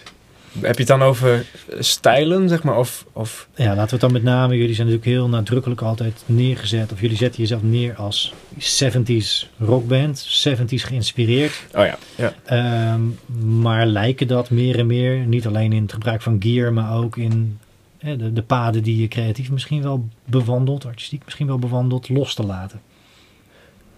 Heb 0.61 0.75
je 0.75 0.79
het 0.79 0.87
dan 0.87 1.03
over 1.03 1.47
stijlen, 1.79 2.49
zeg 2.49 2.63
maar? 2.63 2.79
Of, 2.79 3.07
of 3.13 3.49
Ja, 3.55 3.67
laten 3.67 3.85
we 3.85 3.91
het 3.91 4.01
dan 4.01 4.13
met 4.13 4.23
name, 4.23 4.57
jullie 4.57 4.75
zijn 4.75 4.87
natuurlijk 4.87 5.17
heel 5.17 5.29
nadrukkelijk 5.29 5.81
altijd 5.81 6.23
neergezet, 6.27 6.93
of 6.93 7.01
jullie 7.01 7.17
zetten 7.17 7.41
jezelf 7.41 7.63
neer 7.63 7.95
als 7.95 8.33
70s 8.59 9.49
rockband, 9.59 10.47
70s 10.47 10.87
geïnspireerd. 10.87 11.65
oh 11.75 11.85
ja, 11.85 11.99
ja. 12.17 12.35
Ehm, 12.45 13.03
maar 13.61 13.87
lijken 13.87 14.27
dat 14.27 14.51
meer 14.51 14.79
en 14.79 14.87
meer, 14.87 15.17
niet 15.17 15.47
alleen 15.47 15.73
in 15.73 15.83
het 15.83 15.93
gebruik 15.93 16.23
van 16.23 16.37
gear, 16.43 16.73
maar 16.73 16.97
ook 16.97 17.17
in 17.17 17.59
eh, 17.99 18.19
de, 18.19 18.33
de 18.33 18.43
paden 18.43 18.83
die 18.83 19.01
je 19.01 19.09
creatief 19.09 19.51
misschien 19.51 19.83
wel 19.83 20.09
bewandelt, 20.25 20.87
artistiek 20.87 21.25
misschien 21.25 21.47
wel 21.47 21.59
bewandelt, 21.59 22.09
los 22.09 22.35
te 22.35 22.47
laten. 22.47 22.81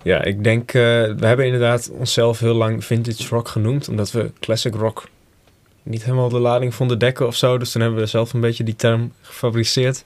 Ja, 0.03 0.23
ik 0.23 0.45
denk, 0.45 0.69
eh, 0.69 0.83
we 1.16 1.27
hebben 1.27 1.47
inderdaad 1.47 1.91
onszelf 1.91 2.39
heel 2.41 2.55
lang 2.55 2.85
vintage 2.85 3.28
rock 3.28 3.49
genoemd, 3.49 3.89
omdat 3.89 4.11
we 4.11 4.33
classic 4.41 4.74
rock 4.74 5.09
niet 5.87 6.05
helemaal 6.05 6.29
de 6.29 6.39
lading 6.39 6.75
vonden 6.75 6.99
dekken 6.99 7.27
of 7.27 7.37
zo. 7.37 7.59
Dus 7.59 7.73
toen 7.73 7.83
hebben 7.83 8.01
we 8.01 8.07
zelf 8.07 8.33
een 8.33 8.41
beetje 8.41 8.65
die 8.65 8.77
term 8.77 9.13
gefabriceerd. 9.23 10.03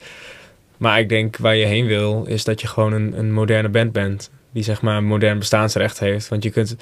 Maar 0.77 0.99
ik 0.99 1.09
denk 1.09 1.37
waar 1.37 1.57
je 1.57 1.67
heen 1.67 1.87
wil, 1.87 2.25
is 2.25 2.45
dat 2.45 2.61
je 2.61 2.67
gewoon 2.67 2.93
een, 2.93 3.19
een 3.19 3.33
moderne 3.33 3.69
band 3.69 3.93
bent. 3.93 4.31
Die 4.53 4.63
zeg 4.63 4.83
maar 4.83 4.97
een 4.97 5.05
modern 5.05 5.39
bestaansrecht 5.39 5.99
heeft. 5.99 6.29
Want 6.29 6.43
je 6.43 6.51
kunt. 6.51 6.77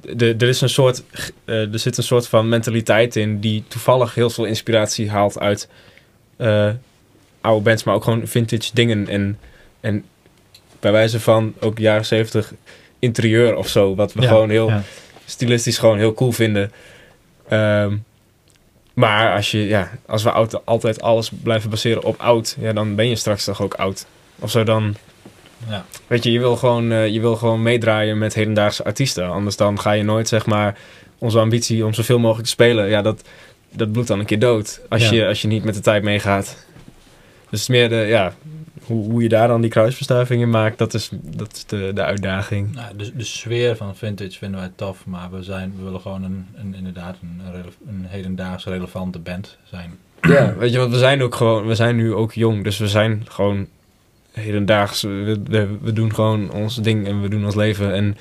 De, 0.00 0.34
er, 0.38 0.48
is 0.48 0.60
een 0.60 0.68
soort, 0.68 1.02
eh, 1.44 1.72
er 1.72 1.78
zit 1.78 1.96
een 1.96 2.02
soort 2.02 2.28
van 2.28 2.48
mentaliteit 2.48 3.16
in 3.16 3.40
die 3.40 3.64
toevallig 3.68 4.14
heel 4.14 4.30
veel 4.30 4.44
inspiratie 4.44 5.10
haalt 5.10 5.38
uit 5.38 5.68
eh, 6.36 6.70
oude 7.40 7.62
bands, 7.62 7.84
maar 7.84 7.94
ook 7.94 8.04
gewoon 8.04 8.26
vintage 8.26 8.70
dingen. 8.72 9.08
En, 9.08 9.38
en 9.80 10.04
bij 10.80 10.92
wijze 10.92 11.20
van 11.20 11.54
ook 11.60 11.78
jaren 11.78 12.06
zeventig 12.06 12.52
interieur 12.98 13.56
of 13.56 13.68
zo. 13.68 13.94
Wat 13.94 14.12
we 14.12 14.22
Ja, 14.22 14.28
gewoon 14.28 14.50
heel 14.50 14.68
ja. 14.68 14.82
stilistisch 15.24 15.78
gewoon 15.78 15.98
heel 15.98 16.14
cool 16.14 16.32
vinden. 16.32 16.72
Ehm, 17.48 17.96
maar 18.98 19.34
als, 19.34 19.50
je, 19.50 19.66
ja, 19.66 19.90
als 20.06 20.22
we 20.22 20.30
oud, 20.30 20.66
altijd 20.66 21.02
alles 21.02 21.30
blijven 21.42 21.70
baseren 21.70 22.02
op 22.02 22.20
oud, 22.20 22.56
ja, 22.60 22.72
dan 22.72 22.94
ben 22.94 23.08
je 23.08 23.16
straks 23.16 23.44
toch 23.44 23.62
ook 23.62 23.74
oud. 23.74 24.06
Of 24.38 24.50
zo 24.50 24.64
dan, 24.64 24.94
Ja. 25.68 25.84
weet 26.06 26.24
je, 26.24 26.32
je 26.32 26.38
wil, 26.38 26.56
gewoon, 26.56 26.92
eh, 26.92 27.08
je 27.08 27.20
wil 27.20 27.36
gewoon 27.36 27.62
meedraaien 27.62 28.18
met 28.18 28.34
hedendaagse 28.34 28.84
artiesten. 28.84 29.30
Anders 29.30 29.56
dan 29.56 29.80
ga 29.80 29.92
je 29.92 30.02
nooit, 30.02 30.28
zeg 30.28 30.46
maar, 30.46 30.78
onze 31.18 31.38
ambitie 31.38 31.84
om 31.84 31.94
zoveel 31.94 32.18
mogelijk 32.18 32.44
te 32.44 32.50
spelen, 32.52 32.88
ja, 32.88 33.02
dat, 33.02 33.22
dat 33.72 33.92
bloedt 33.92 34.08
dan 34.08 34.18
een 34.18 34.26
keer 34.26 34.38
dood. 34.38 34.80
Als, 34.88 35.08
Ja. 35.08 35.14
je, 35.14 35.26
als 35.26 35.42
je 35.42 35.48
niet 35.48 35.64
met 35.64 35.74
de 35.74 35.80
tijd 35.80 36.02
meegaat. 36.02 36.44
Dus 36.44 36.56
het 37.50 37.60
is 37.60 37.68
meer 37.68 37.88
de, 37.88 37.96
ja, 37.96 38.34
hoe, 38.88 39.10
hoe 39.10 39.22
je 39.22 39.28
daar 39.28 39.48
dan 39.48 39.60
die 39.60 39.70
kruisverstuiving 39.70 40.42
in 40.42 40.50
maakt, 40.50 40.78
dat 40.78 40.94
is, 40.94 41.10
dat 41.12 41.52
is 41.52 41.66
de, 41.66 41.90
de 41.94 42.02
uitdaging. 42.02 42.74
Nou, 42.74 42.96
de, 42.96 43.16
de 43.16 43.24
sfeer 43.24 43.76
van 43.76 43.96
vintage 43.96 44.38
vinden 44.38 44.60
wij 44.60 44.70
tof, 44.74 45.06
maar 45.06 45.30
we, 45.30 45.42
zijn, 45.42 45.72
we 45.76 45.84
willen 45.84 46.00
gewoon 46.00 46.22
een, 46.22 46.46
een, 46.54 46.74
inderdaad 46.74 47.16
een, 47.22 47.40
een, 47.88 48.04
hedendaags 48.06 48.64
relevante 48.64 49.18
band 49.18 49.56
zijn. 49.64 49.96
Ja, 50.20 50.54
weet 50.58 50.72
je, 50.72 50.78
want 50.78 50.92
we 50.92 50.98
zijn 50.98 51.22
ook 51.22 51.34
gewoon, 51.34 51.66
we 51.66 51.74
zijn 51.74 51.96
nu 51.96 52.14
ook 52.14 52.32
jong, 52.32 52.64
dus 52.64 52.78
we 52.78 52.88
zijn 52.88 53.24
gewoon 53.28 53.66
hedendaags. 54.32 55.02
We, 55.02 55.40
we, 55.44 55.68
we 55.80 55.92
doen 55.92 56.14
gewoon 56.14 56.50
ons 56.52 56.76
ding 56.76 57.06
en 57.06 57.22
we 57.22 57.28
doen 57.28 57.44
ons 57.44 57.54
leven. 57.54 57.94
En, 57.94 58.16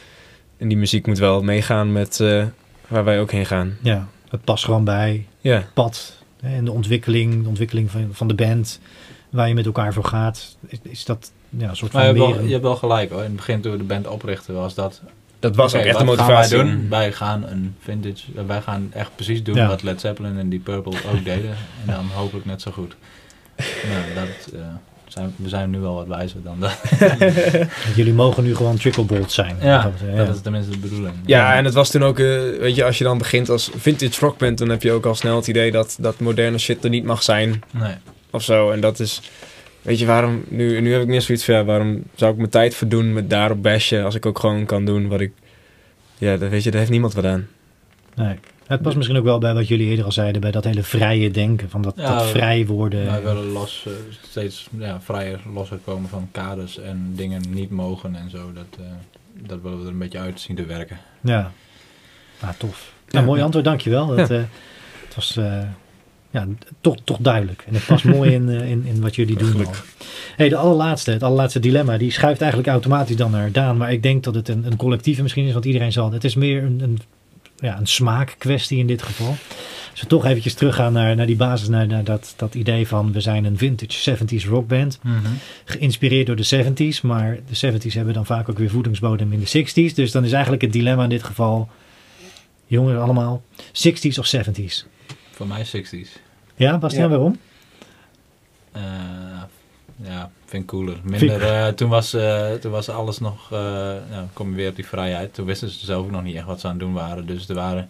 en 0.58 0.68
die 0.68 0.78
muziek 0.78 1.08
moet 1.08 1.18
wel 1.18 1.44
meegaan 1.44 1.92
met 1.92 2.20
eh, 2.20 2.46
waar 2.88 3.04
wij 3.04 3.20
ook 3.20 3.32
heen 3.32 3.46
gaan. 3.46 3.78
Ja, 3.82 4.08
het 4.30 4.44
past 4.44 4.66
gewoon 4.66 4.84
bij 4.84 5.26
Ja, 5.42 5.56
het 5.56 5.74
pad 5.74 6.18
hè, 6.40 6.56
en 6.56 6.66
de 6.66 6.72
ontwikkeling, 6.72 7.44
de 7.44 7.50
ontwikkeling 7.50 7.92
van, 7.92 8.10
van 8.12 8.28
de 8.28 8.34
band, 8.34 8.80
waar 9.38 9.48
je 9.48 9.54
met 9.54 9.66
elkaar 9.66 9.94
voor 9.94 10.04
gaat. 10.06 10.58
Is, 10.68 10.80
is 10.82 11.06
dat 11.06 11.32
ja, 11.50 11.70
een 11.70 11.76
soort 11.76 11.92
Maar 11.92 12.06
van 12.06 12.16
je 12.16 12.22
hebt, 12.22 12.36
wel, 12.36 12.46
je 12.46 12.52
hebt 12.52 12.64
wel 12.64 12.76
gelijk 12.76 13.10
hoor. 13.10 13.20
In 13.20 13.26
het 13.26 13.36
begin 13.36 13.62
toen 13.62 13.72
we 13.72 13.78
de 13.78 13.84
band 13.84 14.08
oprichten 14.08 14.54
was 14.54 14.76
dat... 14.76 15.02
dat 15.40 15.56
was 15.56 15.76
ook 15.76 15.82
echt 15.82 15.98
de 15.98 16.04
motivatie. 16.04 16.58
gaan 16.58 16.66
wij 16.66 16.76
doen? 16.76 16.90
Wij 16.90 17.12
gaan 17.12 17.44
een 17.48 17.76
vintage... 17.80 18.24
Wij 18.48 18.62
gaan 18.62 18.90
echt 18.94 19.12
precies 19.16 19.44
doen 19.44 19.56
Ja. 19.56 19.68
wat 19.68 19.84
Led 19.84 20.02
Zeppelin 20.02 20.38
en 20.38 20.50
die 20.50 20.60
Purple 20.60 20.98
ook 21.12 21.26
deden. 21.26 21.50
En 21.86 21.94
dan 21.94 22.06
hopelijk 22.14 22.46
net 22.46 22.62
zo 22.62 22.72
goed. 22.72 22.96
Nou, 23.58 24.28
dat, 24.28 24.54
eh, 24.54 24.68
zijn, 25.08 25.34
we 25.36 25.50
zijn 25.50 25.70
nu 25.70 25.80
wel 25.80 25.94
wat 25.94 26.08
wijzer 26.08 26.44
dan 26.44 26.60
dat. 26.60 26.82
Jullie 27.96 28.14
mogen 28.14 28.44
nu 28.44 28.56
gewoon 28.56 28.78
tricklebolt 28.78 29.32
zijn. 29.32 29.56
Ja, 29.62 29.82
Dat, 29.84 29.94
eh, 30.10 30.18
dat 30.18 30.36
is 30.36 30.42
tenminste 30.42 30.72
de 30.72 30.78
bedoeling. 30.78 31.14
Ja, 31.26 31.56
en 31.56 31.66
het 31.66 31.74
was 31.74 31.90
toen 31.90 32.04
ook, 32.04 32.20
eh, 32.20 32.26
weet 32.60 32.76
je, 32.76 32.84
als 32.84 32.98
je 32.98 33.04
dan 33.04 33.18
begint 33.18 33.50
als 33.50 33.70
vintage 33.78 34.20
rockband, 34.20 34.58
dan 34.58 34.70
heb 34.70 34.82
je 34.82 34.92
ook 34.92 35.06
al 35.06 35.16
snel 35.16 35.36
het 35.36 35.48
idee 35.48 35.72
dat, 35.72 35.98
dat 36.00 36.20
moderne 36.20 36.58
shit 36.58 36.84
er 36.84 36.90
niet 36.90 37.04
mag 37.04 37.24
zijn. 37.24 37.64
Nee. 37.72 37.94
Of 38.30 38.44
zo. 38.44 38.72
En 38.72 38.80
dat 38.82 39.00
is, 39.00 39.22
weet 39.82 40.00
je, 40.00 40.06
waarom, 40.06 40.44
nu, 40.48 40.82
nu 40.82 40.92
heb 40.94 41.02
ik 41.02 41.08
meer 41.08 41.22
zoiets 41.22 41.46
van, 41.46 41.56
ja, 41.56 41.64
waarom 41.64 42.04
zou 42.16 42.32
ik 42.32 42.38
mijn 42.38 42.50
tijd 42.50 42.76
verdoen 42.76 43.14
met 43.14 43.30
daarop 43.30 43.62
bashen 43.62 44.04
als 44.04 44.16
ik 44.16 44.26
ook 44.26 44.40
gewoon 44.40 44.66
kan 44.66 44.86
doen 44.86 45.08
wat 45.08 45.20
ik, 45.20 45.32
ja, 46.18 46.38
dat 46.38 46.50
weet 46.50 46.64
je, 46.64 46.70
daar 46.70 46.80
heeft 46.80 46.92
niemand 46.92 47.14
wat 47.14 47.26
aan. 47.26 47.48
Nee. 48.16 48.36
Het 48.68 48.82
past 48.82 48.96
misschien 48.96 49.18
ook 49.18 49.24
wel 49.24 49.40
bij 49.40 49.54
wat 49.54 49.68
jullie 49.68 49.88
eerder 49.88 50.06
al 50.06 50.12
zeiden, 50.12 50.42
bij 50.42 50.52
dat 50.52 50.64
hele 50.64 50.84
vrije 50.84 51.32
denken, 51.32 51.70
van 51.70 51.82
dat, 51.82 51.94
Ja, 51.98 52.18
dat 52.18 52.30
vrij 52.30 52.66
worden. 52.66 53.06
Wij 53.06 53.24
willen 53.24 53.52
los, 53.52 53.84
eh, 53.88 53.94
steeds 54.30 54.68
ja, 54.78 55.02
vrijer 55.02 55.40
losser 55.54 55.80
komen 55.86 56.10
van 56.10 56.30
kaders 56.32 56.80
en 56.80 57.12
dingen 57.16 57.42
niet 57.50 57.70
mogen 57.70 58.16
en 58.16 58.30
zo. 58.30 58.54
Dat, 58.54 58.80
eh, 58.80 58.86
dat 59.48 59.62
willen 59.62 59.78
we 59.78 59.84
er 59.84 59.92
een 59.92 59.98
beetje 59.98 60.20
uit 60.20 60.40
zien 60.40 60.56
te 60.56 60.66
werken. 60.66 60.98
Ja, 61.22 61.52
ah, 62.40 62.50
tof. 62.58 62.94
Nou, 63.10 63.26
mooi 63.26 63.42
antwoord, 63.42 63.66
dankjewel. 63.66 64.08
Dat, 64.08 64.30
eh, 64.30 64.42
het 65.06 65.16
was 65.16 65.38
eh, 65.38 65.62
ja, 66.32 66.48
toch, 66.82 66.96
toch 67.04 67.18
duidelijk. 67.18 67.64
En 67.68 67.74
het 67.74 67.86
past 67.86 68.04
mooi 68.18 68.32
in, 68.32 68.50
eh, 68.50 68.70
in, 68.70 68.86
in 68.86 69.02
wat 69.02 69.16
jullie 69.16 69.38
doen. 69.38 69.66
Hey, 70.36 70.50
de 70.50 70.56
allerlaatste, 70.56 71.12
het 71.12 71.24
allerlaatste 71.24 71.60
dilemma, 71.60 71.98
die 71.98 72.12
schuift 72.12 72.42
eigenlijk 72.42 72.72
automatisch 72.72 73.16
dan 73.16 73.32
naar 73.32 73.52
Daan. 73.52 73.78
Maar 73.78 73.92
ik 73.92 74.04
denk 74.04 74.24
dat 74.24 74.36
het 74.36 74.48
een, 74.48 74.66
een 74.66 74.76
collectieve 74.76 75.22
misschien 75.22 75.46
is, 75.46 75.54
want 75.54 75.66
iedereen 75.66 75.92
zal. 75.92 76.12
Het 76.12 76.24
is 76.24 76.36
meer 76.36 76.64
een, 76.64 76.80
een, 76.82 77.00
ja, 77.60 77.78
een 77.80 77.88
smaakkwestie 77.88 78.78
in 78.78 78.88
dit 78.88 79.02
geval. 79.02 79.36
Als 79.92 80.02
we 80.02 80.08
toch 80.08 80.26
eventjes 80.26 80.54
teruggaan 80.54 80.94
naar, 80.94 81.16
naar 81.16 81.26
die 81.26 81.36
basis, 81.36 81.68
naar, 81.68 81.88
naar 81.88 82.04
dat, 82.04 82.34
dat 82.36 82.56
idee 82.56 82.88
van 82.88 83.12
we 83.12 83.22
zijn 83.22 83.46
een 83.46 83.58
vintage 83.58 84.18
70s 84.18 84.48
rockband. 84.48 85.00
Geïnspireerd 85.66 86.28
door 86.28 86.36
de 86.36 86.66
70s, 86.66 87.02
maar 87.02 87.40
de 87.50 87.72
70s 87.72 87.94
hebben 87.94 88.14
dan 88.14 88.26
vaak 88.26 88.50
ook 88.50 88.58
weer 88.58 88.70
voedingsbodem 88.70 89.34
in 89.34 89.40
de 89.40 89.66
60s. 89.66 89.94
Dus 89.94 90.12
dan 90.12 90.26
is 90.26 90.32
eigenlijk 90.32 90.62
het 90.62 90.74
dilemma 90.74 91.04
in 91.04 91.10
dit 91.10 91.24
geval, 91.24 91.70
jongens 92.66 92.98
allemaal, 92.98 93.42
60s 93.74 94.20
of 94.20 94.36
70s? 94.36 94.97
Voor 95.38 95.48
mij 95.48 95.66
60s. 95.66 96.20
Ja, 96.56 96.78
Bastiaan, 96.78 97.04
Ja. 97.04 97.10
waarom? 97.10 97.38
Eh, 98.72 98.82
ja, 100.04 100.32
vind 100.46 100.64
ik 100.64 100.70
cooler. 100.70 100.98
Minder, 101.04 101.42
eh, 101.42 101.68
toen, 101.68 101.90
was, 101.90 102.14
eh, 102.14 102.52
toen 102.54 102.72
was 102.72 102.90
alles 102.90 103.20
nog, 103.20 103.52
eh 103.52 103.60
nou, 104.10 104.26
kom 104.34 104.50
je 104.50 104.56
weer 104.56 104.70
op 104.70 104.76
die 104.76 104.86
vrijheid. 104.88 105.34
Toen 105.34 105.46
wisten 105.46 105.70
ze 105.70 105.86
zelf 105.86 106.06
ook 106.06 106.12
nog 106.12 106.24
niet 106.24 106.36
echt 106.36 106.46
wat 106.46 106.60
ze 106.60 106.66
aan 106.68 106.72
het 106.72 106.82
doen 106.82 106.94
waren. 106.94 107.26
Dus 107.26 107.50
er 107.50 107.56
waren, 107.56 107.90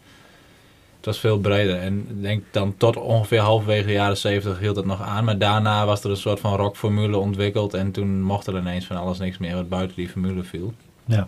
het 0.98 1.06
was 1.06 1.20
veel 1.20 1.40
breder. 1.40 1.80
En 1.80 2.06
ik 2.10 2.22
denk 2.22 2.44
dan 2.52 2.78
tot 2.78 2.96
ongeveer 2.98 3.40
halverwege 3.40 3.86
de 3.86 3.92
jaren 3.94 4.18
70 4.18 4.60
hield 4.60 4.76
het 4.76 4.86
nog 4.86 5.02
aan. 5.02 5.24
Maar 5.26 5.38
daarna 5.38 5.86
was 5.86 6.04
er 6.04 6.10
een 6.10 6.18
soort 6.18 6.40
van 6.40 6.56
rockformule 6.56 7.18
ontwikkeld. 7.18 7.74
En 7.74 7.92
toen 7.92 8.22
mocht 8.22 8.48
er 8.48 8.58
ineens 8.58 8.86
van 8.86 8.98
alles 8.98 9.18
niks 9.18 9.38
meer 9.38 9.56
wat 9.56 9.70
buiten 9.70 9.96
die 9.96 10.10
formule 10.10 10.44
viel. 10.44 10.74
Ja. 11.06 11.28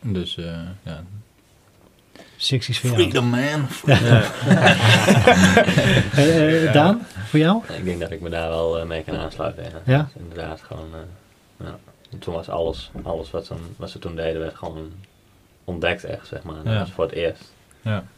Dus 0.00 0.36
eh, 0.36 0.60
ja, 0.82 1.04
60's 2.38 2.78
voor 2.78 2.90
jou. 2.90 2.94
Freedom 3.02 3.26
man. 3.26 3.66
Eh, 6.14 6.66
eh, 6.66 6.72
Daan, 6.72 7.06
voor 7.26 7.38
jou? 7.38 7.62
Ik 7.76 7.84
denk 7.84 8.00
dat 8.00 8.10
ik 8.10 8.20
me 8.20 8.28
daar 8.28 8.48
wel 8.48 8.78
eh, 8.78 8.86
mee 8.86 9.02
kan 9.04 9.16
aansluiten. 9.16 9.64
Ja. 9.64 9.70
Ja? 9.84 10.08
Dus 10.14 10.22
inderdaad, 10.22 10.60
gewoon. 10.60 10.88
ja. 11.60 11.78
Toen 12.18 12.34
was 12.34 12.48
alles, 12.48 12.90
alles 13.02 13.30
wat, 13.30 13.46
ze, 13.46 13.54
wat 13.76 13.90
ze 13.90 13.98
toen 13.98 14.16
deden, 14.16 14.40
werd 14.40 14.54
gewoon 14.56 14.90
ontdekt, 15.64 16.04
echt 16.04 16.26
zeg 16.26 16.42
maar. 16.42 16.54
Dat 16.54 16.72
Ja. 16.72 16.78
was 16.78 16.90
voor 16.90 17.04
het 17.04 17.12
eerst. 17.14 17.52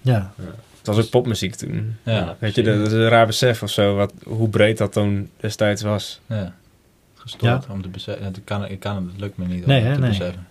Ja, 0.03 0.33
Het 0.79 0.87
was 0.87 0.99
ook 0.99 1.11
popmuziek 1.11 1.55
toen. 1.55 1.97
Ja, 2.03 2.37
Weet 2.39 2.55
je, 2.55 2.63
dat 2.63 2.87
is 2.87 2.93
een 2.93 3.09
raar 3.09 3.27
besef 3.27 3.63
of 3.63 3.71
zo, 3.71 3.95
wat, 3.95 4.13
hoe 4.25 4.49
breed 4.49 4.79
dat 4.79 4.93
toen 4.93 5.31
destijds 5.37 5.83
was. 5.83 6.21
ja. 6.27 6.55
Gestoord 7.15 7.67
om 7.71 7.83
te 7.83 7.89
beseffen. 7.89 8.25
Het 8.25 8.41
kan, 8.45 8.67
ik 8.69 8.81
kan 8.81 8.97
het, 8.97 9.05
het 9.13 9.21
lukt 9.21 9.37
me 9.37 9.47
niet 9.47 9.67
Nee, 9.67 9.81
om 9.81 9.87
hè, 9.87 9.95
te 9.95 10.01
nee. 10.01 10.09
beseffen. 10.09 10.47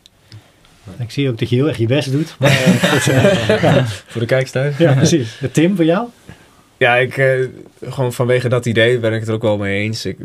Ik 0.97 1.11
zie 1.11 1.29
ook 1.29 1.37
dat 1.39 1.49
je 1.49 1.55
heel 1.55 1.67
erg 1.67 1.77
je 1.77 1.85
best 1.85 2.11
doet. 2.11 2.35
Maar, 2.39 2.51
eh, 2.51 3.07
eh, 3.77 3.85
Voor 4.07 4.21
de 4.21 4.27
kijkers 4.27 4.51
thuis. 4.51 4.77
ja, 4.77 4.93
precies. 4.93 5.41
Tim, 5.51 5.75
voor 5.75 5.85
jou? 5.85 6.07
Ja, 6.77 6.95
ik, 6.95 7.17
eh, 7.17 7.47
gewoon 7.89 8.13
vanwege 8.13 8.49
dat 8.49 8.65
idee 8.65 8.99
ben 8.99 9.13
ik 9.13 9.19
het 9.19 9.29
er 9.29 9.35
ook 9.35 9.41
wel 9.41 9.57
mee 9.57 9.81
eens. 9.81 10.05
Ik, 10.05 10.19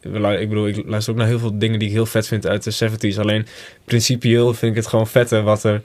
ik 0.00 0.48
bedoel, 0.48 0.68
ik 0.68 0.82
luister 0.86 1.12
ook 1.12 1.18
naar 1.18 1.28
heel 1.28 1.38
veel 1.38 1.58
dingen 1.58 1.78
die 1.78 1.88
ik 1.88 1.94
heel 1.94 2.06
vet 2.06 2.26
vind 2.26 2.46
uit 2.46 2.62
de 2.62 2.90
70s. 2.90 3.18
Alleen 3.18 3.46
principieel 3.84 4.54
vind 4.54 4.70
ik 4.70 4.76
het 4.76 4.86
gewoon 4.86 5.06
vetter 5.06 5.42
wat 5.42 5.64
er 5.64 5.82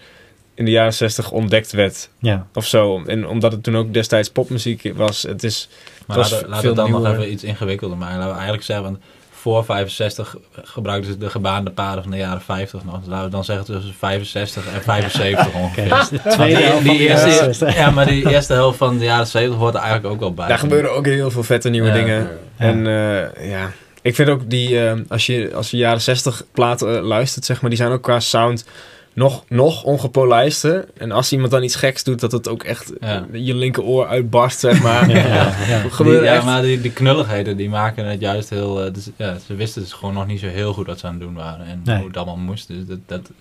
in 0.53 0.65
de 0.65 0.71
jaren 0.71 0.93
60 0.93 1.31
ontdekt 1.31 1.71
werd. 1.71 2.09
Ja, 2.19 2.47
Of 2.53 2.67
zo. 2.67 3.03
En 3.03 3.27
omdat 3.27 3.51
het 3.51 3.63
toen 3.63 3.75
ook 3.75 3.93
destijds 3.93 4.29
popmuziek 4.29 4.91
was. 4.95 5.21
Het 5.21 5.43
is 5.43 5.69
Maar 6.07 6.17
laten, 6.17 6.49
we 6.49 6.67
het 6.67 6.75
dan 6.75 6.91
nog 6.91 7.07
even 7.07 7.31
iets 7.31 7.43
ingewikkelder 7.43 7.97
maken. 7.97 8.15
Laten 8.15 8.29
we 8.29 8.35
eigenlijk 8.35 8.65
zeggen, 8.65 8.85
want 8.85 8.97
voor 9.45 9.65
65 9.65 10.35
gebruikten 10.63 11.11
ze 11.11 11.17
de 11.17 11.29
gebaande 11.29 11.71
paden 11.71 12.01
van 12.03 12.11
de 12.11 12.17
jaren 12.17 12.41
50 12.41 12.83
nog. 12.83 12.99
Dus 12.99 13.07
laten 13.07 13.25
we 13.25 13.31
dan 13.31 13.43
zeggen 13.43 13.65
tussen 13.65 13.93
65 13.93 14.73
en 14.73 14.81
75 14.81 15.53
ongeveer. 15.61 15.89
dus 15.89 16.09
de 16.09 16.29
tweede 16.29 16.61
helft 16.61 16.83
die 16.83 16.99
eerste, 16.99 17.31
60. 17.31 17.75
ja, 17.75 17.91
maar 17.91 18.05
die 18.05 18.29
eerste 18.29 18.53
helft 18.53 18.77
van 18.77 18.97
de 18.97 19.03
jaren 19.05 19.27
70 19.27 19.59
hoort 19.59 19.73
er 19.73 19.79
eigenlijk 19.81 20.13
ook 20.13 20.19
wel 20.19 20.33
bij. 20.33 20.47
Daar 20.47 20.57
gebeuren 20.59 20.91
ook 20.95 21.05
heel 21.05 21.31
veel 21.31 21.43
vette 21.43 21.69
nieuwe 21.69 21.87
Ja. 21.87 21.93
dingen. 21.93 22.21
Ja. 22.21 22.65
En 22.65 22.87
eh, 22.87 23.49
ja, 23.49 23.71
ik 24.01 24.15
vind 24.15 24.29
ook 24.29 24.49
die, 24.49 24.87
eh, 24.87 24.93
als, 25.07 25.25
je, 25.25 25.51
als 25.55 25.71
je 25.71 25.77
jaren 25.77 26.01
60 26.01 26.43
platen 26.51 26.97
eh, 26.97 27.03
luistert, 27.03 27.45
zeg 27.45 27.61
maar, 27.61 27.69
die 27.69 27.79
zijn 27.79 27.91
ook 27.91 28.03
qua 28.03 28.19
sound 28.19 28.65
nog, 29.15 29.43
nog 29.49 29.83
ongepolijster. 29.83 30.85
En 30.97 31.11
als 31.11 31.31
iemand 31.31 31.51
dan 31.51 31.63
iets 31.63 31.75
geks 31.75 32.03
doet, 32.03 32.19
dat 32.19 32.31
het 32.31 32.47
ook 32.47 32.63
echt 32.63 32.93
Ja. 32.99 33.25
je 33.31 33.55
linkeroor 33.55 34.07
uitbarst, 34.07 34.59
zeg 34.59 34.81
maar. 34.81 35.09
Ja, 35.09 35.15
ja. 35.17 35.53
Die, 36.03 36.11
ja, 36.13 36.21
echt- 36.35 36.45
maar 36.45 36.61
die, 36.61 36.81
die 36.81 36.91
knulligheden 36.91 37.57
die 37.57 37.69
maken 37.69 38.05
het 38.05 38.19
juist 38.19 38.49
heel. 38.49 38.85
eh, 38.85 38.93
dus, 38.93 39.09
ja, 39.15 39.37
ze 39.45 39.55
wisten 39.55 39.81
dus 39.81 39.93
gewoon 39.93 40.13
nog 40.13 40.27
niet 40.27 40.39
zo 40.39 40.47
heel 40.47 40.73
goed 40.73 40.85
wat 40.87 40.99
ze 40.99 41.05
aan 41.07 41.13
het 41.13 41.21
doen 41.21 41.33
waren 41.33 41.65
en 41.65 41.81
Nee. 41.83 41.97
hoe 41.97 42.07
het 42.07 42.17
allemaal 42.17 42.37
moest. 42.37 42.67
Dus 42.67 42.85
dat, 42.85 42.99
dat 43.05 43.31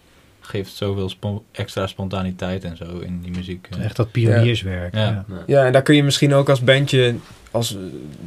geeft 0.40 0.72
zoveel 0.74 1.08
spo- 1.08 1.44
extra 1.52 1.86
spontaniteit 1.86 2.64
en 2.64 2.76
zo 2.76 2.84
in 2.98 3.20
die 3.22 3.30
muziek. 3.36 3.68
eh. 3.78 3.84
Echt 3.84 3.96
dat 3.96 4.10
pionierswerk. 4.10 4.94
Ja. 4.94 5.00
Ja. 5.00 5.24
Ja, 5.46 5.64
en 5.66 5.72
daar 5.72 5.82
kun 5.82 5.94
je 5.96 6.02
misschien 6.04 6.34
ook 6.34 6.48
als 6.48 6.60
bandje, 6.60 7.14
als 7.54 7.76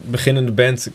beginnende 0.01 0.51
band, 0.51 0.89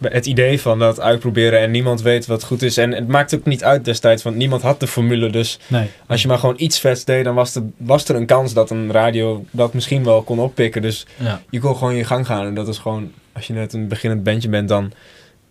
het 0.00 0.26
idee 0.26 0.60
van 0.60 0.78
dat 0.78 1.00
uitproberen 1.00 1.60
en 1.60 1.70
niemand 1.70 2.02
weet 2.02 2.26
wat 2.26 2.44
goed 2.44 2.62
is. 2.62 2.76
En 2.76 2.92
het 2.92 3.08
maakt 3.08 3.34
ook 3.34 3.44
niet 3.44 3.64
uit 3.64 3.84
destijds, 3.84 4.22
want 4.22 4.36
niemand 4.36 4.62
had 4.62 4.80
de 4.80 4.86
formule. 4.86 5.30
Dus 5.30 5.58
Nee. 5.66 5.88
als 6.06 6.22
je 6.22 6.28
maar 6.28 6.38
gewoon 6.38 6.54
iets 6.58 6.78
vets 6.80 7.04
deed, 7.04 7.24
dan 7.24 7.34
was 7.34 7.54
er, 7.54 7.62
was 7.76 8.08
er 8.08 8.14
een 8.16 8.26
kans 8.26 8.52
dat 8.52 8.70
een 8.70 8.92
radio 8.92 9.44
dat 9.50 9.74
misschien 9.74 10.04
wel 10.04 10.22
kon 10.22 10.38
oppikken. 10.38 10.82
Dus 10.82 11.06
Ja. 11.16 11.40
je 11.50 11.60
kon 11.60 11.76
gewoon 11.76 11.94
je 11.94 12.04
gang 12.04 12.26
gaan. 12.26 12.46
En 12.46 12.54
dat 12.54 12.68
is 12.68 12.78
gewoon, 12.78 13.12
als 13.32 13.46
je 13.46 13.52
net 13.52 13.72
een 13.72 13.88
beginnend 13.88 14.22
bandje 14.22 14.48
bent, 14.48 14.68
dan 14.68 14.92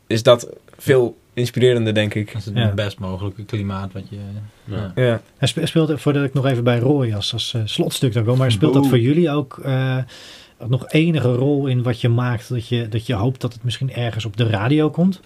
is 0.07 0.23
dat 0.23 0.49
veel 0.77 1.17
inspirerender, 1.33 1.93
denk 1.93 2.13
ik. 2.13 2.27
Dat 2.33 2.41
is 2.41 2.45
het 2.45 2.55
Ja. 2.57 2.71
best 2.73 2.99
mogelijke 2.99 3.45
klimaat 3.45 3.93
wat 3.93 4.03
je. 4.09 4.15
Ja. 4.63 4.91
Ja. 4.95 5.03
Ja. 5.03 5.21
En 5.37 5.47
spe- 5.47 5.65
speelt, 5.65 6.01
voordat 6.01 6.23
ik 6.23 6.33
nog 6.33 6.45
even 6.45 6.63
bij 6.63 6.79
Roy 6.79 7.13
als, 7.13 7.33
als 7.33 7.53
eh, 7.53 7.61
slotstuk 7.65 8.13
dan 8.13 8.23
kom, 8.25 8.37
maar 8.37 8.51
speelt 8.51 8.73
dat 8.73 8.87
voor 8.87 8.99
jullie 8.99 9.29
ook 9.29 9.59
eh, 9.63 9.97
nog 10.67 10.89
enige 10.89 11.33
rol 11.35 11.67
in 11.67 11.83
wat 11.83 12.01
je 12.01 12.09
maakt, 12.09 12.49
dat 12.49 12.67
je, 12.67 12.87
dat 12.87 13.05
je 13.05 13.13
hoopt 13.13 13.41
dat 13.41 13.53
het 13.53 13.63
misschien 13.63 13.93
ergens 13.93 14.25
op 14.25 14.37
de 14.37 14.49
radio 14.49 14.89
komt? 14.89 15.21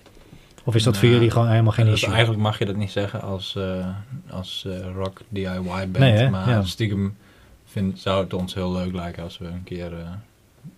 Of 0.63 0.75
is 0.75 0.83
dat 0.83 0.93
voor 0.93 1.03
Nou, 1.03 1.15
jullie 1.15 1.31
gewoon 1.31 1.49
helemaal 1.49 1.71
geen 1.71 1.87
issue? 1.87 2.09
eigenlijk 2.11 2.41
mag 2.41 2.59
je 2.59 2.65
dat 2.65 2.75
niet 2.75 2.91
zeggen 2.91 3.21
als, 3.21 3.55
eh, 3.55 3.87
als 4.29 4.65
eh, 4.67 4.93
rock 4.95 5.21
DIY 5.29 5.61
band. 5.63 5.97
Nee, 5.97 6.29
maar 6.29 6.49
Ja. 6.49 6.63
stiekem 6.63 7.17
vind, 7.65 7.99
zou 7.99 8.23
het 8.23 8.33
ons 8.33 8.53
heel 8.53 8.71
leuk 8.71 8.93
lijken 8.93 9.23
als 9.23 9.37
we 9.37 9.45
een 9.45 9.63
keer 9.63 9.93
eh, 9.93 10.09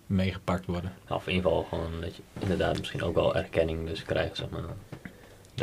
meegepakt 0.07 0.65
worden. 0.65 0.91
Of 1.09 1.27
in 1.27 1.33
ieder 1.35 1.49
geval 1.49 1.65
gewoon 1.69 1.91
dat 2.01 2.15
je 2.15 2.21
inderdaad 2.39 2.77
misschien 2.77 3.03
ook 3.03 3.15
wel 3.15 3.35
erkenning 3.35 3.87
dus 3.87 4.03
krijgt, 4.03 4.37
zeg 4.37 4.49
maar. 4.49 4.61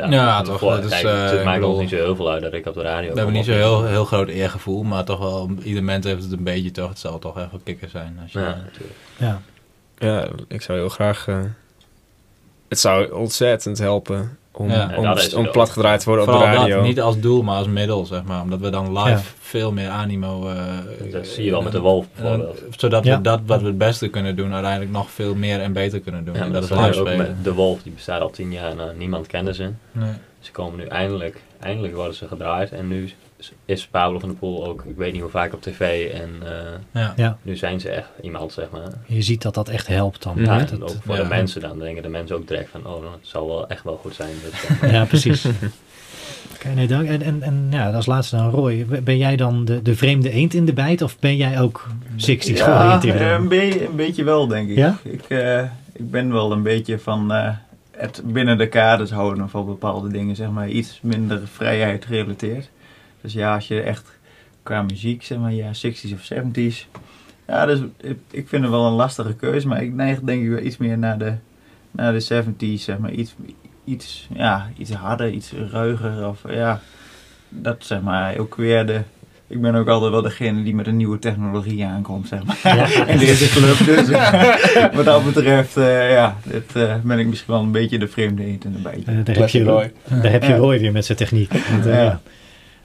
Ja, 0.09 0.41
toch, 0.41 0.59
dat 0.59 0.83
is, 0.83 0.89
Kijk, 0.89 1.03
eh, 1.03 1.23
het 1.23 1.39
ik 1.39 1.43
maakt 1.45 1.59
bedoel- 1.59 1.71
ons 1.73 1.81
niet 1.81 1.89
zo 1.89 1.95
heel 1.95 2.15
veel 2.15 2.31
uit 2.31 2.41
dat 2.41 2.53
ik 2.53 2.65
op 2.65 2.73
de 2.73 2.81
radio 2.81 3.09
We 3.11 3.15
hebben 3.17 3.35
niet 3.35 3.45
zo 3.45 3.51
heel, 3.51 3.85
heel 3.85 4.05
groot 4.05 4.27
eergevoel, 4.27 4.83
maar 4.83 5.03
toch 5.05 5.19
wel, 5.19 5.49
ieder 5.63 5.83
mens 5.83 6.05
heeft 6.05 6.23
het 6.23 6.31
een 6.31 6.43
beetje 6.43 6.71
toch. 6.71 6.89
Het 6.89 6.99
zal 6.99 7.19
toch 7.19 7.37
even 7.37 7.63
kikker 7.63 7.89
zijn. 7.89 8.19
Als 8.21 8.31
je, 8.31 8.39
Ja, 8.39 8.45
natuurlijk. 8.65 8.95
Ja. 9.17 9.41
ja, 9.97 10.27
ik 10.47 10.61
zou 10.61 10.77
heel 10.77 10.89
graag... 10.89 11.27
eh, 11.27 11.39
het 12.69 12.79
zou 12.79 13.11
ontzettend 13.13 13.77
helpen 13.77 14.37
om, 14.51 14.69
Ja. 14.69 14.91
om, 14.97 15.05
om 15.35 15.43
wel. 15.43 15.51
platgedraaid 15.51 15.99
te 15.99 16.05
worden 16.09 16.25
op 16.33 16.39
de 16.39 16.45
radio. 16.45 16.75
dat, 16.75 16.85
niet 16.85 17.01
als 17.01 17.19
doel, 17.19 17.41
maar 17.43 17.57
als 17.57 17.67
middel, 17.67 18.05
zeg 18.05 18.23
maar. 18.23 18.41
Omdat 18.41 18.59
we 18.59 18.69
dan 18.69 18.97
live 18.97 19.09
Ja. 19.09 19.21
veel 19.39 19.71
meer 19.71 19.89
animo... 19.89 20.47
eh, 20.49 20.55
Dat 21.11 21.27
zie 21.27 21.45
je 21.45 21.51
wel 21.51 21.61
met 21.61 21.71
de 21.71 21.77
eh, 21.77 21.83
Wolf 21.83 22.05
eh, 22.15 22.21
bijvoorbeeld. 22.21 22.61
zodat 22.77 23.03
Ja. 23.03 23.15
we 23.15 23.21
dat 23.23 23.39
wat 23.45 23.61
we 23.61 23.67
het 23.67 23.77
beste 23.77 24.07
kunnen 24.07 24.35
doen, 24.35 24.53
uiteindelijk 24.53 24.91
nog 24.91 25.11
veel 25.11 25.35
meer 25.35 25.59
en 25.61 25.73
beter 25.73 25.99
kunnen 25.99 26.25
doen. 26.25 26.33
Ja, 26.35 26.41
en 26.41 26.51
dat 26.51 26.61
dat 26.67 26.71
is 26.79 26.85
live 26.85 26.99
ook 26.99 27.07
spelen. 27.07 27.17
met 27.17 27.43
de 27.43 27.53
Wolf, 27.53 27.81
die 27.83 27.91
bestaat 27.91 28.21
al 28.21 28.29
tien 28.29 28.51
jaar 28.51 28.71
en 28.71 28.79
eh, 28.79 28.85
niemand 28.97 29.27
kende 29.27 29.53
ze. 29.53 29.69
Nee. 29.91 30.11
Ze 30.39 30.51
komen 30.51 30.79
nu 30.79 30.85
eindelijk, 30.85 31.41
eindelijk 31.59 31.95
worden 31.95 32.15
ze 32.15 32.27
gedraaid. 32.27 32.71
En 32.71 32.87
nu 32.87 33.09
is 33.65 33.87
Pablo 33.87 34.19
van 34.19 34.29
der 34.29 34.37
Poel 34.37 34.65
ook, 34.67 34.83
ik 34.85 34.95
weet 34.97 35.11
niet 35.13 35.21
hoe 35.21 35.29
vaak 35.31 35.53
op 35.53 35.61
tv. 35.61 36.11
En 36.13 36.29
eh, 36.43 37.01
Ja. 37.01 37.13
Ja. 37.15 37.37
nu 37.41 37.55
zijn 37.55 37.79
ze 37.79 37.89
echt 37.89 38.09
iemand, 38.21 38.51
zeg 38.51 38.69
maar. 38.71 38.91
Je 39.05 39.21
ziet 39.21 39.41
dat 39.41 39.53
dat 39.53 39.69
echt 39.69 39.87
helpt 39.87 40.23
dan. 40.23 40.35
Ja, 40.37 40.57
Dat- 40.59 40.81
ook 40.81 40.89
voor 41.05 41.15
ja. 41.15 41.21
de 41.21 41.27
mensen 41.27 41.61
dan 41.61 41.79
denken 41.79 42.03
de 42.03 42.09
mensen 42.09 42.35
ook 42.35 42.47
direct 42.47 42.69
van, 42.69 42.79
oh, 42.85 43.01
nou, 43.01 43.03
het 43.19 43.27
zal 43.27 43.47
wel 43.47 43.67
echt 43.67 43.83
wel 43.83 43.95
goed 44.01 44.15
zijn. 44.15 44.29
Dus, 44.51 44.61
zeg 44.61 44.81
maar. 44.81 44.91
ja, 44.91 45.05
precies. 45.05 45.45
Oké, 46.55 46.69
nee, 46.75 46.87
dank. 46.87 47.07
En, 47.07 47.21
en, 47.21 47.41
en 47.41 47.67
ja, 47.69 47.91
als 47.91 48.05
laatste 48.05 48.35
dan 48.35 48.49
Roy. 48.49 48.85
Ben 49.03 49.17
jij 49.17 49.35
dan 49.35 49.65
de, 49.65 49.81
de 49.81 49.95
vreemde 49.95 50.29
eend 50.31 50.53
in 50.53 50.65
de 50.65 50.73
bijt 50.73 51.01
of 51.01 51.19
ben 51.19 51.35
jij 51.37 51.61
ook 51.61 51.87
60s 52.17 52.17
Ja, 52.57 52.65
georiënteerd? 52.79 53.19
eh, 53.19 53.31
een, 53.31 53.47
be- 53.47 53.85
een 53.87 53.95
beetje 53.95 54.23
wel, 54.23 54.47
denk 54.47 54.69
ik. 54.69 54.75
Ja? 54.77 54.97
Ik, 55.03 55.23
eh, 55.27 55.61
ik 55.93 56.11
ben 56.11 56.31
wel 56.31 56.51
een 56.51 56.63
beetje 56.63 56.99
van 56.99 57.31
eh, 57.33 57.49
het 57.91 58.21
binnen 58.25 58.57
de 58.57 58.67
kaders 58.67 59.11
houden 59.11 59.49
van 59.49 59.65
bepaalde 59.65 60.07
dingen, 60.11 60.35
zeg 60.35 60.49
maar, 60.49 60.69
iets 60.69 60.99
minder 61.01 61.41
vrijheid 61.53 62.05
gerelateerd. 62.05 62.69
Dus 63.21 63.33
ja, 63.33 63.53
als 63.53 63.67
je 63.67 63.81
echt 63.81 64.19
qua 64.63 64.81
muziek, 64.81 65.23
zeg 65.23 65.37
maar, 65.37 65.53
ja, 65.53 65.71
60s 65.73 66.13
of 66.13 66.29
70s. 66.33 66.87
Ja, 67.47 67.65
dus 67.65 67.79
ik, 68.01 68.17
ik 68.31 68.47
vind 68.47 68.61
het 68.61 68.71
wel 68.71 68.85
een 68.85 68.93
lastige 68.93 69.33
keuze, 69.33 69.67
maar 69.67 69.83
ik 69.83 69.93
neig 69.93 70.19
denk 70.19 70.43
ik 70.43 70.49
wel 70.49 70.59
iets 70.59 70.77
meer 70.77 70.97
naar 70.97 71.17
de, 71.17 71.33
naar 71.91 72.13
de 72.13 72.43
70s, 72.43 72.81
zeg 72.81 72.97
maar, 72.97 73.11
iets, 73.11 73.35
iets, 73.83 74.27
ja, 74.33 74.69
iets 74.77 74.91
harder, 74.91 75.29
iets 75.29 75.53
ruiger. 75.71 76.27
Of 76.27 76.41
ja, 76.49 76.81
dat 77.49 77.85
zeg 77.85 78.01
maar 78.01 78.37
ook 78.37 78.55
weer 78.55 78.85
de. 78.85 79.01
Ik 79.47 79.61
ben 79.61 79.75
ook 79.75 79.87
altijd 79.87 80.11
wel 80.11 80.21
degene 80.21 80.63
die 80.63 80.75
met 80.75 80.87
een 80.87 80.97
nieuwe 80.97 81.19
technologie 81.19 81.85
aankomt, 81.85 82.27
zeg 82.27 82.43
maar. 82.43 83.07
In 83.13 83.17
deze 83.17 83.49
club. 83.49 83.77
Dus 83.77 84.09
wat 84.95 85.05
dat 85.05 85.25
betreft, 85.25 85.77
eh, 85.77 86.11
ja, 86.11 86.37
dit, 86.43 86.75
eh, 86.75 86.95
ben 87.03 87.19
ik 87.19 87.27
misschien 87.27 87.53
wel 87.53 87.61
een 87.61 87.71
beetje 87.71 87.99
de 87.99 88.07
vreemde 88.07 88.45
eend 88.45 88.65
in 88.65 88.71
de 88.71 88.77
bijt. 88.77 89.05
Eh, 89.05 89.15
daar, 89.23 89.35
heb 89.35 89.49
je, 89.49 89.63
daar 90.21 90.31
heb 90.31 90.43
je 90.43 90.49
Ja. 90.49 90.55
Roy 90.55 90.79
weer 90.79 90.91
met 90.91 91.05
zijn 91.05 91.17
techniek. 91.17 91.51
Want, 91.69 91.85
Ja. 91.85 92.21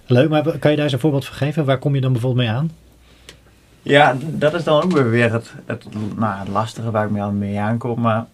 Leuk, 0.07 0.29
maar 0.29 0.43
kan 0.43 0.71
je 0.71 0.77
daar 0.77 0.85
eens 0.85 0.93
een 0.93 0.99
voorbeeld 1.01 1.25
van 1.27 1.37
geven? 1.37 1.65
Waar 1.65 1.79
kom 1.79 1.95
je 1.95 2.01
dan 2.01 2.13
bijvoorbeeld 2.13 2.47
mee 2.47 2.57
aan? 2.57 2.71
Ja, 3.83 4.17
dat 4.21 4.55
is 4.55 4.65
dan 4.65 4.83
ook 4.83 4.93
weer 4.93 5.33
het, 5.33 5.53
het, 5.67 5.85
nou, 6.17 6.39
het 6.39 6.49
lastige 6.49 6.91
waar 6.91 7.05
ik 7.05 7.11
mee, 7.11 7.23
aan- 7.23 7.39
mee 7.39 7.59
aankom. 7.61 8.01
Maar 8.01 8.25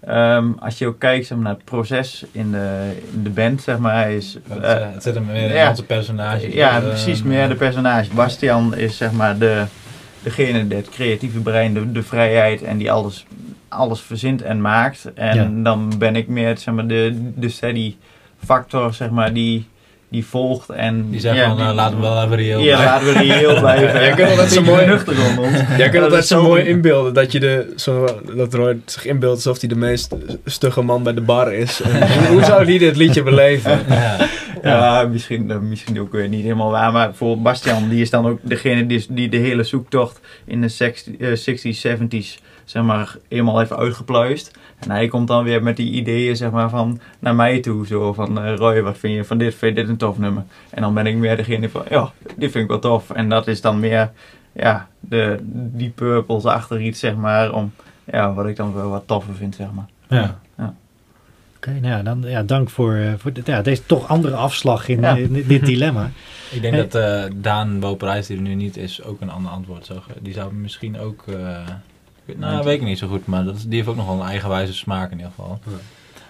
ehm, 0.00 0.50
als 0.58 0.78
je 0.78 0.86
ook 0.86 0.98
kijkt 0.98 1.26
zeg 1.26 1.36
maar, 1.38 1.46
naar 1.46 1.54
het 1.56 1.64
proces 1.64 2.24
in 2.32 2.50
de, 2.50 2.96
in 3.14 3.22
de 3.22 3.30
band, 3.30 3.62
zeg 3.62 3.78
maar, 3.78 4.10
is... 4.10 4.38
Het, 4.48 4.62
het 4.92 5.02
zit 5.02 5.14
hem 5.14 5.24
meer 5.26 5.48
in 5.50 5.54
ja. 5.56 5.68
onze 5.68 5.84
personages. 5.84 6.52
Ja, 6.52 6.76
Eh, 6.76 6.88
precies, 6.88 7.22
meer 7.22 7.48
de 7.48 7.54
personage. 7.54 8.14
Bastian 8.14 8.74
is 8.76 8.96
zeg 8.96 9.12
maar 9.12 9.38
de, 9.38 9.64
degene, 10.22 10.66
die 10.68 10.76
het 10.76 10.88
creatieve 10.88 11.38
brein, 11.40 11.74
de, 11.74 11.92
de 11.92 12.02
vrijheid 12.02 12.62
en 12.62 12.78
die 12.78 12.92
alles, 12.92 13.26
alles 13.68 14.00
verzint 14.00 14.42
en 14.42 14.60
maakt. 14.60 15.12
En 15.14 15.36
Ja. 15.36 15.62
dan 15.62 15.92
ben 15.98 16.16
ik 16.16 16.28
meer 16.28 16.58
zeg 16.58 16.74
maar, 16.74 16.86
de, 16.86 17.30
de 17.34 17.48
steady 17.48 17.96
factor, 18.44 18.94
zeg 18.94 19.10
maar, 19.10 19.32
die, 19.32 19.68
die 20.12 20.26
volgt 20.26 20.68
en... 20.70 21.10
Die 21.10 21.20
zegt 21.20 21.36
ja, 21.36 21.48
van, 21.48 21.56
die- 21.56 21.66
eh, 21.66 21.74
laten 21.74 21.96
we 21.96 22.02
wel 22.02 22.22
even 22.24 22.36
reëel 22.36 22.60
Ja, 22.60 22.76
blijven. 22.76 22.84
laten 22.84 23.06
we 23.06 23.12
reëel 23.34 23.58
blijven. 23.60 24.00
Jij 24.00 24.10
kunt 24.14 24.28
altijd 24.30 24.50
zo 24.52 24.62
mooi- 24.62 24.86
nuchter 24.86 25.14
om 25.30 25.38
ons. 25.38 25.52
Jij 25.58 25.66
kunt 25.76 25.78
Ja, 25.78 25.90
dat 25.92 26.02
altijd 26.02 26.22
is 26.22 26.28
zo 26.28 26.42
mooi 26.42 26.62
inbeelden 26.64 27.14
dat 27.14 27.32
je 27.32 27.40
de, 27.40 27.72
zo, 27.76 28.08
dat 28.36 28.54
Roy 28.54 28.80
zich 28.86 29.04
inbeeldt 29.06 29.34
alsof 29.36 29.60
hij 29.60 29.68
de 29.68 29.76
meest 29.76 30.14
stugge 30.44 30.82
man 30.82 31.02
bij 31.02 31.14
de 31.14 31.20
bar 31.20 31.52
is. 31.52 31.80
En 31.82 32.08
hoe, 32.32 32.44
zou 32.44 32.64
hij 32.64 32.78
dit 32.78 32.96
liedje 32.96 33.22
beleven? 33.22 33.80
Ja. 33.88 34.16
Ja, 34.62 35.02
misschien, 35.12 35.50
eh, 35.50 35.58
misschien 35.58 36.00
ook 36.00 36.12
weer 36.12 36.28
niet 36.28 36.42
helemaal 36.42 36.70
waar. 36.70 36.92
Maar 36.92 37.06
bijvoorbeeld 37.08 37.42
Bastian, 37.42 37.88
die 37.88 38.00
is 38.00 38.10
dan 38.10 38.26
ook 38.26 38.38
degene 38.42 38.86
die, 38.86 39.06
die 39.08 39.28
de 39.28 39.36
hele 39.36 39.62
zoektocht 39.62 40.20
in 40.44 40.60
de 40.60 40.68
60, 40.68 41.14
eh, 41.18 41.28
60s, 41.36 41.80
70s, 41.80 42.38
zeg 42.72 42.82
maar, 42.82 43.16
eenmaal 43.28 43.58
heeft 43.58 43.72
uitgepluist. 43.72 44.58
En 44.78 44.90
hij 44.90 45.08
komt 45.08 45.28
dan 45.28 45.44
weer 45.44 45.62
met 45.62 45.76
die 45.76 45.92
ideeën, 45.92 46.36
zeg 46.36 46.50
maar, 46.50 46.70
van 46.70 47.00
naar 47.18 47.34
mij 47.34 47.60
toe. 47.60 47.86
Zo 47.86 48.12
van, 48.12 48.42
eh, 48.42 48.54
Roy, 48.56 48.82
wat 48.82 48.98
vind 48.98 49.14
je 49.14 49.24
van 49.24 49.38
dit? 49.38 49.54
Vind 49.54 49.76
je 49.76 49.80
dit 49.82 49.90
een 49.90 49.96
tof 49.96 50.18
nummer? 50.18 50.42
En 50.70 50.82
dan 50.82 50.94
ben 50.94 51.06
ik 51.06 51.16
meer 51.16 51.36
degene 51.36 51.68
van, 51.68 51.82
ja, 51.88 52.12
dit 52.36 52.50
vind 52.50 52.64
ik 52.64 52.70
wel 52.70 52.78
tof. 52.78 53.10
En 53.10 53.28
dat 53.28 53.46
is 53.46 53.60
dan 53.60 53.80
meer, 53.80 54.10
ja, 54.52 54.88
de, 55.00 55.36
die 55.52 55.90
purples 55.90 56.44
achter 56.44 56.80
iets, 56.80 56.98
zeg 57.00 57.14
maar, 57.16 57.52
om, 57.52 57.72
ja, 58.04 58.32
wat 58.34 58.46
ik 58.46 58.56
dan 58.56 58.74
wel 58.74 58.88
wat 58.90 59.02
toffer 59.06 59.34
vind, 59.34 59.54
zeg 59.54 59.66
maar. 59.72 59.86
Ja. 60.08 60.40
Ja. 60.58 60.74
Oké, 61.56 61.70
nou 61.70 61.86
ja, 61.86 62.02
dan 62.02 62.22
ja, 62.26 62.42
dank 62.42 62.70
voor, 62.70 62.94
eh, 62.94 63.12
voor 63.18 63.30
ja, 63.44 63.62
deze 63.62 63.86
toch 63.86 64.08
andere 64.08 64.34
afslag 64.36 64.88
in, 64.88 65.00
Ja. 65.00 65.16
eh, 65.16 65.22
in 65.22 65.44
dit 65.46 65.66
dilemma. 65.66 66.10
Ik 66.50 66.62
denk 66.62 66.74
Hey. 66.74 66.88
dat 66.88 66.94
eh, 67.02 67.30
Daan 67.34 67.80
Woperijs, 67.80 68.26
die 68.26 68.36
er 68.36 68.42
nu 68.42 68.54
niet 68.54 68.76
is, 68.76 69.02
ook 69.04 69.20
een 69.20 69.30
ander 69.30 69.50
antwoord 69.52 69.86
zou 69.86 69.98
Die 70.20 70.32
zou 70.34 70.54
misschien 70.54 70.98
ook... 70.98 71.24
eh, 71.28 71.58
ik 72.32 72.38
nou, 72.38 72.64
weet 72.64 72.80
ik 72.80 72.86
niet 72.86 72.98
zo 72.98 73.06
goed, 73.08 73.26
maar 73.26 73.44
dat, 73.44 73.56
is- 73.56 73.62
die 73.64 73.74
heeft 73.76 73.88
ook 73.88 73.96
nog 73.96 74.06
wel 74.06 74.20
een 74.20 74.28
eigenwijze 74.28 74.72
smaak 74.74 75.10
in 75.10 75.16
ieder 75.16 75.32
geval. 75.36 75.58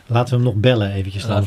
Laten 0.06 0.30
we 0.38 0.44
hem 0.44 0.52
nog 0.52 0.60
bellen 0.62 0.92
eventjes 0.92 1.26
dan. 1.26 1.44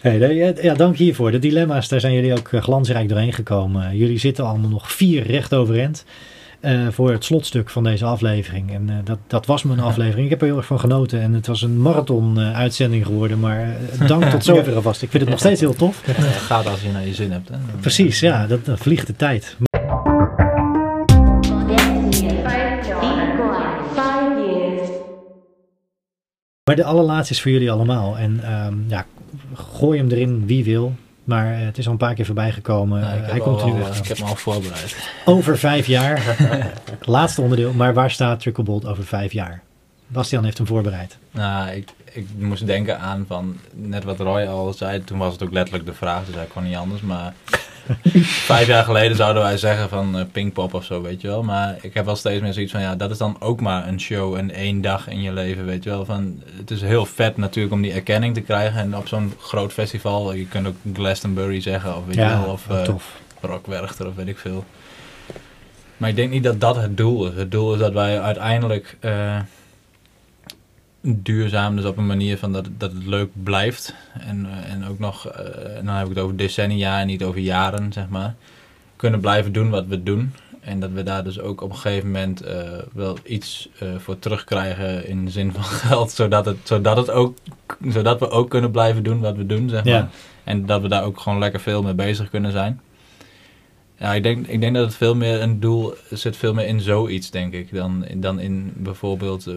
Hey, 0.00 0.54
ja, 0.62 0.74
dank 0.74 0.96
hiervoor. 0.96 1.30
De 1.30 1.38
dilemma's, 1.38 1.88
daar 1.88 2.00
zijn 2.00 2.12
jullie 2.12 2.38
ook 2.38 2.48
eh, 2.52 2.60
glansrijk 2.62 3.08
doorheen 3.08 3.32
gekomen. 3.32 3.96
Jullie 3.96 4.18
zitten 4.18 4.44
allemaal 4.46 4.70
nog 4.70 4.92
vier 4.92 5.22
recht 5.26 5.54
overeind 5.54 6.04
eh, 6.60 6.86
voor 6.90 7.10
het 7.12 7.24
slotstuk 7.24 7.70
van 7.70 7.84
deze 7.84 8.04
aflevering. 8.04 8.72
En 8.74 8.88
eh, 8.90 8.94
dat, 9.04 9.18
dat 9.26 9.46
was 9.46 9.62
mijn 9.62 9.80
aflevering. 9.80 10.24
Ik 10.24 10.30
heb 10.30 10.40
er 10.40 10.46
heel 10.46 10.56
erg 10.56 10.66
van 10.66 10.80
genoten. 10.80 11.20
En 11.20 11.32
het 11.32 11.46
was 11.46 11.62
een 11.62 11.80
marathon-uitzending 11.82 13.06
geworden. 13.06 13.40
Maar 13.40 13.60
eh, 13.60 14.06
dank 14.06 14.24
tot 14.30 14.44
zover 14.44 14.74
alvast. 14.74 15.02
Ik 15.02 15.10
vind 15.10 15.22
het 15.22 15.30
nog 15.30 15.40
steeds 15.40 15.60
heel 15.60 15.74
tof. 15.74 16.00
Het 16.06 16.16
gaat 16.50 16.66
als 16.66 16.82
je 16.82 16.88
naar 16.92 17.06
je 17.06 17.14
zin 17.14 17.32
hebt. 17.32 17.48
Hè? 17.48 17.56
Precies, 17.80 18.20
ja, 18.20 18.46
dat, 18.46 18.60
vliegt 18.64 19.06
de 19.06 19.16
tijd. 19.16 19.56
Maar 26.68 26.76
de 26.76 26.84
allerlaatste 26.84 27.34
is 27.34 27.42
voor 27.42 27.50
jullie 27.50 27.70
allemaal. 27.70 28.18
En 28.18 28.40
ehm, 28.42 28.74
ja, 28.86 29.06
gooi 29.54 29.98
hem 29.98 30.10
erin 30.10 30.46
wie 30.46 30.64
wil. 30.64 30.94
Maar 31.24 31.54
eh, 31.54 31.64
het 31.64 31.78
is 31.78 31.86
al 31.86 31.92
een 31.92 31.98
paar 31.98 32.14
keer 32.14 32.24
voorbij 32.24 32.52
gekomen. 32.52 33.00
Nou, 33.00 33.20
Eh, 33.20 33.30
hij 33.30 33.40
komt 33.40 33.60
er 33.60 33.66
al, 33.66 33.72
nu 33.72 33.80
eh, 33.82 33.96
ik 33.96 34.08
heb 34.08 34.18
me 34.18 34.24
al 34.24 34.36
voorbereid. 34.36 34.96
Over 35.24 35.58
vijf 35.58 35.86
jaar. 35.86 36.36
Laatste 37.00 37.40
onderdeel. 37.40 37.72
Maar 37.72 37.94
waar 37.94 38.10
staat 38.10 38.40
Tricklebolt 38.40 38.86
over 38.86 39.04
vijf 39.04 39.32
jaar? 39.32 39.62
Bastian 40.06 40.44
heeft 40.44 40.58
hem 40.58 40.66
voorbereid. 40.66 41.18
Nou, 41.30 41.70
ik, 41.70 41.88
ik 42.12 42.26
moest 42.38 42.66
denken 42.66 43.00
aan 43.00 43.24
van, 43.28 43.56
net 43.74 44.04
wat 44.04 44.20
Roy 44.20 44.46
al 44.46 44.72
zei, 44.72 45.04
toen 45.04 45.18
was 45.18 45.32
het 45.32 45.42
ook 45.42 45.52
letterlijk 45.52 45.86
de 45.86 45.94
vraag, 45.94 46.26
dus 46.26 46.34
hij 46.34 46.46
kon 46.46 46.64
niet 46.64 46.76
anders. 46.76 47.00
Maar 47.00 47.34
vijf 48.52 48.66
jaar 48.66 48.84
geleden 48.84 49.16
zouden 49.16 49.42
wij 49.42 49.56
zeggen 49.56 49.88
van 49.88 50.18
eh, 50.18 50.24
Pinkpop 50.32 50.74
of 50.74 50.84
zo, 50.84 51.02
weet 51.02 51.20
je 51.20 51.28
wel. 51.28 51.42
Maar 51.42 51.76
ik 51.80 51.94
heb 51.94 52.04
wel 52.04 52.16
steeds 52.16 52.42
meer 52.42 52.52
zoiets 52.52 52.72
van, 52.72 52.80
ja, 52.80 52.96
dat 52.96 53.10
is 53.10 53.18
dan 53.18 53.36
ook 53.40 53.60
maar 53.60 53.88
een 53.88 54.00
show 54.00 54.34
en 54.34 54.50
één 54.50 54.80
dag 54.80 55.08
in 55.08 55.22
je 55.22 55.32
leven, 55.32 55.64
weet 55.64 55.84
je 55.84 55.90
wel. 55.90 56.04
Van, 56.04 56.42
het 56.56 56.70
is 56.70 56.80
heel 56.80 57.06
vet 57.06 57.36
natuurlijk 57.36 57.74
om 57.74 57.82
die 57.82 57.92
erkenning 57.92 58.34
te 58.34 58.40
krijgen 58.40 58.80
en 58.80 58.96
op 58.96 59.08
zo'n 59.08 59.32
groot 59.38 59.72
festival, 59.72 60.32
je 60.32 60.46
kunt 60.46 60.66
ook 60.66 60.76
Glastonbury 60.94 61.60
zeggen 61.60 61.96
of 61.96 62.06
weet 62.06 62.14
je 62.14 62.20
wel, 62.20 62.44
of 62.44 62.68
eh. 62.68 62.84
Rockwerchter 63.40 64.06
of 64.06 64.14
weet 64.14 64.28
ik 64.28 64.38
veel. 64.38 64.64
Maar 65.96 66.08
ik 66.08 66.16
denk 66.16 66.30
niet 66.30 66.42
dat 66.42 66.60
dat 66.60 66.76
het 66.76 66.96
doel 66.96 67.26
is. 67.26 67.34
Het 67.34 67.50
doel 67.50 67.72
is 67.74 67.78
dat 67.78 67.92
wij 67.92 68.20
uiteindelijk 68.20 68.96
eh, 69.00 69.36
duurzaam, 71.16 71.76
dus 71.76 71.84
op 71.84 71.96
een 71.96 72.06
manier 72.06 72.38
van 72.38 72.52
dat, 72.52 72.64
het- 72.66 72.80
dat 72.80 72.92
het 72.92 73.06
leuk 73.06 73.30
blijft. 73.42 73.94
En, 74.20 74.46
eh, 74.46 74.72
en 74.72 74.86
ook 74.88 74.98
nog, 74.98 75.26
eh, 75.28 75.76
en 75.78 75.84
dan 75.84 75.94
heb 75.94 76.08
ik 76.08 76.14
het 76.14 76.24
over 76.24 76.36
decennia 76.36 77.00
en 77.00 77.06
niet 77.06 77.22
over 77.24 77.40
jaren, 77.40 77.92
zeg 77.92 78.08
maar. 78.08 78.34
Kunnen 78.96 79.20
blijven 79.20 79.52
doen 79.52 79.70
wat 79.70 79.86
we 79.86 80.02
doen. 80.02 80.32
En 80.60 80.80
dat 80.80 80.90
we 80.90 81.02
daar 81.02 81.24
dus 81.24 81.40
ook 81.40 81.60
op 81.60 81.70
een 81.70 81.76
gegeven 81.76 82.06
moment 82.10 82.40
eh, 82.40 82.56
wel 82.92 83.16
iets 83.24 83.68
voor 83.98 84.18
terugkrijgen 84.18 85.06
in 85.08 85.24
de 85.24 85.30
zin 85.30 85.52
van 85.52 85.64
geld. 85.88 86.10
Zodat, 86.10 86.44
het, 86.44 86.56
zodat, 86.62 86.96
het 86.96 87.10
ook, 87.10 87.36
zodat 87.88 88.20
we 88.20 88.30
ook 88.30 88.50
kunnen 88.50 88.70
blijven 88.70 89.02
doen 89.02 89.20
wat 89.20 89.36
we 89.36 89.46
doen, 89.46 89.68
zeg 89.68 89.84
maar. 89.84 89.92
Ja. 89.92 90.08
En 90.44 90.66
dat 90.66 90.82
we 90.82 90.88
daar 90.88 91.04
ook 91.04 91.20
gewoon 91.20 91.38
lekker 91.38 91.60
veel 91.60 91.82
mee 91.82 91.94
bezig 91.94 92.30
kunnen 92.30 92.52
zijn. 92.52 92.80
Ja, 93.98 94.14
ik 94.14 94.22
denk, 94.22 94.46
ik 94.46 94.60
denk 94.60 94.74
dat 94.74 94.84
het 94.84 94.94
veel 94.94 95.14
meer 95.14 95.42
een 95.42 95.60
doel 95.60 95.94
zit, 96.10 96.36
veel 96.36 96.54
meer 96.54 96.66
in 96.66 96.80
zoiets, 96.80 97.30
denk 97.30 97.52
ik. 97.52 97.74
Dan, 97.74 98.06
dan 98.16 98.40
in 98.40 98.72
bijvoorbeeld, 98.76 99.46
eh, 99.46 99.54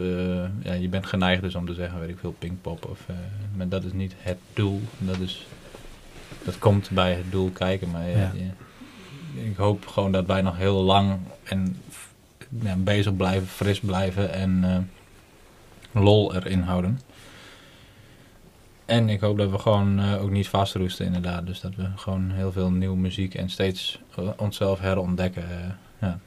ja, 0.64 0.74
je 0.74 0.88
bent 0.90 1.06
geneigd 1.06 1.42
dus 1.42 1.56
om 1.56 1.66
te 1.66 1.74
zeggen, 1.74 2.00
weet 2.00 2.10
ik 2.10 2.18
veel, 2.20 2.36
Pinkpop. 2.40 2.86
Of, 2.86 3.00
eh, 3.08 3.16
maar 3.56 3.68
dat 3.68 3.84
is 3.84 3.94
niet 3.94 4.14
het 4.18 4.38
doel. 4.54 4.82
Dat, 4.98 5.20
is, 5.20 5.48
dat 6.44 6.60
komt 6.60 6.90
bij 6.90 7.14
het 7.14 7.32
doel 7.32 7.50
kijken. 7.50 7.90
Maar 7.92 8.10
ja, 8.10 8.18
Ja. 8.18 8.32
ja, 8.36 8.54
ik 9.44 9.56
hoop 9.58 9.88
gewoon 9.88 10.12
dat 10.12 10.26
wij 10.26 10.42
nog 10.42 10.58
heel 10.58 10.82
lang 10.82 11.18
en 11.44 11.78
bezig 12.78 13.16
blijven, 13.16 13.48
fris 13.48 13.80
blijven 13.80 14.34
en 14.34 14.64
eh, 14.64 16.02
lol 16.04 16.36
erin 16.36 16.62
houden. 16.62 17.00
En 18.92 19.10
ik 19.10 19.20
hoop 19.20 19.38
dat 19.38 19.50
we 19.50 19.60
gewoon 19.60 20.00
eh, 20.00 20.24
ook 20.24 20.30
niet 20.30 20.48
vastroesten 20.48 21.06
inderdaad. 21.06 21.46
Dus 21.46 21.60
dat 21.62 21.76
we 21.76 21.86
gewoon 21.96 22.32
heel 22.32 22.52
veel 22.52 22.72
nieuwe 22.72 22.98
muziek 22.98 23.36
en 23.36 23.50
steeds 23.50 24.00
eh, 24.16 24.28
onszelf 24.38 24.80
herontdekken. 24.80 25.44
eh, 25.44 25.58
ja, 26.02 26.20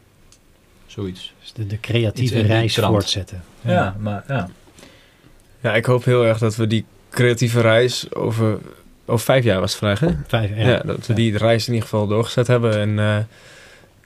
zoiets. 0.86 1.34
Dus 1.40 1.68
de, 1.68 1.80
creatieve 1.80 2.40
reis 2.40 2.74
trant. 2.74 2.92
voortzetten. 2.92 3.42
Ja, 3.60 3.96
maar 3.98 4.24
ja. 4.28 4.48
Ja, 5.60 5.74
ik 5.74 5.84
hoop 5.84 6.04
heel 6.04 6.24
erg 6.24 6.38
dat 6.38 6.56
we 6.56 6.66
die 6.66 6.84
creatieve 7.10 7.60
reis 7.60 8.14
over, 8.14 8.58
over 9.04 9.24
vijf 9.24 9.44
jaar 9.44 9.60
was 9.60 9.80
het 9.80 9.98
hè? 9.98 10.08
Vijf, 10.26 10.56
ja. 10.56 10.68
Ja, 10.68 10.82
dat 10.84 11.06
we 11.06 11.14
die 11.14 11.38
reis 11.38 11.66
in 11.66 11.72
ieder 11.72 11.88
geval 11.88 12.06
doorgezet 12.06 12.46
hebben. 12.46 12.78
En 12.78 12.98
eh, 12.98 13.16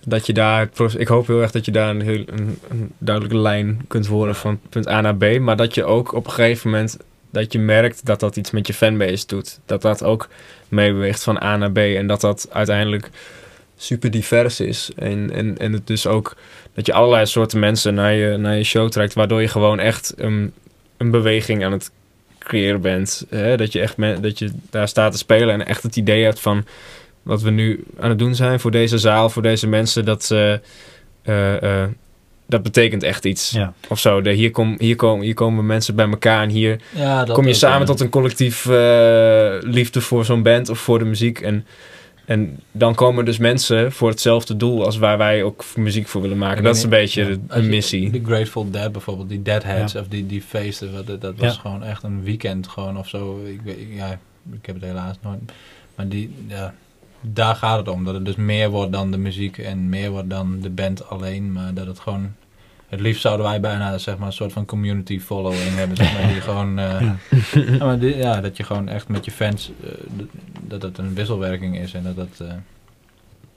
dat 0.05 0.27
je 0.27 0.33
daar, 0.33 0.69
ik 0.97 1.09
hoop 1.09 1.27
heel 1.27 1.41
erg 1.41 1.51
dat 1.51 1.65
je 1.65 1.71
daar 1.71 1.91
een, 1.91 2.01
heel, 2.01 2.23
een, 2.27 2.59
een 2.69 2.93
duidelijke 2.99 3.39
lijn 3.39 3.85
kunt 3.89 4.07
horen 4.07 4.35
van 4.35 4.61
punt 4.69 4.89
A 4.89 5.01
naar 5.01 5.17
B. 5.17 5.39
Maar 5.39 5.57
dat 5.57 5.75
je 5.75 5.85
ook 5.85 6.13
op 6.13 6.25
een 6.25 6.33
gegeven 6.33 6.71
moment, 6.71 6.97
dat 7.31 7.53
je 7.53 7.59
merkt 7.59 8.07
dat 8.07 8.21
dat 8.21 8.37
iets 8.37 8.51
met 8.51 8.67
je 8.67 8.75
fanbase 8.75 9.27
doet. 9.27 9.59
Dat 9.67 9.83
dat 9.83 10.03
ook 10.05 10.29
meebeweegt 10.69 11.23
van 11.23 11.43
A 11.43 11.57
naar 11.57 11.73
B. 11.73 11.79
En 11.79 12.07
dat 12.07 12.21
dat 12.21 12.49
uiteindelijk 12.53 13.11
super 13.77 14.11
divers 14.11 14.61
is. 14.61 14.91
En, 14.97 15.31
en, 15.33 15.59
en 15.59 15.73
het 15.73 15.87
dus 15.87 16.07
ook, 16.07 16.37
dat 16.75 16.87
je 16.87 16.93
allerlei 16.93 17.27
soorten 17.27 17.59
mensen 17.59 17.95
naar 17.95 18.13
je, 18.13 18.37
naar 18.37 18.57
je 18.57 18.65
show 18.65 18.91
trekt. 18.91 19.15
Waardoor 19.15 19.41
je 19.41 19.49
gewoon 19.49 19.79
echt 19.79 20.13
een, 20.17 20.53
een 20.97 21.11
beweging 21.11 21.65
aan 21.65 21.73
het 21.73 21.91
creëren 22.39 22.81
bent. 22.81 23.27
Hè? 23.29 23.57
Dat 23.57 23.73
je 23.73 23.81
echt 23.81 23.97
men- 23.97 24.23
dat 24.23 24.39
je 24.39 24.51
daar 24.71 24.89
staat 24.89 25.13
te 25.13 25.19
spelen 25.19 25.55
en 25.55 25.67
echt 25.67 25.83
het 25.83 25.97
idee 25.97 26.25
hebt 26.25 26.41
van 26.41 26.65
wat 27.23 27.43
we 27.43 27.51
nu 27.51 27.85
aan 27.99 28.09
het 28.09 28.19
doen 28.19 28.35
zijn 28.35 28.61
voor 28.61 28.71
deze 28.71 28.99
zaal, 28.99 29.31
voor 29.31 29.43
deze 29.43 29.67
mensen, 29.67 30.05
dat, 30.05 30.31
eh, 30.31 30.53
eh, 31.23 31.83
eh, 31.83 31.89
dat 32.49 32.63
betekent 32.63 33.03
echt 33.03 33.25
iets. 33.25 33.51
Ja. 33.51 33.73
Of 33.89 33.99
zo. 34.01 34.21
De, 34.21 34.33
hier, 34.33 34.51
kom, 34.51 34.75
hier, 34.79 34.97
komen 34.97 35.25
hier 35.25 35.35
komen 35.35 35.67
mensen 35.67 35.95
bij 35.95 36.09
elkaar 36.09 36.43
en 36.43 36.49
hier 36.49 36.81
ja 36.95 37.25
dat 37.25 37.35
kom 37.35 37.45
je 37.45 37.51
ook, 37.51 37.57
samen 37.57 37.87
tot 37.87 38.01
een 38.01 38.09
collectief 38.09 38.67
eh, 38.67 39.57
liefde 39.61 40.01
voor 40.01 40.25
zo'n 40.25 40.43
band 40.43 40.69
of 40.69 40.79
voor 40.79 40.99
de 40.99 41.05
muziek. 41.05 41.41
En, 41.41 41.67
en 42.25 42.61
dan 42.73 42.95
komen 42.95 43.25
dus 43.25 43.39
mensen 43.39 43.93
voor 43.93 44.09
hetzelfde 44.09 44.57
doel 44.57 44.85
als 44.85 44.99
waar 44.99 45.19
wij 45.19 45.43
ook 45.43 45.65
muziek 45.77 46.09
voor 46.09 46.21
willen 46.23 46.39
maken. 46.39 46.59
Ik 46.59 46.65
dat 46.65 46.77
is 46.77 46.83
een 46.83 46.89
niet, 46.89 46.99
beetje 46.99 47.23
ja, 47.23 47.29
de, 47.29 47.39
de 47.47 47.63
je- 47.63 47.69
missie. 47.69 48.11
Die 48.11 48.25
Grateful 48.25 48.71
Dead 48.71 48.93
bijvoorbeeld, 48.93 49.29
die 49.29 49.43
Deadheads 49.43 49.93
Ja. 49.93 50.01
of 50.01 50.09
die, 50.09 50.27
die 50.27 50.43
feesten, 50.43 50.93
wat, 50.93 51.21
dat 51.21 51.35
was 51.37 51.55
Ja. 51.55 51.61
gewoon 51.61 51.85
echt 51.85 52.03
een 52.03 52.23
weekend 52.23 52.69
gewoon 52.69 52.99
of 52.99 53.09
zo. 53.09 53.41
Ik, 53.47 53.61
weet- 53.65 53.79
ik- 53.79 53.95
ja, 53.95 54.19
ik 54.53 54.67
heb 54.67 54.75
het 54.75 54.85
helaas 54.85 55.17
nooit. 55.23 55.39
Maar 55.95 56.09
die, 56.09 56.35
ja, 56.47 56.75
daar 57.21 57.55
gaat 57.55 57.79
het 57.79 57.89
om. 57.89 58.05
Dat 58.05 58.15
het 58.15 58.25
dus 58.25 58.37
meer 58.37 58.71
wordt 58.71 58.93
dan 58.93 59.11
de 59.11 59.19
muziek 59.19 59.59
en 59.59 59.89
meer 59.89 60.11
wordt 60.11 60.31
dan 60.31 60.61
de 60.61 60.71
band 60.71 61.09
alleen. 61.09 61.53
Maar 61.53 61.75
dat 61.75 61.87
het 61.87 61.99
gewoon... 62.01 62.35
Het 62.89 63.01
liefst 63.01 63.21
zouden 63.23 63.47
wij 63.47 63.61
bijna 63.61 63.99
zeg 63.99 64.19
maar, 64.19 64.27
een 64.27 64.33
soort 64.33 64.53
van 64.53 64.65
community 64.65 65.21
following 65.21 65.75
hebben. 65.75 65.97
Zeg 65.97 66.13
maar, 66.13 66.33
die 66.33 66.41
gewoon, 66.51 66.79
eh, 66.79 67.01
Ja. 67.01 67.17
ja, 67.79 67.85
maar 67.85 67.99
die- 67.99 68.17
ja, 68.17 68.41
dat 68.41 68.57
je 68.57 68.63
gewoon 68.65 68.89
echt 68.89 69.09
met 69.09 69.25
je 69.25 69.31
fans... 69.31 69.71
eh, 69.85 69.91
d- 69.91 70.69
dat 70.69 70.83
het 70.83 70.99
een 70.99 71.15
wisselwerking 71.15 71.79
is 71.79 71.95
en 71.95 72.03
dat 72.03 72.17
dat... 72.17 72.49
eh, 72.49 72.55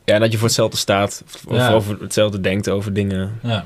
Ja, 0.06 0.20
dat 0.20 0.32
je 0.32 0.38
voor 0.38 0.48
hetzelfde 0.48 0.78
staat 0.78 1.24
of 1.48 1.56
Ja. 1.56 1.72
over 1.74 2.02
hetzelfde 2.02 2.42
denkt 2.42 2.70
over 2.70 2.94
dingen. 2.94 3.40
ja. 3.44 3.66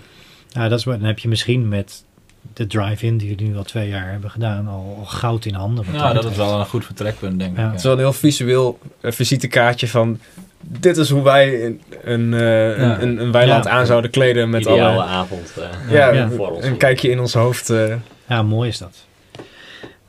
Nou, 0.53 0.69
dat 0.69 0.79
is, 0.79 0.85
wat- 0.85 0.97
dan 0.99 1.07
heb 1.07 1.19
je 1.19 1.27
misschien 1.27 1.67
met 1.67 2.04
de 2.53 2.67
drive-in 2.67 3.17
die 3.17 3.29
jullie 3.29 3.47
nu 3.47 3.57
al 3.57 3.63
twee 3.63 3.89
jaar 3.89 4.11
hebben 4.11 4.29
gedaan, 4.31 4.67
al, 4.67 4.95
al 4.99 5.05
goud 5.05 5.45
in 5.45 5.53
handen. 5.53 5.85
ja, 5.93 6.13
dat 6.13 6.25
is 6.31 6.37
wel 6.37 6.59
een 6.59 6.65
goed 6.65 6.85
vertrekpunt, 6.85 7.39
denk 7.39 7.57
Ja. 7.57 7.63
ik. 7.63 7.67
Het 7.69 7.77
is 7.77 7.83
wel 7.83 7.93
een 7.93 7.99
heel 7.99 8.13
visueel 8.13 8.79
eh, 9.01 9.11
visitekaartje 9.11 9.87
van... 9.87 10.19
Dit 10.67 10.97
is 10.97 11.09
hoe 11.09 11.21
wij 11.23 11.65
een, 11.65 11.81
een, 12.03 12.33
eh, 12.33 12.77
Ja. 12.79 12.99
een, 13.01 13.21
een 13.21 13.31
weiland 13.31 13.63
Ja. 13.63 13.69
aan 13.69 13.85
zouden 13.85 14.11
kleden 14.11 14.49
met 14.49 14.61
Ideale 14.61 14.81
alle... 15.01 15.03
avond. 15.03 15.53
eh, 15.57 15.91
Ja, 15.91 16.11
Ja. 16.11 16.29
voor 16.29 16.49
ons. 16.51 16.65
een 16.65 16.77
kijkje 16.77 17.09
in 17.09 17.19
ons 17.19 17.33
hoofd. 17.33 17.69
eh. 17.69 17.93
Ja, 18.29 18.43
mooi 18.43 18.69
is 18.69 18.77
dat. 18.77 19.05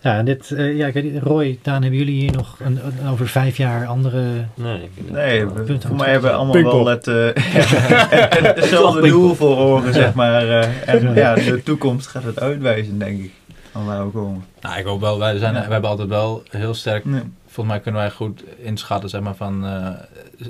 Ja, 0.06 0.18
en 0.18 0.24
dit, 0.24 0.50
eh, 0.50 0.76
ja, 0.76 0.86
ik 0.86 0.94
weet 0.94 1.12
niet, 1.12 1.22
Roy, 1.22 1.58
Daan, 1.62 1.82
hebben 1.82 1.98
jullie 1.98 2.20
hier 2.20 2.32
nog 2.32 2.56
een, 2.60 2.78
een- 3.00 3.08
over 3.08 3.28
vijf 3.28 3.56
jaar 3.56 3.86
andere... 3.86 4.22
Nee, 4.54 4.90
Nee, 5.10 5.46
we- 5.46 5.80
voor 5.80 5.96
mij 5.96 6.10
hebben 6.10 6.30
we 6.30 6.36
allemaal 6.36 6.52
Pinkpop. 6.54 6.84
wel 6.84 6.86
het, 6.86 7.06
eh, 7.06 7.14
het- 7.54 8.34
het- 8.38 8.56
hetzelfde 8.56 9.08
doel 9.08 9.34
voor 9.34 9.56
ogen, 9.58 9.94
zeg 9.94 10.14
maar. 10.14 10.48
eh, 10.60 10.88
en 10.94 11.14
ja, 11.14 11.34
de 11.34 11.62
toekomst 11.62 12.06
gaat 12.06 12.22
het 12.24 12.40
uitwijzen, 12.40 12.98
denk 12.98 13.20
ik, 13.24 13.30
van 13.72 13.84
waar 13.86 14.04
we 14.04 14.10
komen. 14.12 14.44
Nou, 14.60 14.78
ik 14.78 14.84
hoop 14.84 15.00
wel. 15.00 15.18
Wij, 15.18 15.38
zijn, 15.38 15.54
Ja. 15.54 15.66
we 15.66 15.72
hebben 15.72 15.90
altijd 15.90 16.08
wel 16.08 16.42
heel 16.50 16.74
sterk 16.74 17.04
Nee. 17.04 17.22
volgens 17.46 17.66
mij 17.74 17.80
kunnen 17.80 18.00
wij 18.00 18.10
goed 18.10 18.42
inschatten, 18.62 19.08
zeg 19.08 19.20
maar, 19.20 19.36
van 19.36 19.64
uh, 19.64 19.88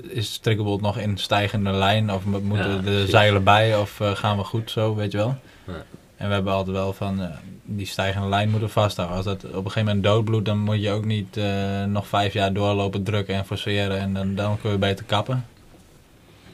is 0.09 0.39
Triggerbolt 0.39 0.81
nog 0.81 0.99
in 0.99 1.17
stijgende 1.19 1.71
lijn 1.71 2.11
of 2.13 2.25
moeten 2.25 2.71
Ja, 2.71 2.77
de 2.77 2.83
precies. 2.83 3.11
zeilen 3.11 3.45
bij 3.45 3.77
of 3.77 4.01
eh, 4.01 4.11
gaan 4.11 4.37
we 4.37 4.45
goed 4.45 4.71
zo, 4.71 4.95
weet 4.95 5.13
je 5.13 5.19
wel? 5.19 5.35
Ja. 5.67 5.73
En 6.17 6.29
we 6.29 6.35
hebben 6.35 6.53
altijd 6.53 6.77
wel 6.77 6.93
van 6.93 7.23
eh, 7.23 7.29
die 7.65 7.87
stijgende 7.87 8.29
lijn 8.29 8.51
moeten 8.51 8.71
vasthouden. 8.71 9.17
Als 9.17 9.27
dat 9.27 9.45
op 9.45 9.53
een 9.53 9.57
gegeven 9.71 9.85
moment 9.85 10.05
doodbloedt, 10.05 10.45
dan 10.45 10.59
moet 10.59 10.83
je 10.83 10.91
ook 10.91 11.05
niet 11.05 11.37
eh, 11.37 11.85
nog 11.85 12.07
vijf 12.07 12.33
jaar 12.33 12.53
doorlopen 12.53 13.03
drukken 13.03 13.35
en 13.35 13.45
forceren 13.47 13.99
en 13.99 14.15
dan, 14.15 14.35
dan 14.35 14.61
kun 14.61 14.71
je 14.71 14.79
beter 14.79 15.05
kappen. 15.05 15.45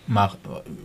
Maar 0.04 0.30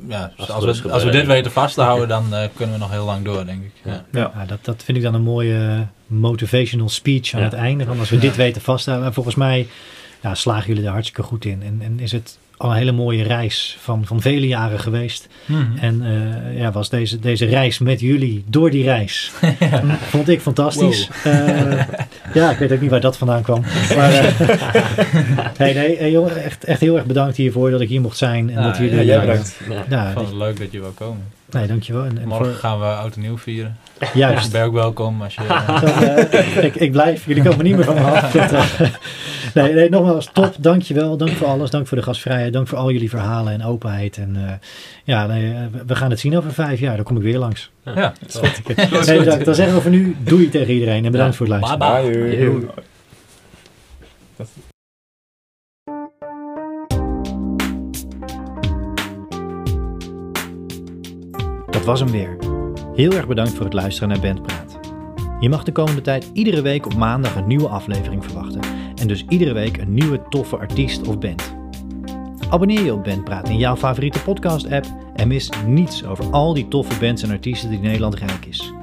ja, 0.07 0.31
Als 0.37 0.49
als, 0.49 0.81
we, 0.81 0.91
als 0.91 1.03
we 1.03 1.09
dit 1.09 1.25
weten 1.25 1.51
vast 1.51 1.75
te 1.75 1.81
houden, 1.81 2.07
dan 2.07 2.33
eh, 2.35 2.47
kunnen 2.55 2.75
we 2.75 2.81
nog 2.81 2.91
heel 2.91 3.05
lang 3.05 3.25
door, 3.25 3.45
denk 3.45 3.63
ik. 3.63 3.71
Ja. 3.83 4.05
Ja. 4.11 4.31
Ja, 4.35 4.45
dat, 4.45 4.59
dat 4.65 4.83
vind 4.83 4.97
ik 4.97 5.03
dan 5.03 5.13
een 5.13 5.21
mooie 5.21 5.87
motivational 6.07 6.89
speech 6.89 7.33
aan 7.33 7.39
Ja. 7.39 7.45
het 7.45 7.55
einde. 7.55 7.85
Van 7.85 7.99
als 7.99 8.09
we 8.09 8.17
dit 8.17 8.35
weten 8.35 8.61
vasthouden. 8.61 9.07
En 9.07 9.13
volgens 9.13 9.35
mij 9.35 9.67
ja, 10.21 10.35
slagen 10.35 10.67
jullie 10.67 10.83
er 10.85 10.91
hartstikke 10.91 11.23
goed 11.23 11.45
in. 11.45 11.63
En, 11.63 11.79
en 11.81 11.99
is 11.99 12.11
het 12.11 12.37
al 12.57 12.69
een 12.69 12.75
hele 12.75 12.91
mooie 12.91 13.23
reis 13.23 13.77
van, 13.79 14.05
van 14.05 14.21
vele 14.21 14.47
jaren 14.47 14.79
geweest. 14.79 15.27
Mhm. 15.45 15.77
En 15.77 16.01
eh, 16.05 16.59
ja, 16.59 16.71
was 16.71 16.89
deze, 16.89 17.19
deze 17.19 17.45
reis 17.45 17.79
met 17.79 17.99
jullie 17.99 18.43
door 18.47 18.69
die 18.71 18.83
reis. 18.83 19.31
Vond 20.09 20.29
ik 20.29 20.41
fantastisch. 20.41 21.09
Eh, 21.23 21.79
ja, 22.33 22.51
ik 22.51 22.57
weet 22.57 22.71
ook 22.71 22.81
niet 22.81 22.89
waar 22.89 23.01
dat 23.01 23.17
vandaan 23.17 23.41
kwam. 23.41 23.61
Maar, 23.95 24.13
eh, 24.13 24.39
nee, 25.59 25.73
nee, 25.73 25.97
eh, 25.97 26.11
jongen, 26.11 26.43
echt, 26.43 26.63
echt 26.63 26.79
heel 26.79 26.95
erg 26.95 27.05
bedankt 27.05 27.37
hiervoor 27.37 27.71
dat 27.71 27.81
ik 27.81 27.89
hier 27.89 28.01
mocht 28.01 28.17
zijn. 28.17 28.49
En 28.49 28.61
Ja, 28.61 28.67
dat 28.67 28.77
jullie, 28.77 28.95
ja, 28.95 29.01
jij 29.01 29.19
bedankt. 29.19 29.59
Ja. 29.69 29.83
Ja, 29.89 30.07
Ik 30.07 30.13
vond 30.13 30.27
het 30.27 30.37
leuk 30.37 30.59
dat 30.59 30.71
je 30.71 30.79
wou 30.79 30.93
komen. 30.93 31.23
nee, 31.51 31.67
dankjewel. 31.67 32.03
En, 32.05 32.17
en 32.21 32.27
Morgen 32.27 32.45
voor, 32.45 32.55
gaan 32.55 32.79
we 32.79 32.85
oud 32.85 33.15
en 33.15 33.21
nieuw 33.21 33.37
vieren. 33.37 33.77
juist. 34.13 34.51
Ben 34.51 34.61
je 34.61 34.67
ook 34.67 34.73
welkom 34.73 35.21
als 35.21 35.35
je... 35.35 35.41
Dan, 36.55 36.63
ik, 36.63 36.75
ik 36.75 36.91
blijf, 36.91 37.25
jullie 37.25 37.43
komen 37.43 37.65
niet 37.65 37.75
meer 37.75 37.85
van 37.85 37.95
me 37.95 38.01
af. 38.01 38.31
Dat, 39.57 39.65
nee, 39.65 39.75
nee, 39.75 39.89
nogmaals, 39.89 40.29
top, 40.33 40.55
dankjewel. 40.59 41.17
Dank 41.17 41.31
voor 41.31 41.47
alles, 41.47 41.69
dank 41.69 41.87
voor 41.87 41.97
de 41.97 42.03
gastvrijheid, 42.03 42.53
dank 42.53 42.67
voor 42.67 42.77
al 42.77 42.91
jullie 42.91 43.09
verhalen 43.09 43.53
en 43.53 43.63
openheid. 43.63 44.17
En 44.17 44.35
eh, 44.35 44.51
ja, 45.03 45.25
nee, 45.25 45.53
eh, 45.53 45.59
we- 45.85 45.95
gaan 45.95 46.09
het 46.09 46.19
zien 46.19 46.37
over 46.37 46.53
vijf 46.53 46.79
jaar, 46.79 46.95
dan 46.95 47.05
kom 47.05 47.17
ik 47.17 47.23
weer 47.23 47.37
langs. 47.37 47.71
ja, 47.83 48.13
Nee, 49.05 49.17
bedankt. 49.19 49.45
Dan 49.45 49.55
zeggen 49.55 49.75
we 49.75 49.81
voor 49.81 49.91
nu 49.91 50.15
doei 50.19 50.49
tegen 50.49 50.73
iedereen 50.73 51.05
en 51.05 51.11
bedankt 51.11 51.35
voor 51.35 51.45
het 51.47 51.55
luisteren. 51.61 52.01
Bye 52.03 52.11
bye. 52.11 52.27
Bye. 52.29 52.39
Joe. 52.39 52.63
Dat 61.69 61.85
was 61.85 61.99
hem 61.99 62.11
weer. 62.11 62.37
Heel 62.95 63.11
erg 63.13 63.27
bedankt 63.27 63.51
voor 63.53 63.65
het 63.65 63.73
luisteren 63.73 64.09
naar 64.09 64.19
Bandpraat. 64.19 64.79
Je 65.39 65.49
mag 65.49 65.63
de 65.63 65.71
komende 65.71 66.01
tijd 66.01 66.29
iedere 66.33 66.61
week 66.61 66.85
op 66.85 66.93
maandag 66.95 67.35
een 67.35 67.47
nieuwe 67.47 67.67
aflevering 67.67 68.25
verwachten. 68.25 68.59
En 68.99 69.07
dus 69.07 69.25
iedere 69.29 69.53
week 69.53 69.77
een 69.77 69.93
nieuwe 69.93 70.21
toffe 70.29 70.57
artiest 70.57 71.07
of 71.07 71.19
band. 71.19 71.55
Abonneer 72.49 72.83
je 72.83 72.93
op 72.93 73.03
Bandpraat 73.03 73.49
in 73.49 73.57
jouw 73.57 73.75
favoriete 73.75 74.21
podcast-app 74.21 74.85
en 75.15 75.27
mis 75.27 75.49
niets 75.65 76.05
over 76.05 76.31
al 76.31 76.53
die 76.53 76.67
toffe 76.67 76.99
bands 76.99 77.23
en 77.23 77.31
artiesten 77.31 77.69
die 77.69 77.79
Nederland 77.79 78.15
rijk 78.15 78.45
is. 78.45 78.73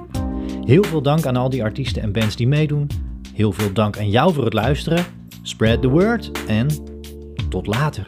Heel 0.65 0.82
veel 0.82 1.03
dank 1.03 1.27
aan 1.27 1.36
al 1.36 1.51
die 1.51 1.62
artiesten 1.62 2.03
en 2.03 2.12
bands 2.12 2.36
die 2.36 2.49
meedoen. 2.49 2.86
Heel 3.35 3.53
veel 3.53 3.73
dank 3.73 3.99
aan 3.99 4.11
jou 4.11 4.32
voor 4.32 4.45
het 4.45 4.53
luisteren. 4.53 5.05
Spread 5.43 5.82
the 5.82 5.89
word 5.89 6.31
en 6.47 6.69
tot 7.49 7.66
later. 7.66 8.05